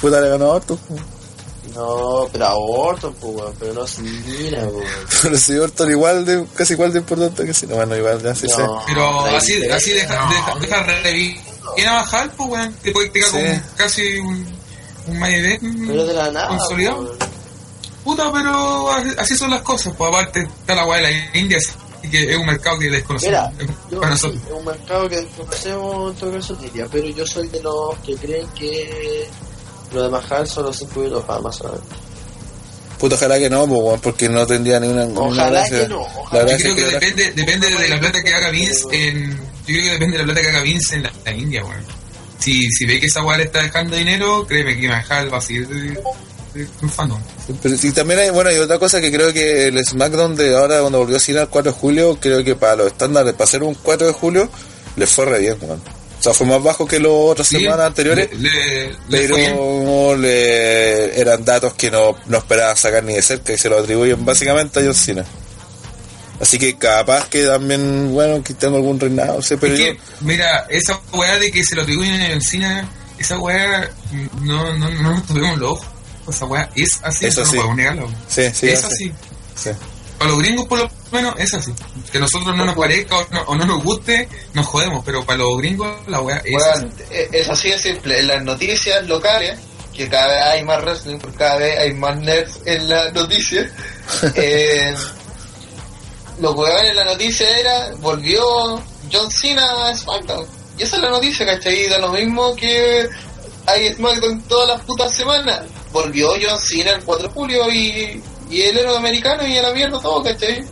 Puta, 0.01 0.21
le 0.21 0.29
ganó 0.31 0.45
a 0.47 0.55
Orton. 0.55 0.79
No, 1.75 2.29
pero 2.31 2.47
a 2.47 2.55
Orton, 2.55 3.15
pues, 3.15 3.35
weón, 3.35 3.55
pero 3.59 3.73
no 3.75 3.87
Cena, 3.87 4.59
weón. 4.69 4.85
Pero 5.23 5.39
si 5.39 5.57
Orton 5.57 5.91
igual 5.91 6.25
de, 6.25 6.47
casi 6.55 6.75
igual 6.75 6.93
de 6.93 6.99
importante 7.01 7.45
que 7.45 7.55
si 7.55 7.67
no, 7.67 7.77
bueno, 7.77 7.97
igual, 7.97 8.23
ya 8.23 8.35
sí 8.35 8.47
sé. 8.49 8.63
Pero 8.87 9.25
así, 9.27 9.61
te- 9.61 9.73
así 9.73 9.93
deja, 9.93 10.15
deja, 10.29 10.55
deja 10.61 10.83
revivir 11.03 11.39
a 11.89 11.93
Mahal, 11.93 12.31
pues 12.37 12.49
weón. 12.51 12.73
Te 12.75 12.93
puede 12.93 13.11
pegar 13.11 13.31
Sí. 13.31 13.37
con 13.39 13.63
casi 13.77 14.19
un, 14.19 14.47
un 15.09 15.25
event 15.25 15.63
Pero 15.89 16.07
de 16.07 16.15
la 16.15 16.31
nada, 16.31 16.49
consolidado. 16.49 17.17
Puta, 18.05 18.31
pero 18.31 18.91
así, 18.93 19.09
así 19.19 19.37
son 19.37 19.51
las 19.51 19.63
cosas. 19.63 19.95
Pues 19.97 20.09
aparte 20.11 20.41
está 20.43 20.75
la 20.75 20.85
weá 20.85 20.99
de 20.99 21.03
la 21.11 21.39
India, 21.39 21.59
así 22.05 22.11
que 22.11 22.31
es 22.31 22.37
un 22.37 22.47
mercado 22.47 22.79
que 22.79 22.91
desconocemos. 22.91 23.51
Mira, 23.59 23.67
yo, 23.91 24.01
para 24.01 24.17
sí, 24.17 24.23
nosotros. 24.29 24.43
es 24.47 24.53
un 24.59 24.65
mercado 24.65 25.09
que 25.09 25.17
desconocemos 25.17 26.13
en 26.13 26.17
todo 26.19 26.33
caso 26.33 26.55
diría, 26.57 26.87
pero 26.91 27.09
yo 27.09 27.27
soy 27.27 27.49
de 27.49 27.63
los 27.63 27.99
que 28.05 28.15
creen 28.17 28.47
que 28.55 29.29
lo 29.93 30.03
de 30.05 30.09
Mahal 30.09 30.47
son 30.47 30.65
los 30.67 30.77
5 30.77 31.01
minutos 31.01 31.25
para 31.25 31.41
más 31.41 31.57
¿sabes? 31.57 31.81
Puta, 32.99 33.17
ojalá 33.17 33.39
que 33.39 33.51
no, 33.51 33.67
porque 34.03 34.29
no 34.29 34.47
tendría 34.47 34.79
ninguna, 34.81 35.05
Ojalá 35.21 35.51
gracia. 35.61 35.81
que 35.83 35.89
no, 35.89 36.01
ojalá. 36.01 36.57
Yo 36.57 36.57
creo 36.59 36.75
que 36.77 36.81
que 36.85 36.87
la- 36.87 36.99
depende, 37.01 37.33
depende 37.33 37.69
de 37.69 37.89
la 37.89 38.01
plata 38.01 38.23
que 38.23 38.33
haga 38.35 38.51
Vince 38.51 38.87
en. 38.93 39.31
Yo 39.37 39.41
creo 39.67 39.83
que 39.83 39.91
depende 39.91 40.13
de 40.17 40.19
la 40.19 40.25
plata 40.25 40.41
que 40.41 40.49
haga 40.49 40.63
Vince 40.63 40.95
en 40.97 41.03
la, 41.03 41.13
la 41.25 41.33
India, 41.35 41.65
weón. 41.65 41.85
Si, 42.39 42.61
si 42.71 42.85
ve 42.87 43.01
que 43.01 43.07
esa 43.07 43.23
weá 43.25 43.37
le 43.39 43.45
está 43.45 43.63
dejando 43.63 43.97
dinero, 43.97 44.47
créeme 44.47 44.79
que 44.79 44.89
Mahal 44.89 45.33
va 45.33 45.39
a 45.39 45.41
seguir 45.41 45.99
triunfando. 46.79 47.19
Pero 47.63 47.77
sí, 47.77 47.93
también 47.93 48.21
hay, 48.21 48.31
bueno, 48.31 48.51
hay 48.51 48.59
otra 48.59 48.79
cosa 48.79 49.01
que 49.01 49.11
creo 49.13 49.33
que 49.33 49.69
el 49.69 49.85
SmackDown 49.85 50.37
de 50.37 50.57
ahora, 50.57 50.81
cuando 50.81 50.99
volvió 50.99 51.17
a 51.17 51.21
Cena 51.21 51.43
el 51.43 51.49
4 51.49 51.73
de 51.73 51.79
julio, 51.79 52.19
creo 52.21 52.43
que 52.45 52.55
para 52.55 52.77
los 52.77 52.87
estándares, 52.89 53.33
para 53.35 53.45
hacer 53.45 53.63
un 53.63 53.75
4 53.75 54.07
de 54.07 54.13
julio, 54.13 54.49
le 54.97 55.07
fue 55.07 55.25
re 55.27 55.41
bien, 55.41 55.57
weón. 55.61 55.81
O 56.19 56.23
sea, 56.25 56.33
fue 56.33 56.47
más 56.47 56.63
bajo 56.63 56.87
que 56.87 56.99
las 56.99 57.11
otras 57.13 57.47
Sí, 57.49 57.59
semanas 57.59 57.89
anteriores. 57.89 58.31
Le, 58.33 58.51
le- 58.51 58.97
le 59.09 59.29
pero 59.29 60.17
le- 60.17 61.21
eran 61.21 61.45
datos 61.45 61.75
que 61.75 61.91
no, 61.91 62.17
no 62.27 62.39
esperaba 62.39 62.75
sacar 62.77 63.05
ni 63.05 63.13
de 63.15 63.21
cerca 63.21 63.53
y 63.53 63.59
se 63.59 63.69
lo 63.69 63.79
atribuyen 63.79 64.25
básicamente 64.25 64.81
a 64.81 64.85
John 64.85 64.95
Cena. 64.95 65.25
Así 66.41 66.59
que 66.59 66.77
capaz 66.77 67.29
que 67.29 67.45
también, 67.45 68.13
bueno, 68.13 68.43
que 68.43 68.55
tengo 68.55 68.77
algún 68.77 68.99
reinado, 68.99 69.39
Es 69.39 69.49
yo, 69.51 69.59
que, 69.61 69.99
mira, 70.21 70.67
esa 70.69 70.99
weá 71.13 71.39
de 71.39 71.51
que 71.51 71.63
se 71.63 71.75
lo 71.77 71.83
atribuyen 71.83 72.15
en 72.15 72.31
el 72.33 72.43
cine, 72.43 72.85
esa 73.19 73.39
weá 73.39 73.91
no, 74.43 74.75
no, 74.77 74.91
no 74.91 75.11
nos 75.13 75.27
tuvimos 75.27 75.59
los 75.59 75.71
ojos. 75.73 75.87
Esa 76.29 76.47
weá 76.47 76.71
es 76.75 77.01
así, 77.03 77.27
Eso 77.27 77.41
no 77.41 77.47
sí. 77.47 77.57
podemos 77.57 77.77
negarlo. 77.77 78.09
sí, 78.29 78.51
sí, 78.53 78.69
es 78.69 78.85
así. 78.85 79.13
Sí. 79.55 79.71
Para 80.19 80.31
los 80.31 80.41
gringos, 80.41 80.67
por 80.67 80.79
lo 80.79 80.91
menos, 81.13 81.35
es 81.39 81.53
así. 81.55 81.73
Que 82.11 82.19
nosotros 82.19 82.57
no 82.57 82.65
nos 82.65 82.77
parezca 82.77 83.19
o 83.19 83.27
no, 83.31 83.43
o 83.43 83.55
no 83.57 83.67
nos 83.67 83.83
guste, 83.83 84.29
nos 84.53 84.67
jodemos. 84.67 85.05
Pero 85.05 85.25
para 85.25 85.39
los 85.39 85.59
gringos, 85.59 85.91
la 86.07 86.21
weá 86.21 86.41
es 86.45 86.63
así. 86.63 86.83
Weón, 86.85 86.95
eh, 87.11 87.29
es 87.33 87.49
así 87.49 87.71
de 87.71 87.79
simple. 87.79 88.21
En 88.21 88.29
las 88.29 88.43
noticias 88.43 89.07
locales, 89.07 89.59
que 89.95 90.09
cada 90.09 90.29
vez 90.29 90.43
hay 90.43 90.65
más 90.65 90.83
wrestling, 90.83 91.19
porque 91.19 91.37
cada 91.37 91.57
vez 91.57 91.79
hay 91.79 91.93
más 91.95 92.19
nerds 92.19 92.61
en 92.65 92.89
las 92.89 93.13
noticias, 93.13 93.67
eh, 94.35 94.95
lo 96.41 96.55
que 96.55 96.89
en 96.89 96.97
la 96.97 97.05
noticia 97.05 97.59
era, 97.59 97.91
volvió 97.99 98.43
John 99.13 99.31
Cena 99.31 99.89
a 99.89 99.97
SmackDown. 99.97 100.47
Y 100.79 100.83
esa 100.83 100.97
es 100.97 101.03
la 101.03 101.11
noticia, 101.11 101.47
¿cachai? 101.47 101.89
Da 101.89 101.99
lo 101.99 102.11
mismo 102.11 102.55
que 102.57 103.09
hay 103.67 103.95
SmackDown 103.95 104.43
todas 104.43 104.69
las 104.69 104.85
putas 104.85 105.15
semanas. 105.15 105.63
Volvió 105.95 106.31
John 106.43 106.59
Cena 106.59 106.91
el 106.91 107.05
4 107.05 107.29
de 107.29 107.33
julio 107.33 107.71
y, 107.71 108.21
y 108.51 108.63
el 108.63 108.77
héroe 108.77 108.97
americano 108.97 109.47
y 109.47 109.57
a 109.57 109.63
la 109.63 109.73
mierda 109.73 110.01
todo, 110.01 110.25
¿cachai? 110.25 110.65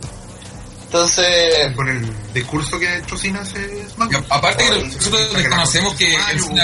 Entonces, 0.83 1.73
Con 1.75 1.87
el 1.87 2.33
discurso 2.33 2.77
que 2.77 2.87
ha 2.89 2.97
hecho 2.97 3.17
Cena 3.17 3.39
hace 3.39 3.85
aparte 4.29 4.65
que 4.65 4.83
nosotros 4.83 5.33
desconocemos 5.33 5.95
que 5.95 6.13
el 6.13 6.39
cine, 6.41 6.61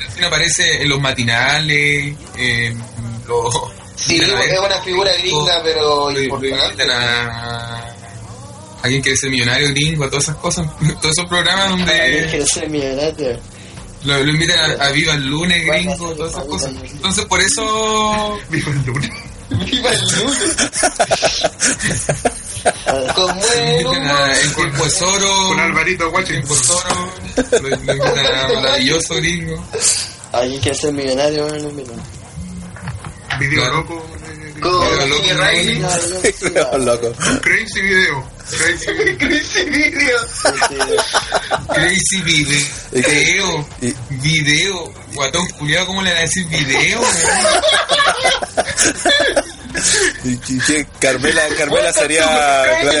el 0.00 0.10
cine 0.12 0.26
aparece 0.26 0.82
en 0.82 0.88
los 0.88 0.98
matinales, 0.98 2.16
en 2.38 2.82
los... 3.28 3.54
sí, 3.96 4.16
es 4.16 4.58
una 4.58 4.80
figura 4.82 5.12
gringa, 5.18 5.60
pero 5.62 6.10
importante. 6.10 6.84
alguien 8.82 9.02
quiere 9.02 9.16
ser 9.18 9.30
millonario 9.30 9.68
gringo, 9.68 10.04
a 10.04 10.08
todas 10.08 10.24
esas 10.24 10.36
cosas, 10.36 10.66
todos 11.02 11.18
esos 11.18 11.28
programas 11.28 11.66
Alguien 11.66 11.86
donde 11.86 12.26
quiere 12.30 12.46
ser 12.46 12.70
millonario. 12.70 13.59
Lo, 14.04 14.24
lo 14.24 14.32
invitan 14.32 14.80
a, 14.80 14.84
a 14.84 14.92
Viva 14.92 15.14
el 15.14 15.26
lunes, 15.26 15.66
gringo, 15.66 16.14
todas 16.14 16.32
esas 16.32 16.44
cosas. 16.44 16.72
Entonces, 16.82 17.24
por 17.26 17.40
eso. 17.40 18.38
Viva 18.50 18.70
el 18.70 18.84
lunes. 18.86 19.10
Viva 19.50 19.90
el 19.90 20.00
lunes. 20.18 20.56
A 22.64 22.92
El 22.92 24.54
Tiempo 24.54 24.86
es 24.86 25.02
Oro. 25.02 25.48
Con 25.48 25.60
Alvarito 25.60 26.18
El 26.18 26.24
Tiempo 26.24 26.54
es. 26.54 27.62
Lo, 27.62 27.68
invitan 27.68 28.00
a 28.00 28.48
Maravilloso, 28.60 29.14
gringo. 29.16 29.64
Alguien 30.32 30.60
que 30.60 30.74
ser 30.74 30.92
millonario 30.92 31.48
en 31.48 31.54
el 31.54 31.72
millonario. 31.72 32.02
Video 33.38 33.70
loco. 33.70 34.06
Pero 34.54 35.06
loco, 35.06 35.26
no. 35.34 35.88
Creo, 36.50 36.78
loco. 36.78 37.12
Crazy 37.40 37.80
video. 37.80 38.39
Crazy 38.50 38.92
video. 38.92 39.16
Crazy 39.18 39.64
Video. 39.70 40.18
Crazy 41.68 42.20
video. 42.22 43.66
Video. 44.10 44.92
Guatón 45.14 45.46
culiado, 45.50 45.86
¿cómo 45.86 46.02
le 46.02 46.10
van 46.10 46.18
a 46.18 46.22
decir 46.22 46.44
video? 46.48 47.00
Carmela, 51.00 51.42
Carmela 51.56 51.92
sería 51.92 52.24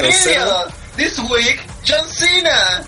Rosero. 0.02 0.06
Video. 0.06 0.66
This 0.96 1.18
week, 1.18 1.60
John 1.84 2.06
Cena. 2.08 2.84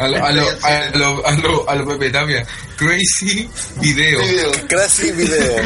A 0.00 0.08
lo, 0.08 0.24
a 0.24 0.32
lo, 0.32 0.42
a 0.62 0.90
lo, 0.96 1.24
a 1.26 1.30
lo, 1.32 1.70
a 1.70 1.74
lo 1.76 1.86
Pepe 1.86 2.10
Tapia. 2.10 2.44
Crazy 2.76 3.48
video. 3.76 4.18
Video. 4.20 4.50
Crazy 4.68 5.12
video. 5.12 5.54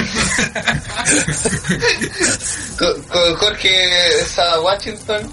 Con, 2.79 3.03
con 3.05 3.37
Jorge 3.37 4.25
Saba 4.27 4.61
Washington. 4.61 5.33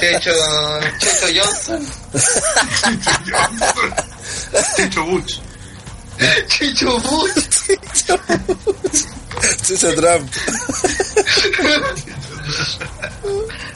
Checho, 0.00 0.30
Checho 0.98 1.26
Johnson. 1.34 1.86
Chicho 4.76 5.04
Butch. 5.04 5.40
Chicho 6.48 6.98
Bush. 7.00 7.32
Chucho 9.66 9.94
Trump. 9.94 10.30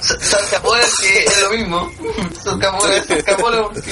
Salcapola, 0.01 0.85
que 1.01 1.19
es 1.25 1.41
lo 1.41 1.51
mismo. 1.51 1.93
Salcapola, 2.43 3.03
Salcapola, 3.05 3.63
porque 3.65 3.83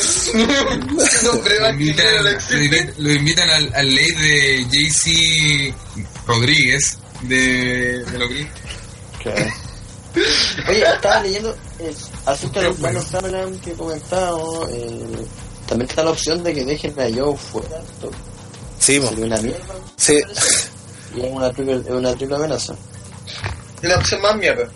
nombre 1.22 1.54
Lo 1.54 1.60
más 1.62 1.74
lo 2.22 2.28
existe. 2.30 2.64
invitan, 2.64 2.94
lo 2.98 3.12
invitan 3.12 3.50
al, 3.50 3.72
al 3.74 3.94
ley 3.94 4.10
de 4.10 4.66
JC 4.70 5.74
Rodríguez 6.26 6.98
de, 7.22 8.04
de 8.04 8.18
lo 8.18 8.28
Claro. 9.22 9.52
Oye, 10.68 10.84
estaba 10.94 11.20
leyendo 11.22 11.56
acerca 12.26 12.60
de 12.60 12.68
los 12.68 12.76
planos 12.76 13.04
Summerland 13.06 13.60
que 13.60 13.70
he 13.72 13.74
comentado. 13.74 14.68
eh, 14.70 15.26
también 15.66 15.88
está 15.88 16.04
la 16.04 16.10
opción 16.10 16.42
de 16.42 16.54
que 16.54 16.64
dejen 16.64 16.92
a 17.00 17.04
Joe 17.14 17.36
fuera. 17.36 17.78
Esto 17.78 18.10
Sí, 18.78 19.00
mo. 19.00 19.08
Sería 19.08 19.24
una 19.26 19.38
mierda. 19.38 19.74
Sí. 19.96 20.20
Y 21.16 21.20
es 21.22 21.32
una 21.32 21.50
triple, 21.52 21.76
es 21.76 21.90
una 21.90 22.14
triple 22.14 22.36
amenaza. 22.36 22.74
La 23.82 23.96
opción 23.96 24.20
más 24.20 24.36
mierda. 24.36 24.68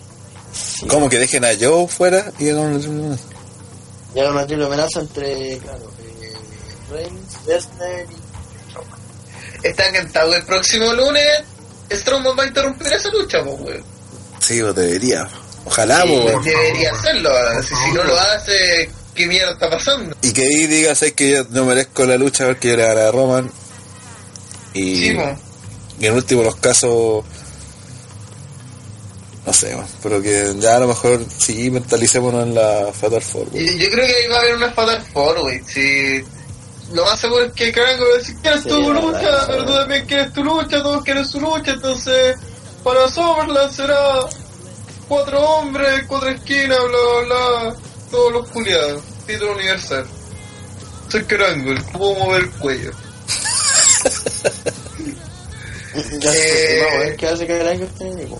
Como 0.88 1.08
que 1.08 1.18
dejen 1.18 1.44
a 1.44 1.48
Joe 1.58 1.86
fuera 1.88 2.32
y 2.38 2.48
hagan 2.48 2.74
una 2.88 3.16
Y 4.14 4.18
era 4.18 4.30
una 4.30 4.46
triple 4.46 4.66
amenaza 4.66 5.00
entre, 5.00 5.58
claro, 5.58 5.90
eh, 6.00 6.34
Reigns, 6.90 7.46
Lesnar 7.46 8.06
y 8.10 9.66
Está 9.66 9.88
encantado. 9.88 10.34
El 10.34 10.44
próximo 10.44 10.92
lunes, 10.92 11.42
Strowman 11.90 12.38
va 12.38 12.44
a 12.44 12.46
interrumpir 12.46 12.92
esa 12.92 13.10
lucha, 13.10 13.42
pues, 13.44 13.60
weón. 13.60 13.84
Sí, 14.40 14.58
debería. 14.60 15.28
Ojalá, 15.64 16.02
Sí, 16.02 16.08
debería 16.44 16.92
hacerlo. 16.92 17.30
Si, 17.62 17.74
si 17.74 17.92
no 17.92 18.04
lo 18.04 18.18
hace, 18.18 18.90
¿qué 19.14 19.26
mierda 19.26 19.52
está 19.52 19.70
pasando? 19.70 20.16
Y 20.22 20.32
que 20.32 20.42
ahí 20.42 20.66
digas 20.66 21.02
es 21.02 21.12
que 21.12 21.30
yo 21.30 21.44
no 21.50 21.64
merezco 21.64 22.04
la 22.06 22.16
lucha 22.16 22.46
porque 22.46 22.68
yo 22.68 22.76
le 22.76 22.86
gané 22.86 23.00
a 23.02 23.10
Roman. 23.10 23.50
Y, 24.74 24.96
Sí, 24.96 25.16
y 26.00 26.06
en 26.06 26.14
último 26.14 26.42
los 26.42 26.56
casos. 26.56 27.24
No 29.46 29.52
sé, 29.54 29.74
pero 30.02 30.20
que 30.20 30.54
ya 30.58 30.76
a 30.76 30.80
lo 30.80 30.88
mejor 30.88 31.24
sí 31.38 31.70
mentalicémonos 31.70 32.42
en 32.44 32.54
la 32.54 32.90
Fatal 32.92 33.22
Four. 33.22 33.50
Yo 33.52 33.90
creo 33.90 34.06
que 34.06 34.14
ahí 34.14 34.26
va 34.30 34.36
a 34.36 34.40
haber 34.40 34.56
una 34.56 34.70
Fatal 34.72 35.02
Four, 35.12 35.40
güey. 35.40 35.62
Si 35.64 36.22
lo 36.92 37.04
más 37.04 37.18
seguro 37.18 37.44
es 37.46 37.52
que 37.54 37.72
Krango 37.72 38.04
va 38.08 38.14
a 38.14 38.18
decir, 38.18 38.36
¿quieres 38.42 38.62
Sí, 38.62 38.68
tu 38.68 38.88
verdad, 38.88 39.02
lucha? 39.02 39.46
Pero 39.46 39.64
tú 39.64 39.72
también 39.74 40.06
quieres 40.06 40.32
tu 40.34 40.44
lucha, 40.44 40.82
todos 40.82 41.02
quieren 41.02 41.24
su 41.24 41.40
lucha, 41.40 41.72
entonces 41.72 42.36
para 42.84 43.08
Summerland 43.08 43.72
será 43.72 44.20
cuatro 45.08 45.40
hombres, 45.40 46.04
cuatro 46.06 46.28
esquinas, 46.28 46.78
bla, 46.78 47.24
bla, 47.26 47.62
bla, 47.64 47.76
todos 48.10 48.32
los 48.32 48.48
culiados, 48.48 49.02
título 49.26 49.52
universal. 49.54 50.06
Soy 51.08 51.24
Krango, 51.24 51.74
puedo 51.92 52.14
mover 52.16 52.42
el 52.42 52.50
cuello. 52.52 52.90
Ya 56.20 56.32
Eh, 56.32 56.80
vamos 56.84 56.94
a 56.94 56.98
ver 57.00 57.16
qué 57.16 57.26
hace 57.26 57.46
que 57.46 57.60
el 57.60 57.66
año 57.68 57.84
este 57.84 58.04
año. 58.04 58.36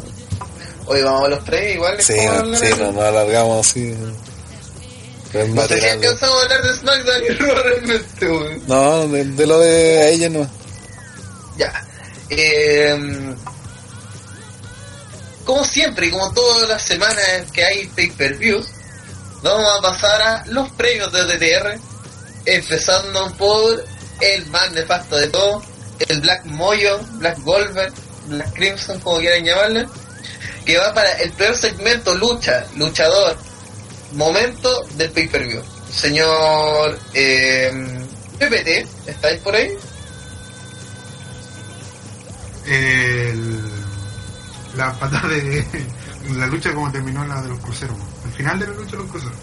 Hoy 0.87 1.03
vamos 1.03 1.25
a 1.25 1.29
los 1.29 1.45
tres, 1.45 1.75
igual. 1.75 1.99
es 1.99 2.07
Sí, 2.07 2.15
no, 2.15 2.57
sí, 2.57 2.67
no 2.79 2.93
nos 2.93 3.05
alargamos 3.05 3.67
así. 3.67 3.95
Es 5.33 5.49
No 5.49 5.67
sé 5.67 5.81
si 5.81 5.87
alcanzamos 5.89 6.37
a 6.39 6.43
hablar 6.45 6.63
de 6.63 6.75
SmackDown 6.77 7.25
y 7.25 7.29
Raw 7.31 7.55
realmente, 7.63 8.27
güey. 8.29 8.61
No, 8.69 9.09
de, 9.09 9.25
de 9.25 9.47
lo 9.47 9.59
de 9.59 10.13
ella 10.13 10.29
no. 10.29 10.49
Ya. 11.57 11.85
Eh, 12.31 13.35
como 15.49 15.65
siempre 15.65 16.09
y 16.09 16.11
como 16.11 16.31
todas 16.35 16.69
las 16.69 16.83
semanas 16.83 17.47
que 17.55 17.65
hay 17.65 17.87
pay-per-views, 17.87 18.67
vamos 19.43 19.67
a 19.79 19.81
pasar 19.81 20.21
a 20.21 20.45
los 20.49 20.71
premios 20.73 21.11
de 21.11 21.25
DTR, 21.25 21.81
empezando 22.45 23.33
por 23.39 23.83
el 24.21 24.45
más 24.49 24.71
nefasto 24.73 25.17
de 25.17 25.29
todo, 25.29 25.63
el 26.07 26.21
Black 26.21 26.45
Moyo, 26.45 27.01
Black 27.13 27.39
Golver, 27.45 27.91
Black 28.27 28.53
Crimson, 28.53 29.01
como 29.01 29.21
quieran 29.21 29.43
llamarle, 29.43 29.87
que 30.67 30.77
va 30.77 30.93
para 30.93 31.13
el 31.13 31.33
peor 31.33 31.57
segmento 31.57 32.15
lucha, 32.15 32.67
luchador, 32.77 33.35
momento 34.13 34.85
del 34.97 35.11
pay-per-view. 35.13 35.63
Señor 35.91 36.99
eh, 37.15 37.73
PPT, 38.39 38.87
¿estáis 39.09 39.41
por 39.41 39.55
ahí? 39.55 39.71
El, 42.67 43.58
la 44.79 44.93
patada 44.99 45.29
de 45.29 45.65
la 46.37 46.47
lucha 46.47 46.73
como 46.73 46.91
terminó 46.91 47.27
la 47.27 47.43
de 47.43 47.49
los 47.49 47.59
cruceros. 47.61 47.97
El 48.25 48.33
final 48.33 48.59
de 48.59 48.67
la 48.69 48.73
lucha 48.75 48.91
de 48.93 48.97
los 48.99 49.07
cruceros. 49.11 49.37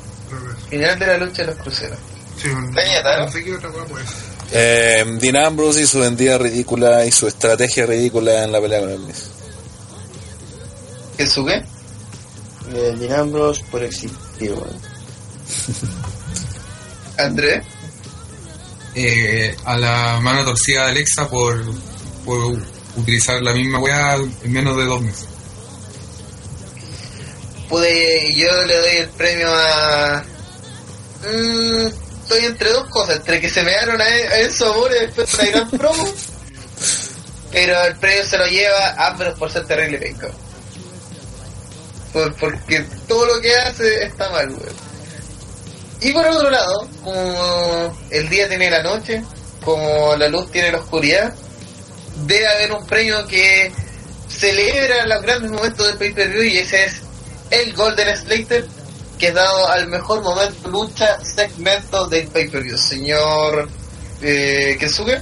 Final 0.70 0.99
de 0.99 1.06
la 1.07 1.18
lucha 1.18 1.41
de 1.44 1.48
los 1.48 1.56
cruceros. 1.57 1.98
Sí, 2.41 2.48
un- 2.49 2.74
Peñata, 2.74 3.20
¿no? 3.20 3.26
no 3.26 3.32
sé 3.32 3.44
qué 3.44 3.56
otra 3.56 3.70
cosa 3.70 3.86
puede 3.86 4.06
ser. 4.06 4.16
Eh, 4.52 5.06
Dean 5.20 5.36
Ambrose 5.38 5.82
y 5.82 5.88
su 5.88 5.99
vendida 5.99 6.38
ridícula 6.38 7.06
y 7.06 7.12
su 7.12 7.28
estrategia 7.28 7.86
ridícula 7.86 8.44
en 8.44 8.52
la 8.52 8.60
pelea 8.62 8.80
con 8.82 8.90
el 8.90 8.99
Miz. 8.99 9.30
¿Qué 11.18 11.26
sube? 11.28 11.64
Eh, 12.74 12.95
Dean 12.99 13.20
Ambrose 13.22 13.64
por 13.72 13.84
existir, 13.84 14.52
weón. 14.53 14.78
Andrés. 17.18 17.66
eh, 18.95 19.56
a 19.66 19.78
la 19.78 20.20
mano 20.22 20.44
torcida 20.45 20.86
de 20.86 20.91
Alexa 20.91 21.28
por, 21.30 21.62
por 22.26 22.57
utilizar 22.96 23.42
la 23.42 23.54
misma 23.54 23.80
weá 23.80 24.16
en 24.16 24.52
menos 24.52 24.78
de 24.78 24.86
dos 24.86 25.02
meses. 25.02 25.28
Pude, 27.70 28.34
yo 28.36 28.64
le 28.66 28.78
doy 28.78 28.96
el 28.98 29.10
premio 29.10 29.48
a. 29.50 30.24
Mm, 31.24 31.88
estoy 32.22 32.46
entre 32.46 32.70
dos 32.72 32.88
cosas: 32.90 33.18
entre 33.18 33.42
que 33.42 33.50
se 33.50 33.64
me 33.64 33.72
dieron 33.72 34.02
a, 34.02 34.06
a 34.06 34.40
Enzo 34.42 34.72
Amore 34.72 35.00
después 35.02 35.32
de 35.32 35.38
una 35.38 35.52
gran 35.52 35.70
promo. 35.78 36.14
Pero 37.52 37.82
el 37.84 37.96
premio 37.96 38.26
se 38.26 38.38
lo 38.38 38.46
lleva 38.48 39.08
Ambrose 39.08 39.38
por 39.38 39.52
ser 39.52 39.66
terrible 39.66 39.98
penca. 39.98 40.30
Por, 42.12 42.36
porque 42.36 42.86
todo 43.08 43.26
lo 43.26 43.42
que 43.42 43.56
hace 43.56 44.04
está 44.04 44.30
mal, 44.30 44.50
weón. 44.50 44.86
Y 46.02 46.12
por 46.12 46.26
otro 46.28 46.50
lado, 46.50 46.88
como 47.04 47.98
el 48.12 48.30
día 48.30 48.48
tiene 48.48 48.70
la 48.70 48.84
noche, 48.84 49.24
como 49.64 50.16
la 50.16 50.28
luz 50.28 50.52
tiene 50.52 50.72
la 50.72 50.80
oscuridad, 50.80 51.34
debe 52.26 52.48
haber 52.48 52.72
un 52.74 52.86
premio 52.86 53.26
que 53.28 53.72
celebra 54.30 55.06
los 55.06 55.22
grandes 55.22 55.52
momentos 55.52 55.86
del 55.88 55.98
pay-per-view 55.98 56.44
y 56.44 56.58
ese 56.58 56.86
es 56.86 56.94
el 57.52 57.74
Golden 57.74 58.16
Slater 58.18 58.66
que 59.20 59.28
es 59.28 59.34
dado 59.34 59.70
al 59.70 59.88
mejor 59.88 60.22
momento 60.22 60.68
lucha 60.70 61.18
segmento 61.24 62.08
del 62.08 62.28
pay-per-view. 62.28 62.78
Señor 62.78 63.70
eh, 64.22 64.76
Kensuke, 64.80 65.22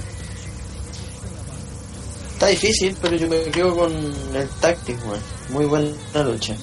Está 2.32 2.46
difícil, 2.48 2.96
pero 3.00 3.14
yo 3.16 3.28
me 3.28 3.38
quedo 3.44 3.76
con 3.76 3.92
el 4.34 4.48
Tactic, 4.60 4.98
weón. 5.06 5.20
Muy 5.50 5.64
buena 5.66 5.94
lucha. 6.24 6.56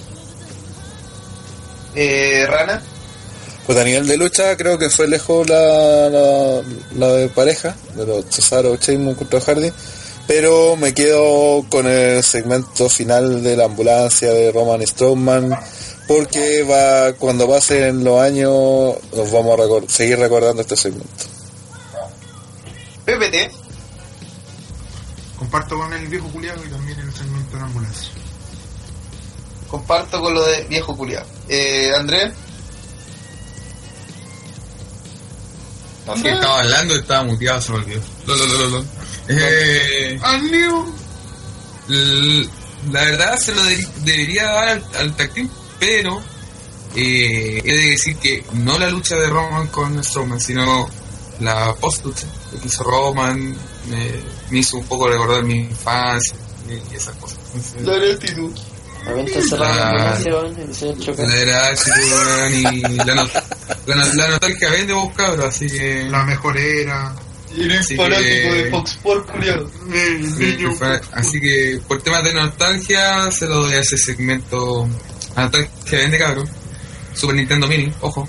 eh, 1.95 2.45
Rana, 2.47 2.81
Pues 3.65 3.77
a 3.77 3.83
nivel 3.85 4.05
de 4.07 4.17
lucha 4.17 4.57
creo 4.57 4.77
que 4.77 4.89
fue 4.89 5.07
lejos 5.07 5.47
la, 5.49 6.09
la, 6.09 6.61
la 6.97 7.07
de 7.13 7.29
pareja, 7.29 7.75
de 7.95 8.05
los 8.05 8.25
Cesaro 8.29 8.75
Sheamus 8.75 9.15
contra 9.17 9.39
Hardy, 9.39 9.71
pero 10.33 10.77
me 10.77 10.93
quedo 10.93 11.65
con 11.67 11.85
el 11.85 12.23
segmento 12.23 12.87
final 12.87 13.43
de 13.43 13.57
la 13.57 13.65
ambulancia 13.65 14.31
de 14.31 14.49
Roman 14.53 14.81
Strowman, 14.87 15.59
porque 16.07 16.63
va 16.63 17.11
cuando 17.17 17.49
pasen 17.49 18.01
los 18.05 18.21
años 18.21 18.95
nos 19.13 19.29
vamos 19.29 19.59
a 19.59 19.91
seguir 19.91 20.17
recordando 20.19 20.61
este 20.61 20.77
segmento. 20.77 21.25
comparto 25.37 25.77
con 25.77 25.91
el 25.91 26.07
viejo 26.07 26.29
culiado 26.29 26.63
y 26.65 26.69
también 26.69 26.97
el 26.97 27.13
segmento 27.13 27.51
de 27.51 27.59
la 27.59 27.65
ambulancia. 27.65 28.11
Comparto 29.67 30.21
con 30.21 30.33
lo 30.33 30.45
de 30.45 30.63
viejo 30.63 30.95
culiado. 30.95 31.25
Eh, 31.49 31.91
Andrés. 31.93 32.31
Sí, 36.15 36.27
estaba 36.29 36.61
hablando 36.61 36.95
y 36.95 36.99
estaba 36.99 37.23
muteado, 37.25 37.59
se 37.59 37.73
me 37.73 39.00
Eh, 39.27 40.19
¡Al 40.21 40.41
la 42.91 43.01
verdad 43.05 43.37
se 43.37 43.53
lo 43.53 43.63
de- 43.63 43.87
debería 44.03 44.45
dar 44.45 44.69
al, 44.69 44.83
al 44.97 45.15
tag 45.15 45.31
team, 45.33 45.49
pero 45.79 46.21
eh, 46.95 47.61
he 47.63 47.71
de 47.73 47.89
decir 47.91 48.17
que 48.17 48.43
no 48.53 48.77
la 48.79 48.89
lucha 48.89 49.15
de 49.15 49.29
Roman 49.29 49.67
con 49.67 50.03
Strowman, 50.03 50.39
sino 50.39 50.89
la 51.39 51.73
post 51.75 52.05
lucha 52.05 52.25
lo 52.53 52.59
que 52.59 52.67
hizo 52.67 52.83
Roman 52.83 53.39
me, 53.89 54.11
me 54.49 54.59
hizo 54.59 54.77
un 54.77 54.85
poco 54.85 55.07
recordar 55.09 55.43
mi 55.43 55.59
infancia 55.61 56.35
y, 56.69 56.93
y 56.93 56.97
esas 56.97 57.15
cosas. 57.17 57.37
Entonces, 57.55 57.83
La 57.83 57.97
gratitud. 57.97 58.51
La 59.05 59.13
señor 60.73 60.99
choca. 60.99 61.23
la 61.23 61.35
la, 63.05 63.15
la, 63.15 63.95
la 64.15 64.27
nostalgia 64.29 64.69
vende 64.69 64.93
vos 64.93 65.13
cabros, 65.15 65.45
así 65.45 65.67
que 65.67 66.03
La 66.09 66.23
mejor 66.23 66.57
era. 66.57 67.15
Y 67.55 67.65
eres 67.65 67.79
Así 67.81 67.95
fanático 67.97 68.23
que- 68.29 68.63
de 68.63 68.69
Fox 68.71 68.91
Sports, 68.91 69.31
culiado. 69.31 69.69
Sí, 70.37 70.57
Así 71.13 71.39
que 71.41 71.79
por 71.87 72.01
temas 72.01 72.23
de 72.23 72.33
nostalgia 72.33 73.29
se 73.31 73.47
lo 73.47 73.63
doy 73.63 73.73
a 73.73 73.79
ese 73.79 73.97
segmento. 73.97 74.87
A 75.35 75.41
nostalgia 75.43 75.97
vende 75.99 76.17
cabrón. 76.17 76.49
Super 77.13 77.35
Nintendo 77.35 77.67
Mini, 77.67 77.91
ojo. 78.01 78.27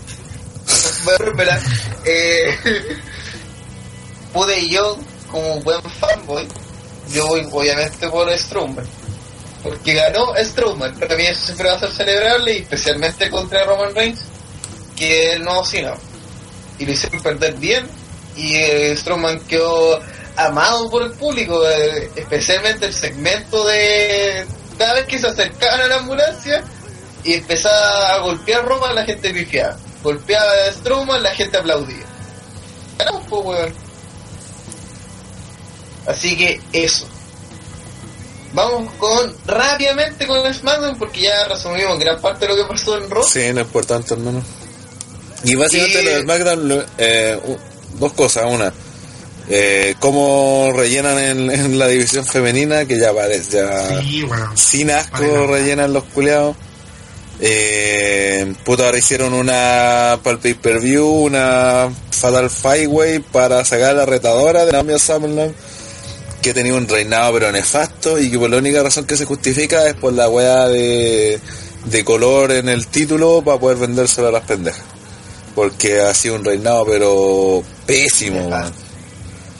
Bueno, 1.04 1.30
espera. 1.30 1.60
Eh, 2.04 2.56
pude 4.32 4.68
yo, 4.68 4.98
como 5.30 5.60
buen 5.60 5.80
fanboy, 5.82 6.46
yo 7.12 7.26
voy 7.28 7.46
obviamente 7.50 8.08
por 8.08 8.30
Strowman. 8.36 8.84
Porque 9.62 9.94
ganó 9.94 10.32
Strowman. 10.36 10.98
Para 10.98 11.16
mí 11.16 11.24
eso 11.26 11.46
siempre 11.46 11.68
va 11.68 11.76
a 11.76 11.80
ser 11.80 11.92
celebrable, 11.92 12.54
y 12.54 12.58
especialmente 12.62 13.30
contra 13.30 13.64
Roman 13.64 13.94
Reigns, 13.94 14.20
que 14.96 15.34
él 15.34 15.44
no 15.44 15.64
sino. 15.64 15.94
Y 16.78 16.86
lo 16.86 16.92
hicieron 16.92 17.22
perder 17.22 17.54
bien, 17.54 17.86
y 18.36 18.56
eh, 18.56 18.96
Strowman 18.96 19.40
quedó 19.40 20.00
amado 20.36 20.88
por 20.90 21.02
el 21.02 21.12
público, 21.12 21.62
eh, 21.68 22.10
especialmente 22.16 22.86
el 22.86 22.94
segmento 22.94 23.64
de 23.66 24.44
cada 24.78 24.94
vez 24.94 25.06
que 25.06 25.18
se 25.18 25.26
acercaban 25.28 25.80
a 25.82 25.86
la 25.88 25.96
ambulancia 25.96 26.62
y 27.24 27.34
empezaba 27.34 28.14
a 28.14 28.18
golpear 28.20 28.60
a 28.60 28.64
Roman, 28.64 28.94
la 28.94 29.04
gente 29.04 29.30
pifiaba. 29.30 29.76
Golpeaba 30.02 30.50
a 30.68 30.72
Strowman, 30.72 31.22
la 31.22 31.34
gente 31.34 31.56
aplaudía. 31.58 32.04
Ganamos, 32.98 33.22
pues, 33.28 33.44
weón. 33.44 33.74
Así 36.06 36.36
que 36.36 36.60
eso. 36.72 37.06
Vamos 38.54 38.92
con 38.98 39.34
rápidamente 39.46 40.26
con 40.26 40.44
el 40.44 40.54
SmackDown 40.54 40.98
porque 40.98 41.22
ya 41.22 41.44
resumimos 41.46 41.98
gran 41.98 42.20
parte 42.20 42.46
de 42.46 42.54
lo 42.54 42.56
que 42.62 42.68
pasó 42.72 42.98
en 42.98 43.08
Raw. 43.08 43.22
Sí, 43.22 43.50
no 43.52 43.60
es 43.60 43.66
importante, 43.66 44.12
hermano. 44.14 44.42
Y 45.44 45.54
básicamente 45.54 46.02
Y- 46.02 46.04
lo 46.04 46.10
de 46.10 46.20
SmackDown, 46.22 46.68
lo- 46.68 46.84
eh, 46.98 47.40
dos 47.98 48.12
cosas. 48.12 48.44
Una, 48.48 48.72
eh, 49.48 49.94
cómo 49.98 50.72
rellenan 50.74 51.18
en, 51.18 51.50
en 51.50 51.78
la 51.78 51.88
división 51.88 52.24
femenina, 52.24 52.86
que 52.86 52.98
ya 52.98 53.12
parece, 53.12 53.58
ya 53.58 54.00
Sí, 54.00 54.24
sin 54.54 54.90
asco 54.90 55.20
Vale, 55.20 55.46
rellenan 55.46 55.92
los 55.92 56.04
culeados. 56.04 56.56
Eh, 57.40 58.54
puta, 58.64 58.86
ahora 58.86 58.98
hicieron 58.98 59.34
una 59.34 60.20
para 60.22 60.34
el 60.34 60.38
pay-per-view, 60.38 61.06
una 61.06 61.90
Fatal 62.10 62.48
Five 62.48 62.86
Way 62.86 63.18
para 63.18 63.64
sacar 63.64 63.90
a 63.90 63.94
la 63.94 64.06
retadora 64.06 64.64
de 64.64 64.70
Naomi 64.72 64.96
Summerland, 64.96 65.52
que 66.40 66.54
tenía 66.54 66.74
un 66.74 66.86
reinado 66.86 67.32
pero 67.34 67.50
nefasto 67.50 68.18
y 68.20 68.30
que 68.30 68.38
por 68.38 68.48
la 68.48 68.58
única 68.58 68.82
razón 68.82 69.06
que 69.06 69.16
se 69.16 69.24
justifica 69.24 69.88
es 69.88 69.94
por 69.94 70.12
la 70.12 70.28
weá 70.28 70.68
de, 70.68 71.40
de 71.86 72.04
color 72.04 72.52
en 72.52 72.68
el 72.68 72.86
título 72.86 73.42
para 73.42 73.58
poder 73.58 73.78
vendérselo 73.78 74.28
a 74.28 74.32
las 74.32 74.44
pendejas. 74.44 74.84
Porque 75.54 76.00
ha 76.00 76.14
sido 76.14 76.36
un 76.36 76.44
reinado 76.44 76.84
pero 76.86 77.62
pésimo. 77.86 78.50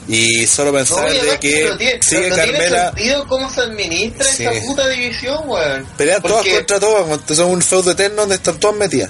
Y 0.07 0.45
solo 0.47 0.73
pensar 0.73 1.09
de 1.09 1.39
que 1.39 1.61
pero 1.63 1.77
tiene- 1.77 2.03
sigue 2.03 2.21
pero 2.23 2.35
no 2.35 2.43
tiene 2.43 2.57
Carmela 2.69 3.25
cómo 3.29 3.49
se 3.53 3.61
administra 3.61 4.25
Sí. 4.25 4.43
esta 4.45 4.65
puta 4.65 4.87
división, 4.89 5.43
weón. 5.47 5.85
Pelean 5.97 6.21
todas 6.21 6.45
contra 6.45 6.79
todas, 6.79 7.19
son 7.37 7.51
un 7.51 7.61
feudo 7.61 7.91
eterno 7.91 8.21
donde 8.23 8.35
están 8.35 8.59
todas 8.59 8.75
metidas. 8.75 9.09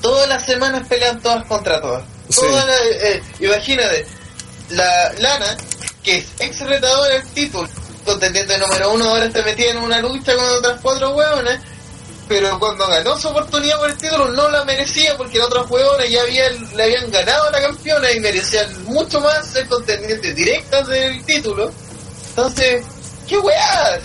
todas 0.00 0.28
las 0.28 0.44
semanas 0.44 0.86
pelean 0.88 1.20
todas 1.20 1.44
contra 1.46 1.80
todas. 1.80 2.02
Sí. 2.28 2.40
Todas 2.40 2.66
las- 2.66 2.80
eh, 2.80 3.22
imagínate, 3.40 4.04
la 4.70 5.12
Lana, 5.18 5.56
que 6.02 6.18
es 6.18 6.24
ex 6.40 6.58
retadora 6.60 7.14
del 7.14 7.26
título, 7.28 7.68
contendiente 8.04 8.58
número 8.58 8.92
uno, 8.92 9.04
ahora 9.10 9.26
está 9.26 9.42
metida 9.42 9.70
en 9.70 9.78
una 9.78 10.00
lucha 10.00 10.34
con 10.34 10.44
otras 10.44 10.80
cuatro 10.82 11.10
hueones, 11.14 11.60
pero 12.32 12.58
cuando 12.58 12.86
ganó 12.86 13.18
su 13.18 13.28
oportunidad 13.28 13.78
por 13.78 13.90
el 13.90 13.98
título 13.98 14.28
no 14.28 14.48
la 14.48 14.64
merecía 14.64 15.14
porque 15.18 15.36
las 15.36 15.48
otras 15.48 15.70
hueones 15.70 16.10
ya 16.10 16.22
habían, 16.22 16.76
le 16.76 16.82
habían 16.84 17.10
ganado 17.10 17.50
la 17.50 17.60
campeona 17.60 18.10
y 18.10 18.20
merecían 18.20 18.84
mucho 18.84 19.20
más 19.20 19.46
ser 19.46 19.66
contendientes 19.66 20.34
directas 20.34 20.88
del 20.88 21.22
título. 21.26 21.70
Entonces, 22.30 22.84
¿qué 23.28 23.38
weá? 23.38 24.00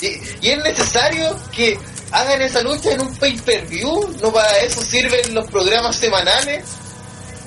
Y 0.00 0.50
es 0.50 0.58
necesario 0.58 1.36
que 1.52 1.78
hagan 2.10 2.42
esa 2.42 2.62
lucha 2.62 2.90
en 2.90 3.02
un 3.02 3.14
pay-per-view, 3.14 4.16
no 4.20 4.32
para 4.32 4.58
eso 4.58 4.82
sirven 4.82 5.32
los 5.32 5.48
programas 5.48 5.94
semanales, 5.94 6.64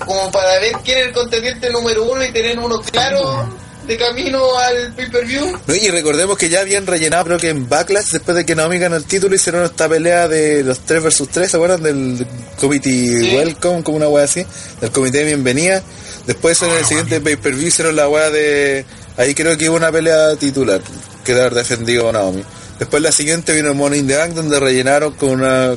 como 0.06 0.32
para 0.32 0.60
ver 0.60 0.78
quién 0.86 1.00
es 1.00 1.08
el 1.08 1.14
contendiente 1.14 1.70
número 1.72 2.06
uno 2.06 2.24
y 2.24 2.32
tener 2.32 2.58
uno 2.58 2.80
claro 2.80 3.50
de 3.90 3.98
camino 3.98 4.56
al 4.58 4.94
pay-per-view. 4.94 5.60
No, 5.66 5.76
y 5.76 5.90
recordemos 5.90 6.38
que 6.38 6.48
ya 6.48 6.62
habían 6.62 6.86
rellenado, 6.86 7.26
creo 7.26 7.40
que 7.40 7.50
en 7.50 7.68
Backlash, 7.68 8.12
después 8.12 8.38
de 8.38 8.46
que 8.46 8.56
Naomi 8.56 8.78
ganó 8.78 8.96
el 8.96 9.04
título, 9.04 9.36
hicieron 9.36 9.66
esta 9.66 9.90
pelea 9.90 10.28
de 10.28 10.64
los 10.64 10.80
3 10.82 11.04
versus 11.04 11.28
3, 11.30 11.50
¿se 11.50 11.58
acuerdan? 11.58 11.82
Del 11.82 12.26
Committee 12.60 12.90
Sí. 12.90 13.36
Welcome, 13.36 13.84
como 13.84 13.98
una 13.98 14.08
wea 14.08 14.26
así, 14.26 14.46
del 14.80 14.92
Comité 14.92 15.20
de 15.20 15.26
Bienvenida. 15.26 15.82
Después 16.28 16.62
en 16.62 16.70
el 16.70 16.86
siguiente 16.86 17.20
pay-per-view 17.20 17.68
hicieron 17.68 17.96
la 17.96 18.08
wea 18.08 18.30
de... 18.30 18.86
Ahí 19.18 19.34
creo 19.34 19.58
que 19.58 19.70
hubo 19.70 19.78
una 19.78 19.92
pelea 19.92 20.36
titular, 20.36 20.82
que 21.26 21.32
haber 21.32 21.56
defendido 21.56 22.12
Naomi. 22.12 22.44
Después 22.80 23.04
la 23.04 23.12
siguiente 23.12 23.54
vino 23.54 23.88
el 23.88 23.96
in 23.96 24.08
the 24.08 24.16
Bank, 24.16 24.32
donde 24.32 24.58
rellenaron 24.58 25.12
con 25.14 25.32
una... 25.32 25.76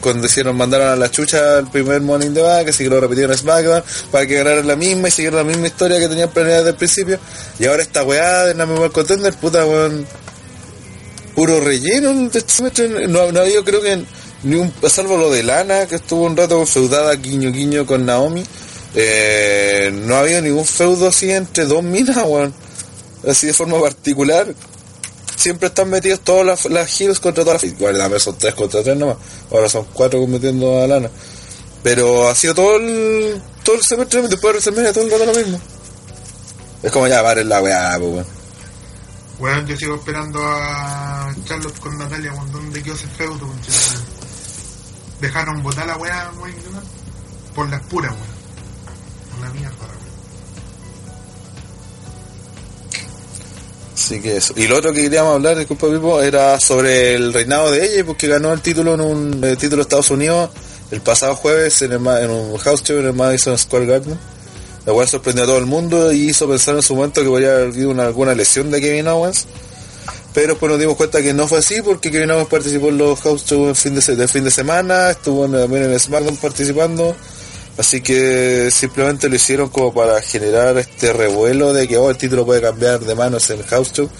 Cuando 0.00 0.26
hicieron, 0.26 0.56
mandaron 0.56 0.88
a 0.88 0.96
la 0.96 1.10
chucha 1.10 1.58
el 1.58 1.66
primer 1.66 2.00
in 2.00 2.32
the 2.32 2.40
Bank, 2.40 2.68
así 2.68 2.84
que 2.84 2.90
lo 2.90 2.98
repitieron 3.00 3.32
en 3.32 3.38
SmackDown, 3.38 3.84
para 4.10 4.26
que 4.26 4.36
ganaran 4.36 4.66
la 4.66 4.74
misma 4.74 5.08
y 5.08 5.10
siguieran 5.10 5.36
la 5.36 5.44
misma 5.44 5.66
historia 5.66 5.98
que 5.98 6.08
tenían 6.08 6.30
planeada 6.30 6.60
desde 6.60 6.70
el 6.70 6.76
principio. 6.76 7.18
Y 7.58 7.66
ahora 7.66 7.82
esta 7.82 8.02
weá 8.02 8.46
de 8.46 8.54
Number 8.54 8.78
One 8.78 8.90
Contender, 8.90 9.34
puta 9.34 9.66
weón, 9.66 10.06
puro 11.34 11.60
relleno 11.60 12.30
este. 12.32 12.88
No, 13.08 13.30
no 13.30 13.40
ha 13.40 13.42
habido, 13.42 13.62
creo 13.62 13.82
que, 13.82 14.02
ni 14.44 14.56
un, 14.56 14.72
salvo 14.88 15.18
lo 15.18 15.30
de 15.30 15.42
Lana, 15.42 15.86
que 15.86 15.96
estuvo 15.96 16.24
un 16.24 16.34
rato 16.34 16.64
feudada 16.64 17.14
guiño 17.16 17.52
guiño 17.52 17.84
con 17.84 18.06
Naomi. 18.06 18.42
Eh, 18.94 19.92
no 19.92 20.16
ha 20.16 20.20
habido 20.20 20.40
ningún 20.40 20.64
feudo 20.64 21.08
así 21.08 21.30
entre 21.30 21.66
dos 21.66 21.82
minas, 21.82 22.16
weón. 22.16 22.54
Así 23.28 23.46
de 23.46 23.52
forma 23.52 23.78
particular. 23.80 24.46
Siempre 25.38 25.68
están 25.68 25.88
metidos 25.88 26.18
todas 26.20 26.44
las, 26.44 26.64
las 26.66 27.20
contra 27.20 27.44
todas 27.44 27.62
las... 27.62 27.72
Igual 27.72 27.96
la 27.96 28.08
vez 28.08 28.24
son 28.24 28.36
tres 28.36 28.54
contra 28.54 28.82
tres 28.82 28.96
nomás. 28.96 29.18
Ahora 29.52 29.68
son 29.68 29.86
cuatro 29.92 30.26
metiendo 30.26 30.82
a 30.82 30.86
Lana. 30.88 31.08
Pero 31.84 32.28
ha 32.28 32.34
sido 32.34 32.56
todo 32.56 32.74
el, 32.74 33.40
todo 33.62 33.76
el 33.76 33.82
semestre, 33.88 34.22
después 34.22 34.42
de 34.42 34.48
WrestleMania, 34.48 34.92
todo 34.92 35.04
el 35.04 35.10
rato 35.12 35.26
lo 35.26 35.34
mismo. 35.34 35.60
Es 36.82 36.90
como 36.90 37.06
ya, 37.06 37.22
paren 37.22 37.48
la 37.48 37.62
weá, 37.62 37.96
pues, 37.98 38.10
weón. 38.10 38.26
Weón, 39.38 39.66
yo 39.68 39.76
sigo 39.76 39.94
esperando 39.94 40.40
a 40.44 41.32
Charlotte 41.44 41.78
con 41.78 41.96
Natalia, 41.96 42.32
weón. 42.32 42.50
¿Dónde 42.50 42.82
quedó 42.82 42.94
ese 42.94 43.06
feudo, 43.06 43.46
weón? 43.46 43.60
Dejaron 45.20 45.62
botar 45.62 45.86
la 45.86 45.96
weá, 45.98 46.32
weón, 46.40 46.54
por 47.54 47.68
las 47.68 47.80
puras, 47.82 48.10
weón. 48.10 49.52
Mierda, 49.54 49.70
Así 53.98 54.20
que 54.20 54.36
eso. 54.36 54.52
Y 54.56 54.68
lo 54.68 54.76
otro 54.76 54.92
que 54.92 55.02
queríamos 55.02 55.34
hablar, 55.34 55.56
disculpa 55.58 55.88
Pipo, 55.90 56.22
era 56.22 56.60
sobre 56.60 57.14
el 57.14 57.32
reinado 57.32 57.70
de 57.72 57.84
ella, 57.84 58.04
porque 58.06 58.28
ganó 58.28 58.52
el 58.52 58.60
título 58.60 58.94
en 58.94 59.00
un 59.00 59.44
eh, 59.44 59.56
título 59.56 59.76
de 59.78 59.82
Estados 59.82 60.10
Unidos 60.10 60.50
el 60.92 61.00
pasado 61.00 61.34
jueves 61.34 61.82
en, 61.82 61.92
el 61.92 62.06
en 62.06 62.30
un 62.30 62.56
house 62.58 62.82
show 62.84 62.98
en 62.98 63.06
el 63.06 63.12
Madison 63.12 63.58
Square 63.58 63.86
Garden. 63.86 64.18
La 64.86 64.92
cual 64.92 65.06
sorprendió 65.08 65.44
a 65.44 65.46
todo 65.48 65.58
el 65.58 65.66
mundo 65.66 66.12
y 66.12 66.28
hizo 66.30 66.48
pensar 66.48 66.76
en 66.76 66.82
su 66.82 66.94
momento 66.94 67.20
que 67.22 67.28
podría 67.28 67.50
haber 67.56 67.66
habido 67.68 67.90
una, 67.90 68.04
alguna 68.06 68.34
lesión 68.34 68.70
de 68.70 68.80
Kevin 68.80 69.08
Owens. 69.08 69.46
Pero 70.32 70.50
después 70.50 70.70
nos 70.70 70.78
dimos 70.80 70.96
cuenta 70.96 71.20
que 71.20 71.34
no 71.34 71.48
fue 71.48 71.58
así 71.58 71.82
porque 71.82 72.10
Kevin 72.10 72.30
Owens 72.30 72.48
participó 72.48 72.88
en 72.90 72.98
los 72.98 73.20
house 73.20 73.44
shows 73.44 73.82
de 73.82 74.28
fin 74.28 74.44
de, 74.44 74.50
semana, 74.50 75.10
estuvo 75.10 75.44
en- 75.44 75.52
también 75.52 75.92
en 75.92 75.98
SmackDown 75.98 76.36
participando. 76.36 77.14
Así 77.78 78.00
que 78.00 78.70
simplemente 78.72 79.28
lo 79.28 79.36
hicieron 79.36 79.68
como 79.68 79.94
para 79.94 80.20
generar 80.20 80.76
este 80.78 81.12
revuelo 81.12 81.72
de 81.72 81.86
que 81.86 81.96
oh, 81.96 82.10
el 82.10 82.16
título 82.18 82.44
puede 82.44 82.60
cambiar 82.60 82.98
de 83.00 83.14
manos 83.14 83.48
en 83.50 83.60
el 83.60 83.64
house 83.66 83.92
show. 83.92 84.10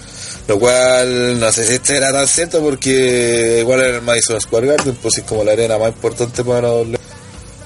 Lo 0.47 0.57
cual 0.57 1.39
no 1.39 1.51
sé 1.51 1.65
si 1.67 1.73
este 1.73 1.97
era 1.97 2.11
tan 2.13 2.25
cierto 2.27 2.61
porque 2.61 3.57
igual 3.59 3.81
era 3.81 3.97
el 3.97 4.01
Madison 4.01 4.39
Square 4.39 4.65
Garden, 4.67 4.97
pues 5.01 5.17
es 5.17 5.23
como 5.25 5.43
la 5.43 5.51
arena 5.51 5.77
más 5.77 5.89
importante 5.89 6.43
para 6.43 6.71
WWE. 6.71 6.97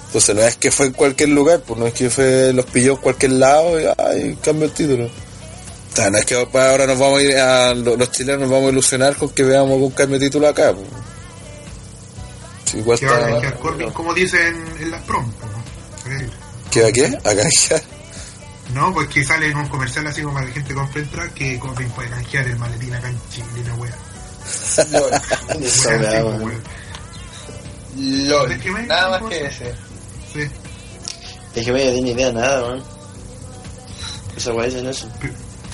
Entonces 0.07 0.35
no 0.35 0.41
es 0.41 0.55
que 0.57 0.71
fue 0.71 0.87
en 0.87 0.93
cualquier 0.93 1.29
lugar, 1.29 1.61
pues 1.65 1.79
no 1.79 1.85
es 1.87 1.93
que 1.93 2.09
fue 2.09 2.51
los 2.53 2.65
pilló 2.65 2.93
en 2.93 2.97
cualquier 2.97 3.31
lado 3.33 3.79
y 3.79 3.85
ay, 3.97 4.37
cambió 4.43 4.65
el 4.65 4.71
título. 4.73 5.09
Ah, 5.99 6.09
no 6.11 6.17
es 6.17 6.25
que 6.25 6.33
ahora 6.35 6.87
nos 6.87 6.97
vamos 6.97 7.19
a 7.19 7.23
ir 7.23 7.37
a 7.37 7.73
lo- 7.75 7.95
los 7.95 8.11
chilenos 8.11 8.41
nos 8.41 8.49
vamos 8.49 8.67
a 8.69 8.71
ilusionar 8.71 9.15
con 9.15 9.29
que 9.29 9.43
veamos 9.43 9.79
un 9.79 9.91
cambio 9.91 10.17
de 10.17 10.25
título 10.25 10.47
acá. 10.47 10.73
po. 10.73 10.81
Sí, 12.65 12.77
igual 12.79 12.97
Que 12.99 13.51
Corbin, 13.59 13.91
como 13.91 14.13
dicen 14.13 14.55
en 14.79 14.91
las 14.91 15.01
promos. 15.03 15.33
¿Qué 16.73 16.81
va 16.81 16.91
qué? 16.91 17.05
A 17.05 17.35
canjear. 17.35 17.81
No, 18.73 18.93
pues 18.93 19.07
que 19.09 19.23
sale 19.23 19.47
en 19.49 19.57
un 19.57 19.67
comercial 19.67 20.07
así 20.07 20.21
como 20.23 20.33
para 20.33 20.45
que 20.47 20.51
la 20.51 20.55
gente 20.55 20.73
compre 20.73 21.01
entrada 21.03 21.29
que 21.35 21.59
Corbin 21.59 21.89
puede 21.91 22.09
canjear 22.09 22.47
el 22.47 22.57
maletín 22.57 22.93
acá 22.95 23.09
en 23.09 23.19
Chile, 23.29 23.47
la 23.67 23.73
wea. 23.75 23.95
Wea 26.39 26.59
LOL. 27.95 28.49
¿De 28.49 28.59
qué 28.59 28.71
me- 28.71 28.83
Nada 28.87 29.19
más 29.19 29.29
que 29.29 29.35
se- 29.37 29.43
decir. 29.43 29.75
Sí. 30.33 30.39
Es 31.55 31.65
que 31.65 31.71
me 31.71 31.91
tiene 31.91 32.09
idea 32.11 32.27
de 32.27 32.33
nada, 32.33 32.63
weón. 32.63 32.83
Esa 34.35 34.53
weá 34.53 34.65
dicen 34.65 34.87
eso. 34.87 35.07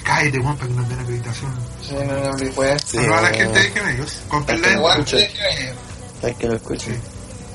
Cállate, 0.03 0.39
weón, 0.39 0.57
para 0.57 0.67
que 0.67 0.73
nos 0.75 0.89
den 0.89 0.99
acreditación. 0.99 1.55
Sí, 1.87 1.93
no, 1.95 2.03
no, 2.03 2.31
no, 2.37 2.51
pues. 2.53 2.81
Sí, 2.85 2.97
Saludos 2.97 3.17
a 3.17 3.21
la 3.21 3.29
gente 3.29 3.59
de 3.59 3.69
Gemelios. 3.71 4.17
Compren 4.27 4.61
la 4.61 4.67
Pero 4.67 4.79
entrada. 4.79 4.93
Aguante, 4.95 5.15
déjeme. 5.15 5.73
Tal 6.21 6.37
que 6.37 6.47
lo 6.47 6.55
escuchen. 6.55 7.01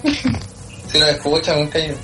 Si 0.92 1.00
nos 1.00 1.08
escuchan, 1.08 1.58
nunca 1.58 1.78
yo. 1.80 1.94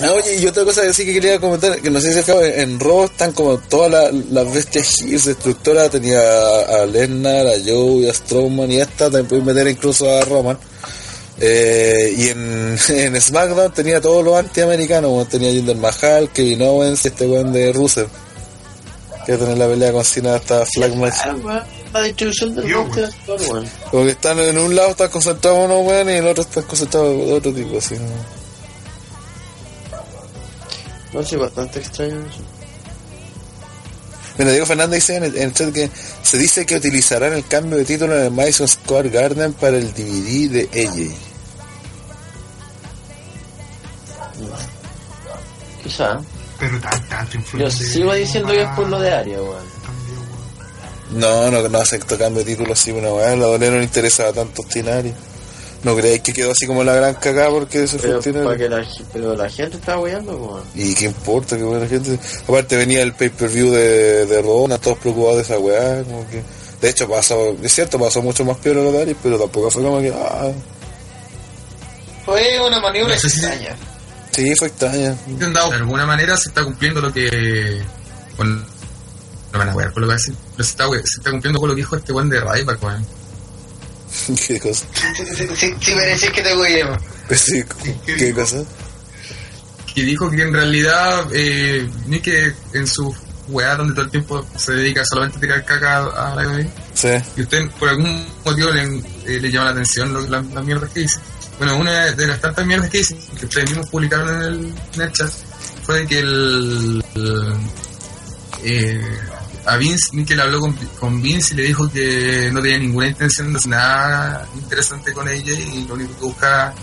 Ah, 0.00 0.12
oye, 0.12 0.36
y 0.36 0.46
otra 0.46 0.64
cosa 0.64 0.82
que 0.82 0.92
sí 0.92 1.04
que 1.04 1.14
quería 1.14 1.40
comentar, 1.40 1.80
que 1.80 1.90
no 1.90 2.00
sé 2.00 2.12
si 2.12 2.20
acabo, 2.20 2.40
en 2.42 2.78
Raw 2.78 3.04
están 3.04 3.32
como 3.32 3.58
todas 3.58 4.12
las 4.30 4.54
bestias 4.54 5.00
Heels 5.00 5.24
destructoras, 5.24 5.90
tenía 5.90 6.20
a, 6.20 6.82
a 6.82 6.86
Lesnar, 6.86 7.48
a 7.48 7.54
Joe, 7.64 8.08
a 8.08 8.14
Strowman 8.14 8.70
y 8.70 8.80
esta, 8.80 9.06
también 9.06 9.26
pueden 9.26 9.44
meter 9.44 9.66
incluso 9.66 10.08
a 10.08 10.20
Roman. 10.24 10.56
Eh, 11.40 12.14
y 12.16 12.28
en, 12.28 12.78
en 12.88 13.20
SmackDown 13.20 13.72
tenía 13.72 14.00
todos 14.00 14.24
los 14.24 14.36
antiamericanos, 14.36 15.10
bueno, 15.10 15.28
tenía 15.28 15.50
Jinder 15.50 15.76
Mahal, 15.76 16.30
Kevin 16.30 16.62
Owens 16.62 17.04
y 17.04 17.08
este 17.08 17.26
weón 17.26 17.52
de 17.52 17.72
Rusev. 17.72 18.08
Que 19.26 19.32
va 19.32 19.36
a 19.36 19.40
tener 19.40 19.58
la 19.58 19.66
pelea 19.66 19.92
con 19.92 20.04
Cena 20.04 20.36
hasta 20.36 20.64
Flag 20.64 20.94
Match. 20.96 21.16
Ah. 21.24 21.64
La 21.92 22.02
distribución 22.02 22.54
del. 22.54 22.72
Como 22.72 24.04
que 24.04 24.10
están 24.10 24.38
en 24.38 24.58
un 24.58 24.76
lado 24.76 24.90
están 24.90 25.08
concentrados 25.08 25.64
unos 25.64 25.86
weones 25.86 26.14
y 26.14 26.18
en 26.18 26.24
el 26.24 26.30
otro 26.30 26.42
están 26.42 26.64
concentrados 26.64 27.16
de 27.16 27.32
otro 27.32 27.52
tipo, 27.52 27.78
así. 27.78 27.94
¿no? 27.94 28.37
No 31.12 31.22
sé, 31.22 31.36
bastante 31.36 31.78
extraño 31.80 32.20
eso. 32.20 32.40
Mira, 34.38 34.50
Diego 34.52 34.66
Fernández 34.66 35.00
dice 35.00 35.16
en 35.16 35.24
el, 35.24 35.36
en 35.36 35.42
el 35.44 35.52
chat 35.52 35.72
que 35.72 35.90
se 36.22 36.38
dice 36.38 36.64
que 36.64 36.76
utilizarán 36.76 37.32
el 37.32 37.44
cambio 37.46 37.76
de 37.78 37.84
título 37.84 38.16
en 38.16 38.24
el 38.26 38.30
Madison 38.30 38.68
Square 38.68 39.08
Garden 39.10 39.52
para 39.54 39.76
el 39.78 39.92
DVD 39.92 40.50
de 40.50 40.84
AJ. 40.84 41.10
Quizá. 45.82 46.20
Pero 46.58 46.80
tan, 46.80 47.08
tanto 47.08 47.32
Yo 47.32 47.38
influye. 47.40 47.70
sigo 47.70 48.14
diciendo 48.14 48.52
que 48.52 48.62
es 48.62 48.68
por 48.70 48.88
lo 48.88 49.00
de 49.00 49.12
Aria, 49.12 49.40
weón. 49.42 49.78
No, 51.12 51.50
no, 51.50 51.66
no 51.68 51.78
acepto 51.78 52.18
cambio 52.18 52.44
de 52.44 52.50
título 52.52 52.72
así, 52.74 52.90
una 52.90 53.10
weá, 53.12 53.34
la 53.34 53.46
doble 53.46 53.70
no 53.70 53.78
le 53.78 53.84
interesaba 53.84 54.32
tanto 54.32 54.62
Tinari. 54.62 55.12
No 55.84 55.94
creéis 55.96 56.22
que 56.22 56.32
quedó 56.32 56.50
así 56.50 56.66
como 56.66 56.82
la 56.82 56.92
gran 56.94 57.14
cagada 57.14 57.50
porque 57.50 57.86
se 57.86 57.98
fue 57.98 58.18
Pero, 58.20 58.56
que 58.56 58.68
la, 58.68 58.84
pero 59.12 59.36
la 59.36 59.48
gente 59.48 59.76
está 59.76 59.98
weyando, 59.98 60.36
weón. 60.36 60.62
Y 60.74 60.92
qué 60.94 61.04
importa, 61.04 61.56
que 61.56 61.62
buena 61.62 61.86
gente. 61.86 62.18
Aparte 62.48 62.76
venía 62.76 63.00
el 63.02 63.12
pay-per-view 63.14 63.70
de, 63.70 64.26
de 64.26 64.42
Rona, 64.42 64.78
todos 64.78 64.98
preocupados 64.98 65.36
de 65.36 65.42
esa 65.42 65.58
weá, 65.58 66.02
como 66.02 66.28
que. 66.28 66.42
De 66.80 66.90
hecho 66.90 67.08
pasó, 67.08 67.56
es 67.62 67.72
cierto, 67.72 67.98
pasó 67.98 68.22
mucho 68.22 68.44
más 68.44 68.56
peor 68.58 68.76
lo 68.76 68.92
de 68.92 69.02
Ari, 69.02 69.16
pero 69.22 69.38
tampoco 69.38 69.70
fue 69.70 69.82
como 69.82 70.00
que, 70.00 70.12
ah, 70.14 70.50
Fue 72.24 72.60
una 72.66 72.80
maniobra 72.80 73.14
No 73.14 73.20
sé 73.20 73.30
si- 73.30 73.38
extraña. 73.40 73.76
sí, 74.32 74.54
fue 74.56 74.68
extraña. 74.68 75.16
de 75.26 75.76
alguna 75.76 76.06
manera 76.06 76.36
se 76.36 76.48
está 76.48 76.64
cumpliendo 76.64 77.00
lo 77.00 77.12
que. 77.12 77.82
No 78.38 78.44
me 79.52 79.58
van 79.60 79.68
a 79.70 79.74
wear 79.74 79.92
por 79.92 80.02
lo 80.02 80.06
que 80.06 80.08
va 80.08 80.14
a 80.14 80.18
decir. 80.18 80.34
Pero 80.56 80.64
se 80.64 80.70
está, 80.70 80.84
se 80.90 81.18
está 81.18 81.30
cumpliendo 81.30 81.58
con 81.58 81.68
lo 81.70 81.74
que 81.74 81.80
dijo 81.80 81.96
este 81.96 82.12
buen 82.12 82.28
de 82.28 82.38
Ryback, 82.40 82.82
weón. 82.82 83.06
qué 84.46 84.60
cosa. 84.60 84.86
Si 85.80 85.94
mereces 85.94 86.30
que 86.30 86.42
te 86.42 86.54
guiemos. 86.54 86.98
Sí, 87.34 87.62
¿qué 87.82 87.96
qué 88.06 88.14
dijo? 88.26 88.40
cosa. 88.40 88.64
Que 89.94 90.02
dijo 90.02 90.30
que 90.30 90.42
en 90.42 90.52
realidad, 90.52 91.26
eh, 91.32 91.88
ni 92.06 92.20
que 92.20 92.52
en 92.72 92.86
su 92.86 93.14
weá 93.48 93.74
donde 93.76 93.94
todo 93.94 94.04
el 94.04 94.10
tiempo 94.10 94.46
se 94.56 94.72
dedica 94.72 95.02
solamente 95.04 95.38
a 95.38 95.40
tirar 95.40 95.64
caca 95.64 95.96
a 95.98 96.34
la 96.34 96.42
WWE, 96.42 96.70
Sí. 96.94 97.08
y 97.36 97.42
usted 97.42 97.68
por 97.78 97.88
algún 97.88 98.26
motivo 98.44 98.70
le, 98.70 98.82
eh, 99.26 99.40
le 99.40 99.50
llama 99.50 99.66
la 99.66 99.70
atención 99.72 100.12
lo- 100.12 100.20
la- 100.28 100.42
las 100.42 100.64
mierdas 100.64 100.90
que 100.90 101.00
dice. 101.00 101.18
Bueno, 101.58 101.76
una 101.78 102.04
de 102.12 102.26
las 102.26 102.40
tantas 102.40 102.64
mierdas 102.66 102.88
que 102.90 102.98
dicen, 102.98 103.18
que 103.38 103.46
ustedes 103.46 103.70
mismos 103.70 103.88
publicaron 103.88 104.28
en 104.36 104.42
el, 104.42 104.74
en 104.94 105.00
el 105.00 105.12
chat, 105.12 105.30
fue 105.82 106.00
de 106.00 106.06
que 106.06 106.18
el, 106.20 107.04
el, 107.14 107.52
eh, 108.62 109.00
a 109.68 109.76
Vince, 109.76 110.10
Nickel 110.12 110.40
habló 110.40 110.60
con, 110.60 110.72
con 110.98 111.20
Vince 111.20 111.54
y 111.54 111.56
le 111.58 111.62
dijo 111.64 111.90
que 111.90 112.50
no 112.52 112.62
tenía 112.62 112.78
ninguna 112.78 113.08
intención 113.08 113.52
de 113.52 113.58
hacer 113.58 113.70
nada 113.70 114.48
interesante 114.54 115.12
con 115.12 115.28
ella 115.28 115.52
y 115.52 115.84
lo 115.86 115.94
único 115.94 116.14
que 116.16 116.24
buscaba 116.24 116.74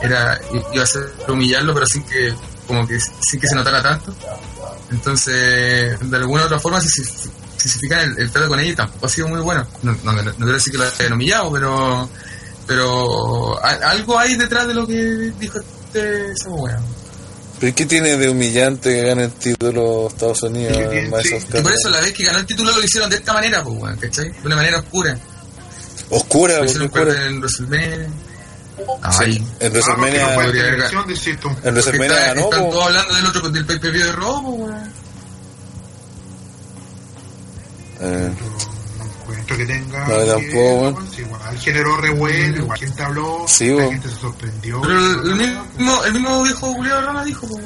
era 0.00 0.40
iba 0.72 0.82
a 0.82 0.86
ser 0.86 1.12
humillarlo 1.28 1.72
pero 1.72 1.86
sin 1.86 2.02
que 2.02 2.34
como 2.66 2.86
que 2.86 2.98
sin 3.00 3.40
que 3.40 3.46
se 3.46 3.54
notara 3.54 3.82
tanto. 3.82 4.14
Entonces 4.90 5.98
de 6.00 6.16
alguna 6.16 6.42
u 6.42 6.46
otra 6.46 6.58
forma 6.58 6.80
si 6.80 6.88
se 6.88 7.04
si 7.56 7.68
se 7.68 7.78
fijan 7.78 8.00
el, 8.00 8.18
el 8.18 8.30
trato 8.30 8.48
con 8.48 8.58
ella 8.60 8.74
tampoco 8.74 9.06
ha 9.06 9.08
sido 9.08 9.28
muy 9.28 9.40
bueno. 9.40 9.66
No, 9.82 9.92
no, 10.02 10.34
quiero 10.36 10.52
decir 10.52 10.72
que 10.72 10.78
lo 10.78 10.84
hayan 10.84 11.12
humillado 11.12 11.52
pero 11.52 12.10
pero 12.66 13.64
algo 13.64 14.18
hay 14.18 14.36
detrás 14.36 14.66
de 14.66 14.74
lo 14.74 14.86
que 14.86 15.32
dijo 15.38 15.60
este 15.60 16.32
wea 16.48 16.80
¿Pero 17.60 17.74
qué 17.74 17.86
tiene 17.86 18.16
de 18.16 18.28
humillante 18.28 18.90
que 18.90 19.02
gane 19.08 19.24
el 19.24 19.32
título 19.32 20.08
Estados 20.08 20.42
Unidos 20.42 20.76
Sí, 20.76 21.28
sí. 21.28 21.36
y 21.58 21.62
por 21.62 21.72
eso 21.72 21.88
la 21.90 22.00
vez 22.00 22.12
que 22.12 22.24
ganó 22.24 22.38
el 22.40 22.46
título 22.46 22.72
lo 22.72 22.82
hicieron 22.82 23.08
de 23.10 23.16
esta 23.16 23.32
manera 23.32 23.62
pues 23.62 23.78
weón, 23.80 23.96
¿cachai? 23.96 24.30
de 24.30 24.40
una 24.44 24.56
manera 24.56 24.78
oscura 24.80 25.16
Oscura, 26.10 26.58
lo 26.58 26.64
hicieron 26.66 26.88
oscura. 26.88 27.26
en 27.26 27.38
WrestleMania 27.40 28.08
Ay, 29.02 29.36
En 29.60 29.66
Ah, 29.66 29.70
WrestleMania, 29.70 30.34
porque 30.34 30.62
no 30.92 31.06
tú. 31.36 31.48
en 31.62 31.74
WrestleMania 31.74 32.16
ganó, 32.26 32.40
están 32.42 32.60
po. 32.64 32.70
todos 32.70 32.86
hablando 32.86 33.14
del 33.14 33.26
otro 33.26 33.48
del 33.50 33.64
pay-per-view 33.66 34.04
de 34.06 34.12
robo 34.12 34.50
weón. 34.50 34.92
Eh, 38.00 38.30
No 39.46 39.54
encuentro 39.54 39.56
que 39.56 39.66
tenga. 39.66 40.08
No, 40.08 40.18
que- 40.18 40.26
tampoco, 40.26 41.02
sí, 41.14 41.20
igual 41.22 41.58
generó 41.58 41.96
revuelo, 41.98 42.56
igual 42.62 42.78
gente 42.78 43.02
habló, 43.02 43.44
Sí, 43.46 43.68
la 43.68 43.74
weón. 43.76 43.90
gente 43.92 44.08
se 44.08 44.16
sorprendió. 44.16 44.80
Pero 44.82 44.98
el, 44.98 45.30
el 45.30 45.34
mismo, 45.36 46.04
el 46.04 46.12
mismo 46.14 46.42
viejo 46.42 46.66
Julio 46.74 47.00
Rama 47.00 47.24
dijo, 47.24 47.46
po, 47.46 47.60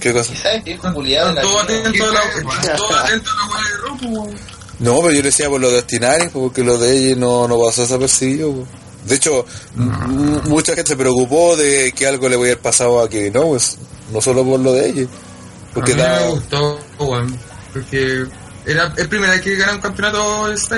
¿Qué 0.00 0.12
cosa? 0.12 0.34
¿Sabes 0.34 0.64
qué? 0.64 0.76
Juliado 0.78 1.28
están 1.30 1.44
todos 1.44 1.62
atentos 1.62 2.00
a 2.00 3.36
la 3.36 3.46
weá 3.52 3.62
de 3.62 3.76
robo, 4.08 4.24
po. 4.26 4.30
No, 4.80 4.96
pero 4.96 5.10
yo 5.10 5.16
le 5.18 5.22
decía 5.22 5.48
por 5.48 5.60
lo 5.60 5.70
de 5.70 5.78
Ostinari, 5.78 6.28
porque 6.28 6.64
lo 6.64 6.76
de 6.76 6.96
ella 7.08 7.16
no, 7.16 7.46
no 7.46 7.60
pasó 7.60 7.82
desapercibido. 7.82 8.52
po. 8.52 8.66
De 9.06 9.14
hecho, 9.16 9.44
m- 9.76 10.40
mucha 10.48 10.74
gente 10.74 10.88
se 10.90 10.96
preocupó 10.96 11.56
de 11.56 11.92
que 11.92 12.06
algo 12.06 12.28
le 12.28 12.36
hubiera 12.36 12.60
pasado 12.60 13.00
a 13.00 13.08
Kevin 13.08 13.36
Owens, 13.36 13.78
no 14.12 14.20
solo 14.20 14.44
por 14.44 14.58
lo 14.60 14.72
de 14.72 14.88
ella. 14.88 15.06
Porque 15.72 15.92
a 15.92 15.96
mí 15.96 16.02
da, 16.02 16.20
me 16.20 16.28
gustó, 16.32 16.78
weón, 16.98 17.38
porque 17.72 18.24
era 18.66 18.92
el 18.96 19.08
primera 19.08 19.32
vez 19.32 19.40
que 19.42 19.56
gana 19.56 19.72
un 19.74 19.80
campeonato 19.80 20.48
de 20.48 20.56
¿sí? 20.56 20.68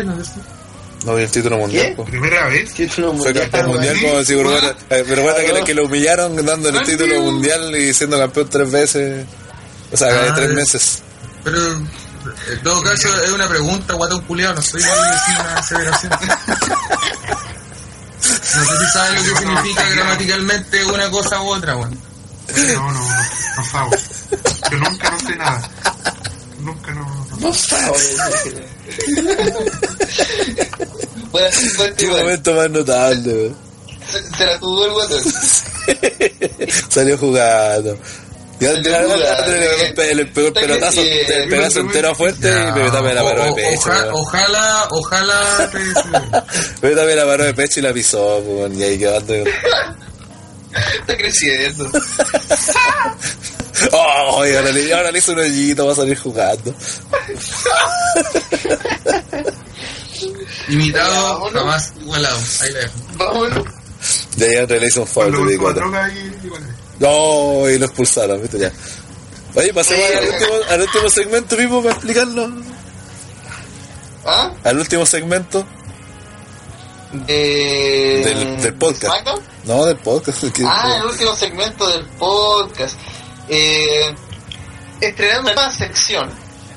no 1.04 1.14
vi 1.16 1.22
el 1.24 1.30
título 1.30 1.58
mundial. 1.58 1.94
Primera 2.06 2.46
vez. 2.46 2.72
Título 2.72 3.12
Fue 3.14 3.34
campeón 3.34 3.66
mundial 3.66 3.96
sí. 3.96 4.06
como 4.06 4.24
si 4.24 4.32
eh, 4.34 5.04
pero 5.06 5.22
bueno, 5.22 5.36
que, 5.46 5.52
le- 5.52 5.64
que 5.64 5.74
lo 5.74 5.84
humillaron 5.84 6.34
dándole 6.46 6.78
el 6.78 6.84
Ah, 6.84 6.86
título 6.86 7.20
mundial 7.20 7.76
y 7.76 7.92
siendo 7.92 8.18
campeón 8.18 8.48
tres 8.50 8.70
veces. 8.70 9.26
O 9.92 9.96
sea, 9.96 10.08
gané 10.12 10.28
Ah, 10.30 10.34
tres 10.34 10.48
es- 10.48 10.54
meses. 10.54 11.02
Pero 11.44 11.58
en 11.72 12.62
todo 12.62 12.82
caso 12.82 13.22
es 13.22 13.30
una 13.32 13.46
pregunta, 13.48 13.92
guatón 13.94 14.22
culiado, 14.22 14.54
no 14.54 14.62
soy 14.62 14.80
decir 14.82 15.40
una 15.40 15.54
aseveración. 15.58 16.12
No 18.56 18.64
sé 18.64 18.78
si 18.86 18.92
sabes 18.92 19.14
lo 19.28 19.34
que 19.34 19.40
significa 19.40 19.82
gramaticalmente 19.90 20.84
una 20.86 21.10
cosa 21.10 21.40
u 21.42 21.48
otra, 21.48 21.76
weón. 21.76 21.98
No, 22.74 22.92
no, 22.92 22.92
no, 22.92 23.08
no 23.56 23.64
sabo. 23.70 23.90
Yo 24.70 24.78
nunca 24.78 25.10
no 25.10 25.18
sé 25.20 25.36
nada. 25.36 25.70
Nunca 26.60 26.92
no. 26.92 27.23
Sabes. 27.52 28.16
Bueno, 31.30 31.48
Qué 31.96 32.06
momento 32.06 32.54
más 32.54 32.70
notable. 32.70 33.52
Se, 34.10 34.36
se 34.36 34.44
la 34.46 34.58
jugó 34.58 34.86
el 34.86 34.92
guatón. 34.92 35.22
Salió 36.90 37.18
jugando. 37.18 37.98
Ya 38.60 38.72
Salió 38.72 38.92
jugando. 39.04 39.52
el 40.02 40.20
Está 40.20 40.60
pelotazo, 40.60 41.00
creciendo. 41.00 41.34
el 41.34 41.48
pedazo 41.48 41.80
entero 41.80 42.14
fuerte 42.14 42.48
y 42.48 42.72
me 42.80 42.90
también 42.90 43.14
la 43.16 43.24
O- 43.24 43.28
paró 43.28 43.44
de 43.46 43.52
pecho. 43.54 43.80
oja- 43.80 44.08
ojalá, 44.12 44.88
ojalá 44.90 45.70
te- 45.72 46.86
Me 46.88 46.94
también 46.96 47.16
la 47.18 47.24
paró 47.24 47.44
de 47.44 47.54
pecho 47.54 47.80
y 47.80 47.82
la 47.82 47.92
pisó, 47.92 48.38
weón, 48.38 48.78
y 48.78 48.82
ahí 48.84 48.98
quedando. 48.98 49.34
Está 51.00 51.16
creciendo. 51.16 51.88
Oh, 53.92 54.44
y 54.46 54.54
ahora 54.54 54.70
le, 54.70 54.94
ahora 54.94 55.10
le 55.10 55.18
hizo 55.18 55.32
un 55.32 55.40
hoyito, 55.40 55.86
va 55.86 55.92
a 55.92 55.96
salir 55.96 56.18
jugando. 56.18 56.74
imitado, 60.68 61.50
jamás 61.52 61.92
igualado. 62.00 62.38
Ahí 62.62 62.72
la 62.72 62.78
dejo. 62.80 62.92
Vámonos. 63.16 63.64
De 64.36 64.48
ahí 64.48 64.56
André 64.56 64.80
le 64.80 64.86
hizo 64.86 65.02
un 65.02 65.06
foul 65.06 65.30
de 65.30 65.36
con 65.38 65.46
24. 65.46 65.82
droga 65.82 66.04
ahí, 66.04 66.40
igual. 66.44 66.62
No, 67.00 67.68
y 67.68 67.78
lo 67.78 67.86
expulsaron, 67.86 68.40
viste 68.40 68.58
ya. 68.58 68.72
Oye, 69.54 69.72
pasemos 69.72 70.04
al 70.04 70.28
último, 70.28 70.52
al 70.70 70.80
último 70.82 71.10
segmento 71.10 71.56
mismo 71.56 71.82
para 71.82 71.94
explicarlo. 71.94 72.50
¿Ah? 74.26 74.50
Al 74.64 74.78
último 74.78 75.04
segmento 75.04 75.66
De... 77.12 78.22
del, 78.24 78.62
del 78.62 78.74
podcast. 78.74 79.14
¿Smackdown? 79.14 79.40
No, 79.64 79.84
del 79.84 79.96
podcast. 79.98 80.44
Ah, 80.64 80.96
el 81.00 81.06
último 81.06 81.34
segmento 81.34 81.86
del 81.88 82.04
podcast. 82.18 82.96
Eh, 83.48 84.14
estrenando 85.00 85.52
una 85.52 85.70
sección. 85.70 86.30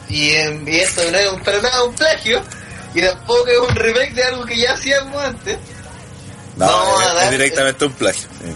Y, 0.09 0.31
y 0.31 0.79
esto 0.79 1.01
no 1.11 1.17
es 1.17 1.31
un, 1.31 1.41
para 1.41 1.61
nada 1.61 1.83
un 1.83 1.93
plagio. 1.95 2.41
Y 2.93 3.01
tampoco 3.01 3.47
es 3.47 3.59
un 3.69 3.75
remake 3.75 4.13
de 4.13 4.23
algo 4.23 4.45
que 4.45 4.57
ya 4.57 4.73
hacíamos 4.73 5.21
antes. 5.23 5.57
no, 6.55 6.65
vamos 6.65 7.01
a 7.01 7.03
es, 7.05 7.09
es 7.09 7.15
dar- 7.21 7.31
directamente 7.31 7.85
un 7.85 7.93
plagio. 7.93 8.27
sí. 8.41 8.55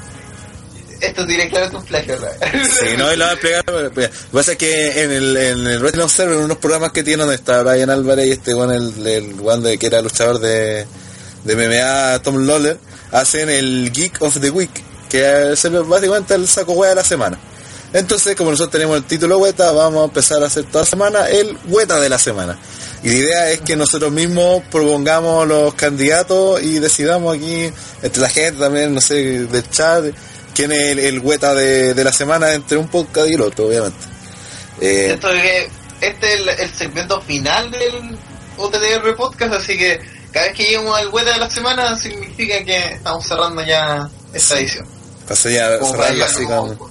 Esto 1.02 1.22
es 1.22 1.28
directamente 1.30 1.76
un 1.78 1.84
plagio. 1.86 2.16
Sí, 2.80 2.96
no, 2.96 3.12
y 3.12 3.16
lo 3.18 3.26
voy 3.26 3.32
a 3.32 3.34
explicar. 3.34 3.64
Lo 3.68 3.92
que 3.92 4.10
pasa 4.32 4.52
es 4.52 4.58
que 4.60 5.04
en 5.04 5.12
el, 5.12 5.36
en 5.38 5.66
el 5.68 5.80
Wrestling 5.80 6.04
Observer, 6.04 6.38
en 6.38 6.44
unos 6.44 6.58
programas 6.60 6.92
que 6.92 7.02
tiene 7.04 7.22
donde 7.22 7.36
está 7.36 7.64
Brian 7.64 7.90
Álvarez 7.90 8.28
y 8.28 8.32
este 8.32 8.54
one, 8.54 8.76
el, 8.78 9.08
el 9.08 9.36
one 9.44 9.68
de, 9.68 9.78
que 9.80 9.88
era 9.88 10.00
luchador 10.04 10.38
de, 10.40 10.86
de 11.44 11.56
MMA, 11.56 12.22
Tom 12.22 12.46
Lawler, 12.46 12.78
hacen 13.12 13.50
el 13.50 13.92
Geek 13.92 14.22
of 14.22 14.40
the 14.40 14.52
Week, 14.52 14.70
que 15.10 15.54
es 15.54 15.88
básicamente 15.88 16.36
el 16.36 16.48
saco 16.48 16.74
hueá 16.74 16.92
de 16.92 16.96
la 16.98 17.04
semana. 17.04 17.40
Entonces, 17.94 18.36
como 18.36 18.52
nosotros 18.52 18.72
tenemos 18.72 18.98
el 18.98 19.04
título 19.04 19.38
Weta, 19.40 19.72
vamos 19.72 20.02
a 20.02 20.06
empezar 20.06 20.42
a 20.44 20.48
hacer 20.48 20.64
toda 20.66 20.86
semana 20.86 21.28
el 21.28 21.58
Weta 21.68 22.00
de 22.00 22.08
la 22.10 22.18
semana. 22.18 22.58
Y 23.04 23.10
la 23.10 23.16
idea 23.16 23.50
es 23.52 23.62
que 23.62 23.76
nosotros 23.76 24.12
mismos 24.12 24.64
propongamos 24.72 25.48
los 25.48 25.74
candidatos 25.74 26.62
y 26.62 26.80
decidamos 26.80 27.36
aquí, 27.36 27.70
entre 28.02 28.22
la 28.22 28.30
gente 28.30 28.60
también, 28.60 28.94
no 28.94 29.02
sé, 29.02 29.46
del 29.48 29.70
chat, 29.70 30.06
quién 30.56 30.72
es 30.72 30.92
el, 30.92 31.00
el 31.00 31.20
Weta 31.20 31.54
de, 31.54 31.94
de 31.94 32.04
la 32.04 32.14
semana 32.14 32.54
entre 32.54 32.78
un 32.78 32.88
podcast 32.88 33.28
y 33.30 33.34
el 33.34 33.42
otro, 33.42 33.66
obviamente. 33.68 33.98
Eh, 34.80 35.12
Esto 35.14 35.30
es- 35.32 35.68
este 36.00 36.34
es 36.34 36.40
el, 36.42 36.50
el 36.50 36.74
segmento 36.74 37.22
final 37.22 37.70
del 37.72 38.18
OTDR 38.58 39.16
podcast, 39.16 39.54
así 39.54 39.78
que 39.78 40.00
cada 40.32 40.48
vez 40.48 40.56
que 40.56 40.64
lleguemos 40.64 40.98
al 40.98 41.10
web 41.10 41.26
de 41.26 41.38
la 41.38 41.50
semana 41.50 41.96
significa 41.98 42.64
que 42.64 42.94
estamos 42.94 43.28
cerrando 43.28 43.62
ya 43.64 44.10
esta 44.34 44.58
edición. 44.60 44.88
pasé 45.28 45.54
ya 45.54 45.78
cerrarla 45.80 46.26
así 46.26 46.44
como 46.46 46.91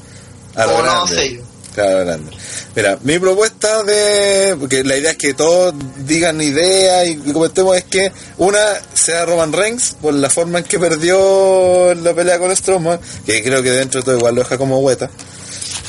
a 0.54 0.66
lo 0.66 0.82
grande. 0.82 1.42
Claro, 1.74 2.04
grande. 2.04 2.30
Mira, 2.74 2.98
mi 3.02 3.18
propuesta 3.18 3.82
de. 3.84 4.56
Porque 4.58 4.82
la 4.84 4.96
idea 4.96 5.12
es 5.12 5.16
que 5.16 5.34
todos 5.34 5.74
digan 5.98 6.40
ideas 6.40 7.08
y, 7.08 7.12
y 7.24 7.32
comentemos 7.32 7.76
es 7.76 7.84
que 7.84 8.12
una 8.38 8.58
sea 8.94 9.24
Roman 9.24 9.52
Reigns 9.52 9.96
por 10.00 10.14
la 10.14 10.30
forma 10.30 10.58
en 10.58 10.64
que 10.64 10.78
perdió 10.78 11.94
la 11.94 12.14
pelea 12.14 12.38
con 12.38 12.54
Strowman, 12.54 12.98
que 13.24 13.42
creo 13.42 13.62
que 13.62 13.70
dentro 13.70 14.00
de 14.00 14.04
todo 14.04 14.16
igual 14.16 14.34
lo 14.34 14.42
deja 14.42 14.58
como 14.58 14.80
hueta. 14.80 15.10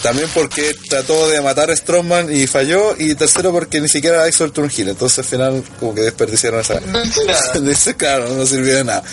También 0.02 0.28
porque 0.34 0.74
trató 0.90 1.28
de 1.30 1.42
matar 1.42 1.70
a 1.70 1.76
Strowman 1.76 2.36
y 2.36 2.48
falló. 2.48 2.96
Y 2.98 3.14
tercero 3.16 3.52
porque 3.52 3.80
ni 3.80 3.88
siquiera 3.88 4.28
hizo 4.28 4.44
el 4.44 4.52
turn. 4.52 4.72
Entonces 4.76 5.20
al 5.20 5.26
final 5.26 5.64
como 5.80 5.94
que 5.94 6.02
desperdiciaron 6.02 6.62
esa... 6.62 6.80
Dice, 7.60 7.96
claro, 7.96 8.28
no 8.30 8.46
sirvió 8.46 8.78
de 8.78 8.84
nada. 8.84 9.04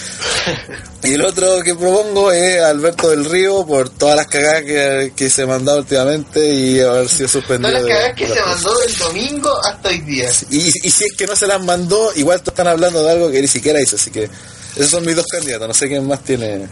Y 1.05 1.15
el 1.15 1.25
otro 1.25 1.63
que 1.63 1.75
propongo 1.75 2.33
es 2.33 2.63
Alberto 2.63 3.11
del 3.11 3.25
Río 3.27 3.67
por 3.67 3.91
todas 3.91 4.17
las 4.17 4.27
cagadas 4.29 4.63
que, 4.63 5.13
que 5.15 5.29
se 5.31 5.47
mandó 5.47 5.77
últimamente 5.77 6.45
y 6.55 6.81
haber 6.81 7.09
sido 7.09 7.29
suspendido. 7.29 7.71
Todas 7.71 7.85
las 7.85 7.97
cagadas 7.97 8.17
que 8.17 8.27
de 8.27 8.35
se 8.35 8.41
la 8.41 8.47
mandó 8.47 8.79
del 8.79 8.97
domingo 8.97 9.61
hasta 9.65 9.89
hoy 9.91 9.99
día. 10.01 10.31
y, 10.51 10.57
y 10.57 10.91
si 10.91 11.05
es 11.05 11.13
que 11.17 11.27
no 11.27 11.37
se 11.37 11.47
las 11.47 11.63
mandó, 11.63 12.13
igual 12.17 12.41
todos 12.41 12.53
están 12.55 12.69
hablando 12.69 13.03
de 13.05 13.11
algo 13.11 13.31
que 13.31 13.43
ni 13.43 13.49
siquiera 13.49 13.81
hizo. 13.81 13.97
Así 13.97 14.11
que 14.11 14.31
esos 14.77 14.91
son 14.91 15.05
mis 15.05 15.17
dos 15.17 15.27
candidatos. 15.27 15.69
No 15.69 15.75
sé 15.75 15.89
quién 15.89 16.07
más 16.07 16.25
tiene. 16.25 16.67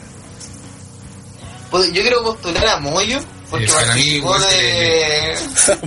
Pues 1.70 1.93
yo 1.93 2.01
quiero 2.03 2.23
postular 2.23 2.67
a 2.67 2.77
Moyo 2.78 3.20
porque 3.50 3.66
participó 3.73 4.39
de 4.39 5.36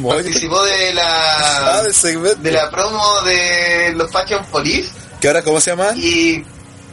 participó 0.07 0.63
de 0.63 1.01
Ah, 1.01 1.61
la 1.75 1.83
del 1.83 1.93
segmento. 1.93 2.41
de 2.41 2.51
la 2.51 2.69
promo 2.71 3.21
de 3.21 3.93
los 3.95 4.11
Fashion 4.11 4.45
Police 4.45 4.89
¿Que 5.19 5.27
ahora 5.27 5.41
cómo 5.43 5.59
se 5.59 5.71
llama? 5.71 5.91
y 5.95 6.43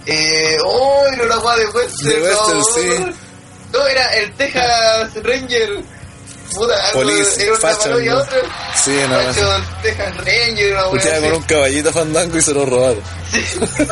eh 0.06 0.56
oh 0.64 1.04
no 1.16 1.24
la 1.24 1.36
guay 1.36 1.60
de 1.60 1.66
Western 1.66 2.08
De 2.08 2.22
Western, 2.22 2.58
no, 2.58 2.64
sí. 2.64 3.14
no 3.72 3.86
era 3.86 4.14
el 4.16 4.32
Texas 4.34 5.14
Ranger 5.22 5.82
puta 6.54 6.74
Police, 6.92 7.42
era 7.42 7.52
una 7.52 7.60
Fashion, 7.60 8.04
¿no? 8.06 8.16
otra 8.18 8.38
Sí, 8.74 8.96
no. 9.08 9.20
Fashion 9.20 9.64
Texas 9.82 10.16
Ranger 10.18 10.72
una 10.72 10.86
wea 10.88 10.96
Escuchaba 11.00 11.16
así. 11.16 11.24
con 11.26 11.32
un 11.34 11.42
caballito 11.42 11.92
fandango 11.92 12.38
y 12.38 12.42
se 12.42 12.54
lo 12.54 12.64
robaron. 12.66 13.02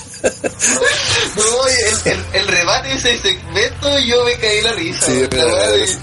No, 0.22 1.66
el, 1.68 2.12
el, 2.12 2.24
el 2.34 2.48
remate 2.48 2.88
de 2.88 2.94
ese 2.94 3.18
segmento 3.18 3.98
yo 4.00 4.24
me 4.24 4.34
caí 4.36 4.60
la 4.62 4.72
risa. 4.72 5.06
Sí, 5.06 5.26
la 5.32 5.44
de 5.70 5.96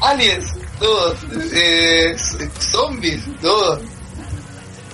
aliens, 0.00 0.44
todos. 0.78 1.16
Eh, 1.52 2.16
zombies, 2.60 3.22
todos. 3.40 3.80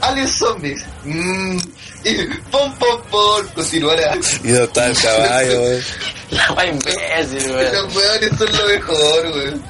Aliens 0.01 0.31
zombies. 0.37 0.83
Mm, 1.05 1.59
y 2.05 2.15
pom 2.51 2.75
pom 2.79 3.03
pom, 3.11 3.47
continuará. 3.55 4.17
Y 4.45 4.49
no 4.49 4.63
está 4.65 4.87
el 4.87 4.97
caballo, 4.99 5.63
wey. 5.63 5.83
La 6.31 6.67
imbécil. 6.67 7.53
Los 7.53 7.95
weones 7.97 8.31
son 8.39 8.57
lo 8.57 8.67
mejor, 8.67 9.27
weón. 9.35 9.65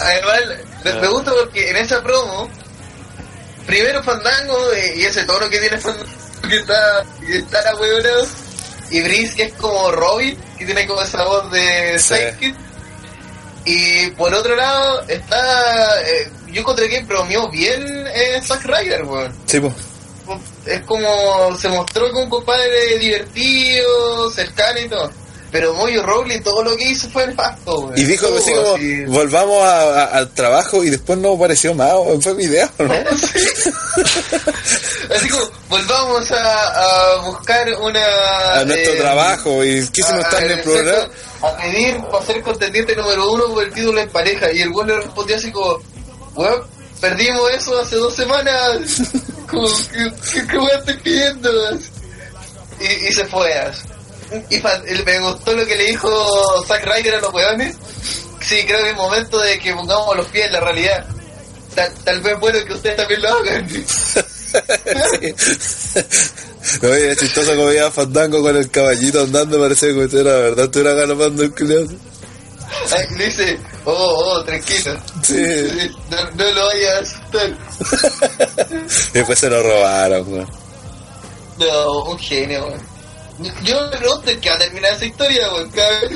Además, 0.00 0.40
me- 0.84 0.92
me 0.94 1.08
gusta 1.08 1.32
porque 1.32 1.70
en 1.70 1.76
esa 1.76 2.02
promo, 2.02 2.48
primero 3.66 4.02
Fandango 4.02 4.72
eh, 4.72 4.94
y 4.96 5.02
ese 5.04 5.24
tono 5.24 5.48
que 5.50 5.58
tiene 5.58 5.78
Fandango, 5.78 6.08
que 6.48 6.56
está, 6.56 7.04
que 7.26 7.38
está 7.38 7.62
la 7.62 7.76
weona, 7.76 8.10
y 8.90 9.00
Brice 9.02 9.34
que 9.36 9.42
es 9.44 9.52
como 9.54 9.90
Robin, 9.92 10.36
que 10.58 10.64
tiene 10.64 10.86
como 10.86 11.02
esa 11.02 11.24
voz 11.24 11.50
de 11.50 11.98
Sí. 11.98 12.14
Sidekick. 12.14 12.54
Y 13.66 14.08
por 14.10 14.32
otro 14.34 14.54
lado, 14.56 15.02
está. 15.08 16.02
eh, 16.02 16.30
yo 16.48 16.60
encontré 16.60 16.88
que 16.88 17.02
bromeó 17.02 17.48
bien 17.50 17.82
eh, 18.14 18.40
Zack 18.42 18.64
Ryder, 18.64 19.04
weón 19.04 19.32
Sí, 19.46 19.58
pues. 19.58 19.72
es 20.66 20.80
como 20.82 21.56
se 21.58 21.68
mostró 21.68 22.08
como 22.10 22.24
un 22.24 22.30
compadre 22.30 22.98
divertido, 22.98 24.30
cercano 24.30 24.80
y 24.80 24.88
todo. 24.88 25.10
Pero 25.54 25.72
Moyo 25.74 26.02
Rowley 26.02 26.40
todo 26.40 26.64
lo 26.64 26.76
que 26.76 26.88
hizo 26.88 27.08
fue 27.10 27.28
nefasto. 27.28 27.92
Y 27.94 28.02
dijo 28.02 28.26
Todo 28.26 28.38
así 28.38 28.52
como, 28.52 28.74
así. 28.74 29.04
volvamos 29.04 29.62
a- 29.62 30.02
a- 30.02 30.04
al 30.06 30.28
trabajo 30.30 30.82
y 30.82 30.90
después 30.90 31.16
no 31.20 31.38
pareció 31.38 31.72
más, 31.74 31.92
fue 32.22 32.34
mi 32.34 32.42
idea, 32.42 32.68
¿o 32.76 32.82
¿no? 32.82 32.92
Así 35.14 35.28
como, 35.28 35.44
volvamos 35.68 36.28
a, 36.32 37.14
a 37.14 37.16
buscar 37.26 37.68
una... 37.80 38.58
a 38.60 38.64
nuestro 38.64 38.94
eh, 38.94 38.96
trabajo 38.96 39.64
y 39.64 39.86
quisimos 39.90 40.24
estar 40.24 40.42
en 40.42 40.50
el 40.50 40.60
programa. 40.62 41.08
A 41.42 41.56
pedir 41.56 42.00
para 42.10 42.26
ser 42.26 42.42
contendiente 42.42 42.96
número 42.96 43.30
uno 43.30 43.44
por 43.54 43.62
el 43.62 43.72
título 43.72 44.00
en 44.00 44.08
pareja. 44.10 44.50
Y 44.52 44.60
el 44.62 44.72
güey 44.72 44.88
le 44.88 44.96
respondió 44.96 45.36
así 45.36 45.52
como, 45.52 45.78
weón, 46.34 46.64
perdimos 47.00 47.48
eso 47.52 47.78
hace 47.78 47.94
dos 47.94 48.12
semanas. 48.16 48.78
como, 49.48 49.68
¿qué, 49.92 50.12
qué, 50.32 50.46
qué 50.48 50.58
weón 50.58 50.78
estoy 50.80 50.96
pidiendo? 50.96 51.50
Y, 52.80 53.06
y 53.08 53.12
se 53.12 53.24
fue. 53.26 53.52
Y 54.50 55.02
me 55.04 55.18
gustó 55.20 55.52
lo 55.52 55.66
que 55.66 55.76
le 55.76 55.84
dijo 55.84 56.64
Zack 56.66 56.84
Ryder 56.84 57.16
a 57.16 57.20
los 57.20 57.32
weones. 57.32 57.76
Sí, 58.40 58.62
creo 58.66 58.82
que 58.82 58.90
es 58.90 58.96
momento 58.96 59.38
de 59.38 59.58
que 59.58 59.72
pongamos 59.72 60.16
los 60.16 60.26
pies 60.26 60.46
en 60.46 60.52
la 60.52 60.60
realidad. 60.60 61.06
Tal, 61.74 61.92
tal 62.04 62.20
vez 62.20 62.38
bueno 62.38 62.58
que 62.66 62.72
ustedes 62.72 62.96
también 62.96 63.22
lo 63.22 63.28
hagan. 63.28 63.68
No, 66.80 66.94
es 66.94 67.18
chistoso 67.18 67.54
como 67.54 67.66
veía 67.66 67.88
a 67.88 67.90
Fandango 67.90 68.40
con 68.40 68.56
el 68.56 68.70
caballito 68.70 69.22
andando, 69.22 69.60
parecía 69.60 69.92
como 69.92 70.08
si 70.08 70.16
era 70.16 70.32
verdad, 70.32 70.64
estuviera 70.64 70.94
galopando 70.94 71.42
el 71.42 71.52
Le 73.18 73.24
dice, 73.26 73.58
oh, 73.84 73.92
oh, 73.92 74.44
tranquilo. 74.44 74.96
Sí. 75.22 75.42
No, 76.10 76.30
no 76.30 76.52
lo 76.52 76.66
vayas 76.66 76.94
a 76.94 76.98
asustar. 77.00 77.58
Y 79.14 79.18
después 79.18 79.38
se 79.38 79.50
lo 79.50 79.62
robaron, 79.62 80.32
weón. 80.32 80.48
No, 81.58 82.04
un 82.04 82.18
genio, 82.18 82.66
weón. 82.66 82.93
Yo 83.38 83.88
me 83.90 83.96
pregunto 83.96 84.30
en 84.30 84.40
qué 84.40 84.48
va 84.48 84.54
a 84.54 84.58
terminar 84.58 84.92
esa 84.94 85.04
historia, 85.06 85.52
weón. 85.52 85.70
Cada 85.70 86.00
vez 86.00 86.10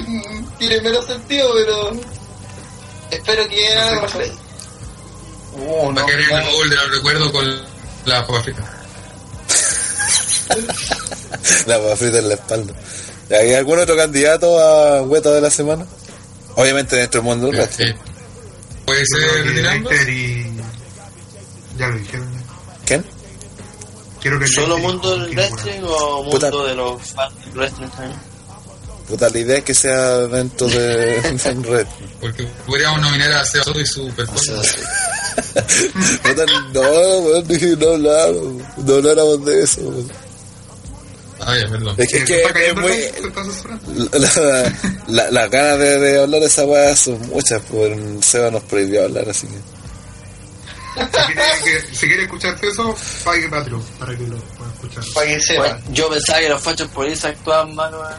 tiene 0.59 0.81
menos 0.81 1.07
sentido, 1.07 1.51
pero. 1.55 1.93
Espero 3.11 3.49
que 3.49 3.69
haga 3.73 4.03
mejor. 4.03 4.25
Uh, 5.55 5.95
Va 5.95 6.03
a 6.03 6.07
querer 6.07 6.31
el 6.31 6.53
gol 6.53 6.71
de 6.71 6.77
los 6.77 6.91
recuerdos 6.91 7.33
con 7.33 7.63
la 8.05 8.27
papa 8.27 8.43
frita. 8.43 8.75
La 11.67 11.79
papa 11.79 11.97
frita 11.97 12.19
en 12.19 12.29
la 12.29 12.35
espalda. 12.35 12.73
¿Y 13.31 13.35
¿Hay 13.35 13.55
algún 13.55 13.79
otro 13.79 13.97
candidato 13.97 14.59
a 14.59 15.03
hueta 15.03 15.31
de 15.31 15.41
la 15.41 15.51
semana? 15.51 15.87
Obviamente 16.55 16.97
dentro 16.97 17.21
del 17.21 17.29
mundo 17.29 17.51
del. 17.51 17.69
Sí. 17.71 17.85
Puede 18.87 19.05
ser 19.07 19.45
retirando. 19.45 19.93
Y. 19.93 20.53
Ya 21.77 21.89
lo 21.89 21.99
dijeron. 21.99 22.29
¿Quién? 22.87 23.05
Quiero 24.21 24.39
que 24.39 24.47
¿Solo 24.49 24.79
y 24.79 24.83
mundo 24.83 25.17
del 25.17 25.31
wrestling 25.35 25.81
o 25.85 26.25
Puta. 26.31 26.51
mundo 26.51 26.67
de 26.67 26.75
los 26.75 27.03
fans 27.03 27.35
del 27.45 27.55
wrestling 27.55 27.89
también? 27.89 28.21
Puta, 29.09 29.29
la 29.31 29.39
idea 29.39 29.59
es 29.59 29.65
que 29.65 29.75
sea 29.75 30.19
dentro 30.27 30.67
de, 30.69 31.21
del 31.45 31.63
red. 31.65 31.87
Porque 32.21 32.47
podríamos 32.67 33.01
nominar 33.01 33.33
a 33.33 33.45
Seba 33.45 33.65
Soto 33.65 33.81
y 33.81 33.87
su 33.87 34.07
performance. 34.11 34.77
Puta, 36.23 36.45
no, 36.75 36.81
weón, 36.81 37.45
no 37.79 37.89
habláramos, 37.91 38.63
no 38.85 38.95
habláramos 38.95 39.45
de 39.45 39.63
eso. 39.63 39.81
weón. 39.83 40.11
Ah, 41.41 41.55
ya, 41.57 41.69
perdón. 41.71 41.95
Es 41.97 42.09
que, 42.09 42.17
es, 42.19 42.25
¿Te 42.25 42.27
que 42.27 42.37
está 42.39 42.49
es 42.49 42.53
cayendo 42.55 42.81
muy... 42.83 42.93
el 42.93 43.13
¿Te 43.13 43.29
estás 43.29 43.47
censurando? 43.47 44.19
La, 44.19 44.73
la- 45.07 45.31
las 45.31 45.51
ganas 45.51 45.79
de, 45.79 45.99
de 46.01 46.21
hablar 46.23 46.41
de 46.41 46.47
esa 46.49 46.65
weá 46.65 46.97
son 46.97 47.21
muchas, 47.29 47.63
pues 47.71 47.97
Seba 48.27 48.51
nos 48.51 48.63
prohibió 48.65 49.05
hablar, 49.05 49.29
así 49.31 49.47
que... 49.47 49.78
Si 50.95 51.33
quiere, 51.33 51.43
que, 51.65 51.95
si 51.97 52.07
quiere 52.07 52.23
escuchar 52.25 52.57
eso, 52.63 52.97
pague 53.25 53.49
Patreon 53.49 53.83
para 53.99 54.17
que 54.17 54.23
lo 54.27 54.37
pueda 54.39 54.71
escuchar. 54.73 55.05
Para 55.15 55.27
que 55.27 55.41
sepa. 55.41 55.61
Bueno, 55.61 55.79
yo 55.93 56.09
pensaba 56.11 56.39
que 56.41 56.49
los 56.49 56.63
fachos 56.63 56.89
policías 56.89 57.25
actuaban 57.27 57.75
mal, 57.75 57.93
weón. 57.95 58.15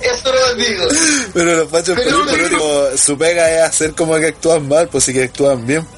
Eso 0.00 0.32
lo 0.32 0.54
digo. 0.54 0.84
Pero 1.34 1.56
los 1.56 1.68
pachos 1.68 1.98
Pero 2.02 2.18
por 2.18 2.26
no- 2.26 2.32
último, 2.44 2.84
su 2.96 3.18
pega 3.18 3.50
es 3.50 3.62
hacer 3.62 3.94
como 3.94 4.16
que 4.18 4.26
actúan 4.28 4.68
mal, 4.68 4.88
pues 4.88 5.04
sí 5.04 5.12
que 5.12 5.24
actúan 5.24 5.66
bien. 5.66 5.86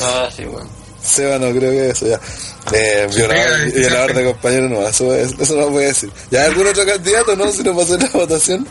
Ah, 0.00 0.28
sí, 0.34 0.44
weón. 0.44 0.68
Seba 1.04 1.38
no 1.38 1.50
creo 1.56 1.70
que 1.70 1.90
eso 1.90 2.06
ya. 2.06 2.18
Eh, 2.72 3.06
violador, 3.74 4.14
de 4.14 4.24
compañero 4.24 4.68
no, 4.68 4.88
eso, 4.88 5.14
es- 5.14 5.34
eso 5.38 5.54
no 5.54 5.68
voy 5.68 5.84
a 5.84 5.88
decir. 5.88 6.10
¿Ya 6.30 6.44
algún 6.46 6.66
otro 6.66 6.84
candidato, 6.84 7.36
no? 7.36 7.52
Si 7.52 7.62
no 7.62 7.76
pasó 7.76 7.96
la 7.98 8.08
votación. 8.08 8.66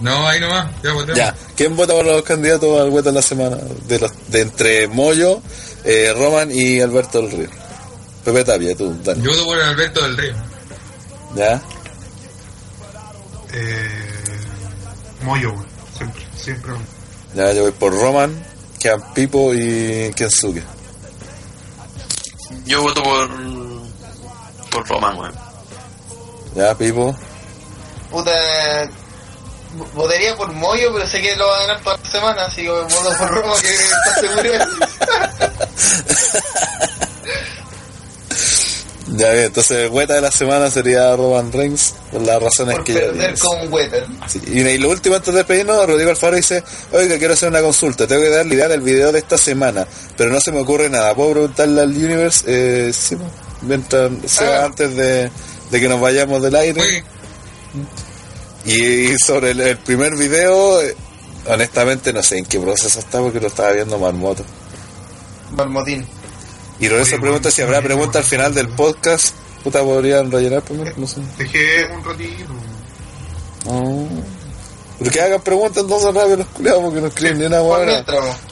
No, 0.00 0.26
ahí 0.26 0.40
nomás, 0.40 0.68
ya 0.82 0.92
votemos. 0.92 1.16
Ya, 1.16 1.34
¿quién 1.56 1.74
vota 1.74 1.94
por 1.94 2.04
los 2.04 2.22
candidatos 2.22 2.80
al 2.80 2.90
vuelta 2.90 3.10
de 3.10 3.16
la 3.16 3.22
semana? 3.22 3.56
De 3.88 3.98
los 3.98 4.12
de 4.28 4.42
entre 4.42 4.88
Moyo, 4.88 5.40
eh, 5.84 6.12
Roman 6.16 6.50
y 6.52 6.80
Alberto 6.80 7.22
del 7.22 7.30
Río. 7.30 7.48
Pepe 8.24 8.44
Tapia, 8.44 8.76
tú, 8.76 8.94
dale. 9.02 9.22
Yo 9.22 9.30
voto 9.30 9.44
por 9.46 9.60
Alberto 9.60 10.02
del 10.02 10.16
Río. 10.16 10.34
¿Ya? 11.34 11.62
Eh, 13.54 14.40
Moyo. 15.22 15.54
Siempre, 15.96 16.22
siempre. 16.36 16.72
Ya, 17.34 17.52
yo 17.52 17.62
voy 17.62 17.72
por 17.72 17.92
Roman, 17.94 18.34
Kian 18.78 19.14
Pipo 19.14 19.54
y 19.54 20.12
Kensuke. 20.14 20.62
Yo 22.66 22.82
voto 22.82 23.02
por. 23.02 23.30
por 24.70 24.88
Roman, 24.88 25.18
weón. 25.18 25.34
Ya, 26.54 26.74
Pipo. 26.76 27.16
Puta. 28.10 28.32
Votaría 29.94 30.36
por 30.36 30.52
Moyo, 30.52 30.92
pero 30.92 31.06
sé 31.06 31.20
que 31.20 31.34
lo 31.36 31.46
va 31.46 31.56
a 31.56 31.60
ganar 31.66 31.80
toda 31.82 31.98
la 32.02 32.10
semana, 32.10 32.44
así 32.46 32.62
que 32.62 32.70
voto 32.70 32.86
por 33.18 33.30
Roma, 33.34 33.54
que 33.60 33.74
está 33.74 34.14
seguro. 34.20 34.64
Ya 39.08 39.30
bien, 39.32 39.44
entonces 39.44 39.88
vuelta 39.88 40.14
de 40.14 40.20
la 40.20 40.32
semana 40.32 40.68
sería 40.68 41.14
Roman 41.14 41.52
Reigns, 41.52 41.94
por 42.10 42.22
las 42.22 42.42
razones 42.42 42.74
por 42.74 42.84
que 42.84 42.94
ya 42.94 43.00
perder 43.00 43.34
dimos. 43.36 43.40
con 43.40 43.72
Wetter. 43.72 44.04
Sí, 44.26 44.40
y, 44.48 44.78
lo 44.78 44.90
último 44.90 45.14
antes 45.14 45.32
de 45.32 45.38
despedirnos, 45.38 45.86
Rodrigo 45.86 46.10
Alfaro 46.10 46.34
dice, 46.36 46.62
oiga, 46.90 47.16
quiero 47.16 47.34
hacer 47.34 47.48
una 47.48 47.60
consulta, 47.62 48.06
tengo 48.08 48.22
que 48.22 48.30
dar 48.30 48.44
la 48.44 48.52
idea 48.54 48.66
del 48.68 48.80
video 48.80 49.12
de 49.12 49.20
esta 49.20 49.38
semana, 49.38 49.86
pero 50.16 50.30
no 50.30 50.40
se 50.40 50.50
me 50.50 50.60
ocurre 50.60 50.90
nada, 50.90 51.14
¿puedo 51.14 51.30
preguntarle 51.30 51.82
al 51.82 51.90
Universe? 51.90 52.44
Eh, 52.48 52.92
sí, 52.92 53.16
mientras 53.62 54.10
sea 54.26 54.62
Ah. 54.62 54.64
antes 54.66 54.96
de, 54.96 55.30
de 55.70 55.80
que 55.80 55.88
nos 55.88 56.00
vayamos 56.00 56.42
del 56.42 56.56
aire. 56.56 57.04
Y 58.66 59.16
sobre 59.18 59.52
el, 59.52 59.60
el 59.60 59.78
primer 59.78 60.14
video, 60.16 60.82
eh, 60.82 60.96
honestamente 61.48 62.12
no 62.12 62.22
sé 62.22 62.38
en 62.38 62.44
qué 62.46 62.58
proceso 62.58 62.98
está 62.98 63.20
porque 63.20 63.40
lo 63.40 63.46
estaba 63.46 63.72
viendo 63.72 63.98
Marmoto. 63.98 64.44
Marmotín. 65.52 66.04
Y 66.80 66.88
Lorenzo 66.88 67.18
pregunta 67.20 67.50
si 67.50 67.62
habrá 67.62 67.80
pregunta 67.80 68.18
al 68.18 68.24
final 68.24 68.52
del 68.54 68.68
podcast. 68.68 69.34
Puta, 69.64 69.82
podrían 69.82 70.30
rellenar 70.30 70.62
primero, 70.62 70.92
no 70.96 71.06
sé. 71.06 71.20
Dejé 71.38 71.86
un 71.86 72.04
ratito. 72.04 72.52
Oh. 73.66 74.06
Pero 74.98 75.10
que 75.10 75.20
hagan 75.20 75.40
preguntas 75.42 75.82
entonces 75.82 76.14
rápido 76.14 76.36
los 76.38 76.46
culiados 76.48 76.82
porque 76.82 77.00
no 77.00 77.06
escriben 77.08 77.38
ni 77.38 77.44
una 77.46 77.60
buena. 77.60 78.04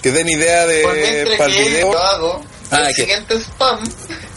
Que 0.02 0.12
den 0.12 0.28
idea 0.28 0.62
por 0.62 0.94
de 0.94 1.02
mientras 1.12 1.38
para 1.38 1.50
el 1.50 1.56
que 1.56 1.68
video. 1.70 1.98
hago, 1.98 2.40
Ah, 2.70 2.88
el 2.88 2.94
que- 2.94 3.02
siguiente 3.02 3.34
spam, 3.40 3.78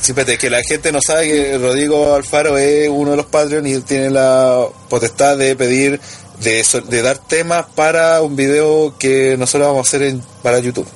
Sí, 0.02 0.12
espérate, 0.12 0.38
que 0.38 0.50
la 0.50 0.62
gente 0.64 0.92
no 0.92 1.00
sabe 1.02 1.28
que 1.28 1.58
Rodrigo 1.58 2.14
Alfaro 2.14 2.58
es 2.58 2.88
uno 2.90 3.12
de 3.12 3.18
los 3.18 3.26
Patreon 3.26 3.66
y 3.68 3.80
tiene 3.80 4.10
la 4.10 4.66
potestad 4.90 5.38
de 5.38 5.56
pedir, 5.56 6.00
de, 6.42 6.66
de 6.88 7.02
dar 7.02 7.18
temas 7.18 7.66
para 7.76 8.22
un 8.22 8.36
video 8.36 8.96
que 8.98 9.36
nosotros 9.38 9.68
vamos 9.70 9.88
a 9.88 9.90
hacer 9.90 10.04
en, 10.04 10.22
para 10.44 10.60
YouTube. 10.60 10.88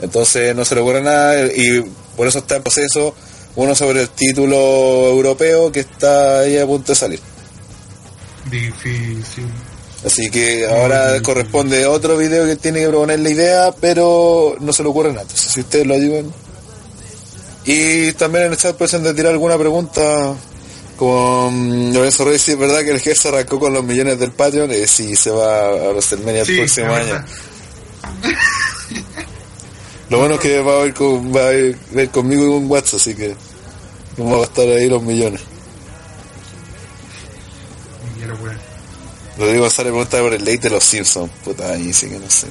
Entonces 0.00 0.56
no 0.56 0.64
se 0.64 0.74
le 0.74 0.80
ocurre 0.80 1.02
nada 1.02 1.46
y 1.46 1.84
por 2.16 2.26
eso 2.26 2.38
está 2.38 2.56
en 2.56 2.62
proceso 2.62 3.14
uno 3.56 3.74
sobre 3.74 4.02
el 4.02 4.08
título 4.08 4.56
europeo 5.10 5.70
que 5.70 5.80
está 5.80 6.40
ahí 6.40 6.58
a 6.58 6.66
punto 6.66 6.92
de 6.92 6.96
salir. 6.96 7.20
Difícil. 8.50 9.46
Así 10.04 10.30
que 10.30 10.66
ahora 10.66 11.20
corresponde 11.22 11.86
otro 11.86 12.16
video 12.16 12.46
que 12.46 12.56
tiene 12.56 12.80
que 12.80 12.88
proponer 12.88 13.20
la 13.20 13.30
idea, 13.30 13.74
pero 13.80 14.56
no 14.60 14.72
se 14.72 14.82
le 14.82 14.88
ocurre 14.90 15.10
nada. 15.10 15.22
Entonces, 15.22 15.52
si 15.52 15.60
ustedes 15.60 15.86
lo 15.86 15.94
ayudan. 15.94 16.43
Y 17.66 18.12
también 18.12 18.46
en 18.46 18.52
el 18.52 18.58
chat 18.58 18.76
pueden 18.76 19.14
tirar 19.14 19.32
alguna 19.32 19.56
pregunta. 19.58 20.34
Con 20.96 21.92
Lorenzo 21.92 22.24
Reyes, 22.24 22.42
si 22.42 22.52
es 22.52 22.58
verdad 22.58 22.82
que 22.82 22.90
el 22.90 23.00
jefe 23.00 23.16
se 23.16 23.28
arrancó 23.28 23.58
con 23.58 23.72
los 23.72 23.82
millones 23.82 24.16
del 24.18 24.30
Patreon, 24.30 24.70
eh, 24.70 24.86
si 24.86 25.16
se 25.16 25.30
va 25.30 25.66
a 25.70 25.88
WrestleMania 25.90 26.42
el 26.42 26.46
Sí, 26.46 26.56
próximo 26.56 26.96
es 26.96 27.10
año. 27.10 27.24
Lo 30.08 30.18
bueno 30.18 30.34
es 30.34 30.40
que 30.40 30.60
va 30.60 30.82
a 30.82 30.86
ir, 30.86 30.94
con, 30.94 31.34
va 31.34 31.48
a 31.48 31.52
ir, 31.54 31.76
ver 31.90 32.10
conmigo 32.10 32.44
y 32.44 32.48
con 32.50 32.70
WhatsApp, 32.70 33.00
así 33.00 33.14
que 33.16 33.34
vamos 34.16 34.34
a 34.36 34.40
gastar 34.42 34.68
ahí 34.68 34.88
los 34.88 35.02
millones. 35.02 35.40
Weón. 38.42 38.58
Rodrigo 39.38 39.62
González 39.62 39.90
pregunta 39.90 40.20
por 40.20 40.32
el 40.34 40.44
late 40.44 40.58
de 40.58 40.70
los 40.70 40.84
Simpsons. 40.84 41.30
Puta, 41.44 41.72
ahí 41.72 41.92
sí 41.92 42.08
que 42.08 42.18
no 42.18 42.30
sé. 42.30 42.46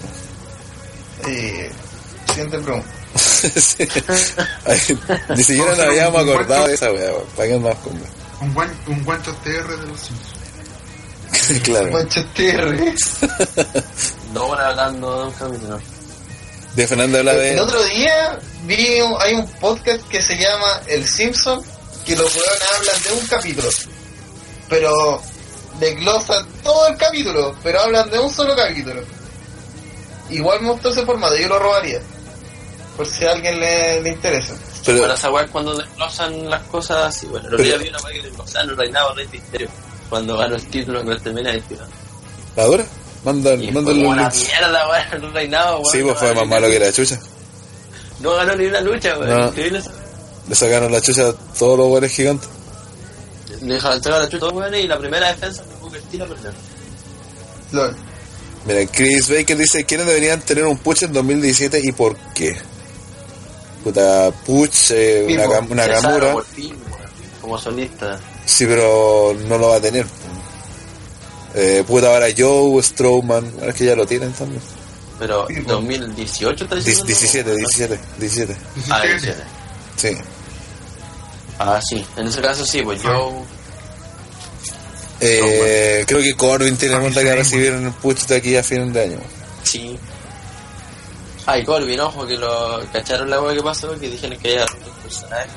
eh, 1.27 1.71
siguiente 2.27 2.59
pregunta. 2.59 2.87
Sí. 3.53 3.87
Ay, 4.65 4.79
Ni 5.35 5.43
siquiera 5.43 5.71
nos 5.71 5.79
habíamos 5.79 6.21
acordado 6.23 6.67
de 6.67 6.73
esa 6.75 6.91
weá, 6.91 7.11
weón. 7.11 7.25
¿para 7.35 7.47
qué 7.49 7.57
más 7.59 7.75
con 7.75 7.93
Un, 8.41 8.53
guan, 8.53 8.79
un 8.87 9.03
guancho 9.03 9.35
TR 9.43 9.67
de 9.77 9.87
los 9.87 9.99
Simpsons. 9.99 10.33
Claro. 11.63 11.91
Manchester. 11.91 12.93
Dos 14.33 14.43
horas 14.49 14.67
hablando 14.69 15.19
de 15.19 15.25
un 15.27 15.31
capítulo. 15.33 15.79
De 16.75 16.87
Fernando 16.87 17.17
habla 17.19 17.33
El 17.33 17.55
de. 17.55 17.59
otro 17.61 17.83
día 17.85 18.39
vi, 18.65 19.01
un- 19.01 19.15
hay 19.21 19.33
un 19.35 19.45
podcast 19.59 20.07
que 20.09 20.21
se 20.21 20.37
llama 20.37 20.81
El 20.87 21.05
Simpson, 21.07 21.61
que 22.05 22.15
los 22.15 22.33
weones 22.35 22.61
hablan 22.77 23.03
de 23.03 23.11
un 23.21 23.27
capítulo, 23.27 23.69
pero 24.69 25.21
desglosan 25.79 26.47
todo 26.63 26.87
el 26.87 26.97
capítulo, 26.97 27.55
pero 27.61 27.81
hablan 27.81 28.09
de 28.09 28.19
un 28.19 28.31
solo 28.33 28.55
capítulo. 28.55 29.03
Igual 30.29 30.61
me 30.61 30.71
gustó 30.71 30.89
ese 30.89 31.05
formato, 31.05 31.35
yo 31.35 31.47
lo 31.47 31.59
robaría, 31.59 31.99
por 32.97 33.07
si 33.07 33.25
a 33.25 33.31
alguien 33.31 33.59
le, 33.59 34.01
le 34.01 34.09
interesa. 34.09 34.53
Pero, 34.85 35.01
Para 35.01 35.15
saber 35.17 35.47
cuando 35.49 35.75
desglosan 35.77 36.49
las 36.49 36.61
cosas 36.63 37.05
así, 37.15 37.25
bueno, 37.27 37.47
el 37.47 37.53
otro 37.53 37.65
día 37.65 37.77
vi 37.77 37.89
una 37.89 37.99
weá 38.01 38.13
que 38.13 38.21
desglosaron 38.27 38.69
el 38.71 38.77
reinado 38.77 39.15
Rey 39.15 39.27
Misterio 39.31 39.67
cuando 40.09 40.37
ganó 40.37 40.55
el 40.55 40.65
título 40.67 40.99
en 41.01 41.07
WrestleMania 41.07 41.51
21. 41.53 41.83
¿la 42.55 42.65
dura? 42.65 42.85
Manda, 43.23 43.53
Y 43.53 43.71
manda 43.71 43.91
fue 43.91 44.01
los 44.01 44.11
una 44.11 44.21
links. 44.29 44.47
mierda, 44.47 44.89
weón, 44.89 45.23
el 45.23 45.33
reinado, 45.33 45.79
weón. 45.79 45.91
Sí, 45.91 46.01
pues 46.03 46.17
fue 46.19 46.35
más 46.35 46.47
malo 46.47 46.67
que 46.67 46.79
la 46.79 46.91
chucha. 46.91 47.19
No 48.19 48.35
ganó 48.35 48.55
ni 48.55 48.65
una 48.65 48.81
lucha, 48.81 49.17
weón. 49.17 49.29
No. 49.39 49.47
Increíble 49.47 49.79
eso. 49.79 49.91
Le 50.49 50.55
sacaron 50.55 50.91
la 50.91 51.01
chucha 51.01 51.29
a 51.29 51.33
todos 51.57 51.77
los 51.77 51.87
buenos 51.87 52.11
gigantes. 52.11 52.49
Le 53.61 53.75
dejaron 53.75 54.03
sacar 54.03 54.19
la 54.19 54.25
chucha 54.25 54.37
a 54.37 54.39
todos, 54.41 54.53
weón, 54.53 54.75
y 54.75 54.87
la 54.87 54.99
primera 54.99 55.27
defensa 55.29 55.63
fue 55.63 55.75
Booker 55.81 56.01
T 56.01 56.17
la 56.17 56.25
perdió. 56.25 56.51
Lol. 57.71 57.95
Mira, 58.65 58.85
Chris 58.91 59.29
Baker 59.29 59.57
dice: 59.57 59.83
¿Quiénes 59.85 60.05
deberían 60.05 60.41
tener 60.41 60.65
un 60.65 60.77
Puch 60.77 61.03
en 61.03 61.13
2017 61.13 61.79
y 61.83 61.91
por 61.93 62.15
qué? 62.33 62.55
Puta, 63.83 64.31
Puch, 64.45 64.91
eh, 64.91 65.25
una, 65.29 65.59
una 65.59 65.87
Gamura. 65.87 66.33
por 66.33 66.45
fin, 66.45 66.73
weón, 66.89 67.09
como 67.41 67.57
solista. 67.57 68.19
Sí, 68.45 68.65
pero 68.65 69.35
no 69.47 69.57
lo 69.57 69.69
va 69.69 69.75
a 69.77 69.81
tener. 69.81 70.05
Eh, 71.55 71.83
puta, 71.85 72.07
ahora 72.13 72.27
Joe, 72.35 72.81
Strowman. 72.81 73.51
Ahora 73.59 73.69
es 73.71 73.75
que 73.75 73.85
ya 73.85 73.95
lo 73.95 74.05
tienen 74.05 74.31
también. 74.33 74.61
Pero 75.19 75.45
Sí, 75.47 75.53
pues. 75.55 75.67
2018 75.67 76.63
está 76.63 76.75
Diez- 76.77 77.03
diciendo. 77.05 77.53
17, 77.55 77.55
17, 77.55 77.99
17. 78.19 78.57
Ah, 78.89 79.01
17. 79.01 79.35
17. 79.35 79.43
Sí. 79.97 80.17
Ah, 81.59 81.79
sí. 81.87 82.05
En 82.17 82.27
ese 82.27 82.41
caso 82.41 82.65
sí, 82.65 82.81
pues 82.81 83.01
yo. 83.03 83.31
Eh, 85.19 86.03
creo 86.07 86.21
que 86.21 86.35
Corbin 86.35 86.75
tiene 86.75 86.95
Ah, 86.95 86.99
cuenta 86.99 87.19
que 87.21 87.27
bueno. 87.27 87.39
recibir 87.43 87.73
el 87.73 87.91
Puch 87.91 88.25
de 88.25 88.35
aquí 88.37 88.55
a 88.57 88.63
fin 88.63 88.91
de 88.91 89.03
año. 89.03 89.19
Sí. 89.63 89.97
Ah, 91.45 91.57
y 91.57 91.65
Corbin, 91.65 91.99
ojo, 91.99 92.25
que 92.25 92.37
lo 92.37 92.81
cacharon 92.91 93.29
la 93.29 93.41
hueá 93.41 93.53
que 93.53 93.61
pasó, 93.61 93.91
que 93.99 94.09
dijeron 94.09 94.37
que 94.39 94.53
era 94.53 94.65
roto 94.65 94.85
el 94.85 95.01
personaje. 95.03 95.49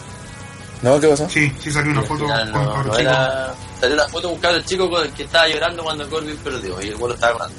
¿No? 0.82 1.00
¿Qué 1.00 1.08
pasó? 1.08 1.28
Sí, 1.28 1.52
sí 1.62 1.70
salió 1.70 1.92
una 1.92 2.02
foto 2.02 2.24
final 2.24 2.52
con 2.52 2.64
no, 2.64 2.76
no 2.76 2.82
chico. 2.84 2.98
era... 2.98 3.54
Salió 3.80 3.94
una 3.94 4.08
foto 4.08 4.28
de 4.28 4.56
un 4.56 4.64
chico 4.64 4.90
con 4.90 5.02
el 5.04 5.12
que 5.12 5.22
estaba 5.22 5.48
llorando 5.48 5.84
cuando 5.84 6.08
Corbin 6.08 6.36
perdió, 6.38 6.82
y 6.82 6.88
el 6.88 6.96
vuelo 6.96 7.14
estaba 7.14 7.34
llorando. 7.34 7.56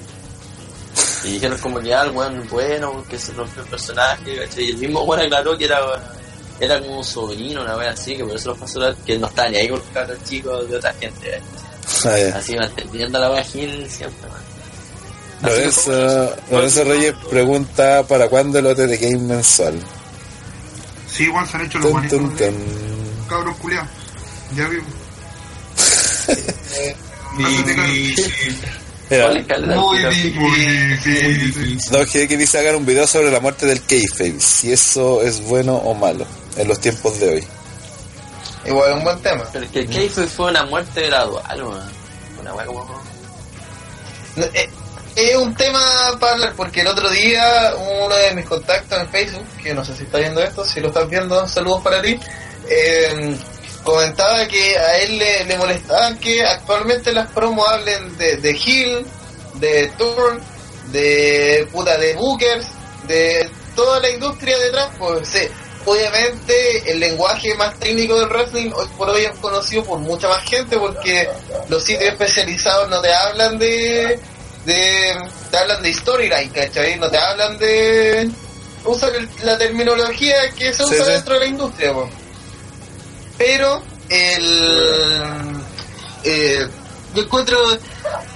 Y 1.24 1.32
dijeron 1.34 1.58
como 1.60 1.80
que 1.80 1.94
ah, 1.94 2.04
el 2.04 2.12
weón 2.12 2.48
bueno, 2.50 3.04
que 3.10 3.18
se 3.18 3.34
rompió 3.34 3.64
el 3.64 3.70
personaje, 3.70 4.38
¿cachai? 4.38 4.66
Y 4.66 4.70
el 4.72 4.78
mismo 4.78 5.04
weón 5.04 5.26
aclaró 5.26 5.58
que 5.58 5.66
era, 5.66 5.80
era 6.60 6.80
como 6.80 6.98
un 6.98 7.04
sobrino, 7.04 7.62
una 7.62 7.76
vez 7.76 7.90
así, 7.90 8.18
que 8.18 8.26
por 8.26 8.36
eso 8.36 8.50
lo 8.50 8.56
pasó 8.56 8.82
que 9.06 9.18
no 9.18 9.28
estaba 9.28 9.50
ni 9.50 9.58
ahí 9.58 9.70
con 9.70 9.80
los 9.80 9.88
cabros 9.90 10.24
chicos 10.26 10.70
de 10.70 10.76
otra 10.76 10.94
gente, 10.94 11.42
¿cachai? 11.86 12.24
Ah, 12.26 12.30
ya. 12.30 12.38
Así 12.38 12.56
manteniendo 12.56 13.20
la 13.20 13.30
vagina 13.30 13.90
siempre, 13.90 14.30
man. 14.30 14.57
Lorenzo, 15.42 16.36
Lorenzo 16.50 16.84
Reyes 16.84 17.14
pregunta 17.30 18.04
para 18.08 18.28
cuándo 18.28 18.60
el 18.60 18.68
OT 18.68 18.78
de 18.78 18.98
Game 18.98 19.20
mensual. 19.20 19.80
Sí, 21.12 21.24
igual 21.24 21.48
se 21.48 21.58
han 21.58 21.66
hecho 21.66 21.80
los 21.80 22.02
de 22.02 22.10
tun. 22.10 22.36
cabros 23.28 23.58
culiados. 23.58 23.90
Ya 24.56 24.70
difícil. 24.70 24.94
Don 31.92 32.06
que 32.06 32.38
dice 32.38 32.60
hagan 32.60 32.76
un 32.76 32.86
video 32.86 33.08
sobre 33.08 33.32
la 33.32 33.40
muerte 33.40 33.66
del 33.66 33.82
kayfabe, 33.82 34.40
si 34.40 34.72
eso 34.72 35.22
es 35.22 35.42
bueno 35.42 35.76
o 35.76 35.94
malo 35.94 36.26
en 36.58 36.68
los 36.68 36.80
tiempos 36.80 37.20
de 37.20 37.30
hoy. 37.30 37.48
Igual 38.68 38.92
es 38.92 38.98
un 38.98 39.04
buen 39.04 39.20
tema. 39.20 39.44
Pero 39.54 39.66
es 39.66 39.72
que 39.72 39.80
el 39.80 39.90
Kayfabe 39.90 40.28
fue 40.28 40.52
una 40.52 40.66
muerte 40.66 41.08
gradual, 41.08 41.64
weón. 41.64 41.92
Una 42.42 42.54
weá 42.54 42.66
como... 42.66 42.86
No, 44.36 44.44
eh, 44.44 44.70
Es 45.18 45.36
un 45.36 45.56
tema 45.56 45.82
para 46.20 46.34
hablar, 46.34 46.54
porque 46.56 46.82
el 46.82 46.88
otro 46.88 47.10
día 47.10 47.74
uno 47.76 48.16
de 48.16 48.36
mis 48.36 48.46
contactos 48.46 49.02
en 49.02 49.10
Facebook, 49.10 49.48
que 49.64 49.74
no 49.74 49.84
sé 49.84 49.96
si 49.96 50.04
está 50.04 50.20
viendo 50.20 50.44
esto, 50.44 50.64
si 50.64 50.80
lo 50.80 50.90
estás 50.90 51.10
viendo, 51.10 51.48
saludos 51.48 51.82
para 51.82 52.04
ti, 52.04 52.20
eh, 52.70 53.36
comentaba 53.84 54.48
que 54.48 54.78
a 54.78 55.00
él 55.00 55.18
le, 55.18 55.44
le 55.46 55.58
molestaban 55.58 56.20
que 56.20 56.46
actualmente 56.46 57.12
las 57.14 57.32
promos 57.32 57.68
hablen 57.68 58.16
de, 58.20 58.38
de 58.38 58.52
Hill, 58.52 59.08
de 59.56 59.92
Turn, 59.98 60.40
de 60.92 61.68
puta 61.72 61.98
de 61.98 62.14
Bookers, 62.14 62.68
de 63.08 63.50
toda 63.76 64.00
la 64.00 64.12
industria 64.12 64.56
detrás, 64.60 64.92
pues 65.00 65.50
obviamente 65.84 66.92
el 66.92 67.00
lenguaje 67.00 67.56
más 67.56 67.74
técnico 67.80 68.20
del 68.20 68.30
wrestling 68.30 68.72
hoy 68.72 68.88
por 68.96 69.10
hoy 69.10 69.26
es 69.26 69.36
conocido 69.40 69.84
por 69.84 69.98
mucha 69.98 70.28
más 70.28 70.44
gente 70.44 70.78
porque 70.78 71.28
los 71.70 71.84
sitios 71.84 72.04
especializados 72.04 72.88
no 72.88 73.02
te 73.02 73.12
hablan 73.12 73.58
de 73.58 74.20
de 74.68 75.18
te 75.50 75.58
hablan 75.58 75.82
de 75.82 75.94
storyline, 75.94 76.50
¿cachai? 76.50 77.00
No 77.00 77.10
te 77.10 77.18
hablan 77.18 77.58
de 77.58 78.30
usan 78.84 79.12
la 79.44 79.58
terminología 79.58 80.50
que 80.56 80.74
se 80.74 80.84
usa 80.84 81.06
sí. 81.06 81.12
dentro 81.12 81.34
de 81.36 81.40
la 81.40 81.46
industria, 81.46 81.94
po. 81.94 82.10
pero 83.38 83.82
el 84.10 85.62
eh, 86.24 86.68
yo 87.16 87.24
encuentro 87.24 87.58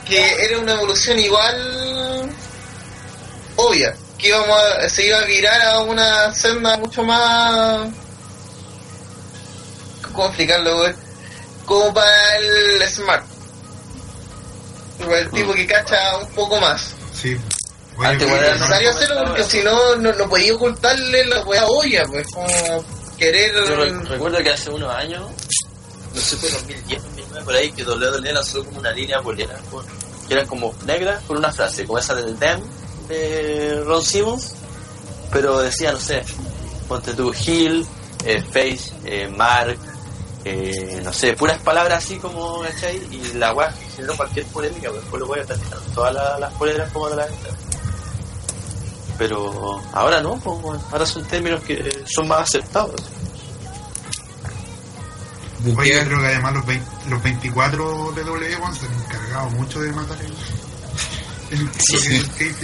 que 0.07 0.45
era 0.45 0.57
una 0.59 0.73
evolución 0.73 1.19
igual 1.19 2.29
obvia 3.57 3.93
que 4.17 4.29
íbamos 4.29 4.57
a, 4.57 4.89
se 4.89 5.07
iba 5.07 5.19
a 5.19 5.25
virar 5.25 5.61
a 5.61 5.79
una 5.79 6.33
senda 6.33 6.77
mucho 6.77 7.03
más 7.03 7.89
¿cómo 10.13 10.27
explicarlo? 10.27 10.77
güey? 10.77 10.93
como 11.65 11.93
para 11.93 12.37
el 12.37 12.87
smart 12.89 13.30
el 15.09 15.29
tipo 15.31 15.53
que 15.53 15.65
cacha 15.67 16.17
un 16.17 16.27
poco 16.29 16.59
más 16.59 16.93
Sí. 17.13 17.37
Antes, 18.03 18.25
Oye, 18.27 18.31
bueno, 18.35 18.47
es 18.47 18.53
necesario 18.59 18.89
no, 18.91 18.97
hacerlo 18.97 19.23
porque 19.27 19.43
si 19.43 19.61
no, 19.61 19.95
no, 19.97 20.11
no 20.13 20.27
podía 20.29 20.55
ocultarle 20.55 21.25
la 21.25 21.43
wea 21.43 21.65
olla, 21.67 22.03
pues 22.07 22.25
como 22.33 22.47
querer... 23.17 23.53
Yo 23.53 23.75
re- 23.75 23.99
recuerdo 24.05 24.37
que 24.39 24.49
hace 24.49 24.69
unos 24.71 24.91
años, 24.95 25.23
no 26.15 26.19
sé, 26.21 26.35
fue 26.37 26.49
2010, 26.49 27.03
2009, 27.03 27.45
por 27.45 27.55
ahí, 27.55 27.71
que 27.73 27.83
WWE 27.83 28.33
lanzó 28.33 28.63
como 28.65 28.79
una 28.79 28.91
línea 28.91 29.21
polera, 29.21 29.55
con- 29.69 29.85
que 30.27 30.33
eran 30.33 30.47
como 30.47 30.73
negras, 30.85 31.21
con 31.27 31.37
una 31.37 31.51
frase, 31.51 31.85
como 31.85 31.99
esa 31.99 32.15
del 32.15 32.39
Dem 32.39 32.59
de 33.07 33.83
Ron 33.85 34.03
Simmons, 34.03 34.53
pero 35.31 35.59
decía, 35.59 35.91
no 35.91 35.99
sé, 35.99 36.23
ponte 36.87 37.13
tu 37.13 37.31
Hill, 37.45 37.85
eh, 38.25 38.41
Face, 38.41 38.93
eh, 39.05 39.27
Mark, 39.27 39.77
eh, 40.43 41.01
no 41.03 41.13
sé, 41.13 41.33
puras 41.33 41.59
palabras 41.59 42.03
así 42.03 42.17
como, 42.17 42.61
¿cachai? 42.61 42.97
Y 43.11 43.37
la 43.37 43.53
weá 43.53 43.71
generó 43.95 44.17
cualquier 44.17 44.45
polémica, 44.47 44.89
pues 44.89 45.01
después 45.01 45.19
lo 45.19 45.27
voy 45.27 45.39
a 45.39 45.43
quitando 45.43 45.79
todas 45.93 46.13
las, 46.13 46.39
las 46.39 46.53
poleras 46.53 46.91
como 46.91 47.09
de 47.09 47.15
la 47.15 47.23
gente. 47.27 47.49
Pero 49.17 49.79
ahora 49.93 50.21
no, 50.21 50.35
pues, 50.39 50.79
ahora 50.91 51.05
son 51.05 51.23
términos 51.25 51.61
que 51.61 52.03
son 52.05 52.27
más 52.27 52.41
aceptados. 52.41 53.01
Oye, 55.77 55.93
yo 55.93 56.05
creo 56.05 56.19
que 56.19 56.25
además 56.25 56.53
los, 56.55 56.65
20 56.65 56.85
los 57.09 57.21
24 57.21 58.11
de 58.13 58.23
W 58.23 58.57
se 58.73 58.85
han 58.87 58.93
encargado 58.93 59.49
mucho 59.51 59.79
de 59.79 59.91
matar 59.91 60.17
el, 61.51 61.69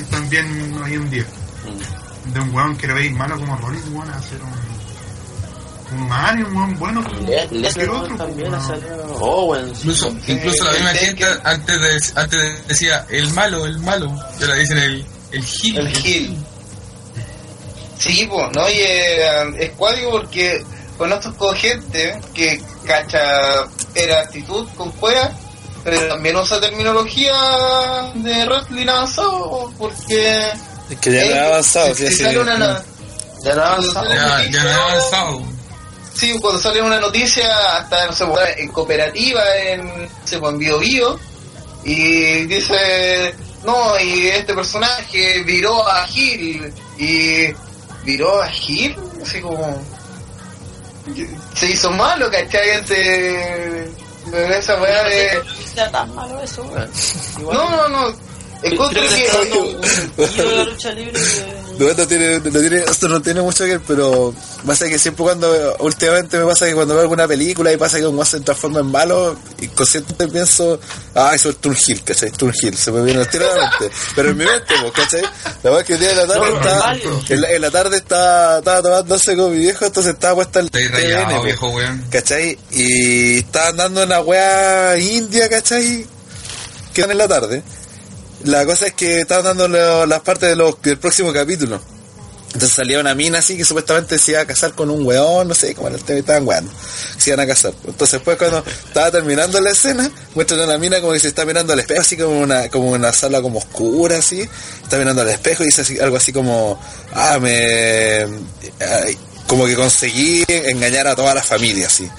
también 0.09 0.81
hoy 0.81 0.93
en 0.93 1.09
día. 1.11 1.25
Mm. 1.65 2.33
De 2.33 2.39
un 2.39 2.56
weón 2.56 2.75
que 2.75 2.88
lo 2.88 2.95
veis 2.95 3.11
malo 3.11 3.38
como 3.38 3.56
Rollins, 3.57 3.85
weón, 3.91 4.09
a 4.09 4.15
hacer 4.15 4.41
un, 4.41 4.76
un 5.91 6.56
weón 6.57 6.80
bueno 6.80 7.03
Le- 7.25 7.90
otro. 7.90 8.16
también 8.17 8.53
ha 8.53 8.59
salido. 8.61 9.06
Owen. 9.19 9.67
Incluso, 9.69 10.16
incluso 10.27 10.64
la 10.66 10.72
misma 10.74 10.90
gente 10.91 11.25
antes 11.43 11.82
de, 11.82 12.19
antes 12.22 12.41
de- 12.41 12.61
decía 12.67 13.06
el 13.09 13.32
malo, 13.33 13.66
el 13.66 13.80
malo. 13.80 14.11
Y 14.40 14.43
ahora 14.43 14.56
dicen 14.56 14.77
el, 14.80 15.06
el 15.32 15.43
gil. 15.43 15.77
El 15.77 15.90
Gil. 15.90 16.38
Sí, 17.99 18.27
pues, 18.30 18.45
¿no? 18.53 18.69
Y 18.69 18.74
eh, 18.80 19.53
es 19.59 19.72
cuático 19.72 20.11
porque 20.11 20.64
conozco 20.98 21.33
con 21.35 21.56
gente 21.56 22.19
que 22.33 22.61
cacha 22.85 23.66
era 23.95 24.19
actitud 24.22 24.67
con 24.77 24.91
cueva, 24.91 25.32
pero 25.83 26.07
también 26.07 26.35
usa 26.35 26.59
terminología 26.61 27.33
de 28.14 28.45
wrestling 28.45 28.88
avanzado, 28.88 29.72
porque... 29.80 30.51
Es 30.90 30.98
que 30.99 31.11
ya 31.11 31.25
no 31.25 31.32
eh, 31.32 31.40
ha 31.40 31.45
avanzado, 31.48 31.95
si 31.95 32.07
sí, 32.07 32.14
sí. 32.17 32.24
Ya 32.24 33.53
no 33.56 33.61
ha 33.61 33.67
avanzado. 33.72 34.14
Ya, 34.14 34.49
ya 34.51 34.64
no 34.64 34.69
he 34.69 34.74
avanzado. 34.74 35.41
Sí, 36.17 36.35
cuando 36.39 36.59
sale 36.59 36.81
una 36.81 36.99
noticia, 36.99 37.77
hasta 37.77 38.07
no 38.07 38.13
sé, 38.13 38.25
pues, 38.25 38.57
en 38.57 38.71
cooperativa, 38.71 39.55
en, 39.57 40.09
se 40.25 40.37
en 40.37 40.57
Bio 40.57 40.79
Bio, 40.79 41.19
y 41.83 42.45
dice, 42.47 43.35
no, 43.63 43.99
y 43.99 44.27
este 44.27 44.55
personaje 44.55 45.43
viró 45.43 45.87
a 45.87 46.07
Gil, 46.07 46.73
y 46.97 47.53
viró 48.03 48.41
a 48.41 48.47
Gil, 48.47 48.95
así 49.21 49.39
como, 49.41 49.79
se 51.53 51.67
hizo 51.67 51.91
malo, 51.91 52.31
¿cachai? 52.31 52.83
De 52.87 53.91
esa 54.57 54.81
weá 54.81 55.03
de, 55.03 55.35
No 55.35 55.67
sea 55.75 55.91
tan 55.91 56.15
malo 56.15 56.41
eso, 56.41 56.63
no, 57.41 57.53
no, 57.53 57.87
no, 57.89 58.15
encuentro 58.63 59.03
que 59.03 60.43
la 60.43 60.63
lucha 60.63 60.91
libre 60.93 61.19
que- 61.77 61.83
No, 61.85 61.93
no 61.93 62.07
tiene, 62.07 62.39
no 62.39 62.59
tiene, 62.59 62.77
esto 62.80 63.07
no 63.07 63.22
tiene 63.22 63.41
mucho 63.41 63.64
que 63.65 63.72
ver, 63.72 63.81
pero 63.88 64.33
pasa 64.65 64.88
que 64.88 64.97
siempre 64.99 65.23
cuando, 65.23 65.75
últimamente 65.80 66.38
me 66.38 66.45
pasa 66.45 66.65
que 66.65 66.73
cuando 66.73 66.93
veo 66.93 67.01
alguna 67.03 67.27
película 67.27 67.72
y 67.72 67.77
pasa 67.77 67.97
que 67.99 68.06
un 68.07 68.25
se 68.25 68.39
transforma 68.41 68.80
en 68.80 68.88
malo, 68.88 69.38
inconscientemente 69.61 70.27
pienso, 70.27 70.80
ah, 71.15 71.31
eso 71.33 71.49
es 71.49 71.57
Turn 71.57 71.77
Hill, 71.88 72.03
¿cachai? 72.03 72.31
Turn 72.31 72.53
Hill, 72.61 72.75
se 72.77 72.91
me 72.91 73.03
viene 73.03 73.22
el 73.22 73.27
tiro 73.30 73.45
a 73.51 73.56
la 73.56 73.69
mente. 73.80 73.95
Pero 74.15 74.30
en 74.31 74.38
mi 74.38 74.45
mente, 74.45 74.73
pues, 74.81 74.91
¿cachai? 74.93 75.22
La 75.22 75.69
verdad 75.72 75.80
es 75.81 75.85
que 75.88 75.93
el 75.93 75.99
día 75.99 76.09
de 76.09 76.15
la 76.15 76.27
tarde 76.27 76.49
No, 76.49 76.57
estaba, 76.57 76.93
en 77.30 77.41
la, 77.41 77.51
en 77.51 77.61
la 77.61 77.72
tarde 77.72 77.97
estaba, 77.97 78.57
estaba 78.59 78.81
tomándose 78.81 79.35
con 79.35 79.51
mi 79.51 79.57
viejo, 79.59 79.85
entonces 79.85 80.14
estaba 80.14 80.35
puesta 80.35 80.59
el 80.59 80.72
TVN, 80.72 80.91
rayado, 80.91 81.30
pues. 81.30 81.43
viejo 81.43 81.69
weón. 81.69 82.06
¿cachai? 82.09 82.57
Y 82.72 83.38
estaban 83.39 83.77
dando 83.77 84.03
una 84.03 84.19
weá 84.22 84.97
india, 84.97 85.47
¿cachai? 85.49 86.06
Que 86.93 87.01
en 87.03 87.17
la 87.17 87.27
tarde. 87.27 87.61
La 88.43 88.66
cosa 88.66 88.88
es 88.88 88.93
que 88.93 89.22
estaban 89.22 89.57
dando 89.57 90.06
las 90.06 90.22
partes 90.22 90.56
del 90.56 90.98
próximo 90.98 91.33
capítulo. 91.33 91.82
Entonces 92.53 92.75
salía 92.75 92.99
una 92.99 93.14
mina 93.14 93.40
así 93.40 93.57
que 93.57 93.66
supuestamente 93.66 94.17
se 94.17 94.32
iba 94.32 94.41
a 94.41 94.45
casar 94.45 94.72
con 94.74 94.90
un 94.90 95.06
weón, 95.06 95.48
no 95.48 95.53
sé 95.53 95.75
cómo 95.75 95.90
era 95.90 95.98
el 95.98 96.03
tema, 96.03 96.19
estaban 96.19 96.48
weando. 96.48 96.72
Se 97.17 97.30
iban 97.30 97.41
a 97.41 97.45
casar. 97.48 97.74
Entonces 97.85 98.14
después 98.14 98.38
cuando 98.38 98.64
estaba 98.66 99.11
terminando 99.11 99.59
la 99.59 99.72
escena, 99.72 100.09
muestran 100.33 100.61
a 100.61 100.66
la 100.66 100.77
mina 100.77 100.99
como 101.01 101.14
que 101.14 101.19
se 101.19 101.27
está 101.27 101.45
mirando 101.45 101.74
al 101.74 101.80
espejo, 101.80 102.01
así 102.01 102.17
como 102.17 102.40
una, 102.40 102.69
como 102.69 102.91
una 102.91 103.11
sala 103.11 103.41
como 103.41 103.59
oscura, 103.59 104.17
así. 104.17 104.48
Está 104.82 104.98
mirando 104.98 105.22
al 105.22 105.30
espejo 105.30 105.64
y 105.64 105.67
dice 105.67 106.01
algo 106.01 106.17
así 106.17 106.32
como, 106.32 106.80
ah, 107.14 107.38
me... 107.40 108.25
como 109.45 109.66
que 109.67 109.75
conseguí 109.75 110.43
engañar 110.48 111.07
a 111.07 111.16
toda 111.16 111.33
la 111.35 111.43
familia, 111.43 111.88
así. 111.88 112.09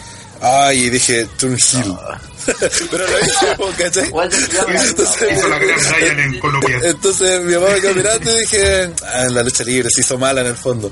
Ay, 0.40 0.84
y 0.84 0.90
dije, 0.90 1.26
Turn 1.38 1.54
Hill. 1.56 1.94
Pero 2.90 3.06
lo 3.06 3.18
hice, 3.20 3.46
po, 3.56 3.70
¿cachai? 3.76 4.04
Entonces, 4.06 5.32
Hizo 5.36 5.48
la 5.48 5.58
gran 5.58 5.78
Ryan 5.84 6.18
en 6.20 6.38
Colombia. 6.40 6.80
entonces 6.84 7.42
mi 7.44 7.54
mamá 7.54 7.66
me 7.74 7.80
quedó 7.80 7.94
mirando 7.94 8.36
y 8.36 8.40
dije, 8.40 8.90
ah, 9.06 9.22
en 9.26 9.34
la 9.34 9.42
lucha 9.42 9.64
libre 9.64 9.90
se 9.90 10.00
hizo 10.00 10.16
mala 10.18 10.40
en 10.40 10.46
el 10.48 10.56
fondo. 10.56 10.90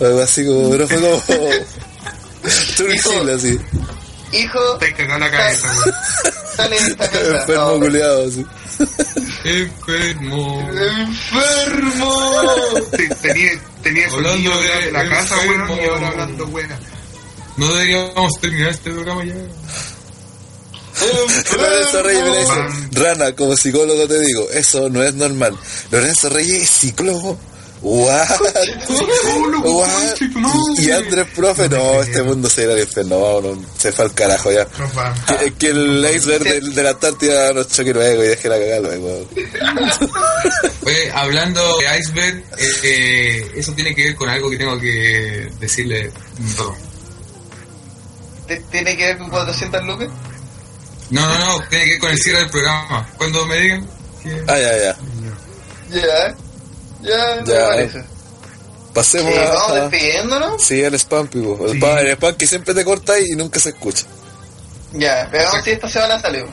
Algo 0.00 0.20
así 0.22 0.44
como, 0.46 0.70
pero 0.70 0.88
fue 0.88 0.96
como 1.00 1.20
Turn 2.76 2.92
Hill 2.92 3.30
así, 3.30 3.60
hijo, 4.32 4.78
Te 4.78 4.92
cagó 4.94 5.18
la 5.18 5.30
cabeza, 5.30 5.68
weón. 5.68 5.94
sale 6.56 6.80
de 6.80 6.86
esta 6.88 7.08
casa. 7.10 7.40
enfermo 7.40 7.64
No, 7.70 7.78
culiado 7.80 8.26
así. 8.28 8.46
Enfermo. 9.44 10.70
¡Enfermo! 10.72 12.12
Te- 12.90 13.08
Tenía, 13.16 13.50
tenía 13.82 14.10
su 14.10 14.20
niño 14.20 14.52
de 14.60 14.92
la 14.92 15.08
casa, 15.08 15.36
weón, 15.38 15.60
enfermo. 15.62 15.76
y 15.82 15.88
ahora 15.88 16.08
hablando, 16.08 16.46
weón. 16.46 16.68
No 17.56 17.72
deberíamos 17.74 18.32
terminar 18.40 18.70
este 18.70 18.90
programa 18.90 19.24
ya. 19.24 19.34
Lorenzo 21.56 22.02
Reyes 22.02 22.24
me 22.24 22.38
dice, 22.38 23.00
Rana, 23.02 23.32
como 23.36 23.54
psicólogo 23.56 24.08
te 24.08 24.18
digo, 24.20 24.48
eso 24.50 24.88
no 24.88 25.02
es 25.02 25.14
normal. 25.14 25.56
Lorenzo 25.90 26.28
Reyes 26.30 26.62
es 26.62 26.70
psicólogo. 26.70 27.38
What? 27.82 28.26
Y 30.78 30.90
Andrés 30.90 31.26
Profe, 31.36 31.68
no, 31.68 32.00
este 32.02 32.22
mundo 32.22 32.48
se 32.48 32.62
irá 32.64 32.72
al 32.72 32.80
infierno, 32.80 33.40
no, 33.42 33.54
no, 33.54 33.62
se 33.78 33.92
fue 33.92 34.06
al 34.06 34.14
carajo 34.14 34.50
ya. 34.50 34.66
Que, 35.38 35.52
que 35.52 35.66
el 35.68 36.06
iceberg 36.16 36.42
del- 36.44 36.74
de, 36.74 36.82
la 36.82 36.90
Antártida 36.90 37.52
nos 37.52 37.68
choque 37.68 37.92
luego 37.92 38.24
y 38.24 38.28
deje 38.28 38.48
la 38.48 38.58
cagada 38.58 38.80
luego. 38.80 39.28
Oye, 40.84 41.10
hablando 41.12 41.60
de 41.78 41.98
iceberg, 42.00 42.42
eh, 42.58 42.70
eh, 42.82 43.52
eso 43.56 43.72
tiene 43.72 43.94
que 43.94 44.04
ver 44.04 44.16
con 44.16 44.30
algo 44.30 44.50
que 44.50 44.56
tengo 44.56 44.80
que 44.80 45.48
decirle. 45.60 46.10
Perdón. 46.56 46.74
¿Te- 48.46 48.60
¿Tiene 48.70 48.96
que 48.96 49.06
ver 49.06 49.18
con 49.18 49.30
400 49.30 49.84
lucas? 49.84 50.08
No, 51.10 51.20
no, 51.20 51.38
no, 51.58 51.68
tiene 51.68 51.84
que 51.84 51.90
ver 51.92 52.00
con 52.00 52.10
el 52.10 52.18
cierre 52.18 52.38
del 52.40 52.50
programa. 52.50 53.08
Cuando 53.16 53.46
me 53.46 53.56
digan, 53.56 53.88
que... 54.22 54.42
Ah, 54.48 54.58
ya, 54.58 54.76
ya. 54.78 54.96
Ya, 55.90 56.34
ya, 57.02 57.42
me 57.42 57.52
Ya. 57.52 57.66
parece. 57.68 58.04
Pasemos 58.94 59.30
Eh, 59.32 59.38
a... 59.46 59.50
vamos 59.52 59.74
despidiéndonos. 59.90 60.62
Sí, 60.62 60.82
el 60.82 60.94
spam, 60.94 61.28
pico. 61.28 61.58
El, 61.66 61.72
Sí. 61.72 61.76
spam, 61.78 61.98
el 61.98 62.08
spam 62.12 62.34
que 62.34 62.46
siempre 62.46 62.74
te 62.74 62.84
corta 62.84 63.18
y 63.20 63.30
nunca 63.36 63.60
se 63.60 63.68
escucha. 63.70 64.04
Ya, 64.92 65.26
veamos 65.30 65.62
si 65.62 65.70
esta 65.72 65.88
semana 65.88 66.18
salió. 66.20 66.46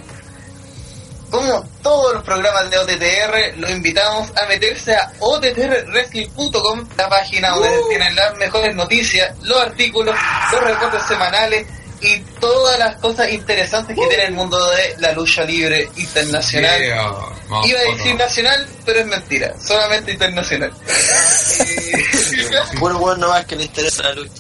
Como 1.32 1.64
todos 1.82 2.14
los 2.14 2.24
programas 2.24 2.70
de 2.70 2.78
OTTR, 2.78 3.58
los 3.58 3.72
invitamos 3.72 4.30
a 4.38 4.46
meterse 4.48 4.94
a 4.94 5.12
ottrwrestling.com, 5.20 6.88
la 6.96 7.10
página 7.10 7.50
donde 7.52 7.72
tienen 7.90 8.16
las 8.16 8.36
mejores 8.38 8.76
noticias, 8.76 9.36
los 9.42 9.60
artículos, 9.60 10.16
los 10.52 10.62
reportes 10.64 11.02
semanales 11.08 11.66
y 12.04 12.20
todas 12.40 12.78
las 12.80 12.96
cosas 12.98 13.30
interesantes 13.32 13.96
que 13.98 14.08
tiene 14.08 14.26
el 14.26 14.34
mundo 14.34 14.58
de 14.72 14.96
la 15.00 15.12
lucha 15.14 15.44
libre 15.44 15.90
internacional. 15.96 16.80
Yeah, 16.80 17.04
vamos, 17.50 17.68
Iba 17.70 17.80
a 17.80 17.84
decir 17.96 18.16
nacional, 18.16 18.68
pero 18.86 19.00
es 19.00 19.06
mentira, 19.08 19.54
solamente 19.66 20.12
internacional. 20.12 20.72
Puro 22.80 22.98
weón 22.98 23.20
nomás 23.20 23.46
que 23.46 23.56
le 23.56 23.64
interesa 23.64 24.04
la 24.04 24.14
lucha 24.14 24.32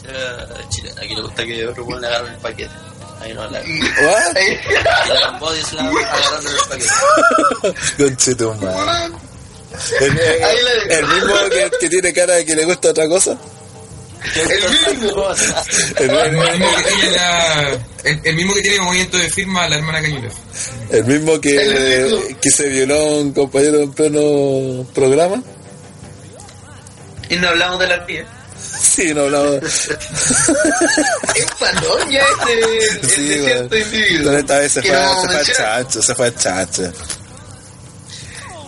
chilena. 0.69 1.01
Aquí 1.01 1.15
le 1.15 1.21
gusta 1.21 1.45
que 1.45 1.67
otro 1.67 1.83
weón 1.85 2.01
le 2.01 2.07
agarre 2.07 2.29
el 2.29 2.37
paquete. 2.37 2.71
Ahí 3.21 3.33
no 3.33 3.49
la 3.49 3.59
el. 3.61 3.81
El, 9.99 10.19
el- 10.91 11.07
mismo 11.07 11.33
que, 11.49 11.71
que 11.79 11.89
tiene 11.89 12.13
cara 12.13 12.35
de 12.35 12.45
que 12.45 12.55
le 12.55 12.65
gusta 12.65 12.89
otra 12.89 13.07
cosa. 13.07 13.37
El 14.35 14.99
mismo. 15.01 15.25
El, 15.97 16.09
El 16.09 16.17
el- 16.17 16.31
mismo 16.31 16.75
que 16.77 16.83
tiene 16.91 17.11
la... 17.15 17.69
El, 18.03 18.21
el 18.23 18.35
mismo 18.35 18.53
que 18.53 18.61
tiene 18.61 18.79
movimiento 18.81 19.17
de 19.17 19.29
firma 19.29 19.67
la 19.69 19.77
hermana 19.77 20.01
Cañuelas. 20.01 20.33
el 20.91 21.05
mismo 21.05 21.39
que, 21.39 21.55
El 21.55 22.03
mismo. 22.13 22.39
que 22.41 22.49
se 22.51 22.67
violó 22.69 22.95
a 22.95 23.17
un 23.19 23.31
compañero 23.33 23.81
en 23.81 23.91
pleno 23.93 24.85
programa. 24.93 25.41
Y 27.29 27.35
no 27.37 27.47
hablamos 27.49 27.79
de 27.79 27.87
la 27.87 28.05
tía. 28.05 28.25
Sí, 28.79 29.13
no 29.13 29.21
hablamos. 29.21 29.55
Es 31.35 31.45
palón 31.59 32.09
ya 32.11 32.21
ese 32.21 32.99
el 32.99 33.09
Sí, 33.09 33.21
de 33.27 33.43
cierto 33.45 33.77
individuo. 33.77 34.37
Esta 34.37 34.59
vez 34.59 34.71
se 34.71 34.81
que 34.81 34.89
fue, 34.89 34.97
se 34.97 35.25
fue 35.27 35.35
al 35.37 35.45
chancho, 35.45 36.01
se 36.01 36.15
fue 36.15 36.25
al 36.27 36.35
chancho. 36.35 36.93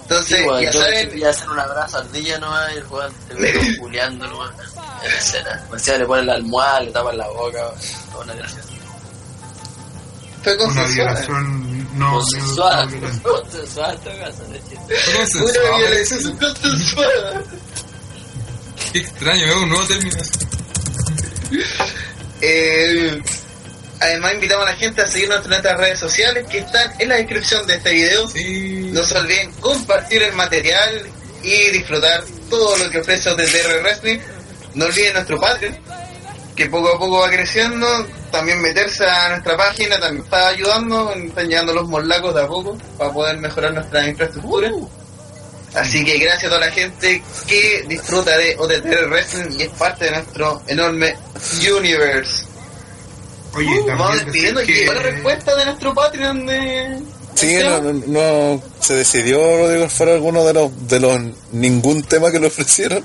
Entonces, 0.05 0.37
Sí, 0.37 0.43
weón, 0.45 0.61
ya 0.61 0.71
yo 0.71 0.81
saben, 0.81 1.09
quería 1.09 1.29
hacer 1.31 1.49
una 1.49 1.65
brasa 1.65 1.97
ardilla 1.97 2.37
nomás 2.37 2.71
y 2.73 2.77
el 2.77 2.85
weón 2.85 3.11
terminó 3.27 3.77
culiando 3.81 4.27
nomás 4.27 4.51
en 5.03 5.11
la 5.11 5.17
escena. 5.17 5.65
Encima 5.73 5.97
le 5.97 6.05
ponen 6.05 6.25
la 6.27 6.33
almohada, 6.35 6.81
le 6.81 6.91
tapan 6.91 7.17
la 7.17 7.27
boca. 7.29 7.71
Toda 8.11 8.23
una 8.23 8.33
gracia. 8.35 8.61
fue 10.43 10.57
consensual. 10.57 10.93
violación 10.93 11.97
no, 11.97 12.19
hecho. 12.19 12.37
Fue 13.23 13.31
Una 13.31 13.41
consensuado, 13.47 14.07
violación 15.77 16.37
consensuada. 16.37 17.41
Qué 18.91 18.99
extraño, 18.99 19.45
es 19.45 19.55
un 19.55 19.69
nuevo 19.69 19.85
término. 19.85 20.17
Eh, 22.41 23.23
además, 23.99 24.33
invitamos 24.33 24.67
a 24.67 24.71
la 24.71 24.77
gente 24.77 25.01
a 25.01 25.07
seguirnos 25.07 25.43
en 25.43 25.49
nuestras 25.49 25.77
redes 25.77 25.99
sociales 25.99 26.45
que 26.49 26.59
están 26.59 26.93
en 26.99 27.09
la 27.09 27.15
descripción 27.15 27.65
de 27.67 27.75
este 27.75 27.91
video. 27.91 28.27
Sí. 28.27 28.89
No 28.91 29.03
se 29.03 29.17
olviden 29.17 29.51
compartir 29.53 30.23
el 30.23 30.33
material 30.33 31.07
y 31.43 31.71
disfrutar 31.71 32.23
todo 32.49 32.77
lo 32.77 32.89
que 32.89 32.99
ofrece 32.99 33.29
OTTR 33.29 33.81
Wrestling. 33.81 34.19
No 34.73 34.85
olviden 34.85 35.13
nuestro 35.13 35.39
Patreon, 35.39 35.77
que 36.55 36.65
poco 36.67 36.89
a 36.89 36.99
poco 36.99 37.19
va 37.19 37.29
creciendo. 37.29 37.87
También 38.31 38.61
meterse 38.61 39.05
a 39.05 39.29
nuestra 39.29 39.55
página 39.55 39.99
también 39.99 40.23
está 40.23 40.47
ayudando. 40.49 41.13
Están 41.13 41.47
llegando 41.47 41.73
los 41.73 41.87
morlacos 41.87 42.35
de 42.35 42.41
a 42.41 42.47
poco 42.47 42.77
para 42.97 43.11
poder 43.11 43.37
mejorar 43.37 43.73
nuestra 43.73 44.07
infraestructura. 44.07 44.71
Así 45.75 46.05
que 46.05 46.17
gracias 46.17 46.45
a 46.45 46.55
toda 46.55 46.67
la 46.67 46.71
gente 46.71 47.21
que 47.47 47.83
disfruta 47.87 48.37
de 48.37 48.55
OTTR 48.57 49.09
Wrestling 49.09 49.59
y 49.59 49.63
es 49.63 49.69
parte 49.69 50.05
de 50.05 50.11
nuestro 50.11 50.61
enorme 50.67 51.15
universe. 51.77 52.44
Oye, 53.55 53.69
Vamos 53.87 54.07
también 54.07 54.25
despidiendo 54.25 54.61
llegó 54.61 54.93
la 54.93 55.01
que 55.01 55.09
respuesta 55.11 55.55
de 55.55 55.65
nuestro 55.65 55.93
Patreon 55.93 56.45
de... 56.45 56.99
Sí, 57.35 57.47
¿del 57.47 57.67
no, 57.67 57.81
no, 57.81 57.93
no 58.07 58.63
se 58.79 58.93
decidió 58.95 59.37
Rodrigo 59.57 59.83
Alfaro 59.83 60.13
alguno 60.13 60.45
de 60.45 60.53
los 60.53 60.87
de 60.87 60.99
los 61.01 61.19
ningún 61.51 62.01
tema 62.03 62.31
que 62.31 62.39
le 62.39 62.47
ofrecieron. 62.47 63.03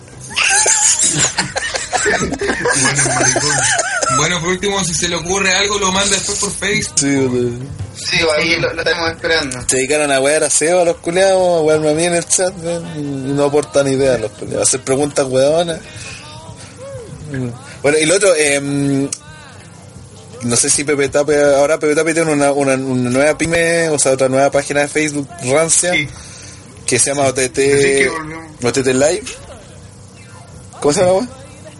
bueno, 2.05 3.05
maricón. 3.15 3.51
Bueno, 4.17 4.41
por 4.41 4.49
último, 4.51 4.85
si 4.85 4.95
se 4.95 5.09
le 5.09 5.17
ocurre 5.17 5.53
algo, 5.53 5.79
lo 5.79 5.93
manda 5.93 6.11
después 6.15 6.39
por 6.39 6.53
Facebook. 6.53 6.99
Sí, 6.99 7.07
de- 7.09 7.81
Sí, 8.03 8.17
ahí 8.37 8.57
lo, 8.59 8.73
lo 8.73 8.83
estamos 8.83 9.11
esperando. 9.11 9.61
se 9.69 9.77
dedicaron 9.77 10.11
a 10.11 10.20
wear 10.20 10.43
a 10.43 10.49
Seba 10.51 10.85
los 10.85 10.97
culiados, 10.97 11.59
a 11.59 11.61
wearme 11.61 11.91
a 11.91 11.95
mí 11.95 12.05
en 12.05 12.15
el 12.15 12.25
chat, 12.25 12.53
weón, 12.62 12.87
y 12.97 13.33
no 13.33 13.45
aportan 13.45 13.87
ideas 13.93 14.19
los 14.20 14.31
culiados, 14.33 14.69
hacer 14.69 14.81
preguntas 14.81 15.27
weonas. 15.29 15.81
Bueno, 17.83 17.99
y 17.99 18.07
lo 18.07 18.17
otro, 18.17 18.35
em, 18.37 19.09
no 20.43 20.57
sé 20.57 20.70
si 20.70 20.85
Pepe 20.85 21.09
Tape, 21.09 21.36
ahora 21.57 21.78
Pepe 21.78 21.94
Tape 21.94 22.15
tiene 22.15 22.33
una, 22.33 22.52
una, 22.52 22.75
una 22.75 23.10
nueva 23.10 23.36
pyme, 23.39 23.89
o 23.91 23.99
sea, 23.99 24.12
otra 24.12 24.28
nueva 24.28 24.51
página 24.51 24.81
de 24.81 24.89
Facebook 24.89 25.28
rancia, 25.44 25.93
Sí, 25.93 26.09
que 26.86 26.99
se 26.99 27.10
llama 27.10 27.28
OTT. 27.28 27.59
OTT 28.65 28.86
Live. 28.89 29.23
¿Cómo 30.81 30.93
se 30.93 31.05
llama, 31.05 31.28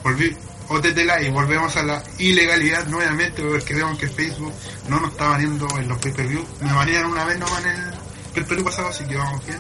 volví, 0.02 0.36
OTT 0.68 0.97
Live, 0.98 1.30
volvemos 1.30 1.74
a 1.76 1.82
la 1.82 2.02
ilegalidad 2.18 2.86
nuevamente 2.86 3.42
porque 3.42 3.74
vemos 3.74 3.98
que 3.98 4.08
Facebook 4.08 4.52
no 4.89 5.00
nos 5.00 5.10
está 5.12 5.28
baneando 5.30 5.66
en 5.78 5.89
los 5.89 5.98
pay-per-view. 5.98 6.44
Me 6.60 6.72
banearon 6.72 7.12
una 7.12 7.24
vez 7.24 7.39
nomás 7.39 7.64
en 7.64 7.70
el 7.70 7.90
pay-per-view 8.34 8.64
pasado, 8.64 8.89
así 8.89 9.05
que 9.05 9.16
vamos 9.16 9.44
bien. 9.47 9.58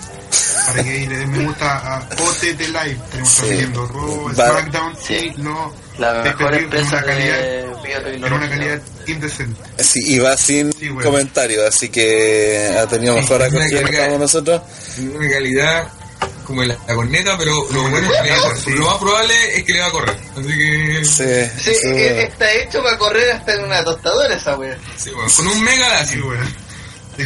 Para 0.66 0.84
que 0.84 1.06
le 1.08 1.16
den 1.16 1.30
me 1.30 1.46
gusta 1.46 1.96
a 1.96 1.98
OTT 2.00 2.60
Live. 2.60 3.00
Tenemos 3.10 3.30
Sí. 3.32 3.36
transmitiendo 3.40 3.86
Raw, 3.86 4.30
SmackDown 4.34 4.96
Sí. 5.02 5.32
no 5.38 5.72
La 6.00 6.14
mejor 6.24 6.54
empresa 6.54 6.96
una 6.96 7.02
calidad, 7.06 7.38
de 7.38 7.60
en 7.60 7.68
una 7.68 7.82
biotecnología. 7.82 8.48
calidad 8.50 8.82
indecente. 9.06 9.60
Sí, 9.82 10.00
y 10.14 10.18
va 10.18 10.36
sin 10.36 10.72
Sí, 10.72 10.88
bueno. 10.88 11.10
comentarios, 11.10 11.66
así 11.66 11.88
que 11.90 12.74
ha 12.78 12.86
tenido 12.86 13.14
Sí, 13.16 13.20
mejor 13.20 13.42
acogida 13.42 13.84
que 13.84 13.96
estamos 13.96 14.18
nosotros. 14.20 14.62
Una 14.98 15.30
calidad 15.30 15.88
como 16.44 16.62
la, 16.64 16.76
la 16.88 16.94
corneta, 16.94 17.36
pero 17.38 17.52
lo 17.70 17.82
bueno 17.90 17.98
es 18.12 18.20
que 18.20 18.22
le 18.24 18.30
va 18.30 18.36
a 18.36 18.40
correr. 18.40 18.58
Sí. 18.64 18.70
Lo 18.72 18.86
más 18.86 18.98
probable 18.98 19.34
es 19.56 19.64
que 19.64 19.72
le 19.72 19.80
va 19.80 19.86
a 19.86 19.90
correr. 19.90 20.16
Así 20.36 20.58
que. 20.58 21.04
Sí, 21.04 21.74
Sí, 21.74 21.88
eh, 21.90 22.22
está 22.24 22.52
hecho 22.54 22.82
para 22.82 22.98
correr 22.98 23.30
hasta 23.32 23.54
en 23.54 23.64
una 23.64 23.84
tostadora 23.84 24.34
esa 24.34 24.56
wea. 24.56 24.76
sí, 24.96 25.10
bueno, 25.10 25.30
con 25.36 25.46
un 25.46 25.62
mega 25.62 25.84
Sí, 25.84 26.16
láser. 26.16 26.22
weón. 26.24 26.54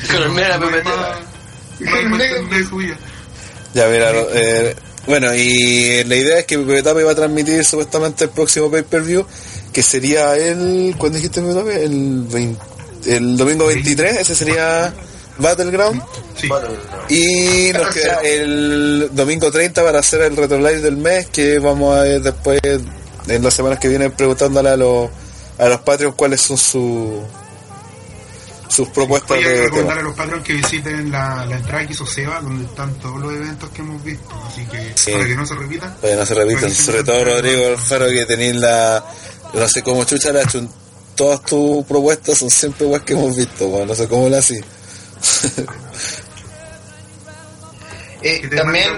Con 0.06 0.16
el 0.16 0.28
no- 0.28 0.34
mega 0.34 0.58
no 0.58 0.66
hay 0.66 0.72
PPT, 0.72 0.86
más- 0.88 1.18
No 1.80 1.96
hay 1.96 2.04
más 2.42 2.68
su 2.68 2.76
vida. 2.76 2.96
Ya, 3.74 3.86
mira, 3.86 4.10
eh, 4.32 4.76
bueno, 5.06 5.34
y 5.34 6.04
la 6.04 6.16
idea 6.16 6.38
es 6.38 6.44
que 6.44 6.56
Tape 6.56 7.04
va 7.04 7.12
a 7.12 7.14
transmitir 7.14 7.64
supuestamente 7.64 8.24
el 8.24 8.30
próximo 8.30 8.70
pay-per-view, 8.70 9.26
que 9.72 9.82
sería 9.82 10.36
el, 10.36 10.94
¿cuándo 10.98 11.16
dijiste? 11.16 11.40
El, 11.40 12.24
20 12.28 12.74
el 13.06 13.36
domingo 13.36 13.66
23, 13.66 14.16
ese 14.20 14.34
sería 14.34 14.92
Battleground. 15.38 16.02
Sí. 16.36 16.48
Y 17.08 17.72
nos 17.72 17.88
queda 17.88 18.20
el 18.22 19.10
domingo 19.12 19.50
30 19.50 19.82
para 19.82 19.98
hacer 19.98 20.22
el 20.22 20.36
retro 20.36 20.58
live 20.58 20.80
del 20.80 20.96
mes, 20.96 21.26
que 21.26 21.58
vamos 21.58 21.96
a 21.96 22.02
ver 22.02 22.22
después, 22.22 22.60
en 22.64 23.42
las 23.42 23.54
semanas 23.54 23.78
que 23.78 23.88
vienen, 23.88 24.12
preguntándole 24.12 24.70
a 24.70 24.76
los, 24.76 25.10
a 25.58 25.68
los 25.68 25.80
Patreons 25.80 26.16
cuáles 26.16 26.40
son 26.40 26.56
sus 26.56 27.20
sus 28.68 28.88
propuestas 28.88 29.36
Voy 29.36 29.44
a 29.44 29.48
de 29.48 29.60
recomendar 29.64 29.98
a 29.98 30.02
los 30.02 30.14
patrones 30.14 30.44
que 30.44 30.52
visiten 30.54 31.10
la, 31.10 31.46
la 31.46 31.56
entrada 31.56 31.86
que 31.86 31.92
hizo 31.92 32.06
Seba, 32.06 32.40
donde 32.40 32.64
están 32.64 32.92
todos 32.94 33.20
los 33.20 33.32
eventos 33.32 33.70
que 33.70 33.82
hemos 33.82 34.02
visto. 34.02 34.42
Así 34.46 34.64
que, 34.66 34.92
Sí. 34.96 35.12
para 35.12 35.24
que 35.26 35.34
no 35.36 35.46
se 35.46 35.54
repitan. 35.54 35.94
Para 35.96 36.12
que 36.12 36.18
no 36.18 36.26
se 36.26 36.34
repitan, 36.34 36.70
sobre 36.70 37.04
todo 37.04 37.24
Rodrigo 37.24 37.66
Alfaro 37.68 38.06
que 38.08 38.26
tenéis 38.26 38.56
la, 38.56 39.04
no 39.52 39.68
sé 39.68 39.82
cómo 39.82 40.04
chucha 40.04 40.32
la 40.32 40.42
chun- 40.44 40.68
todas 41.14 41.42
tus 41.42 41.84
propuestas 41.86 42.38
son 42.38 42.50
siempre 42.50 42.86
igual 42.86 43.04
que 43.04 43.12
hemos 43.12 43.36
visto, 43.36 43.68
bueno, 43.68 43.86
no 43.86 43.94
sé 43.94 44.08
cómo 44.08 44.28
la 44.28 44.38
así. 44.38 44.58
Eh, 48.22 48.40
te 48.48 48.56
también 48.56 48.88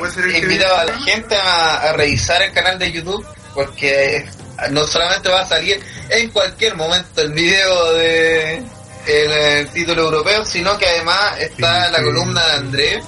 invitado 0.41 0.77
a 0.77 0.85
la 0.85 0.99
gente 1.01 1.35
a, 1.37 1.91
a 1.91 1.93
revisar 1.95 2.41
el 2.43 2.53
canal 2.53 2.79
de 2.79 2.93
YouTube 2.93 3.27
porque 3.55 4.25
no 4.71 4.87
solamente 4.87 5.29
va 5.29 5.41
a 5.41 5.49
salir 5.49 5.81
en 6.11 6.31
cualquier 6.31 6.77
momento 6.77 7.23
el 7.23 7.33
video 7.33 7.95
de 7.95 8.63
el, 9.07 9.69
título 9.71 10.03
europeo, 10.03 10.45
sino 10.45 10.77
que 10.79 10.87
además 10.87 11.41
está 11.41 11.87
Sí, 11.87 11.93
la 11.93 11.99
sí. 11.99 12.05
columna 12.05 12.47
de 12.47 12.53
Andrés 12.53 13.05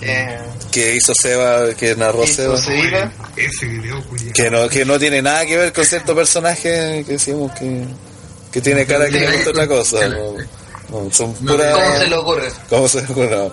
que 0.00 0.38
Que 0.70 0.96
hizo 0.96 1.12
Seba, 1.14 1.74
que 1.74 1.94
narró 1.96 2.26
Seba. 2.26 2.56
Ese 3.36 3.66
video, 3.66 4.02
que 4.32 4.50
no, 4.50 4.68
que 4.68 4.84
no 4.84 4.98
tiene 4.98 5.20
nada 5.22 5.44
que 5.46 5.56
ver 5.56 5.72
con 5.72 5.84
cierto 5.84 6.14
personaje 6.14 7.04
que 7.06 7.12
decimos 7.12 7.52
que, 7.52 7.84
que 8.52 8.60
tiene 8.60 8.86
cara 8.86 9.06
que 9.06 9.20
le 9.20 9.32
gusta 9.32 9.50
otra 9.50 9.66
cosa. 9.66 10.08
No, 10.08 10.34
no, 10.88 11.10
son 11.12 11.34
No, 11.40 11.52
puras... 11.52 11.74
¿Cómo 11.74 11.96
se 11.98 12.06
le 12.08 12.16
ocurre? 12.16 12.48
¿Cómo 12.68 12.88
se 12.88 13.02
le 13.02 13.08
ocurre? 13.08 13.50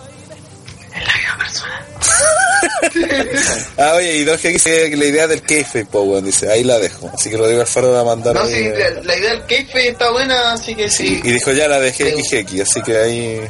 Ah, 3.77 3.93
oye, 3.95 4.18
y 4.18 4.24
Doge 4.24 4.50
dice 4.50 4.90
que 4.90 4.98
la 4.98 5.06
idea 5.06 5.27
del 5.27 5.42
keife, 5.42 5.85
po, 5.85 6.01
weón, 6.01 6.26
dice, 6.26 6.50
ahí 6.50 6.64
la 6.64 6.80
dejo. 6.80 7.11
Así 7.14 7.30
que 7.30 7.38
Rodrigo 7.38 7.61
Alfaro 7.61 7.92
va 7.92 8.01
a 8.01 8.03
mandar 8.03 8.35
No, 8.35 8.42
ahí, 8.42 8.53
sí, 8.53 8.60
eh, 8.60 8.74
la, 8.95 9.01
la 9.03 9.18
idea 9.18 9.32
del 9.32 9.45
keife 9.45 9.90
está 9.90 10.11
buena, 10.11 10.53
así 10.53 10.76
que 10.76 10.90
sí. 10.90 11.22
Y 11.24 11.32
dijo 11.32 11.51
ya 11.51 11.68
la 11.68 11.80
dejé 11.80 12.19
X, 12.19 12.61
así 12.61 12.82
que 12.82 12.98
ahí 12.98 13.42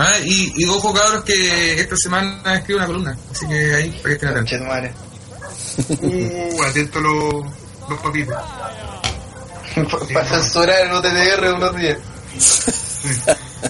Ah, 0.00 0.12
y, 0.24 0.52
y 0.56 0.64
ojo 0.66 0.94
cabros 0.94 1.24
que 1.24 1.80
esta 1.80 1.96
semana 1.96 2.54
escribo 2.54 2.78
una 2.78 2.86
columna, 2.86 3.18
así 3.32 3.48
que 3.48 3.74
ahí 3.74 3.90
para 3.90 4.04
que 4.04 4.12
estén 4.12 4.28
atentos. 4.28 4.60
Madre. 4.60 4.92
Uh, 6.00 6.62
atento 6.62 7.00
los, 7.00 7.44
los 7.88 8.00
papitos. 8.00 8.36
Para 10.14 10.28
censurar 10.28 10.86
en 10.86 10.92
UTTR 10.92 11.52
unos 11.54 11.76
días. 11.76 11.98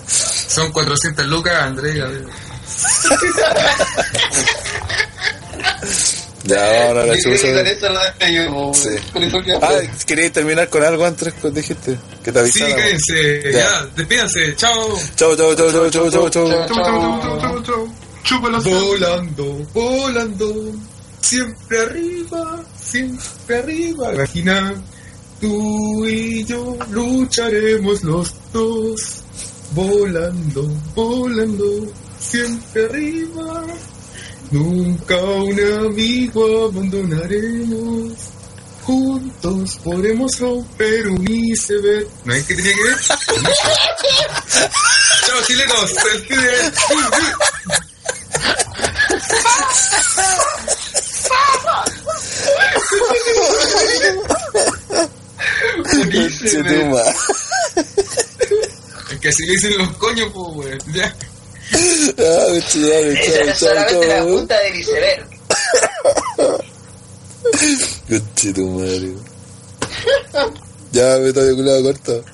Son 0.07 0.71
400 0.71 1.27
lucas, 1.27 1.55
André, 1.63 2.01
a 2.03 2.07
ver. 2.07 2.27
Ya, 6.45 6.87
ahora 6.89 7.05
la 7.05 7.13
con 7.15 7.23
chucha. 7.23 7.61
eso 7.61 7.89
lo 7.91 8.01
dejé 8.19 8.35
yo. 8.35 8.73
Sí. 8.75 8.89
Con 9.13 9.23
eso 9.23 9.43
que 9.43 9.53
Ah, 9.61 9.81
quería 10.07 10.33
terminar 10.33 10.69
con 10.69 10.83
algo 10.83 11.05
antes 11.05 11.35
que 11.35 11.51
dijiste. 11.51 11.99
Que 12.25 12.33
te 12.33 12.47
Sí, 12.51 12.63
avisara. 12.63 12.83
cállense, 12.83 13.43
Ya. 13.45 13.59
ya, 13.59 13.87
despídanse, 13.97 14.57
chao. 14.57 14.99
Chau, 15.17 15.37
chau, 15.37 15.55
chau, 15.55 15.71
chau, 15.73 15.91
chau, 15.91 16.11
chau, 16.11 16.31
chau. 16.31 16.49
Chau, 16.49 16.67
chau, 16.69 16.77
chau, 16.85 17.21
chau, 17.21 17.41
chau, 17.41 17.63
chau. 17.63 17.89
Chúpala, 18.25 18.59
Volando, 18.61 19.67
volando, 19.75 20.73
siempre 21.21 21.81
arriba, 21.81 22.63
siempre 22.83 23.57
arriba. 23.59 24.15
Imagina, 24.15 24.75
tú 25.41 26.07
y 26.07 26.45
yo 26.45 26.77
lucharemos 26.91 28.03
los 28.05 28.35
dos. 28.53 29.01
Volando, 29.73 30.63
volando, 30.95 31.65
siempre 32.21 32.85
arriba. 32.85 33.65
Nunca 34.51 35.17
un 35.17 35.61
amigo 35.61 36.71
abandonaremos. 36.71 38.13
Juntos 38.83 39.79
podremos 39.85 40.39
romper 40.41 41.09
un 41.09 41.31
iceberg. 41.31 42.09
¿No 42.25 42.33
es 42.33 42.45
que 42.47 42.55
tenía 42.55 42.73
que 42.73 42.83
ver? 42.83 42.99
Chao 45.27 45.43
chilenos, 45.47 45.95
despide. 45.95 46.73
Che, 56.39 56.63
tu 56.63 56.87
madre. 56.87 57.15
Es 59.11 59.19
que 59.21 59.29
así 59.29 59.47
le 59.47 59.53
dicen 59.53 59.79
los 59.79 59.97
coños, 59.97 60.31
pues, 60.33 60.47
weón. 60.57 60.79
Ya. 60.95 61.15
Ah, 61.71 62.47
coche, 62.49 62.81
dale, 62.81 63.13
Esa 63.13 63.33
chau, 63.33 63.49
es 63.49 63.59
solamente 63.59 63.95
la 63.95 64.15
chau, 64.17 64.25
chau. 64.27 64.37
punta 64.39 64.57
del 64.61 64.75
iceberg. 64.81 65.27
Coche 68.09 68.53
tu 68.53 68.71
madre. 68.71 69.13
Ya, 70.93 71.17
me 71.19 71.29
está 71.29 71.41
de 71.43 71.55
culado 71.55 71.83
corto. 71.83 72.25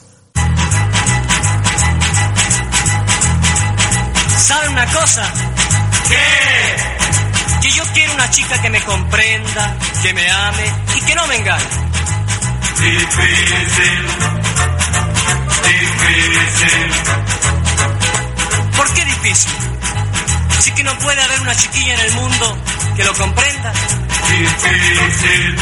¿Sabe 4.39 4.69
una 4.69 4.87
cosa? 4.93 5.33
¿Qué? 6.09 7.63
Que 7.63 7.71
yo 7.75 7.83
quiero 7.95 8.15
una 8.15 8.31
chica 8.31 8.61
que 8.63 8.71
me 8.71 8.81
comprenda, 8.85 9.77
que 10.03 10.15
me 10.15 10.31
ame 10.31 10.73
y 10.97 11.01
que 11.07 11.15
no 11.15 11.27
me 11.27 11.37
engañe. 11.37 11.65
Difícil, 12.81 14.07
difícil, 15.65 16.91
¿Por 19.25 19.33
qué 19.33 19.39
difícil? 19.39 19.53
Sí 20.61 20.71
que 20.73 20.85
no 20.85 20.99
puede 20.99 21.23
haber 21.23 21.41
una 21.41 21.57
chiquilla 21.57 21.95
en 21.95 22.01
el 22.01 22.13
mundo 22.13 22.59
que 22.95 23.05
lo 23.05 23.15
comprenda. 23.15 23.73
difícil, 24.29 25.57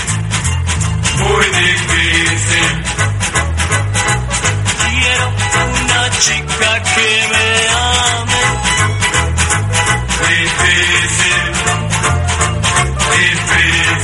muy 1.19 1.45
difícil, 1.45 2.83
Quiero 4.91 5.29
una 5.85 6.11
chica 6.19 6.83
que 6.83 7.29
me 7.31 7.69
ame, 7.79 8.43
difícil, 10.29 11.53
difícil, 13.15 14.02